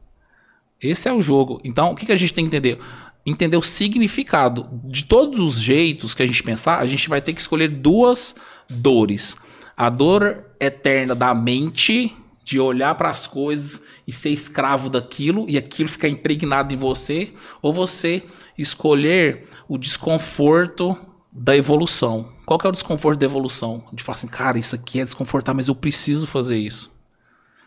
Esse 0.82 1.08
é 1.08 1.14
o 1.14 1.22
jogo. 1.22 1.62
Então, 1.64 1.92
o 1.92 1.96
que, 1.96 2.06
que 2.06 2.12
a 2.12 2.18
gente 2.18 2.34
tem 2.34 2.44
que 2.44 2.56
entender? 2.56 2.80
entender 3.26 3.58
o 3.58 3.62
significado. 3.62 4.68
De 4.84 5.06
todos 5.06 5.40
os 5.40 5.60
jeitos 5.60 6.14
que 6.14 6.24
a 6.24 6.28
gente 6.28 6.44
pensar, 6.44 6.80
a 6.80 6.86
gente 6.86 7.10
vai 7.10 7.22
ter 7.22 7.34
que 7.34 7.42
escolher 7.42 7.68
duas 7.68 8.36
dores. 8.70 9.38
A 9.76 9.90
dor 9.90 10.46
eterna 10.60 11.16
da 11.16 11.34
mente, 11.34 12.16
de 12.44 12.60
olhar 12.60 12.96
para 12.96 13.10
as 13.10 13.28
coisas 13.28 13.84
e 14.08 14.12
ser 14.12 14.30
escravo 14.30 14.90
daquilo 14.90 15.46
e 15.48 15.58
aquilo 15.58 15.90
ficar 15.90 16.10
impregnado 16.10 16.74
em 16.74 16.78
você, 16.78 17.34
ou 17.62 17.72
você 17.72 18.24
escolher 18.58 19.46
o 19.68 19.78
desconforto 19.78 20.98
da 21.32 21.56
evolução. 21.56 22.31
Qual 22.46 22.60
que 22.60 22.66
é 22.66 22.70
o 22.70 22.74
desconforto 22.74 23.20
da 23.20 23.26
evolução? 23.26 23.84
De 23.94 24.04
falar 24.04 24.18
assim, 24.18 24.28
cara, 24.28 24.58
isso 24.58 24.76
aqui 24.76 25.00
é 25.00 25.04
desconfortável, 25.04 25.58
mas 25.58 25.68
eu 25.68 25.76
preciso 25.76 26.28
fazer 26.28 26.58
isso. 26.58 26.92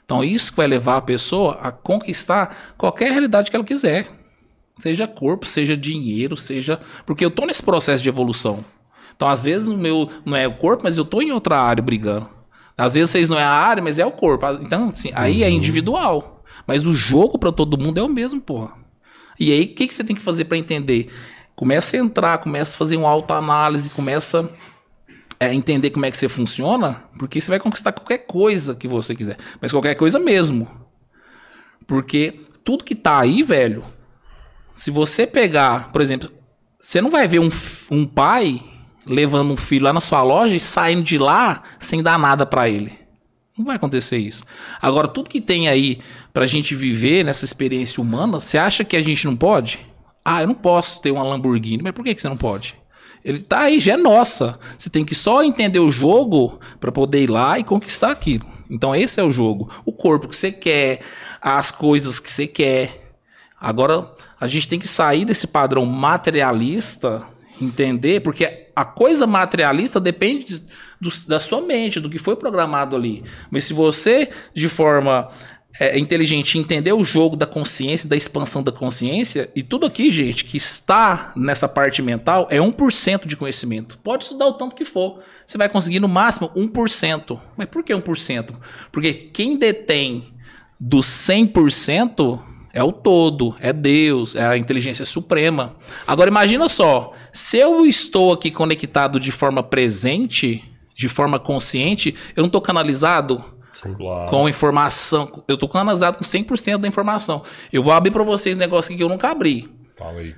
Então, 0.05 0.23
isso 0.23 0.51
que 0.51 0.57
vai 0.59 0.67
levar 0.67 0.99
a 0.99 1.03
pessoa 1.03 1.59
a 1.63 1.73
conquistar 1.73 2.75
qualquer 2.77 3.11
realidade 3.11 3.51
que 3.51 3.57
ela 3.57 3.65
quiser. 3.65 4.11
Seja 4.79 5.07
corpo, 5.07 5.47
seja 5.47 5.77
dinheiro, 5.77 6.37
seja. 6.37 6.81
Porque 7.07 7.25
eu 7.25 7.31
tô 7.31 7.47
nesse 7.47 7.63
processo 7.63 8.03
de 8.03 8.09
evolução. 8.09 8.65
Então, 9.17 9.29
às 9.29 9.43
vezes, 9.43 9.69
o 9.69 9.79
meu 9.79 10.11
não 10.25 10.37
é 10.37 10.47
o 10.47 10.57
corpo, 10.57 10.85
mas 10.85 10.99
eu 10.99 11.05
tô 11.05 11.23
em 11.23 11.31
outra 11.31 11.59
área 11.59 11.83
brigando. 11.83 12.29
Às 12.77 12.95
vezes, 12.95 13.11
vocês 13.11 13.29
não 13.29 13.39
é 13.39 13.45
a 13.45 13.51
área, 13.51 13.83
mas 13.83 13.99
é 13.99 14.05
o 14.05 14.11
corpo. 14.11 14.45
Então, 14.61 14.91
assim, 14.91 15.11
aí 15.15 15.43
é 15.43 15.49
individual. 15.49 16.45
Mas 16.67 16.87
o 16.87 16.93
jogo 16.93 17.39
para 17.39 17.53
todo 17.53 17.79
mundo 17.79 17.99
é 17.99 18.03
o 18.03 18.09
mesmo, 18.09 18.41
porra. 18.41 18.73
E 19.39 19.53
aí, 19.53 19.65
o 19.65 19.75
que, 19.75 19.87
que 19.87 19.95
você 19.95 20.05
tem 20.05 20.17
que 20.17 20.23
fazer 20.23 20.45
para 20.45 20.59
entender? 20.59 21.11
Começa 21.55 21.97
a 21.97 22.01
entrar, 22.01 22.39
começa 22.39 22.75
a 22.75 22.79
fazer 22.79 22.97
uma 22.97 23.09
autoanálise, 23.09 23.89
começa 23.91 24.51
é, 25.39 25.53
entender 25.55 25.91
como 25.91 26.07
é 26.07 26.11
que 26.11 26.17
você 26.17 26.29
funciona, 26.29 27.05
porque 27.19 27.41
você 27.41 27.51
vai 27.51 27.61
conquistar 27.61 27.93
qualquer 27.93 28.19
coisa 28.19 28.75
que 28.75 28.89
você 28.89 29.15
quiser. 29.15 29.37
Mas 29.61 29.73
qualquer 29.73 29.95
coisa 29.95 30.19
mesmo. 30.19 30.69
Porque 31.87 32.41
tudo 32.65 32.85
que 32.85 32.95
tá 32.95 33.21
aí, 33.21 33.43
velho, 33.43 33.85
se 34.75 34.91
você 34.91 35.27
pegar, 35.27 35.93
por 35.93 36.01
exemplo, 36.01 36.31
você 36.79 37.01
não 37.01 37.11
vai 37.11 37.29
ver 37.29 37.39
um, 37.39 37.49
um 37.91 38.07
pai 38.07 38.61
levando 39.07 39.53
um 39.53 39.57
filho 39.57 39.85
lá 39.85 39.93
na 39.93 40.01
sua 40.01 40.23
loja 40.23 40.57
e 40.57 40.61
saindo 40.61 41.03
de 41.03 41.19
lá 41.19 41.63
sem 41.79 42.03
dar 42.03 42.19
nada 42.19 42.45
pra 42.47 42.69
ele. 42.69 42.99
Não 43.57 43.65
vai 43.65 43.77
acontecer 43.77 44.19
isso. 44.19 44.45
Agora, 44.83 45.07
tudo 45.07 45.31
que 45.31 45.41
tem 45.41 45.69
aí 45.69 46.01
pra 46.33 46.47
gente 46.47 46.75
viver 46.75 47.25
nessa 47.25 47.45
experiência 47.45 48.03
humana, 48.03 48.41
você 48.41 48.59
acha 48.59 48.85
que 48.85 48.97
a 48.97 49.03
gente 49.03 49.25
não 49.27 49.37
pode? 49.37 49.81
Ah, 50.25 50.43
eu 50.43 50.47
não 50.49 50.55
posso 50.55 51.01
ter 51.03 51.11
uma 51.11 51.23
Lamborghini. 51.23 51.83
Mas 51.83 51.93
por 51.93 52.05
que, 52.05 52.15
que 52.15 52.21
você 52.21 52.29
não 52.29 52.37
pode? 52.37 52.75
Ele 53.25 53.41
tá 53.41 53.61
aí, 53.61 53.81
já 53.81 53.95
é 53.95 53.97
nossa. 53.97 54.59
Você 54.79 54.89
tem 54.91 55.05
que 55.05 55.15
só 55.15 55.43
entender 55.43 55.79
o 55.81 55.91
jogo 55.91 56.59
pra 56.81 56.93
poder 56.93 57.23
ir 57.23 57.31
lá 57.31 57.59
e 57.59 57.65
conquistar 57.65 58.11
aquilo. 58.11 58.47
Então, 58.71 58.95
esse 58.95 59.21
é 59.21 59.23
o 59.23 59.31
jogo. 59.33 59.71
O 59.85 59.93
corpo 59.93 60.29
que 60.29 60.37
você 60.37 60.51
quer, 60.53 61.01
as 61.41 61.71
coisas 61.71 62.19
que 62.21 62.31
você 62.31 62.47
quer. 62.47 63.13
Agora, 63.61 64.11
a 64.41 64.47
gente 64.47 64.69
tem 64.69 64.79
que 64.79 64.89
sair 64.89 65.25
desse 65.25 65.47
padrão 65.47 65.87
materialista, 65.87 67.23
entender, 67.61 68.21
porque 68.21 68.69
a 68.75 68.85
coisa 68.85 69.27
materialista 69.27 70.01
depende 70.01 70.63
do- 71.01 71.13
da 71.29 71.39
sua 71.41 71.61
mente, 71.61 72.01
do 72.01 72.11
que 72.11 72.19
foi 72.19 72.37
programado 72.37 72.97
ali. 72.97 73.23
Mas 73.51 73.65
se 73.65 73.73
você, 73.73 74.29
de 74.55 74.69
forma 74.69 75.31
é, 75.79 75.99
inteligente, 75.99 76.59
entender 76.59 76.93
o 76.93 77.05
jogo 77.05 77.37
da 77.37 77.47
consciência, 77.47 78.09
da 78.09 78.17
expansão 78.17 78.63
da 78.63 78.71
consciência, 78.71 79.51
e 79.57 79.63
tudo 79.63 79.87
aqui, 79.87 80.11
gente, 80.11 80.45
que 80.45 80.57
está 80.57 81.33
nessa 81.35 81.69
parte 81.69 82.01
mental, 82.01 82.47
é 82.51 82.59
1% 82.59 83.27
de 83.27 83.37
conhecimento. 83.37 83.99
Pode 83.99 84.25
estudar 84.25 84.47
o 84.47 84.55
tanto 84.55 84.77
que 84.77 84.85
for. 84.85 85.21
Você 85.45 85.59
vai 85.59 85.69
conseguir 85.69 86.01
no 86.01 86.09
máximo 86.09 86.51
1%. 86.57 87.39
Mas 87.57 87.69
por 87.69 87.83
que 87.83 87.93
1%? 87.93 88.51
Porque 88.93 89.13
quem 89.13 89.59
detém 89.59 90.33
dos 90.79 91.07
100% 91.07 92.41
é 92.73 92.83
o 92.83 92.93
todo, 92.93 93.55
é 93.61 93.73
Deus, 93.73 94.35
é 94.35 94.45
a 94.45 94.57
inteligência 94.57 95.05
suprema. 95.05 95.77
Agora 96.07 96.29
imagina 96.29 96.69
só, 96.69 97.13
se 97.33 97.57
eu 97.57 97.87
estou 97.87 98.33
aqui 98.33 98.51
conectado 98.51 99.21
de 99.21 99.31
forma 99.31 99.63
presente, 99.63 100.65
de 100.95 101.09
forma 101.09 101.39
consciente, 101.39 102.15
eu 102.37 102.43
não 102.43 102.47
estou 102.47 102.61
canalizado 102.61 103.54
Claro. 103.83 104.31
com 104.31 104.49
informação, 104.49 105.43
eu 105.49 105.55
estou 105.55 105.69
canalizado 105.69 106.19
com 106.19 106.25
100% 106.25 106.79
da 106.79 106.89
informação. 106.89 107.43
Eu 107.73 107.83
vou 107.83 107.93
abrir 107.93 108.11
para 108.11 108.23
vocês 108.23 108.57
um 108.57 108.61
negócio 108.61 108.91
aqui 108.91 108.99
que 108.99 109.03
eu 109.03 109.09
nunca 109.09 109.31
abri. 109.31 109.69
Fala 109.97 110.21
aí. 110.21 110.35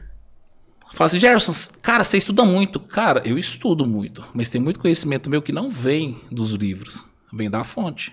Fala 0.93 1.09
assim, 1.09 1.21
Gerson, 1.21 1.53
cara, 1.83 2.05
você 2.05 2.17
estuda 2.17 2.45
muito. 2.45 2.81
Cara, 2.81 3.21
eu 3.25 3.39
estudo 3.39 3.85
muito, 3.87 4.25
mas 4.33 4.49
tem 4.49 4.61
muito 4.61 4.79
conhecimento 4.79 5.29
meu 5.29 5.43
que 5.43 5.53
não 5.53 5.71
vem 5.71 6.19
dos 6.31 6.53
livros, 6.53 7.05
vem 7.33 7.51
da 7.51 7.65
fonte. 7.65 8.13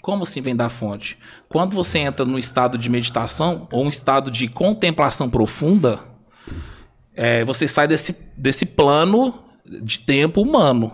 Como 0.00 0.24
assim 0.24 0.40
vem 0.40 0.54
da 0.54 0.68
fonte? 0.68 1.16
Quando 1.48 1.74
você 1.74 2.00
entra 2.00 2.24
num 2.24 2.38
estado 2.38 2.76
de 2.76 2.88
meditação 2.88 3.68
ou 3.72 3.84
um 3.84 3.88
estado 3.88 4.30
de 4.30 4.48
contemplação 4.48 5.30
profunda, 5.30 6.00
é, 7.14 7.44
você 7.44 7.68
sai 7.68 7.86
desse, 7.86 8.16
desse 8.36 8.66
plano 8.66 9.42
de 9.64 10.00
tempo 10.00 10.42
humano. 10.42 10.92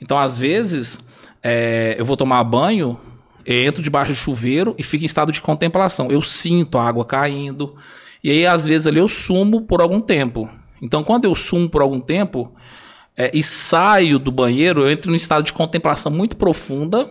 Então, 0.00 0.18
às 0.18 0.36
vezes, 0.36 0.98
é, 1.42 1.96
eu 1.98 2.04
vou 2.04 2.16
tomar 2.16 2.42
banho, 2.44 2.98
entro 3.46 3.82
debaixo 3.82 4.12
do 4.12 4.16
chuveiro 4.16 4.74
e 4.78 4.82
fico 4.82 5.04
em 5.04 5.06
estado 5.06 5.32
de 5.32 5.40
contemplação. 5.40 6.10
Eu 6.10 6.22
sinto 6.22 6.78
a 6.78 6.86
água 6.86 7.04
caindo. 7.04 7.74
E 8.22 8.30
aí, 8.30 8.46
às 8.46 8.66
vezes, 8.66 8.86
ali 8.86 8.98
eu 8.98 9.08
sumo 9.08 9.62
por 9.62 9.80
algum 9.80 10.00
tempo. 10.00 10.50
Então, 10.82 11.02
quando 11.02 11.24
eu 11.24 11.34
sumo 11.34 11.68
por 11.68 11.82
algum 11.82 12.00
tempo 12.00 12.52
é, 13.16 13.30
e 13.32 13.42
saio 13.42 14.18
do 14.18 14.30
banheiro, 14.30 14.82
eu 14.82 14.90
entro 14.90 15.10
num 15.10 15.16
estado 15.16 15.44
de 15.44 15.52
contemplação 15.52 16.10
muito 16.12 16.36
profunda, 16.36 17.10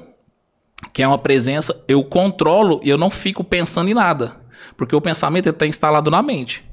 que 0.94 1.02
é 1.02 1.08
uma 1.08 1.18
presença, 1.18 1.84
eu 1.88 2.04
controlo 2.04 2.80
e 2.84 2.90
eu 2.90 2.98
não 2.98 3.10
fico 3.10 3.44
pensando 3.44 3.90
em 3.90 3.94
nada. 3.94 4.38
Porque 4.76 4.96
o 4.96 5.02
pensamento 5.02 5.50
está 5.50 5.66
instalado 5.66 6.12
na 6.12 6.22
mente. 6.22 6.64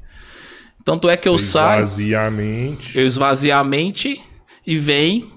Tanto 0.85 1.09
é 1.09 1.17
que 1.17 1.29
eu 1.29 1.39
Você 1.39 1.53
saio. 1.53 1.83
esvazia 1.85 2.27
a 2.27 2.31
mente. 2.31 2.99
Eu 2.99 3.07
esvazio 3.07 3.57
a 3.57 3.65
mente 3.65 4.21
e 4.67 4.77
vem 4.77 5.31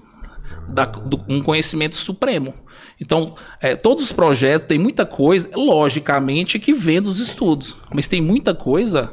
da- 0.68 0.84
do- 0.86 1.24
um 1.28 1.42
conhecimento 1.42 1.96
supremo. 1.96 2.54
Então, 3.00 3.34
é, 3.60 3.76
todos 3.76 4.04
os 4.04 4.12
projetos, 4.12 4.66
tem 4.66 4.78
muita 4.78 5.06
coisa, 5.06 5.48
logicamente, 5.54 6.58
que 6.58 6.72
vem 6.72 7.00
dos 7.00 7.20
estudos. 7.20 7.76
Mas 7.92 8.08
tem 8.08 8.20
muita 8.20 8.54
coisa 8.54 9.12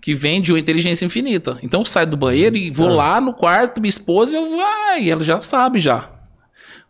que 0.00 0.14
vem 0.14 0.40
de 0.40 0.52
uma 0.52 0.58
inteligência 0.58 1.04
infinita. 1.04 1.58
Então, 1.62 1.80
eu 1.80 1.84
saio 1.84 2.06
do 2.06 2.16
banheiro 2.16 2.56
e 2.56 2.70
vou 2.70 2.88
lá 2.88 3.20
no 3.20 3.34
quarto, 3.34 3.80
minha 3.80 3.88
esposa, 3.90 4.36
e 4.36 4.40
eu 4.40 4.56
vai, 4.56 5.10
ela 5.10 5.22
já 5.24 5.40
sabe 5.40 5.78
já. 5.78 6.10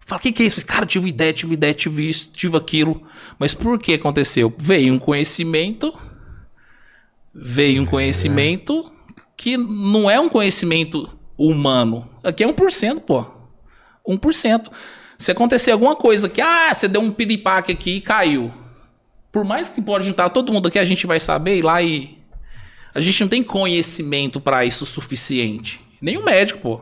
Fala, 0.06 0.20
o 0.20 0.22
que, 0.22 0.32
que 0.32 0.42
é 0.42 0.46
isso? 0.46 0.64
Cara, 0.64 0.86
tive 0.86 1.08
ideia, 1.08 1.32
tive 1.32 1.54
ideia, 1.54 1.74
tive 1.74 2.08
isso, 2.08 2.30
tive 2.32 2.56
aquilo. 2.56 3.02
Mas 3.38 3.52
por 3.52 3.78
que 3.78 3.92
aconteceu? 3.94 4.54
Veio 4.58 4.94
um 4.94 4.98
conhecimento, 4.98 5.92
veio 7.34 7.82
um 7.82 7.86
conhecimento 7.86 8.90
que 9.36 9.56
não 9.56 10.10
é 10.10 10.18
um 10.18 10.28
conhecimento 10.28 11.08
humano. 11.36 12.08
Aqui 12.24 12.42
é 12.42 12.46
1%, 12.48 13.00
pô. 13.00 13.24
1%. 14.08 14.70
Se 15.18 15.32
acontecer 15.32 15.72
alguma 15.72 15.96
coisa 15.96 16.28
que, 16.28 16.40
ah, 16.40 16.72
você 16.72 16.88
deu 16.88 17.00
um 17.00 17.10
piripaque 17.10 17.72
aqui 17.72 17.96
e 17.96 18.00
caiu. 18.00 18.52
Por 19.30 19.44
mais 19.44 19.68
que 19.68 19.82
pode 19.82 20.06
juntar 20.06 20.30
todo 20.30 20.52
mundo 20.52 20.68
aqui, 20.68 20.78
a 20.78 20.84
gente 20.84 21.06
vai 21.06 21.20
saber 21.20 21.58
ir 21.58 21.62
lá 21.62 21.82
e. 21.82 22.16
A 22.94 23.00
gente 23.00 23.20
não 23.20 23.28
tem 23.28 23.42
conhecimento 23.42 24.40
pra 24.40 24.64
isso 24.64 24.86
suficiente. 24.86 25.80
O 26.00 26.24
médico, 26.24 26.60
pô. 26.60 26.80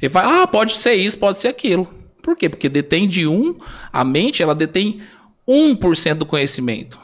Ele 0.00 0.08
vai, 0.08 0.24
ah, 0.24 0.46
pode 0.46 0.76
ser 0.76 0.94
isso, 0.94 1.18
pode 1.18 1.38
ser 1.38 1.48
aquilo. 1.48 1.88
Por 2.22 2.36
quê? 2.36 2.48
Porque 2.48 2.68
detém 2.68 3.08
de 3.08 3.26
um, 3.26 3.56
a 3.92 4.04
mente, 4.04 4.42
ela 4.42 4.54
detém 4.54 5.00
1% 5.48 6.14
do 6.14 6.26
conhecimento. 6.26 6.98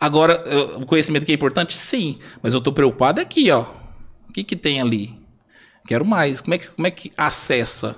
Agora, 0.00 0.42
o 0.76 0.86
conhecimento 0.86 1.26
que 1.26 1.32
é 1.32 1.34
importante? 1.34 1.76
Sim. 1.76 2.18
Mas 2.42 2.54
eu 2.54 2.60
tô 2.60 2.72
preocupado 2.72 3.20
aqui, 3.20 3.50
ó. 3.50 3.66
O 4.28 4.32
que 4.32 4.44
que 4.44 4.56
tem 4.56 4.80
ali? 4.80 5.14
Quero 5.86 6.04
mais. 6.04 6.40
Como 6.40 6.54
é 6.54 6.58
que, 6.58 6.68
como 6.68 6.86
é 6.86 6.90
que 6.90 7.12
acessa? 7.16 7.96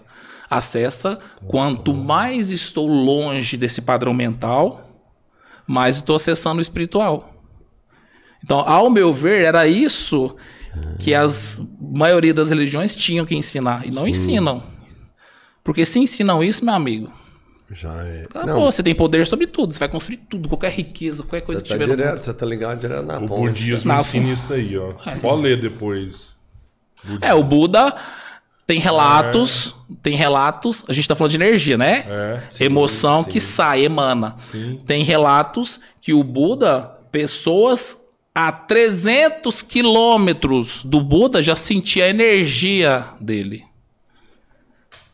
Acessa 0.50 1.18
quanto 1.46 1.92
mais 1.92 2.50
estou 2.50 2.86
longe 2.86 3.56
desse 3.56 3.82
padrão 3.82 4.14
mental, 4.14 4.88
mais 5.66 5.96
estou 5.96 6.16
acessando 6.16 6.58
o 6.58 6.62
espiritual. 6.62 7.34
Então, 8.42 8.60
ao 8.60 8.88
meu 8.88 9.12
ver, 9.12 9.42
era 9.44 9.66
isso 9.66 10.34
que 10.98 11.12
as 11.14 11.60
maioria 11.80 12.32
das 12.32 12.48
religiões 12.50 12.94
tinham 12.94 13.26
que 13.26 13.34
ensinar 13.34 13.86
e 13.86 13.90
não 13.90 14.06
ensinam. 14.06 14.62
Porque 15.64 15.84
se 15.84 15.98
ensinam 15.98 16.42
isso, 16.42 16.64
meu 16.64 16.72
amigo, 16.74 17.12
Já 17.70 17.92
é. 18.06 18.24
acabou. 18.24 18.54
Não, 18.54 18.64
Você 18.64 18.82
tem 18.82 18.94
poder 18.94 19.26
sobre 19.26 19.46
tudo, 19.46 19.74
você 19.74 19.80
vai 19.80 19.88
construir 19.88 20.16
tudo, 20.30 20.48
qualquer 20.48 20.70
riqueza, 20.72 21.22
qualquer 21.22 21.44
coisa 21.44 21.60
você 21.60 21.64
que 21.64 21.68
tá 21.68 21.74
tiver 21.74 21.86
no 21.88 21.96
direto, 21.96 22.12
mundo. 22.14 22.22
você 22.22 22.32
tá 22.32 22.46
ligado 22.46 22.80
direto 22.80 23.04
na 23.04 23.18
O 23.18 23.28
ponte. 23.28 23.48
budismo 23.48 23.88
Na 23.92 23.98
ensina 24.00 24.32
isso 24.32 24.54
aí, 24.54 24.78
ó. 24.78 24.92
Você 24.92 25.16
pode 25.16 25.42
ler 25.42 25.60
depois. 25.60 26.36
É, 27.20 27.34
o 27.34 27.42
Buda 27.44 27.94
tem 28.68 28.78
relatos, 28.78 29.74
tem 30.02 30.14
relatos, 30.14 30.84
a 30.86 30.92
gente 30.92 31.08
tá 31.08 31.14
falando 31.14 31.30
de 31.30 31.38
energia, 31.38 31.78
né? 31.78 32.05
É. 32.06 32.64
Emoção 32.66 33.24
que 33.24 33.40
sai, 33.40 33.82
emana. 33.82 34.36
Tem 34.86 35.02
relatos 35.02 35.80
que 36.02 36.12
o 36.12 36.22
Buda, 36.22 36.82
pessoas 37.10 38.05
a 38.34 38.52
300 38.52 39.62
quilômetros 39.62 40.84
do 40.84 41.00
Buda 41.00 41.42
já 41.42 41.56
sentia 41.56 42.05
a 42.05 42.08
energia 42.10 43.06
dele. 43.18 43.64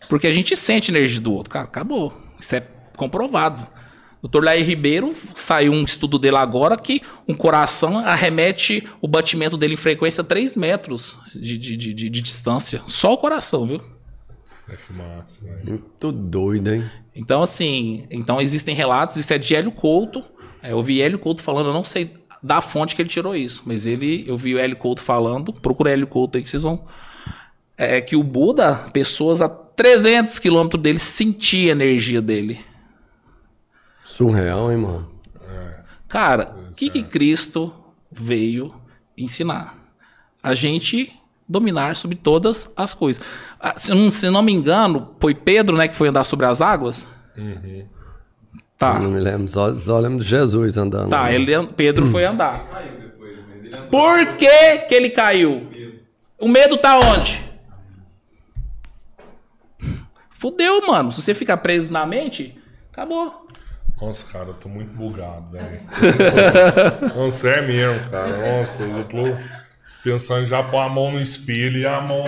Porque 0.09 0.27
a 0.27 0.33
gente 0.33 0.57
sente 0.57 0.91
a 0.91 0.95
energia 0.99 1.21
do 1.21 1.33
outro. 1.33 1.53
Cara, 1.53 1.67
acabou. 1.67 2.13
Isso 2.41 2.57
é 2.57 2.67
comprovado. 2.97 3.69
Dr. 4.27 4.43
Lair 4.43 4.65
Ribeiro 4.67 5.15
saiu 5.35 5.73
um 5.73 5.85
estudo 5.85 6.19
dele 6.19 6.37
agora 6.39 6.77
que 6.79 7.03
um 7.29 7.35
coração 7.35 7.99
arremete 7.99 8.87
o 9.01 9.07
batimento 9.07 9.57
dele 9.57 9.75
em 9.75 9.77
frequência 9.77 10.23
a 10.23 10.25
3 10.25 10.57
metros 10.57 11.19
de, 11.35 11.59
de, 11.59 11.77
de, 11.77 11.93
de- 11.93 12.09
de 12.11 12.21
distância. 12.23 12.81
Só 12.89 13.13
o 13.13 13.19
coração, 13.19 13.67
viu? 13.67 13.81
É 14.69 14.77
que 14.77 14.93
massa, 14.95 15.45
velho. 15.45 15.65
Muito 15.69 16.11
doido, 16.11 16.73
hein? 16.73 16.85
Então, 17.15 17.43
assim, 17.43 18.07
então 18.11 18.41
existem 18.41 18.75
relatos, 18.75 19.19
isso 19.19 19.33
é 19.33 19.37
de 19.39 19.55
Hélio 19.55 19.71
Couto. 19.73 20.25
É, 20.63 20.73
eu 20.73 20.83
vi 20.83 21.03
Hélio 21.03 21.19
Couto 21.19 21.43
falando, 21.43 21.67
eu 21.67 21.75
não 21.75 21.85
sei 21.85 22.15
da 22.43 22.61
fonte 22.63 22.97
que 22.97 23.03
ele 23.03 23.09
tirou 23.11 23.37
isso, 23.37 23.63
mas 23.67 23.85
ele, 23.87 24.25
eu 24.27 24.37
vi 24.39 24.55
o 24.55 24.59
Hélio 24.59 24.77
Couto 24.77 25.03
falando, 25.03 25.53
procura 25.53 25.91
Hélio 25.91 26.07
Couto 26.07 26.39
aí 26.39 26.43
que 26.43 26.49
vocês 26.49 26.63
vão. 26.63 26.85
É 27.77 28.01
que 28.01 28.17
o 28.17 28.23
Buda, 28.23 28.75
pessoas 28.93 29.43
a 29.43 29.49
300 29.49 30.39
quilômetros 30.39 30.83
dele 30.83 30.99
sentia 30.99 31.73
a 31.73 31.77
energia 31.77 32.23
dele. 32.23 32.61
Surreal, 34.05 34.71
hein, 34.71 34.79
mano? 34.79 35.11
Cara, 36.07 36.55
o 36.71 36.75
que, 36.75 36.91
que 36.91 37.03
Cristo 37.03 37.75
veio 38.13 38.73
ensinar? 39.17 39.77
A 40.43 40.55
gente 40.55 41.13
dominar 41.49 41.97
sobre 41.97 42.17
todas 42.17 42.71
as 42.77 42.95
coisas. 42.95 43.23
Ah, 43.59 43.75
Se 43.77 43.91
eu 43.91 43.97
não, 43.97 44.11
se 44.11 44.31
não 44.31 44.43
me 44.43 44.53
engano, 44.53 45.17
foi 45.19 45.35
Pedro, 45.35 45.77
né, 45.77 45.89
que 45.89 45.97
foi 45.97 46.09
andar 46.09 46.25
sobre 46.25 46.47
as 46.47 46.61
águas? 46.61 47.09
Tá. 48.79 48.97
Eu 48.97 49.03
não 49.03 49.11
me 49.11 49.21
lembro, 49.21 49.49
só, 49.49 49.77
só 49.79 49.99
lembro 49.99 50.23
de 50.23 50.29
Jesus 50.29 50.77
andando. 50.77 51.11
Tá, 51.11 51.25
né? 51.25 51.35
ele, 51.35 51.67
Pedro 51.69 52.07
foi 52.11 52.25
andar. 52.25 52.65
Por 53.91 54.37
que, 54.37 54.79
que 54.87 54.95
ele 54.95 55.11
caiu? 55.11 55.69
O 56.39 56.49
medo 56.49 56.77
tá 56.77 56.99
onde? 56.99 57.43
Fudeu, 60.31 60.87
mano. 60.87 61.11
Se 61.11 61.23
você 61.23 61.33
ficar 61.33 61.57
preso 61.57 61.93
na 61.93 62.05
mente, 62.05 62.57
acabou. 62.93 63.44
Nossa, 64.01 64.27
cara, 64.27 64.47
eu 64.47 64.55
tô 64.55 64.69
muito 64.69 64.93
bugado, 64.93 65.51
velho. 65.53 65.81
Nossa, 67.17 67.49
é 67.49 67.63
mesmo, 67.63 68.11
cara. 68.11 68.29
Nossa, 68.29 68.83
eu 68.83 69.05
tô 69.05 69.37
pensando 70.03 70.45
já 70.45 70.63
pôr 70.63 70.81
a 70.81 70.89
mão 70.89 71.13
no 71.13 71.21
espelho 71.21 71.79
e 71.79 71.87
a 71.87 72.01
mão. 72.01 72.25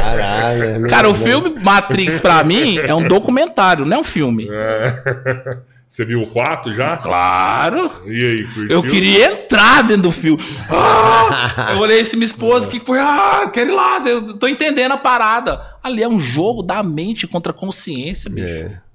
Caralho, 0.00 0.86
é 0.86 0.88
Cara, 0.88 1.08
o 1.08 1.12
né? 1.12 1.18
filme 1.18 1.62
Matrix, 1.62 2.20
pra 2.20 2.42
mim, 2.42 2.78
é 2.78 2.94
um 2.94 3.06
documentário, 3.06 3.84
não 3.84 3.98
é 3.98 4.00
um 4.00 4.04
filme. 4.04 4.48
É. 4.50 5.58
Você 5.88 6.04
viu 6.04 6.22
o 6.22 6.26
4 6.26 6.74
já? 6.74 6.98
Claro. 6.98 7.90
E 8.04 8.24
aí, 8.24 8.44
curtiu? 8.44 8.68
Eu 8.68 8.82
queria 8.82 9.32
entrar 9.32 9.82
dentro 9.82 10.02
do 10.02 10.10
filme. 10.12 10.42
Ah! 10.68 11.72
eu 11.72 11.78
olhei 11.78 12.02
assim, 12.02 12.16
minha 12.16 12.26
esposa, 12.26 12.68
que 12.68 12.78
foi? 12.78 12.98
Ah, 12.98 13.50
quero 13.52 13.70
ir 13.70 13.74
lá, 13.74 14.02
eu 14.06 14.34
tô 14.34 14.46
entendendo 14.46 14.92
a 14.92 14.98
parada. 14.98 15.60
Ali 15.82 16.02
é 16.02 16.08
um 16.08 16.20
jogo 16.20 16.62
da 16.62 16.82
mente 16.82 17.26
contra 17.26 17.52
a 17.52 17.54
consciência, 17.54 18.28
bicho. 18.28 18.46
É. 18.46 18.87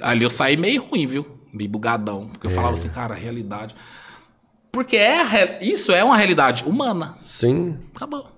Ali 0.00 0.24
eu 0.24 0.30
saí 0.30 0.56
meio 0.56 0.82
ruim, 0.84 1.06
viu? 1.06 1.26
Meio 1.52 1.70
bugadão. 1.70 2.28
Porque 2.28 2.46
eu 2.46 2.50
falava 2.50 2.74
assim, 2.74 2.88
cara, 2.90 3.14
a 3.14 3.16
realidade. 3.16 3.74
Porque 4.70 4.96
é 4.96 5.20
a 5.20 5.24
re- 5.24 5.58
isso 5.62 5.92
é 5.92 6.04
uma 6.04 6.16
realidade 6.16 6.64
humana. 6.64 7.14
Sim. 7.16 7.78
Acabou. 7.94 8.28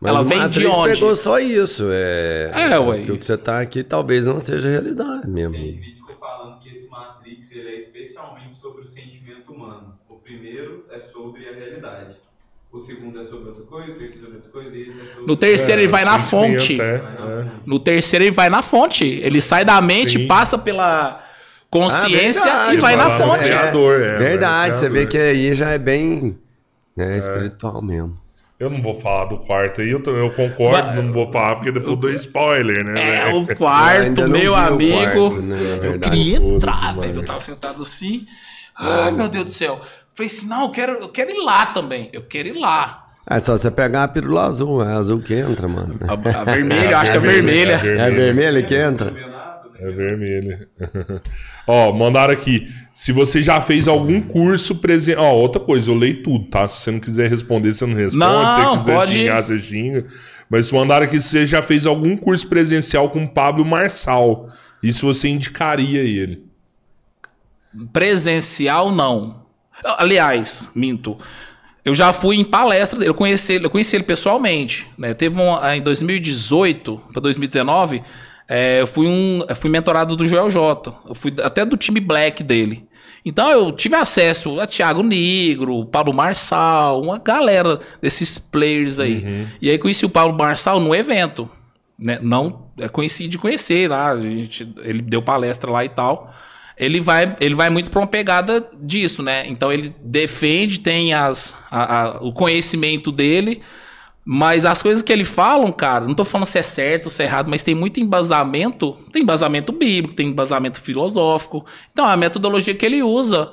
Mas 0.00 0.10
Ela 0.10 0.22
vem 0.24 0.38
de 0.38 0.44
Matrix 0.60 0.76
onde? 0.76 0.94
pegou 0.94 1.16
só 1.16 1.38
isso. 1.38 1.84
É, 1.90 2.50
É, 2.72 2.78
ué. 2.78 3.02
que 3.02 3.12
o 3.12 3.18
que 3.18 3.24
você 3.24 3.36
tá 3.36 3.60
aqui 3.60 3.82
talvez 3.82 4.26
não 4.26 4.38
seja 4.38 4.68
realidade 4.68 5.26
mesmo. 5.28 5.54
Tem 5.54 5.76
crítico 5.78 6.12
falando 6.14 6.58
que 6.60 6.68
esse 6.70 6.88
Matrix 6.88 7.50
ele 7.50 7.68
é 7.70 7.76
especialmente 7.76 8.56
sobre 8.56 8.82
o 8.82 8.88
sentimento 8.88 9.52
humano. 9.52 9.94
O 10.08 10.16
primeiro 10.16 10.86
é 10.90 11.00
sobre 11.00 11.48
a 11.48 11.52
realidade. 11.54 12.16
O 12.76 12.80
segundo 12.80 13.18
é 13.20 13.24
sobre 13.24 13.48
outra 13.48 13.64
coisa, 13.64 13.92
o 13.92 13.94
terceiro 13.94 14.18
é 14.18 14.20
sobre 14.26 14.36
outra 14.36 14.50
coisa, 14.50 14.76
e 14.76 14.82
esse 14.82 15.00
é 15.00 15.04
sobre... 15.06 15.26
No 15.26 15.36
terceiro 15.36 15.80
ele 15.80 15.88
vai 15.88 16.04
na 16.04 16.18
fonte. 16.18 16.80
é, 16.80 16.98
na 16.98 17.04
é. 17.04 17.42
fonte. 17.42 17.50
No 17.64 17.80
terceiro 17.80 18.24
ele 18.24 18.30
vai 18.32 18.48
na 18.50 18.62
fonte. 18.62 19.04
Ele 19.22 19.40
sai 19.40 19.64
da 19.64 19.80
mente, 19.80 20.18
Sim. 20.18 20.26
passa 20.26 20.58
pela 20.58 21.22
consciência 21.70 22.42
Ah, 22.44 22.74
e 22.74 22.76
vai 22.78 22.96
na 22.96 23.10
fonte. 23.10 23.44
criador, 23.44 24.00
é, 24.02 24.16
verdade, 24.18 24.78
você 24.78 24.88
vê 24.88 25.06
que 25.06 25.16
aí 25.18 25.54
já 25.54 25.70
é 25.70 25.78
bem 25.78 26.38
né, 26.96 27.16
espiritual 27.18 27.80
mesmo. 27.82 28.16
Eu 28.58 28.70
não 28.70 28.80
vou 28.80 28.94
falar 28.94 29.26
do 29.26 29.36
quarto 29.38 29.82
aí, 29.82 29.90
eu, 29.90 30.02
tô- 30.02 30.12
eu 30.16 30.30
concordo, 30.30 31.02
não 31.02 31.12
vou 31.12 31.30
falar 31.30 31.56
porque 31.56 31.70
depois 31.70 31.90
eu 31.90 31.96
dou 31.96 32.10
spoiler, 32.12 32.84
né? 32.84 33.28
É, 33.28 33.34
o 33.34 33.46
quarto, 33.54 34.28
meu 34.28 34.52
o 34.52 34.54
amigo. 34.54 35.30
quarto, 35.30 35.42
né, 35.42 35.56
eu 35.82 35.98
queria 36.00 36.36
entrar, 36.36 36.94
velho. 36.96 37.16
Eu 37.20 37.24
tava 37.26 37.40
sentado 37.40 37.82
assim. 37.82 38.26
Ai, 38.78 39.10
meu 39.10 39.28
Deus 39.28 39.44
do 39.44 39.50
céu. 39.50 39.80
Falei 40.16 40.32
assim, 40.32 40.46
não, 40.46 40.62
eu 40.62 40.70
quero, 40.70 40.92
eu 40.94 41.08
quero 41.10 41.30
ir 41.30 41.44
lá 41.44 41.66
também. 41.66 42.08
Eu 42.12 42.22
quero 42.22 42.48
ir 42.48 42.58
lá. 42.58 43.04
É 43.28 43.38
só 43.38 43.56
você 43.58 43.70
pegar 43.70 44.04
a 44.04 44.08
pílula 44.08 44.44
azul, 44.46 44.82
é 44.82 44.92
azul 44.94 45.20
que 45.20 45.34
entra, 45.34 45.68
mano. 45.68 45.98
A, 46.08 46.40
a 46.40 46.44
vermelha, 46.44 46.90
eu 46.92 46.96
acho 46.96 47.10
que 47.12 47.16
é 47.18 47.20
vermelha. 47.20 47.72
É 47.74 48.10
vermelho 48.10 48.64
que 48.66 48.74
entra? 48.74 49.10
Campeonato, 49.10 49.68
né? 49.68 49.78
É 49.80 49.90
vermelho. 49.90 50.68
Ó, 51.66 51.92
mandaram 51.92 52.32
aqui. 52.32 52.66
Se 52.94 53.12
você 53.12 53.42
já 53.42 53.60
fez 53.60 53.86
algum 53.88 54.22
curso 54.22 54.76
presencial. 54.76 55.24
Ó, 55.24 55.34
outra 55.34 55.60
coisa, 55.60 55.90
eu 55.90 55.94
leio 55.94 56.22
tudo, 56.22 56.46
tá? 56.46 56.66
Se 56.68 56.80
você 56.82 56.90
não 56.92 57.00
quiser 57.00 57.28
responder, 57.28 57.74
você 57.74 57.84
não 57.84 57.94
responde. 57.94 58.16
Não, 58.16 58.54
se 58.54 58.60
você 58.60 58.78
quiser 58.78 58.94
pode- 58.94 59.12
xingar, 59.12 59.42
você 59.44 59.58
xinga. 59.58 60.06
Mas 60.48 60.72
mandaram 60.72 61.04
aqui 61.04 61.20
se 61.20 61.28
você 61.28 61.44
já 61.44 61.60
fez 61.62 61.84
algum 61.84 62.16
curso 62.16 62.48
presencial 62.48 63.10
com 63.10 63.24
o 63.24 63.28
Pablo 63.28 63.66
Marçal. 63.66 64.48
E 64.82 64.92
se 64.92 65.02
você 65.02 65.28
indicaria 65.28 66.00
ele. 66.00 66.42
Presencial, 67.92 68.92
não. 68.92 69.45
Aliás, 69.84 70.68
minto. 70.74 71.18
Eu 71.84 71.94
já 71.94 72.12
fui 72.12 72.36
em 72.36 72.44
palestra 72.44 72.98
dele, 72.98 73.10
eu 73.10 73.14
conheci 73.14 73.52
ele, 73.52 73.66
eu 73.66 73.70
conheci 73.70 73.94
ele 73.94 74.02
pessoalmente. 74.02 74.86
Né? 74.98 75.14
Teve 75.14 75.40
um, 75.40 75.64
em 75.72 75.80
2018 75.80 77.00
para 77.12 77.22
2019, 77.22 78.02
é, 78.48 78.80
eu 78.80 78.86
fui 78.86 79.06
um, 79.06 79.44
eu 79.48 79.54
fui 79.54 79.70
mentorado 79.70 80.16
do 80.16 80.26
Joel 80.26 80.50
J. 80.50 80.92
Eu 81.08 81.14
fui 81.14 81.32
até 81.42 81.64
do 81.64 81.76
time 81.76 82.00
Black 82.00 82.42
dele. 82.42 82.88
Então 83.24 83.50
eu 83.50 83.72
tive 83.72 83.96
acesso 83.96 84.60
a 84.60 84.66
Thiago 84.66 85.02
Negro, 85.02 85.84
Pablo 85.86 86.12
Marçal, 86.12 87.02
uma 87.02 87.18
galera 87.18 87.80
desses 88.00 88.38
players 88.38 88.98
aí. 88.98 89.46
E 89.60 89.70
aí 89.70 89.78
conheci 89.78 90.04
o 90.04 90.10
Pablo 90.10 90.36
Marçal 90.36 90.80
no 90.80 90.94
evento. 90.94 91.48
Né? 91.98 92.18
Não 92.20 92.70
é, 92.78 92.88
conheci 92.88 93.26
de 93.26 93.38
conhecer 93.38 93.90
lá, 93.90 94.10
a 94.10 94.20
gente, 94.20 94.72
ele 94.82 95.02
deu 95.02 95.22
palestra 95.22 95.70
lá 95.70 95.84
e 95.84 95.88
tal 95.88 96.34
ele 96.76 97.00
vai, 97.00 97.36
ele 97.40 97.54
vai 97.54 97.70
muito 97.70 97.90
para 97.90 98.00
uma 98.00 98.06
pegada 98.06 98.68
disso, 98.80 99.22
né? 99.22 99.46
Então 99.48 99.72
ele 99.72 99.94
defende, 100.02 100.80
tem 100.80 101.14
as, 101.14 101.56
a- 101.70 102.02
a- 102.02 102.18
o 102.20 102.32
conhecimento 102.32 103.10
dele, 103.10 103.62
mas 104.24 104.64
as 104.64 104.82
coisas 104.82 105.02
que 105.02 105.12
ele 105.12 105.24
falam, 105.24 105.70
cara, 105.70 106.04
não 106.04 106.14
tô 106.14 106.24
falando 106.24 106.48
se 106.48 106.58
é 106.58 106.62
certo 106.62 107.06
ou 107.06 107.10
se 107.10 107.22
é 107.22 107.26
errado, 107.26 107.48
mas 107.48 107.62
tem 107.62 107.74
muito 107.74 108.00
embasamento, 108.00 108.92
tem 109.12 109.22
embasamento 109.22 109.72
bíblico, 109.72 110.14
tem 110.14 110.28
embasamento 110.28 110.80
filosófico. 110.80 111.64
Então 111.92 112.08
é 112.08 112.12
a 112.12 112.16
metodologia 112.16 112.74
que 112.74 112.84
ele 112.84 113.02
usa 113.02 113.52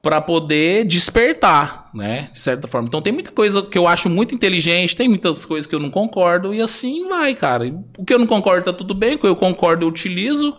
para 0.00 0.20
poder 0.20 0.84
despertar, 0.84 1.90
né? 1.94 2.30
De 2.32 2.40
certa 2.40 2.66
forma. 2.68 2.88
Então 2.88 3.02
tem 3.02 3.12
muita 3.12 3.30
coisa 3.32 3.62
que 3.62 3.76
eu 3.78 3.86
acho 3.86 4.08
muito 4.08 4.34
inteligente, 4.34 4.96
tem 4.96 5.08
muitas 5.08 5.44
coisas 5.44 5.66
que 5.68 5.74
eu 5.74 5.80
não 5.80 5.90
concordo 5.90 6.54
e 6.54 6.60
assim 6.62 7.08
vai, 7.08 7.34
cara. 7.34 7.66
O 7.98 8.04
que 8.04 8.14
eu 8.14 8.18
não 8.18 8.26
concordo 8.26 8.64
tá 8.64 8.72
tudo 8.72 8.94
bem, 8.94 9.14
o 9.14 9.18
que 9.18 9.26
eu 9.26 9.36
concordo 9.36 9.84
eu 9.84 9.88
utilizo 9.88 10.56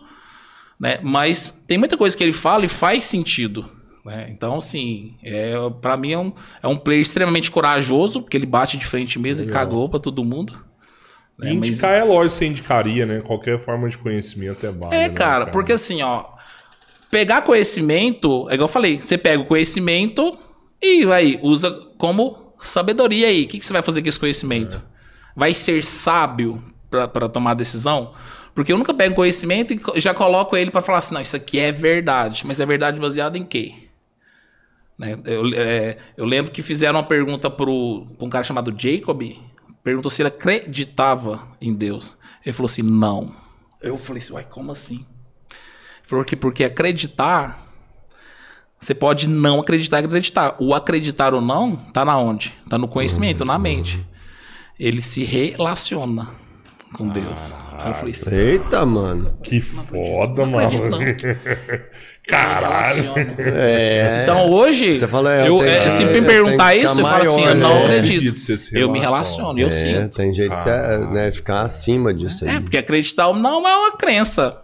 né? 0.83 0.99
Mas 1.01 1.63
tem 1.65 1.77
muita 1.77 1.95
coisa 1.95 2.15
que 2.17 2.21
ele 2.21 2.33
fala 2.33 2.65
e 2.65 2.67
faz 2.67 3.05
sentido. 3.05 3.69
Né? 4.05 4.27
Então, 4.29 4.57
assim, 4.57 5.15
é, 5.23 5.53
para 5.81 5.95
mim 5.95 6.11
é 6.11 6.19
um, 6.19 6.33
é 6.61 6.67
um 6.67 6.75
player 6.75 7.01
extremamente 7.01 7.49
corajoso, 7.49 8.21
porque 8.21 8.35
ele 8.35 8.45
bate 8.45 8.75
de 8.77 8.85
frente 8.85 9.17
mesmo 9.17 9.47
e 9.47 9.51
cagou 9.53 9.87
pra 9.87 9.97
todo 9.97 10.25
mundo. 10.25 10.53
E 11.41 11.47
É, 11.47 11.53
mas- 11.53 11.69
indicar 11.69 11.93
é 11.97 12.03
lógico, 12.03 12.37
você 12.37 12.45
indicaria, 12.47 13.05
né? 13.05 13.21
Qualquer 13.21 13.57
forma 13.57 13.87
de 13.87 13.97
conhecimento 13.97 14.65
é 14.65 14.71
válida. 14.71 14.95
É, 14.95 15.07
né, 15.07 15.13
cara, 15.15 15.45
porque 15.47 15.71
assim, 15.71 16.01
ó, 16.03 16.25
pegar 17.09 17.43
conhecimento, 17.43 18.49
é 18.49 18.55
igual 18.55 18.67
eu 18.67 18.73
falei, 18.73 18.97
você 18.99 19.17
pega 19.17 19.41
o 19.41 19.45
conhecimento 19.45 20.37
e 20.81 21.05
vai, 21.05 21.39
usa 21.41 21.71
como 21.97 22.53
sabedoria 22.59 23.27
aí. 23.27 23.45
O 23.45 23.47
que, 23.47 23.57
que 23.57 23.65
você 23.65 23.71
vai 23.71 23.81
fazer 23.81 24.01
com 24.01 24.09
esse 24.09 24.19
conhecimento? 24.19 24.81
Vai 25.33 25.53
ser 25.53 25.85
sábio 25.85 26.61
pra 26.89 27.07
pra 27.07 27.29
tomar 27.29 27.53
decisão? 27.53 28.11
Porque 28.53 28.71
eu 28.71 28.77
nunca 28.77 28.93
pego 28.93 29.15
conhecimento 29.15 29.73
e 29.73 29.99
já 29.99 30.13
coloco 30.13 30.55
ele 30.55 30.69
pra 30.69 30.81
falar 30.81 30.99
assim, 30.99 31.13
não, 31.13 31.21
isso 31.21 31.35
aqui 31.35 31.59
é 31.59 31.71
verdade. 31.71 32.45
Mas 32.45 32.59
é 32.59 32.65
verdade 32.65 32.99
baseada 32.99 33.37
em 33.37 33.43
quê? 33.43 33.73
Né? 34.97 35.17
Eu, 35.25 35.43
é, 35.55 35.97
eu 36.15 36.25
lembro 36.25 36.51
que 36.51 36.61
fizeram 36.61 36.99
uma 36.99 37.05
pergunta 37.05 37.49
pro, 37.49 38.05
pra 38.17 38.25
um 38.25 38.29
cara 38.29 38.43
chamado 38.43 38.73
Jacob. 38.77 39.21
Perguntou 39.83 40.11
se 40.11 40.21
ele 40.21 40.29
acreditava 40.29 41.47
em 41.59 41.73
Deus. 41.73 42.15
Ele 42.45 42.53
falou 42.53 42.69
assim, 42.69 42.83
não. 42.83 43.35
Eu 43.81 43.97
falei 43.97 44.21
assim, 44.21 44.33
uai, 44.33 44.45
como 44.47 44.71
assim? 44.71 45.05
Ele 45.49 46.07
falou 46.07 46.23
que 46.23 46.35
porque 46.35 46.63
acreditar, 46.63 47.67
você 48.79 48.93
pode 48.93 49.27
não 49.27 49.61
acreditar 49.61 49.99
e 50.01 50.05
acreditar. 50.05 50.55
O 50.59 50.75
acreditar 50.75 51.33
ou 51.33 51.41
não, 51.41 51.75
tá 51.75 52.05
na 52.05 52.17
onde? 52.19 52.53
Tá 52.69 52.77
no 52.77 52.87
conhecimento, 52.87 53.43
na 53.43 53.57
mente. 53.57 54.05
Ele 54.79 55.01
se 55.01 55.23
relaciona 55.23 56.42
com 56.93 57.07
Deus. 57.07 57.55
Aí 57.77 57.89
eu 57.89 57.95
falei 57.95 58.11
assim, 58.13 58.35
Eita, 58.35 58.85
mano. 58.85 59.37
Que 59.43 59.59
foda, 59.59 60.45
não 60.45 60.51
mano. 60.53 60.97
Caralho. 62.27 63.13
É. 63.37 64.21
Então 64.23 64.49
hoje, 64.49 64.97
Você 64.97 65.07
falou, 65.07 65.29
é, 65.29 65.47
eu, 65.47 65.57
tem 65.59 65.67
é, 65.67 65.89
se 65.89 66.03
é, 66.03 66.05
me 66.05 66.21
perguntar 66.21 66.71
que 66.73 66.79
isso, 66.79 67.01
eu 67.01 67.05
falo 67.05 67.15
assim, 67.23 67.41
maior, 67.41 67.49
eu 67.49 67.55
né? 67.55 67.61
não 67.61 67.71
É, 67.71 67.83
acredito. 67.85 68.13
acredito, 68.15 68.39
você 68.39 68.57
se 68.57 68.79
eu 68.79 68.89
me 68.89 68.99
relaciona. 68.99 69.53
relaciono, 69.53 69.59
eu 69.59 69.67
É, 69.67 69.71
sinto. 69.71 70.15
tem 70.17 70.31
jeito 70.33 70.53
de 70.53 70.59
você, 70.59 70.97
né, 71.11 71.31
ficar 71.33 71.61
acima 71.63 72.13
disso 72.13 72.45
aí. 72.45 72.55
É, 72.55 72.59
porque 72.61 72.77
acreditar 72.77 73.27
ou 73.27 73.35
não 73.35 73.67
é 73.67 73.75
uma 73.75 73.91
crença. 73.97 74.57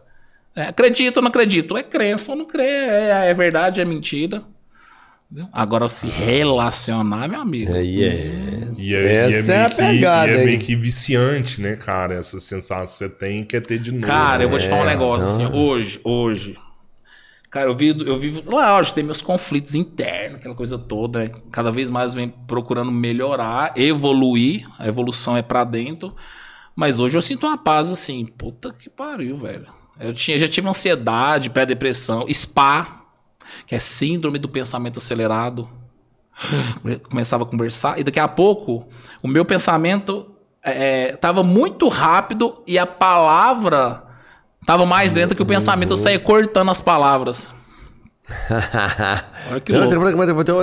É, 0.55 0.63
acredito 0.63 1.17
ou 1.17 1.21
não 1.23 1.29
acredito? 1.29 1.75
É 1.77 1.83
crença 1.83 2.31
ou 2.31 2.37
não 2.37 2.45
crê? 2.45 2.63
É, 2.63 3.27
é 3.29 3.33
verdade, 3.33 3.81
é 3.81 3.85
mentira. 3.85 4.41
Agora, 5.53 5.87
se 5.89 6.07
relacionar, 6.07 7.27
meu 7.27 7.39
amigo. 7.41 7.71
Aí 7.73 8.03
é. 8.03 8.67
E 8.77 8.95
é, 8.95 9.29
e 9.29 9.33
Essa 9.35 9.51
é, 9.53 9.55
meio 9.57 9.65
a 9.65 9.69
que- 9.69 9.75
pegada, 9.75 10.31
e 10.31 10.35
é 10.35 10.45
meio 10.45 10.59
que 10.59 10.75
viciante, 10.75 11.61
né, 11.61 11.75
cara? 11.75 12.15
Essa 12.15 12.39
sensação 12.39 12.83
que 12.85 12.91
você 12.91 13.09
tem 13.09 13.43
quer 13.43 13.61
ter 13.61 13.77
de 13.79 13.91
novo. 13.91 14.07
Cara, 14.07 14.41
eu 14.43 14.49
vou 14.49 14.57
te 14.57 14.67
falar 14.67 14.81
um 14.81 14.85
É, 14.85 14.89
negócio 14.89 15.25
assim, 15.25 15.45
hoje, 15.55 15.99
hoje. 16.03 16.57
Cara, 17.51 17.67
eu 17.69 17.75
vivo, 17.75 18.01
eu 18.03 18.19
vivo. 18.19 18.43
Lógico, 18.45 18.95
tem 18.95 19.03
meus 19.03 19.21
conflitos 19.21 19.75
internos, 19.75 20.39
aquela 20.39 20.55
coisa 20.55 20.77
toda. 20.77 21.23
né? 21.23 21.31
Cada 21.51 21.71
vez 21.71 21.89
mais 21.89 22.13
vem 22.13 22.29
procurando 22.47 22.91
melhorar, 22.91 23.73
evoluir. 23.75 24.67
A 24.79 24.87
evolução 24.87 25.35
é 25.37 25.41
pra 25.41 25.63
dentro. 25.63 26.15
Mas 26.75 26.99
hoje 26.99 27.17
eu 27.17 27.21
sinto 27.21 27.45
uma 27.47 27.57
paz 27.57 27.91
assim. 27.91 28.25
Puta 28.25 28.71
que 28.73 28.89
pariu, 28.89 29.37
velho. 29.39 29.65
Eu 29.99 30.13
tinha, 30.13 30.39
já 30.39 30.47
tive 30.47 30.67
ansiedade, 30.69 31.49
pré-depressão, 31.49 32.25
SPA, 32.31 32.98
que 33.67 33.75
é 33.75 33.79
síndrome 33.79 34.37
do 34.39 34.47
pensamento 34.49 34.99
acelerado. 34.99 35.69
Começava 37.09 37.43
a 37.43 37.45
conversar, 37.45 37.99
e 37.99 38.03
daqui 38.03 38.19
a 38.19 38.27
pouco 38.27 38.87
o 39.21 39.27
meu 39.27 39.43
pensamento 39.43 40.25
é, 40.63 41.13
tava 41.17 41.43
muito 41.43 41.87
rápido 41.89 42.63
e 42.65 42.79
a 42.79 42.85
palavra 42.85 44.03
tava 44.65 44.85
mais 44.85 45.13
lenta 45.13 45.35
que 45.35 45.41
o 45.41 45.45
pensamento. 45.45 45.91
Eu 45.91 45.97
saía 45.97 46.19
cortando 46.19 46.71
as 46.71 46.79
palavras. 46.79 47.51
Olha 49.51 49.59
que 49.59 49.71
louco. 49.73 49.87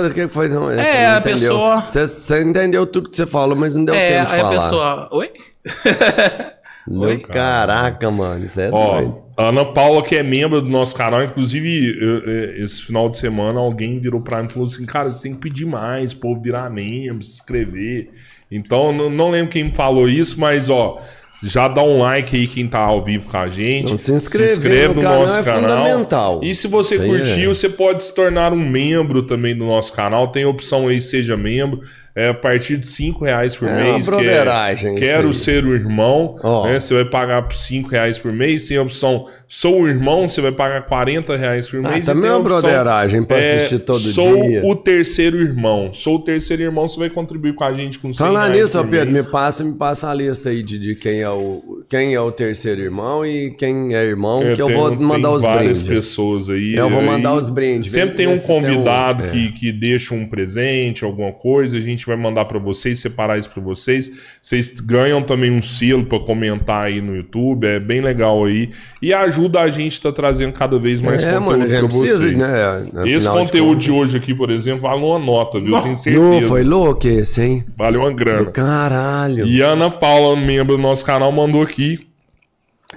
O 0.07 0.13
que 0.13 0.27
foi? 0.29 0.47
Não, 0.47 0.63
você 0.65 0.79
É, 0.79 1.15
a 1.15 1.21
pessoa- 1.21 1.85
Você, 1.85 2.41
entendeu 2.41 2.85
tudo 2.87 3.09
que 3.09 3.15
você 3.17 3.27
falou, 3.27 3.55
mas 3.55 3.75
não 3.75 3.85
deu 3.85 3.93
É, 3.93 4.19
tempo 4.19 4.29
de 4.29 4.33
aí 4.35 4.39
a 4.39 4.43
falar. 4.43 4.61
pessoa. 4.61 5.09
Oi? 5.11 5.31
Não, 6.87 7.19
Caraca, 7.19 8.09
mano, 8.09 8.45
isso 8.45 8.61
é 8.61 8.71
doido. 8.71 9.26
A 9.37 9.49
Ana 9.49 9.63
Paula, 9.65 10.01
que 10.01 10.15
é 10.15 10.23
membro 10.23 10.59
do 10.61 10.67
nosso 10.69 10.95
canal, 10.95 11.23
inclusive, 11.23 11.95
eu- 12.01 12.17
eu- 12.25 12.63
esse 12.63 12.81
final 12.81 13.07
de 13.07 13.17
semana, 13.17 13.59
alguém 13.59 13.99
virou 13.99 14.19
pra 14.19 14.41
mim 14.41 14.47
e 14.49 14.51
falou 14.53 14.67
assim: 14.67 14.85
Cara, 14.85 15.11
você 15.11 15.23
tem 15.23 15.33
que 15.33 15.39
pedir 15.41 15.65
mais, 15.67 16.13
pô, 16.13 16.35
virar 16.35 16.69
membro, 16.71 17.21
se 17.23 17.33
inscrever. 17.33 18.09
Então, 18.51 18.91
não, 18.91 19.09
não 19.09 19.29
lembro 19.29 19.51
quem 19.51 19.65
me 19.65 19.71
falou 19.75 20.09
isso, 20.09 20.39
mas, 20.39 20.69
ó, 20.69 20.99
já 21.43 21.67
dá 21.67 21.83
um 21.83 21.99
like 21.99 22.35
aí 22.35 22.47
quem 22.47 22.67
tá 22.67 22.79
ao 22.79 23.03
vivo 23.03 23.27
com 23.29 23.37
a 23.37 23.47
gente. 23.47 23.91
Não, 23.91 23.97
se 23.97 24.11
inscrever 24.11 24.89
no 24.95 25.01
canal 25.03 25.25
é 25.25 25.43
fundamental. 25.43 26.39
E 26.43 26.55
se 26.55 26.67
você 26.67 26.95
Isso 26.95 27.05
curtiu, 27.05 27.51
é. 27.51 27.53
você 27.53 27.69
pode 27.69 28.01
se 28.03 28.15
tornar 28.15 28.53
um 28.53 28.69
membro 28.69 29.21
também 29.21 29.55
do 29.55 29.65
nosso 29.65 29.93
canal. 29.93 30.29
Tem 30.29 30.45
a 30.45 30.49
opção 30.49 30.87
aí, 30.87 30.99
seja 30.99 31.37
membro. 31.37 31.81
É 32.19 32.29
a 32.29 32.33
partir 32.33 32.77
de 32.77 32.87
5 32.87 33.23
reais 33.23 33.55
por 33.55 33.67
É 33.67 33.71
uma 33.73 33.83
mês. 33.83 34.05
que 34.05 34.11
broderagem 34.11 34.93
isso 34.95 35.03
Quero 35.03 35.27
aí. 35.27 35.33
ser 35.35 35.63
o 35.63 35.75
irmão. 35.75 36.35
Ó. 36.43 36.65
né? 36.65 36.79
Você 36.79 36.93
vai 36.95 37.05
pagar 37.05 37.43
por 37.43 37.53
5 37.55 37.89
reais 37.89 38.17
por 38.17 38.33
mês. 38.33 38.67
Tem 38.67 38.77
a 38.77 38.81
opção 38.81 39.25
Sou 39.49 39.83
o 39.83 39.87
irmão, 39.87 40.27
você 40.27 40.41
vai 40.41 40.51
pagar 40.51 40.81
40 40.81 41.37
reais 41.37 41.69
por 41.69 41.79
Ah, 41.85 41.91
mês. 41.91 42.03
e 42.03 42.05
também 42.11 42.29
é 42.29 42.33
uma 42.33 42.41
opção, 42.41 42.59
broderagem 42.59 43.23
pra 43.23 43.37
é, 43.39 43.55
assistir 43.55 43.79
todo 43.79 43.97
sou 43.99 44.43
dia. 44.43 44.61
o 44.65 44.75
terceiro 44.75 45.39
irmão. 45.39 45.93
Sou 45.93 46.17
o 46.17 46.19
terceiro 46.19 46.63
irmão, 46.63 46.85
você 46.85 46.99
vai 46.99 47.09
contribuir 47.09 47.53
com 47.55 47.63
a 47.63 47.71
gente 47.71 47.97
com 47.97 48.13
100 48.13 48.27
Falar 48.27 48.47
reais 48.49 48.61
nisso, 48.61 48.83
Pedro, 48.83 49.05
me 49.07 49.13
mês. 49.13 49.25
passa, 49.27 49.63
me 49.63 49.73
passa 49.73 50.09
a 50.09 50.13
lista 50.13 50.49
aí 50.49 50.61
de, 50.61 50.77
de 50.77 50.95
quem, 50.95 51.21
é 51.21 51.29
o, 51.29 51.81
quem 51.89 52.13
é 52.13 52.19
o 52.19 52.29
terceiro 52.29 52.81
irmão 52.81 53.25
e 53.25 53.51
quem 53.51 53.95
é 53.95 54.03
irmão, 54.03 54.43
É, 54.43 54.53
que 54.53 54.61
eu 54.61 54.67
vou 54.67 54.93
mandar 54.99 55.31
os 55.31 55.41
várias 55.43 55.81
brindes. 55.81 56.01
pessoas 56.05 56.49
aí. 56.49 56.75
Eu 56.75 56.89
vou 56.89 57.01
mandar 57.01 57.33
os 57.35 57.47
brindes. 57.49 57.89
Sempre 57.91 58.15
tem 58.17 58.27
um 58.27 58.35
se 58.35 58.45
tem 58.47 58.53
um- 58.57 58.61
convidado 58.61 59.23
é. 59.23 59.29
que, 59.29 59.51
que 59.53 59.71
deixa 59.71 60.13
um 60.13 60.25
presente, 60.27 61.05
alguma 61.05 61.31
coisa. 61.31 61.77
A 61.77 61.81
gente 61.81 62.05
vai 62.07 62.17
mandar 62.17 62.45
pra 62.45 62.57
vocês, 62.59 62.99
separar 62.99 63.37
isso 63.37 63.49
pra 63.49 63.61
vocês. 63.61 64.11
Vocês 64.41 64.71
ganham 64.79 65.21
também 65.21 65.51
um 65.51 65.61
selo 65.61 66.05
pra 66.05 66.19
comentar 66.19 66.85
aí 66.85 67.01
no 67.01 67.15
YouTube. 67.15 67.65
É 67.67 67.79
bem 67.79 68.01
legal 68.01 68.45
aí. 68.45 68.71
E 69.01 69.13
ajuda 69.13 69.61
a 69.61 69.69
gente 69.69 69.99
a 69.99 70.03
tá 70.03 70.11
trazendo 70.11 70.53
cada 70.53 70.79
vez 70.79 71.01
mais 71.01 71.23
É, 71.23 71.33
conteúdo 71.33 71.45
mano, 71.51 71.63
a 71.63 71.67
gente 71.67 71.79
pra 71.79 71.87
precisa, 71.89 72.17
vocês. 72.19 72.37
né? 72.37 72.89
Esse 73.05 73.29
conteúdo 73.29 73.79
de, 73.79 73.89
contas. 73.91 74.07
hoje 74.07 74.17
aqui, 74.17 74.33
por 74.33 74.49
exemplo, 74.49 74.81
vale 74.83 75.03
uma 75.03 75.19
nota, 75.19 75.59
viu? 75.59 75.75
Eu 75.75 75.81
tenho 75.81 75.89
Não, 75.89 75.95
certeza. 75.95 76.47
foi 76.47 76.63
louco 76.63 77.07
esse, 77.07 77.41
hein? 77.41 77.65
Vale 77.77 77.97
uma 77.97 78.11
grana. 78.13 78.51
Caralho. 78.51 79.45
E 79.45 79.61
Ana 79.61 79.91
Paula, 79.91 80.35
membro 80.35 80.77
do 80.77 80.81
nosso 80.81 81.05
canal, 81.05 81.31
mandou 81.31 81.61
aqui. 81.61 82.07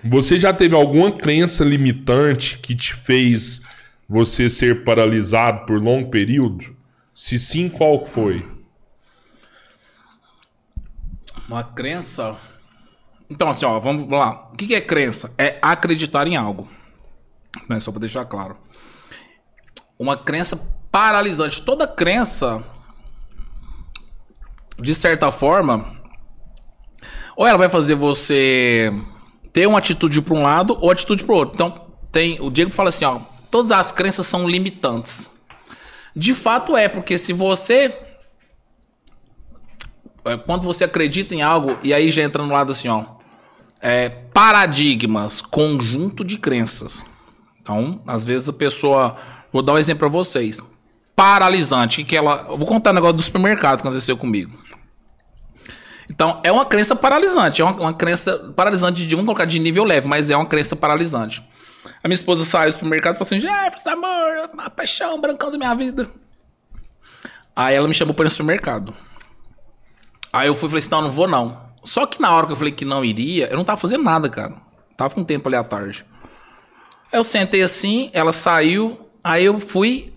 Você 0.04 0.38
já 0.38 0.52
teve 0.52 0.74
alguma 0.74 1.10
crença 1.12 1.64
limitante 1.64 2.58
que 2.62 2.74
te 2.74 2.94
fez 2.94 3.60
você 4.08 4.48
ser 4.48 4.82
paralisado 4.84 5.66
por 5.66 5.82
longo 5.82 6.08
período? 6.10 6.64
Se 7.14 7.38
sim, 7.38 7.68
qual 7.68 8.06
foi? 8.06 8.42
Uma 11.50 11.64
crença. 11.64 12.36
Então, 13.28 13.50
assim, 13.50 13.64
ó, 13.64 13.80
vamos 13.80 14.06
lá. 14.06 14.48
O 14.52 14.56
que 14.56 14.72
é 14.72 14.80
crença? 14.80 15.34
É 15.36 15.58
acreditar 15.60 16.28
em 16.28 16.36
algo. 16.36 16.68
Né? 17.68 17.80
Só 17.80 17.90
pra 17.90 17.98
deixar 17.98 18.24
claro. 18.24 18.56
Uma 19.98 20.16
crença 20.16 20.56
paralisante. 20.92 21.60
Toda 21.62 21.88
crença, 21.88 22.62
de 24.78 24.94
certa 24.94 25.32
forma, 25.32 26.00
ou 27.34 27.44
ela 27.44 27.58
vai 27.58 27.68
fazer 27.68 27.96
você 27.96 28.92
ter 29.52 29.66
uma 29.66 29.80
atitude 29.80 30.22
para 30.22 30.34
um 30.34 30.44
lado 30.44 30.78
ou 30.80 30.88
atitude 30.88 31.24
para 31.24 31.34
o 31.34 31.36
outro. 31.36 31.56
Então, 31.56 31.88
tem 32.12 32.40
o 32.40 32.48
Diego 32.48 32.70
fala 32.70 32.90
assim, 32.90 33.04
ó, 33.04 33.22
todas 33.50 33.72
as 33.72 33.90
crenças 33.90 34.24
são 34.24 34.48
limitantes. 34.48 35.32
De 36.14 36.32
fato 36.32 36.76
é, 36.76 36.88
porque 36.88 37.18
se 37.18 37.32
você 37.32 38.09
quando 40.46 40.62
você 40.62 40.84
acredita 40.84 41.34
em 41.34 41.42
algo, 41.42 41.78
e 41.82 41.94
aí 41.94 42.10
já 42.10 42.22
entra 42.22 42.44
no 42.44 42.52
lado 42.52 42.72
assim, 42.72 42.88
ó. 42.88 43.04
É, 43.80 44.08
paradigmas, 44.08 45.40
conjunto 45.40 46.22
de 46.22 46.36
crenças. 46.36 47.04
Então, 47.60 48.00
às 48.06 48.24
vezes 48.24 48.48
a 48.48 48.52
pessoa. 48.52 49.16
Vou 49.52 49.62
dar 49.62 49.72
um 49.72 49.78
exemplo 49.78 50.00
pra 50.00 50.08
vocês. 50.08 50.60
Paralisante, 51.16 52.04
que 52.04 52.16
ela. 52.16 52.44
Vou 52.44 52.66
contar 52.66 52.90
um 52.90 52.94
negócio 52.94 53.16
do 53.16 53.22
supermercado 53.22 53.80
que 53.80 53.86
aconteceu 53.86 54.16
comigo. 54.16 54.58
Então, 56.10 56.40
é 56.42 56.50
uma 56.50 56.66
crença 56.66 56.96
paralisante. 56.96 57.62
É 57.62 57.64
uma, 57.64 57.72
uma 57.72 57.94
crença 57.94 58.36
paralisante 58.56 59.06
de 59.06 59.14
vamos 59.14 59.26
colocar 59.26 59.44
de 59.44 59.58
nível 59.58 59.84
leve, 59.84 60.08
mas 60.08 60.28
é 60.28 60.36
uma 60.36 60.46
crença 60.46 60.74
paralisante. 60.74 61.42
A 62.02 62.08
minha 62.08 62.14
esposa 62.14 62.44
saiu 62.44 62.70
do 62.70 62.72
supermercado 62.74 63.14
e 63.14 63.18
falou 63.18 63.26
assim: 63.26 63.40
Jefferson, 63.40 63.90
amor, 63.90 64.50
a 64.58 64.70
paixão, 64.70 65.20
brancão 65.20 65.50
da 65.50 65.56
minha 65.56 65.74
vida. 65.74 66.10
Aí 67.54 67.74
ela 67.74 67.88
me 67.88 67.94
chamou 67.94 68.14
para 68.14 68.24
ir 68.24 68.26
no 68.26 68.30
supermercado. 68.30 68.94
Aí 70.32 70.46
eu 70.48 70.54
fui 70.54 70.66
e 70.68 70.70
falei 70.70 70.80
assim, 70.80 70.90
não, 70.90 71.02
não 71.02 71.10
vou 71.10 71.28
não. 71.28 71.60
Só 71.82 72.06
que 72.06 72.20
na 72.20 72.34
hora 72.34 72.46
que 72.46 72.52
eu 72.52 72.56
falei 72.56 72.72
que 72.72 72.84
não 72.84 73.04
iria, 73.04 73.48
eu 73.48 73.56
não 73.56 73.64
tava 73.64 73.80
fazendo 73.80 74.04
nada, 74.04 74.28
cara. 74.28 74.54
Tava 74.96 75.14
com 75.14 75.24
tempo 75.24 75.48
ali 75.48 75.56
à 75.56 75.64
tarde. 75.64 76.04
Eu 77.12 77.24
sentei 77.24 77.62
assim, 77.62 78.10
ela 78.12 78.32
saiu, 78.32 79.08
aí 79.24 79.44
eu 79.44 79.58
fui... 79.58 80.12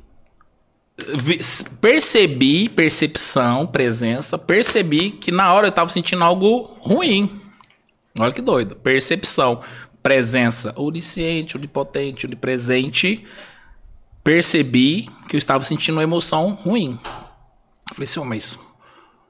vi- 1.16 1.40
Percebi, 1.82 2.70
percepção, 2.70 3.66
presença, 3.66 4.38
percebi 4.38 5.10
que 5.12 5.32
na 5.32 5.52
hora 5.54 5.68
eu 5.68 5.72
tava 5.72 5.90
sentindo 5.90 6.24
algo 6.24 6.78
ruim. 6.80 7.42
Olha 8.20 8.32
que 8.32 8.42
doido. 8.42 8.76
Percepção, 8.76 9.62
presença, 10.04 10.74
onisciente, 10.76 11.58
onipotente, 11.58 12.28
onipresente. 12.28 13.26
Percebi 14.24 15.10
que 15.28 15.36
eu 15.36 15.40
estava 15.40 15.64
sentindo 15.66 15.96
uma 15.96 16.04
emoção 16.04 16.52
ruim. 16.54 17.00
Eu 17.90 17.96
falei 17.96 18.08
assim, 18.10 18.20
"Ô, 18.20 18.26
mas 18.26 18.58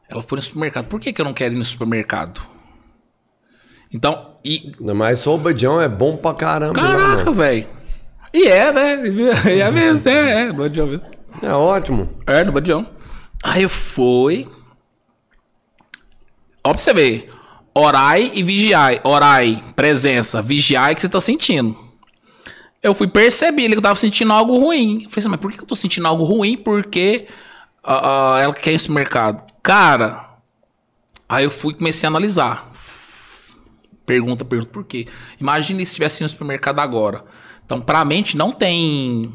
ela 0.09 0.21
foi 0.21 0.37
no 0.37 0.41
supermercado. 0.41 0.85
Por 0.85 0.99
que, 0.99 1.13
que 1.13 1.21
eu 1.21 1.25
não 1.25 1.33
quero 1.33 1.55
ir 1.55 1.57
no 1.57 1.65
supermercado? 1.65 2.41
Então, 3.91 4.35
e. 4.43 4.71
Mas 4.79 5.19
sobredião 5.19 5.79
é 5.79 5.87
bom 5.87 6.17
pra 6.17 6.33
caramba. 6.33 6.81
né, 6.81 6.87
Caraca, 6.87 7.31
velho. 7.31 7.67
E 8.33 8.47
é, 8.47 8.71
né? 8.71 9.03
E 9.55 9.61
é 9.61 9.71
mesmo, 9.71 10.09
é, 10.09 10.41
é, 10.41 10.45
no 10.47 10.55
Badião 10.55 10.87
mesmo. 10.87 11.05
É 11.41 11.51
ótimo. 11.53 12.09
É, 12.25 12.43
no 12.43 12.51
Badião. 12.51 12.87
Aí 13.43 13.63
eu 13.63 13.69
fui. 13.69 14.47
Ó, 16.63 16.71
pra 16.71 16.79
você 16.79 16.93
ver. 16.93 17.29
Orai 17.75 18.31
e 18.33 18.43
vigiai. 18.43 18.99
Orai, 19.03 19.63
presença. 19.75 20.41
Vigiai 20.41 20.95
que 20.95 21.01
você 21.01 21.09
tá 21.09 21.21
sentindo. 21.21 21.77
Eu 22.81 22.93
fui 22.93 23.07
perceber 23.07 23.69
que 23.69 23.75
eu 23.75 23.81
tava 23.81 23.95
sentindo 23.95 24.33
algo 24.33 24.57
ruim. 24.57 25.03
Eu 25.03 25.09
falei 25.09 25.19
assim, 25.19 25.29
mas 25.29 25.39
por 25.39 25.51
que 25.51 25.59
eu 25.61 25.65
tô 25.65 25.75
sentindo 25.75 26.07
algo 26.07 26.23
ruim? 26.23 26.57
Porque 26.57 27.27
ah, 27.83 28.39
ela 28.41 28.53
quer 28.53 28.71
ir 28.71 28.73
no 28.73 28.79
supermercado. 28.79 29.51
Cara, 29.61 30.37
aí 31.27 31.43
eu 31.43 31.49
fui 31.49 31.73
comecei 31.73 32.07
a 32.07 32.09
analisar. 32.09 32.71
Pergunta, 34.05 34.43
pergunta 34.45 34.71
por 34.71 34.83
quê. 34.83 35.07
Imagine 35.39 35.85
se 35.85 35.91
estivesse 35.91 36.23
no 36.23 36.29
supermercado 36.29 36.79
agora. 36.79 37.23
Então, 37.65 37.79
pra 37.79 38.03
mente 38.03 38.35
não 38.35 38.51
tem 38.51 39.33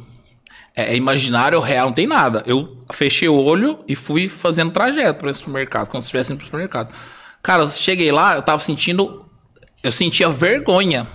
é, 0.76 0.92
é 0.92 0.96
imaginário 0.96 1.58
real, 1.60 1.86
não 1.86 1.94
tem 1.94 2.06
nada. 2.06 2.42
Eu 2.46 2.78
fechei 2.92 3.28
o 3.28 3.34
olho 3.34 3.80
e 3.88 3.96
fui 3.96 4.28
fazendo 4.28 4.70
trajeto 4.70 5.18
para 5.18 5.30
esse 5.30 5.40
supermercado, 5.40 5.88
como 5.88 6.00
se 6.00 6.06
estivesse 6.06 6.34
pro 6.34 6.44
supermercado. 6.44 6.94
Cara, 7.42 7.62
eu 7.62 7.68
cheguei 7.68 8.12
lá, 8.12 8.36
eu 8.36 8.42
tava 8.42 8.60
sentindo. 8.60 9.26
Eu 9.82 9.92
sentia 9.92 10.28
vergonha. 10.28 11.06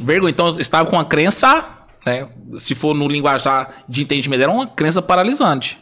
Vergonha. 0.00 0.30
Então, 0.30 0.48
eu 0.48 0.60
estava 0.60 0.88
com 0.88 0.96
uma 0.96 1.04
crença, 1.04 1.64
né? 2.04 2.28
Se 2.58 2.74
for 2.74 2.94
no 2.94 3.06
linguajar 3.06 3.70
de 3.88 4.02
entendimento, 4.02 4.42
era 4.42 4.52
uma 4.52 4.66
crença 4.66 5.00
paralisante. 5.00 5.78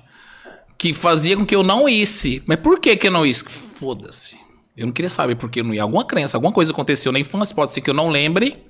Que 0.79 0.93
fazia 0.93 1.37
com 1.37 1.47
que 1.47 1.55
eu 1.55 1.63
não 1.63 1.89
isse. 1.89 2.43
Mas 2.47 2.59
por 2.59 2.81
que, 2.81 2.97
que 2.97 3.09
eu 3.09 3.13
não 3.13 3.25
isse? 3.25 3.45
Foda-se. 3.45 4.37
Eu 4.77 4.87
não 4.87 4.93
queria 4.93 5.09
saber 5.09 5.37
por 5.37 5.51
que 5.51 5.61
eu 5.61 5.65
não 5.65 5.73
ia. 5.73 5.83
Alguma 5.83 6.05
crença, 6.05 6.37
alguma 6.37 6.53
coisa 6.53 6.73
aconteceu 6.73 7.11
na 7.11 7.19
infância, 7.19 7.55
pode 7.55 7.73
ser 7.73 7.81
que 7.81 7.89
eu 7.89 7.95
não 7.95 8.09
lembre. 8.09 8.63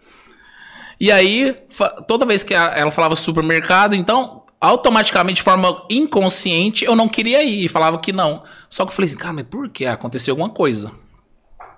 E 1.00 1.10
aí, 1.10 1.54
toda 2.06 2.24
vez 2.24 2.44
que 2.44 2.54
ela 2.54 2.90
falava 2.90 3.16
supermercado, 3.16 3.94
então, 3.94 4.44
automaticamente, 4.60 5.38
de 5.38 5.42
forma 5.42 5.84
inconsciente, 5.90 6.84
eu 6.84 6.94
não 6.94 7.08
queria 7.08 7.42
ir. 7.42 7.64
E 7.64 7.68
falava 7.68 7.98
que 7.98 8.12
não. 8.12 8.44
Só 8.70 8.84
que 8.84 8.92
eu 8.92 8.94
falei 8.94 9.08
assim, 9.08 9.18
cara, 9.18 9.34
mas 9.34 9.46
por 9.50 9.68
que? 9.68 9.84
Aconteceu 9.84 10.32
alguma 10.32 10.48
coisa. 10.48 10.92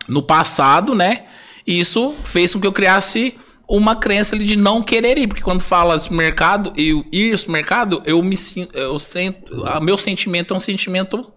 No 0.07 0.23
passado, 0.23 0.95
né? 0.95 1.25
Isso 1.67 2.15
fez 2.23 2.55
com 2.55 2.61
que 2.61 2.67
eu 2.67 2.73
criasse 2.73 3.37
uma 3.69 3.95
crença 3.95 4.35
ali 4.35 4.45
de 4.45 4.57
não 4.57 4.83
querer 4.83 5.19
ir. 5.19 5.27
Porque 5.27 5.43
quando 5.43 5.61
fala 5.61 5.99
supermercado, 5.99 6.73
eu 6.77 7.05
ir 7.13 7.33
ao 7.33 7.39
supermercado, 7.39 8.03
eu 8.07 8.23
me 8.23 8.37
sinto. 8.37 8.77
Eu 8.77 8.99
sinto 8.99 9.65
a- 9.67 9.81
meu 9.81 9.99
sentimento 9.99 10.55
é 10.55 10.57
um 10.57 10.61
sentimento 10.61 11.31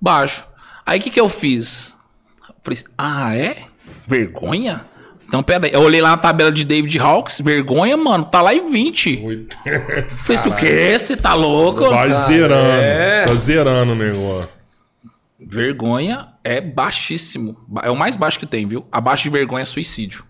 baixo. 0.00 0.46
Aí 0.84 0.98
o 0.98 1.02
que, 1.02 1.10
que 1.10 1.20
eu 1.20 1.28
fiz? 1.28 1.96
Falei 2.62 2.78
assim, 2.80 2.84
ah, 2.96 3.36
é? 3.36 3.64
Vergonha? 4.06 4.84
Então, 5.28 5.42
pera 5.42 5.66
aí. 5.66 5.72
Eu 5.72 5.80
olhei 5.80 6.00
lá 6.00 6.10
na 6.10 6.16
tabela 6.16 6.52
de 6.52 6.64
David 6.64 7.00
Hawks. 7.00 7.40
Vergonha, 7.40 7.96
mano. 7.96 8.24
Tá 8.26 8.40
lá 8.40 8.54
em 8.54 8.70
20. 8.70 9.22
Oito. 9.24 9.56
Falei 10.24 10.40
assim, 10.40 10.48
o 10.48 10.54
quê? 10.54 10.96
Você 10.96 11.16
tá 11.16 11.34
louco? 11.34 11.84
Vai 11.90 12.14
zerando. 12.14 12.70
é. 12.80 13.24
Tá 13.24 13.34
zerando 13.34 13.90
o 13.92 13.94
negócio. 13.96 14.48
Vergonha 15.38 16.28
é 16.44 16.60
baixíssimo. 16.60 17.56
Ba- 17.66 17.82
É 17.84 17.90
o 17.90 17.96
mais 17.96 18.16
baixo 18.16 18.38
que 18.38 18.46
tem, 18.46 18.66
viu? 18.66 18.86
Abaixo 18.90 19.24
de 19.24 19.30
vergonha 19.30 19.62
é 19.62 19.64
suicídio. 19.66 20.24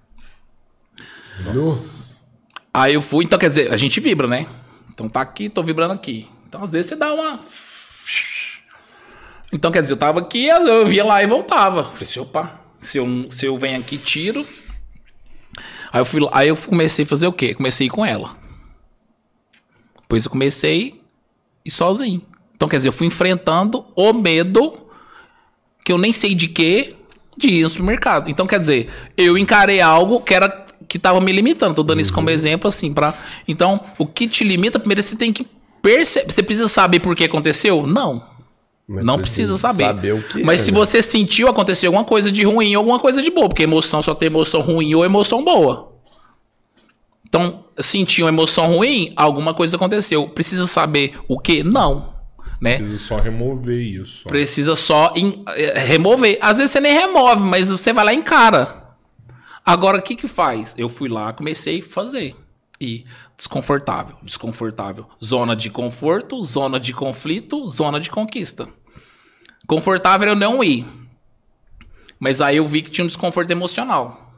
Aí 2.72 2.94
eu 2.94 3.02
fui, 3.02 3.24
então 3.24 3.38
quer 3.38 3.48
dizer, 3.48 3.72
a 3.72 3.76
gente 3.76 4.00
vibra, 4.00 4.26
né? 4.26 4.46
Então 4.92 5.08
tá 5.08 5.20
aqui, 5.20 5.48
tô 5.48 5.62
vibrando 5.62 5.94
aqui. 5.94 6.28
Então 6.48 6.62
às 6.62 6.72
vezes 6.72 6.88
você 6.88 6.96
dá 6.96 7.12
uma. 7.12 7.40
Então 9.52 9.70
quer 9.70 9.82
dizer, 9.82 9.94
eu 9.94 9.98
tava 9.98 10.20
aqui, 10.20 10.46
eu 10.46 10.86
via 10.86 11.04
lá 11.04 11.22
e 11.22 11.26
voltava. 11.26 11.84
Falei 11.84 12.02
assim, 12.02 12.20
opa, 12.20 12.60
se 12.80 12.98
eu, 12.98 13.26
se 13.30 13.46
eu 13.46 13.58
venho 13.58 13.78
aqui, 13.78 13.96
tiro. 13.96 14.46
Aí 15.92 16.00
eu, 16.00 16.04
fui, 16.04 16.20
aí 16.32 16.48
eu 16.48 16.56
comecei 16.56 17.04
a 17.04 17.08
fazer 17.08 17.26
o 17.26 17.32
quê? 17.32 17.54
Comecei 17.54 17.88
com 17.88 18.04
ela. 18.04 18.36
Depois 20.02 20.24
eu 20.24 20.30
comecei 20.30 21.00
ir 21.64 21.70
sozinho. 21.70 22.22
Então 22.54 22.68
quer 22.68 22.76
dizer, 22.78 22.88
eu 22.88 22.92
fui 22.92 23.06
enfrentando 23.06 23.84
o 23.94 24.12
medo 24.12 24.86
que 25.84 25.92
eu 25.92 25.98
nem 25.98 26.12
sei 26.12 26.34
de 26.34 26.48
quê 26.48 26.94
de 27.36 27.48
ir 27.48 27.62
no 27.62 27.70
supermercado. 27.70 28.30
Então 28.30 28.46
quer 28.46 28.60
dizer, 28.60 28.88
eu 29.16 29.36
encarei 29.36 29.80
algo 29.80 30.20
que 30.20 30.34
era 30.34 30.65
que 30.96 31.02
tava 31.02 31.20
me 31.20 31.30
limitando. 31.30 31.74
Tô 31.74 31.82
dando 31.82 32.00
isso 32.00 32.12
como 32.12 32.30
exemplo 32.30 32.68
assim 32.68 32.92
para. 32.92 33.14
Então, 33.46 33.80
o 33.98 34.06
que 34.06 34.26
te 34.26 34.42
limita, 34.42 34.78
primeiro 34.78 35.02
você 35.02 35.14
tem 35.14 35.32
que 35.32 35.46
perceber, 35.82 36.32
você 36.32 36.42
precisa 36.42 36.68
saber 36.68 37.00
por 37.00 37.14
que 37.14 37.24
aconteceu? 37.24 37.86
Não. 37.86 38.34
Mas 38.88 39.04
não 39.04 39.18
precisa 39.18 39.52
precisa 39.52 39.56
saber. 39.56 39.84
saber 39.84 40.44
Mas 40.44 40.60
é, 40.60 40.64
se 40.64 40.72
né? 40.72 40.78
você 40.78 41.02
sentiu 41.02 41.48
acontecer 41.48 41.86
alguma 41.86 42.04
coisa 42.04 42.30
de 42.30 42.44
ruim 42.44 42.74
ou 42.76 42.80
alguma 42.80 43.00
coisa 43.00 43.20
de 43.20 43.30
boa, 43.30 43.48
porque 43.48 43.64
emoção 43.64 44.02
só 44.02 44.14
tem 44.14 44.26
emoção 44.26 44.60
ruim 44.60 44.94
ou 44.94 45.04
emoção 45.04 45.44
boa. 45.44 45.92
Então, 47.28 47.64
sentiu 47.78 48.24
uma 48.24 48.30
emoção 48.30 48.68
ruim, 48.68 49.12
alguma 49.16 49.52
coisa 49.52 49.76
aconteceu. 49.76 50.28
Precisa 50.28 50.66
saber 50.66 51.14
o 51.28 51.38
que? 51.38 51.62
Não. 51.64 52.14
Né? 52.60 52.78
Preciso 52.78 52.98
só 52.98 53.18
remover 53.18 53.78
isso. 53.78 54.24
Precisa 54.28 54.76
só 54.76 55.12
eh, 55.56 55.78
remover. 55.78 56.38
Às 56.40 56.58
vezes 56.58 56.72
você 56.72 56.80
nem 56.80 56.94
remove, 56.94 57.44
mas 57.44 57.70
você 57.70 57.92
vai 57.92 58.04
lá 58.04 58.12
e 58.14 58.16
encara. 58.16 58.85
Agora, 59.68 59.98
o 59.98 60.02
que 60.02 60.14
que 60.14 60.28
faz? 60.28 60.76
Eu 60.78 60.88
fui 60.88 61.08
lá, 61.08 61.32
comecei 61.32 61.80
a 61.80 61.82
fazer. 61.82 62.36
E 62.80 63.04
desconfortável, 63.36 64.16
desconfortável. 64.22 65.08
Zona 65.22 65.56
de 65.56 65.70
conforto, 65.70 66.40
zona 66.44 66.78
de 66.78 66.92
conflito, 66.92 67.68
zona 67.68 67.98
de 67.98 68.08
conquista. 68.08 68.68
Confortável 69.66 70.28
eu 70.28 70.36
não 70.36 70.62
ir. 70.62 70.86
Mas 72.16 72.40
aí 72.40 72.58
eu 72.58 72.64
vi 72.64 72.80
que 72.80 72.90
tinha 72.92 73.04
um 73.04 73.08
desconforto 73.08 73.50
emocional. 73.50 74.32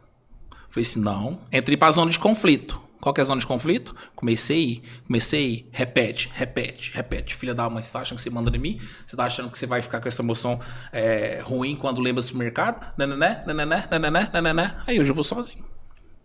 Falei 0.71 0.89
assim, 0.89 1.01
não, 1.01 1.41
entrei 1.53 1.77
pra 1.77 1.93
zona 1.93 2.11
de 2.11 2.19
conflito. 2.19 2.81
Qual 3.01 3.15
que 3.15 3.21
é 3.21 3.23
a 3.23 3.25
zona 3.25 3.41
de 3.41 3.47
conflito? 3.47 3.95
Comecei, 4.17 4.83
comecei, 5.07 5.69
repete, 5.71 6.31
repete, 6.35 6.93
repete. 6.93 7.35
Filha 7.35 7.55
da 7.55 7.65
alma, 7.65 7.83
você 7.83 7.93
tá 7.93 8.01
achando 8.01 8.17
que 8.17 8.23
você 8.23 8.31
manda 8.31 8.55
em 8.55 8.61
mim? 8.61 8.81
Você 9.07 9.17
tá 9.17 9.25
achando 9.25 9.51
que 9.51 9.59
você 9.59 9.67
vai 9.67 9.81
ficar 9.81 10.01
com 10.01 10.09
essa 10.09 10.23
emoção 10.23 10.61
é, 10.93 11.41
ruim 11.43 11.77
quando 11.77 12.01
lembra 12.01 12.23
do 12.23 12.27
supermercado? 12.27 12.93
Nanané, 12.97 13.43
nanané, 13.47 13.89
nanané, 13.91 14.31
nanané. 14.33 14.77
Aí 14.87 15.01
hoje 15.01 15.11
eu 15.11 15.15
vou 15.15 15.25
sozinho. 15.25 15.65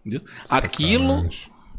Entendeu? 0.05 0.27
Aquilo. 0.49 1.29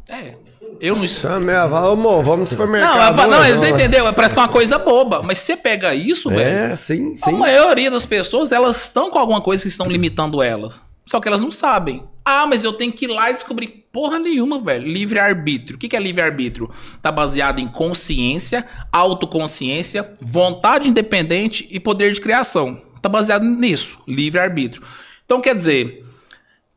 É. 0.08 0.36
Eu 0.80 0.96
não. 0.96 1.08
Chamei 1.08 1.54
a 1.54 1.66
Ô, 1.66 1.92
amor, 1.92 2.22
vamos 2.22 2.40
no 2.40 2.46
supermercado. 2.46 3.16
Não, 3.16 3.22
não, 3.24 3.40
não, 3.40 3.48
não, 3.48 3.58
você 3.58 3.70
entendeu? 3.70 4.12
Parece 4.12 4.34
que 4.34 4.40
é 4.40 4.42
uma 4.42 4.48
coisa 4.48 4.78
boba. 4.78 5.22
Mas 5.22 5.38
você 5.38 5.56
pega 5.56 5.94
isso, 5.94 6.30
é, 6.30 6.34
velho. 6.34 6.72
É, 6.72 6.76
sim, 6.76 7.14
sim. 7.14 7.30
A 7.30 7.32
maioria 7.32 7.90
das 7.90 8.04
pessoas, 8.04 8.52
elas 8.52 8.84
estão 8.84 9.10
com 9.10 9.18
alguma 9.18 9.40
coisa 9.40 9.62
que 9.62 9.68
estão 9.68 9.86
limitando 9.86 10.42
elas. 10.42 10.86
Só 11.06 11.20
que 11.20 11.28
elas 11.28 11.42
não 11.42 11.50
sabem. 11.50 12.02
Ah, 12.24 12.46
mas 12.46 12.64
eu 12.64 12.72
tenho 12.72 12.92
que 12.92 13.04
ir 13.04 13.08
lá 13.08 13.30
e 13.30 13.34
descobrir 13.34 13.86
porra 13.92 14.18
nenhuma, 14.18 14.58
velho. 14.58 14.88
Livre-arbítrio. 14.88 15.76
O 15.76 15.78
que 15.78 15.94
é 15.94 16.00
livre-arbítrio? 16.00 16.70
Tá 17.02 17.12
baseado 17.12 17.60
em 17.60 17.68
consciência, 17.68 18.66
autoconsciência, 18.90 20.14
vontade 20.20 20.88
independente 20.88 21.68
e 21.70 21.78
poder 21.78 22.12
de 22.12 22.20
criação. 22.20 22.82
Tá 23.02 23.08
baseado 23.08 23.44
nisso, 23.44 24.00
livre-arbítrio. 24.08 24.82
Então, 25.26 25.40
quer 25.40 25.54
dizer, 25.54 26.04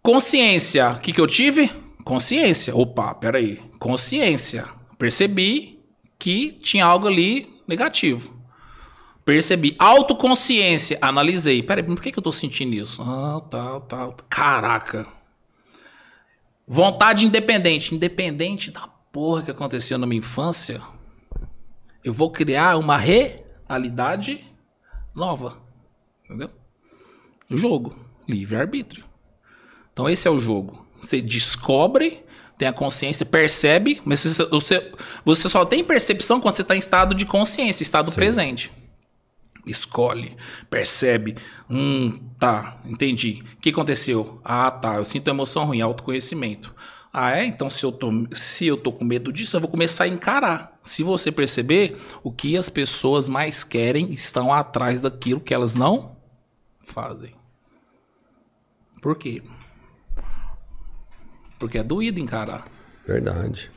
consciência, 0.04 0.90
o 0.92 1.00
que 1.00 1.14
que 1.14 1.22
eu 1.22 1.28
tive? 1.28 1.72
Consciência. 2.04 2.76
Opa, 2.76 3.16
peraí. 3.16 3.60
Consciência. 3.80 4.66
Percebi 4.98 5.80
que 6.20 6.52
tinha 6.62 6.86
algo 6.86 7.08
ali 7.08 7.54
negativo. 7.68 8.37
Percebi. 9.28 9.76
Autoconsciência. 9.78 10.98
Analisei. 11.02 11.62
Peraí, 11.62 11.84
por 11.84 12.00
que, 12.00 12.14
que 12.14 12.18
eu 12.18 12.24
tô 12.24 12.32
sentindo 12.32 12.74
isso? 12.74 13.02
Ah, 13.02 13.42
tal, 13.50 13.82
tal. 13.82 14.16
Caraca. 14.30 15.06
Vontade 16.66 17.26
independente. 17.26 17.94
Independente 17.94 18.72
da 18.72 18.88
porra 19.12 19.44
que 19.44 19.52
aconteceu 19.52 19.98
na 19.98 20.08
minha 20.08 20.20
infância, 20.20 20.82
eu 22.06 22.14
vou 22.14 22.32
criar 22.32 22.78
uma 22.78 22.96
realidade 22.96 24.46
nova. 25.14 25.58
Entendeu? 26.24 26.50
O 27.50 27.58
jogo. 27.58 27.98
Livre-arbítrio. 28.30 29.04
Então 29.92 30.10
esse 30.10 30.26
é 30.26 30.32
o 30.32 30.40
jogo. 30.40 30.88
Você 31.02 31.22
descobre, 31.22 32.24
tem 32.58 32.66
a 32.66 32.72
consciência, 32.72 33.26
percebe, 33.26 34.02
mas 34.06 34.22
você, 34.22 34.46
você, 34.46 34.92
você 35.26 35.50
só 35.50 35.66
tem 35.66 35.84
percepção 35.84 36.40
quando 36.40 36.56
você 36.56 36.62
está 36.62 36.78
em 36.78 36.80
estado 36.80 37.14
de 37.14 37.26
consciência, 37.26 37.84
estado 37.84 38.10
presente. 38.14 38.72
Escolhe, 39.68 40.36
percebe. 40.70 41.36
Hum, 41.70 42.14
tá, 42.40 42.80
entendi. 42.86 43.44
O 43.54 43.58
que 43.58 43.70
aconteceu? 43.70 44.40
Ah, 44.44 44.72
tá, 44.72 44.96
eu 44.96 45.06
sinto 45.06 45.28
emoção 45.30 45.66
ruim, 45.66 45.82
autoconhecimento. 45.82 46.74
Ah, 47.12 47.32
é? 47.38 47.46
Então, 47.46 47.70
se 47.70 47.84
eu, 47.84 47.92
tô, 47.92 48.12
se 48.34 48.68
eu 48.68 48.78
tô 48.78 48.92
com 48.92 49.04
medo 49.04 49.34
disso, 49.34 49.56
eu 49.58 49.62
vou 49.62 49.70
começar 49.70 50.04
a 50.04 50.08
encarar. 50.08 50.78
Se 50.84 51.02
você 51.04 51.32
perceber, 51.32 51.98
o 52.24 52.32
que 52.32 52.56
as 52.56 52.70
pessoas 52.70 53.28
mais 53.28 53.64
querem 53.64 54.12
estão 54.12 54.54
atrás 54.54 55.02
daquilo 55.02 55.40
que 55.40 55.54
elas 55.54 55.74
não 55.74 56.16
fazem. 56.86 57.34
Por 59.02 59.16
quê? 59.18 59.42
Porque 61.60 61.78
é 61.80 61.84
doído 61.84 62.20
encarar. 62.20 62.66
Verdade. 63.06 63.70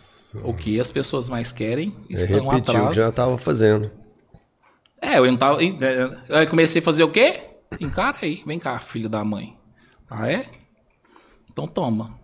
O 0.44 0.52
que 0.54 0.78
as 0.78 0.92
pessoas 0.92 1.28
mais 1.28 1.50
querem 1.50 1.96
É 2.08 2.12
estão 2.14 2.48
repetir 2.48 2.74
o 2.74 2.78
atrás. 2.78 2.96
já 2.96 3.10
tava 3.10 3.38
fazendo. 3.38 3.90
É, 5.02 5.18
eu 5.18 5.26
não 5.26 5.36
tava. 5.36 5.58
é, 5.62 5.68
Aí 6.30 6.46
comecei 6.46 6.80
a 6.80 6.84
fazer 6.84 7.02
o 7.02 7.10
quê? 7.10 7.40
Encara 7.80 8.16
aí. 8.22 8.42
Vem 8.46 8.58
cá, 8.58 8.78
filho 8.78 9.08
da 9.08 9.24
mãe. 9.24 9.56
Ah, 10.10 10.30
é? 10.30 10.44
Então 11.50 11.66
toma. 11.66 12.18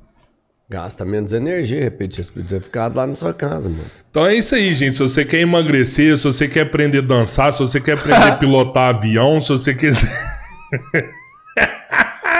Gasta 0.68 1.04
menos 1.04 1.32
energia, 1.32 1.80
repetir. 1.80 2.24
Você 2.24 2.32
podia 2.32 2.60
ficar 2.60 2.92
lá 2.92 3.06
na 3.06 3.14
sua 3.14 3.32
casa, 3.32 3.70
mano. 3.70 3.84
Então 4.10 4.26
é 4.26 4.34
isso 4.34 4.52
aí, 4.56 4.74
gente. 4.74 4.96
Se 4.96 5.02
você 5.02 5.24
quer 5.24 5.38
emagrecer, 5.40 6.16
se 6.16 6.24
você 6.24 6.48
quer 6.48 6.62
aprender 6.62 6.98
a 6.98 7.02
dançar, 7.02 7.52
se 7.52 7.60
você 7.60 7.80
quer 7.80 7.92
aprender 7.92 8.26
a 8.26 8.34
pilotar 8.36 8.96
avião, 8.96 9.40
se 9.40 9.50
você 9.50 9.72
quiser. 9.74 10.10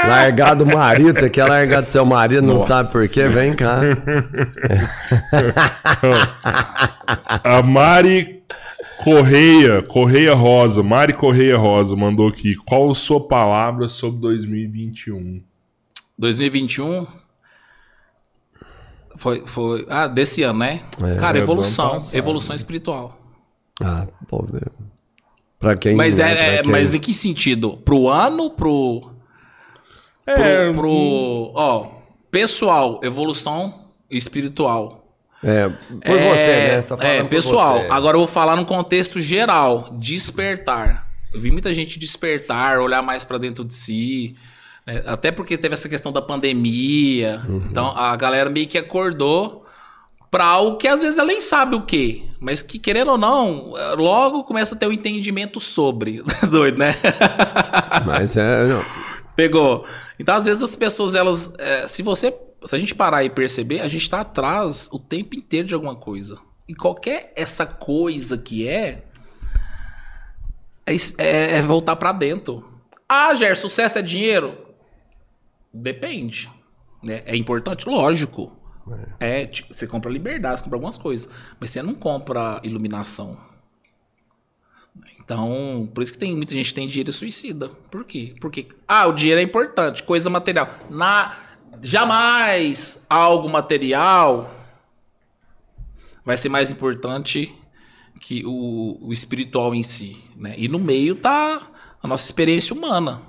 Largar 0.07 0.55
do 0.55 0.67
marido, 0.67 1.19
você 1.19 1.29
quer 1.31 1.47
largar 1.49 1.81
do 1.81 1.91
seu 1.91 2.05
marido, 2.05 2.43
não 2.43 2.59
sabe 2.61 2.93
por 2.93 3.09
quê? 3.09 3.27
Vem 3.29 3.55
cá. 3.57 3.81
A 7.43 7.63
Mari 7.63 8.36
Correia, 9.03 9.83
Correia 9.83 10.35
Rosa, 10.35 10.83
Mari 10.83 11.13
Correia 11.13 11.57
Rosa 11.57 11.95
mandou 11.95 12.29
aqui. 12.29 12.55
Qual 12.57 12.91
a 12.91 12.95
sua 12.95 13.21
palavra 13.27 13.89
sobre 13.89 14.21
2021? 14.21 15.43
2021. 16.19 17.07
Foi, 19.17 19.43
foi. 19.47 19.87
Ah, 19.89 20.07
desse 20.07 20.43
ano, 20.43 20.59
né? 20.61 20.83
É, 21.03 21.17
Cara, 21.17 21.39
é, 21.39 21.43
evolução. 21.43 21.91
passado, 21.93 22.17
evolução 22.17 22.51
né? 22.51 22.57
espiritual. 22.57 23.19
Ah, 23.83 24.07
pô. 24.29 24.47
Pra 25.59 25.77
quem. 25.77 25.95
Mas, 25.95 26.17
né, 26.19 26.25
é, 26.25 26.33
é- 26.33 26.53
pra 26.57 26.63
quem- 26.63 26.73
mas 26.73 26.95
em 26.95 26.99
que 27.01 27.15
sentido? 27.15 27.77
Pro 27.79 28.09
ano? 28.09 28.51
Pro. 28.51 29.11
Pro. 30.25 30.35
É, 30.35 30.73
pro 30.73 31.53
ó, 31.55 31.87
pessoal, 32.31 33.01
evolução 33.03 33.87
espiritual. 34.11 35.06
É, 35.43 35.69
por 35.69 36.19
você, 36.19 36.47
né? 36.47 36.81
Você 36.81 36.97
tá 36.97 37.05
é, 37.07 37.23
pessoal. 37.25 37.81
você. 37.81 37.89
Agora 37.91 38.17
eu 38.17 38.21
vou 38.21 38.29
falar 38.29 38.57
num 38.57 38.65
contexto 38.65 39.21
geral. 39.21 39.91
Despertar. 39.99 41.07
Eu 41.35 41.41
vi 41.41 41.51
muita 41.51 41.73
gente 41.75 41.99
despertar, 41.99 42.79
olhar 42.79 43.03
mais 43.03 43.25
pra 43.25 43.39
dentro 43.39 43.65
de 43.65 43.75
si. 43.75 44.37
É, 44.87 45.03
até 45.07 45.31
porque 45.31 45.59
teve 45.59 45.75
essa 45.75 45.89
questão 45.89 46.13
da 46.13 46.23
pandemia. 46.23 47.43
Uhum. 47.49 47.67
Então 47.71 47.97
a 47.97 48.17
galera 48.17 48.49
meio 48.49 48.67
que 48.67 48.79
acordou 48.79 49.67
pra 50.31 50.45
algo 50.45 50.77
que 50.77 50.89
às 50.89 51.01
vezes 51.01 51.19
ela 51.19 51.29
nem 51.29 51.41
sabe 51.41 51.77
o 51.77 51.83
quê. 51.83 52.25
Mas 52.39 52.63
que, 52.63 52.79
querendo 52.79 53.13
ou 53.13 53.19
não, 53.19 53.75
logo 53.97 54.45
começa 54.45 54.75
a 54.75 54.79
ter 54.79 54.87
um 54.87 54.93
entendimento 54.93 55.59
sobre. 55.61 56.23
Doido, 56.51 56.79
né? 56.79 56.95
Mas 58.05 58.37
é. 58.37 58.67
não. 58.67 58.85
Pegou. 59.35 59.87
Então, 60.19 60.37
às 60.37 60.47
vezes, 60.47 60.63
as 60.63 60.77
pessoas, 60.77 61.15
elas. 61.15 61.53
é, 61.59 61.89
se 61.89 62.03
você. 62.03 62.35
Se 62.67 62.75
a 62.75 62.79
gente 62.79 62.95
parar 62.95 63.25
e 63.25 63.31
perceber, 63.31 63.81
a 63.81 63.89
gente 63.89 64.09
tá 64.09 64.21
atrás 64.21 64.89
o 64.93 64.99
tempo 64.99 65.35
inteiro 65.37 65.69
de 65.69 65.75
alguma 65.75 65.95
coisa. 65.95 66.39
E 66.69 66.75
qualquer 66.75 67.33
essa 67.37 67.65
coisa 67.65 68.37
que 68.37 68.67
é. 68.69 69.05
É, 70.85 70.95
é- 71.19 71.57
é 71.59 71.63
voltar 71.63 71.97
pra 71.97 72.13
dentro. 72.13 72.65
Ah, 73.09 73.35
Ger, 73.35 73.57
sucesso 73.57 73.99
é 73.99 74.03
dinheiro? 74.03 74.57
Depende. 75.73 76.51
Né? 77.03 77.23
É 77.27 77.37
importante? 77.37 77.89
Lógico. 77.89 78.53
É, 79.19 79.47
tipo, 79.47 79.75
você 79.75 79.87
compra 79.87 80.11
liberdade, 80.11 80.59
você 80.59 80.65
compra 80.65 80.77
algumas 80.77 80.97
coisas. 80.99 81.29
Mas 81.61 81.71
você 81.71 81.83
não 81.83 81.95
compra 81.95 82.61
iluminação. 82.63 83.37
Então, 85.21 85.89
por 85.93 86.03
isso 86.05 86.13
que 86.13 86.19
tem 86.21 86.37
muita 86.37 86.55
gente 86.55 86.69
que 86.69 86.75
tem 86.75 86.87
dinheiro 86.89 87.11
e 87.11 87.13
suicida. 87.13 87.69
Por 87.91 88.05
quê? 88.05 88.35
Porque, 88.41 88.69
ah, 88.87 89.07
o 89.09 89.13
dinheiro 89.13 89.41
é 89.41 89.43
importante, 89.43 90.03
coisa 90.05 90.31
material. 90.31 90.69
Na, 90.89 91.37
jamais 91.83 93.05
algo 93.09 93.49
material 93.49 94.51
vai 96.25 96.37
ser 96.37 96.49
mais 96.49 96.71
importante 96.71 97.55
que 98.21 98.45
o, 98.45 98.99
o 99.01 99.13
espiritual 99.13 99.75
em 99.75 99.83
si, 99.83 100.23
né? 100.37 100.55
E 100.57 100.69
no 100.69 100.79
meio 100.79 101.15
tá 101.15 101.71
a 102.03 102.09
nossa 102.09 102.25
experiência 102.25 102.75
humana, 102.75 103.23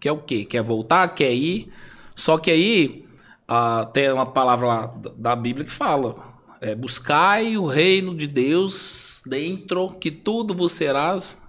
que 0.00 0.08
é 0.08 0.12
o 0.12 0.18
quê? 0.18 0.44
Quer 0.44 0.62
voltar, 0.62 1.08
quer 1.14 1.32
ir. 1.32 1.72
Só 2.16 2.38
que 2.38 2.50
aí 2.50 3.06
ah, 3.46 3.88
tem 3.92 4.10
uma 4.12 4.26
palavra 4.26 4.66
lá 4.66 4.94
da- 5.16 5.36
Bíblia 5.36 5.64
que 5.66 5.72
fala: 5.72 6.16
é, 6.60 6.74
buscai 6.74 7.56
o 7.56 7.66
reino 7.66 8.16
de 8.16 8.26
Deus 8.26 9.22
dentro, 9.26 9.90
que 10.00 10.10
tudo 10.10 10.54
vos 10.54 10.72
serás 10.72 11.40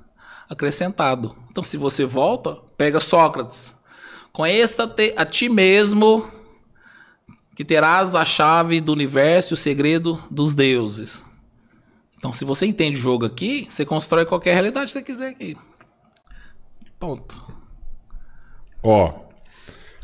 acrescentado. 0.50 1.36
Então, 1.50 1.64
se 1.64 1.78
você 1.78 2.06
volta, 2.06 2.58
pega 2.78 3.00
Sócrates. 3.00 3.78
Conheça 4.34 4.94
a 5.18 5.26
ti 5.26 5.50
mesmo, 5.50 6.30
que 7.56 7.66
terás 7.66 8.16
a 8.16 8.26
chave 8.26 8.82
do 8.82 8.92
universo 8.92 9.54
e 9.54 9.56
o 9.56 9.58
segredo 9.58 10.22
dos 10.30 10.56
deuses. 10.56 11.24
Então, 12.18 12.32
se 12.32 12.46
você 12.46 12.66
entende 12.66 13.00
o 13.00 13.02
jogo 13.02 13.26
aqui, 13.26 13.68
você 13.70 13.86
constrói 13.86 14.26
qualquer 14.26 14.54
realidade 14.54 14.88
que 14.88 14.92
você 14.92 15.02
quiser 15.02 15.30
aqui. 15.30 15.58
Ponto. 17.00 17.36
Ó, 18.84 19.14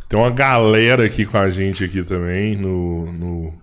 tem 0.10 0.20
uma 0.20 0.32
galera 0.32 1.06
aqui 1.06 1.26
com 1.26 1.38
a 1.38 1.50
gente 1.50 1.84
aqui 1.84 2.04
também 2.04 2.56
no, 2.56 3.12
no 3.12 3.54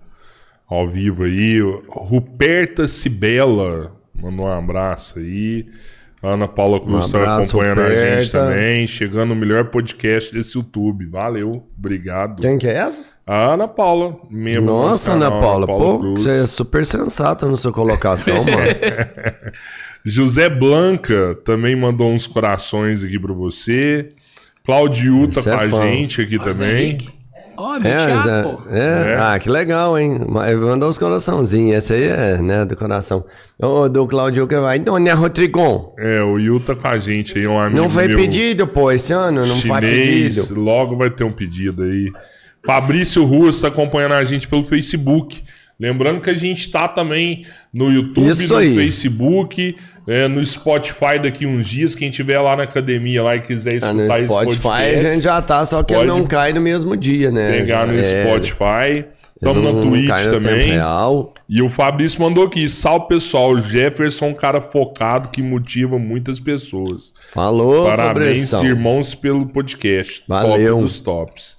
ao 0.67 0.87
vivo 0.87 1.23
aí. 1.23 1.59
Ruperta 1.89 2.87
Cibela 2.87 3.95
mandou 4.13 4.45
um 4.45 4.51
abraço 4.51 5.19
aí. 5.19 5.67
Ana 6.23 6.47
Paula 6.47 6.79
Cruz 6.79 7.13
abraço, 7.13 7.59
acompanhando 7.59 7.81
a 7.81 7.95
gente 7.95 8.31
também. 8.31 8.87
Chegando 8.87 9.29
no 9.29 9.35
melhor 9.35 9.65
podcast 9.65 10.33
desse 10.33 10.57
YouTube. 10.57 11.05
Valeu, 11.05 11.67
obrigado. 11.77 12.41
Quem 12.41 12.57
que 12.57 12.67
é 12.67 12.77
essa? 12.77 13.14
A 13.27 13.53
Ana 13.53 13.67
Paula, 13.67 14.17
membro 14.29 14.61
do 14.61 14.67
nosso 14.67 14.87
Nossa, 14.89 15.11
Ana 15.13 15.25
canal, 15.27 15.41
Paula. 15.41 15.65
Pô, 15.67 15.97
você 16.15 16.43
é 16.43 16.45
super 16.45 16.85
sensata 16.85 17.47
na 17.47 17.57
sua 17.57 17.73
colocação, 17.73 18.35
mano. 18.43 18.51
José 20.05 20.47
Blanca 20.47 21.35
também 21.43 21.75
mandou 21.75 22.11
uns 22.11 22.27
corações 22.27 23.03
aqui 23.03 23.17
pra 23.17 23.33
você. 23.33 24.09
Claudio 24.63 25.27
tá 25.31 25.39
Esse 25.39 25.49
com 25.49 25.55
é 25.55 25.65
a 25.65 25.69
fã. 25.69 25.81
gente 25.81 26.21
aqui 26.21 26.37
também. 26.37 26.97
Ó, 27.57 27.79
meu 27.79 27.89
É, 27.91 28.05
Thiago, 28.05 28.29
é, 28.29 28.43
pô. 28.43 28.61
é. 28.69 29.13
É. 29.13 29.17
Ah, 29.19 29.39
que 29.39 29.49
legal, 29.49 29.97
hein? 29.97 30.19
Mas 30.29 30.55
Mandou 30.59 30.89
os 30.89 30.97
coraçãozinhos. 30.97 31.77
Esse 31.77 31.93
aí 31.93 32.03
é, 32.03 32.37
né, 32.37 32.65
do 32.65 32.75
coração. 32.75 33.25
O 33.59 33.87
do 33.87 34.05
Claudio 34.05 34.47
que 34.47 34.59
vai. 34.59 34.77
Dona 34.77 35.13
Rodrigon. 35.15 35.95
É, 35.97 36.21
o 36.21 36.37
Yu 36.37 36.59
tá 36.59 36.75
com 36.75 36.87
a 36.87 36.99
gente 36.99 37.37
aí, 37.39 37.47
um 37.47 37.57
amigo 37.57 37.81
Não 37.81 37.89
foi 37.89 38.07
meu 38.07 38.17
pedido, 38.17 38.67
pô, 38.67 38.91
esse 38.91 39.13
ano? 39.13 39.41
Não 39.45 39.55
foi 39.55 39.81
chinês. 39.81 40.35
pedido. 40.37 40.61
Logo 40.61 40.95
vai 40.97 41.09
ter 41.09 41.23
um 41.23 41.31
pedido 41.31 41.81
aí. 41.83 42.11
Fabrício 42.65 43.23
Ruas 43.25 43.61
tá 43.61 43.67
acompanhando 43.67 44.13
a 44.13 44.23
gente 44.23 44.47
pelo 44.47 44.63
Facebook. 44.63 45.43
Lembrando 45.79 46.21
que 46.21 46.29
a 46.29 46.33
gente 46.33 46.71
tá 46.71 46.87
também 46.87 47.45
no 47.73 47.91
YouTube, 47.91 48.29
Isso 48.29 48.53
no 48.53 48.59
aí. 48.59 48.73
Facebook, 48.75 49.75
é, 50.07 50.25
no 50.27 50.43
Spotify 50.45 51.19
daqui 51.21 51.45
uns 51.45 51.67
dias. 51.67 51.93
Quem 51.93 52.09
tiver 52.09 52.39
lá 52.39 52.55
na 52.55 52.63
academia 52.63 53.21
lá 53.21 53.35
e 53.35 53.41
quiser 53.41 53.79
Ah, 53.83 53.91
no 53.93 53.99
escutar 54.01 54.19
esse 54.19 54.27
Spotify 54.33 54.61
podcast, 54.61 55.05
a 55.05 55.13
gente 55.13 55.23
já 55.23 55.41
tá, 55.41 55.65
só 55.65 55.83
que 55.83 55.93
pode 55.93 56.07
não 56.07 56.25
cai 56.25 56.53
no 56.53 56.61
mesmo 56.61 56.95
dia, 56.95 57.29
né? 57.29 57.51
pegar 57.51 57.85
no 57.85 57.93
É, 57.93 58.03
Spotify. 58.03 59.05
Estamos 59.35 59.61
na 59.63 59.81
Twitch 59.81 60.07
também. 60.31 60.71
E 61.49 61.61
o 61.61 61.69
Fabrício 61.69 62.21
mandou 62.21 62.45
aqui. 62.45 62.69
Salve 62.69 63.09
pessoal, 63.09 63.57
Jefferson 63.59 64.27
é 64.27 64.29
um 64.29 64.33
cara 64.33 64.61
focado 64.61 65.27
que 65.27 65.41
motiva 65.41 65.99
muitas 65.99 66.39
pessoas. 66.39 67.13
Falou, 67.33 67.85
Parabéns, 67.85 68.49
Fabrição. 68.49 68.65
irmãos, 68.65 69.13
pelo 69.13 69.45
podcast. 69.47 70.23
Valeu. 70.25 70.75
Top 70.75 70.83
dos 70.85 70.99
tops. 71.01 71.57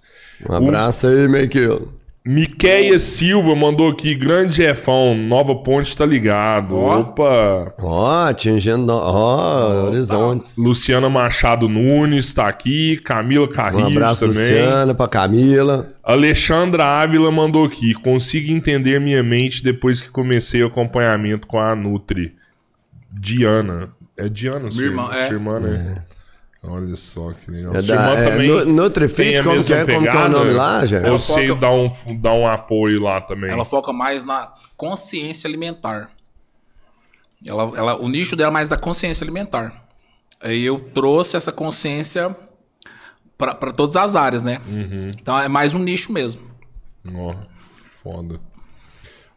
Um 0.49 0.55
abraço 0.55 1.07
aí, 1.09 1.29
Michael. 1.29 1.89
Miqueia 2.27 2.99
Silva 2.99 3.55
mandou 3.55 3.89
aqui, 3.89 4.13
grande 4.13 4.57
Jefão, 4.57 5.15
Nova 5.15 5.55
Ponte 5.55 5.97
tá 5.97 6.05
ligado. 6.05 6.77
Ó. 6.77 6.99
Opa! 6.99 7.73
Ó, 7.79 8.25
atingindo. 8.27 8.93
Ó, 8.93 9.85
horizontes. 9.87 10.57
Luciana 10.59 11.09
Machado 11.09 11.69
Nunes 11.69 12.35
tá 12.35 12.49
aqui, 12.49 12.97
Camila 12.97 13.45
Um 13.47 13.49
Carrilho 13.49 13.87
abraço, 13.87 14.27
também. 14.27 14.41
Luciana, 14.43 14.93
pra 14.93 15.07
Camila. 15.07 15.93
Alexandra 16.03 16.85
Ávila 16.85 17.31
mandou 17.31 17.65
aqui, 17.65 17.95
consigo 17.95 18.51
entender 18.51 19.01
minha 19.01 19.23
mente 19.23 19.63
depois 19.63 20.03
que 20.03 20.11
comecei 20.11 20.65
o 20.65 20.67
acompanhamento 20.67 21.47
com 21.47 21.61
a 21.61 21.77
Nutri. 21.77 22.35
Diana. 23.13 23.91
É 24.17 24.29
Diana, 24.29 24.69
sua 24.69 24.85
irmã, 24.85 25.07
sua 25.07 25.21
é. 25.21 25.29
irmã, 25.29 25.61
né? 25.61 26.03
Olha 26.69 26.97
só 26.97 27.33
que 27.33 27.51
legal. 27.51 27.75
É 27.75 27.83
da, 27.83 27.95
é, 28.17 28.31
também 28.31 28.49
como 29.43 29.63
que 29.65 29.73
mesma 29.73 29.77
é? 29.77 29.85
Como 29.85 30.03
que 30.03 30.09
é 30.09 30.11
o 30.11 30.15
pegada? 30.15 30.29
nome 30.29 30.53
lá, 30.53 30.85
já? 30.87 30.99
Eu 30.99 31.07
Ela 31.07 31.19
sei 31.19 31.49
foca- 31.49 31.61
dar 31.61 31.71
um, 31.73 31.91
dar 32.21 32.33
um 32.35 32.47
apoio 32.49 33.01
lá 33.03 33.21
também. 33.21 33.51
Ela 33.51 33.65
foca 33.65 33.93
mais 33.93 34.25
na 34.25 34.53
consciência 34.77 35.47
alimentar. 35.49 36.11
Ela, 37.47 37.63
ela, 37.77 37.97
o 38.03 38.09
nicho 38.09 38.35
dela 38.35 38.51
é 38.51 38.53
mais 38.53 38.69
da 38.69 38.77
consciência 38.77 39.25
alimentar. 39.25 39.85
Aí 40.41 40.65
eu 40.65 40.81
trouxe 40.93 41.37
essa 41.37 41.53
consciência 41.53 42.35
para 43.39 43.55
todas 43.73 43.97
as 43.97 44.17
áreas, 44.17 44.43
né? 44.43 44.61
Uhum. 44.67 45.11
Então 45.21 45.39
é 45.39 45.49
mais 45.49 45.75
um 45.75 45.79
nicho 45.79 46.11
mesmo. 46.13 46.43
Ó, 47.15 47.35
foda. 48.03 48.41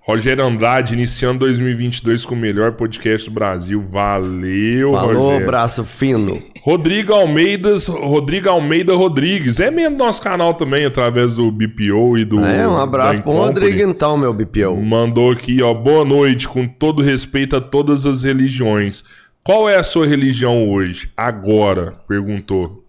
Rogério 0.09 0.43
Andrade, 0.43 0.95
iniciando 0.95 1.41
2022 1.41 2.25
com 2.25 2.33
o 2.33 2.38
melhor 2.38 2.71
podcast 2.71 3.29
do 3.29 3.33
Brasil. 3.35 3.85
Valeu, 3.91 4.93
Falou, 4.93 5.25
Rogério. 5.25 5.45
braço 5.45 5.85
fino. 5.85 6.41
Rodrigo 6.63 7.13
Almeida, 7.13 7.75
Rodrigo 7.88 8.49
Almeida 8.49 8.95
Rodrigues. 8.95 9.59
É 9.59 9.69
mesmo 9.69 9.95
nosso 9.97 10.19
canal 10.19 10.55
também, 10.55 10.83
através 10.83 11.35
do 11.35 11.51
BPO 11.51 12.17
e 12.17 12.25
do. 12.25 12.43
É, 12.43 12.67
um 12.67 12.75
abraço 12.75 13.21
pro. 13.21 13.33
Rodrigo 13.33 13.88
então, 13.88 14.17
meu 14.17 14.33
BPO. 14.33 14.81
Mandou 14.81 15.31
aqui, 15.31 15.61
ó. 15.61 15.75
Boa 15.75 16.03
noite, 16.03 16.47
com 16.47 16.67
todo 16.67 17.03
respeito 17.03 17.55
a 17.55 17.61
todas 17.61 18.07
as 18.07 18.23
religiões. 18.23 19.03
Qual 19.45 19.69
é 19.69 19.77
a 19.77 19.83
sua 19.83 20.07
religião 20.07 20.67
hoje? 20.71 21.11
Agora, 21.15 21.99
perguntou. 22.07 22.83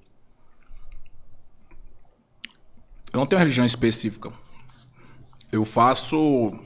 Eu 3.12 3.18
não 3.18 3.26
tenho 3.26 3.40
religião 3.40 3.66
específica. 3.66 4.30
Eu 5.52 5.66
faço 5.66 6.58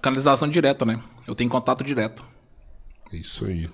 canalização 0.00 0.48
direta, 0.48 0.84
né? 0.84 1.00
Eu 1.26 1.34
tenho 1.34 1.50
contato 1.50 1.84
direto. 1.84 2.24
É 3.12 3.16
isso 3.16 3.44
aí. 3.46 3.68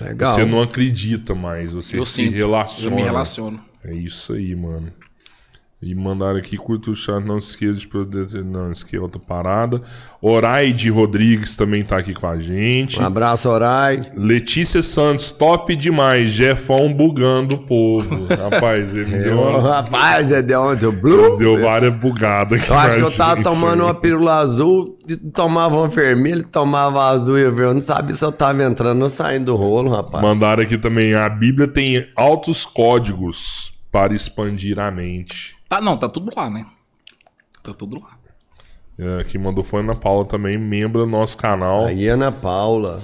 Legal. 0.00 0.34
Você 0.34 0.44
não 0.44 0.62
acredita 0.62 1.34
mais, 1.34 1.72
você 1.72 1.98
eu 1.98 2.04
se 2.04 2.24
sinto. 2.24 2.34
relaciona. 2.34 2.90
Eu 2.90 2.96
me 2.96 3.02
relaciono. 3.02 3.64
É 3.84 3.94
isso 3.94 4.32
aí, 4.32 4.54
mano. 4.54 4.92
E 5.80 5.94
mandaram 5.94 6.38
aqui, 6.38 6.56
curta 6.56 6.90
o 6.90 6.96
chat, 6.96 7.22
não 7.22 7.38
se 7.38 7.50
esqueça 7.50 7.74
de 7.74 7.86
poder... 7.86 8.26
Não, 8.42 8.72
isso 8.72 8.86
aqui 8.86 8.96
é 8.96 9.00
outra 9.00 9.20
parada. 9.20 9.82
Oraide 10.22 10.88
Rodrigues 10.88 11.54
também 11.54 11.84
tá 11.84 11.98
aqui 11.98 12.14
com 12.14 12.26
a 12.26 12.40
gente. 12.40 12.98
Um 12.98 13.04
abraço, 13.04 13.48
Orai. 13.50 14.00
Letícia 14.16 14.80
Santos, 14.80 15.30
top 15.30 15.76
demais. 15.76 16.30
Jefão 16.30 16.90
bugando 16.92 17.56
o 17.56 17.58
povo. 17.58 18.26
Rapaz, 18.34 18.94
ele 18.94 19.18
deu, 19.18 19.38
umas, 19.38 19.64
Rapaz, 19.64 20.32
é 20.32 20.40
de 20.40 20.54
onde? 20.54 20.86
Blue? 20.88 21.36
deu 21.36 21.60
várias 21.60 21.94
bugadas 21.94 22.58
aqui 22.58 22.70
Eu 22.70 22.78
acho 22.78 22.96
que 22.96 23.02
eu 23.02 23.16
tava 23.16 23.34
gente 23.34 23.44
tomando 23.44 23.82
uma 23.82 23.94
pílula 23.94 24.36
azul, 24.36 24.98
tomava 25.34 25.76
uma 25.76 25.88
vermelha, 25.88 26.42
tomava 26.42 27.04
azul 27.10 27.38
e 27.38 27.42
eu, 27.42 27.54
eu 27.54 27.74
não 27.74 27.82
sabia 27.82 28.14
se 28.14 28.24
eu 28.24 28.32
tava 28.32 28.64
entrando 28.64 29.02
ou 29.02 29.10
saindo 29.10 29.46
do 29.46 29.56
rolo, 29.56 29.90
rapaz. 29.90 30.22
Mandaram 30.24 30.62
aqui 30.62 30.78
também, 30.78 31.14
a 31.14 31.28
Bíblia 31.28 31.68
tem 31.68 32.06
altos 32.16 32.64
códigos 32.64 33.72
para 33.92 34.14
expandir 34.14 34.78
a 34.78 34.90
mente. 34.90 35.55
Tá, 35.68 35.80
não, 35.80 35.96
tá 35.96 36.08
tudo 36.08 36.32
lá, 36.36 36.48
né? 36.48 36.66
Tá 37.62 37.72
tudo 37.72 38.00
lá. 38.00 38.16
É, 38.98 39.24
quem 39.24 39.40
mandou 39.40 39.62
foi 39.62 39.80
a 39.80 39.82
Ana 39.82 39.94
Paula 39.94 40.24
também, 40.24 40.56
membro 40.56 41.00
do 41.00 41.06
nosso 41.06 41.36
canal. 41.36 41.86
Aí, 41.86 42.08
Ana 42.08 42.32
Paula. 42.32 43.02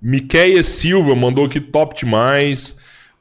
Miqueia 0.00 0.62
Silva 0.62 1.14
mandou 1.14 1.44
aqui 1.44 1.60
top 1.60 1.94
demais. 1.94 2.76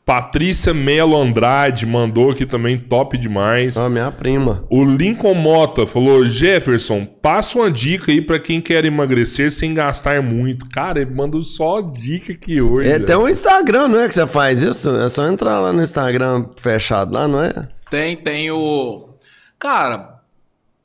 Patrícia 0.05 0.73
Melo 0.73 1.17
Andrade 1.17 1.85
mandou 1.85 2.31
aqui 2.31 2.45
também, 2.45 2.77
top 2.77 3.17
demais. 3.17 3.75
Ó, 3.75 3.89
minha 3.89 4.09
prima. 4.09 4.63
O 4.69 4.85
Lincoln 4.85 5.33
Mota 5.33 5.85
falou: 5.85 6.23
Jefferson, 6.23 7.05
passa 7.05 7.57
uma 7.57 7.69
dica 7.69 8.09
aí 8.09 8.21
pra 8.21 8.39
quem 8.39 8.61
quer 8.61 8.85
emagrecer 8.85 9.51
sem 9.51 9.73
gastar 9.73 10.21
muito. 10.21 10.69
Cara, 10.69 11.01
ele 11.01 11.13
mandou 11.13 11.41
só 11.41 11.81
dica 11.81 12.31
aqui 12.31 12.61
hoje. 12.61 12.87
É, 12.87 12.93
velho. 12.93 13.05
tem 13.05 13.17
um 13.17 13.27
Instagram, 13.27 13.89
não 13.89 13.99
é 13.99 14.07
que 14.07 14.13
você 14.13 14.25
faz 14.25 14.63
isso? 14.63 14.89
É 14.95 15.09
só 15.09 15.27
entrar 15.27 15.59
lá 15.59 15.73
no 15.73 15.81
Instagram 15.81 16.45
fechado 16.55 17.13
lá, 17.13 17.27
não 17.27 17.43
é? 17.43 17.67
Tem, 17.89 18.15
tem 18.15 18.51
o. 18.51 19.15
Cara, 19.59 20.21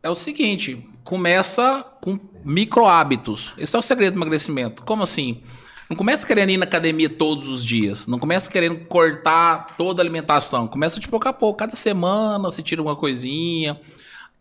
é 0.02 0.10
o 0.10 0.14
seguinte: 0.14 0.88
começa 1.04 1.84
com 2.00 2.18
micro 2.44 2.86
hábitos. 2.86 3.52
Esse 3.56 3.76
é 3.76 3.78
o 3.78 3.82
segredo 3.82 4.14
do 4.14 4.18
emagrecimento. 4.18 4.82
Como 4.82 5.02
assim? 5.02 5.42
Não 5.88 5.96
começa 5.96 6.26
querendo 6.26 6.50
ir 6.50 6.56
na 6.56 6.64
academia 6.64 7.08
todos 7.08 7.48
os 7.48 7.64
dias. 7.64 8.06
Não 8.06 8.18
começa 8.18 8.50
querendo 8.50 8.84
cortar 8.86 9.76
toda 9.76 10.00
a 10.00 10.02
alimentação. 10.02 10.66
Começa 10.66 10.98
de 10.98 11.06
pouco 11.06 11.28
a 11.28 11.32
pouco. 11.32 11.58
Cada 11.58 11.76
semana 11.76 12.50
você 12.50 12.62
tira 12.62 12.80
uma 12.80 12.96
coisinha. 12.96 13.78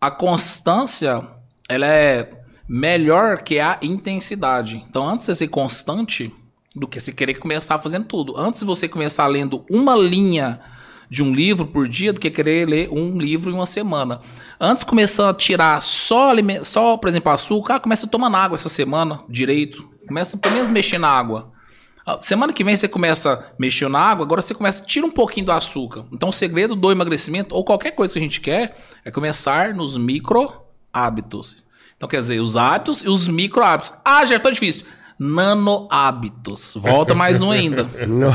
A 0.00 0.10
constância, 0.10 1.22
ela 1.68 1.86
é 1.86 2.30
melhor 2.66 3.42
que 3.42 3.60
a 3.60 3.78
intensidade. 3.82 4.82
Então, 4.88 5.06
antes 5.06 5.26
de 5.26 5.36
ser 5.36 5.48
constante, 5.48 6.34
do 6.74 6.88
que 6.88 6.98
você 6.98 7.12
querer 7.12 7.34
começar 7.34 7.78
fazendo 7.78 8.06
tudo. 8.06 8.38
Antes 8.38 8.60
de 8.60 8.66
você 8.66 8.88
começar 8.88 9.26
lendo 9.26 9.64
uma 9.70 9.94
linha 9.94 10.60
de 11.12 11.22
um 11.22 11.34
livro 11.34 11.66
por 11.66 11.86
dia 11.86 12.10
do 12.10 12.18
que 12.18 12.30
querer 12.30 12.66
ler 12.66 12.88
um 12.90 13.18
livro 13.18 13.50
em 13.50 13.54
uma 13.54 13.66
semana. 13.66 14.22
Antes 14.58 14.82
começar 14.82 15.28
a 15.28 15.34
tirar 15.34 15.82
só, 15.82 16.32
só 16.62 16.96
por 16.96 17.06
exemplo, 17.06 17.30
açúcar, 17.30 17.80
começa 17.80 18.06
tomando 18.06 18.34
água 18.34 18.56
essa 18.56 18.70
semana 18.70 19.22
direito. 19.28 19.86
Começa 20.08 20.38
pelo 20.38 20.54
menos 20.54 20.70
mexer 20.70 20.96
na 20.96 21.08
água. 21.08 21.52
Ah, 22.06 22.18
Semana 22.22 22.50
que 22.50 22.64
vem 22.64 22.74
você 22.74 22.88
começa 22.88 23.52
mexer 23.58 23.90
na 23.90 23.98
água, 23.98 24.24
agora 24.24 24.40
você 24.40 24.54
começa, 24.54 24.82
tira 24.82 25.04
um 25.04 25.10
pouquinho 25.10 25.44
do 25.44 25.52
açúcar. 25.52 26.06
Então 26.10 26.30
o 26.30 26.32
segredo 26.32 26.74
do 26.74 26.90
emagrecimento, 26.90 27.54
ou 27.54 27.62
qualquer 27.62 27.90
coisa 27.90 28.14
que 28.14 28.18
a 28.18 28.22
gente 28.22 28.40
quer, 28.40 28.78
é 29.04 29.10
começar 29.10 29.74
nos 29.74 29.98
micro 29.98 30.50
hábitos. 30.90 31.62
Então 31.94 32.08
quer 32.08 32.22
dizer, 32.22 32.40
os 32.40 32.56
hábitos 32.56 33.02
e 33.02 33.08
os 33.10 33.28
micro 33.28 33.62
hábitos. 33.62 33.92
Ah, 34.02 34.24
já 34.24 34.40
tá 34.40 34.48
difícil. 34.48 34.86
Nano 35.18 35.86
hábitos. 35.90 36.74
Volta 36.76 37.14
mais 37.14 37.40
um 37.40 37.50
ainda. 37.50 37.84
Não. 38.06 38.34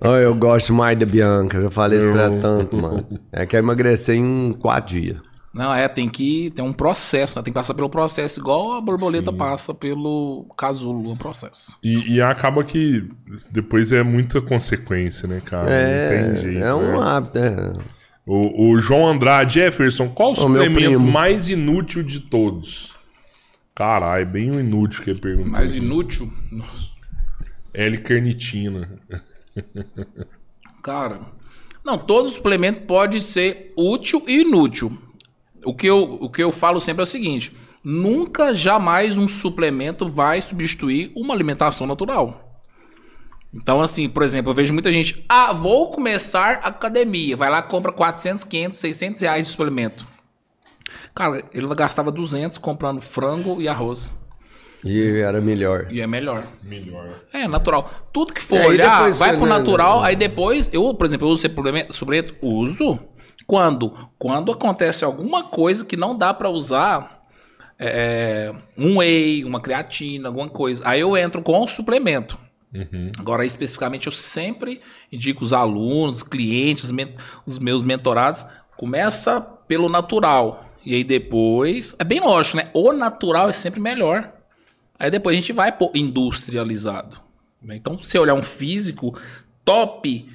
Ó, 0.00 0.16
eu 0.16 0.34
gosto 0.34 0.72
mais 0.72 0.98
da 0.98 1.06
Bianca, 1.06 1.60
já 1.60 1.70
falei 1.70 1.98
isso 1.98 2.10
pra 2.12 2.30
tanto, 2.30 2.76
mano. 2.76 3.06
É 3.30 3.44
que 3.46 3.56
é 3.56 3.58
emagrecer 3.58 4.16
em 4.16 4.52
quatro 4.52 4.94
dias. 5.00 5.16
Não, 5.54 5.74
é, 5.74 5.86
tem 5.86 6.08
que 6.08 6.50
ter 6.56 6.62
um 6.62 6.72
processo, 6.72 7.38
né? 7.38 7.42
Tem 7.42 7.52
que 7.52 7.58
passar 7.60 7.74
pelo 7.74 7.90
processo, 7.90 8.40
igual 8.40 8.72
a 8.72 8.80
borboleta 8.80 9.30
passa 9.30 9.74
pelo 9.74 10.46
casulo, 10.56 11.10
um 11.10 11.16
processo. 11.16 11.76
E, 11.84 12.14
e 12.14 12.22
acaba 12.22 12.64
que 12.64 13.06
depois 13.50 13.92
é 13.92 14.02
muita 14.02 14.40
consequência, 14.40 15.28
né, 15.28 15.42
cara? 15.44 15.64
Não 15.64 15.72
É, 15.72 16.08
tem 16.32 16.36
jeito. 16.36 16.64
é 16.64 16.74
um 16.74 16.92
né? 16.98 17.06
hábito. 17.06 17.38
É. 17.38 17.72
O, 18.24 18.70
o 18.70 18.78
João 18.78 19.06
Andrade 19.06 19.54
Jefferson, 19.54 20.08
qual 20.08 20.32
o 20.32 20.34
suplemento 20.36 20.98
mais 21.00 21.50
inútil 21.50 22.02
de 22.02 22.20
todos? 22.20 22.94
Caralho, 23.74 24.26
bem 24.26 24.50
o 24.50 24.60
inútil 24.60 25.02
que 25.02 25.10
ele 25.10 25.20
perguntou. 25.20 25.52
Mais 25.52 25.74
inútil? 25.74 26.32
Nossa. 26.50 26.90
L-carnitina. 27.72 28.98
Cara, 30.82 31.20
não, 31.84 31.96
todo 31.96 32.28
suplemento 32.28 32.82
pode 32.82 33.20
ser 33.20 33.72
útil 33.76 34.22
e 34.26 34.42
inútil. 34.42 34.96
O 35.64 35.74
que 35.74 35.86
eu, 35.86 36.18
o 36.20 36.28
que 36.28 36.42
eu 36.42 36.52
falo 36.52 36.80
sempre 36.80 37.02
é 37.02 37.04
o 37.04 37.06
seguinte: 37.06 37.56
nunca, 37.82 38.54
jamais 38.54 39.16
um 39.16 39.26
suplemento 39.26 40.08
vai 40.08 40.40
substituir 40.40 41.10
uma 41.14 41.32
alimentação 41.32 41.86
natural. 41.86 42.60
Então, 43.54 43.82
assim, 43.82 44.08
por 44.08 44.22
exemplo, 44.22 44.50
eu 44.50 44.54
vejo 44.54 44.72
muita 44.72 44.90
gente, 44.90 45.24
ah, 45.28 45.52
vou 45.52 45.90
começar 45.90 46.60
academia. 46.62 47.36
Vai 47.36 47.50
lá, 47.50 47.60
compra 47.60 47.92
400, 47.92 48.44
500, 48.44 48.78
600 48.78 49.20
reais 49.20 49.46
de 49.46 49.52
suplemento. 49.52 50.06
Cara, 51.14 51.42
ele 51.52 51.66
gastava 51.74 52.10
200 52.10 52.58
comprando 52.58 53.00
frango 53.00 53.60
e 53.60 53.68
arroz. 53.68 54.12
E 54.84 55.20
era 55.20 55.40
melhor. 55.40 55.86
E 55.90 56.00
é 56.00 56.06
melhor. 56.06 56.44
Melhor. 56.62 57.20
É, 57.32 57.46
natural. 57.46 57.88
Tudo 58.12 58.32
que 58.32 58.42
for 58.42 58.58
aí 58.58 58.66
olhar, 58.66 58.96
depois 58.96 59.18
vai 59.18 59.36
pro 59.36 59.46
né, 59.46 59.58
natural, 59.58 60.00
né? 60.00 60.08
aí 60.08 60.16
depois, 60.16 60.70
eu, 60.72 60.92
por 60.94 61.06
exemplo, 61.06 61.28
eu 61.28 61.32
uso 61.32 61.42
suplemento, 61.42 61.92
suplemento 61.92 62.34
uso 62.42 62.98
quando? 63.46 63.92
Quando 64.18 64.50
acontece 64.50 65.04
alguma 65.04 65.44
coisa 65.44 65.84
que 65.84 65.96
não 65.96 66.16
dá 66.16 66.34
pra 66.34 66.50
usar 66.50 67.22
é, 67.78 68.52
um 68.76 68.98
whey, 68.98 69.44
uma 69.44 69.60
creatina, 69.60 70.28
alguma 70.28 70.48
coisa. 70.48 70.82
Aí 70.86 71.00
eu 71.00 71.16
entro 71.16 71.42
com 71.42 71.60
o 71.60 71.68
suplemento. 71.68 72.38
Agora, 73.18 73.44
especificamente, 73.44 74.06
eu 74.06 74.12
sempre 74.12 74.80
indico 75.12 75.44
os 75.44 75.52
alunos, 75.52 76.18
os 76.18 76.22
clientes, 76.22 76.90
os 77.44 77.58
meus 77.58 77.82
mentorados, 77.82 78.46
começa 78.78 79.42
pelo 79.68 79.90
natural. 79.90 80.71
E 80.84 80.94
aí 80.94 81.04
depois, 81.04 81.94
é 81.98 82.04
bem 82.04 82.20
lógico, 82.20 82.56
né? 82.56 82.70
O 82.74 82.92
natural 82.92 83.48
é 83.48 83.52
sempre 83.52 83.80
melhor. 83.80 84.32
Aí 84.98 85.10
depois 85.10 85.36
a 85.36 85.40
gente 85.40 85.52
vai 85.52 85.72
pro 85.72 85.90
industrializado. 85.94 87.18
né? 87.60 87.76
Então, 87.76 88.02
se 88.02 88.10
você 88.10 88.18
olhar 88.18 88.34
um 88.34 88.42
físico 88.42 89.18
top, 89.64 90.28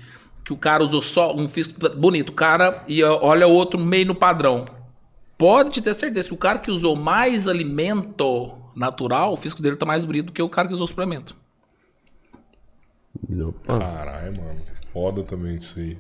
que 0.43 0.53
o 0.53 0.57
cara 0.57 0.83
usou 0.83 1.01
só 1.01 1.35
um 1.35 1.49
físico 1.49 1.89
bonito, 1.95 2.29
o 2.29 2.33
cara 2.33 2.83
e 2.87 3.03
olha 3.03 3.47
o 3.47 3.51
outro 3.53 3.79
meio 3.79 4.07
no 4.07 4.15
padrão. 4.15 4.65
Pode 5.37 5.81
ter 5.81 5.93
certeza 5.93 6.29
que 6.29 6.33
o 6.33 6.37
cara 6.37 6.59
que 6.59 6.71
usou 6.71 6.95
mais 6.95 7.47
alimento 7.47 8.57
natural, 8.75 9.33
o 9.33 9.37
físico 9.37 9.61
dele 9.61 9.75
tá 9.75 9.85
mais 9.85 10.05
bonito 10.05 10.27
do 10.27 10.31
que 10.31 10.41
o 10.41 10.49
cara 10.49 10.67
que 10.67 10.73
usou 10.73 10.87
suplemento. 10.87 11.35
Opa. 13.45 13.79
Caralho, 13.79 14.37
mano. 14.37 14.61
Foda 14.93 15.23
também 15.23 15.55
isso 15.57 15.79
aí. 15.79 15.97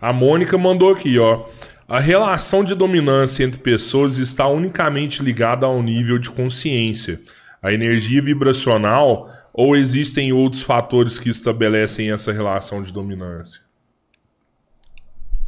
A 0.00 0.12
Mônica 0.12 0.56
mandou 0.56 0.92
aqui, 0.92 1.18
ó. 1.18 1.46
A 1.90 1.98
relação 1.98 2.62
de 2.62 2.72
dominância 2.72 3.42
entre 3.42 3.58
pessoas 3.58 4.18
está 4.18 4.46
unicamente 4.46 5.24
ligada 5.24 5.66
ao 5.66 5.82
nível 5.82 6.20
de 6.20 6.30
consciência, 6.30 7.20
a 7.60 7.72
energia 7.72 8.22
vibracional, 8.22 9.28
ou 9.52 9.74
existem 9.74 10.32
outros 10.32 10.62
fatores 10.62 11.18
que 11.18 11.28
estabelecem 11.28 12.12
essa 12.12 12.30
relação 12.30 12.80
de 12.80 12.92
dominância? 12.92 13.62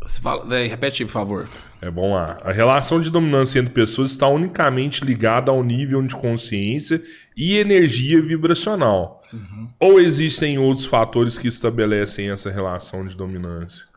Você 0.00 0.20
fala, 0.20 0.44
né, 0.44 0.66
repete, 0.66 1.04
por 1.04 1.12
favor. 1.12 1.48
É 1.80 1.88
bom 1.88 2.12
lá. 2.14 2.36
A 2.42 2.50
relação 2.50 3.00
de 3.00 3.08
dominância 3.08 3.60
entre 3.60 3.72
pessoas 3.72 4.10
está 4.10 4.26
unicamente 4.26 5.04
ligada 5.04 5.52
ao 5.52 5.62
nível 5.62 6.02
de 6.02 6.16
consciência 6.16 7.00
e 7.36 7.56
energia 7.56 8.20
vibracional. 8.20 9.22
Ou 9.78 10.00
existem 10.00 10.58
outros 10.58 10.86
fatores 10.86 11.38
que 11.38 11.46
estabelecem 11.46 12.30
essa 12.30 12.50
relação 12.50 13.06
de 13.06 13.16
dominância? 13.16 13.91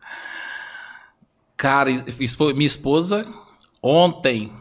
Cara, 1.56 1.90
isso 1.90 2.36
foi 2.36 2.52
minha 2.52 2.66
esposa 2.66 3.26
ontem, 3.82 4.52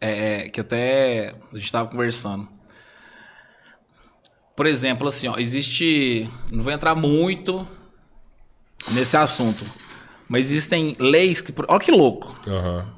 é, 0.00 0.48
que 0.48 0.60
até 0.60 1.34
a 1.52 1.58
gente 1.58 1.72
tava 1.72 1.88
conversando. 1.88 2.48
Por 4.54 4.66
exemplo, 4.66 5.08
assim, 5.08 5.28
ó, 5.28 5.38
existe. 5.38 6.28
Não 6.50 6.62
vou 6.62 6.72
entrar 6.72 6.94
muito 6.94 7.66
nesse 8.90 9.16
assunto, 9.16 9.64
mas 10.28 10.50
existem 10.50 10.94
leis 10.98 11.40
que. 11.40 11.52
Olha 11.68 11.80
que 11.80 11.90
louco. 11.90 12.34
Aham. 12.46 12.92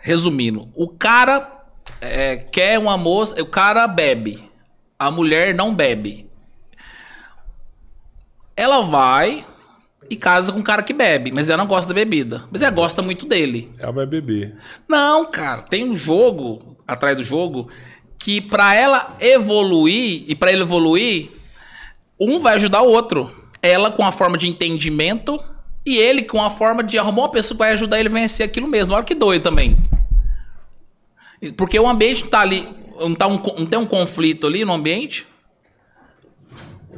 Resumindo, 0.00 0.68
o 0.74 0.88
cara 0.88 1.64
é, 2.00 2.36
quer 2.36 2.78
uma 2.78 2.98
moça, 2.98 3.40
o 3.40 3.46
cara 3.46 3.86
bebe, 3.86 4.50
a 4.98 5.10
mulher 5.10 5.54
não 5.54 5.72
bebe. 5.72 6.28
Ela 8.56 8.82
vai 8.82 9.44
e 10.12 10.16
casa 10.16 10.52
com 10.52 10.58
um 10.58 10.62
cara 10.62 10.82
que 10.82 10.92
bebe, 10.92 11.32
mas 11.32 11.48
ela 11.48 11.62
não 11.62 11.66
gosta 11.66 11.88
da 11.88 11.94
bebida, 11.94 12.44
mas 12.50 12.60
ela 12.60 12.70
gosta 12.70 13.00
muito 13.00 13.24
dele. 13.24 13.72
Ela 13.78 13.92
vai 13.92 14.04
beber. 14.04 14.54
Não, 14.86 15.24
cara, 15.24 15.62
tem 15.62 15.88
um 15.88 15.96
jogo 15.96 16.76
atrás 16.86 17.16
do 17.16 17.24
jogo 17.24 17.70
que 18.18 18.38
pra 18.38 18.74
ela 18.74 19.16
evoluir 19.20 20.24
e 20.28 20.34
pra 20.34 20.52
ele 20.52 20.60
evoluir, 20.60 21.30
um 22.20 22.38
vai 22.38 22.56
ajudar 22.56 22.82
o 22.82 22.90
outro. 22.90 23.34
Ela 23.62 23.90
com 23.90 24.04
a 24.04 24.12
forma 24.12 24.36
de 24.36 24.46
entendimento 24.46 25.42
e 25.84 25.96
ele 25.96 26.22
com 26.24 26.42
a 26.42 26.50
forma 26.50 26.84
de 26.84 26.98
arrumar 26.98 27.22
uma 27.22 27.30
pessoa 27.30 27.56
que 27.56 27.64
vai 27.64 27.72
ajudar 27.72 27.98
ele 27.98 28.10
a 28.10 28.12
vencer 28.12 28.44
aquilo 28.44 28.68
mesmo. 28.68 28.92
Olha 28.94 29.02
que 29.02 29.14
doido 29.14 29.42
também. 29.42 29.78
Porque 31.56 31.80
o 31.80 31.88
ambiente 31.88 32.24
tá 32.24 32.40
ali, 32.40 32.68
não, 33.00 33.14
tá 33.14 33.26
um, 33.26 33.40
não 33.58 33.64
tem 33.64 33.78
um 33.78 33.86
conflito 33.86 34.46
ali 34.46 34.62
no 34.62 34.74
ambiente. 34.74 35.26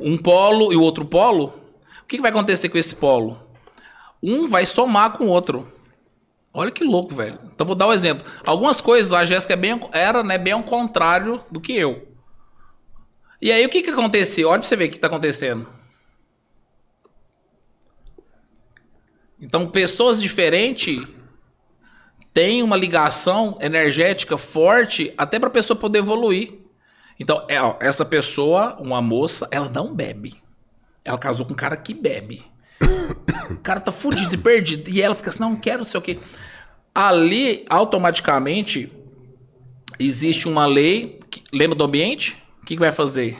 Um 0.00 0.16
polo 0.16 0.72
e 0.72 0.76
o 0.76 0.82
outro 0.82 1.04
polo. 1.04 1.63
O 2.04 2.06
que, 2.06 2.20
vai 2.20 2.30
acontecer 2.30 2.68
com 2.68 2.76
esse 2.76 2.94
polo? 2.94 3.40
Um 4.22 4.46
vai 4.46 4.66
somar 4.66 5.12
com 5.12 5.24
o 5.24 5.28
outro. 5.28 5.72
Olha 6.52 6.70
que 6.70 6.84
louco, 6.84 7.14
velho. 7.14 7.38
Então 7.52 7.66
vou 7.66 7.74
dar 7.74 7.88
um 7.88 7.92
exemplo. 7.92 8.30
Algumas 8.46 8.80
coisas 8.80 9.12
a 9.12 9.24
Jéssica 9.24 9.54
é 9.54 9.56
bem, 9.56 9.80
era 9.90 10.22
né, 10.22 10.36
bem 10.36 10.52
ao 10.52 10.62
contrário 10.62 11.42
do 11.50 11.60
que 11.60 11.72
eu. 11.72 12.06
E 13.40 13.50
aí 13.50 13.64
o 13.64 13.70
que 13.70 13.82
que 13.82 13.90
aconteceu? 13.90 14.50
Olha 14.50 14.60
pra 14.60 14.68
você 14.68 14.76
ver 14.76 14.88
o 14.88 14.90
que 14.90 14.98
tá 14.98 15.06
acontecendo. 15.06 15.66
Então 19.40 19.66
pessoas 19.66 20.20
diferentes 20.20 21.02
têm 22.34 22.62
uma 22.62 22.76
ligação 22.76 23.56
energética 23.60 24.36
forte 24.36 25.12
até 25.16 25.40
pra 25.40 25.48
pessoa 25.48 25.78
poder 25.78 26.00
evoluir. 26.00 26.64
Então, 27.18 27.46
é, 27.48 27.56
essa 27.80 28.04
pessoa, 28.04 28.76
uma 28.78 29.00
moça, 29.00 29.48
ela 29.50 29.68
não 29.68 29.94
bebe. 29.94 30.43
Ela 31.04 31.18
casou 31.18 31.44
com 31.46 31.52
um 31.52 31.56
cara 31.56 31.76
que 31.76 31.92
bebe. 31.92 32.44
O 33.50 33.56
cara 33.56 33.80
tá 33.80 33.92
fudido 33.92 34.34
e 34.34 34.38
perdido. 34.38 34.88
E 34.90 35.02
ela 35.02 35.14
fica 35.14 35.30
assim, 35.30 35.40
não 35.40 35.54
quero, 35.56 35.78
não 35.78 35.84
sei 35.84 35.98
o 35.98 36.02
quê. 36.02 36.18
Ali, 36.94 37.64
automaticamente, 37.68 38.90
existe 39.98 40.48
uma 40.48 40.66
lei. 40.66 41.20
que- 41.30 41.42
lembra 41.52 41.76
do 41.76 41.84
ambiente? 41.84 42.36
O 42.62 42.66
que, 42.66 42.74
que 42.74 42.80
vai 42.80 42.92
fazer? 42.92 43.36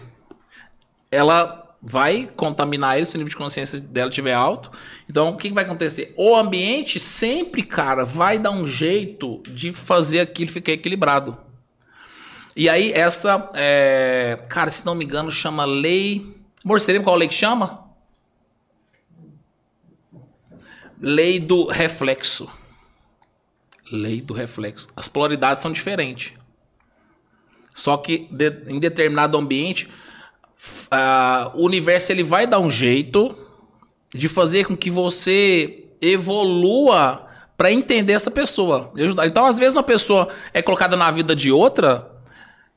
Ela 1.11 1.63
vai 1.81 2.29
contaminar 2.35 2.97
ele 2.97 3.07
se 3.07 3.15
o 3.15 3.19
nível 3.19 3.31
de 3.31 3.37
consciência 3.37 3.79
dela 3.79 4.09
estiver 4.09 4.33
alto. 4.35 4.71
Então, 5.09 5.29
o 5.29 5.37
que, 5.37 5.53
vai 5.53 5.65
acontecer? 5.65 6.13
O 6.17 6.35
ambiente 6.35 6.99
sempre, 6.99 7.63
cara, 7.63 8.05
vai 8.05 8.39
dar 8.39 8.51
um 8.51 8.67
jeito 8.67 9.43
de 9.49 9.73
fazer 9.73 10.21
aquilo 10.21 10.51
ficar 10.51 10.73
equilibrado. 10.73 11.37
E 12.57 12.69
aí, 12.69 12.93
essa. 12.93 13.51
é, 13.55 14.39
Cara, 14.49 14.71
se 14.71 14.85
não 14.85 14.95
me 14.95 15.05
engano, 15.05 15.31
chama 15.31 15.65
lei. 15.65 16.34
Lembra 16.65 17.03
qual 17.05 17.17
lei 17.17 17.29
que 17.29 17.35
chama? 17.35 17.85
Lei 21.01 21.39
do 21.39 21.67
reflexo. 21.67 22.49
Lei 23.93 24.21
do 24.21 24.33
reflexo. 24.33 24.89
As 24.97 25.09
polaridades 25.09 25.63
são 25.63 25.73
diferentes. 25.73 26.33
Só 27.75 27.97
que 27.97 28.29
de- 28.31 28.65
em 28.69 28.79
determinado 28.79 29.37
ambiente, 29.37 29.89
o 31.55 31.67
universo 31.67 32.11
ele 32.13 32.23
vai 32.23 32.47
dar 32.47 32.59
um 32.61 32.71
jeito 32.71 33.37
de 34.15 34.29
fazer 34.29 34.65
com 34.67 34.77
que 34.77 34.91
você 34.91 35.85
evolua 36.01 37.27
para 37.57 37.71
entender 37.73 38.13
essa 38.15 38.31
pessoa. 38.31 38.93
Então, 39.27 39.45
às 39.45 39.59
vezes, 39.59 39.75
uma 39.77 39.83
pessoa 39.83 40.29
é 40.53 40.63
colocada 40.63 40.97
na 40.97 41.11
vida 41.11 41.37
de 41.37 41.53
outra 41.53 42.11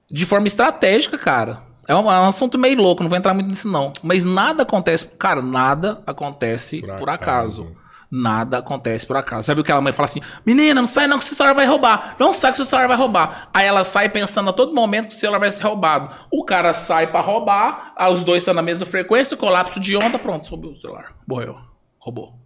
de 0.10 0.26
forma 0.26 0.48
estratégica, 0.48 1.18
cara. 1.18 1.67
É 1.88 1.96
um, 1.96 2.12
é 2.12 2.20
um 2.20 2.26
assunto 2.26 2.58
meio 2.58 2.76
louco, 2.82 3.02
não 3.02 3.10
vou 3.10 3.18
entrar 3.18 3.34
muito 3.34 3.48
nisso, 3.50 3.68
não. 3.70 3.94
Mas 4.04 4.26
nada 4.26 4.64
acontece. 4.64 5.06
Cara, 5.06 5.42
nada 5.42 6.02
acontece 6.06 6.82
por, 6.82 6.98
Por 6.98 7.10
acaso. 7.10 7.62
acaso. 7.64 7.78
Nada 8.10 8.60
acontece 8.60 9.06
por 9.06 9.18
acaso. 9.18 9.44
Sabe 9.48 9.62
o 9.62 9.64
que 9.64 9.72
a 9.72 9.80
mãe 9.82 9.92
fala 9.92 10.08
assim? 10.08 10.22
Menina, 10.46 10.82
não 10.82 10.88
sai 10.88 11.08
não 11.08 11.18
que 11.18 11.26
o 11.26 11.28
seu 11.28 11.36
celular 11.36 11.54
vai 11.54 11.66
roubar. 11.66 12.16
Não 12.20 12.34
sai 12.34 12.52
que 12.52 12.56
o 12.56 12.64
seu 12.64 12.66
celular 12.66 12.88
vai 12.88 12.98
roubar. 12.98 13.50
Aí 13.54 13.66
ela 13.66 13.84
sai 13.84 14.08
pensando 14.10 14.50
a 14.50 14.54
todo 14.54 14.74
momento 14.74 15.10
que 15.10 15.14
o 15.16 15.18
celular 15.18 15.40
vai 15.40 15.52
ser 15.52 15.64
roubado. 15.64 16.10
O 16.32 16.46
cara 16.46 16.74
sai 16.74 17.08
pra 17.08 17.20
roubar, 17.20 17.94
aí 17.98 18.14
os 18.14 18.24
dois 18.24 18.40
estão 18.44 18.54
na 18.54 18.62
mesma 18.62 18.86
frequência, 18.86 19.36
colapso 19.36 19.80
de 19.80 19.96
onda, 19.98 20.18
pronto, 20.18 20.48
subiu 20.48 20.72
o 20.72 20.78
celular. 20.80 21.16
Morreu. 21.28 21.58
Roubou. 22.00 22.40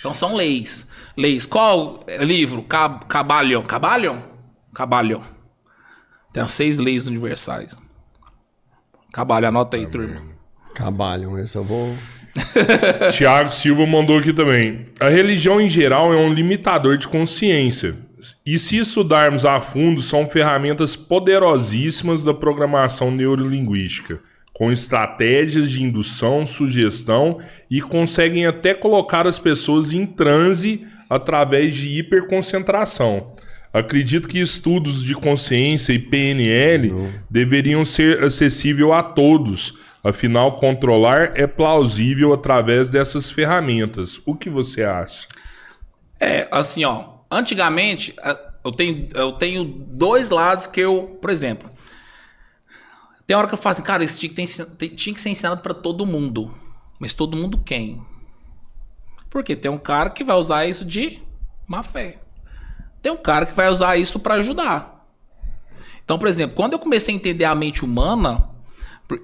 Então 0.00 0.14
são 0.14 0.34
leis. 0.34 0.86
Leis. 1.16 1.46
Qual 1.46 2.00
é, 2.06 2.24
livro? 2.24 2.62
Cab 2.62 3.04
Cabalion. 3.06 3.62
Cabalion? 3.62 4.18
Cabalion. 4.74 5.20
Tem 6.32 6.42
as 6.42 6.52
seis 6.52 6.78
leis 6.78 7.06
universais. 7.06 7.78
Cabalion, 9.12 9.48
anota 9.48 9.76
aí, 9.76 9.86
turma. 9.86 10.22
Cabalham, 10.74 11.38
esse 11.38 11.56
eu 11.56 11.64
vou. 11.64 11.94
Tiago 13.12 13.52
Silva 13.52 13.86
mandou 13.86 14.18
aqui 14.18 14.32
também. 14.32 14.86
A 14.98 15.08
religião 15.08 15.60
em 15.60 15.68
geral 15.68 16.12
é 16.14 16.16
um 16.16 16.32
limitador 16.32 16.96
de 16.96 17.06
consciência. 17.06 17.96
E 18.46 18.58
se 18.58 18.78
estudarmos 18.78 19.44
a 19.44 19.60
fundo, 19.60 20.00
são 20.00 20.28
ferramentas 20.28 20.96
poderosíssimas 20.96 22.24
da 22.24 22.32
programação 22.32 23.10
neurolinguística, 23.10 24.20
com 24.52 24.70
estratégias 24.72 25.70
de 25.70 25.82
indução, 25.82 26.46
sugestão 26.46 27.38
e 27.70 27.82
conseguem 27.82 28.46
até 28.46 28.72
colocar 28.74 29.26
as 29.26 29.38
pessoas 29.38 29.92
em 29.92 30.06
transe 30.06 30.86
através 31.10 31.74
de 31.74 31.98
hiperconcentração. 31.98 33.34
Acredito 33.72 34.28
que 34.28 34.38
estudos 34.38 35.02
de 35.02 35.14
consciência 35.14 35.92
e 35.92 35.98
PNL 35.98 37.10
deveriam 37.30 37.84
ser 37.84 38.22
acessíveis 38.22 38.90
a 38.90 39.02
todos. 39.02 39.78
Afinal, 40.04 40.56
controlar 40.56 41.32
é 41.36 41.46
plausível 41.46 42.34
através 42.34 42.90
dessas 42.90 43.30
ferramentas. 43.30 44.20
O 44.26 44.34
que 44.34 44.50
você 44.50 44.82
acha? 44.82 45.26
É, 46.20 46.46
assim, 46.50 46.84
ó. 46.84 47.12
Antigamente, 47.30 48.14
eu 48.62 48.72
tenho, 48.72 49.08
eu 49.14 49.32
tenho 49.32 49.64
dois 49.64 50.28
lados 50.28 50.66
que 50.66 50.80
eu, 50.80 51.18
por 51.20 51.30
exemplo. 51.30 51.70
Tem 53.26 53.36
hora 53.36 53.48
que 53.48 53.54
eu 53.54 53.58
falo 53.58 53.72
assim, 53.72 53.82
cara, 53.82 54.04
isso 54.04 54.18
tinha 54.18 54.28
que, 54.28 54.64
ter 54.76 54.88
tinha 54.90 55.14
que 55.14 55.20
ser 55.20 55.30
ensinado 55.30 55.62
pra 55.62 55.72
todo 55.72 56.04
mundo. 56.04 56.54
Mas 56.98 57.12
todo 57.12 57.36
mundo 57.36 57.58
quem? 57.58 58.02
Porque 59.30 59.56
tem 59.56 59.70
um 59.70 59.78
cara 59.78 60.10
que 60.10 60.22
vai 60.22 60.36
usar 60.36 60.66
isso 60.66 60.84
de 60.84 61.22
má 61.66 61.82
fé. 61.82 62.21
Tem 63.02 63.10
um 63.12 63.16
cara 63.16 63.44
que 63.46 63.54
vai 63.54 63.68
usar 63.68 63.96
isso 63.96 64.18
pra 64.20 64.34
ajudar. 64.34 65.06
Então, 66.04 66.18
por 66.18 66.28
exemplo, 66.28 66.56
quando 66.56 66.72
eu 66.74 66.78
comecei 66.78 67.12
a 67.14 67.16
entender 67.16 67.44
a 67.44 67.54
mente 67.54 67.84
humana, 67.84 68.48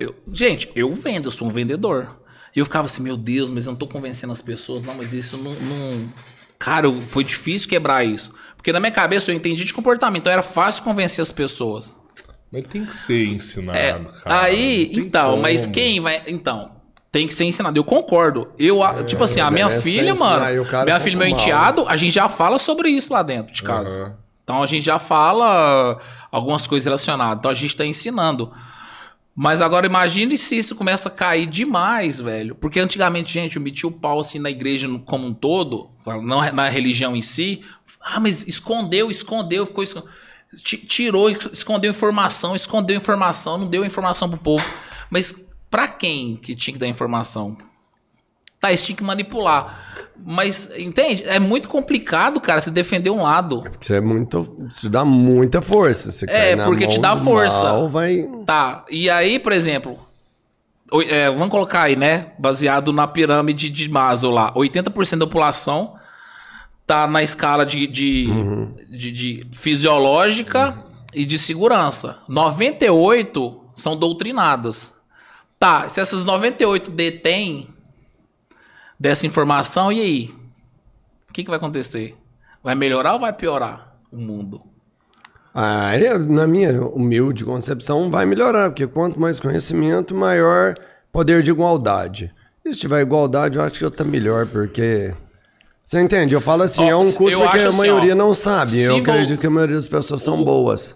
eu- 0.01 0.15
gente, 0.33 0.71
eu 0.75 0.93
vendo, 0.93 1.27
eu 1.29 1.31
sou 1.31 1.49
um 1.49 1.53
vendedor. 1.53 2.17
E 2.55 2.59
eu 2.59 2.65
ficava 2.65 2.87
assim, 2.87 3.03
meu 3.03 3.17
Deus, 3.17 3.51
mas 3.51 3.67
eu 3.67 3.73
não 3.73 3.79
tô 3.79 3.87
convencendo 3.87 4.33
as 4.33 4.41
pessoas, 4.43 4.85
não, 4.85 4.95
mas 4.95 5.13
isso 5.13 5.37
não. 5.37 5.53
não- 5.53 6.13
Cara, 6.59 6.91
foi 6.93 7.23
difícil 7.23 7.69
quebrar 7.69 8.05
isso. 8.05 8.35
Porque 8.57 8.73
na 8.73 8.81
minha 8.81 8.91
cabeça 8.91 9.31
eu 9.31 9.35
entendi 9.37 9.65
de 9.65 9.73
comportamento, 9.73 10.23
então 10.23 10.33
era 10.33 10.43
fácil 10.43 10.83
convencer 10.83 11.23
as 11.23 11.31
pessoas. 11.31 11.95
Mas 12.51 12.65
tem 12.65 12.85
que 12.85 12.97
ser 12.97 13.27
ensinado, 13.27 13.79
É, 13.79 13.93
cara. 13.93 14.41
aí, 14.43 14.91
então, 14.95 15.37
mas 15.37 15.63
como. 15.63 15.75
quem 15.75 16.01
vai. 16.01 16.23
Então, 16.27 16.73
tem 17.11 17.27
que 17.27 17.35
ser 17.35 17.45
ensinado. 17.45 17.78
Eu 17.78 17.85
concordo. 17.85 18.53
Eu, 18.59 18.83
a- 18.83 19.03
tipo 19.05 19.25
assim, 19.25 19.41
a 19.41 19.51
minha 19.51 19.81
filha, 19.81 20.15
mano, 20.15 20.45
minha 20.45 20.61
fica 20.65 21.01
filha 21.01 21.17
meu 21.17 21.31
mal. 21.31 21.39
enteado, 21.41 21.85
a 21.89 21.97
gente 21.97 22.15
já 22.15 22.28
fala 22.28 22.59
sobre 22.59 22.91
isso 22.91 23.12
lá 23.12 23.23
dentro 23.23 23.53
de 23.53 23.62
casa. 23.62 23.99
Aham. 23.99 24.15
Então 24.45 24.62
a 24.62 24.67
gente 24.67 24.85
já 24.85 24.99
fala 24.99 25.99
algumas 26.33 26.67
coisas 26.67 26.85
relacionadas. 26.87 27.39
Então 27.39 27.51
a 27.51 27.55
gente 27.55 27.77
tá 27.77 27.85
ensinando. 27.85 28.51
Mas 29.35 29.61
agora 29.61 29.87
imagine 29.87 30.37
se 30.37 30.57
isso 30.59 30.75
começa 30.75 31.09
a 31.09 31.12
cair 31.12 31.47
demais, 31.47 32.19
velho. 32.19 32.55
Porque 32.55 32.81
antigamente, 32.81 33.33
gente, 33.33 33.57
eu 33.57 33.62
metia 33.62 33.89
o 33.89 33.93
pau 33.93 34.19
assim 34.19 34.39
na 34.39 34.51
igreja 34.51 34.89
como 35.05 35.27
um 35.27 35.33
todo, 35.35 35.91
não 36.25 36.41
na 36.53 36.69
religião 36.69 37.15
em 37.15 37.23
si. 37.23 37.62
Ah, 38.03 38.19
mas 38.19 38.49
escondeu, 38.49 39.11
escondeu, 39.11 39.65
ficou 39.67 39.85
esco- 39.85 40.05
ti- 40.65 40.78
tirou, 40.78 41.31
escondeu 41.31 41.91
informação, 41.91 42.57
escondeu 42.57 42.97
informação, 42.97 43.59
não 43.59 43.67
deu 43.69 43.85
informação 43.85 44.28
pro 44.28 44.39
povo. 44.39 44.65
Mas 45.11 45.47
pra 45.71 45.89
quem 45.89 46.37
que 46.37 46.55
tinha 46.57 46.73
que 46.73 46.79
dar 46.81 46.87
informação? 46.87 47.57
Tá, 48.61 48.71
eles 48.71 48.85
tinham 48.85 48.97
que 48.97 49.05
manipular. 49.05 50.07
Mas, 50.27 50.71
entende? 50.77 51.23
É 51.29 51.39
muito 51.39 51.69
complicado, 51.69 52.41
cara, 52.41 52.61
se 52.61 52.73
defender 52.73 53.11
um 53.11 53.23
lado. 53.23 53.63
Isso 53.81 53.93
é 53.95 54.01
muito. 54.01 54.67
Isso 54.69 54.89
dá 54.91 55.05
muita 55.05 55.63
força. 55.63 56.11
Você 56.11 56.27
É, 56.29 56.57
porque 56.57 56.87
te 56.89 56.99
dá 56.99 57.17
força. 57.17 57.63
mal, 57.63 57.89
vai. 57.89 58.27
Tá, 58.45 58.85
e 58.91 59.09
aí, 59.09 59.39
por 59.39 59.53
exemplo, 59.53 59.97
é, 61.09 61.31
vamos 61.31 61.51
colocar 61.51 61.83
aí, 61.83 61.95
né? 61.95 62.33
Baseado 62.37 62.93
na 62.93 63.07
pirâmide 63.07 63.71
de 63.71 63.89
Maslow 63.89 64.33
lá. 64.33 64.53
80% 64.55 65.19
da 65.19 65.27
população 65.27 65.95
tá 66.85 67.07
na 67.07 67.23
escala 67.23 67.65
de, 67.65 67.87
de, 67.87 68.27
de- 68.91 69.13
de 69.13 69.47
fisiológica 69.53 70.85
e 71.15 71.25
de 71.25 71.39
segurança. 71.39 72.19
98 72.29 73.61
são 73.77 73.97
doutrinadas. 73.97 74.93
Tá, 75.59 75.89
se 75.89 76.01
essas 76.01 76.25
98 76.25 76.91
detêm 76.91 77.69
dessa 78.99 79.27
informação, 79.27 79.91
e 79.91 80.01
aí? 80.01 80.35
O 81.28 81.33
que, 81.33 81.43
que 81.43 81.51
vai 81.51 81.57
acontecer? 81.57 82.17
Vai 82.62 82.75
melhorar 82.75 83.15
ou 83.15 83.20
vai 83.20 83.33
piorar 83.33 83.97
o 84.12 84.17
mundo? 84.17 84.62
Ah, 85.55 85.97
eu, 85.99 86.19
na 86.20 86.47
minha 86.47 86.83
humilde 86.83 87.45
concepção, 87.45 88.11
vai 88.11 88.25
melhorar, 88.25 88.70
porque 88.70 88.87
quanto 88.87 89.19
mais 89.19 89.41
conhecimento, 89.41 90.15
maior 90.15 90.75
poder 91.12 91.43
de 91.43 91.51
igualdade. 91.51 92.33
E 92.65 92.73
se 92.73 92.81
tiver 92.81 93.01
igualdade, 93.01 93.59
eu 93.59 93.65
acho 93.65 93.78
que 93.78 93.85
eu 93.85 93.91
tá 93.91 94.05
melhor, 94.05 94.47
porque. 94.47 95.12
Você 95.85 96.01
entende? 96.01 96.35
Eu 96.35 96.41
falo 96.41 96.62
assim, 96.62 96.85
Ó, 96.85 96.91
é 96.91 96.97
um 96.97 97.11
curso 97.11 97.43
acho 97.43 97.65
a 97.65 97.69
assim, 97.69 97.78
maioria 97.78 98.12
ó, 98.12 98.17
não 98.17 98.35
sabe. 98.35 98.78
Eu 98.81 98.97
acredito 98.97 99.41
que 99.41 99.47
a 99.47 99.51
maioria 99.51 99.77
das 99.77 99.89
pessoas 99.89 100.23
são 100.23 100.45
boas. 100.45 100.95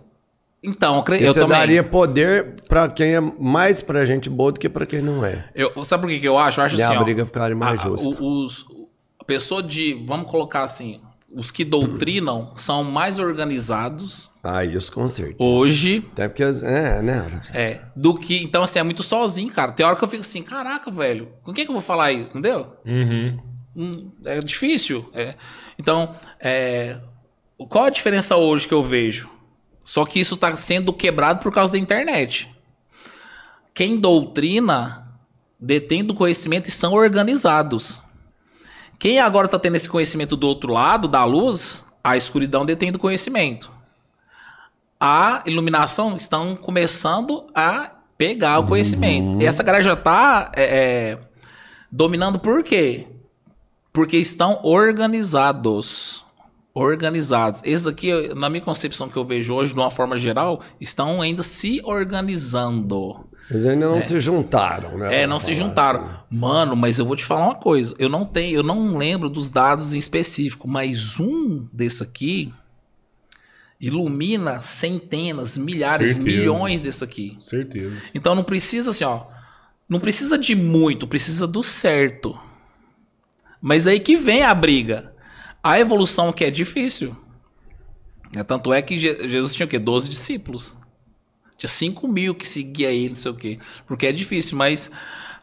Então, 0.62 0.96
eu, 0.96 1.02
cre- 1.02 1.18
E 1.20 1.24
eu 1.24 1.32
você 1.34 1.40
também. 1.40 1.58
daria 1.58 1.82
poder 1.82 2.54
pra 2.68 2.88
quem 2.88 3.14
é 3.16 3.20
mais 3.20 3.80
pra 3.82 4.04
gente 4.06 4.30
boa 4.30 4.52
do 4.52 4.60
que 4.60 4.68
pra 4.68 4.86
quem 4.86 5.00
não 5.02 5.24
é. 5.24 5.44
Eu, 5.54 5.84
sabe 5.84 6.02
por 6.02 6.10
que, 6.10 6.20
que 6.20 6.28
eu 6.28 6.38
acho? 6.38 6.60
Eu 6.60 6.64
acho 6.64 6.76
E 6.76 6.82
assim, 6.82 6.94
a 6.94 7.00
ó, 7.00 7.04
briga 7.04 7.26
ficaria 7.26 7.56
mais 7.56 7.80
a- 7.80 7.82
justa. 7.84 8.22
os, 8.22 8.64
a 9.18 9.24
pessoa 9.24 9.60
de, 9.62 9.94
vamos 10.06 10.30
colocar 10.30 10.62
assim, 10.62 11.00
os 11.34 11.50
que 11.50 11.64
doutrinam 11.64 12.52
são 12.56 12.84
mais 12.84 13.18
organizados 13.18 14.30
Ah, 14.44 14.64
isso 14.64 14.92
com 14.92 15.08
certeza. 15.08 15.42
hoje, 15.42 16.04
Até 16.12 16.28
porque. 16.28 16.44
as- 16.44 16.62
É, 16.62 17.02
né? 17.02 17.26
é, 17.52 17.80
do 17.96 18.14
que, 18.14 18.42
então 18.44 18.62
assim, 18.62 18.78
é 18.78 18.82
muito 18.84 19.02
sozinho, 19.02 19.50
cara. 19.52 19.72
Tem 19.72 19.84
hora 19.84 19.96
que 19.96 20.04
eu 20.04 20.08
fico 20.08 20.20
assim, 20.20 20.42
caraca, 20.44 20.90
velho, 20.92 21.28
com 21.42 21.52
quem 21.52 21.64
que 21.64 21.70
eu 21.70 21.74
vou 21.74 21.82
falar 21.82 22.12
isso, 22.12 22.30
entendeu? 22.32 22.76
Uhum. 22.86 23.38
Hum, 23.74 24.10
É 24.24 24.38
difícil. 24.40 25.08
é. 25.14 25.34
Então, 25.78 26.14
é, 26.38 26.98
qual 27.68 27.86
a 27.86 27.90
diferença 27.90 28.36
hoje 28.36 28.68
que 28.68 28.74
eu 28.74 28.82
vejo? 28.84 29.28
Só 29.84 30.04
que 30.04 30.20
isso 30.20 30.34
está 30.34 30.54
sendo 30.56 30.92
quebrado 30.92 31.40
por 31.40 31.52
causa 31.52 31.72
da 31.72 31.78
internet. 31.78 32.48
Quem 33.74 33.98
doutrina 33.98 35.08
detém 35.58 36.04
do 36.04 36.14
conhecimento 36.14 36.68
e 36.68 36.72
são 36.72 36.92
organizados. 36.92 38.00
Quem 38.98 39.18
agora 39.18 39.46
está 39.46 39.58
tendo 39.58 39.76
esse 39.76 39.88
conhecimento 39.88 40.36
do 40.36 40.46
outro 40.46 40.72
lado, 40.72 41.08
da 41.08 41.24
luz, 41.24 41.84
a 42.04 42.16
escuridão 42.16 42.66
detém 42.66 42.92
do 42.92 42.98
conhecimento. 42.98 43.70
A 45.00 45.42
iluminação 45.46 46.16
estão 46.16 46.54
começando 46.54 47.46
a 47.54 47.90
pegar 48.16 48.60
o 48.60 48.66
conhecimento. 48.66 49.26
Uhum. 49.26 49.42
E 49.42 49.46
essa 49.46 49.62
galera 49.62 49.82
já 49.82 49.96
tá 49.96 50.52
é, 50.54 50.62
é, 50.62 51.18
dominando 51.90 52.38
por 52.38 52.62
quê? 52.62 53.08
Porque 53.92 54.16
estão 54.16 54.60
organizados. 54.62 56.21
Organizados. 56.74 57.60
Esses 57.64 57.86
aqui, 57.86 58.32
na 58.34 58.48
minha 58.48 58.62
concepção 58.62 59.08
que 59.08 59.16
eu 59.16 59.24
vejo 59.24 59.52
hoje, 59.54 59.74
de 59.74 59.78
uma 59.78 59.90
forma 59.90 60.18
geral, 60.18 60.62
estão 60.80 61.20
ainda 61.20 61.42
se 61.42 61.80
organizando. 61.84 63.28
Eles 63.50 63.66
ainda 63.66 63.90
não 63.90 64.00
se 64.00 64.18
juntaram, 64.20 64.96
né? 64.96 65.22
É, 65.22 65.26
não 65.26 65.38
se 65.38 65.54
falar 65.54 65.68
juntaram. 65.68 66.04
assim. 66.04 66.14
Mano, 66.30 66.74
mas 66.74 66.98
eu 66.98 67.04
vou 67.04 67.14
te 67.16 67.24
falar 67.24 67.44
uma 67.44 67.54
coisa. 67.54 67.94
Eu 67.98 68.08
não 68.08 68.24
tenho, 68.24 68.56
eu 68.56 68.62
não 68.62 68.96
lembro 68.96 69.28
dos 69.28 69.50
dados 69.50 69.92
em 69.92 69.98
específico, 69.98 70.66
mas 70.66 71.20
um 71.20 71.68
desse 71.72 72.02
aqui 72.02 72.52
ilumina 73.78 74.60
centenas, 74.62 75.58
milhares, 75.58 76.14
Certeza. 76.14 76.24
milhões 76.38 76.80
desse 76.80 77.02
aqui. 77.04 77.36
Certeza. 77.40 77.96
Então 78.14 78.34
não 78.34 78.44
precisa 78.44 78.90
assim, 78.92 79.04
ó. 79.04 79.24
Não 79.88 80.00
precisa 80.00 80.38
de 80.38 80.54
muito, 80.54 81.06
precisa 81.06 81.46
do 81.46 81.62
certo. 81.62 82.38
Mas 83.60 83.86
aí 83.86 84.00
que 84.00 84.16
vem 84.16 84.42
a 84.42 84.54
briga. 84.54 85.11
A 85.62 85.78
evolução 85.78 86.32
que 86.32 86.44
é 86.44 86.50
difícil. 86.50 87.16
É, 88.34 88.42
tanto 88.42 88.72
é 88.72 88.80
que 88.82 88.98
Je- 88.98 89.28
Jesus 89.28 89.54
tinha 89.54 89.66
o 89.66 89.68
quê? 89.68 89.78
12 89.78 90.08
discípulos. 90.08 90.76
Tinha 91.58 91.68
5 91.68 92.08
mil 92.08 92.34
que 92.34 92.46
seguia 92.48 92.90
ele, 92.90 93.10
não 93.10 93.16
sei 93.16 93.30
o 93.30 93.34
quê. 93.34 93.58
Porque 93.86 94.06
é 94.06 94.12
difícil, 94.12 94.56
mas. 94.56 94.90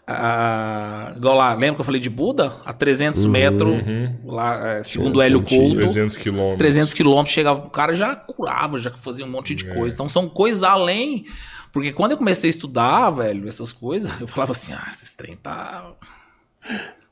ah, 0.07 1.13
igual 1.15 1.37
lá, 1.37 1.53
lembra 1.53 1.75
que 1.75 1.81
eu 1.81 1.85
falei 1.85 2.01
de 2.01 2.09
Buda? 2.09 2.57
A 2.65 2.73
300 2.73 3.25
metros, 3.27 3.77
lá, 4.25 4.67
é, 4.77 4.83
segundo 4.83 5.21
Hélio. 5.21 5.41
Couto. 5.41 5.75
300 5.75 6.17
quilômetros. 6.17 6.57
300 6.57 6.93
quilômetros, 6.93 7.33
chegava, 7.33 7.59
o 7.65 7.69
cara 7.69 7.95
já 7.95 8.15
curava, 8.15 8.79
já 8.79 8.91
fazia 8.91 9.23
um 9.25 9.29
monte 9.29 9.53
de 9.55 9.69
É. 9.69 9.73
coisa. 9.73 9.93
Então 9.95 10.09
são 10.09 10.27
coisas 10.27 10.63
além. 10.63 11.25
Porque 11.71 11.93
quando 11.93 12.13
eu 12.13 12.17
comecei 12.17 12.49
a 12.49 12.51
estudar, 12.51 13.11
velho, 13.11 13.47
essas 13.47 13.71
coisas, 13.71 14.09
eu 14.19 14.27
falava 14.27 14.51
assim: 14.51 14.73
ah, 14.73 14.87
esses 14.89 15.13
trem 15.13 15.35
tá. 15.37 15.93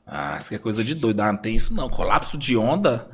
Ah, 0.08 0.38
isso 0.40 0.54
é 0.54 0.58
coisa 0.58 0.82
de 0.82 0.94
doido. 0.94 1.20
Ah, 1.20 1.32
não 1.32 1.38
tem 1.38 1.54
isso 1.54 1.74
não. 1.74 1.90
Colapso 1.90 2.38
de 2.38 2.56
onda, 2.56 3.06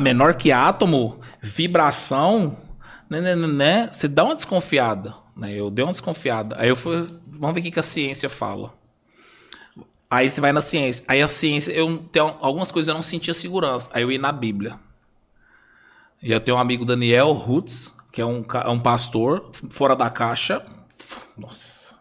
menor 0.00 0.34
que 0.34 0.52
átomo, 0.52 1.18
vibração, 1.40 2.58
né, 3.08 3.20
né, 3.20 3.34
né, 3.34 3.46
né, 3.46 3.88
Você 3.90 4.06
dá 4.06 4.24
uma 4.24 4.36
desconfiada. 4.36 5.14
Né? 5.34 5.54
Eu 5.54 5.70
dei 5.70 5.84
uma 5.84 5.92
desconfiada. 5.92 6.56
Aí 6.58 6.68
eu 6.68 6.76
fui, 6.76 7.08
vamos 7.26 7.54
ver 7.54 7.60
o 7.60 7.62
que, 7.64 7.70
que 7.70 7.80
a 7.80 7.82
ciência 7.82 8.28
fala. 8.28 8.74
Aí 10.10 10.30
você 10.30 10.40
vai 10.40 10.52
na 10.52 10.60
ciência. 10.60 11.04
Aí 11.08 11.22
a 11.22 11.28
ciência, 11.28 11.72
eu 11.72 11.96
tenho 12.12 12.36
algumas 12.40 12.70
coisas 12.70 12.88
eu 12.88 12.94
não 12.94 13.02
sentia 13.02 13.32
segurança. 13.32 13.88
Aí 13.94 14.02
eu 14.02 14.12
ia 14.12 14.18
na 14.18 14.32
Bíblia. 14.32 14.78
E 16.22 16.30
eu 16.30 16.40
tenho 16.40 16.58
um 16.58 16.60
amigo 16.60 16.84
Daniel 16.84 17.32
Rutz, 17.32 17.96
que 18.12 18.20
é 18.20 18.26
um, 18.26 18.44
é 18.52 18.68
um 18.68 18.78
pastor 18.78 19.50
fora 19.70 19.96
da 19.96 20.10
caixa. 20.10 20.62
Nossa. 21.36 21.94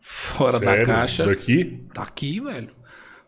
Fora 0.00 0.58
Sério? 0.58 0.86
da 0.86 0.92
caixa. 0.94 1.26
Daqui? 1.26 1.84
Tá 1.92 2.02
aqui, 2.04 2.40
velho. 2.40 2.79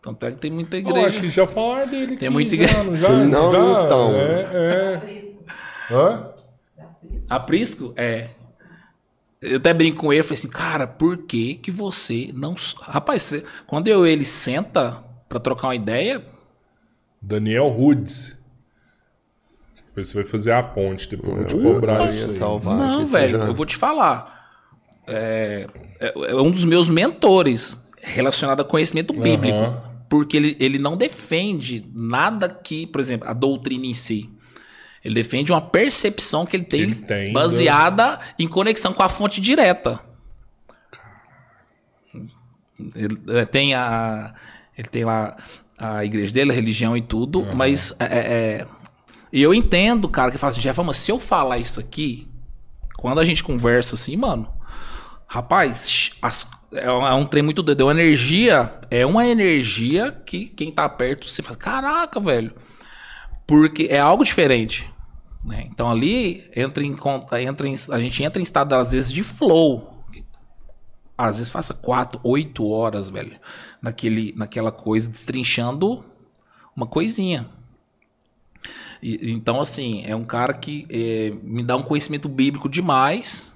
Tanto 0.03 0.27
é 0.27 0.33
que 0.33 0.39
tem 0.39 0.51
muita 0.51 0.77
Eu 0.77 0.81
igreja. 0.81 1.07
acho 1.07 1.21
que 1.21 1.29
já 1.29 1.47
falaram 1.47 1.89
dele. 1.89 2.17
Tem 2.17 2.29
muita 2.29 2.57
já, 2.57 2.63
igreja. 2.65 2.83
não 2.85 2.93
Se 2.93 3.11
não, 3.11 3.53
não 3.53 3.89
tão. 3.89 4.15
É, 4.17 4.49
é. 4.53 4.97
Prisco. 4.99 5.45
Hã? 5.91 6.33
Da 6.77 6.85
Prisco. 6.87 7.27
A 7.31 7.41
Prisco? 7.41 7.95
É. 7.97 8.29
Eu 9.41 9.57
até 9.59 9.73
brinco 9.75 10.01
com 10.01 10.13
ele, 10.13 10.23
falei 10.23 10.39
assim, 10.39 10.49
cara, 10.49 10.87
por 10.87 11.19
que 11.19 11.55
que 11.55 11.71
você 11.71 12.31
não... 12.35 12.55
Rapaz, 12.81 13.23
você- 13.23 13.45
quando 13.67 13.89
eu 13.89 14.07
ele 14.07 14.25
senta 14.25 15.03
pra 15.29 15.39
trocar 15.41 15.69
uma 15.69 15.75
ideia, 15.75 16.25
Daniel 17.21 17.67
Hoods. 17.69 18.37
Depois 19.89 20.09
você 20.09 20.15
vai 20.15 20.25
fazer 20.25 20.53
a 20.53 20.63
ponte, 20.63 21.09
depois 21.09 21.31
eu 21.33 21.37
vou 21.39 21.45
te 21.47 21.57
cobrar 21.61 22.05
Eu 22.07 22.11
isso 22.11 22.31
salvar 22.31 22.77
não, 22.77 23.05
velho, 23.05 23.39
seja- 23.39 23.45
eu 23.45 23.55
vou 23.55 23.67
te 23.67 23.77
falar. 23.77 24.49
É, 25.07 25.67
é- 26.01 26.13
é 26.31 26.35
um 26.37 26.51
dos 26.51 26.65
meus 26.65 26.89
mentores 26.89 27.79
relacionado 28.01 28.61
a 28.61 28.65
conhecimento 28.65 29.13
bíblico. 29.13 29.57
Aham. 29.59 29.92
Porque 30.13 30.37
ele, 30.37 30.55
ele 30.61 30.79
não 30.79 30.95
defende 30.95 31.89
nada 31.95 32.47
que, 32.47 32.87
por 32.87 33.01
exemplo, 33.01 33.27
a 33.27 33.33
doutrina 33.33 33.87
em 33.87 33.95
si. 33.95 34.29
Ele 35.03 35.15
defende 35.15 35.51
uma 35.51 35.61
percepção 35.63 36.45
que 36.45 36.55
ele 36.55 36.65
tem, 36.67 36.81
ele 36.83 36.95
tem 36.97 37.33
baseada 37.33 38.21
em 38.39 38.47
conexão 38.47 38.93
com 38.93 39.03
a 39.03 39.09
fonte 39.09 39.41
direta. 39.41 39.99
Ele 42.95 43.17
é, 43.39 43.45
tem 43.47 43.75
a. 43.75 44.35
Ele 44.77 44.89
tem 44.89 45.03
lá 45.03 45.35
a 45.79 46.05
igreja 46.05 46.31
dele, 46.33 46.51
a 46.53 46.55
religião 46.55 46.95
e 46.95 47.01
tudo, 47.01 47.41
mas 47.55 47.95
é, 47.99 48.05
é, 48.05 48.67
e 49.33 49.43
eu 49.43 49.55
entendo, 49.55 50.09
cara, 50.11 50.31
que 50.31 50.37
fala 50.37 50.51
assim, 50.53 50.61
Jeff, 50.61 50.79
mas 50.83 50.99
se 50.99 51.11
eu 51.11 51.19
falar 51.19 51.57
isso 51.59 51.81
aqui, 51.81 52.29
quando 52.99 53.19
a 53.19 53.25
gente 53.25 53.43
conversa 53.43 53.95
assim, 53.95 54.15
mano, 54.17 54.47
rapaz, 55.27 56.13
as- 56.21 56.47
é 56.75 56.93
um, 56.93 57.07
é 57.07 57.15
um 57.15 57.27
trem 57.27 57.43
muito 57.43 57.63
doido. 57.63 57.83
É 57.83 57.85
uma 57.85 57.93
energia, 57.93 58.75
é 58.91 59.07
uma 59.07 59.27
energia 59.27 60.13
que 60.27 60.47
quem 60.49 60.71
tá 60.73 60.89
perto, 60.89 61.27
você 61.29 61.43
fala, 61.43 61.57
caraca, 61.57 62.21
velho. 62.21 62.53
Porque 63.47 63.89
é 63.91 63.99
algo 64.01 64.25
diferente. 64.25 64.89
né? 65.45 65.67
Então 65.71 65.91
ali 65.91 66.51
entra 66.57 66.85
em 66.85 66.95
conta, 66.97 67.41
entra 67.43 67.69
em, 67.69 67.77
a 67.91 67.99
gente 68.01 68.23
entra 68.23 68.41
em 68.41 68.45
estado, 68.45 68.75
às 68.75 68.93
vezes, 68.93 69.13
de 69.13 69.23
flow. 69.23 70.05
Às 71.17 71.37
vezes 71.39 71.53
passa 71.53 71.75
quatro, 71.75 72.21
oito 72.25 72.67
horas, 72.69 73.09
velho, 73.09 73.39
naquele, 73.81 74.33
naquela 74.37 74.73
coisa, 74.73 75.09
destrinchando 75.09 76.05
uma 76.75 76.87
coisinha. 76.87 77.49
E- 79.03 79.33
então, 79.33 79.61
assim, 79.61 80.03
é 80.07 80.15
um 80.15 80.25
cara 80.25 80.55
que 80.55 80.87
eh, 80.91 81.33
me 81.43 81.63
dá 81.63 81.77
um 81.77 81.83
conhecimento 81.83 82.29
bíblico 82.29 82.69
demais. 82.69 83.52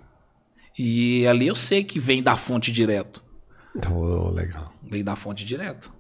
E 0.79 1.27
ali 1.27 1.47
eu 1.47 1.57
sei 1.57 1.83
que 1.83 1.99
vem 1.99 2.23
da 2.23 2.37
fonte 2.37 2.71
direto. 2.71 3.23
Então, 3.75 4.31
legal. 4.31 4.73
Vem 4.83 5.03
da 5.03 5.17
fonte 5.17 5.45
direto. 5.45 5.93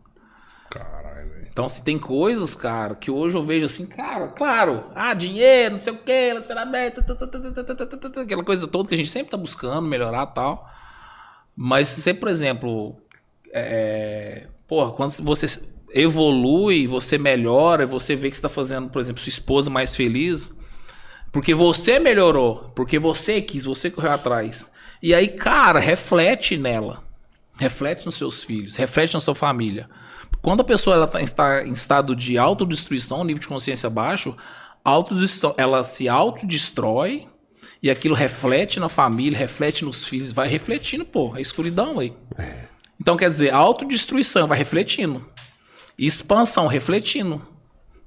Caralho. 0.71 1.47
Então, 1.57 1.69
se 1.71 1.83
tem 1.83 1.99
coisas, 1.99 2.55
cara, 2.55 2.95
que 2.95 3.11
hoje 3.11 3.35
eu 3.35 3.43
vejo 3.43 3.65
assim, 3.65 3.87
cara, 3.87 4.29
claro, 4.29 4.85
ah, 4.95 5.15
dinheiro, 5.15 5.75
não 5.75 5.81
sei 5.81 5.95
o 5.95 5.97
quê, 5.97 6.27
relacionamento, 6.29 7.03
aquela 8.21 8.45
coisa 8.45 8.69
toda 8.69 8.87
que 8.87 8.95
a 8.95 8.99
gente 8.99 9.09
sempre 9.09 9.31
tá 9.31 9.39
buscando 9.39 9.89
melhorar 9.89 10.27
tal. 10.27 10.71
Mas 11.57 11.89
se 11.89 12.03
você, 12.03 12.13
por 12.13 12.29
exemplo, 12.29 12.95
é, 13.51 14.49
porra, 14.69 14.93
quando 14.93 15.13
você 15.23 15.63
evolui, 15.95 16.87
você 16.87 17.17
melhora, 17.17 17.87
você 17.87 18.15
vê 18.15 18.29
que 18.29 18.37
você 18.37 18.43
tá 18.43 18.51
fazendo, 18.51 18.91
por 18.91 19.01
exemplo, 19.01 19.23
sua 19.23 19.31
esposa 19.31 19.71
mais 19.71 19.97
feliz, 19.97 20.53
porque 21.37 21.55
você 21.55 21.99
melhorou, 21.99 22.73
porque 22.75 22.99
você 22.99 23.43
quis, 23.43 23.67
você 23.67 23.91
correu 23.91 24.13
atrás. 24.13 24.71
E 25.03 25.13
aí, 25.13 25.29
cara, 25.29 25.79
reflete 25.79 26.57
nela. 26.57 27.05
Reflete 27.59 28.07
nos 28.07 28.15
seus 28.15 28.43
filhos, 28.43 28.75
reflete 28.75 29.13
na 29.13 29.21
sua 29.21 29.35
família. 29.35 29.87
Quando 30.41 30.63
a 30.63 30.65
pessoa 30.65 30.97
ela 30.97 31.07
tá, 31.07 31.21
está 31.21 31.63
em 31.63 31.73
estado 31.73 32.17
de 32.17 32.39
autodestruição, 32.39 33.23
nível 33.23 33.43
de 33.43 33.49
consciência 33.49 33.91
baixo, 33.91 34.35
ela 35.59 35.85
se 35.85 36.09
autodestrói 36.09 37.29
e 37.83 37.91
aquilo 37.91 38.15
reflete 38.15 38.81
na 38.81 38.89
família, 38.89 39.39
reflete 39.39 39.85
nos 39.85 40.07
filhos, 40.07 40.33
vai 40.33 40.49
refletindo, 40.49 41.05
pô, 41.05 41.35
a 41.35 41.41
escuridão 41.43 41.99
aí. 41.99 42.15
Então, 42.99 43.15
quer 43.15 43.29
dizer, 43.29 43.53
autodestruição 43.53 44.49
vai 44.49 44.57
refletindo. 44.57 45.23
Expansão 45.99 46.67
refletindo. 46.67 47.47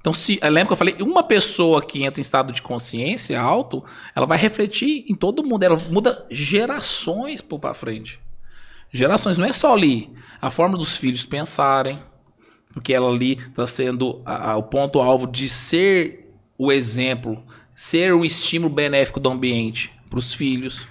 Então, 0.00 0.14
se 0.14 0.40
lembra 0.42 0.66
que 0.66 0.72
eu 0.72 0.76
falei, 0.76 0.96
uma 1.00 1.22
pessoa 1.22 1.82
que 1.84 2.02
entra 2.04 2.20
em 2.20 2.22
estado 2.22 2.52
de 2.52 2.62
consciência 2.62 3.38
alto, 3.38 3.84
ela 4.14 4.26
vai 4.26 4.38
refletir 4.38 5.04
em 5.06 5.14
todo 5.14 5.44
mundo, 5.44 5.62
ela 5.62 5.78
muda 5.90 6.24
gerações 6.30 7.42
para 7.42 7.74
frente. 7.74 8.18
Gerações, 8.90 9.36
não 9.36 9.44
é 9.46 9.52
só 9.52 9.74
ali. 9.74 10.10
A 10.40 10.50
forma 10.50 10.76
dos 10.78 10.96
filhos 10.96 11.24
pensarem, 11.26 11.98
porque 12.72 12.94
ela 12.94 13.08
ali 13.10 13.32
está 13.34 13.66
sendo 13.66 14.22
a- 14.24 14.52
a- 14.52 14.56
o 14.56 14.62
ponto-alvo 14.62 15.26
de 15.26 15.48
ser 15.48 16.32
o 16.56 16.72
exemplo, 16.72 17.42
ser 17.74 18.14
um 18.14 18.24
estímulo 18.24 18.72
benéfico 18.72 19.20
do 19.20 19.28
ambiente 19.30 19.92
para 20.08 20.18
os 20.18 20.32
filhos. 20.32 20.86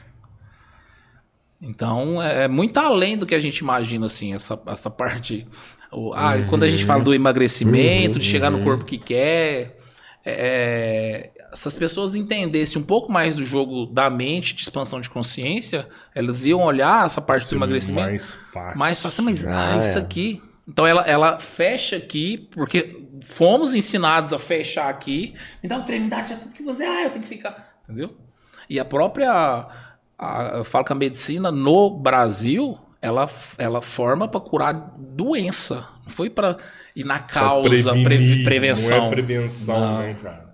Então, 1.61 2.21
é 2.21 2.43
é 2.43 2.47
muito 2.47 2.77
além 2.77 3.17
do 3.17 3.25
que 3.25 3.35
a 3.35 3.39
gente 3.39 3.57
imagina, 3.59 4.05
assim, 4.05 4.33
essa, 4.33 4.59
essa 4.67 4.89
parte. 4.89 5.47
O- 5.91 6.13
ah, 6.13 6.33
Quando 6.49 6.63
a 6.63 6.69
gente 6.69 6.85
fala 6.85 7.03
do 7.03 7.13
emagrecimento, 7.13 8.17
de 8.19 8.25
chegar 8.25 8.49
no 8.49 8.63
corpo 8.63 8.85
que 8.85 8.97
quer, 8.97 9.77
é, 10.25 11.31
essas 11.51 11.75
pessoas 11.75 12.15
entendessem 12.15 12.81
um 12.81 12.85
pouco 12.85 13.11
mais 13.11 13.35
do 13.35 13.43
jogo 13.45 13.85
da 13.87 14.09
mente, 14.09 14.53
de 14.53 14.61
expansão 14.61 15.01
de 15.01 15.09
consciência, 15.09 15.87
elas 16.13 16.45
iam 16.45 16.61
olhar 16.61 17.05
essa 17.05 17.19
parte 17.21 17.49
do 17.49 17.55
emagrecimento 17.55 18.07
Mais 18.09 18.33
fácil. 18.53 18.77
mais 18.79 19.01
fácil, 19.01 19.23
mas 19.23 19.45
ah, 19.45 19.73
Ah, 19.73 19.77
isso 19.79 19.97
é. 19.97 20.01
aqui. 20.01 20.41
Então 20.67 20.85
ela, 20.85 21.01
ela 21.01 21.39
fecha 21.39 21.95
aqui, 21.97 22.37
porque 22.51 23.07
fomos 23.25 23.73
ensinados 23.73 24.31
a 24.31 24.37
fechar 24.39 24.87
aqui. 24.89 25.33
Me 25.63 25.67
dá 25.67 25.77
um 25.77 25.83
treino, 25.83 26.05
me 26.05 26.11
dá 26.11 26.23
já 26.25 26.35
tudo 26.37 26.53
que 26.53 26.61
você. 26.63 26.83
Ah, 26.85 27.05
eu 27.05 27.09
tenho 27.09 27.23
que 27.23 27.29
ficar. 27.29 27.79
Entendeu? 27.83 28.15
E 28.69 28.79
a 28.79 28.85
própria. 28.85 29.67
A- 30.19 30.51
eu 30.57 30.63
falo 30.65 30.83
que 30.85 30.91
a 30.91 30.95
medicina 30.95 31.51
no 31.51 31.89
Brasil, 31.89 32.77
ela, 33.01 33.29
ela 33.57 33.81
forma 33.81 34.27
para 34.27 34.39
curar 34.41 34.93
doença. 34.97 35.87
Não 36.05 36.11
foi 36.11 36.29
para 36.29 36.57
ir 36.95 37.05
na 37.05 37.19
causa, 37.19 37.69
prevenir, 37.93 38.03
previ- 38.03 38.43
prevenção. 38.43 38.97
Não 38.97 39.05
é 39.07 39.09
prevenção, 39.09 39.79
Não. 39.79 39.99
né, 39.99 40.17
cara? 40.21 40.49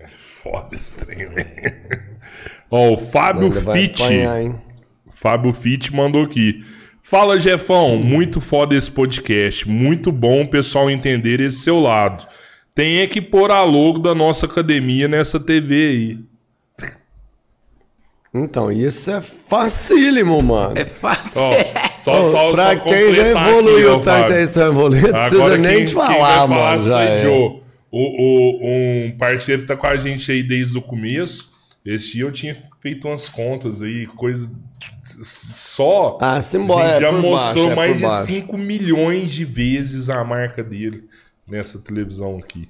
É 0.00 0.08
foda 0.08 0.74
esse 0.74 0.98
trem, 0.98 1.28
né? 1.30 1.46
Ó, 2.70 2.92
o 2.92 2.96
Fábio 2.96 3.52
Fitt. 3.52 4.02
Fábio 5.10 5.52
Fitt 5.52 5.94
mandou 5.94 6.24
aqui. 6.24 6.64
Fala, 7.02 7.38
Jefão. 7.38 7.96
Muito 7.96 8.40
foda 8.40 8.74
esse 8.74 8.90
podcast. 8.90 9.68
Muito 9.68 10.10
bom 10.10 10.42
o 10.42 10.48
pessoal 10.48 10.90
entender 10.90 11.40
esse 11.40 11.58
seu 11.60 11.78
lado. 11.78 12.26
Tem 12.74 13.00
é 13.00 13.06
que 13.06 13.20
pôr 13.20 13.50
a 13.50 13.62
logo 13.62 13.98
da 13.98 14.14
nossa 14.14 14.46
academia 14.46 15.06
nessa 15.06 15.38
TV 15.38 15.74
aí. 15.74 16.18
Então, 18.34 18.72
isso 18.72 19.10
é 19.10 19.20
facílimo, 19.20 20.42
mano. 20.42 20.74
É 20.78 20.84
fácil. 20.86 21.42
Ó, 21.42 21.52
só, 21.98 22.30
só, 22.30 22.50
pra 22.52 22.78
só 22.78 22.84
quem 22.84 23.12
já 23.12 23.28
evoluiu, 23.28 23.94
aqui, 23.96 24.04
tá? 24.04 24.28
Vocês 24.28 24.48
estão 24.48 24.68
evoluindo, 24.68 25.08
não 25.08 25.12
precisa 25.20 25.36
Agora, 25.36 25.58
nem 25.58 25.76
quem- 25.76 25.84
te 25.84 25.94
quem 25.94 26.02
vai 26.02 26.14
falar, 26.14 26.48
falar 26.48 26.48
mano. 26.48 26.80
sou 26.80 26.88
já 26.90 27.02
é. 27.02 27.22
Joe. 27.22 27.62
O, 27.90 27.98
o- 27.98 28.58
um 29.06 29.16
parceiro 29.18 29.62
que 29.62 29.68
tá 29.68 29.76
com 29.76 29.86
a 29.86 29.96
gente 29.96 30.32
aí 30.32 30.42
desde 30.42 30.78
o 30.78 30.82
começo. 30.82 31.50
Esse 31.84 32.12
dia 32.12 32.22
eu 32.24 32.30
tinha 32.32 32.56
feito 32.80 33.06
umas 33.08 33.28
contas 33.28 33.82
aí, 33.82 34.06
coisa. 34.06 34.50
Só. 35.24 36.16
Ah, 36.20 36.34
a 36.34 36.42
simbora, 36.42 36.86
gente 36.88 36.96
é 36.96 37.00
já 37.00 37.10
por 37.12 37.20
mostrou 37.20 37.66
baixo, 37.66 37.70
é 37.72 37.74
mais 37.76 37.96
de 37.96 38.02
baixo. 38.02 38.26
5 38.26 38.56
milhões 38.58 39.30
de 39.32 39.44
vezes 39.44 40.08
a 40.08 40.24
marca 40.24 40.62
dele 40.62 41.04
nessa 41.46 41.78
televisão 41.80 42.38
aqui. 42.38 42.68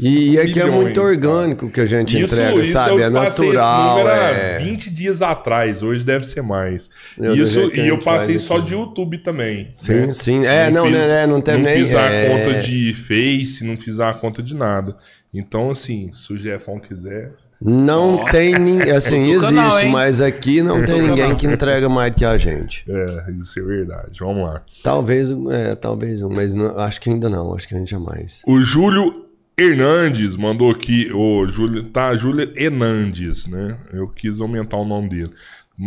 E, 0.00 0.38
aqui 0.38 0.60
é 0.60 0.64
Milhões, 0.64 0.74
muito 0.74 1.00
orgânico 1.00 1.70
que 1.70 1.80
a 1.80 1.86
gente 1.86 2.20
Isso, 2.20 2.34
entrega, 2.34 2.60
isso 2.60 2.72
sabe? 2.72 2.90
eu 2.90 3.00
É 3.00 3.08
natural. 3.10 3.28
esse 3.28 3.98
número 3.98 4.08
há 4.08 4.30
É... 4.30 4.58
20 4.58 4.90
dias 4.90 5.22
atrás, 5.22 5.82
hoje 5.82 6.04
deve 6.04 6.24
ser 6.26 6.42
mais. 6.42 6.90
Eu, 7.18 7.34
isso, 7.34 7.60
e 7.74 7.88
eu 7.88 7.98
passei 7.98 8.38
só 8.38 8.56
aqui. 8.58 8.66
de 8.66 8.74
YouTube 8.74 9.18
também. 9.18 9.70
Sim, 9.72 9.92
né? 9.94 10.12
sim. 10.12 10.44
É, 10.46 10.70
não, 10.70 10.86
fiz, 10.86 11.08
né, 11.08 11.26
não 11.26 11.40
teve 11.40 11.58
não 11.58 11.64
nem- 11.64 11.82
fiz 11.82 11.94
a 11.94 12.02
é. 12.02 12.28
conta 12.28 12.58
de 12.60 12.92
Face, 12.94 13.64
não 13.64 13.76
fiz 13.76 13.98
a 14.00 14.12
conta 14.12 14.42
de 14.42 14.54
nada. 14.54 14.96
Então, 15.32 15.70
assim, 15.70 16.10
se 16.14 16.32
o 16.32 16.36
Jefão 16.36 16.78
quiser. 16.78 17.32
Não 17.60 18.22
tem 18.26 18.52
ninguém. 18.58 18.90
Assim, 18.92 19.30
existe, 19.30 19.54
canal, 19.54 19.82
mas 19.86 20.20
aqui 20.20 20.60
não 20.60 20.84
tem 20.84 21.00
ninguém 21.00 21.24
canal. 21.24 21.36
que 21.36 21.46
entrega 21.46 21.88
mais 21.88 22.12
do 22.12 22.18
que 22.18 22.24
a 22.26 22.36
gente. 22.36 22.84
É, 22.90 23.30
isso 23.32 23.58
é 23.58 23.62
verdade. 23.62 24.18
Vamos 24.20 24.44
lá. 24.44 24.60
Talvez, 24.82 25.30
é, 25.50 25.74
talvez 25.74 26.22
um, 26.22 26.28
mas 26.28 26.52
não- 26.52 26.78
acho 26.78 27.00
que 27.00 27.08
ainda 27.08 27.30
não. 27.30 27.54
Acho 27.54 27.66
que 27.66 27.74
a 27.74 27.78
gente 27.78 27.90
jamais. 27.90 28.42
O 28.46 28.60
Júlio 28.60 29.25
Hernandes 29.58 30.36
mandou 30.36 30.70
aqui. 30.70 31.10
O 31.12 31.46
Júlio. 31.46 31.84
Tá, 31.84 32.14
Júlio 32.14 32.52
Hernandes, 32.54 33.46
né? 33.46 33.78
Eu 33.92 34.08
quis 34.08 34.40
aumentar 34.40 34.76
o 34.76 34.84
nome 34.84 35.08
dele. 35.08 35.34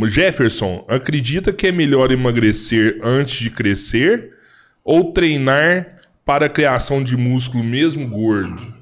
Jefferson, 0.07 0.85
acredita 0.87 1.53
que 1.53 1.67
é 1.67 1.71
melhor 1.71 2.11
emagrecer 2.11 2.99
antes 3.03 3.39
de 3.39 3.49
crescer 3.49 4.35
ou 4.83 5.11
treinar 5.13 5.99
para 6.25 6.45
a 6.45 6.49
criação 6.49 7.03
de 7.03 7.15
músculo 7.15 7.63
mesmo 7.63 8.07
gordo? 8.07 8.73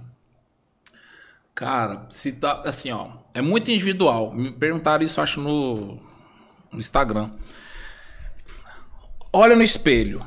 Cara, 1.54 2.06
se 2.10 2.32
tá. 2.32 2.62
Assim, 2.66 2.92
ó. 2.92 3.10
É 3.34 3.42
muito 3.42 3.70
individual. 3.70 4.34
Me 4.34 4.52
perguntaram 4.52 5.06
isso, 5.06 5.22
acho, 5.22 5.42
no, 5.42 6.00
no 6.72 6.80
Instagram. 6.80 7.32
Olha 9.32 9.56
no 9.56 9.64
espelho. 9.64 10.26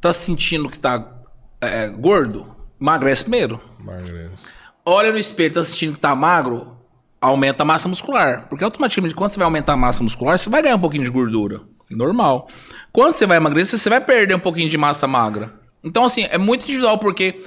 Tá 0.00 0.12
sentindo 0.12 0.68
que 0.68 0.78
tá 0.78 1.22
é, 1.60 1.88
gordo? 1.88 2.53
Emagrece 2.80 3.24
primeiro. 3.24 3.60
Emagrece. 3.80 4.46
Olha 4.84 5.10
no 5.12 5.18
espelho, 5.18 5.54
tá 5.54 5.64
sentindo 5.64 5.94
que 5.94 6.00
tá 6.00 6.14
magro? 6.14 6.76
Aumenta 7.20 7.62
a 7.62 7.66
massa 7.66 7.88
muscular. 7.88 8.46
Porque 8.48 8.64
automaticamente, 8.64 9.14
quando 9.14 9.30
você 9.30 9.38
vai 9.38 9.46
aumentar 9.46 9.72
a 9.72 9.76
massa 9.76 10.02
muscular, 10.02 10.38
você 10.38 10.50
vai 10.50 10.60
ganhar 10.62 10.76
um 10.76 10.80
pouquinho 10.80 11.04
de 11.04 11.10
gordura. 11.10 11.62
Normal. 11.90 12.48
Quando 12.92 13.14
você 13.14 13.26
vai 13.26 13.36
emagrecer, 13.38 13.78
você 13.78 13.88
vai 13.88 14.00
perder 14.00 14.34
um 14.34 14.38
pouquinho 14.40 14.68
de 14.68 14.76
massa 14.76 15.06
magra. 15.06 15.54
Então, 15.82 16.04
assim, 16.04 16.26
é 16.30 16.36
muito 16.38 16.64
individual, 16.64 16.98
porque. 16.98 17.42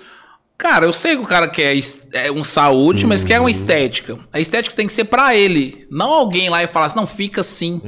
Cara, 0.57 0.87
eu 0.87 0.93
sei 0.93 1.15
que 1.15 1.21
o 1.21 1.27
cara 1.27 1.47
quer 1.47 1.75
é 2.13 2.31
um 2.31 2.43
saúde, 2.43 3.05
mas 3.05 3.23
quer 3.23 3.39
uma 3.39 3.51
estética. 3.51 4.17
A 4.33 4.39
estética 4.39 4.75
tem 4.75 4.87
que 4.87 4.93
ser 4.93 5.03
pra 5.03 5.35
ele. 5.35 5.87
Não 5.91 6.11
alguém 6.11 6.49
lá 6.49 6.63
e 6.63 6.67
falar 6.67 6.87
assim, 6.87 6.95
não, 6.95 7.05
fica 7.05 7.41
assim. 7.41 7.79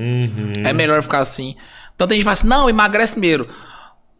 É 0.63 0.71
melhor 0.71 1.01
ficar 1.01 1.17
assim. 1.19 1.55
Então 1.95 2.07
tem 2.07 2.17
gente 2.17 2.21
que 2.21 2.25
fala 2.25 2.33
assim, 2.33 2.47
não, 2.47 2.69
emagrece 2.69 3.13
primeiro. 3.13 3.47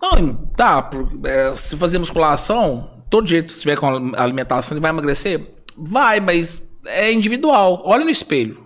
Não, 0.02 0.36
tá, 0.58 0.82
por- 0.82 1.08
é, 1.26 1.56
se 1.56 1.78
fazer 1.78 2.00
musculação, 2.00 2.90
todo 3.10 3.28
jeito, 3.28 3.52
se 3.52 3.62
tiver 3.62 3.78
com 3.78 3.88
alimentação, 4.16 4.76
ele 4.76 4.82
vai 4.82 4.92
emagrecer? 4.92 5.54
Vai, 5.78 6.20
mas 6.20 6.70
é 6.86 7.12
individual. 7.12 7.82
Olha 7.86 8.04
no 8.04 8.10
espelho. 8.12 8.64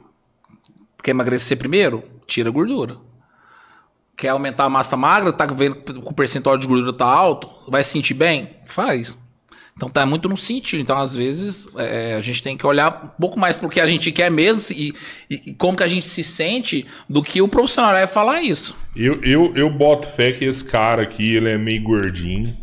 Quer 1.04 1.12
emagrecer 1.12 1.58
primeiro? 1.58 2.04
Tira 2.28 2.50
a 2.50 2.52
gordura. 2.52 2.98
Quer 4.16 4.30
aumentar 4.30 4.66
a 4.66 4.70
massa 4.70 4.96
magra, 4.96 5.34
tá 5.34 5.46
vendo 5.46 5.76
que 5.76 5.92
o 5.92 6.14
percentual 6.14 6.58
de 6.58 6.68
gordura 6.68 6.94
tá 6.94 7.06
alto, 7.06 7.50
vai 7.68 7.84
se 7.84 7.92
sentir 7.92 8.14
bem? 8.14 8.52
Faz. 8.66 9.18
Então 9.76 9.90
tá 9.90 10.06
muito 10.06 10.30
no 10.30 10.38
sentir. 10.38 10.80
Então, 10.80 10.98
às 11.00 11.16
vezes, 11.16 11.68
é, 11.76 12.14
a 12.14 12.22
gente 12.22 12.44
tem 12.44 12.56
que 12.56 12.66
olhar 12.66 13.06
um 13.06 13.20
pouco 13.20 13.40
mais 13.40 13.58
pro 13.58 13.68
que 13.68 13.82
a 13.82 13.88
gente 13.88 14.12
quer 14.12 14.30
mesmo 14.30 14.62
e, 14.78 14.94
e- 15.30 15.42
e 15.48 15.54
como 15.56 15.76
que 15.76 15.84
a 15.84 15.88
gente 15.88 16.06
se 16.08 16.24
sente 16.24 16.86
do 17.10 17.24
que 17.24 17.42
o 17.42 17.48
profissional 17.48 17.92
vai 17.92 18.06
falar 18.06 18.44
isso. 18.44 18.76
Eu, 18.96 19.20
eu, 19.24 19.52
eu 19.56 19.70
boto 19.72 20.08
fé 20.08 20.32
que 20.32 20.46
esse 20.46 20.64
cara 20.64 21.02
aqui, 21.02 21.36
ele 21.36 21.50
é 21.50 21.58
meio 21.58 21.82
gordinho. 21.82 22.56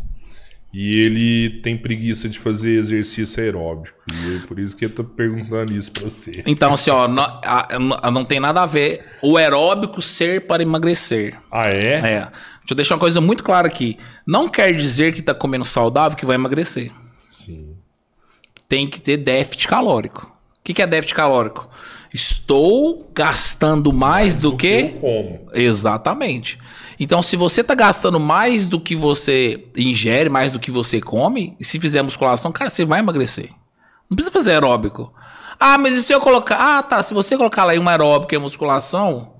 E 0.73 0.99
ele 1.01 1.61
tem 1.61 1.75
preguiça 1.77 2.29
de 2.29 2.39
fazer 2.39 2.71
exercício 2.77 3.43
aeróbico. 3.43 3.93
E 4.09 4.37
é 4.37 4.47
por 4.47 4.57
isso 4.57 4.75
que 4.77 4.85
eu 4.85 4.89
tô 4.89 5.03
perguntando 5.03 5.73
isso 5.73 5.91
pra 5.91 6.03
você. 6.05 6.41
Então, 6.47 6.73
assim, 6.73 6.89
ó, 6.89 7.07
não, 7.09 7.23
a- 7.23 7.67
a- 8.03 8.09
não 8.11 8.23
tem 8.23 8.39
nada 8.39 8.61
a 8.63 8.65
ver 8.65 9.03
o 9.21 9.35
aeróbico 9.35 10.01
ser 10.01 10.47
para 10.47 10.63
emagrecer. 10.63 11.37
Ah, 11.51 11.67
é? 11.67 11.95
É. 11.95 12.19
Deixa 12.21 12.71
eu 12.71 12.75
deixar 12.75 12.95
uma 12.95 12.99
coisa 13.01 13.19
muito 13.19 13.43
clara 13.43 13.67
aqui. 13.67 13.97
Não 14.25 14.47
quer 14.47 14.73
dizer 14.73 15.13
que 15.13 15.21
tá 15.21 15.33
comendo 15.33 15.65
saudável 15.65 16.17
que 16.17 16.25
vai 16.25 16.35
emagrecer. 16.35 16.89
Sim. 17.29 17.75
Tem 18.69 18.87
que 18.87 19.01
ter 19.01 19.17
déficit 19.17 19.67
calórico. 19.67 20.25
O 20.59 20.63
que, 20.63 20.73
que 20.73 20.81
é 20.81 20.87
déficit 20.87 21.15
calórico? 21.15 21.69
Estou 22.13 23.09
gastando 23.13 23.91
mais 23.91 24.35
do 24.35 24.55
que. 24.55 24.67
Eu 24.67 24.89
como. 24.99 25.47
Exatamente. 25.53 26.57
Então, 27.03 27.23
se 27.23 27.35
você 27.35 27.63
tá 27.63 27.73
gastando 27.73 28.19
mais 28.19 28.67
do 28.67 28.79
que 28.79 28.95
você 28.95 29.65
ingere, 29.75 30.29
mais 30.29 30.53
do 30.53 30.59
que 30.59 30.69
você 30.69 31.01
come, 31.01 31.57
e 31.59 31.65
se 31.65 31.79
fizer 31.79 32.03
musculação, 32.03 32.51
cara, 32.51 32.69
você 32.69 32.85
vai 32.85 32.99
emagrecer. 32.99 33.49
Não 34.07 34.15
precisa 34.15 34.31
fazer 34.31 34.51
aeróbico. 34.51 35.11
Ah, 35.59 35.79
mas 35.79 35.95
e 35.95 36.03
se 36.03 36.13
eu 36.13 36.21
colocar. 36.21 36.57
Ah, 36.59 36.83
tá. 36.83 37.01
Se 37.01 37.11
você 37.11 37.35
colocar 37.35 37.63
lá 37.63 37.75
em 37.75 37.79
um 37.79 37.89
aeróbico 37.89 38.35
e 38.35 38.37
musculação, 38.37 39.33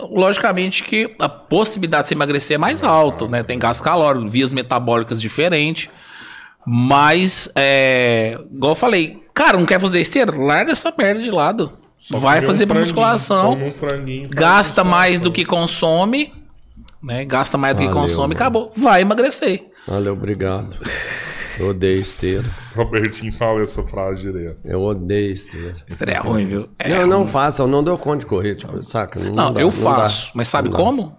logicamente 0.00 0.82
que 0.82 1.14
a 1.20 1.28
possibilidade 1.28 2.02
de 2.02 2.08
você 2.08 2.14
emagrecer 2.14 2.56
é 2.56 2.58
mais 2.58 2.82
alta, 2.82 3.28
né? 3.28 3.44
Tem 3.44 3.60
gasto 3.60 3.80
calórico, 3.80 4.28
vias 4.28 4.52
metabólicas 4.52 5.20
diferentes. 5.20 5.88
Mas, 6.66 7.48
é, 7.54 8.40
igual 8.52 8.72
eu 8.72 8.76
falei, 8.76 9.22
cara, 9.32 9.56
não 9.56 9.66
quer 9.66 9.78
fazer 9.78 10.00
esteira? 10.00 10.36
Larga 10.36 10.72
essa 10.72 10.92
merda 10.98 11.22
de 11.22 11.30
lado. 11.30 11.78
Só 12.00 12.18
vai 12.18 12.40
um 12.40 12.42
fazer 12.42 12.66
pra 12.66 12.74
franguinho, 12.74 12.96
musculação. 12.96 13.52
um 13.52 14.28
gasta 14.28 14.82
mais 14.82 15.20
do 15.20 15.30
que 15.30 15.44
consome, 15.44 16.32
né? 17.02 17.24
Gasta 17.24 17.56
mais 17.58 17.74
do 17.74 17.80
que 17.82 17.88
Valeu, 17.88 18.02
consome, 18.02 18.20
mano. 18.28 18.34
acabou. 18.34 18.72
Vai 18.76 19.02
emagrecer. 19.02 19.70
Valeu, 19.86 20.12
obrigado. 20.12 20.76
Eu 21.58 21.70
odeio 21.70 21.96
esteira. 21.96 22.44
Robertinho 22.76 23.32
fala 23.36 23.62
essa 23.62 23.82
frase 23.82 24.22
direto. 24.22 24.60
Eu 24.64 24.80
odeio 24.82 25.32
esteira. 25.32 25.76
Esteira 25.88 26.12
é 26.12 26.18
ruim, 26.18 26.46
viu? 26.46 26.68
É 26.78 26.88
não, 26.90 26.98
ruim. 26.98 27.08
não 27.08 27.26
faço, 27.28 27.62
eu 27.62 27.66
não 27.66 27.82
dou 27.82 27.98
conta 27.98 28.18
de 28.20 28.26
correr, 28.26 28.54
tipo, 28.54 28.82
saca? 28.84 29.18
Não, 29.18 29.32
Não, 29.34 29.52
dá, 29.52 29.60
eu 29.60 29.64
não 29.66 29.72
faço. 29.72 30.26
dá. 30.26 30.32
Mas 30.36 30.48
sabe 30.48 30.68
Não 30.68 30.76
dá. 30.76 30.82
como? 30.84 31.18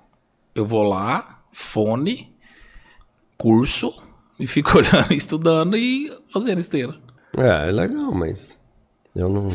Eu 0.56 0.66
vou 0.66 0.84
lá, 0.84 1.42
fone, 1.52 2.34
curso, 3.38 3.94
e 4.40 4.48
fico 4.48 4.76
olhando, 4.78 5.12
estudando 5.14 5.76
e 5.78 6.10
fazendo 6.32 6.60
esteira. 6.60 6.96
É, 7.38 7.68
é 7.68 7.72
legal, 7.72 8.12
mas 8.14 8.58
eu 9.16 9.30
não... 9.30 9.50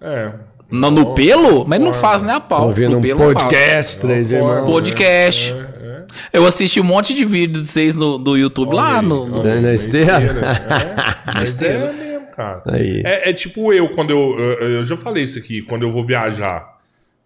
É. 0.00 0.32
No, 0.72 0.90
no 0.90 1.14
pelo? 1.14 1.64
Mas 1.66 1.80
não 1.80 1.92
faz 1.92 2.22
nem 2.22 2.34
a 2.34 2.40
pau. 2.40 2.66
Ouvindo 2.68 2.92
no 2.92 2.98
um 2.98 3.00
pelo 3.02 3.18
não 3.20 3.32
faço. 3.32 3.44
podcast, 3.46 3.98
três 3.98 4.30
irmãos. 4.30 4.66
Podcast. 4.66 5.52
É, 5.52 6.38
Eu 6.38 6.46
assisti 6.46 6.80
um 6.80 6.84
monte 6.84 7.14
de 7.14 7.24
vídeos 7.24 7.62
de 7.64 7.68
vocês 7.68 7.94
no, 7.94 8.18
do 8.18 8.36
YouTube 8.36 8.74
lá 8.74 8.98
Olha 8.98 9.02
no. 9.02 9.22
aí, 9.24 9.30
no- 9.30 9.38
olha 9.40 9.52
aí, 9.54 9.60
Na 9.60 9.74
esteira? 9.74 10.18
É, 11.26 11.34
mas 11.34 11.62
é 11.62 11.92
mesmo, 11.92 12.26
cara. 12.34 12.62
Aí. 12.66 13.02
É, 13.04 13.30
é 13.30 13.32
tipo 13.32 13.72
eu, 13.72 13.88
quando 13.90 14.10
eu, 14.10 14.38
eu. 14.38 14.68
eu 14.76 14.82
já 14.84 14.96
falei 14.96 15.24
isso 15.24 15.38
aqui, 15.38 15.62
quando 15.62 15.82
eu 15.82 15.90
vou 15.90 16.04
viajar. 16.04 16.70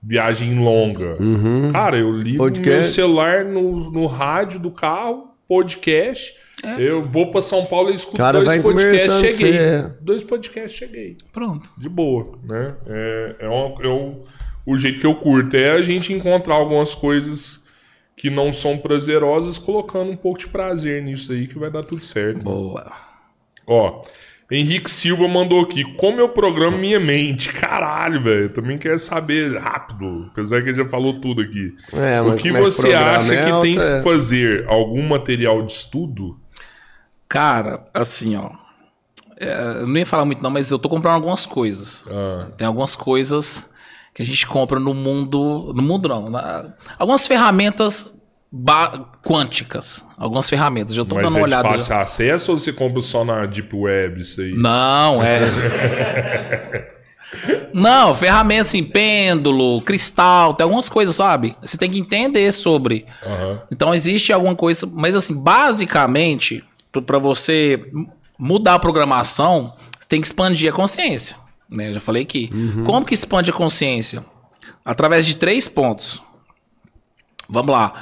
Viagem 0.03 0.57
longa. 0.59 1.15
Cara, 1.73 1.97
eu 1.97 2.13
ligo 2.13 2.39
Podcast. 2.39 2.81
meu 2.81 2.85
celular 2.85 3.45
no, 3.45 3.91
no 3.91 4.07
rádio 4.07 4.61
do 4.61 4.71
carro, 4.71 5.29
podcast. 5.49 6.35
Eu 6.79 7.05
vou 7.05 7.31
pra 7.31 7.43
São 7.43 7.65
Paulo 7.67 7.91
e 7.91 7.95
escuto 7.95 8.17
Cara, 8.17 8.43
dois 8.43 8.63
podcasts, 8.63 9.37
cheguei. 9.37 9.53
você. 9.59 9.93
Dois 10.01 10.25
podcasts, 10.25 10.73
cheguei. 10.79 11.17
Pronto. 11.33 11.69
De 11.77 11.89
boa, 11.89 12.39
né? 12.43 12.75
É, 12.87 13.37
é, 13.41 13.49
uma- 13.49 13.83
é 13.85 13.89
um- 13.89 14.23
o 14.65 14.77
jeito 14.77 14.99
que 15.01 15.07
eu 15.07 15.15
curto. 15.17 15.55
É 15.57 15.73
a 15.73 15.83
gente 15.83 16.13
encontrar 16.13 16.55
algumas 16.55 16.95
coisas 16.95 17.63
que 18.17 18.31
não 18.31 18.53
são 18.53 18.79
prazerosas, 18.79 19.59
colocando 19.59 20.11
um 20.11 20.17
pouco 20.17 20.39
de 20.39 20.49
prazer 20.49 21.03
nisso 21.03 21.31
aí, 21.33 21.47
que 21.47 21.59
vai 21.59 21.71
dar 21.71 21.85
tudo 21.85 22.03
certo. 22.05 22.43
Boa. 22.43 22.91
Ó, 23.67 24.03
Henrique 24.51 24.91
Silva 24.91 25.29
mandou 25.29 25.61
aqui. 25.61 25.85
Como 25.97 26.19
eu 26.21 26.31
programo 26.31 26.79
minha 26.79 26.99
mente? 27.01 27.53
Caralho, 27.53 28.23
velho. 28.23 28.49
Também 28.51 28.79
quero 28.79 28.99
saber 28.99 29.59
rápido. 29.59 30.29
Apesar 30.31 30.63
que 30.63 30.71
ele 30.71 30.77
já 30.79 30.89
falou 30.89 31.21
tudo 31.21 31.43
aqui. 31.43 31.75
É, 31.93 32.23
o 32.23 32.35
que 32.37 32.49
é 32.49 32.53
que 32.53 32.59
você 32.61 32.95
acha 32.95 33.35
é 33.35 33.39
que 33.39 33.61
tem 33.61 33.77
alta- 33.77 33.99
que 33.99 34.03
fazer? 34.05 34.65
Algum 34.69 35.03
material 35.03 35.63
de 35.67 35.73
estudo? 35.73 36.39
Cara, 37.29 37.87
assim, 37.93 38.37
ó. 38.37 38.51
é, 39.39 39.81
eu 39.81 39.87
não 39.87 39.97
ia 39.99 40.07
falar 40.07 40.25
muito, 40.25 40.43
não, 40.43 40.51
mas 40.51 40.71
eu 40.71 40.79
tô 40.79 40.89
comprando 40.89 41.15
algumas 41.15 41.45
coisas. 41.47 42.05
Ah, 42.09 42.47
Tem 42.57 42.67
algumas 42.67 42.95
coisas 42.97 43.69
que 44.15 44.23
a 44.23 44.25
gente 44.27 44.47
compra 44.47 44.79
no 44.81 44.95
mundo. 44.95 45.73
No 45.75 45.83
mundo 45.83 46.09
não. 46.09 46.31
na- 46.31 46.73
algumas 46.99 47.27
ferramentas 47.27 48.15
quânticas. 49.25 50.07
Algumas 50.17 50.49
ferramentas. 50.49 50.95
Já 50.95 51.05
tô 51.05 51.17
Mas 51.17 51.25
dando 51.25 51.37
é 51.37 51.41
uma 51.41 51.49
de 51.49 51.55
olhada. 51.55 51.69
fácil 51.69 51.97
acesso 51.97 52.53
ou 52.53 52.59
você 52.59 52.73
compra 52.73 53.03
só 53.03 53.25
na 53.25 53.45
Deep 53.45 53.75
Web 53.75 54.21
isso 54.21 54.41
aí? 54.41 54.55
Não, 54.55 55.23
é. 55.23 55.41
Não, 57.75 58.15
ferramentas 58.15 58.69
assim, 58.69 58.85
pêndulo, 58.85 59.83
cristal, 59.83 60.55
tem 60.55 60.63
algumas 60.65 60.89
coisas, 60.89 61.17
sabe? 61.17 61.57
Você 61.61 61.77
tem 61.77 61.91
que 61.91 61.99
entender 61.99 62.53
sobre. 62.53 63.05
Então 63.71 63.93
existe 63.95 64.33
alguma 64.33 64.55
coisa, 64.55 64.89
mas 64.91 65.15
assim, 65.17 65.35
basicamente, 65.35 66.65
para 67.03 67.19
você 67.19 67.91
mudar 68.39 68.75
a 68.75 68.79
programação, 68.79 69.75
você 69.99 70.09
tem 70.09 70.21
que 70.21 70.27
expandir 70.27 70.73
a 70.73 70.77
consciência, 70.77 71.37
né? 71.69 71.91
Eu 71.91 71.95
já 71.95 72.01
falei 72.01 72.23
aqui. 72.23 72.51
Como 72.85 73.05
que 73.05 73.15
expande 73.15 73.51
a 73.51 73.55
consciência? 73.55 74.25
Através 74.85 75.27
de 75.27 75.37
três 75.37 75.69
pontos. 75.69 76.23
Vamos 77.49 77.73
lá. 77.73 77.95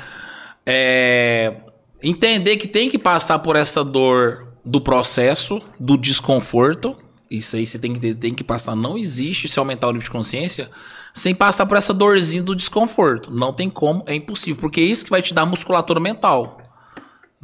É, 0.67 1.55
entender 2.03 2.57
que 2.57 2.69
tem 2.69 2.89
que 2.89 2.99
passar 2.99 3.39
por 3.39 3.57
essa 3.57 3.85
dor 3.85 4.55
do 4.65 4.81
processo, 4.81 5.61
do 5.79 5.97
desconforto. 5.97 6.97
Isso 7.31 7.57
aí 7.57 7.67
você 7.67 7.79
tem 7.79 7.95
que, 7.95 8.15
tem 8.15 8.35
que 8.35 8.45
passar. 8.45 8.75
Não 8.75 8.97
existe 8.97 9.49
se 9.49 9.59
aumentar 9.59 9.89
o 9.89 9.93
nível 9.93 10.05
de 10.05 10.11
consciência 10.11 10.71
sem 11.13 11.35
passar 11.35 11.67
por 11.67 11.77
essa 11.77 11.93
dorzinha 11.93 12.43
do 12.43 12.55
desconforto. 12.55 13.33
Não 13.33 13.53
tem 13.53 13.69
como, 13.69 14.03
é 14.07 14.15
impossível. 14.15 14.61
Porque 14.61 14.81
é 14.81 14.85
isso 14.85 15.05
que 15.05 15.11
vai 15.11 15.23
te 15.23 15.35
dar 15.35 15.47
musculatura 15.47 16.01
mental. 16.01 16.59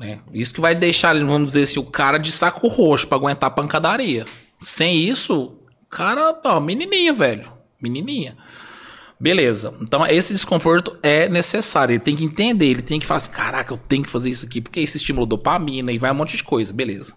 Né? 0.00 0.18
Isso 0.32 0.54
que 0.54 0.62
vai 0.62 0.74
deixar, 0.74 1.14
vamos 1.18 1.48
dizer 1.48 1.64
assim, 1.64 1.78
o 1.78 1.84
cara 1.84 2.16
de 2.16 2.32
saco 2.32 2.66
roxo 2.68 3.06
pra 3.06 3.18
aguentar 3.18 3.48
a 3.48 3.52
pancadaria. 3.52 4.24
Sem 4.58 4.98
isso, 4.98 5.58
cara, 5.90 6.40
ó, 6.42 6.58
menininha, 6.58 7.12
velho. 7.12 7.52
Menininha. 7.78 8.34
Beleza. 9.20 9.74
Então, 9.82 10.06
esse 10.06 10.32
desconforto 10.32 10.98
é 11.02 11.28
necessário. 11.28 11.92
Ele 11.92 12.00
tem 12.00 12.16
que 12.16 12.24
entender, 12.24 12.64
ele 12.64 12.80
tem 12.80 12.98
que 12.98 13.06
falar 13.06 13.18
assim: 13.18 13.30
caraca, 13.30 13.74
eu 13.74 13.76
tenho 13.76 14.02
que 14.02 14.08
fazer 14.08 14.30
isso 14.30 14.46
aqui, 14.46 14.62
porque 14.62 14.80
isso 14.80 14.96
estimula 14.96 15.26
dopamina 15.26 15.92
e 15.92 15.98
vai 15.98 16.10
um 16.10 16.14
monte 16.14 16.34
de 16.34 16.44
coisa. 16.44 16.72
Beleza. 16.72 17.14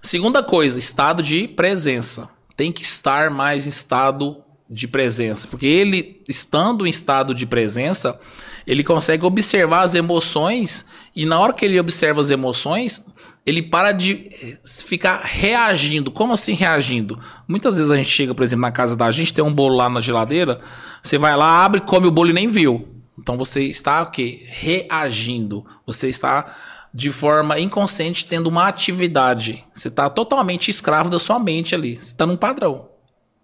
Segunda 0.00 0.42
coisa, 0.42 0.78
estado 0.78 1.22
de 1.22 1.46
presença. 1.46 2.30
Tem 2.56 2.72
que 2.72 2.82
estar 2.82 3.30
mais 3.30 3.66
em 3.66 3.68
estado 3.68 4.42
de 4.72 4.88
presença. 4.88 5.46
Porque 5.46 5.66
ele, 5.66 6.22
estando 6.28 6.86
em 6.86 6.90
estado 6.90 7.34
de 7.34 7.44
presença, 7.44 8.18
ele 8.66 8.82
consegue 8.82 9.24
observar 9.24 9.82
as 9.82 9.94
emoções 9.94 10.86
e 11.14 11.26
na 11.26 11.38
hora 11.38 11.52
que 11.52 11.64
ele 11.64 11.78
observa 11.78 12.20
as 12.20 12.30
emoções, 12.30 13.04
ele 13.44 13.62
para 13.62 13.92
de 13.92 14.30
eh, 14.42 14.58
ficar 14.64 15.20
reagindo. 15.24 16.10
Como 16.10 16.32
assim 16.32 16.54
reagindo? 16.54 17.18
Muitas 17.46 17.76
vezes 17.76 17.90
a 17.90 17.96
gente 17.96 18.10
chega, 18.10 18.34
por 18.34 18.42
exemplo, 18.42 18.62
na 18.62 18.72
casa 18.72 18.96
da 18.96 19.10
gente, 19.10 19.34
tem 19.34 19.44
um 19.44 19.52
bolo 19.52 19.76
lá 19.76 19.88
na 19.88 20.00
geladeira, 20.00 20.60
você 21.02 21.18
vai 21.18 21.36
lá, 21.36 21.64
abre, 21.64 21.80
come 21.82 22.06
o 22.06 22.10
bolo 22.10 22.30
e 22.30 22.32
nem 22.32 22.48
viu. 22.48 22.88
Então 23.18 23.36
você 23.36 23.64
está 23.64 24.02
o 24.02 24.10
quê? 24.10 24.46
Reagindo. 24.48 25.66
Você 25.86 26.08
está 26.08 26.54
de 26.94 27.10
forma 27.10 27.58
inconsciente 27.58 28.24
tendo 28.24 28.48
uma 28.48 28.68
atividade. 28.68 29.64
Você 29.74 29.88
está 29.88 30.08
totalmente 30.08 30.70
escravo 30.70 31.10
da 31.10 31.18
sua 31.18 31.38
mente 31.38 31.74
ali. 31.74 31.96
Você 31.96 32.12
está 32.12 32.24
num 32.24 32.36
padrão. 32.36 32.91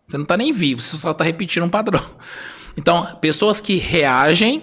Você 0.08 0.16
não 0.16 0.22
está 0.22 0.38
nem 0.38 0.52
vivo, 0.52 0.80
você 0.80 0.96
só 0.96 1.10
está 1.10 1.22
repetindo 1.22 1.64
um 1.64 1.68
padrão. 1.68 2.02
Então, 2.78 3.16
pessoas 3.20 3.60
que 3.60 3.76
reagem 3.76 4.62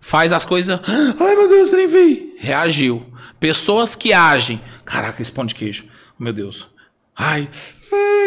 faz 0.00 0.32
as 0.32 0.44
coisas. 0.44 0.80
Ai 1.20 1.36
meu 1.36 1.48
Deus, 1.48 1.70
nem 1.70 1.86
vi. 1.86 2.34
Reagiu. 2.38 3.06
Pessoas 3.38 3.94
que 3.94 4.12
agem. 4.12 4.60
Caraca, 4.84 5.22
esse 5.22 5.30
pão 5.30 5.46
de 5.46 5.54
queijo. 5.54 5.84
Meu 6.18 6.32
Deus. 6.32 6.68
Ai, 7.16 7.48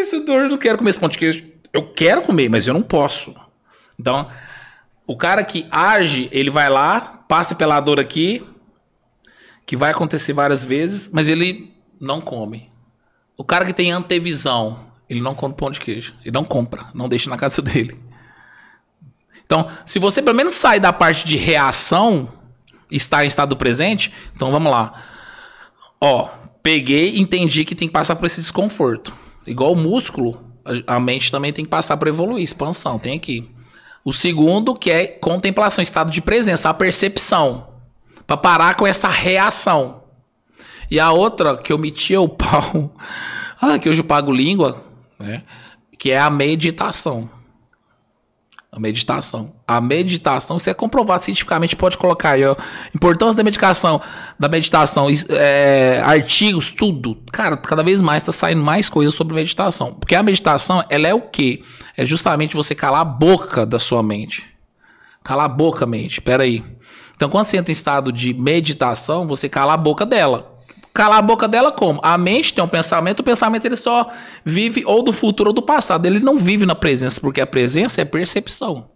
essa 0.00 0.20
dor, 0.20 0.42
eu 0.42 0.48
não 0.48 0.56
quero 0.56 0.78
comer 0.78 0.90
esse 0.90 0.98
pão 0.98 1.08
de 1.08 1.18
queijo. 1.18 1.44
Eu 1.72 1.92
quero 1.92 2.22
comer, 2.22 2.48
mas 2.48 2.66
eu 2.66 2.72
não 2.72 2.82
posso. 2.82 3.34
Então, 3.98 4.30
o 5.06 5.16
cara 5.16 5.44
que 5.44 5.66
age, 5.70 6.28
ele 6.32 6.48
vai 6.48 6.70
lá, 6.70 7.00
passa 7.28 7.54
pela 7.54 7.78
dor 7.80 8.00
aqui, 8.00 8.42
que 9.66 9.76
vai 9.76 9.90
acontecer 9.90 10.32
várias 10.32 10.64
vezes, 10.64 11.10
mas 11.12 11.28
ele 11.28 11.74
não 12.00 12.20
come. 12.20 12.70
O 13.36 13.44
cara 13.44 13.66
que 13.66 13.72
tem 13.72 13.92
antevisão, 13.92 14.93
ele 15.08 15.20
não 15.20 15.34
come 15.34 15.54
pão 15.54 15.70
de 15.70 15.80
queijo. 15.80 16.14
Ele 16.22 16.32
não 16.32 16.44
compra, 16.44 16.86
não 16.94 17.08
deixa 17.08 17.28
na 17.30 17.36
casa 17.36 17.60
dele. 17.62 17.98
Então, 19.44 19.68
se 19.84 19.98
você 19.98 20.22
pelo 20.22 20.36
menos 20.36 20.54
sai 20.54 20.80
da 20.80 20.92
parte 20.92 21.26
de 21.26 21.36
reação, 21.36 22.32
estar 22.90 23.24
em 23.24 23.28
estado 23.28 23.56
presente, 23.56 24.12
então 24.34 24.50
vamos 24.50 24.70
lá. 24.72 24.94
Ó, 26.00 26.28
peguei, 26.62 27.18
entendi 27.18 27.64
que 27.64 27.74
tem 27.74 27.88
que 27.88 27.92
passar 27.92 28.16
por 28.16 28.26
esse 28.26 28.40
desconforto. 28.40 29.12
Igual 29.46 29.72
o 29.72 29.76
músculo, 29.76 30.42
a- 30.86 30.98
mente 31.00 31.30
também 31.30 31.52
tem 31.52 31.64
que 31.64 31.70
passar 31.70 31.96
por 31.96 32.08
evoluir, 32.08 32.42
expansão, 32.42 32.98
tem 32.98 33.16
aqui. 33.16 33.50
O 34.02 34.12
segundo, 34.12 34.74
que 34.74 34.90
é 34.90 35.06
contemplação, 35.06 35.82
estado 35.82 36.10
de 36.10 36.20
presença, 36.22 36.68
a 36.70 36.74
percepção. 36.74 37.68
Pra 38.26 38.36
parar 38.38 38.74
com 38.76 38.86
essa 38.86 39.08
reação. 39.08 40.02
E 40.90 40.98
a 40.98 41.12
outra, 41.12 41.56
que 41.58 41.72
eu 41.72 41.78
metia 41.78 42.20
o 42.20 42.28
pau, 42.30 42.94
ah, 43.60 43.78
que 43.78 43.88
hoje 43.88 44.00
eu 44.00 44.04
pago 44.04 44.32
língua, 44.32 44.82
né? 45.24 45.42
Que 45.98 46.10
é 46.10 46.18
a 46.18 46.30
meditação. 46.30 47.28
A 48.70 48.80
meditação. 48.80 49.52
A 49.68 49.80
meditação, 49.80 50.56
isso 50.56 50.68
é 50.68 50.74
comprovado 50.74 51.24
cientificamente, 51.24 51.76
pode 51.76 51.96
colocar 51.96 52.30
aí, 52.30 52.44
ó. 52.44 52.56
Importância 52.92 53.36
da 53.36 53.44
medicação, 53.44 54.00
da 54.38 54.48
meditação, 54.48 55.06
é, 55.30 56.02
artigos, 56.04 56.72
tudo. 56.72 57.22
Cara, 57.30 57.56
cada 57.56 57.84
vez 57.84 58.00
mais 58.00 58.22
tá 58.24 58.32
saindo 58.32 58.62
mais 58.62 58.88
coisas 58.88 59.14
sobre 59.14 59.34
meditação. 59.34 59.94
Porque 59.94 60.16
a 60.16 60.22
meditação, 60.24 60.84
ela 60.90 61.06
é 61.06 61.14
o 61.14 61.20
quê? 61.20 61.62
É 61.96 62.04
justamente 62.04 62.56
você 62.56 62.74
calar 62.74 63.02
a 63.02 63.04
boca 63.04 63.64
da 63.64 63.78
sua 63.78 64.02
mente. 64.02 64.44
Calar 65.22 65.46
a 65.46 65.48
boca, 65.48 65.86
mente. 65.86 66.20
Pera 66.20 66.42
aí. 66.42 66.64
Então, 67.14 67.28
quando 67.28 67.46
você 67.46 67.56
entra 67.56 67.70
em 67.70 67.74
estado 67.74 68.10
de 68.12 68.34
meditação, 68.34 69.26
você 69.26 69.48
cala 69.48 69.74
a 69.74 69.76
boca 69.76 70.04
dela. 70.04 70.53
Calar 70.94 71.18
a 71.18 71.22
boca 71.22 71.48
dela 71.48 71.72
como? 71.72 71.98
A 72.04 72.16
mente 72.16 72.54
tem 72.54 72.62
um 72.62 72.68
pensamento, 72.68 73.18
o 73.18 73.24
pensamento 73.24 73.66
ele 73.66 73.76
só 73.76 74.12
vive 74.44 74.84
ou 74.86 75.02
do 75.02 75.12
futuro 75.12 75.50
ou 75.50 75.54
do 75.54 75.60
passado. 75.60 76.06
Ele 76.06 76.20
não 76.20 76.38
vive 76.38 76.64
na 76.64 76.74
presença, 76.76 77.20
porque 77.20 77.40
a 77.40 77.46
presença 77.46 78.00
é 78.00 78.04
percepção. 78.04 78.88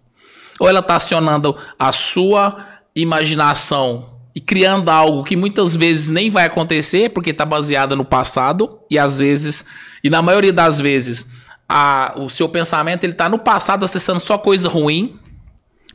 Ou 0.61 0.69
ela 0.69 0.79
está 0.79 0.95
acionando 0.95 1.57
a 1.77 1.91
sua 1.93 2.57
imaginação 2.95 4.11
e 4.33 4.41
criando 4.41 4.89
algo 4.89 5.25
que 5.25 5.35
muitas 5.35 5.75
vezes 5.75 6.09
nem 6.09 6.31
vai 6.31 6.45
acontecer, 6.45 7.11
porque 7.11 7.31
está 7.31 7.45
baseada 7.45 7.97
no 7.97 8.05
passado, 8.05 8.79
e 8.89 8.97
às 8.97 9.19
vezes, 9.19 9.65
e 10.03 10.09
na 10.09 10.23
maioria 10.23 10.53
das 10.53 10.79
vezes, 10.79 11.27
a- 11.69 12.15
o 12.17 12.31
seu 12.31 12.49
pensamento 12.49 13.03
ele 13.03 13.13
está 13.13 13.29
no 13.29 13.41
passado 13.41 13.85
acessando 13.85 14.21
só 14.21 14.39
coisa 14.39 14.69
ruim, 14.69 15.19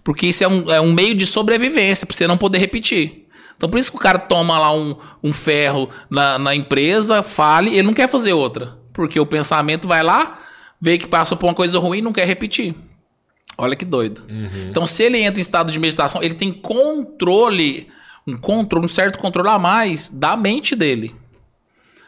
porque 0.03 0.27
isso 0.27 0.43
é 0.43 0.48
um, 0.49 0.69
é 0.69 0.82
um 0.82 0.91
meio 0.91 1.15
de 1.15 1.25
sobrevivência, 1.25 2.06
para 2.06 2.14
você 2.15 2.27
não 2.27 2.38
poder 2.38 2.57
repetir. 2.57 3.23
Então 3.56 3.69
por 3.69 3.80
isso 3.80 3.91
que 3.91 3.98
o 3.98 4.01
cara 4.01 4.19
toma 4.19 4.57
lá 4.59 4.73
um, 4.73 4.95
um 5.23 5.33
ferro 5.33 5.90
na, 6.09 6.38
na 6.38 6.56
empresa, 6.56 7.22
fale, 7.22 7.72
ele 7.72 7.83
não 7.83 7.93
quer 7.93 8.09
fazer 8.09 8.33
outra. 8.33 8.77
Porque 8.93 9.19
o 9.19 9.25
pensamento 9.25 9.88
vai 9.88 10.03
lá, 10.03 10.40
vê 10.80 10.98
que 10.98 11.07
passou 11.07 11.38
por 11.38 11.48
uma 11.48 11.53
coisa 11.53 11.80
ruim 11.80 11.99
e 11.99 12.01
não 12.01 12.14
quer 12.14 12.27
repetir. 12.27 12.75
Olha 13.57 13.75
que 13.75 13.85
doido. 13.85 14.23
Então, 14.69 14.88
se 14.88 15.03
ele 15.03 15.19
entra 15.19 15.40
em 15.40 15.41
estado 15.41 15.72
de 15.72 15.80
meditação, 15.80 16.23
ele 16.23 16.33
tem 16.33 16.51
controle, 16.51 17.88
um 18.27 18.35
controle, 18.35 18.85
um 18.85 18.90
certo 18.90 19.19
controle 19.19 19.49
a 19.49 19.59
mais 19.59 20.09
da 20.09 20.35
mente 20.35 20.75
dele. 20.75 21.15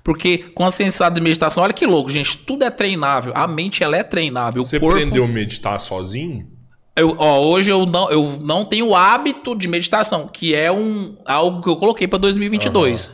Porque 0.04 0.40
quando 0.54 0.72
você 0.72 0.84
entra 0.84 0.90
em 0.90 0.94
estado 0.94 1.16
de 1.16 1.22
meditação, 1.22 1.64
olha 1.64 1.74
que 1.74 1.86
louco, 1.86 2.10
gente, 2.10 2.38
tudo 2.38 2.64
é 2.64 2.70
treinável. 2.70 3.34
A 3.36 3.48
mente 3.48 3.84
ela 3.84 3.98
é 3.98 4.04
treinável. 4.04 4.64
Você 4.64 4.78
o 4.78 4.80
corpo... 4.80 4.98
aprendeu 4.98 5.24
a 5.24 5.28
meditar 5.28 5.80
sozinho? 5.80 6.48
Eu, 6.96 7.14
ó, 7.18 7.42
hoje 7.42 7.70
eu 7.70 7.86
não, 7.86 8.10
eu 8.10 8.40
não 8.42 8.64
tenho 8.64 8.88
o 8.88 8.96
hábito 8.96 9.54
de 9.56 9.68
meditação, 9.68 10.28
que 10.28 10.56
é 10.56 10.72
um 10.72 11.18
algo 11.26 11.62
que 11.62 11.68
eu 11.70 11.76
coloquei 11.76 12.08
para 12.08 12.20
2022. 12.20 13.12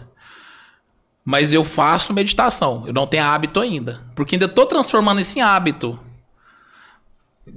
Mas 1.26 1.52
eu 1.54 1.64
faço 1.64 2.14
meditação. 2.14 2.84
Eu 2.86 2.94
não 2.94 3.08
tenho 3.08 3.24
hábito 3.24 3.60
ainda. 3.60 4.02
Porque 4.16 4.36
ainda 4.36 4.48
tô 4.48 4.66
transformando 4.66 5.22
isso 5.22 5.38
em 5.38 5.42
hábito. 5.42 6.00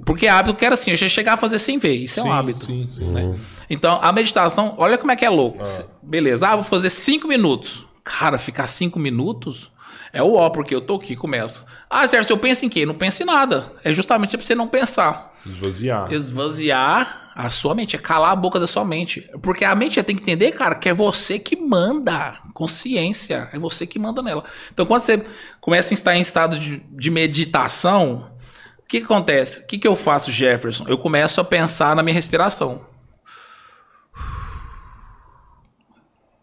Porque 0.03 0.27
hábito 0.27 0.51
eu 0.51 0.55
quero 0.55 0.73
assim, 0.73 0.91
eu 0.91 0.97
já 0.97 1.07
chegar 1.07 1.33
a 1.33 1.37
fazer 1.37 1.59
sem 1.59 1.77
ver. 1.77 1.95
Isso 1.95 2.19
é 2.19 2.23
um 2.23 2.27
Sim, 2.27 2.31
hábito. 2.31 2.65
sim, 2.65 2.87
sim. 2.91 3.05
né? 3.11 3.39
Então, 3.69 3.99
a 4.01 4.11
meditação, 4.11 4.75
olha 4.77 4.97
como 4.97 5.11
é 5.11 5.15
que 5.15 5.25
é 5.25 5.29
louco. 5.29 5.63
Beleza, 6.01 6.47
ah, 6.47 6.55
vou 6.55 6.63
fazer 6.63 6.89
cinco 6.89 7.27
minutos. 7.27 7.85
Cara, 8.03 8.37
ficar 8.37 8.67
cinco 8.67 8.99
minutos 8.99 9.71
é 10.15 10.23
o 10.23 10.33
ó, 10.35 10.49
porque 10.49 10.73
eu 10.73 10.79
tô 10.79 10.95
aqui 10.95 11.11
e 11.11 11.17
começo. 11.17 11.65
Ah, 11.89 12.07
Sérgio, 12.07 12.31
eu 12.31 12.37
penso 12.37 12.65
em 12.65 12.69
quê? 12.69 12.85
Não 12.85 12.95
pense 12.95 13.21
em 13.21 13.25
nada. 13.25 13.73
É 13.83 13.93
justamente 13.93 14.37
pra 14.37 14.45
você 14.45 14.55
não 14.55 14.65
pensar 14.65 15.33
Esvaziar. 15.45 16.11
esvaziar 16.11 17.31
a 17.35 17.49
sua 17.49 17.75
mente, 17.75 17.97
é 17.97 17.99
calar 17.99 18.31
a 18.31 18.35
boca 18.35 18.57
da 18.57 18.65
sua 18.65 18.85
mente. 18.85 19.29
Porque 19.41 19.65
a 19.65 19.75
mente 19.75 19.95
já 19.97 20.03
tem 20.03 20.15
que 20.15 20.21
entender, 20.21 20.53
cara, 20.53 20.73
que 20.73 20.87
é 20.87 20.93
você 20.93 21.37
que 21.37 21.57
manda. 21.57 22.39
Consciência, 22.53 23.49
é 23.51 23.59
você 23.59 23.85
que 23.85 23.99
manda 23.99 24.21
nela. 24.23 24.45
Então, 24.73 24.85
quando 24.85 25.01
você 25.01 25.21
começa 25.59 25.93
a 25.93 25.95
estar 25.95 26.15
em 26.15 26.21
estado 26.21 26.57
de, 26.57 26.77
de 26.89 27.11
meditação, 27.11 28.31
o 28.79 28.87
que, 28.87 28.99
que 28.99 29.05
acontece? 29.05 29.63
O 29.63 29.67
que, 29.67 29.77
que 29.77 29.87
eu 29.87 29.97
faço, 29.97 30.31
Jefferson? 30.31 30.85
Eu 30.87 30.97
começo 30.97 31.41
a 31.41 31.43
pensar 31.43 31.93
na 31.93 32.01
minha 32.01 32.13
respiração. 32.13 32.85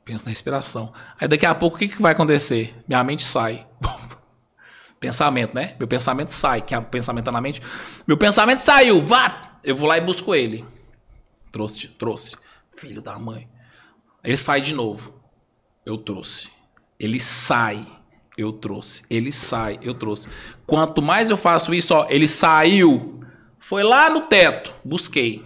Penso 0.04 0.24
na 0.24 0.30
respiração. 0.30 0.92
Aí 1.20 1.28
daqui 1.28 1.46
a 1.46 1.54
pouco, 1.54 1.76
o 1.76 1.78
que, 1.78 1.88
que 1.88 2.02
vai 2.02 2.12
acontecer? 2.12 2.74
Minha 2.88 3.02
mente 3.04 3.22
sai. 3.22 3.66
Pensamento, 4.98 5.54
né? 5.54 5.74
Meu 5.80 5.88
pensamento 5.88 6.30
sai, 6.30 6.62
que 6.62 6.76
o 6.76 6.82
pensamento 6.82 7.24
tá 7.24 7.32
na 7.32 7.40
mente. 7.40 7.60
Meu 8.06 8.16
pensamento 8.16 8.60
saiu, 8.60 9.02
vá! 9.02 9.58
Eu 9.64 9.74
vou 9.74 9.88
lá 9.88 9.98
e 9.98 10.00
busco 10.00 10.32
ele. 10.32 10.64
Trouxe, 11.50 11.88
trouxe. 11.88 12.36
Filho 12.76 13.02
da 13.02 13.18
mãe. 13.18 13.48
Ele 14.22 14.36
sai 14.36 14.60
de 14.60 14.72
novo. 14.72 15.12
Eu 15.84 15.98
trouxe. 15.98 16.50
Ele 16.98 17.18
sai. 17.18 17.84
Eu 18.38 18.52
trouxe. 18.52 19.04
Ele 19.10 19.32
sai. 19.32 19.78
Eu 19.82 19.94
trouxe. 19.94 20.28
Quanto 20.66 21.02
mais 21.02 21.30
eu 21.30 21.36
faço 21.36 21.74
isso, 21.74 21.94
ó, 21.94 22.06
ele 22.08 22.28
saiu. 22.28 23.20
Foi 23.58 23.82
lá 23.82 24.08
no 24.08 24.22
teto. 24.22 24.74
Busquei. 24.84 25.44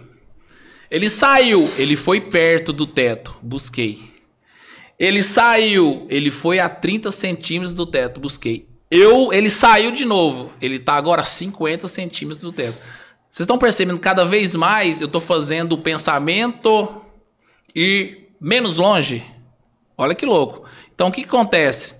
Ele 0.89 1.09
saiu. 1.09 1.67
Ele 1.77 1.95
foi 1.95 2.21
perto 2.21 2.71
do 2.71 2.85
teto. 2.85 3.35
Busquei. 3.41 4.16
Ele 4.99 5.21
saiu. 5.21 6.05
Ele 6.09 6.31
foi 6.31 6.59
a 6.59 6.67
30 6.67 7.11
centímetros 7.11 7.73
do 7.73 7.85
teto. 7.85 8.19
Busquei. 8.19 8.67
Eu, 8.89 9.31
ele 9.33 9.49
saiu 9.49 9.91
de 9.91 10.05
novo. 10.05 10.51
Ele 10.61 10.79
tá 10.79 10.93
agora 10.93 11.21
a 11.21 11.25
50 11.25 11.87
centímetros 11.87 12.39
do 12.39 12.51
teto. 12.51 12.77
Vocês 13.29 13.43
estão 13.43 13.57
percebendo 13.57 13.99
cada 13.99 14.25
vez 14.25 14.55
mais 14.55 15.01
eu 15.01 15.07
tô 15.07 15.19
fazendo 15.19 15.73
o 15.73 15.77
pensamento 15.77 17.01
ir 17.75 18.29
menos 18.39 18.77
longe? 18.77 19.25
Olha 19.97 20.15
que 20.15 20.25
louco. 20.25 20.63
Então 20.95 21.09
o 21.09 21.11
que, 21.11 21.23
acontece? 21.23 21.95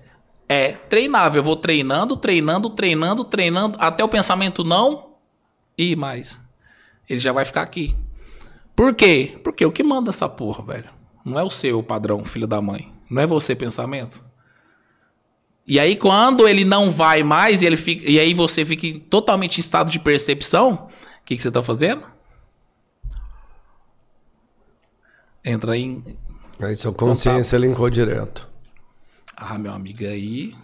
É 0.48 0.72
treinável. 0.72 1.40
Eu 1.40 1.44
vou 1.44 1.56
treinando, 1.56 2.16
treinando, 2.16 2.70
treinando, 2.70 3.24
treinando, 3.24 3.76
até 3.78 4.02
o 4.02 4.08
pensamento 4.08 4.64
não 4.64 5.14
ir 5.76 5.94
mais. 5.96 6.40
Ele 7.08 7.20
já 7.20 7.32
vai 7.32 7.44
ficar 7.44 7.62
aqui. 7.62 7.94
Por 8.74 8.94
quê? 8.94 9.38
Porque 9.44 9.64
o 9.64 9.72
que 9.72 9.84
manda 9.84 10.10
essa 10.10 10.28
porra, 10.28 10.64
velho? 10.64 10.97
Não 11.24 11.38
é 11.38 11.42
o 11.42 11.50
seu 11.50 11.82
padrão, 11.82 12.24
filho 12.24 12.46
da 12.46 12.60
mãe. 12.60 12.92
Não 13.10 13.22
é 13.22 13.26
você 13.26 13.54
pensamento. 13.54 14.22
E 15.66 15.78
aí, 15.78 15.96
quando 15.96 16.48
ele 16.48 16.64
não 16.64 16.90
vai 16.90 17.22
mais, 17.22 17.60
e, 17.60 17.66
ele 17.66 17.76
fica, 17.76 18.10
e 18.10 18.18
aí 18.18 18.32
você 18.32 18.64
fica 18.64 18.98
totalmente 19.10 19.58
em 19.58 19.60
estado 19.60 19.90
de 19.90 19.98
percepção, 19.98 20.88
o 21.20 21.24
que, 21.26 21.36
que 21.36 21.42
você 21.42 21.50
tá 21.50 21.62
fazendo? 21.62 22.02
Entra 25.44 25.76
em. 25.76 26.02
Aí 26.60 26.74
sua 26.74 26.92
consciência 26.92 27.58
linkou 27.58 27.90
direto. 27.90 28.48
Ah, 29.36 29.58
meu 29.58 29.72
amigo, 29.72 30.04
aí. 30.04 30.54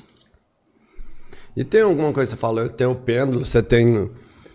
E 1.56 1.62
tem 1.62 1.82
alguma 1.82 2.12
coisa 2.12 2.34
que 2.34 2.36
você 2.36 2.40
falou? 2.40 2.68
Tem 2.68 2.86
o 2.86 2.94
pêndulo, 2.94 3.44
você 3.44 3.62
tem 3.62 4.10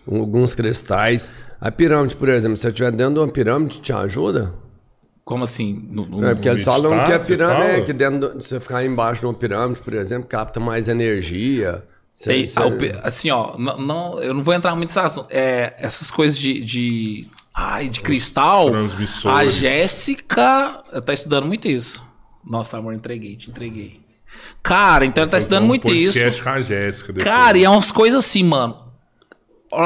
alguns 0.06 0.54
cristais. 0.54 1.32
A 1.60 1.70
pirâmide, 1.70 2.16
por 2.16 2.28
exemplo, 2.28 2.56
se 2.56 2.66
eu 2.66 2.70
estiver 2.70 2.90
dentro 2.90 3.14
de 3.14 3.20
uma 3.20 3.28
pirâmide, 3.28 3.80
te 3.80 3.92
ajuda? 3.92 4.52
Como 5.30 5.44
assim? 5.44 5.86
No- 5.88 6.06
no- 6.06 6.26
É 6.26 6.34
porque 6.34 6.48
eles 6.48 6.64
falam 6.64 6.90
que 7.04 7.12
a 7.12 7.20
pirâmide 7.20 7.70
é 7.70 7.80
que 7.82 7.92
dentro 7.92 8.18
do- 8.30 8.42
você 8.42 8.58
ficar 8.58 8.84
embaixo 8.84 9.20
de 9.20 9.26
uma 9.28 9.34
pirâmide, 9.34 9.80
por 9.80 9.92
exemplo, 9.94 10.26
capta 10.28 10.58
mais 10.58 10.88
energia. 10.88 11.84
Você- 12.12 12.30
Tem- 12.30 12.46
você- 12.46 13.00
assim, 13.04 13.30
ó, 13.30 13.56
não, 13.56 13.78
não- 13.78 14.18
eu 14.20 14.34
não 14.34 14.42
vou 14.42 14.52
entrar 14.52 14.74
muito 14.74 14.88
nesse 14.88 14.98
assunto. 14.98 15.28
É, 15.30 15.72
essas 15.78 16.10
coisas 16.10 16.36
de, 16.36 16.58
de, 16.64 17.28
ai, 17.54 17.88
de 17.88 18.00
cristal. 18.00 18.70
A 19.30 19.46
Jéssica 19.48 20.82
tá 21.06 21.12
estudando 21.12 21.46
muito 21.46 21.68
isso. 21.68 22.02
Nossa, 22.44 22.76
amor, 22.78 22.92
entreguei, 22.92 23.36
te 23.36 23.50
entreguei. 23.50 24.00
Cara, 24.60 25.06
então 25.06 25.22
ela 25.22 25.30
tá 25.30 25.38
estudando 25.38 25.62
um 25.62 25.68
muito 25.68 25.94
isso. 25.94 26.42
com 26.42 26.48
a 26.48 26.60
Jéssica 26.60 27.12
depois. 27.12 27.32
Cara, 27.32 27.56
e 27.56 27.64
é 27.64 27.70
umas 27.70 27.92
coisas 27.92 28.24
assim, 28.24 28.42
mano. 28.42 28.76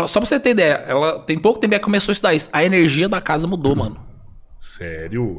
Só 0.08 0.20
pra 0.20 0.26
você 0.26 0.40
ter 0.40 0.50
ideia, 0.50 0.82
ela 0.88 1.18
tem 1.18 1.36
pouco 1.36 1.60
tempo 1.60 1.72
que 1.72 1.74
ela 1.74 1.84
começou 1.84 2.12
a 2.12 2.14
estudar 2.14 2.32
isso. 2.32 2.48
A 2.50 2.64
energia 2.64 3.10
da 3.10 3.20
casa 3.20 3.46
mudou, 3.46 3.76
mano. 3.76 4.02
Sério? 4.58 5.38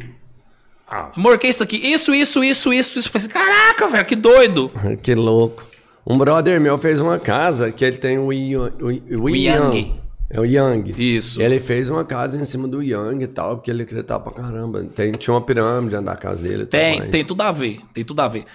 Ah, 0.88 1.11
Amor, 1.16 1.38
que 1.40 1.48
é 1.48 1.50
isso 1.50 1.64
aqui? 1.64 1.77
Isso, 1.77 2.14
isso, 2.14 2.44
isso, 2.44 2.72
isso, 2.74 3.00
isso. 3.00 3.10
Falei 3.10 3.26
assim, 3.27 3.34
caraca, 3.34 3.88
velho, 3.88 4.06
que 4.06 4.16
doido. 4.16 4.72
Que 5.02 5.16
louco. 5.16 5.64
Um 6.06 6.18
brother 6.18 6.61
meu 6.61 6.77
fez 6.77 7.00
uma 7.00 7.18
casa 7.18 7.72
que 7.72 7.84
ele 7.84 7.98
tem 7.98 8.19
o, 8.19 8.32
Yang, 8.32 8.74
o, 8.80 9.24
o 9.24 9.30
Yang. 9.30 9.77
Yang. 9.77 9.95
É 10.30 10.40
o 10.40 10.45
Yang. 10.45 10.94
Isso. 11.18 11.42
Ele 11.42 11.60
fez 11.60 11.90
uma 11.90 12.06
casa 12.06 12.40
em 12.40 12.45
cima 12.45 12.68
do 12.68 12.84
Yang 12.84 13.24
e 13.24 13.27
tal, 13.27 13.58
porque 13.58 13.72
ele 13.72 13.82
acreditava 13.84 14.24
pra 14.24 14.44
caramba. 14.44 14.84
Tem, 14.84 15.11
tinha 15.11 15.34
uma 15.34 15.42
pirâmide 15.42 15.92
dentro 15.92 16.06
da 16.06 16.16
casa 16.16 16.44
dele. 16.48 16.64
e 16.64 16.66
Tem, 16.68 17.00
mais. 17.00 17.11
tem 17.11 17.26
tudo 17.26 17.42
a 17.42 17.52
ver. 17.52 17.80
Tem 17.94 18.03
tudo 18.03 18.19
a 18.19 18.27
ver. 18.27 18.45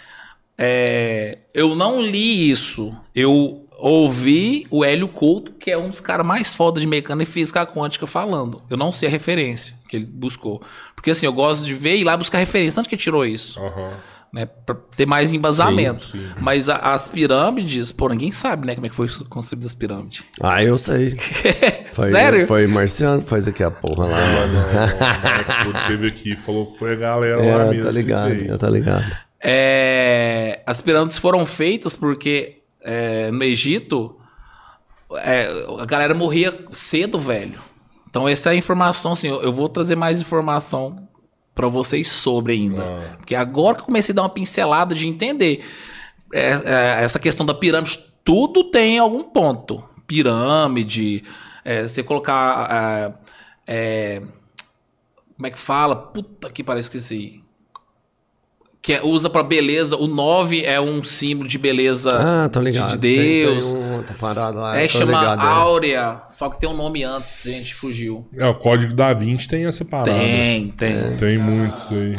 É, 0.56 1.38
eu 1.52 1.74
não 1.74 2.00
li 2.00 2.50
isso. 2.50 2.94
Eu 3.14 3.59
ouvi 3.80 4.66
o 4.70 4.84
Hélio 4.84 5.08
Couto, 5.08 5.52
que 5.52 5.70
é 5.70 5.78
um 5.78 5.88
dos 5.90 6.00
caras 6.00 6.26
mais 6.26 6.54
foda 6.54 6.80
de 6.80 6.86
mecânica 6.86 7.28
e 7.30 7.32
física 7.32 7.64
quântica, 7.66 8.06
falando. 8.06 8.62
Eu 8.70 8.76
não 8.76 8.92
sei 8.92 9.08
a 9.08 9.10
referência 9.10 9.74
que 9.88 9.96
ele 9.96 10.06
buscou. 10.06 10.62
Porque 10.94 11.10
assim, 11.10 11.26
eu 11.26 11.32
gosto 11.32 11.64
de 11.64 11.74
ver 11.74 11.96
e 11.96 12.00
ir 12.00 12.04
lá 12.04 12.16
buscar 12.16 12.38
referência. 12.38 12.78
Onde 12.80 12.88
que 12.88 12.94
ele 12.94 13.02
tirou 13.02 13.24
isso? 13.24 13.58
aham. 13.60 13.92
Né, 14.32 14.46
pra 14.46 14.76
ter 14.96 15.06
mais 15.08 15.32
embasamento. 15.32 16.06
Sim, 16.06 16.18
sim. 16.20 16.30
Mas 16.40 16.68
a- 16.68 16.76
as 16.94 17.08
pirâmides, 17.08 17.90
pô, 17.90 18.08
ninguém 18.08 18.30
sabe, 18.30 18.64
né, 18.64 18.76
como 18.76 18.86
é 18.86 18.88
que 18.88 18.94
foi 18.94 19.08
construída 19.28 19.66
as 19.66 19.74
pirâmides. 19.74 20.22
Ah, 20.40 20.62
eu 20.62 20.78
sei. 20.78 21.16
Foi, 21.92 22.12
Sério? 22.12 22.46
Foi 22.46 22.64
marciano 22.68 23.22
que 23.22 23.28
faz 23.28 23.48
aqui 23.48 23.64
a 23.64 23.72
porra 23.72 24.06
lá, 24.06 24.16
mano. 24.16 24.58
O 24.58 25.00
Marco 25.00 25.88
teve 25.88 26.06
aqui 26.06 26.32
e 26.34 26.36
falou 26.36 26.70
que 26.72 26.78
foi 26.78 26.92
a 26.92 26.94
galera 26.94 27.36
lá 27.38 27.42
É, 27.42 27.70
mesmo. 27.70 27.84
tá 27.86 27.90
que 27.90 27.96
ligado, 27.96 28.58
tá 28.58 28.70
ligado. 28.70 29.16
É, 29.42 30.60
as 30.64 30.80
pirâmides 30.80 31.18
foram 31.18 31.44
feitas 31.44 31.96
porque 31.96 32.59
é, 32.82 33.30
no 33.30 33.42
Egito 33.42 34.16
é, 35.18 35.48
a 35.78 35.84
galera 35.84 36.14
morria 36.14 36.66
cedo, 36.72 37.18
velho. 37.18 37.58
Então 38.08 38.28
essa 38.28 38.50
é 38.50 38.52
a 38.52 38.56
informação, 38.56 39.12
assim, 39.12 39.28
eu, 39.28 39.42
eu 39.42 39.52
vou 39.52 39.68
trazer 39.68 39.96
mais 39.96 40.20
informação 40.20 41.08
pra 41.54 41.68
vocês 41.68 42.08
sobre 42.08 42.54
ainda. 42.54 42.82
Ah. 42.82 43.16
Porque 43.16 43.34
agora 43.34 43.76
que 43.76 43.82
eu 43.82 43.86
comecei 43.86 44.12
a 44.12 44.16
dar 44.16 44.22
uma 44.22 44.28
pincelada 44.28 44.94
de 44.94 45.06
entender 45.06 45.64
é, 46.32 46.50
é, 46.50 47.04
essa 47.04 47.18
questão 47.18 47.44
da 47.44 47.54
pirâmide, 47.54 47.98
tudo 48.24 48.64
tem 48.64 48.98
algum 48.98 49.22
ponto. 49.22 49.82
Pirâmide, 50.06 51.24
é, 51.64 51.82
você 51.82 52.02
colocar... 52.02 53.20
é, 53.66 54.22
como 55.36 55.46
é 55.46 55.50
que 55.50 55.58
fala? 55.58 55.96
Puta 55.96 56.50
que 56.50 56.62
parece 56.62 56.90
que 56.90 56.98
esqueci. 56.98 57.39
Que 58.82 58.94
é- 58.94 59.02
usa 59.04 59.28
pra 59.28 59.42
beleza. 59.42 59.94
O 59.96 60.06
9 60.06 60.64
é 60.64 60.80
um 60.80 61.04
símbolo 61.04 61.46
de 61.48 61.58
beleza 61.58 62.08
Ah, 62.12 62.48
tô 62.48 62.60
ligado. 62.60 62.92
de 62.92 62.98
Tem- 62.98 63.18
Deus. 63.44 63.66
Tem, 63.66 63.76
um 63.76 63.96
outra 63.96 64.14
parada 64.18 64.58
lá. 64.58 64.78
é 64.80 64.88
chama 64.88 65.04
ligado, 65.18 65.42
é. 65.42 65.46
Áurea, 65.46 66.22
só 66.30 66.48
que 66.48 66.58
tem 66.58 66.66
um 66.68 66.74
nome 66.76 67.04
antes, 67.04 67.42
gente, 67.44 67.74
fugiu. 67.74 68.26
É, 68.38 68.46
o 68.46 68.54
código 68.54 68.94
da 68.94 69.12
Vinci 69.12 69.46
tem 69.46 69.66
essa 69.66 69.84
parada. 69.84 70.10
Tem, 70.12 70.68
tem. 70.68 71.16
Tem 71.18 71.36
muitos 71.38 71.82
aí. 71.92 72.16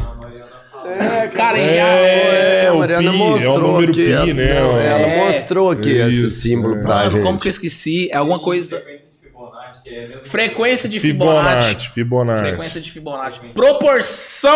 Cara, 1.33 1.57
e 1.57 1.75
já. 1.75 1.87
É, 1.87 2.67
a 2.67 2.73
o 2.73 2.79
Mariana 2.79 3.11
pi, 3.11 3.17
mostrou 3.17 3.53
é 3.53 3.57
o 3.57 3.61
número 3.61 3.91
aqui. 3.91 4.03
pi, 4.05 4.11
ela- 4.11 4.25
né? 4.33 4.51
ela 4.59 4.77
É. 4.99 5.25
mostrou 5.25 5.71
aqui 5.71 5.89
esse 5.91 6.29
símbolo 6.29 6.75
é. 6.75 6.81
pra 6.83 6.95
Mano, 6.95 7.11
gente. 7.11 7.23
como 7.23 7.39
que 7.39 7.47
eu 7.47 7.51
esqueci? 7.51 8.09
É 8.11 8.17
alguma 8.17 8.39
coisa. 8.39 8.77
Frequência 8.77 9.07
de 9.09 9.19
Fibonacci, 9.19 9.89
é 9.89 10.07
Frequência 10.23 10.89
de 10.89 10.99
Fibonacci. 10.99 11.89
Fibonacci, 11.89 11.89
Fibonacci. 11.89 12.43
Frequência 12.43 12.81
de 12.81 12.91
Fibonacci. 12.91 13.39
Proporção 13.53 14.55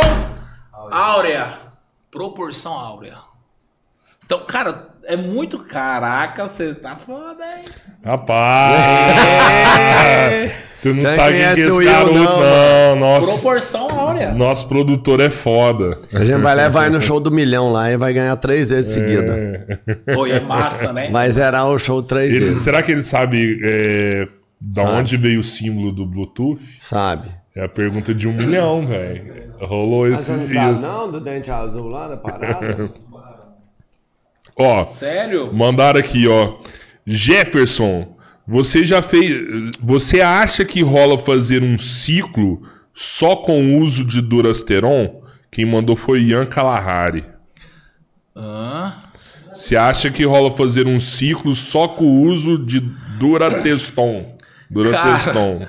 áurea. 0.91 1.64
Proporção 2.15 2.71
áurea. 2.73 3.15
Então, 4.25 4.39
cara, 4.47 4.87
é 5.03 5.17
muito. 5.17 5.59
Caraca, 5.59 6.45
você 6.47 6.73
tá 6.73 6.95
foda, 6.95 7.43
hein? 7.43 7.65
Rapaz! 8.05 9.15
Você 10.73 10.93
não 10.93 11.01
Você 11.01 11.15
sabe 11.15 11.31
quem 11.31 11.39
que 11.55 11.61
é 11.61 11.67
esse 11.67 11.83
garoto, 11.83 12.13
não, 12.13 12.39
não. 12.39 12.95
Nosso, 12.95 13.27
Proporção 13.33 13.89
áurea. 13.89 14.31
nosso 14.33 14.67
produtor 14.69 15.19
é 15.19 15.29
foda. 15.29 15.99
A 16.13 16.23
gente 16.23 16.41
vai 16.41 16.55
levar 16.55 16.83
aí 16.83 16.89
no 16.89 17.01
show 17.01 17.19
do 17.19 17.29
milhão 17.31 17.71
lá 17.71 17.91
e 17.91 17.97
vai 17.97 18.13
ganhar 18.13 18.35
três 18.37 18.69
vezes 18.69 18.93
seguida. 18.93 19.81
Oi, 20.17 20.31
é 20.31 20.39
massa, 20.39 20.93
né? 20.93 21.09
Vai 21.11 21.29
zerar 21.31 21.67
o 21.67 21.77
show 21.77 22.01
três 22.01 22.33
Ele- 22.33 22.45
vezes. 22.45 22.61
será 22.61 22.81
que 22.81 22.91
ele 22.93 23.03
sabe 23.03 23.59
é, 23.63 24.27
da 24.61 24.83
Sabe. 24.85 24.97
onde 24.99 25.17
veio 25.17 25.41
o 25.41 25.43
símbolo 25.43 25.91
do 25.91 26.05
Bluetooth? 26.05 26.61
Sabe? 26.79 27.29
É 27.55 27.63
a 27.63 27.69
pergunta 27.69 28.13
de 28.13 28.27
um 28.27 28.33
milhão, 28.33 28.85
velho. 28.87 29.53
Rolou 29.59 30.07
esses 30.07 30.49
dias. 30.49 30.81
não 30.81 31.09
do 31.09 31.19
dente 31.21 31.49
azul 31.49 31.87
lá 31.87 32.09
da 32.09 32.17
parada? 32.17 32.91
Ó, 34.57 34.85
Sério? 34.85 35.53
mandaram 35.53 35.99
aqui, 35.99 36.27
ó. 36.29 36.55
Jefferson, 37.05 38.15
você 38.47 38.85
já 38.85 39.01
fez. 39.01 39.75
Você 39.81 40.21
acha 40.21 40.63
que 40.63 40.81
rola 40.81 41.17
fazer 41.17 41.61
um 41.61 41.77
ciclo 41.77 42.61
só 42.93 43.35
com 43.35 43.61
o 43.61 43.79
uso 43.79 44.05
de 44.05 44.21
Durasteron? 44.21 45.21
Quem 45.51 45.65
mandou 45.65 45.97
foi 45.97 46.21
Ian 46.21 46.45
Kalahari. 46.45 47.25
Hã? 48.35 48.93
Você 49.53 49.75
acha 49.75 50.09
que 50.09 50.25
rola 50.25 50.49
fazer 50.51 50.87
um 50.87 50.99
ciclo 51.01 51.53
só 51.53 51.87
com 51.89 52.05
o 52.05 52.21
uso 52.23 52.57
de 52.57 52.79
Durateston? 53.19 54.37
Durateston. 54.69 55.65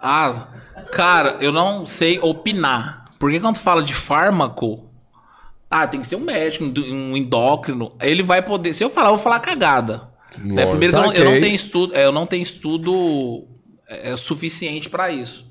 Ah, 0.00 0.46
cara, 0.90 1.36
eu 1.40 1.52
não 1.52 1.86
sei 1.86 2.18
opinar. 2.20 3.10
Porque 3.18 3.40
quando 3.40 3.58
fala 3.58 3.82
de 3.82 3.94
fármaco, 3.94 4.88
ah, 5.70 5.86
tem 5.86 6.00
que 6.00 6.06
ser 6.06 6.16
um 6.16 6.20
médico, 6.20 6.64
um 6.64 7.16
endócrino. 7.16 7.92
Ele 8.00 8.22
vai 8.22 8.42
poder. 8.42 8.72
Se 8.72 8.84
eu 8.84 8.90
falar, 8.90 9.08
eu 9.08 9.14
vou 9.14 9.22
falar 9.22 9.40
cagada. 9.40 10.08
Né? 10.36 10.66
Primeiro 10.66 10.96
eu 10.96 11.02
não, 11.02 11.12
eu 11.12 11.24
não 11.24 11.40
tenho 11.40 11.54
estudo, 11.54 11.94
é, 11.96 12.04
eu 12.04 12.12
não 12.12 12.26
tenho 12.26 12.42
estudo 12.42 13.44
é, 13.88 14.16
suficiente 14.16 14.88
pra 14.88 15.10
isso. 15.10 15.48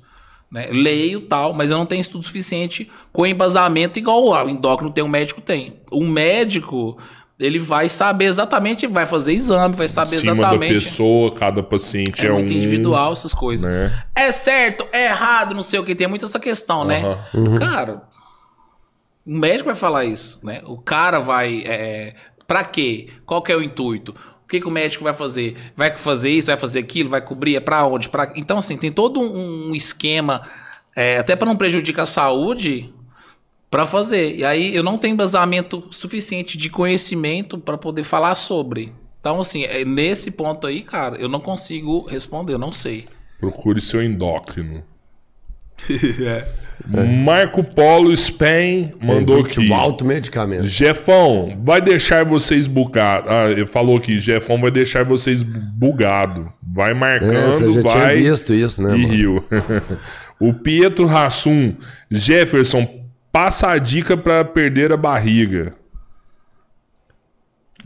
Né? 0.50 0.68
Leio 0.70 1.22
tal, 1.22 1.52
mas 1.52 1.70
eu 1.70 1.76
não 1.76 1.84
tenho 1.84 2.00
estudo 2.00 2.24
suficiente 2.24 2.90
com 3.12 3.26
embasamento 3.26 3.98
igual 3.98 4.24
o 4.24 4.48
endócrino 4.48 4.92
tem, 4.92 5.04
o 5.04 5.08
médico 5.08 5.40
tem. 5.40 5.80
O 5.90 6.04
médico, 6.04 6.96
ele 7.38 7.58
vai 7.58 7.88
saber 7.88 8.24
exatamente, 8.24 8.86
vai 8.86 9.06
fazer 9.06 9.32
exame, 9.32 9.74
vai 9.76 9.88
saber 9.88 10.16
cima 10.16 10.34
da 10.34 10.40
exatamente. 10.40 10.74
pessoa, 10.74 11.32
cada 11.34 11.62
paciente 11.62 12.22
é, 12.24 12.28
É 12.28 12.32
muito 12.32 12.52
um. 12.52 12.56
individual 12.56 13.12
essas 13.12 13.32
coisas. 13.32 13.70
né? 13.70 13.92
É 14.14 14.32
certo, 14.32 14.86
é 14.92 15.06
errado, 15.06 15.54
não 15.54 15.62
sei 15.62 15.78
o 15.78 15.84
que. 15.84 15.94
Tem 15.94 16.06
muito 16.08 16.24
essa 16.24 16.40
questão, 16.40 16.84
né? 16.84 17.02
Aham. 17.34 17.58
Cara, 17.58 18.02
o 19.26 19.36
médico 19.38 19.66
vai 19.66 19.76
falar 19.76 20.04
isso, 20.04 20.38
né? 20.42 20.62
O 20.64 20.78
cara 20.78 21.20
vai. 21.20 21.62
É, 21.66 22.14
pra 22.46 22.64
quê? 22.64 23.08
Qual 23.24 23.40
que 23.42 23.52
é 23.52 23.56
o 23.56 23.62
intuito? 23.62 24.14
O 24.44 24.48
que, 24.48 24.60
que 24.60 24.66
o 24.66 24.70
médico 24.70 25.04
vai 25.04 25.12
fazer? 25.12 25.54
Vai 25.76 25.96
fazer 25.96 26.30
isso, 26.30 26.46
vai 26.46 26.56
fazer 26.56 26.78
aquilo, 26.78 27.10
vai 27.10 27.20
cobrir? 27.20 27.54
É 27.54 27.60
pra 27.60 27.84
onde? 27.86 28.08
Pra... 28.08 28.32
Então, 28.34 28.56
assim, 28.58 28.78
tem 28.78 28.90
todo 28.90 29.20
um, 29.20 29.74
esquema, 29.74 30.40
é, 30.96 31.18
até 31.18 31.36
pra 31.36 31.46
não 31.46 31.54
prejudicar 31.54 32.04
a 32.04 32.06
saúde, 32.06 32.90
pra 33.70 33.86
fazer. 33.86 34.36
E 34.36 34.44
aí 34.44 34.74
eu 34.74 34.82
não 34.82 34.98
tenho 34.98 35.14
embasamento 35.14 35.84
suficiente 35.90 36.56
de 36.56 36.70
conhecimento 36.70 37.58
pra 37.58 37.78
poder 37.78 38.02
falar 38.02 38.34
sobre. 38.34 38.92
Então, 39.20 39.40
assim, 39.40 39.64
é 39.64 39.84
nesse 39.84 40.30
ponto 40.30 40.66
aí, 40.66 40.82
cara, 40.82 41.16
eu 41.16 41.28
não 41.28 41.40
consigo 41.40 42.06
responder, 42.06 42.54
eu 42.54 42.58
não 42.58 42.72
sei. 42.72 43.06
Procure 43.40 43.80
seu 43.80 44.02
endócrino. 44.02 44.82
Marco 47.24 47.62
Polo 47.62 48.16
Spain 48.16 48.92
mandou 49.02 49.40
aqui. 49.40 49.68
o 49.68 49.74
alto 49.74 50.04
medicamento. 50.04 50.64
Jefão, 50.64 51.58
vai 51.62 51.80
deixar 51.80 52.24
vocês 52.24 52.66
bugados. 52.66 53.30
Ah, 53.30 53.50
ele 53.50 53.66
falou 53.66 53.96
aqui, 53.96 54.16
Jefão 54.16 54.60
vai 54.60 54.70
deixar 54.70 55.04
vocês 55.04 55.42
bugado. 55.42 56.52
Vai 56.62 56.92
É, 56.92 56.94
você 56.94 57.00
marcando, 57.00 57.72
tinha 57.72 57.82
vai 57.82 58.16
visto 58.22 58.54
isso, 58.54 58.82
né, 58.82 58.96
e 58.96 59.02
mano? 59.02 59.12
riu. 59.12 59.44
o 60.40 60.54
Pietro 60.54 61.06
Rassum, 61.06 61.74
Jefferson, 62.10 62.97
passa 63.32 63.68
a 63.70 63.78
dica 63.78 64.16
pra 64.16 64.44
perder 64.44 64.92
a 64.92 64.96
barriga. 64.96 65.74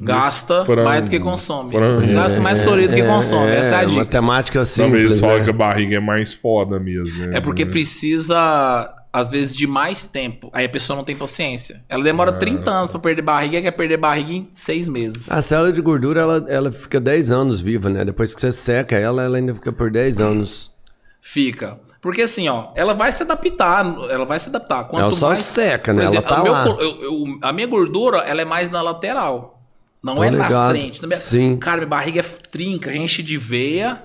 Gasta 0.00 0.64
Frango. 0.64 0.84
mais 0.84 1.02
do 1.02 1.10
que 1.10 1.20
consome. 1.20 1.72
Frango. 1.72 2.12
Gasta 2.12 2.40
mais 2.40 2.60
calorias 2.62 2.88
do 2.88 2.94
que 2.96 3.04
consome. 3.04 3.50
Essa 3.52 3.76
é 3.76 3.78
a 3.80 3.84
dica. 3.84 3.98
Matemática 4.00 4.62
Talvez 4.64 5.02
simples, 5.12 5.16
só 5.16 5.38
né? 5.38 5.44
que 5.44 5.50
a 5.50 5.52
barriga 5.52 5.96
é 5.96 6.00
mais 6.00 6.32
foda 6.34 6.80
mesmo. 6.80 7.26
né? 7.26 7.36
É 7.36 7.40
porque 7.40 7.64
precisa, 7.66 8.92
às 9.12 9.30
vezes, 9.30 9.54
de 9.54 9.66
mais 9.66 10.06
tempo. 10.06 10.48
Aí 10.52 10.64
a 10.64 10.68
pessoa 10.68 10.96
não 10.96 11.04
tem 11.04 11.14
paciência. 11.14 11.84
Ela 11.88 12.02
demora 12.02 12.32
30 12.32 12.70
anos 12.70 12.90
pra 12.90 12.98
perder 12.98 13.22
barriga 13.22 13.58
e 13.58 13.62
quer 13.62 13.70
perder 13.70 13.98
barriga 13.98 14.32
em 14.32 14.48
6 14.54 14.88
meses. 14.88 15.30
A 15.30 15.42
célula 15.42 15.72
de 15.72 15.80
gordura, 15.82 16.20
ela, 16.22 16.44
ela 16.48 16.72
fica 16.72 16.98
10 16.98 17.30
anos 17.30 17.60
viva, 17.60 17.88
né? 17.90 18.04
Depois 18.04 18.34
que 18.34 18.40
você 18.40 18.50
seca 18.50 18.96
ela, 18.96 19.22
ela 19.22 19.36
ainda 19.36 19.54
fica 19.54 19.72
por 19.72 19.90
10 19.90 20.20
anos. 20.20 20.72
Fica. 21.20 21.78
Porque 22.02 22.22
assim, 22.22 22.48
ó, 22.48 22.72
ela 22.74 22.92
vai 22.94 23.10
se 23.12 23.22
adaptar. 23.22 23.86
Ela 24.10 24.24
vai 24.26 24.38
se 24.38 24.48
adaptar. 24.48 24.84
Quanto 24.84 25.02
Ela 25.02 25.12
só 25.12 25.28
mais... 25.28 25.38
seca, 25.44 25.92
né? 25.94 26.00
Por 26.02 26.06
Ela 26.06 26.14
exemplo, 26.16 26.36
tá 26.36 26.42
meu 26.42 26.52
lá. 26.52 26.66
eu- 26.66 27.02
eu- 27.02 27.24
a 27.40 27.52
minha 27.52 27.66
gordura, 27.66 28.18
ela 28.18 28.42
é 28.42 28.44
mais 28.44 28.70
na 28.72 28.82
lateral. 28.82 29.62
Não 30.02 30.16
Tô 30.16 30.24
é 30.24 30.30
na 30.30 30.42
ligado. 30.48 30.70
frente. 30.72 31.00
Na 31.00 31.06
minha- 31.08 31.20
Sim. 31.20 31.56
Cara, 31.58 31.76
minha 31.76 31.86
barriga 31.86 32.20
é 32.20 32.22
trinca, 32.50 32.92
enche 32.94 33.22
de 33.22 33.38
veia. 33.38 34.02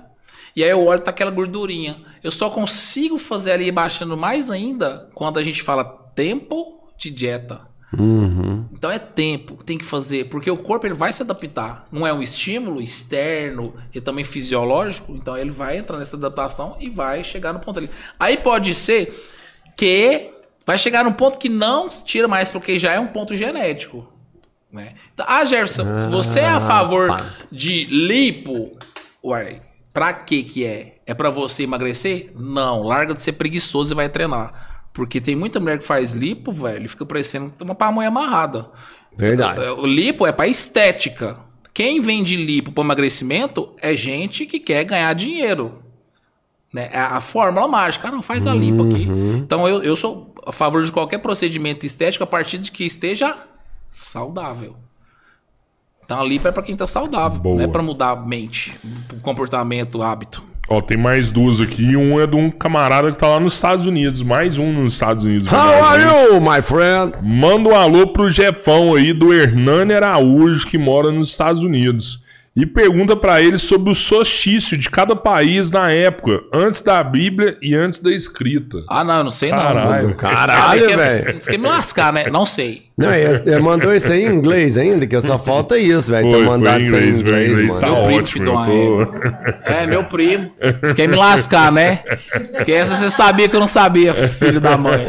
E 0.55 0.63
aí 0.63 0.69
eu 0.69 0.85
olho 0.85 1.01
tá 1.01 1.09
aquela 1.09 1.31
gordurinha. 1.31 1.97
Eu 2.23 2.31
só 2.31 2.51
consigo 2.51 3.17
fazer 3.17 3.51
ali 3.51 3.71
baixando 3.71 4.15
mais 4.15 4.51
ainda 4.51 5.09
quando 5.15 5.39
a 5.39 5.43
gente 5.43 5.63
fala 5.63 5.83
tempo 6.15 6.87
de 6.97 7.09
dieta. 7.09 7.61
Uhum. 7.97 8.65
Então 8.73 8.91
é 8.91 8.99
tempo, 8.99 9.63
tem 9.63 9.77
que 9.77 9.85
fazer, 9.85 10.29
porque 10.29 10.51
o 10.51 10.57
corpo 10.57 10.85
ele 10.85 10.93
vai 10.93 11.13
se 11.13 11.21
adaptar. 11.21 11.87
Não 11.91 12.05
é 12.05 12.13
um 12.13 12.21
estímulo 12.21 12.81
externo 12.81 13.73
e 13.93 14.01
também 14.01 14.25
fisiológico, 14.25 15.13
então 15.13 15.37
ele 15.37 15.51
vai 15.51 15.77
entrar 15.77 15.97
nessa 15.97 16.17
adaptação 16.17 16.75
e 16.79 16.89
vai 16.89 17.23
chegar 17.23 17.53
no 17.53 17.59
ponto 17.59 17.79
ali. 17.79 17.89
Aí 18.19 18.37
pode 18.37 18.75
ser 18.75 19.25
que 19.75 20.31
vai 20.65 20.77
chegar 20.77 21.05
num 21.05 21.13
ponto 21.13 21.37
que 21.37 21.47
não 21.47 21.87
tira 21.87 22.27
mais, 22.27 22.51
porque 22.51 22.77
já 22.77 22.93
é 22.93 22.99
um 22.99 23.07
ponto 23.07 23.35
genético. 23.37 24.05
Né? 24.71 24.95
Então, 25.13 25.25
ah, 25.29 25.45
Jefferson, 25.45 25.97
se 25.97 26.07
você 26.07 26.41
é 26.41 26.47
a 26.49 26.59
favor 26.59 27.07
pá. 27.07 27.25
de 27.49 27.85
lipo, 27.85 28.77
uai, 29.23 29.61
pra 29.93 30.13
que 30.13 30.43
que 30.43 30.65
é? 30.65 30.97
É 31.05 31.13
pra 31.13 31.29
você 31.29 31.63
emagrecer? 31.63 32.31
Não, 32.35 32.83
larga 32.83 33.13
de 33.13 33.23
ser 33.23 33.31
preguiçoso 33.31 33.93
e 33.93 33.95
vai 33.95 34.09
treinar. 34.09 34.66
Porque 34.97 35.21
tem 35.21 35.35
muita 35.35 35.59
mulher 35.59 35.77
que 35.77 35.85
faz 35.85 36.13
lipo, 36.13 36.51
velho, 36.51 36.85
e 36.85 36.87
fica 36.87 37.05
parecendo 37.05 37.53
uma 37.61 37.75
pamonha 37.75 38.07
amarrada. 38.07 38.71
Verdade. 39.15 39.59
O 39.59 39.85
lipo 39.85 40.25
é 40.25 40.31
pra 40.31 40.47
estética. 40.47 41.37
Quem 41.71 42.01
vende 42.01 42.35
lipo 42.35 42.71
para 42.71 42.83
emagrecimento 42.83 43.75
é 43.79 43.93
gente 43.93 44.47
que 44.47 44.59
quer 44.59 44.83
ganhar 44.85 45.13
dinheiro. 45.13 45.83
Né? 46.73 46.89
É 46.91 46.97
a 46.97 47.21
fórmula 47.21 47.67
mágica. 47.67 48.07
Ah, 48.07 48.11
não, 48.11 48.23
faz 48.23 48.47
a 48.47 48.55
lipo 48.55 48.85
aqui. 48.85 49.07
Então 49.37 49.67
eu, 49.67 49.83
eu 49.83 49.95
sou 49.95 50.33
a 50.43 50.51
favor 50.51 50.83
de 50.83 50.91
qualquer 50.91 51.19
procedimento 51.19 51.85
estético 51.85 52.23
a 52.23 52.27
partir 52.27 52.57
de 52.57 52.71
que 52.71 52.83
esteja 52.83 53.37
saudável. 53.87 54.77
Então 56.03 56.19
a 56.19 56.23
lipo 56.23 56.47
é 56.47 56.51
pra 56.51 56.63
quem 56.63 56.75
tá 56.75 56.87
saudável, 56.87 57.39
Boa. 57.39 57.57
não 57.57 57.63
é 57.63 57.67
pra 57.67 57.83
mudar 57.83 58.09
a 58.09 58.15
mente, 58.15 58.75
comportamento, 59.21 60.01
hábito. 60.01 60.43
Ó, 60.69 60.81
tem 60.81 60.97
mais 60.97 61.31
duas 61.31 61.61
aqui. 61.61 61.95
Um 61.95 62.19
é 62.19 62.27
de 62.27 62.35
um 62.35 62.51
camarada 62.51 63.11
que 63.11 63.17
tá 63.17 63.27
lá 63.27 63.39
nos 63.39 63.53
Estados 63.53 63.85
Unidos. 63.85 64.21
Mais 64.21 64.57
um 64.57 64.73
nos 64.73 64.93
Estados 64.93 65.23
Unidos. 65.23 65.47
How 65.51 65.83
are 65.83 66.03
you, 66.03 66.41
my 66.41 66.61
friend? 66.61 67.13
Manda 67.23 67.69
um 67.69 67.75
alô 67.75 68.07
pro 68.07 68.29
Jefão 68.29 68.93
aí 68.93 69.13
do 69.13 69.33
Hernani 69.33 69.93
Araújo, 69.93 70.67
que 70.67 70.77
mora 70.77 71.09
nos 71.09 71.29
Estados 71.29 71.63
Unidos. 71.63 72.21
E 72.53 72.65
pergunta 72.65 73.15
pra 73.15 73.39
ele 73.39 73.59
sobre 73.59 73.91
o 73.91 73.95
solstício 73.95 74.75
de 74.75 74.89
cada 74.89 75.15
país 75.15 75.69
na 75.69 75.91
época, 75.91 76.41
antes 76.51 76.81
da 76.81 77.03
Bíblia 77.03 77.55
e 77.61 77.75
antes 77.75 77.99
da 77.99 78.11
escrita. 78.11 78.79
Ah, 78.89 79.03
não, 79.03 79.17
eu 79.19 79.23
não 79.25 79.31
sei 79.31 79.51
Caralho. 79.51 80.07
não. 80.07 80.13
Caralho, 80.15 80.87
Quer- 80.87 80.97
velho. 80.97 81.39
Você 81.39 81.51
quer 81.51 81.57
me 81.59 81.67
lascar, 81.67 82.11
né? 82.11 82.25
Não 82.31 82.47
sei. 82.47 82.86
Não, 82.97 83.13
ele, 83.13 83.41
ele 83.45 83.59
mandou 83.59 83.93
isso 83.93 84.11
aí 84.11 84.25
em 84.25 84.33
inglês 84.33 84.75
ainda, 84.75 85.05
que 85.05 85.21
só 85.21 85.37
falta 85.37 85.77
isso, 85.77 86.09
velho. 86.09 86.23
Foi, 86.31 86.39
Ter 86.39 86.45
foi 86.45 86.57
mandado 86.57 86.79
em 86.79 86.83
isso 86.83 86.95
aí 86.95 87.03
em 87.09 87.13
inglês, 87.13 87.49
inglês, 87.51 87.79
mano. 87.79 87.79
tá 87.79 87.87
Meu 87.87 88.03
primo, 88.03 88.19
ótimo. 88.19 88.45
tô... 88.65 89.71
É, 89.71 89.85
meu 89.85 90.03
primo. 90.05 90.51
Você 90.81 90.93
quer 90.95 91.07
me 91.07 91.15
lascar, 91.15 91.71
né? 91.71 91.99
Porque 92.55 92.71
essa 92.71 92.95
você 92.95 93.11
sabia 93.11 93.47
que 93.47 93.55
eu 93.55 93.59
não 93.59 93.67
sabia, 93.67 94.15
filho 94.15 94.59
da 94.59 94.75
mãe. 94.75 95.05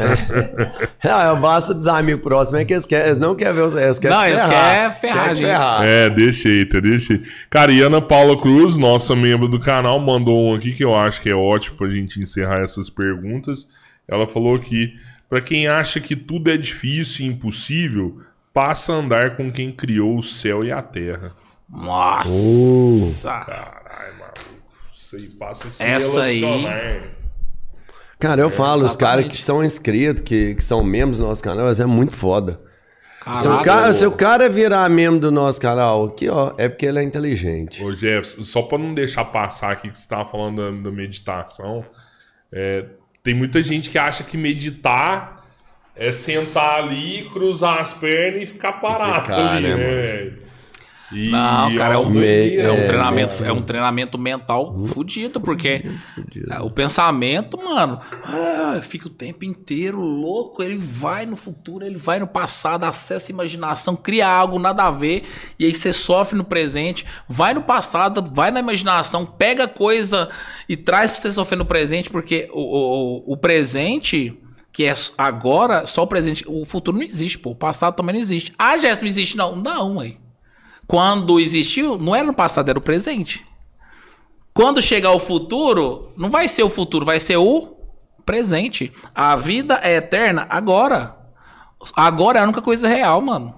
Ah, 1.03 1.29
eu 1.31 1.37
basta 1.37 1.73
dos 1.73 1.87
amigos 1.87 2.21
próximos, 2.23 2.61
é 2.61 2.65
que 2.67 2.75
eles, 2.75 2.85
querem, 2.85 3.07
eles 3.07 3.19
não 3.19 3.35
querem 3.35 3.55
ver 3.55 3.63
os. 3.63 3.75
Eles 3.75 3.99
querem 3.99 4.17
Não, 4.17 4.27
eles 4.27 4.41
ferrar. 4.43 4.75
querem 4.75 4.93
ferrar, 5.01 5.23
Querem 5.23 5.35
gente. 5.37 5.47
ferrar. 5.47 5.85
É, 5.87 6.11
deixa 6.11 6.49
aí, 6.51 6.67
tá, 6.67 6.81
deixa 6.81 7.13
aí. 7.15 7.23
Cara, 7.49 7.73
e 7.73 7.81
Ana 7.81 8.03
Paula 8.03 8.37
Cruz, 8.37 8.77
nossa 8.77 9.17
membro 9.17 9.49
do 9.49 9.59
canal, 9.59 9.99
mandou 9.99 10.51
um 10.51 10.55
aqui 10.55 10.73
que 10.73 10.85
eu 10.85 10.95
acho 10.95 11.23
que 11.23 11.31
é 11.31 11.35
ótimo 11.35 11.77
pra 11.79 11.89
gente 11.89 12.21
encerrar 12.21 12.61
essas 12.61 12.91
perguntas. 12.91 13.67
Ela 14.07 14.27
falou 14.29 14.55
aqui, 14.55 14.93
pra 15.29 15.41
quem 15.41 15.67
acha 15.67 16.01
que 16.01 16.17
tudo 16.17 16.51
é 16.51 16.57
difícil 16.57 17.27
e 17.27 17.29
impossível, 17.29 18.21
passa 18.53 18.93
a 18.93 18.97
andar 18.97 19.37
com 19.37 19.51
quem 19.53 19.71
criou 19.73 20.19
o 20.19 20.23
céu 20.23 20.65
e 20.65 20.73
a 20.73 20.83
terra. 20.83 21.33
Nossa. 21.69 23.41
Caralho, 23.41 24.19
maluco. 24.19 24.39
Isso 24.97 25.17
aí 25.17 25.27
passa 25.39 25.69
a 25.69 25.71
se 25.71 25.83
Essa 25.85 26.23
aí- 26.23 26.41
relacionar. 26.41 27.03
Cara, 28.19 28.41
eu 28.41 28.51
falo, 28.51 28.85
os 28.85 28.97
caras 28.97 29.21
exatamente. 29.27 29.37
que 29.37 29.43
são 29.43 29.63
inscritos, 29.65 30.23
que, 30.23 30.57
que 30.57 30.65
são 30.65 30.83
membros 30.83 31.19
do 31.19 31.25
nosso 31.25 31.43
canal, 31.43 31.67
mas 31.67 31.79
é 31.79 31.87
muito 31.87 32.13
foda. 32.13 32.61
Se 33.43 33.47
o, 33.47 33.61
cara, 33.63 33.93
se 33.93 34.07
o 34.07 34.11
cara 34.13 34.49
virar 34.49 34.89
membro 34.89 35.21
do 35.21 35.31
nosso 35.31 35.61
canal 35.61 36.07
aqui, 36.07 36.29
ó, 36.29 36.53
é 36.57 36.69
porque 36.69 36.87
ele 36.87 36.99
é 36.99 37.03
inteligente. 37.03 37.85
Ô, 37.85 37.93
Jefferson, 37.93 38.43
só 38.43 38.63
pra 38.63 38.79
não 38.79 38.95
deixar 38.95 39.27
passar 39.27 39.71
aqui 39.71 39.91
que 39.91 39.99
você 39.99 40.09
tava 40.09 40.29
falando 40.29 40.57
da, 40.65 40.89
da 40.89 40.91
meditação, 40.91 41.81
é, 42.51 42.87
tem 43.29 43.35
muita 43.35 43.63
gente 43.63 43.91
que 43.91 43.99
acha 43.99 44.25
que 44.25 44.39
meditar 44.39 45.45
é 45.95 46.11
sentar 46.13 46.77
ali, 46.77 47.29
cruzar 47.31 47.79
as 47.79 47.93
pernas 47.93 48.45
e 48.45 48.47
ficar 48.47 48.73
parado 48.81 49.27
ficar, 49.27 49.57
ali, 49.57 49.69
né, 49.69 49.75
né? 49.77 50.33
E 51.11 51.29
Não, 51.31 51.75
cara, 51.75 51.95
é 51.95 51.99
um, 51.99 52.11
meio- 52.11 52.61
é 52.61 52.71
um 52.71 52.77
é, 52.77 52.85
treinamento, 52.85 53.45
é 53.45 53.51
um 53.53 53.63
treinamento 53.63 54.19
mental 54.19 54.79
fudido, 54.89 55.41
porque 55.41 55.85
é, 56.51 56.61
o 56.61 56.71
pensamento, 56.71 57.57
mano, 57.57 57.99
ah, 58.25 58.79
fica 58.83 59.07
o 59.07 59.11
tempo 59.11 59.45
inteiro 59.45 60.01
louco, 60.01 60.63
ele 60.63 60.77
vai 60.77 61.25
no 61.25 61.37
futuro, 61.37 61.85
ele 61.87 61.97
vai 61.97 62.19
no 62.19 62.27
passado, 62.27 62.85
acessa 62.85 63.31
a 63.31 63.33
imaginação, 63.33 63.97
cria 63.97 64.29
algo 64.29 64.59
nada 64.59 64.85
a 64.85 64.91
ver, 64.91 65.25
e 65.59 65.65
aí 65.65 65.75
você 65.75 65.93
sofre 65.95 66.37
no 66.37 66.45
presente, 66.45 67.07
vai 67.29 67.55
no 67.55 67.63
passado, 67.63 68.23
vai 68.31 68.51
na 68.51 68.61
imaginação, 68.61 69.25
pega 69.25 69.67
coisa 69.67 70.29
e 70.69 70.77
traz 70.77 71.11
pra 71.11 71.21
você 71.21 71.33
sofrer 71.33 71.57
no 71.57 71.65
presente, 71.65 72.11
porque 72.11 72.51
o, 72.53 72.61
o, 72.61 73.33
o 73.33 73.37
presente 73.37 74.39
que 74.71 74.85
é 74.85 74.95
agora, 75.17 75.87
só 75.87 76.03
o 76.03 76.07
presente, 76.07 76.45
o 76.47 76.65
futuro 76.65 76.99
não 76.99 77.05
existe, 77.05 77.39
pô, 77.39 77.51
o 77.51 77.57
passado 77.57 77.97
também 77.97 78.15
não 78.15 78.23
existe. 78.23 78.53
Ah, 78.57 78.77
Jéssica, 78.79 79.01
não 79.01 79.09
existe 79.09 79.37
não. 79.37 79.57
Não, 79.57 79.99
aí. 79.99 80.19
Quando 80.89 81.39
existiu, 81.39 81.97
não 81.99 82.17
era 82.17 82.27
no 82.27 82.35
passado, 82.35 82.69
era 82.71 82.79
o 82.79 82.83
presente. 82.83 83.45
Quando 84.55 84.83
chegar 84.83 85.13
o 85.13 85.21
futuro, 85.21 86.11
não 86.17 86.31
vai 86.31 86.49
ser 86.49 86.63
o 86.65 86.71
futuro, 86.71 87.05
vai 87.07 87.21
ser 87.21 87.37
o 87.37 87.77
presente. 88.27 88.93
A 89.15 89.37
vida 89.37 89.79
é 89.83 89.97
eterna 89.97 90.47
agora. 90.51 91.15
Agora 91.95 92.39
é 92.39 92.43
a 92.43 92.45
única 92.45 92.61
coisa 92.63 92.89
real, 92.89 93.21
mano. 93.21 93.55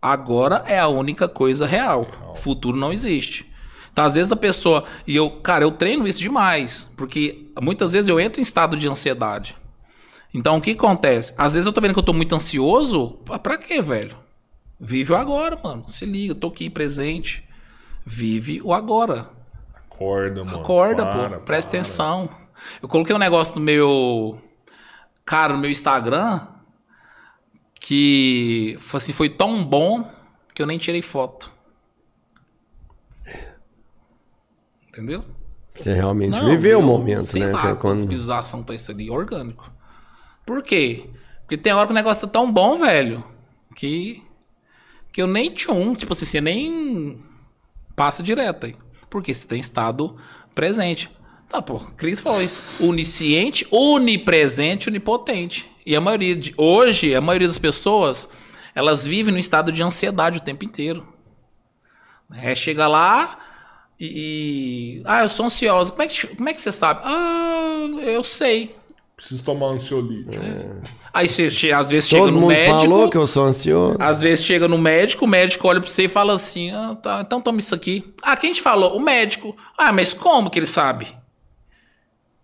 Agora 0.00 0.62
é 0.66 0.78
a 0.78 0.86
única 0.86 1.26
coisa 1.26 1.66
real. 1.66 2.06
O 2.32 2.36
futuro 2.36 2.76
não 2.76 2.92
existe. 2.92 3.50
Então, 3.92 4.04
às 4.04 4.14
vezes 4.14 4.30
a 4.30 4.36
pessoa. 4.36 4.84
E 5.06 5.16
eu, 5.16 5.30
cara, 5.30 5.64
eu 5.64 5.70
treino 5.72 6.06
isso 6.06 6.20
demais. 6.20 6.88
Porque 6.96 7.46
muitas 7.60 7.92
vezes 7.94 8.08
eu 8.08 8.20
entro 8.20 8.38
em 8.40 8.42
estado 8.42 8.76
de 8.76 8.86
ansiedade. 8.86 9.56
Então, 10.32 10.56
o 10.56 10.60
que 10.60 10.72
acontece? 10.72 11.32
Às 11.38 11.54
vezes 11.54 11.66
eu 11.66 11.72
tô 11.72 11.80
vendo 11.80 11.94
que 11.94 11.98
eu 11.98 12.04
tô 12.04 12.12
muito 12.12 12.34
ansioso. 12.34 13.18
Pra- 13.24 13.38
Pra 13.38 13.56
quê, 13.56 13.80
velho? 13.80 14.16
Vive 14.84 15.12
o 15.12 15.16
agora, 15.16 15.58
mano. 15.62 15.88
Se 15.88 16.04
liga, 16.04 16.34
tô 16.34 16.48
aqui 16.48 16.68
presente. 16.68 17.42
Vive 18.04 18.60
o 18.62 18.72
agora. 18.72 19.30
Acorda, 19.74 20.44
mano. 20.44 20.60
Acorda, 20.60 21.04
Para, 21.06 21.38
pô. 21.38 21.44
Presta 21.44 21.70
para. 21.70 21.80
atenção. 21.80 22.28
Eu 22.82 22.88
coloquei 22.88 23.14
um 23.14 23.18
negócio 23.18 23.54
no 23.56 23.60
meu. 23.62 24.38
Cara, 25.24 25.54
no 25.54 25.58
meu 25.60 25.70
Instagram. 25.70 26.48
Que 27.80 28.76
foi 28.80 28.98
assim, 28.98 29.12
foi 29.12 29.28
tão 29.28 29.62
bom 29.64 30.10
que 30.54 30.62
eu 30.62 30.66
nem 30.66 30.78
tirei 30.78 31.02
foto. 31.02 31.52
Entendeu? 34.88 35.24
Você 35.74 35.92
realmente 35.92 36.30
Não, 36.30 36.46
viveu 36.46 36.78
o 36.78 36.82
eu- 36.82 36.86
momento, 36.86 37.26
sei 37.28 37.42
né? 37.42 37.52
Lá, 37.52 37.60
Que 37.60 37.66
é 37.68 37.70
quando... 37.74 37.80
quando... 37.98 38.08
visualização 38.08 38.62
tá 38.62 38.74
isso 38.74 38.90
ali, 38.90 39.10
orgânico. 39.10 39.70
Por 40.46 40.62
quê? 40.62 41.10
Porque 41.40 41.56
tem 41.56 41.72
hora 41.72 41.86
que 41.86 41.92
o 41.92 41.94
negócio 41.94 42.26
tá 42.26 42.32
tão 42.32 42.50
bom, 42.50 42.78
velho, 42.78 43.24
que 43.74 44.22
que 45.14 45.22
eu 45.22 45.28
nem 45.28 45.48
tchum, 45.50 45.94
tipo 45.94 46.12
assim, 46.12 46.24
você 46.24 46.40
nem 46.40 47.22
passa 47.94 48.20
direto 48.20 48.66
aí. 48.66 48.74
Porque 49.08 49.32
você 49.32 49.46
tem 49.46 49.60
estado 49.60 50.16
presente. 50.56 51.08
Tá, 51.48 51.62
pô, 51.62 51.78
Cris 51.96 52.18
falou 52.18 52.42
isso. 52.42 52.58
Onisciente, 52.80 53.64
onipresente, 53.70 54.88
onipotente. 54.88 55.70
E 55.86 55.94
a 55.94 56.00
maioria 56.00 56.34
de 56.34 56.52
hoje, 56.56 57.14
a 57.14 57.20
maioria 57.20 57.46
das 57.46 57.58
pessoas, 57.60 58.28
elas 58.74 59.06
vivem 59.06 59.32
no 59.32 59.38
estado 59.38 59.70
de 59.70 59.84
ansiedade 59.84 60.38
o 60.38 60.42
tempo 60.42 60.64
inteiro. 60.64 61.06
É, 62.34 62.52
chega 62.56 62.88
lá 62.88 63.38
e, 64.00 64.98
e- 64.98 65.02
Ah, 65.04 65.22
eu 65.22 65.28
sou 65.28 65.46
ansiosa. 65.46 65.92
Como 65.92 66.02
é, 66.02 66.08
que, 66.08 66.26
como 66.26 66.48
é 66.48 66.52
que 66.52 66.60
você 66.60 66.72
sabe? 66.72 67.02
Ah, 67.04 67.86
eu 68.02 68.24
sei. 68.24 68.74
Preciso 69.16 69.44
tomar 69.44 69.66
ansiolítico. 69.68 70.32
Aí 71.12 71.28
você, 71.28 71.46
às 71.72 71.88
vezes 71.88 72.08
chega 72.08 72.22
Todo 72.24 72.32
no 72.34 72.40
mundo 72.40 72.48
médico. 72.48 72.80
falou 72.80 73.08
que 73.08 73.16
eu 73.16 73.26
sou 73.28 73.44
ansioso. 73.44 73.96
Às 74.00 74.20
vezes 74.20 74.44
chega 74.44 74.66
no 74.66 74.76
médico, 74.76 75.24
o 75.24 75.28
médico 75.28 75.68
olha 75.68 75.80
pra 75.80 75.88
você 75.88 76.04
e 76.04 76.08
fala 76.08 76.32
assim: 76.34 76.72
ah, 76.72 76.96
tá, 77.00 77.20
então 77.24 77.40
toma 77.40 77.60
isso 77.60 77.74
aqui. 77.74 78.12
Ah, 78.20 78.36
quem 78.36 78.52
te 78.52 78.60
falou? 78.60 78.96
O 78.96 79.00
médico. 79.00 79.56
Ah, 79.78 79.92
mas 79.92 80.12
como 80.14 80.50
que 80.50 80.58
ele 80.58 80.66
sabe? 80.66 81.14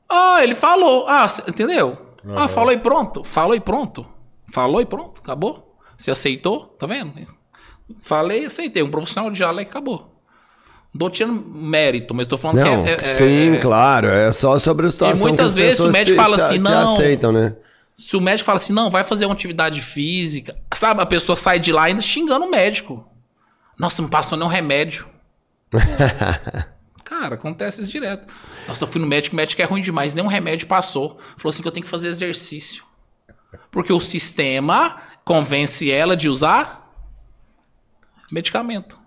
Ah, 0.09 0.43
ele 0.43 0.55
falou. 0.55 1.07
Ah, 1.09 1.29
cê- 1.29 1.43
entendeu? 1.49 1.99
Ah, 2.37 2.47
falou 2.49 2.73
e 2.73 2.79
pronto. 2.79 3.25
Falou 3.25 3.55
e 3.57 3.61
pronto. 3.61 4.07
Falou 4.53 4.81
e 4.81 4.87
pronto. 4.87 5.21
Acabou. 5.21 5.77
Você 5.97 6.11
aceitou? 6.11 6.67
Tá 6.79 6.87
vendo? 6.87 7.13
Falei, 8.03 8.47
aceitei. 8.47 8.83
Um 8.83 8.91
profissional 8.91 9.31
de 9.31 9.37
diálogo 9.37 9.61
e 9.61 9.65
acabou. 9.65 10.10
Não 10.93 10.99
tô 10.99 11.11
tirando 11.11 11.45
mérito, 11.47 12.13
mas 12.15 12.27
tô 12.27 12.37
falando 12.37 12.59
Não, 12.59 12.83
que 12.83 12.89
é, 12.91 12.95
é- 12.95 12.99
sim, 13.15 13.55
é- 13.55 13.59
claro. 13.59 14.09
É 14.09 14.33
só 14.33 14.59
sobre 14.59 14.87
a 14.87 14.91
situação 14.91 15.29
muitas 15.29 15.55
que 15.55 15.61
as 15.61 15.67
vezes 15.67 15.81
o 15.81 15.89
médico 15.93 16.11
se- 16.11 16.17
fala 16.17 16.37
se- 16.39 16.45
assim, 16.45 16.55
se 16.55 16.59
não. 16.61 16.95
aceitam, 16.95 17.33
né? 17.33 17.57
Se 17.97 18.17
o 18.17 18.21
médico 18.21 18.47
fala 18.47 18.59
assim, 18.59 18.73
não, 18.73 18.91
vai 18.91 19.05
fazer 19.05 19.27
uma 19.27 19.35
atividade 19.35 19.81
física, 19.83 20.57
sabe? 20.75 21.01
A 21.03 21.07
pessoa 21.07 21.37
sai 21.37 21.61
de 21.61 21.71
lá 21.71 21.85
ainda 21.85 22.03
xingando 22.03 22.45
o 22.47 22.51
médico. 22.51 23.07
Nossa, 23.79 24.03
não 24.03 24.09
passou 24.09 24.37
nenhum 24.39 24.51
remédio. 24.51 25.07
Cara, 27.05 27.35
acontece 27.35 27.83
isso 27.83 27.91
direto. 27.93 28.27
Nossa, 28.67 28.85
eu 28.85 28.89
fui 28.89 29.01
no 29.01 29.07
médico, 29.07 29.35
o 29.35 29.37
médico 29.37 29.61
é 29.61 29.65
ruim 29.65 29.83
demais, 29.83 30.15
nenhum 30.15 30.29
remédio 30.29 30.67
passou. 30.67 31.19
Falou 31.37 31.51
assim 31.51 31.63
que 31.63 31.69
eu 31.69 31.73
tenho 31.73 31.85
que 31.85 31.91
fazer 31.91 32.09
exercício. 32.09 32.85
Porque 33.71 33.93
o 33.93 34.01
sistema 34.01 34.97
convence 35.25 35.91
ela 35.91 36.17
de 36.17 36.29
usar 36.29 36.89
medicamento. 38.31 38.99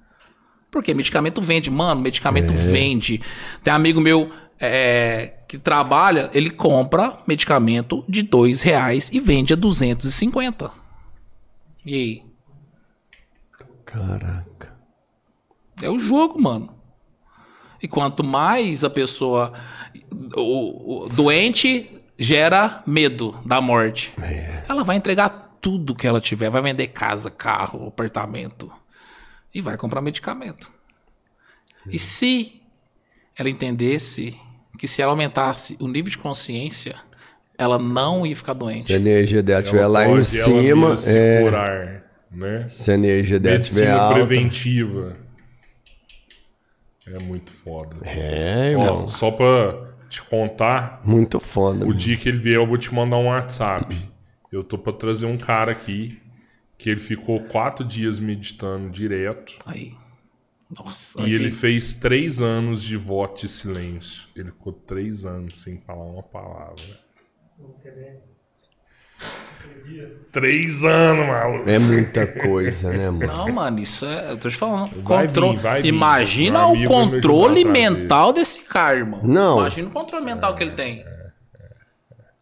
Porque 0.74 0.92
medicamento 0.92 1.40
vende, 1.40 1.70
mano, 1.70 2.02
medicamento 2.02 2.52
vende. 2.52 3.22
Tem 3.64 3.72
amigo 3.72 4.02
meu 4.02 4.32
é, 4.60 5.34
que 5.48 5.56
trabalha, 5.60 6.32
ele 6.34 6.50
compra 6.50 7.20
medicamento 7.28 8.04
de 8.10 8.24
dois 8.24 8.64
reais 8.64 9.12
e 9.14 9.20
vende 9.20 9.54
a 9.54 9.56
250. 9.56 10.72
E 11.86 11.94
aí? 11.94 12.24
Caraca. 13.86 14.76
É 15.80 15.88
o 15.92 16.00
jogo, 16.00 16.42
mano. 16.42 16.74
E 17.80 17.88
quanto 17.88 18.24
mais 18.24 18.84
a 18.84 18.90
pessoa. 18.90 19.54
O, 20.36 21.04
o 21.04 21.10
doente 21.10 22.02
gera 22.18 22.82
medo 22.88 23.40
da 23.46 23.62
morte. 23.62 24.12
Ela 24.68 24.84
vai 24.84 24.96
entregar 24.96 25.56
tudo 25.62 25.94
que 25.94 26.08
ela 26.08 26.20
tiver. 26.20 26.50
Vai 26.50 26.64
vender 26.64 26.88
casa, 26.88 27.30
carro, 27.30 27.90
apartamento. 27.90 28.72
E 29.54 29.62
vai 29.62 29.78
comprar 29.78 30.02
medicamento. 30.02 30.72
E 31.90 32.00
se 32.00 32.62
ela 33.38 33.50
entendesse 33.50 34.38
que 34.78 34.88
se 34.88 35.02
ela 35.02 35.12
aumentasse 35.12 35.78
o 35.80 35.88
nível 35.88 36.10
de 36.12 36.18
consciência, 36.18 36.96
ela 37.58 37.78
não 37.78 38.26
ia 38.26 38.36
ficar 38.36 38.54
doente. 38.54 38.84
Se 38.84 38.94
a 38.94 38.96
energia 38.96 39.44
dela 39.44 39.62
estiver 39.62 39.88
lá 39.88 40.08
em 40.08 40.22
cima, 40.22 40.96
é, 41.08 41.42
curar, 41.44 42.04
né? 42.32 42.68
se 42.68 42.92
a 42.92 42.94
energia 42.96 43.40
dela 43.40 43.60
estiver 43.60 43.92
alta. 43.92 44.16
preventiva. 44.16 45.18
É 47.06 47.20
muito 47.20 47.52
foda. 47.52 47.98
É, 48.08 48.74
Ó, 48.78 48.82
irmão. 48.82 49.10
só 49.10 49.30
pra 49.30 49.92
te 50.10 50.22
contar, 50.22 51.02
Muito 51.04 51.40
foda. 51.40 51.84
o 51.84 51.88
mano. 51.90 51.94
dia 51.94 52.16
que 52.16 52.30
ele 52.30 52.40
vier 52.40 52.56
eu 52.56 52.66
vou 52.68 52.78
te 52.78 52.94
mandar 52.94 53.18
um 53.18 53.28
WhatsApp. 53.28 53.96
Eu 54.52 54.64
tô 54.64 54.78
pra 54.78 54.94
trazer 54.94 55.26
um 55.26 55.38
cara 55.38 55.72
aqui 55.72 56.22
que 56.78 56.90
ele 56.90 57.00
ficou 57.00 57.42
quatro 57.46 57.86
dias 57.86 58.20
meditando 58.20 58.90
direto. 58.90 59.58
Aí. 59.66 59.94
Nossa. 60.78 61.22
E 61.22 61.26
aí 61.26 61.34
ele 61.34 61.52
fez 61.52 61.94
três 61.94 62.42
anos 62.42 62.82
de 62.82 62.98
voto 62.98 63.42
de 63.42 63.48
silêncio. 63.48 64.28
Ele 64.36 64.52
ficou 64.52 64.74
três 64.74 65.26
anos 65.26 65.60
sem 65.62 65.78
falar 65.78 66.04
uma 66.04 66.24
palavra. 66.24 66.82
Três 70.32 70.84
anos, 70.84 71.28
maluco. 71.28 71.70
É 71.70 71.78
muita 71.78 72.26
coisa, 72.26 72.92
né, 72.92 73.10
mano? 73.10 73.28
Não, 73.28 73.52
mano, 73.54 73.80
isso 73.80 74.06
é. 74.06 74.32
Eu 74.32 74.38
tô 74.38 74.50
te 74.50 74.56
falando. 74.56 74.90
Vai 75.04 75.28
Contro- 75.28 75.52
vir, 75.52 75.60
vai 75.60 75.82
vir. 75.82 75.88
Imagina 75.90 76.68
o 76.68 76.86
controle 76.86 77.64
mental 77.64 78.34
desse 78.34 78.64
cara, 78.66 78.98
irmão. 78.98 79.22
Não. 79.24 79.60
Imagina 79.60 79.88
o 79.90 79.92
controle 79.92 80.26
mental 80.26 80.56
que 80.56 80.64
ele 80.64 80.72
tem. 80.72 81.06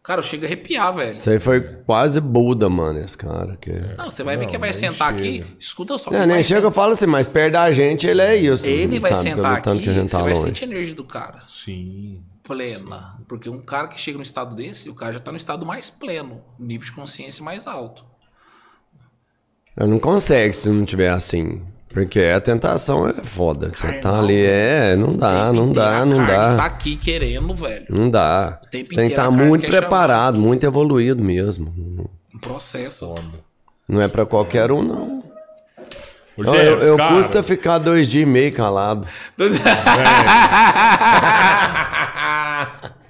Cara, 0.02 0.18
eu 0.18 0.22
chego 0.24 0.44
a 0.44 0.46
arrepiar, 0.46 0.92
velho. 0.92 1.12
Isso 1.12 1.30
aí 1.30 1.38
foi 1.38 1.60
quase 1.60 2.20
Buda, 2.20 2.68
mano, 2.68 2.98
esse 2.98 3.16
cara. 3.16 3.56
Que... 3.56 3.70
Não, 3.96 4.10
você 4.10 4.24
vai 4.24 4.36
ver 4.36 4.46
Não, 4.46 4.50
que 4.50 4.58
vai 4.58 4.72
sentar 4.72 5.14
chega. 5.14 5.20
aqui, 5.20 5.56
escuta 5.60 5.96
só. 5.96 6.10
Não, 6.10 6.20
que 6.20 6.26
nem 6.26 6.36
vai 6.36 6.44
chega, 6.44 6.66
eu 6.66 6.72
falo 6.72 6.90
assim, 6.92 7.06
mas 7.06 7.28
perto 7.28 7.52
da 7.52 7.70
gente 7.70 8.06
ele 8.08 8.20
é 8.20 8.34
isso. 8.34 8.66
Ele 8.66 8.98
vai 8.98 9.14
sabe? 9.14 9.22
sentar 9.22 9.52
aqui, 9.52 9.62
tanto 9.62 9.82
que 9.82 9.90
a 9.90 9.92
gente 9.92 10.10
você 10.10 10.16
tá 10.16 10.22
vai 10.24 10.34
longe. 10.34 10.46
sentir 10.46 10.64
a 10.64 10.66
energia 10.66 10.94
do 10.94 11.04
cara. 11.04 11.44
Sim. 11.46 12.24
Plena. 12.42 13.16
Porque 13.28 13.48
um 13.48 13.60
cara 13.60 13.86
que 13.86 14.00
chega 14.00 14.16
no 14.18 14.24
estado 14.24 14.56
desse, 14.56 14.90
o 14.90 14.94
cara 14.94 15.12
já 15.12 15.20
tá 15.20 15.30
no 15.30 15.38
estado 15.38 15.64
mais 15.64 15.88
pleno, 15.88 16.42
nível 16.58 16.84
de 16.84 16.92
consciência 16.92 17.44
mais 17.44 17.68
alto. 17.68 18.04
Eu 19.76 19.86
não 19.86 20.00
consegue 20.00 20.52
se 20.52 20.68
não 20.68 20.84
tiver 20.84 21.10
assim. 21.10 21.62
Porque 21.92 22.20
a 22.20 22.40
tentação 22.40 23.06
é 23.06 23.12
foda. 23.22 23.70
Você 23.70 23.86
tá 23.86 23.92
Carnal, 24.00 24.24
ali, 24.24 24.42
é, 24.44 24.96
não 24.96 25.14
dá, 25.14 25.52
não 25.52 25.70
dá, 25.70 25.98
a 25.98 26.06
não 26.06 26.26
carne 26.26 26.32
dá. 26.32 26.56
Tá 26.56 26.64
aqui 26.64 26.96
querendo, 26.96 27.54
velho. 27.54 27.84
Não 27.90 28.10
dá. 28.10 28.58
tem 28.70 28.82
que 28.82 28.94
estar 28.94 29.24
carne 29.24 29.44
muito 29.44 29.66
chamar. 29.66 29.78
preparado, 29.78 30.40
muito 30.40 30.64
evoluído 30.64 31.22
mesmo. 31.22 32.08
Um 32.34 32.38
processo. 32.38 33.06
Foda. 33.08 33.20
Não 33.88 34.00
é 34.00 34.08
pra 34.08 34.24
qualquer 34.24 34.72
um, 34.72 34.82
não. 34.82 35.22
Ô, 36.36 36.42
Eu, 36.42 36.54
Jefferson, 36.54 36.86
eu 36.86 36.96
cara, 36.96 37.14
custa 37.14 37.42
ficar 37.42 37.78
dois 37.78 38.10
dias 38.10 38.22
e 38.22 38.26
meio 38.26 38.52
calado. 38.52 39.06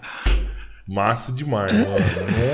Massa 0.93 1.33
demais, 1.33 1.73
mano. 1.73 1.89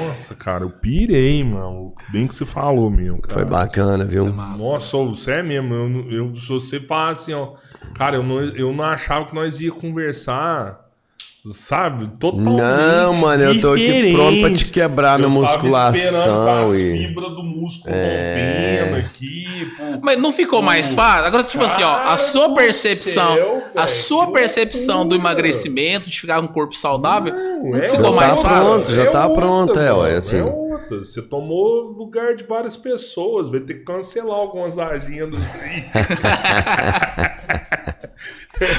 Nossa, 0.07 0.33
cara, 0.33 0.62
eu 0.62 0.70
pirei, 0.70 1.42
mano. 1.42 1.92
Bem 2.08 2.25
que 2.25 2.33
você 2.36 2.47
falou 2.47 2.89
mesmo, 2.89 3.20
cara. 3.20 3.34
Foi 3.34 3.44
bacana, 3.44 4.05
viu? 4.05 4.33
Nossa, 4.33 4.97
ô, 4.97 5.08
você 5.08 5.33
é 5.33 5.42
mesmo. 5.42 5.75
Eu, 5.75 6.10
eu, 6.12 6.34
se 6.36 6.49
você 6.49 6.78
falar 6.78 7.10
assim, 7.10 7.33
ó. 7.33 7.55
Cara, 7.97 8.15
eu 8.15 8.23
não, 8.23 8.41
eu 8.41 8.73
não 8.73 8.84
achava 8.84 9.26
que 9.26 9.34
nós 9.34 9.60
ia 9.60 9.73
conversar. 9.73 10.88
Sabe? 11.52 12.08
Totalmente. 12.18 12.60
Não, 12.60 13.12
mano, 13.15 13.42
eu 13.44 13.60
tô 13.60 13.73
aqui 13.73 14.12
pronto 14.12 14.41
pra 14.41 14.50
te 14.55 14.65
quebrar 14.67 15.18
Eu 15.20 15.26
esperando 15.28 15.31
musculação 15.31 16.62
as 16.62 16.70
e. 16.75 16.99
fibras 16.99 17.28
do 17.31 17.42
músculo 17.42 17.94
É. 17.94 19.02
aqui, 19.05 19.73
pô. 19.76 19.84
Mas 20.02 20.18
não 20.18 20.31
ficou 20.33 20.60
mais 20.60 20.92
fácil? 20.92 21.25
Agora, 21.26 21.44
tipo 21.44 21.65
assim, 21.65 21.83
ó, 21.83 21.94
a 22.12 22.18
sua 22.18 22.52
percepção, 22.55 23.34
céu, 23.34 23.62
a 23.76 23.86
sua 23.86 24.31
percepção 24.31 25.07
do 25.07 25.15
emagrecimento, 25.15 26.10
de 26.10 26.20
ficar 26.20 26.39
com 26.41 26.44
um 26.47 26.49
corpo 26.49 26.76
saudável, 26.76 27.33
não, 27.33 27.76
É 27.76 27.83
ficou 27.89 28.05
Já 28.10 28.10
mais 28.12 28.36
tá 28.36 28.42
fácil? 28.42 28.65
pronto, 28.73 28.94
já 28.94 29.10
tá 29.10 29.28
pronto, 29.31 29.78
é, 29.78 29.92
ué, 29.92 30.17
assim. 30.17 30.42
Você 30.97 31.23
tomou 31.23 31.83
lugar 31.92 32.34
de 32.34 32.44
várias 32.44 32.76
pessoas. 32.76 33.49
Vai 33.50 33.60
ter 33.60 33.75
que 33.75 33.84
cancelar 33.84 34.36
algumas 34.39 34.78
agendas 34.78 35.42
aí. 35.55 35.84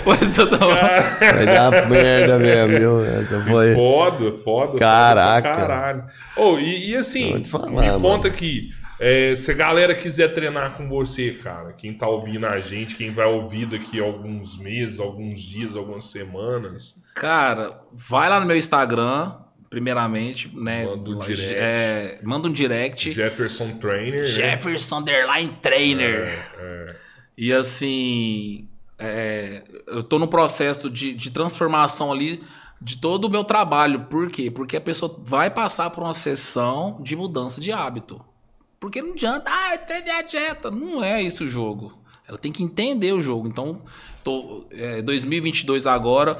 Mas 0.05 0.38
eu 0.38 0.49
tava- 0.49 0.75
Vai 0.75 1.45
dar 1.45 1.89
merda 1.89 2.38
mesmo, 2.38 2.77
viu? 2.77 3.05
Essa 3.05 3.39
foi. 3.41 3.73
Foda, 3.75 4.31
foda. 4.43 4.77
Caraca. 4.77 5.47
Foda 5.49 5.61
caralho. 5.61 6.03
Oh, 6.35 6.57
e, 6.59 6.89
e 6.91 6.95
assim, 6.97 7.45
falar, 7.45 7.67
me 7.69 7.75
mano. 7.75 8.01
conta 8.01 8.27
aqui. 8.27 8.71
é, 8.99 9.33
se 9.35 9.51
a 9.51 9.53
galera 9.53 9.95
quiser 9.95 10.33
treinar 10.33 10.75
com 10.75 10.89
você, 10.89 11.31
cara, 11.31 11.71
quem 11.71 11.93
tá 11.93 12.07
ouvindo 12.07 12.45
a 12.45 12.59
gente, 12.59 12.95
quem 12.95 13.11
vai 13.11 13.25
ouvir 13.27 13.65
daqui 13.65 13.99
a 14.01 14.03
alguns 14.03 14.57
meses, 14.57 14.99
alguns 14.99 15.39
dias, 15.39 15.75
algumas 15.77 16.05
semanas. 16.05 16.95
Cara, 17.15 17.69
vai 17.93 18.27
lá 18.29 18.39
no 18.41 18.45
meu 18.45 18.57
Instagram, 18.57 19.31
primeiramente, 19.69 20.49
né? 20.56 20.85
Manda 20.85 21.09
um 21.09 21.17
lá, 21.17 21.25
direct. 21.25 21.53
é, 21.56 22.19
manda 22.23 22.48
um 22.48 22.51
direct. 22.51 23.11
Jefferson 23.11 23.77
Trainer. 23.77 24.23
né? 24.23 24.30
Jefferson 24.30 24.98
Underline 24.99 25.57
Trainer. 25.61 26.48
É, 26.57 26.95
E 27.38 27.53
assim, 27.53 28.67
é, 28.98 29.64
eu 29.88 30.03
tô 30.03 30.17
no 30.19 30.27
processo 30.27 30.89
de, 30.89 31.14
de 31.14 31.31
transformação 31.31 32.11
ali 32.11 32.43
de 32.81 32.98
todo 32.98 33.25
o 33.25 33.30
meu 33.30 33.43
trabalho. 33.43 34.01
Por 34.09 34.30
quê? 34.31 34.49
Porque 34.49 34.77
a 34.77 34.81
pessoa 34.81 35.19
vai 35.23 35.49
passar 35.49 35.89
por 35.89 36.03
uma 36.03 36.14
sessão 36.14 36.99
de 37.01 37.15
mudança 37.15 37.61
de 37.61 37.72
hábito. 37.72 38.23
Porque 38.80 39.01
não 39.01 39.11
adianta, 39.11 39.51
ah, 39.53 39.73
eu 39.75 39.85
treinei 39.85 40.14
a 40.14 40.22
dieta. 40.22 40.72
Não 40.72 41.03
é 41.03 41.22
isso 41.22 41.43
o 41.43 41.48
jogo. 41.48 41.98
Ela 42.27 42.38
tem 42.38 42.51
que 42.51 42.64
entender 42.64 43.11
o 43.11 43.22
jogo. 43.22 43.48
Então, 43.48 43.81
tô, 44.23 44.65
é, 44.72 45.01
2022 45.01 45.85
agora, 45.85 46.39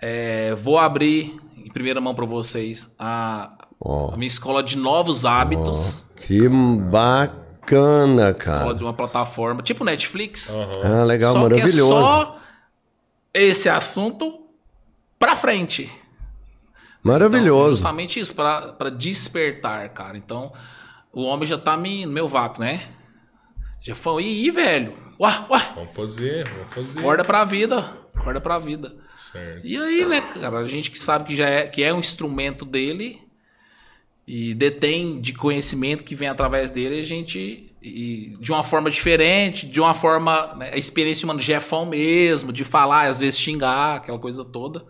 é, 0.00 0.54
vou 0.54 0.78
abrir 0.78 1.36
em 1.64 1.70
primeira 1.70 2.00
mão 2.00 2.14
para 2.14 2.26
vocês 2.26 2.94
a, 2.98 3.52
Ó. 3.80 4.12
a 4.12 4.16
minha 4.16 4.26
escola 4.28 4.62
de 4.62 4.76
novos 4.76 5.24
hábitos. 5.24 6.04
Que 6.16 6.48
bacana, 6.48 8.30
Escola 8.30 8.58
cara. 8.58 8.74
de 8.74 8.84
uma 8.84 8.92
plataforma, 8.94 9.62
tipo 9.62 9.84
Netflix. 9.84 10.50
aham. 10.50 10.72
Ah, 11.00 11.04
legal, 11.04 11.32
Só 11.32 11.38
que 11.40 11.46
é 11.46 11.48
maravilhoso. 11.58 11.90
só 12.06 12.38
esse 13.32 13.68
assunto 13.68 14.40
pra 15.18 15.36
frente. 15.36 15.82
Então, 15.82 17.12
Maravilhoso. 17.12 17.70
justamente 17.76 18.20
isso, 18.20 18.34
pra, 18.34 18.72
pra 18.72 18.90
despertar, 18.90 19.88
cara. 19.90 20.18
Então, 20.18 20.52
o 21.12 21.22
homem 21.24 21.46
já 21.46 21.56
tá 21.56 21.76
me, 21.76 22.04
no 22.04 22.12
meu 22.12 22.28
vácuo, 22.28 22.60
né? 22.62 22.82
Já 23.80 23.94
falou, 23.94 24.20
ih, 24.20 24.44
ih, 24.46 24.50
velho, 24.50 24.92
uá, 25.18 25.46
uá, 25.48 25.58
Vamos 25.74 25.94
fazer, 25.96 26.46
vamos 26.46 26.74
fazer. 26.74 26.98
acorda 27.00 27.24
pra 27.24 27.44
vida, 27.44 27.90
acorda 28.14 28.38
pra 28.40 28.58
vida. 28.58 28.94
Certo. 29.32 29.66
E 29.66 29.76
aí, 29.76 30.04
né, 30.06 30.20
cara, 30.20 30.58
a 30.58 30.68
gente 30.68 30.90
que 30.90 30.98
sabe 30.98 31.26
que 31.26 31.34
já 31.36 31.48
é, 31.48 31.68
que 31.68 31.82
é 31.82 31.92
um 31.94 32.00
instrumento 32.00 32.64
dele 32.64 33.22
e 34.26 34.54
detém 34.54 35.20
de 35.20 35.32
conhecimento 35.32 36.04
que 36.04 36.14
vem 36.14 36.28
através 36.28 36.70
dele, 36.70 37.00
a 37.00 37.04
gente, 37.04 37.74
e 37.82 38.36
de 38.40 38.52
uma 38.52 38.62
forma 38.64 38.90
diferente, 38.90 39.66
de 39.66 39.80
uma 39.80 39.94
forma, 39.94 40.54
né, 40.54 40.70
a 40.72 40.76
experiência 40.78 41.24
humana 41.26 41.40
de 41.40 41.46
Jefão 41.46 41.86
mesmo, 41.86 42.52
de 42.52 42.64
falar, 42.64 43.08
às 43.08 43.20
vezes 43.20 43.38
xingar, 43.40 43.96
aquela 43.96 44.18
coisa 44.18 44.44
toda, 44.44 44.84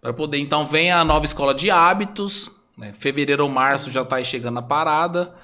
para 0.00 0.12
poder, 0.12 0.38
então, 0.38 0.66
vem 0.66 0.90
a 0.92 1.04
nova 1.04 1.24
escola 1.24 1.54
de 1.54 1.70
hábitos, 1.70 2.50
né, 2.76 2.92
fevereiro 2.98 3.44
ou 3.44 3.50
março 3.50 3.90
já 3.90 4.04
tá 4.04 4.16
aí 4.16 4.24
chegando 4.24 4.58
a 4.58 4.62
parada, 4.62 5.34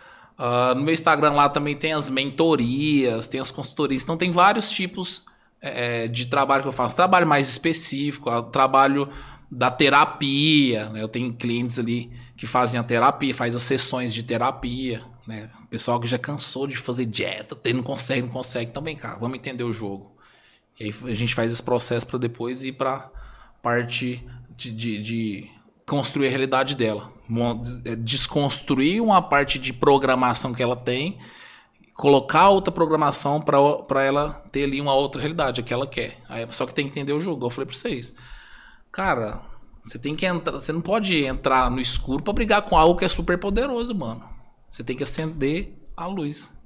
Ah, 0.40 0.72
no 0.76 0.82
meu 0.82 0.94
Instagram 0.94 1.32
lá 1.32 1.48
também 1.48 1.74
tem 1.76 1.92
as 1.92 2.08
mentorias, 2.08 3.26
tem 3.26 3.40
as 3.40 3.50
consultorias, 3.50 4.02
então 4.04 4.16
tem 4.16 4.30
vários 4.30 4.70
tipos 4.70 5.24
é, 5.60 6.06
de 6.08 6.26
trabalho 6.26 6.62
que 6.62 6.68
eu 6.68 6.72
faço. 6.72 6.96
Trabalho 6.96 7.26
mais 7.26 7.48
específico, 7.48 8.30
ah, 8.30 8.42
trabalho 8.42 9.08
da 9.50 9.70
terapia, 9.70 10.88
né? 10.90 11.02
Eu 11.02 11.08
tenho 11.08 11.32
clientes 11.32 11.78
ali 11.78 12.10
que 12.36 12.46
fazem 12.46 12.78
a 12.78 12.82
terapia, 12.82 13.34
faz 13.34 13.56
as 13.56 13.62
sessões 13.62 14.12
de 14.12 14.22
terapia, 14.22 15.02
né? 15.26 15.50
Pessoal 15.70 15.98
que 16.00 16.06
já 16.06 16.18
cansou 16.18 16.66
de 16.66 16.76
fazer 16.76 17.04
dieta, 17.06 17.56
não 17.74 17.82
consegue, 17.82 18.22
não 18.22 18.28
consegue. 18.28 18.70
Então 18.70 18.82
vem 18.82 18.96
cá, 18.96 19.16
vamos 19.16 19.36
entender 19.38 19.64
o 19.64 19.72
jogo. 19.72 20.12
E 20.78 20.84
aí 20.84 20.94
a 21.04 21.14
gente 21.14 21.34
faz 21.34 21.50
esse 21.52 21.62
processo 21.62 22.06
para 22.06 22.18
depois 22.18 22.62
ir 22.64 22.72
para 22.72 23.10
parte 23.62 24.24
de, 24.56 24.70
de- 24.70 25.02
de 25.02 25.50
construir 25.86 26.26
a 26.28 26.30
realidade 26.30 26.74
dela. 26.76 27.12
É, 27.84 27.96
Desconstruir 27.96 29.02
uma 29.02 29.20
parte 29.20 29.58
de 29.58 29.72
programação 29.72 30.52
que 30.54 30.62
ela 30.62 30.76
tem, 30.76 31.18
colocar 31.98 32.48
outra 32.48 32.70
programação 32.70 33.40
para 33.40 34.04
ela 34.04 34.44
ter 34.52 34.62
ali 34.62 34.80
uma 34.80 34.94
outra 34.94 35.20
realidade, 35.20 35.60
a 35.60 35.64
que 35.64 35.74
ela 35.74 35.84
quer. 35.84 36.18
Aí, 36.28 36.46
só 36.50 36.64
que 36.64 36.72
tem 36.72 36.84
que 36.84 36.92
entender 36.92 37.12
o 37.12 37.20
jogo, 37.20 37.44
eu 37.44 37.50
falei 37.50 37.66
para 37.66 37.76
vocês. 37.76 38.14
Cara, 38.92 39.40
você 39.82 39.98
tem 39.98 40.14
que 40.14 40.24
entrar, 40.24 40.52
você 40.52 40.72
não 40.72 40.80
pode 40.80 41.24
entrar 41.24 41.68
no 41.68 41.80
escuro 41.80 42.22
para 42.22 42.32
brigar 42.32 42.62
com 42.62 42.78
algo 42.78 42.96
que 42.96 43.04
é 43.04 43.08
super 43.08 43.36
poderoso, 43.36 43.92
mano. 43.96 44.22
Você 44.70 44.84
tem 44.84 44.96
que 44.96 45.02
acender 45.02 45.76
a 45.96 46.06
luz. 46.06 46.56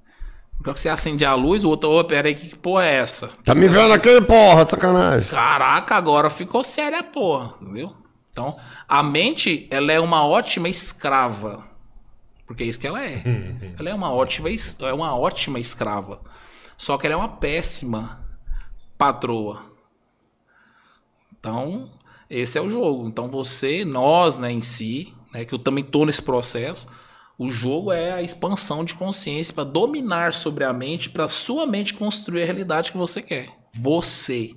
Porque 0.59 0.78
você 0.78 0.91
acende 0.91 1.25
a 1.25 1.35
luz, 1.35 1.65
o 1.65 1.70
outro, 1.70 1.89
ô, 1.89 2.05
pera 2.05 2.28
aí, 2.28 2.35
que 2.35 2.55
porra 2.55 2.85
é 2.85 2.97
essa? 2.97 3.31
Tá 3.43 3.55
me 3.55 3.69
vendo 3.69 3.94
aqui, 3.94 4.20
porra, 4.20 4.67
sacanagem. 4.67 5.31
Caraca, 5.31 5.94
agora 5.94 6.28
ficou 6.28 6.62
séria 6.62 6.99
a 6.99 7.02
porra, 7.02 7.55
entendeu? 7.59 7.97
Então, 8.31 8.55
a 8.86 9.02
mente, 9.02 9.67
ela 9.70 9.93
é 9.93 9.99
uma 9.99 10.27
ótima 10.27 10.69
escrava. 10.69 11.72
Porque 12.47 12.65
é 12.65 12.67
isso 12.67 12.79
que 12.79 12.87
ela 12.87 13.05
é. 13.05 13.23
ela 13.79 13.91
é 13.91 13.95
uma 13.95 14.12
ótima, 14.12 14.49
é 14.51 14.93
uma 14.93 15.17
ótima 15.17 15.59
escrava. 15.59 16.21
Só 16.77 16.99
que 16.99 17.07
ela 17.07 17.15
é 17.15 17.17
uma 17.17 17.29
péssima 17.29 18.27
patroa. 18.99 19.62
Então, 21.39 21.91
esse 22.29 22.59
é 22.59 22.61
o 22.61 22.71
jogo. 22.71 23.07
Então, 23.07 23.29
você, 23.29 23.85
nós, 23.85 24.39
né, 24.39 24.51
em 24.51 24.62
si, 24.62 25.12
né, 25.33 25.45
que 25.45 25.55
eu 25.55 25.59
também 25.59 25.85
tô 25.85 26.05
nesse 26.05 26.23
processo, 26.23 26.89
o 27.39 27.51
jogo 27.51 27.93
é 27.93 28.12
a 28.12 28.23
expansão 28.23 28.85
de 28.85 28.95
consciência 28.95 29.55
para 29.55 29.65
dominar 29.65 30.35
sobre 30.35 30.65
a 30.65 30.73
mente, 30.73 31.11
para 31.11 31.29
sua 31.29 31.67
mente 31.67 31.95
construir 31.95 32.43
a 32.43 32.47
realidade 32.47 32.93
que 32.93 32.99
você 32.99 33.23
quer. 33.23 33.49
Você 33.75 34.55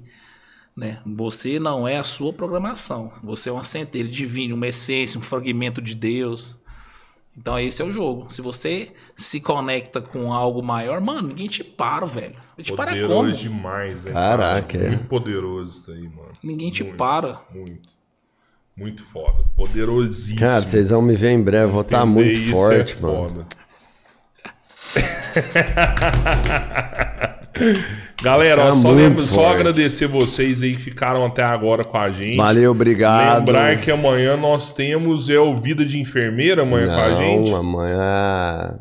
né? 0.76 1.00
Você 1.06 1.58
não 1.58 1.88
é 1.88 1.98
a 1.98 2.04
sua 2.04 2.34
programação. 2.34 3.14
Você 3.24 3.50
é 3.50 3.52
uma 3.52 3.64
centelha 3.64 4.10
divina, 4.10 4.54
uma 4.54 4.68
essência, 4.68 5.18
um 5.18 5.24
fragmento 5.24 5.82
de 5.82 5.96
Deus. 5.96 6.56
Então 7.38 7.60
esse 7.60 7.82
é 7.82 7.86
o 7.86 7.92
jogo. 7.92 8.32
Se 8.32 8.42
você 8.42 8.94
se 9.16 9.42
conecta 9.42 10.02
com 10.02 10.32
algo 10.32 10.64
maior, 10.64 11.02
mano, 11.02 11.28
ninguém 11.28 11.48
te 11.48 11.64
para, 11.64 12.06
velho. 12.06 12.36
Te 12.62 12.74
para 12.74 12.92
como? 12.94 13.08
Poderoso 13.08 13.42
demais, 13.42 14.04
né? 14.06 14.12
Caraca, 14.14 14.78
cara? 14.78 14.86
é. 14.86 14.90
Muito 14.92 15.08
poderoso 15.08 15.80
isso 15.82 15.92
aí, 15.92 16.04
mano. 16.04 16.32
Ninguém 16.42 16.72
te 16.72 16.84
Muito, 16.84 16.98
para. 16.98 17.42
Muito. 17.54 17.90
Muito 18.78 19.04
foda. 19.04 19.44
Poderosíssimo. 19.56 20.40
Cara, 20.40 20.62
vocês 20.62 20.90
vão 20.90 21.02
me 21.02 21.16
ver 21.16 21.32
em 21.32 21.42
breve, 21.42 21.72
vou 21.72 21.82
estar 21.82 22.06
Entender 22.06 22.14
muito 22.14 22.40
isso 22.40 22.52
forte, 22.52 22.96
é 22.98 23.02
mano. 23.02 23.30
foda. 23.30 23.46
Galera, 28.22 28.64
ó, 28.64 28.66
Tá 28.68 28.74
só, 28.74 28.92
lembro, 28.92 29.28
só 29.28 29.48
agradecer 29.48 30.08
vocês 30.08 30.62
aí 30.64 30.76
que 30.76 30.82
ficaram 30.82 31.26
até 31.26 31.44
agora 31.44 31.84
com 31.84 31.98
a 31.98 32.10
gente. 32.10 32.38
Valeu, 32.38 32.72
obrigado. 32.72 33.40
Lembrar 33.40 33.80
que 33.82 33.92
amanhã 33.92 34.38
nós 34.38 34.74
temos 34.74 35.30
é 35.30 35.40
o 35.40 35.56
Vida 35.58 35.86
de 35.86 36.00
Enfermeira 36.00 36.64
amanhã 36.64 36.88
com 36.88 37.02
a 37.02 37.16
gente. 37.16 37.52
Não, 37.52 37.58
amanhã. 37.58 38.80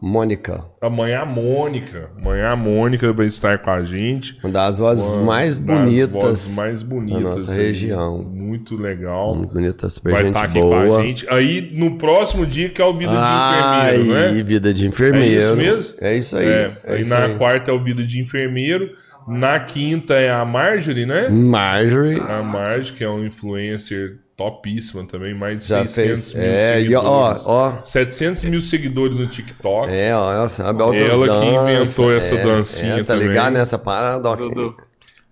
Mônica, 0.00 0.64
Amanhã 0.80 1.20
a 1.20 1.26
Mônica. 1.26 2.10
Amanhã 2.16 2.48
a 2.50 2.56
Mônica 2.56 3.12
vai 3.12 3.26
estar 3.26 3.58
com 3.58 3.70
a 3.70 3.82
gente. 3.82 4.38
uma 4.42 4.52
das 4.52 4.78
vozes 4.78 5.14
Uma 5.14 5.24
mais 5.26 5.58
das 5.58 5.66
bonitas 5.66 6.10
vozes 6.22 6.56
mais 6.56 6.82
bonitas 6.82 7.22
da 7.22 7.30
nossa 7.30 7.52
aí. 7.52 7.58
região. 7.58 8.22
Muito 8.22 8.76
legal. 8.76 9.34
Muito 9.36 9.52
bonita, 9.52 9.88
super 9.88 10.12
vai 10.12 10.22
gente 10.24 10.34
estar 10.36 10.48
aqui 10.48 10.60
boa. 10.60 10.76
com 10.86 10.96
a 10.96 11.02
gente. 11.02 11.26
Aí 11.28 11.70
no 11.74 11.96
próximo 11.98 12.46
dia 12.46 12.68
que 12.70 12.80
é 12.80 12.84
o 12.84 12.96
Vida 12.96 13.12
de 13.12 13.18
Ai, 13.18 13.96
Enfermeiro, 14.00 14.34
né? 14.34 14.42
vida 14.42 14.74
de 14.74 14.86
enfermeiro. 14.86 15.34
É 15.34 15.38
isso 15.38 15.56
mesmo? 15.56 15.94
É 16.00 16.16
isso 16.16 16.36
aí. 16.36 16.46
É, 16.48 16.76
é 16.84 16.94
aí 16.94 17.00
isso 17.02 17.10
na 17.10 17.24
aí. 17.24 17.36
quarta 17.36 17.70
é 17.70 17.74
o 17.74 17.82
Vida 17.82 18.02
de 18.04 18.20
Enfermeiro. 18.20 18.90
Na 19.28 19.60
quinta 19.60 20.14
é 20.14 20.30
a 20.30 20.44
Marjorie, 20.44 21.04
né? 21.06 21.28
Marjorie 21.28 22.18
A 22.20 22.42
Marjorie, 22.42 22.92
que 22.96 23.04
é 23.04 23.08
um 23.08 23.24
influencer 23.24 24.16
topíssima 24.40 25.04
também, 25.04 25.34
mais 25.34 25.58
de 25.58 25.68
já 25.68 25.86
600 25.86 25.94
fez. 25.94 26.34
mil 26.34 26.42
É, 26.44 26.80
e 26.80 26.94
ó, 26.96 27.34
seguidores. 27.34 27.46
ó. 27.46 27.78
700 27.84 28.44
mil 28.44 28.60
seguidores 28.62 29.16
no 29.18 29.26
TikTok. 29.26 29.92
É, 29.92 30.16
ó, 30.16 30.32
ela 30.32 30.48
sabe 30.48 30.82
altas 30.82 31.02
Ela 31.02 31.40
que 31.40 31.46
inventou 31.46 32.10
essa 32.10 32.36
é, 32.36 32.42
dancinha 32.42 32.94
é, 32.94 32.98
tá 33.02 33.12
também. 33.12 33.28
ligado 33.28 33.52
nessa 33.52 33.78
parada? 33.78 34.34
Dudu. 34.34 34.74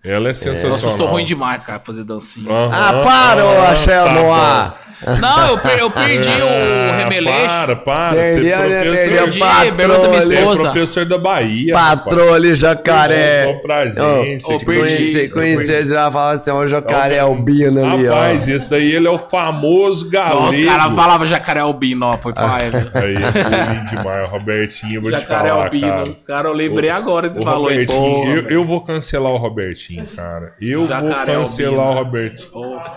Ela 0.05 0.29
é 0.29 0.35
sensacional. 0.35 0.73
Nossa, 0.73 0.87
eu 0.89 0.91
sou 0.91 1.07
ruim 1.07 1.25
demais, 1.25 1.65
cara, 1.65 1.79
fazer 1.79 2.05
dancinha. 2.05 2.49
Ah, 2.51 3.03
para, 3.03 3.45
ô, 3.47 3.49
ah, 3.49 3.71
Axel 3.71 4.05
tá 4.05 4.13
Moá. 4.13 4.75
Não, 5.21 5.49
eu, 5.51 5.59
per- 5.59 5.79
eu 5.79 5.91
perdi 5.91 6.29
o 6.29 6.49
Ah, 6.49 6.97
remeleixo. 6.97 7.47
Para, 7.47 7.77
para. 7.77 8.15
Perdi 8.17 8.41
Você 8.41 8.49
é 8.49 8.57
professor, 8.59 9.19
Perdi, 9.19 9.39
patrão 9.39 9.77
pergunta 9.77 9.99
da 10.03 10.09
minha 10.09 10.21
você 10.23 10.35
é 10.35 10.39
esposa. 10.39 10.63
professor 10.63 11.05
da 11.05 11.19
Bahia. 11.19 11.75
Ali, 12.35 12.55
jacaré. 12.55 13.45
Contou 13.47 13.61
pra 13.63 13.87
gente. 13.87 14.45
Te 14.59 14.65
perdi, 14.65 14.65
conheci, 14.65 15.29
conheci, 15.29 15.73
eles 15.73 15.89
já 15.91 16.11
falavam 16.11 16.35
assim, 16.35 16.51
ó, 16.51 16.59
o 16.59 16.67
jacaré 16.67 17.17
É 17.17 17.25
o- 17.25 17.29
albino 17.29 17.85
ali, 17.95 18.09
ó. 18.09 18.15
Rapaz, 18.15 18.49
esse 18.49 18.71
daí 18.71 18.93
ele 18.93 19.07
é 19.07 19.11
o 19.11 19.19
famoso 19.19 20.09
galego. 20.11 20.41
Nossa, 20.43 20.59
os 20.59 20.65
caras 20.67 20.95
falavam 20.95 21.27
jacaré 21.27 21.61
albino, 21.61 22.07
ó, 22.07 22.17
foi 22.17 22.33
pai, 22.33 22.71
viu? 22.71 22.91
Aí, 22.95 23.15
é 23.15 23.75
lindo 23.75 23.91
demais. 23.91 24.29
O 24.29 24.31
Robertinho, 24.33 24.95
eu 24.97 25.03
vou 25.03 25.11
Jacaré 25.11 25.45
te 25.45 25.49
falar, 25.51 25.65
albino. 25.65 25.89
cara. 25.89 26.03
Os 26.11 26.23
caras, 26.25 26.51
eu 26.51 26.57
lembrei 26.57 26.91
agora, 26.91 27.29
O 27.29 27.43
falou, 27.43 27.71
hein, 27.71 27.79
Robertinho, 27.79 28.01
porra, 28.15 28.31
eu, 28.31 28.49
eu 28.51 28.63
vou 28.65 28.81
cancelar 28.81 29.33
o 29.33 29.37
Robertinho, 29.37 30.05
cara. 30.17 30.53
Eu 30.61 30.81
vou 30.81 30.89
Jacaré 30.89 31.33
cancelar 31.35 31.79
albino. 31.87 31.91
o 31.91 31.95
Robertinho. 32.05 32.51
Porra. 32.51 32.93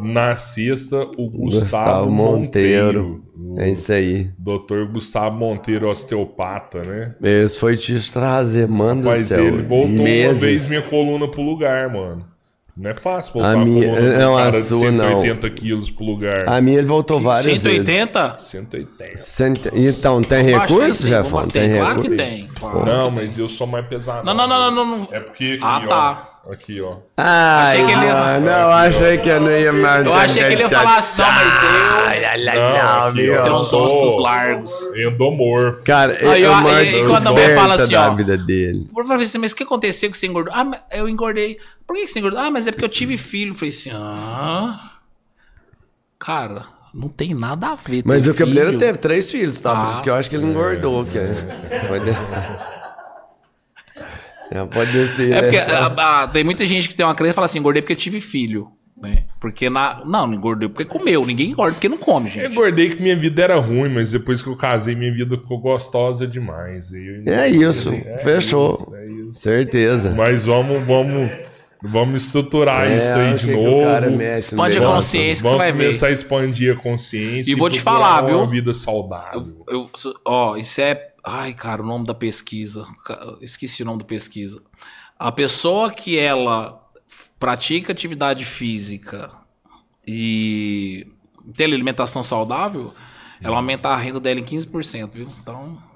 Na 0.00 0.36
sexta, 0.36 1.02
o 1.16 1.28
Gustavo, 1.28 1.60
Gustavo 1.64 2.10
Monteiro. 2.10 3.02
Monteiro. 3.04 3.24
É 3.60 3.70
isso 3.70 3.92
aí. 3.92 4.30
Doutor 4.38 4.86
Gustavo 4.86 5.36
Monteiro, 5.36 5.88
osteopata, 5.88 6.82
né? 6.84 7.14
Esse 7.22 7.58
foi 7.58 7.76
te 7.76 8.10
trazer, 8.10 8.68
mano 8.68 9.02
do 9.02 9.08
Mas 9.08 9.26
céu. 9.26 9.44
ele 9.44 9.62
voltou 9.62 9.88
uma 9.96 10.04
meses. 10.04 10.40
vez 10.42 10.68
minha 10.68 10.82
coluna 10.82 11.28
pro 11.28 11.42
lugar, 11.42 11.88
mano. 11.92 12.24
Não 12.76 12.90
é 12.90 12.94
fácil 12.94 13.32
voltar 13.32 13.48
A 13.48 13.52
a, 13.54 13.56
minha- 13.64 13.88
coluna 13.88 14.08
de 14.10 14.14
um 14.14 14.18
não, 14.20 14.36
a 14.36 14.44
cara 14.44 14.50
de 14.62 14.68
sua, 14.68 14.90
não. 14.92 15.08
180 15.22 15.50
quilos 15.50 15.90
pro 15.90 16.04
lugar. 16.04 16.48
A 16.48 16.60
minha 16.60 16.78
ele 16.78 16.86
voltou 16.86 17.18
várias 17.18 17.44
vezes. 17.46 17.62
180? 17.62 18.36
180. 18.38 19.16
Cento- 19.16 19.70
Então, 19.74 20.22
tem 20.22 20.52
Baixei, 20.52 20.76
recurso, 20.78 21.06
Jefão? 21.08 21.40
como 21.40 21.50
Tem 21.52 21.70
Claro 21.76 22.02
que 22.02 22.08
recurso? 22.10 22.30
tem. 22.30 22.46
Claro 22.54 22.84
Não, 22.86 23.10
que 23.12 23.16
mas 23.20 23.36
eu 23.36 23.48
sou 23.48 23.66
mais 23.66 23.84
pesado. 23.88 24.24
Não, 24.24 24.32
não, 24.32 24.46
não, 24.46 24.70
não, 24.70 24.86
não, 24.86 24.98
não. 24.98 25.08
É 25.10 25.18
porque 25.18 25.54
aqui, 25.54 25.58
Ah, 25.60 25.82
ó, 25.84 25.88
tá. 25.88 26.27
Aqui, 26.50 26.80
ó. 26.80 26.96
Ai, 27.16 27.72
Achei 27.76 27.84
que 27.86 27.92
ele 27.92 28.06
ia- 28.06 28.14
mano, 28.14 28.46
não, 28.46 28.70
achei 28.70 29.18
que 29.18 29.28
eu 29.28 29.40
não 29.40 29.50
ia 29.50 29.72
mais. 29.72 30.06
Eu 30.06 30.14
achei 30.14 30.44
que 30.46 30.52
ele 30.54 30.62
ia 30.62 30.70
falar 30.70 30.96
assim, 30.96 31.14
não, 31.20 31.26
mas 31.30 31.62
eu 31.62 31.68
Ai, 32.06 32.24
ai, 32.24 32.48
ai, 32.48 32.56
Não, 32.56 32.72
não, 32.72 33.06
aqui, 33.08 33.16
meu. 33.22 33.40
ó. 33.40 33.42
tenho 33.42 33.56
uns 33.56 33.72
ossos 33.74 34.22
largos. 34.22 34.72
Endomorfo. 34.96 35.84
Cara, 35.84 36.18
Aí, 36.32 36.42
eu 36.42 36.50
ó, 36.50 36.54
mando 36.54 36.68
aí, 36.76 37.04
quando 37.04 37.26
a 37.26 37.32
mulher 37.32 37.54
fala 37.54 37.74
assim, 37.74 37.92
da 37.92 38.10
ó, 38.10 38.14
vida 38.14 38.38
dele. 38.38 38.88
Por 38.94 39.04
favor, 39.06 39.22
assim, 39.22 39.36
mas 39.36 39.52
o 39.52 39.56
que 39.56 39.62
aconteceu 39.62 40.10
que 40.10 40.16
você 40.16 40.26
engordou? 40.26 40.54
Ah, 40.56 40.80
eu 40.92 41.06
engordei. 41.06 41.58
Por 41.86 41.94
que 41.96 42.08
você 42.08 42.18
engordou? 42.18 42.40
Ah, 42.40 42.50
mas 42.50 42.66
é 42.66 42.72
porque 42.72 42.84
eu 42.84 42.88
tive 42.88 43.18
filho. 43.18 43.50
Eu 43.52 43.54
falei 43.54 43.68
assim, 43.70 43.90
ah... 43.92 44.92
Cara, 46.18 46.64
não 46.94 47.08
tem 47.08 47.34
nada 47.34 47.68
a 47.68 47.74
ver 47.74 48.02
Mas 48.06 48.26
o 48.26 48.32
cabeleiro 48.34 48.68
filho. 48.70 48.78
teve 48.80 48.98
três 48.98 49.30
filhos, 49.30 49.60
tá? 49.60 49.74
Por 49.76 49.88
Ah. 49.88 49.92
isso 49.92 50.02
que 50.02 50.08
eu 50.10 50.14
acho 50.14 50.30
que 50.30 50.36
ele 50.36 50.46
engordou. 50.46 51.04
Que 51.04 51.18
é. 51.18 52.68
Pode... 54.50 54.60
É, 54.60 54.66
pode 54.66 55.06
ser. 55.08 55.32
É 55.32 55.42
porque 55.42 55.56
né? 55.58 55.66
a- 55.74 56.22
a- 56.22 56.28
tem 56.28 56.42
muita 56.44 56.66
gente 56.66 56.88
que 56.88 56.94
tem 56.94 57.04
uma 57.06 57.14
crença 57.14 57.32
e 57.32 57.34
fala 57.34 57.46
assim, 57.46 57.58
engordei 57.58 57.82
porque 57.82 57.94
tive 57.94 58.20
filho. 58.20 58.68
Né? 59.00 59.24
Porque 59.40 59.70
na. 59.70 60.02
Não, 60.04 60.26
não 60.26 60.34
engordei 60.34 60.68
porque 60.68 60.84
comeu. 60.84 61.24
Ninguém 61.24 61.50
engorda 61.50 61.72
porque 61.74 61.88
não 61.88 61.96
come, 61.98 62.26
Eu 62.26 62.32
gente. 62.32 62.52
engordei 62.52 62.90
que 62.90 63.00
minha 63.00 63.14
vida 63.14 63.40
era 63.42 63.54
ruim, 63.56 63.88
mas 63.88 64.10
depois 64.10 64.42
que 64.42 64.48
eu 64.48 64.56
casei, 64.56 64.96
minha 64.96 65.12
vida 65.12 65.38
ficou 65.38 65.58
gostosa 65.60 66.26
demais. 66.26 66.90
Eu 66.92 67.22
É 67.32 67.48
isso. 67.48 67.90
É 67.92 68.18
fechou. 68.18 68.72
isso, 68.80 68.96
é 68.96 69.06
isso. 69.06 69.32
Certeza. 69.34 70.10
Mas 70.16 70.46
vamos, 70.46 70.84
vamos, 70.84 71.30
vamos 71.80 72.24
estruturar 72.24 72.88
É, 72.90 72.96
isso 72.96 73.06
aí 73.12 73.34
de 73.34 73.52
novo. 73.52 74.16
mexe 74.16 74.38
Expande 74.48 74.76
a 74.78 74.80
negócio? 74.80 74.96
consciência 74.96 75.30
que 75.30 75.36
você 75.36 75.42
Vamos 75.44 75.58
vai 75.58 75.70
ver. 75.72 75.84
começar 75.84 76.06
a 76.08 76.10
expandir 76.10 76.72
a 76.76 76.80
consciência. 76.80 77.52
E 77.52 77.54
vou 77.54 77.70
te 77.70 77.80
falar, 77.80 78.24
uma 78.24 78.26
viu? 78.38 78.46
vida 78.48 78.74
saudável. 78.74 79.64
Eu, 79.68 79.88
ó, 80.24 80.56
isso 80.56 80.80
é. 80.80 81.04
Ai, 81.28 81.52
cara, 81.52 81.82
o 81.82 81.86
nome 81.86 82.06
da 82.06 82.14
pesquisa. 82.14 82.86
Esqueci 83.40 83.82
o 83.82 83.86
nome 83.86 83.98
da 83.98 84.04
pesquisa. 84.04 84.62
A 85.18 85.30
pessoa 85.30 85.92
que 85.92 86.18
ela 86.18 86.80
pratica 87.38 87.92
atividade 87.92 88.44
física 88.44 89.30
e 90.06 91.06
tem 91.54 91.66
alimentação 91.66 92.22
saudável, 92.22 92.92
ela 93.40 93.56
aumenta 93.56 93.88
a 93.88 93.96
renda 93.96 94.20
dela 94.20 94.40
em 94.40 94.44
15%, 94.44 95.10
viu? 95.12 95.28
Então. 95.40 95.87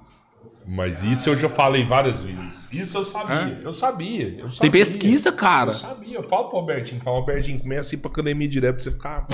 Mas 0.67 1.03
isso 1.03 1.29
eu 1.29 1.37
já 1.37 1.49
falei 1.49 1.85
várias 1.85 2.23
vezes. 2.23 2.69
Isso 2.73 2.99
eu 2.99 3.05
sabia. 3.05 3.61
Eu 3.63 3.73
sabia. 3.73 4.29
Eu 4.29 4.47
Tem 4.47 4.49
sabia. 4.49 4.71
pesquisa, 4.71 5.33
cara. 5.33 5.71
Eu 5.73 5.75
sabia. 5.75 6.17
Eu 6.19 6.23
falo 6.23 6.49
pro 6.49 6.59
Albertinho, 6.59 7.01
fala, 7.03 7.17
Albertinho, 7.17 7.59
começa 7.59 7.95
a 7.95 7.97
ir 7.97 7.99
pra 7.99 8.11
academia 8.11 8.49
direto 8.49 8.75
pra 8.77 8.83
você 8.85 8.91
ficar. 8.91 9.27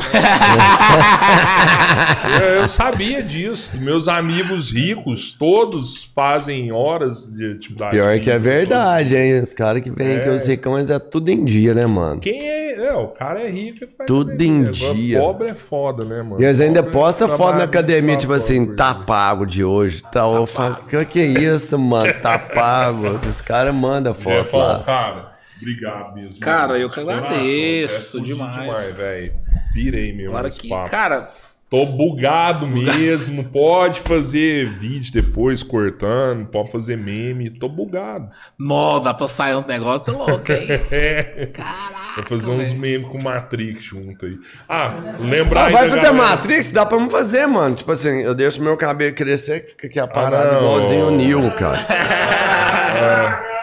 eu, 2.40 2.56
eu 2.62 2.68
sabia 2.68 3.22
disso. 3.22 3.78
Meus 3.80 4.08
amigos 4.08 4.72
ricos, 4.72 5.32
todos 5.32 6.10
fazem 6.14 6.72
horas 6.72 7.30
de 7.32 7.52
atividade. 7.52 7.90
Pior 7.96 8.18
que 8.20 8.30
é 8.30 8.38
verdade, 8.38 9.16
hein? 9.16 9.40
Os 9.40 9.54
caras 9.54 9.82
que 9.82 9.90
vêm 9.90 10.16
aqui, 10.16 10.28
os 10.28 10.46
ricões, 10.46 10.90
é 10.90 10.98
tudo 10.98 11.28
em 11.30 11.44
dia, 11.44 11.74
né, 11.74 11.86
mano? 11.86 12.20
Quem 12.20 12.42
é, 12.42 12.67
é, 12.78 12.92
O 12.94 13.08
cara 13.08 13.40
é 13.42 13.50
rico 13.50 13.84
e 13.84 13.86
faz 13.86 14.06
Tudo 14.06 14.30
academia. 14.30 14.68
em 14.68 14.68
Agora, 14.76 14.94
dia. 14.94 15.18
Pobre 15.20 15.48
é 15.48 15.54
foda, 15.54 16.04
né, 16.04 16.22
mano? 16.22 16.40
E 16.40 16.44
eles 16.44 16.60
ainda 16.60 16.82
Pobre 16.82 16.98
postam 16.98 17.28
foto 17.28 17.56
na 17.56 17.64
academia, 17.64 18.12
pra 18.14 18.20
tipo 18.20 18.32
assim, 18.32 18.60
pobre. 18.62 18.76
tá 18.76 18.94
pago 18.94 19.44
de 19.46 19.64
hoje. 19.64 20.02
Tá, 20.10 20.20
eu 20.20 20.46
falo, 20.46 20.76
que 20.88 21.04
que 21.04 21.20
é 21.20 21.26
isso, 21.26 21.78
mano? 21.78 22.12
Tá 22.22 22.38
pago. 22.38 23.18
Os 23.28 23.40
caras 23.40 23.74
mandam 23.74 24.14
foto 24.14 24.34
Jefão, 24.36 24.60
lá. 24.60 24.82
cara, 24.84 25.32
obrigado 25.60 26.14
mesmo. 26.14 26.40
Cara, 26.40 26.68
mano. 26.68 26.78
eu 26.80 26.90
que 26.90 27.00
agradeço 27.00 28.10
você 28.12 28.16
é 28.16 28.20
fudido 28.20 28.38
demais. 28.50 28.94
velho. 28.94 29.32
Pirei 29.74 30.12
mesmo 30.12 30.30
Agora 30.30 30.44
nesse 30.44 30.60
que, 30.60 30.68
cara, 30.90 31.30
Tô 31.70 31.84
bugado 31.84 32.66
mesmo. 32.66 33.44
Pode 33.44 34.00
fazer 34.00 34.78
vídeo 34.78 35.12
depois 35.12 35.62
cortando, 35.62 36.46
pode 36.46 36.72
fazer 36.72 36.96
meme. 36.96 37.50
Tô 37.50 37.68
bugado. 37.68 38.30
nó, 38.58 38.98
dá 38.98 39.12
pra 39.12 39.28
sair 39.28 39.54
um 39.54 39.64
negócio, 39.66 40.00
tá 40.06 40.12
louco, 40.12 40.50
hein? 40.50 40.66
É. 40.90 41.46
Caraca. 41.52 41.98
Vou 42.16 42.24
fazer 42.24 42.50
uns 42.50 42.72
memes 42.72 43.06
com 43.08 43.22
Matrix 43.22 43.82
junto 43.84 44.24
aí. 44.26 44.36
Ah, 44.68 44.94
lembrar 45.20 45.66
Ah, 45.66 45.70
vai 45.70 45.88
fazer 45.88 46.02
galera- 46.02 46.12
Matrix? 46.14 46.70
Dá 46.70 46.86
pra 46.86 46.98
me 46.98 47.10
fazer, 47.10 47.46
mano. 47.46 47.74
Tipo 47.76 47.92
assim, 47.92 48.22
eu 48.22 48.34
deixo 48.34 48.62
meu 48.62 48.76
cabelo 48.76 49.14
crescer 49.14 49.60
que 49.60 49.70
fica 49.72 49.86
aqui 49.88 50.00
a 50.00 50.06
parada 50.06 50.48
Ah, 50.48 50.52
não. 50.54 50.60
igualzinho 50.60 51.06
o 51.08 51.10
Nil, 51.10 51.50
cara. 51.52 51.86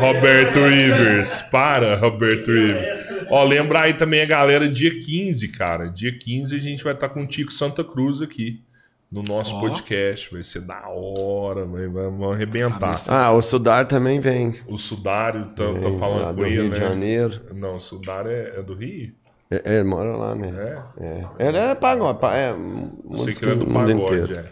Roberto 0.00 0.58
Rivers. 0.66 1.42
Para, 1.42 1.96
Roberto 1.96 2.50
Rivers. 2.52 3.26
Ó, 3.30 3.44
lembrar 3.44 3.82
aí 3.82 3.94
também 3.94 4.20
a 4.22 4.26
galera, 4.26 4.68
dia 4.68 4.98
15, 4.98 5.48
cara. 5.48 5.86
Dia 5.88 6.16
15 6.16 6.54
a 6.56 6.58
gente 6.58 6.82
vai 6.82 6.94
estar 6.94 7.08
com 7.08 7.22
o 7.22 7.26
Tico 7.26 7.52
Santa 7.52 7.84
Cruz 7.84 8.20
aqui. 8.22 8.60
No 9.12 9.24
nosso 9.24 9.56
Ó. 9.56 9.60
podcast. 9.60 10.32
Vai 10.32 10.44
ser 10.44 10.60
da 10.60 10.88
hora, 10.88 11.64
vai, 11.64 11.88
vamos 11.88 12.32
arrebentar. 12.32 12.94
Ah, 13.08 13.32
o 13.32 13.42
Sudar 13.42 13.84
também 13.86 14.20
vem. 14.20 14.54
O 14.68 14.78
Sudário, 14.78 15.46
tá, 15.46 15.64
tá 15.64 15.70
Vem 15.80 15.92
lá 15.92 15.98
falando 15.98 16.28
do 16.28 16.34
com 16.36 16.46
ele, 16.46 16.54
Rio 16.54 16.70
de 16.70 16.80
né? 16.80 16.86
Janeiro. 16.88 17.40
Não, 17.52 17.76
o 17.76 17.80
Sudário 17.80 18.30
é, 18.30 18.52
é 18.58 18.62
do 18.62 18.72
Rio? 18.74 19.12
É, 19.50 19.62
Ele 19.78 19.82
mora 19.82 20.10
lá, 20.16 20.34
né? 20.36 20.84
É? 21.00 21.04
É. 21.04 21.48
Ele 21.48 21.58
é 21.58 21.74
pagode, 21.74 22.20
pa- 22.20 22.36
é 22.36 22.50
Eu 22.52 23.18
sei 23.18 23.32
que 23.34 23.44
ele 23.44 23.50
é 23.52 23.54
do 23.56 23.66
pagode, 23.66 23.92
inteiro. 23.94 24.34
é. 24.36 24.44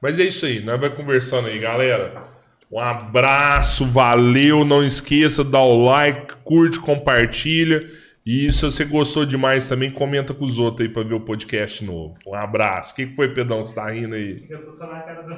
Mas 0.00 0.18
é 0.18 0.24
isso 0.24 0.46
aí, 0.46 0.62
nós 0.64 0.80
vai 0.80 0.88
conversando 0.88 1.48
aí, 1.48 1.58
galera. 1.58 2.22
Um 2.70 2.80
abraço, 2.80 3.84
valeu. 3.86 4.64
Não 4.64 4.84
esqueça, 4.84 5.44
dá 5.44 5.60
o 5.60 5.84
like, 5.84 6.34
curte, 6.44 6.80
compartilha. 6.80 7.88
E 8.26 8.52
se 8.52 8.62
você 8.62 8.84
gostou 8.84 9.24
demais 9.24 9.68
também, 9.68 9.88
comenta 9.88 10.34
com 10.34 10.44
os 10.44 10.58
outros 10.58 10.84
aí 10.84 10.92
pra 10.92 11.04
ver 11.04 11.14
o 11.14 11.20
podcast 11.20 11.84
novo. 11.84 12.14
Um 12.26 12.34
abraço. 12.34 12.92
O 12.92 12.96
que 12.96 13.06
foi, 13.14 13.32
Pedão? 13.32 13.64
Você 13.64 13.76
tá 13.76 13.88
rindo 13.88 14.16
aí? 14.16 14.44
Eu 14.50 14.64
tô 14.64 14.72
só 14.72 14.86
na 14.88 15.00
cara 15.00 15.22
do. 15.22 15.32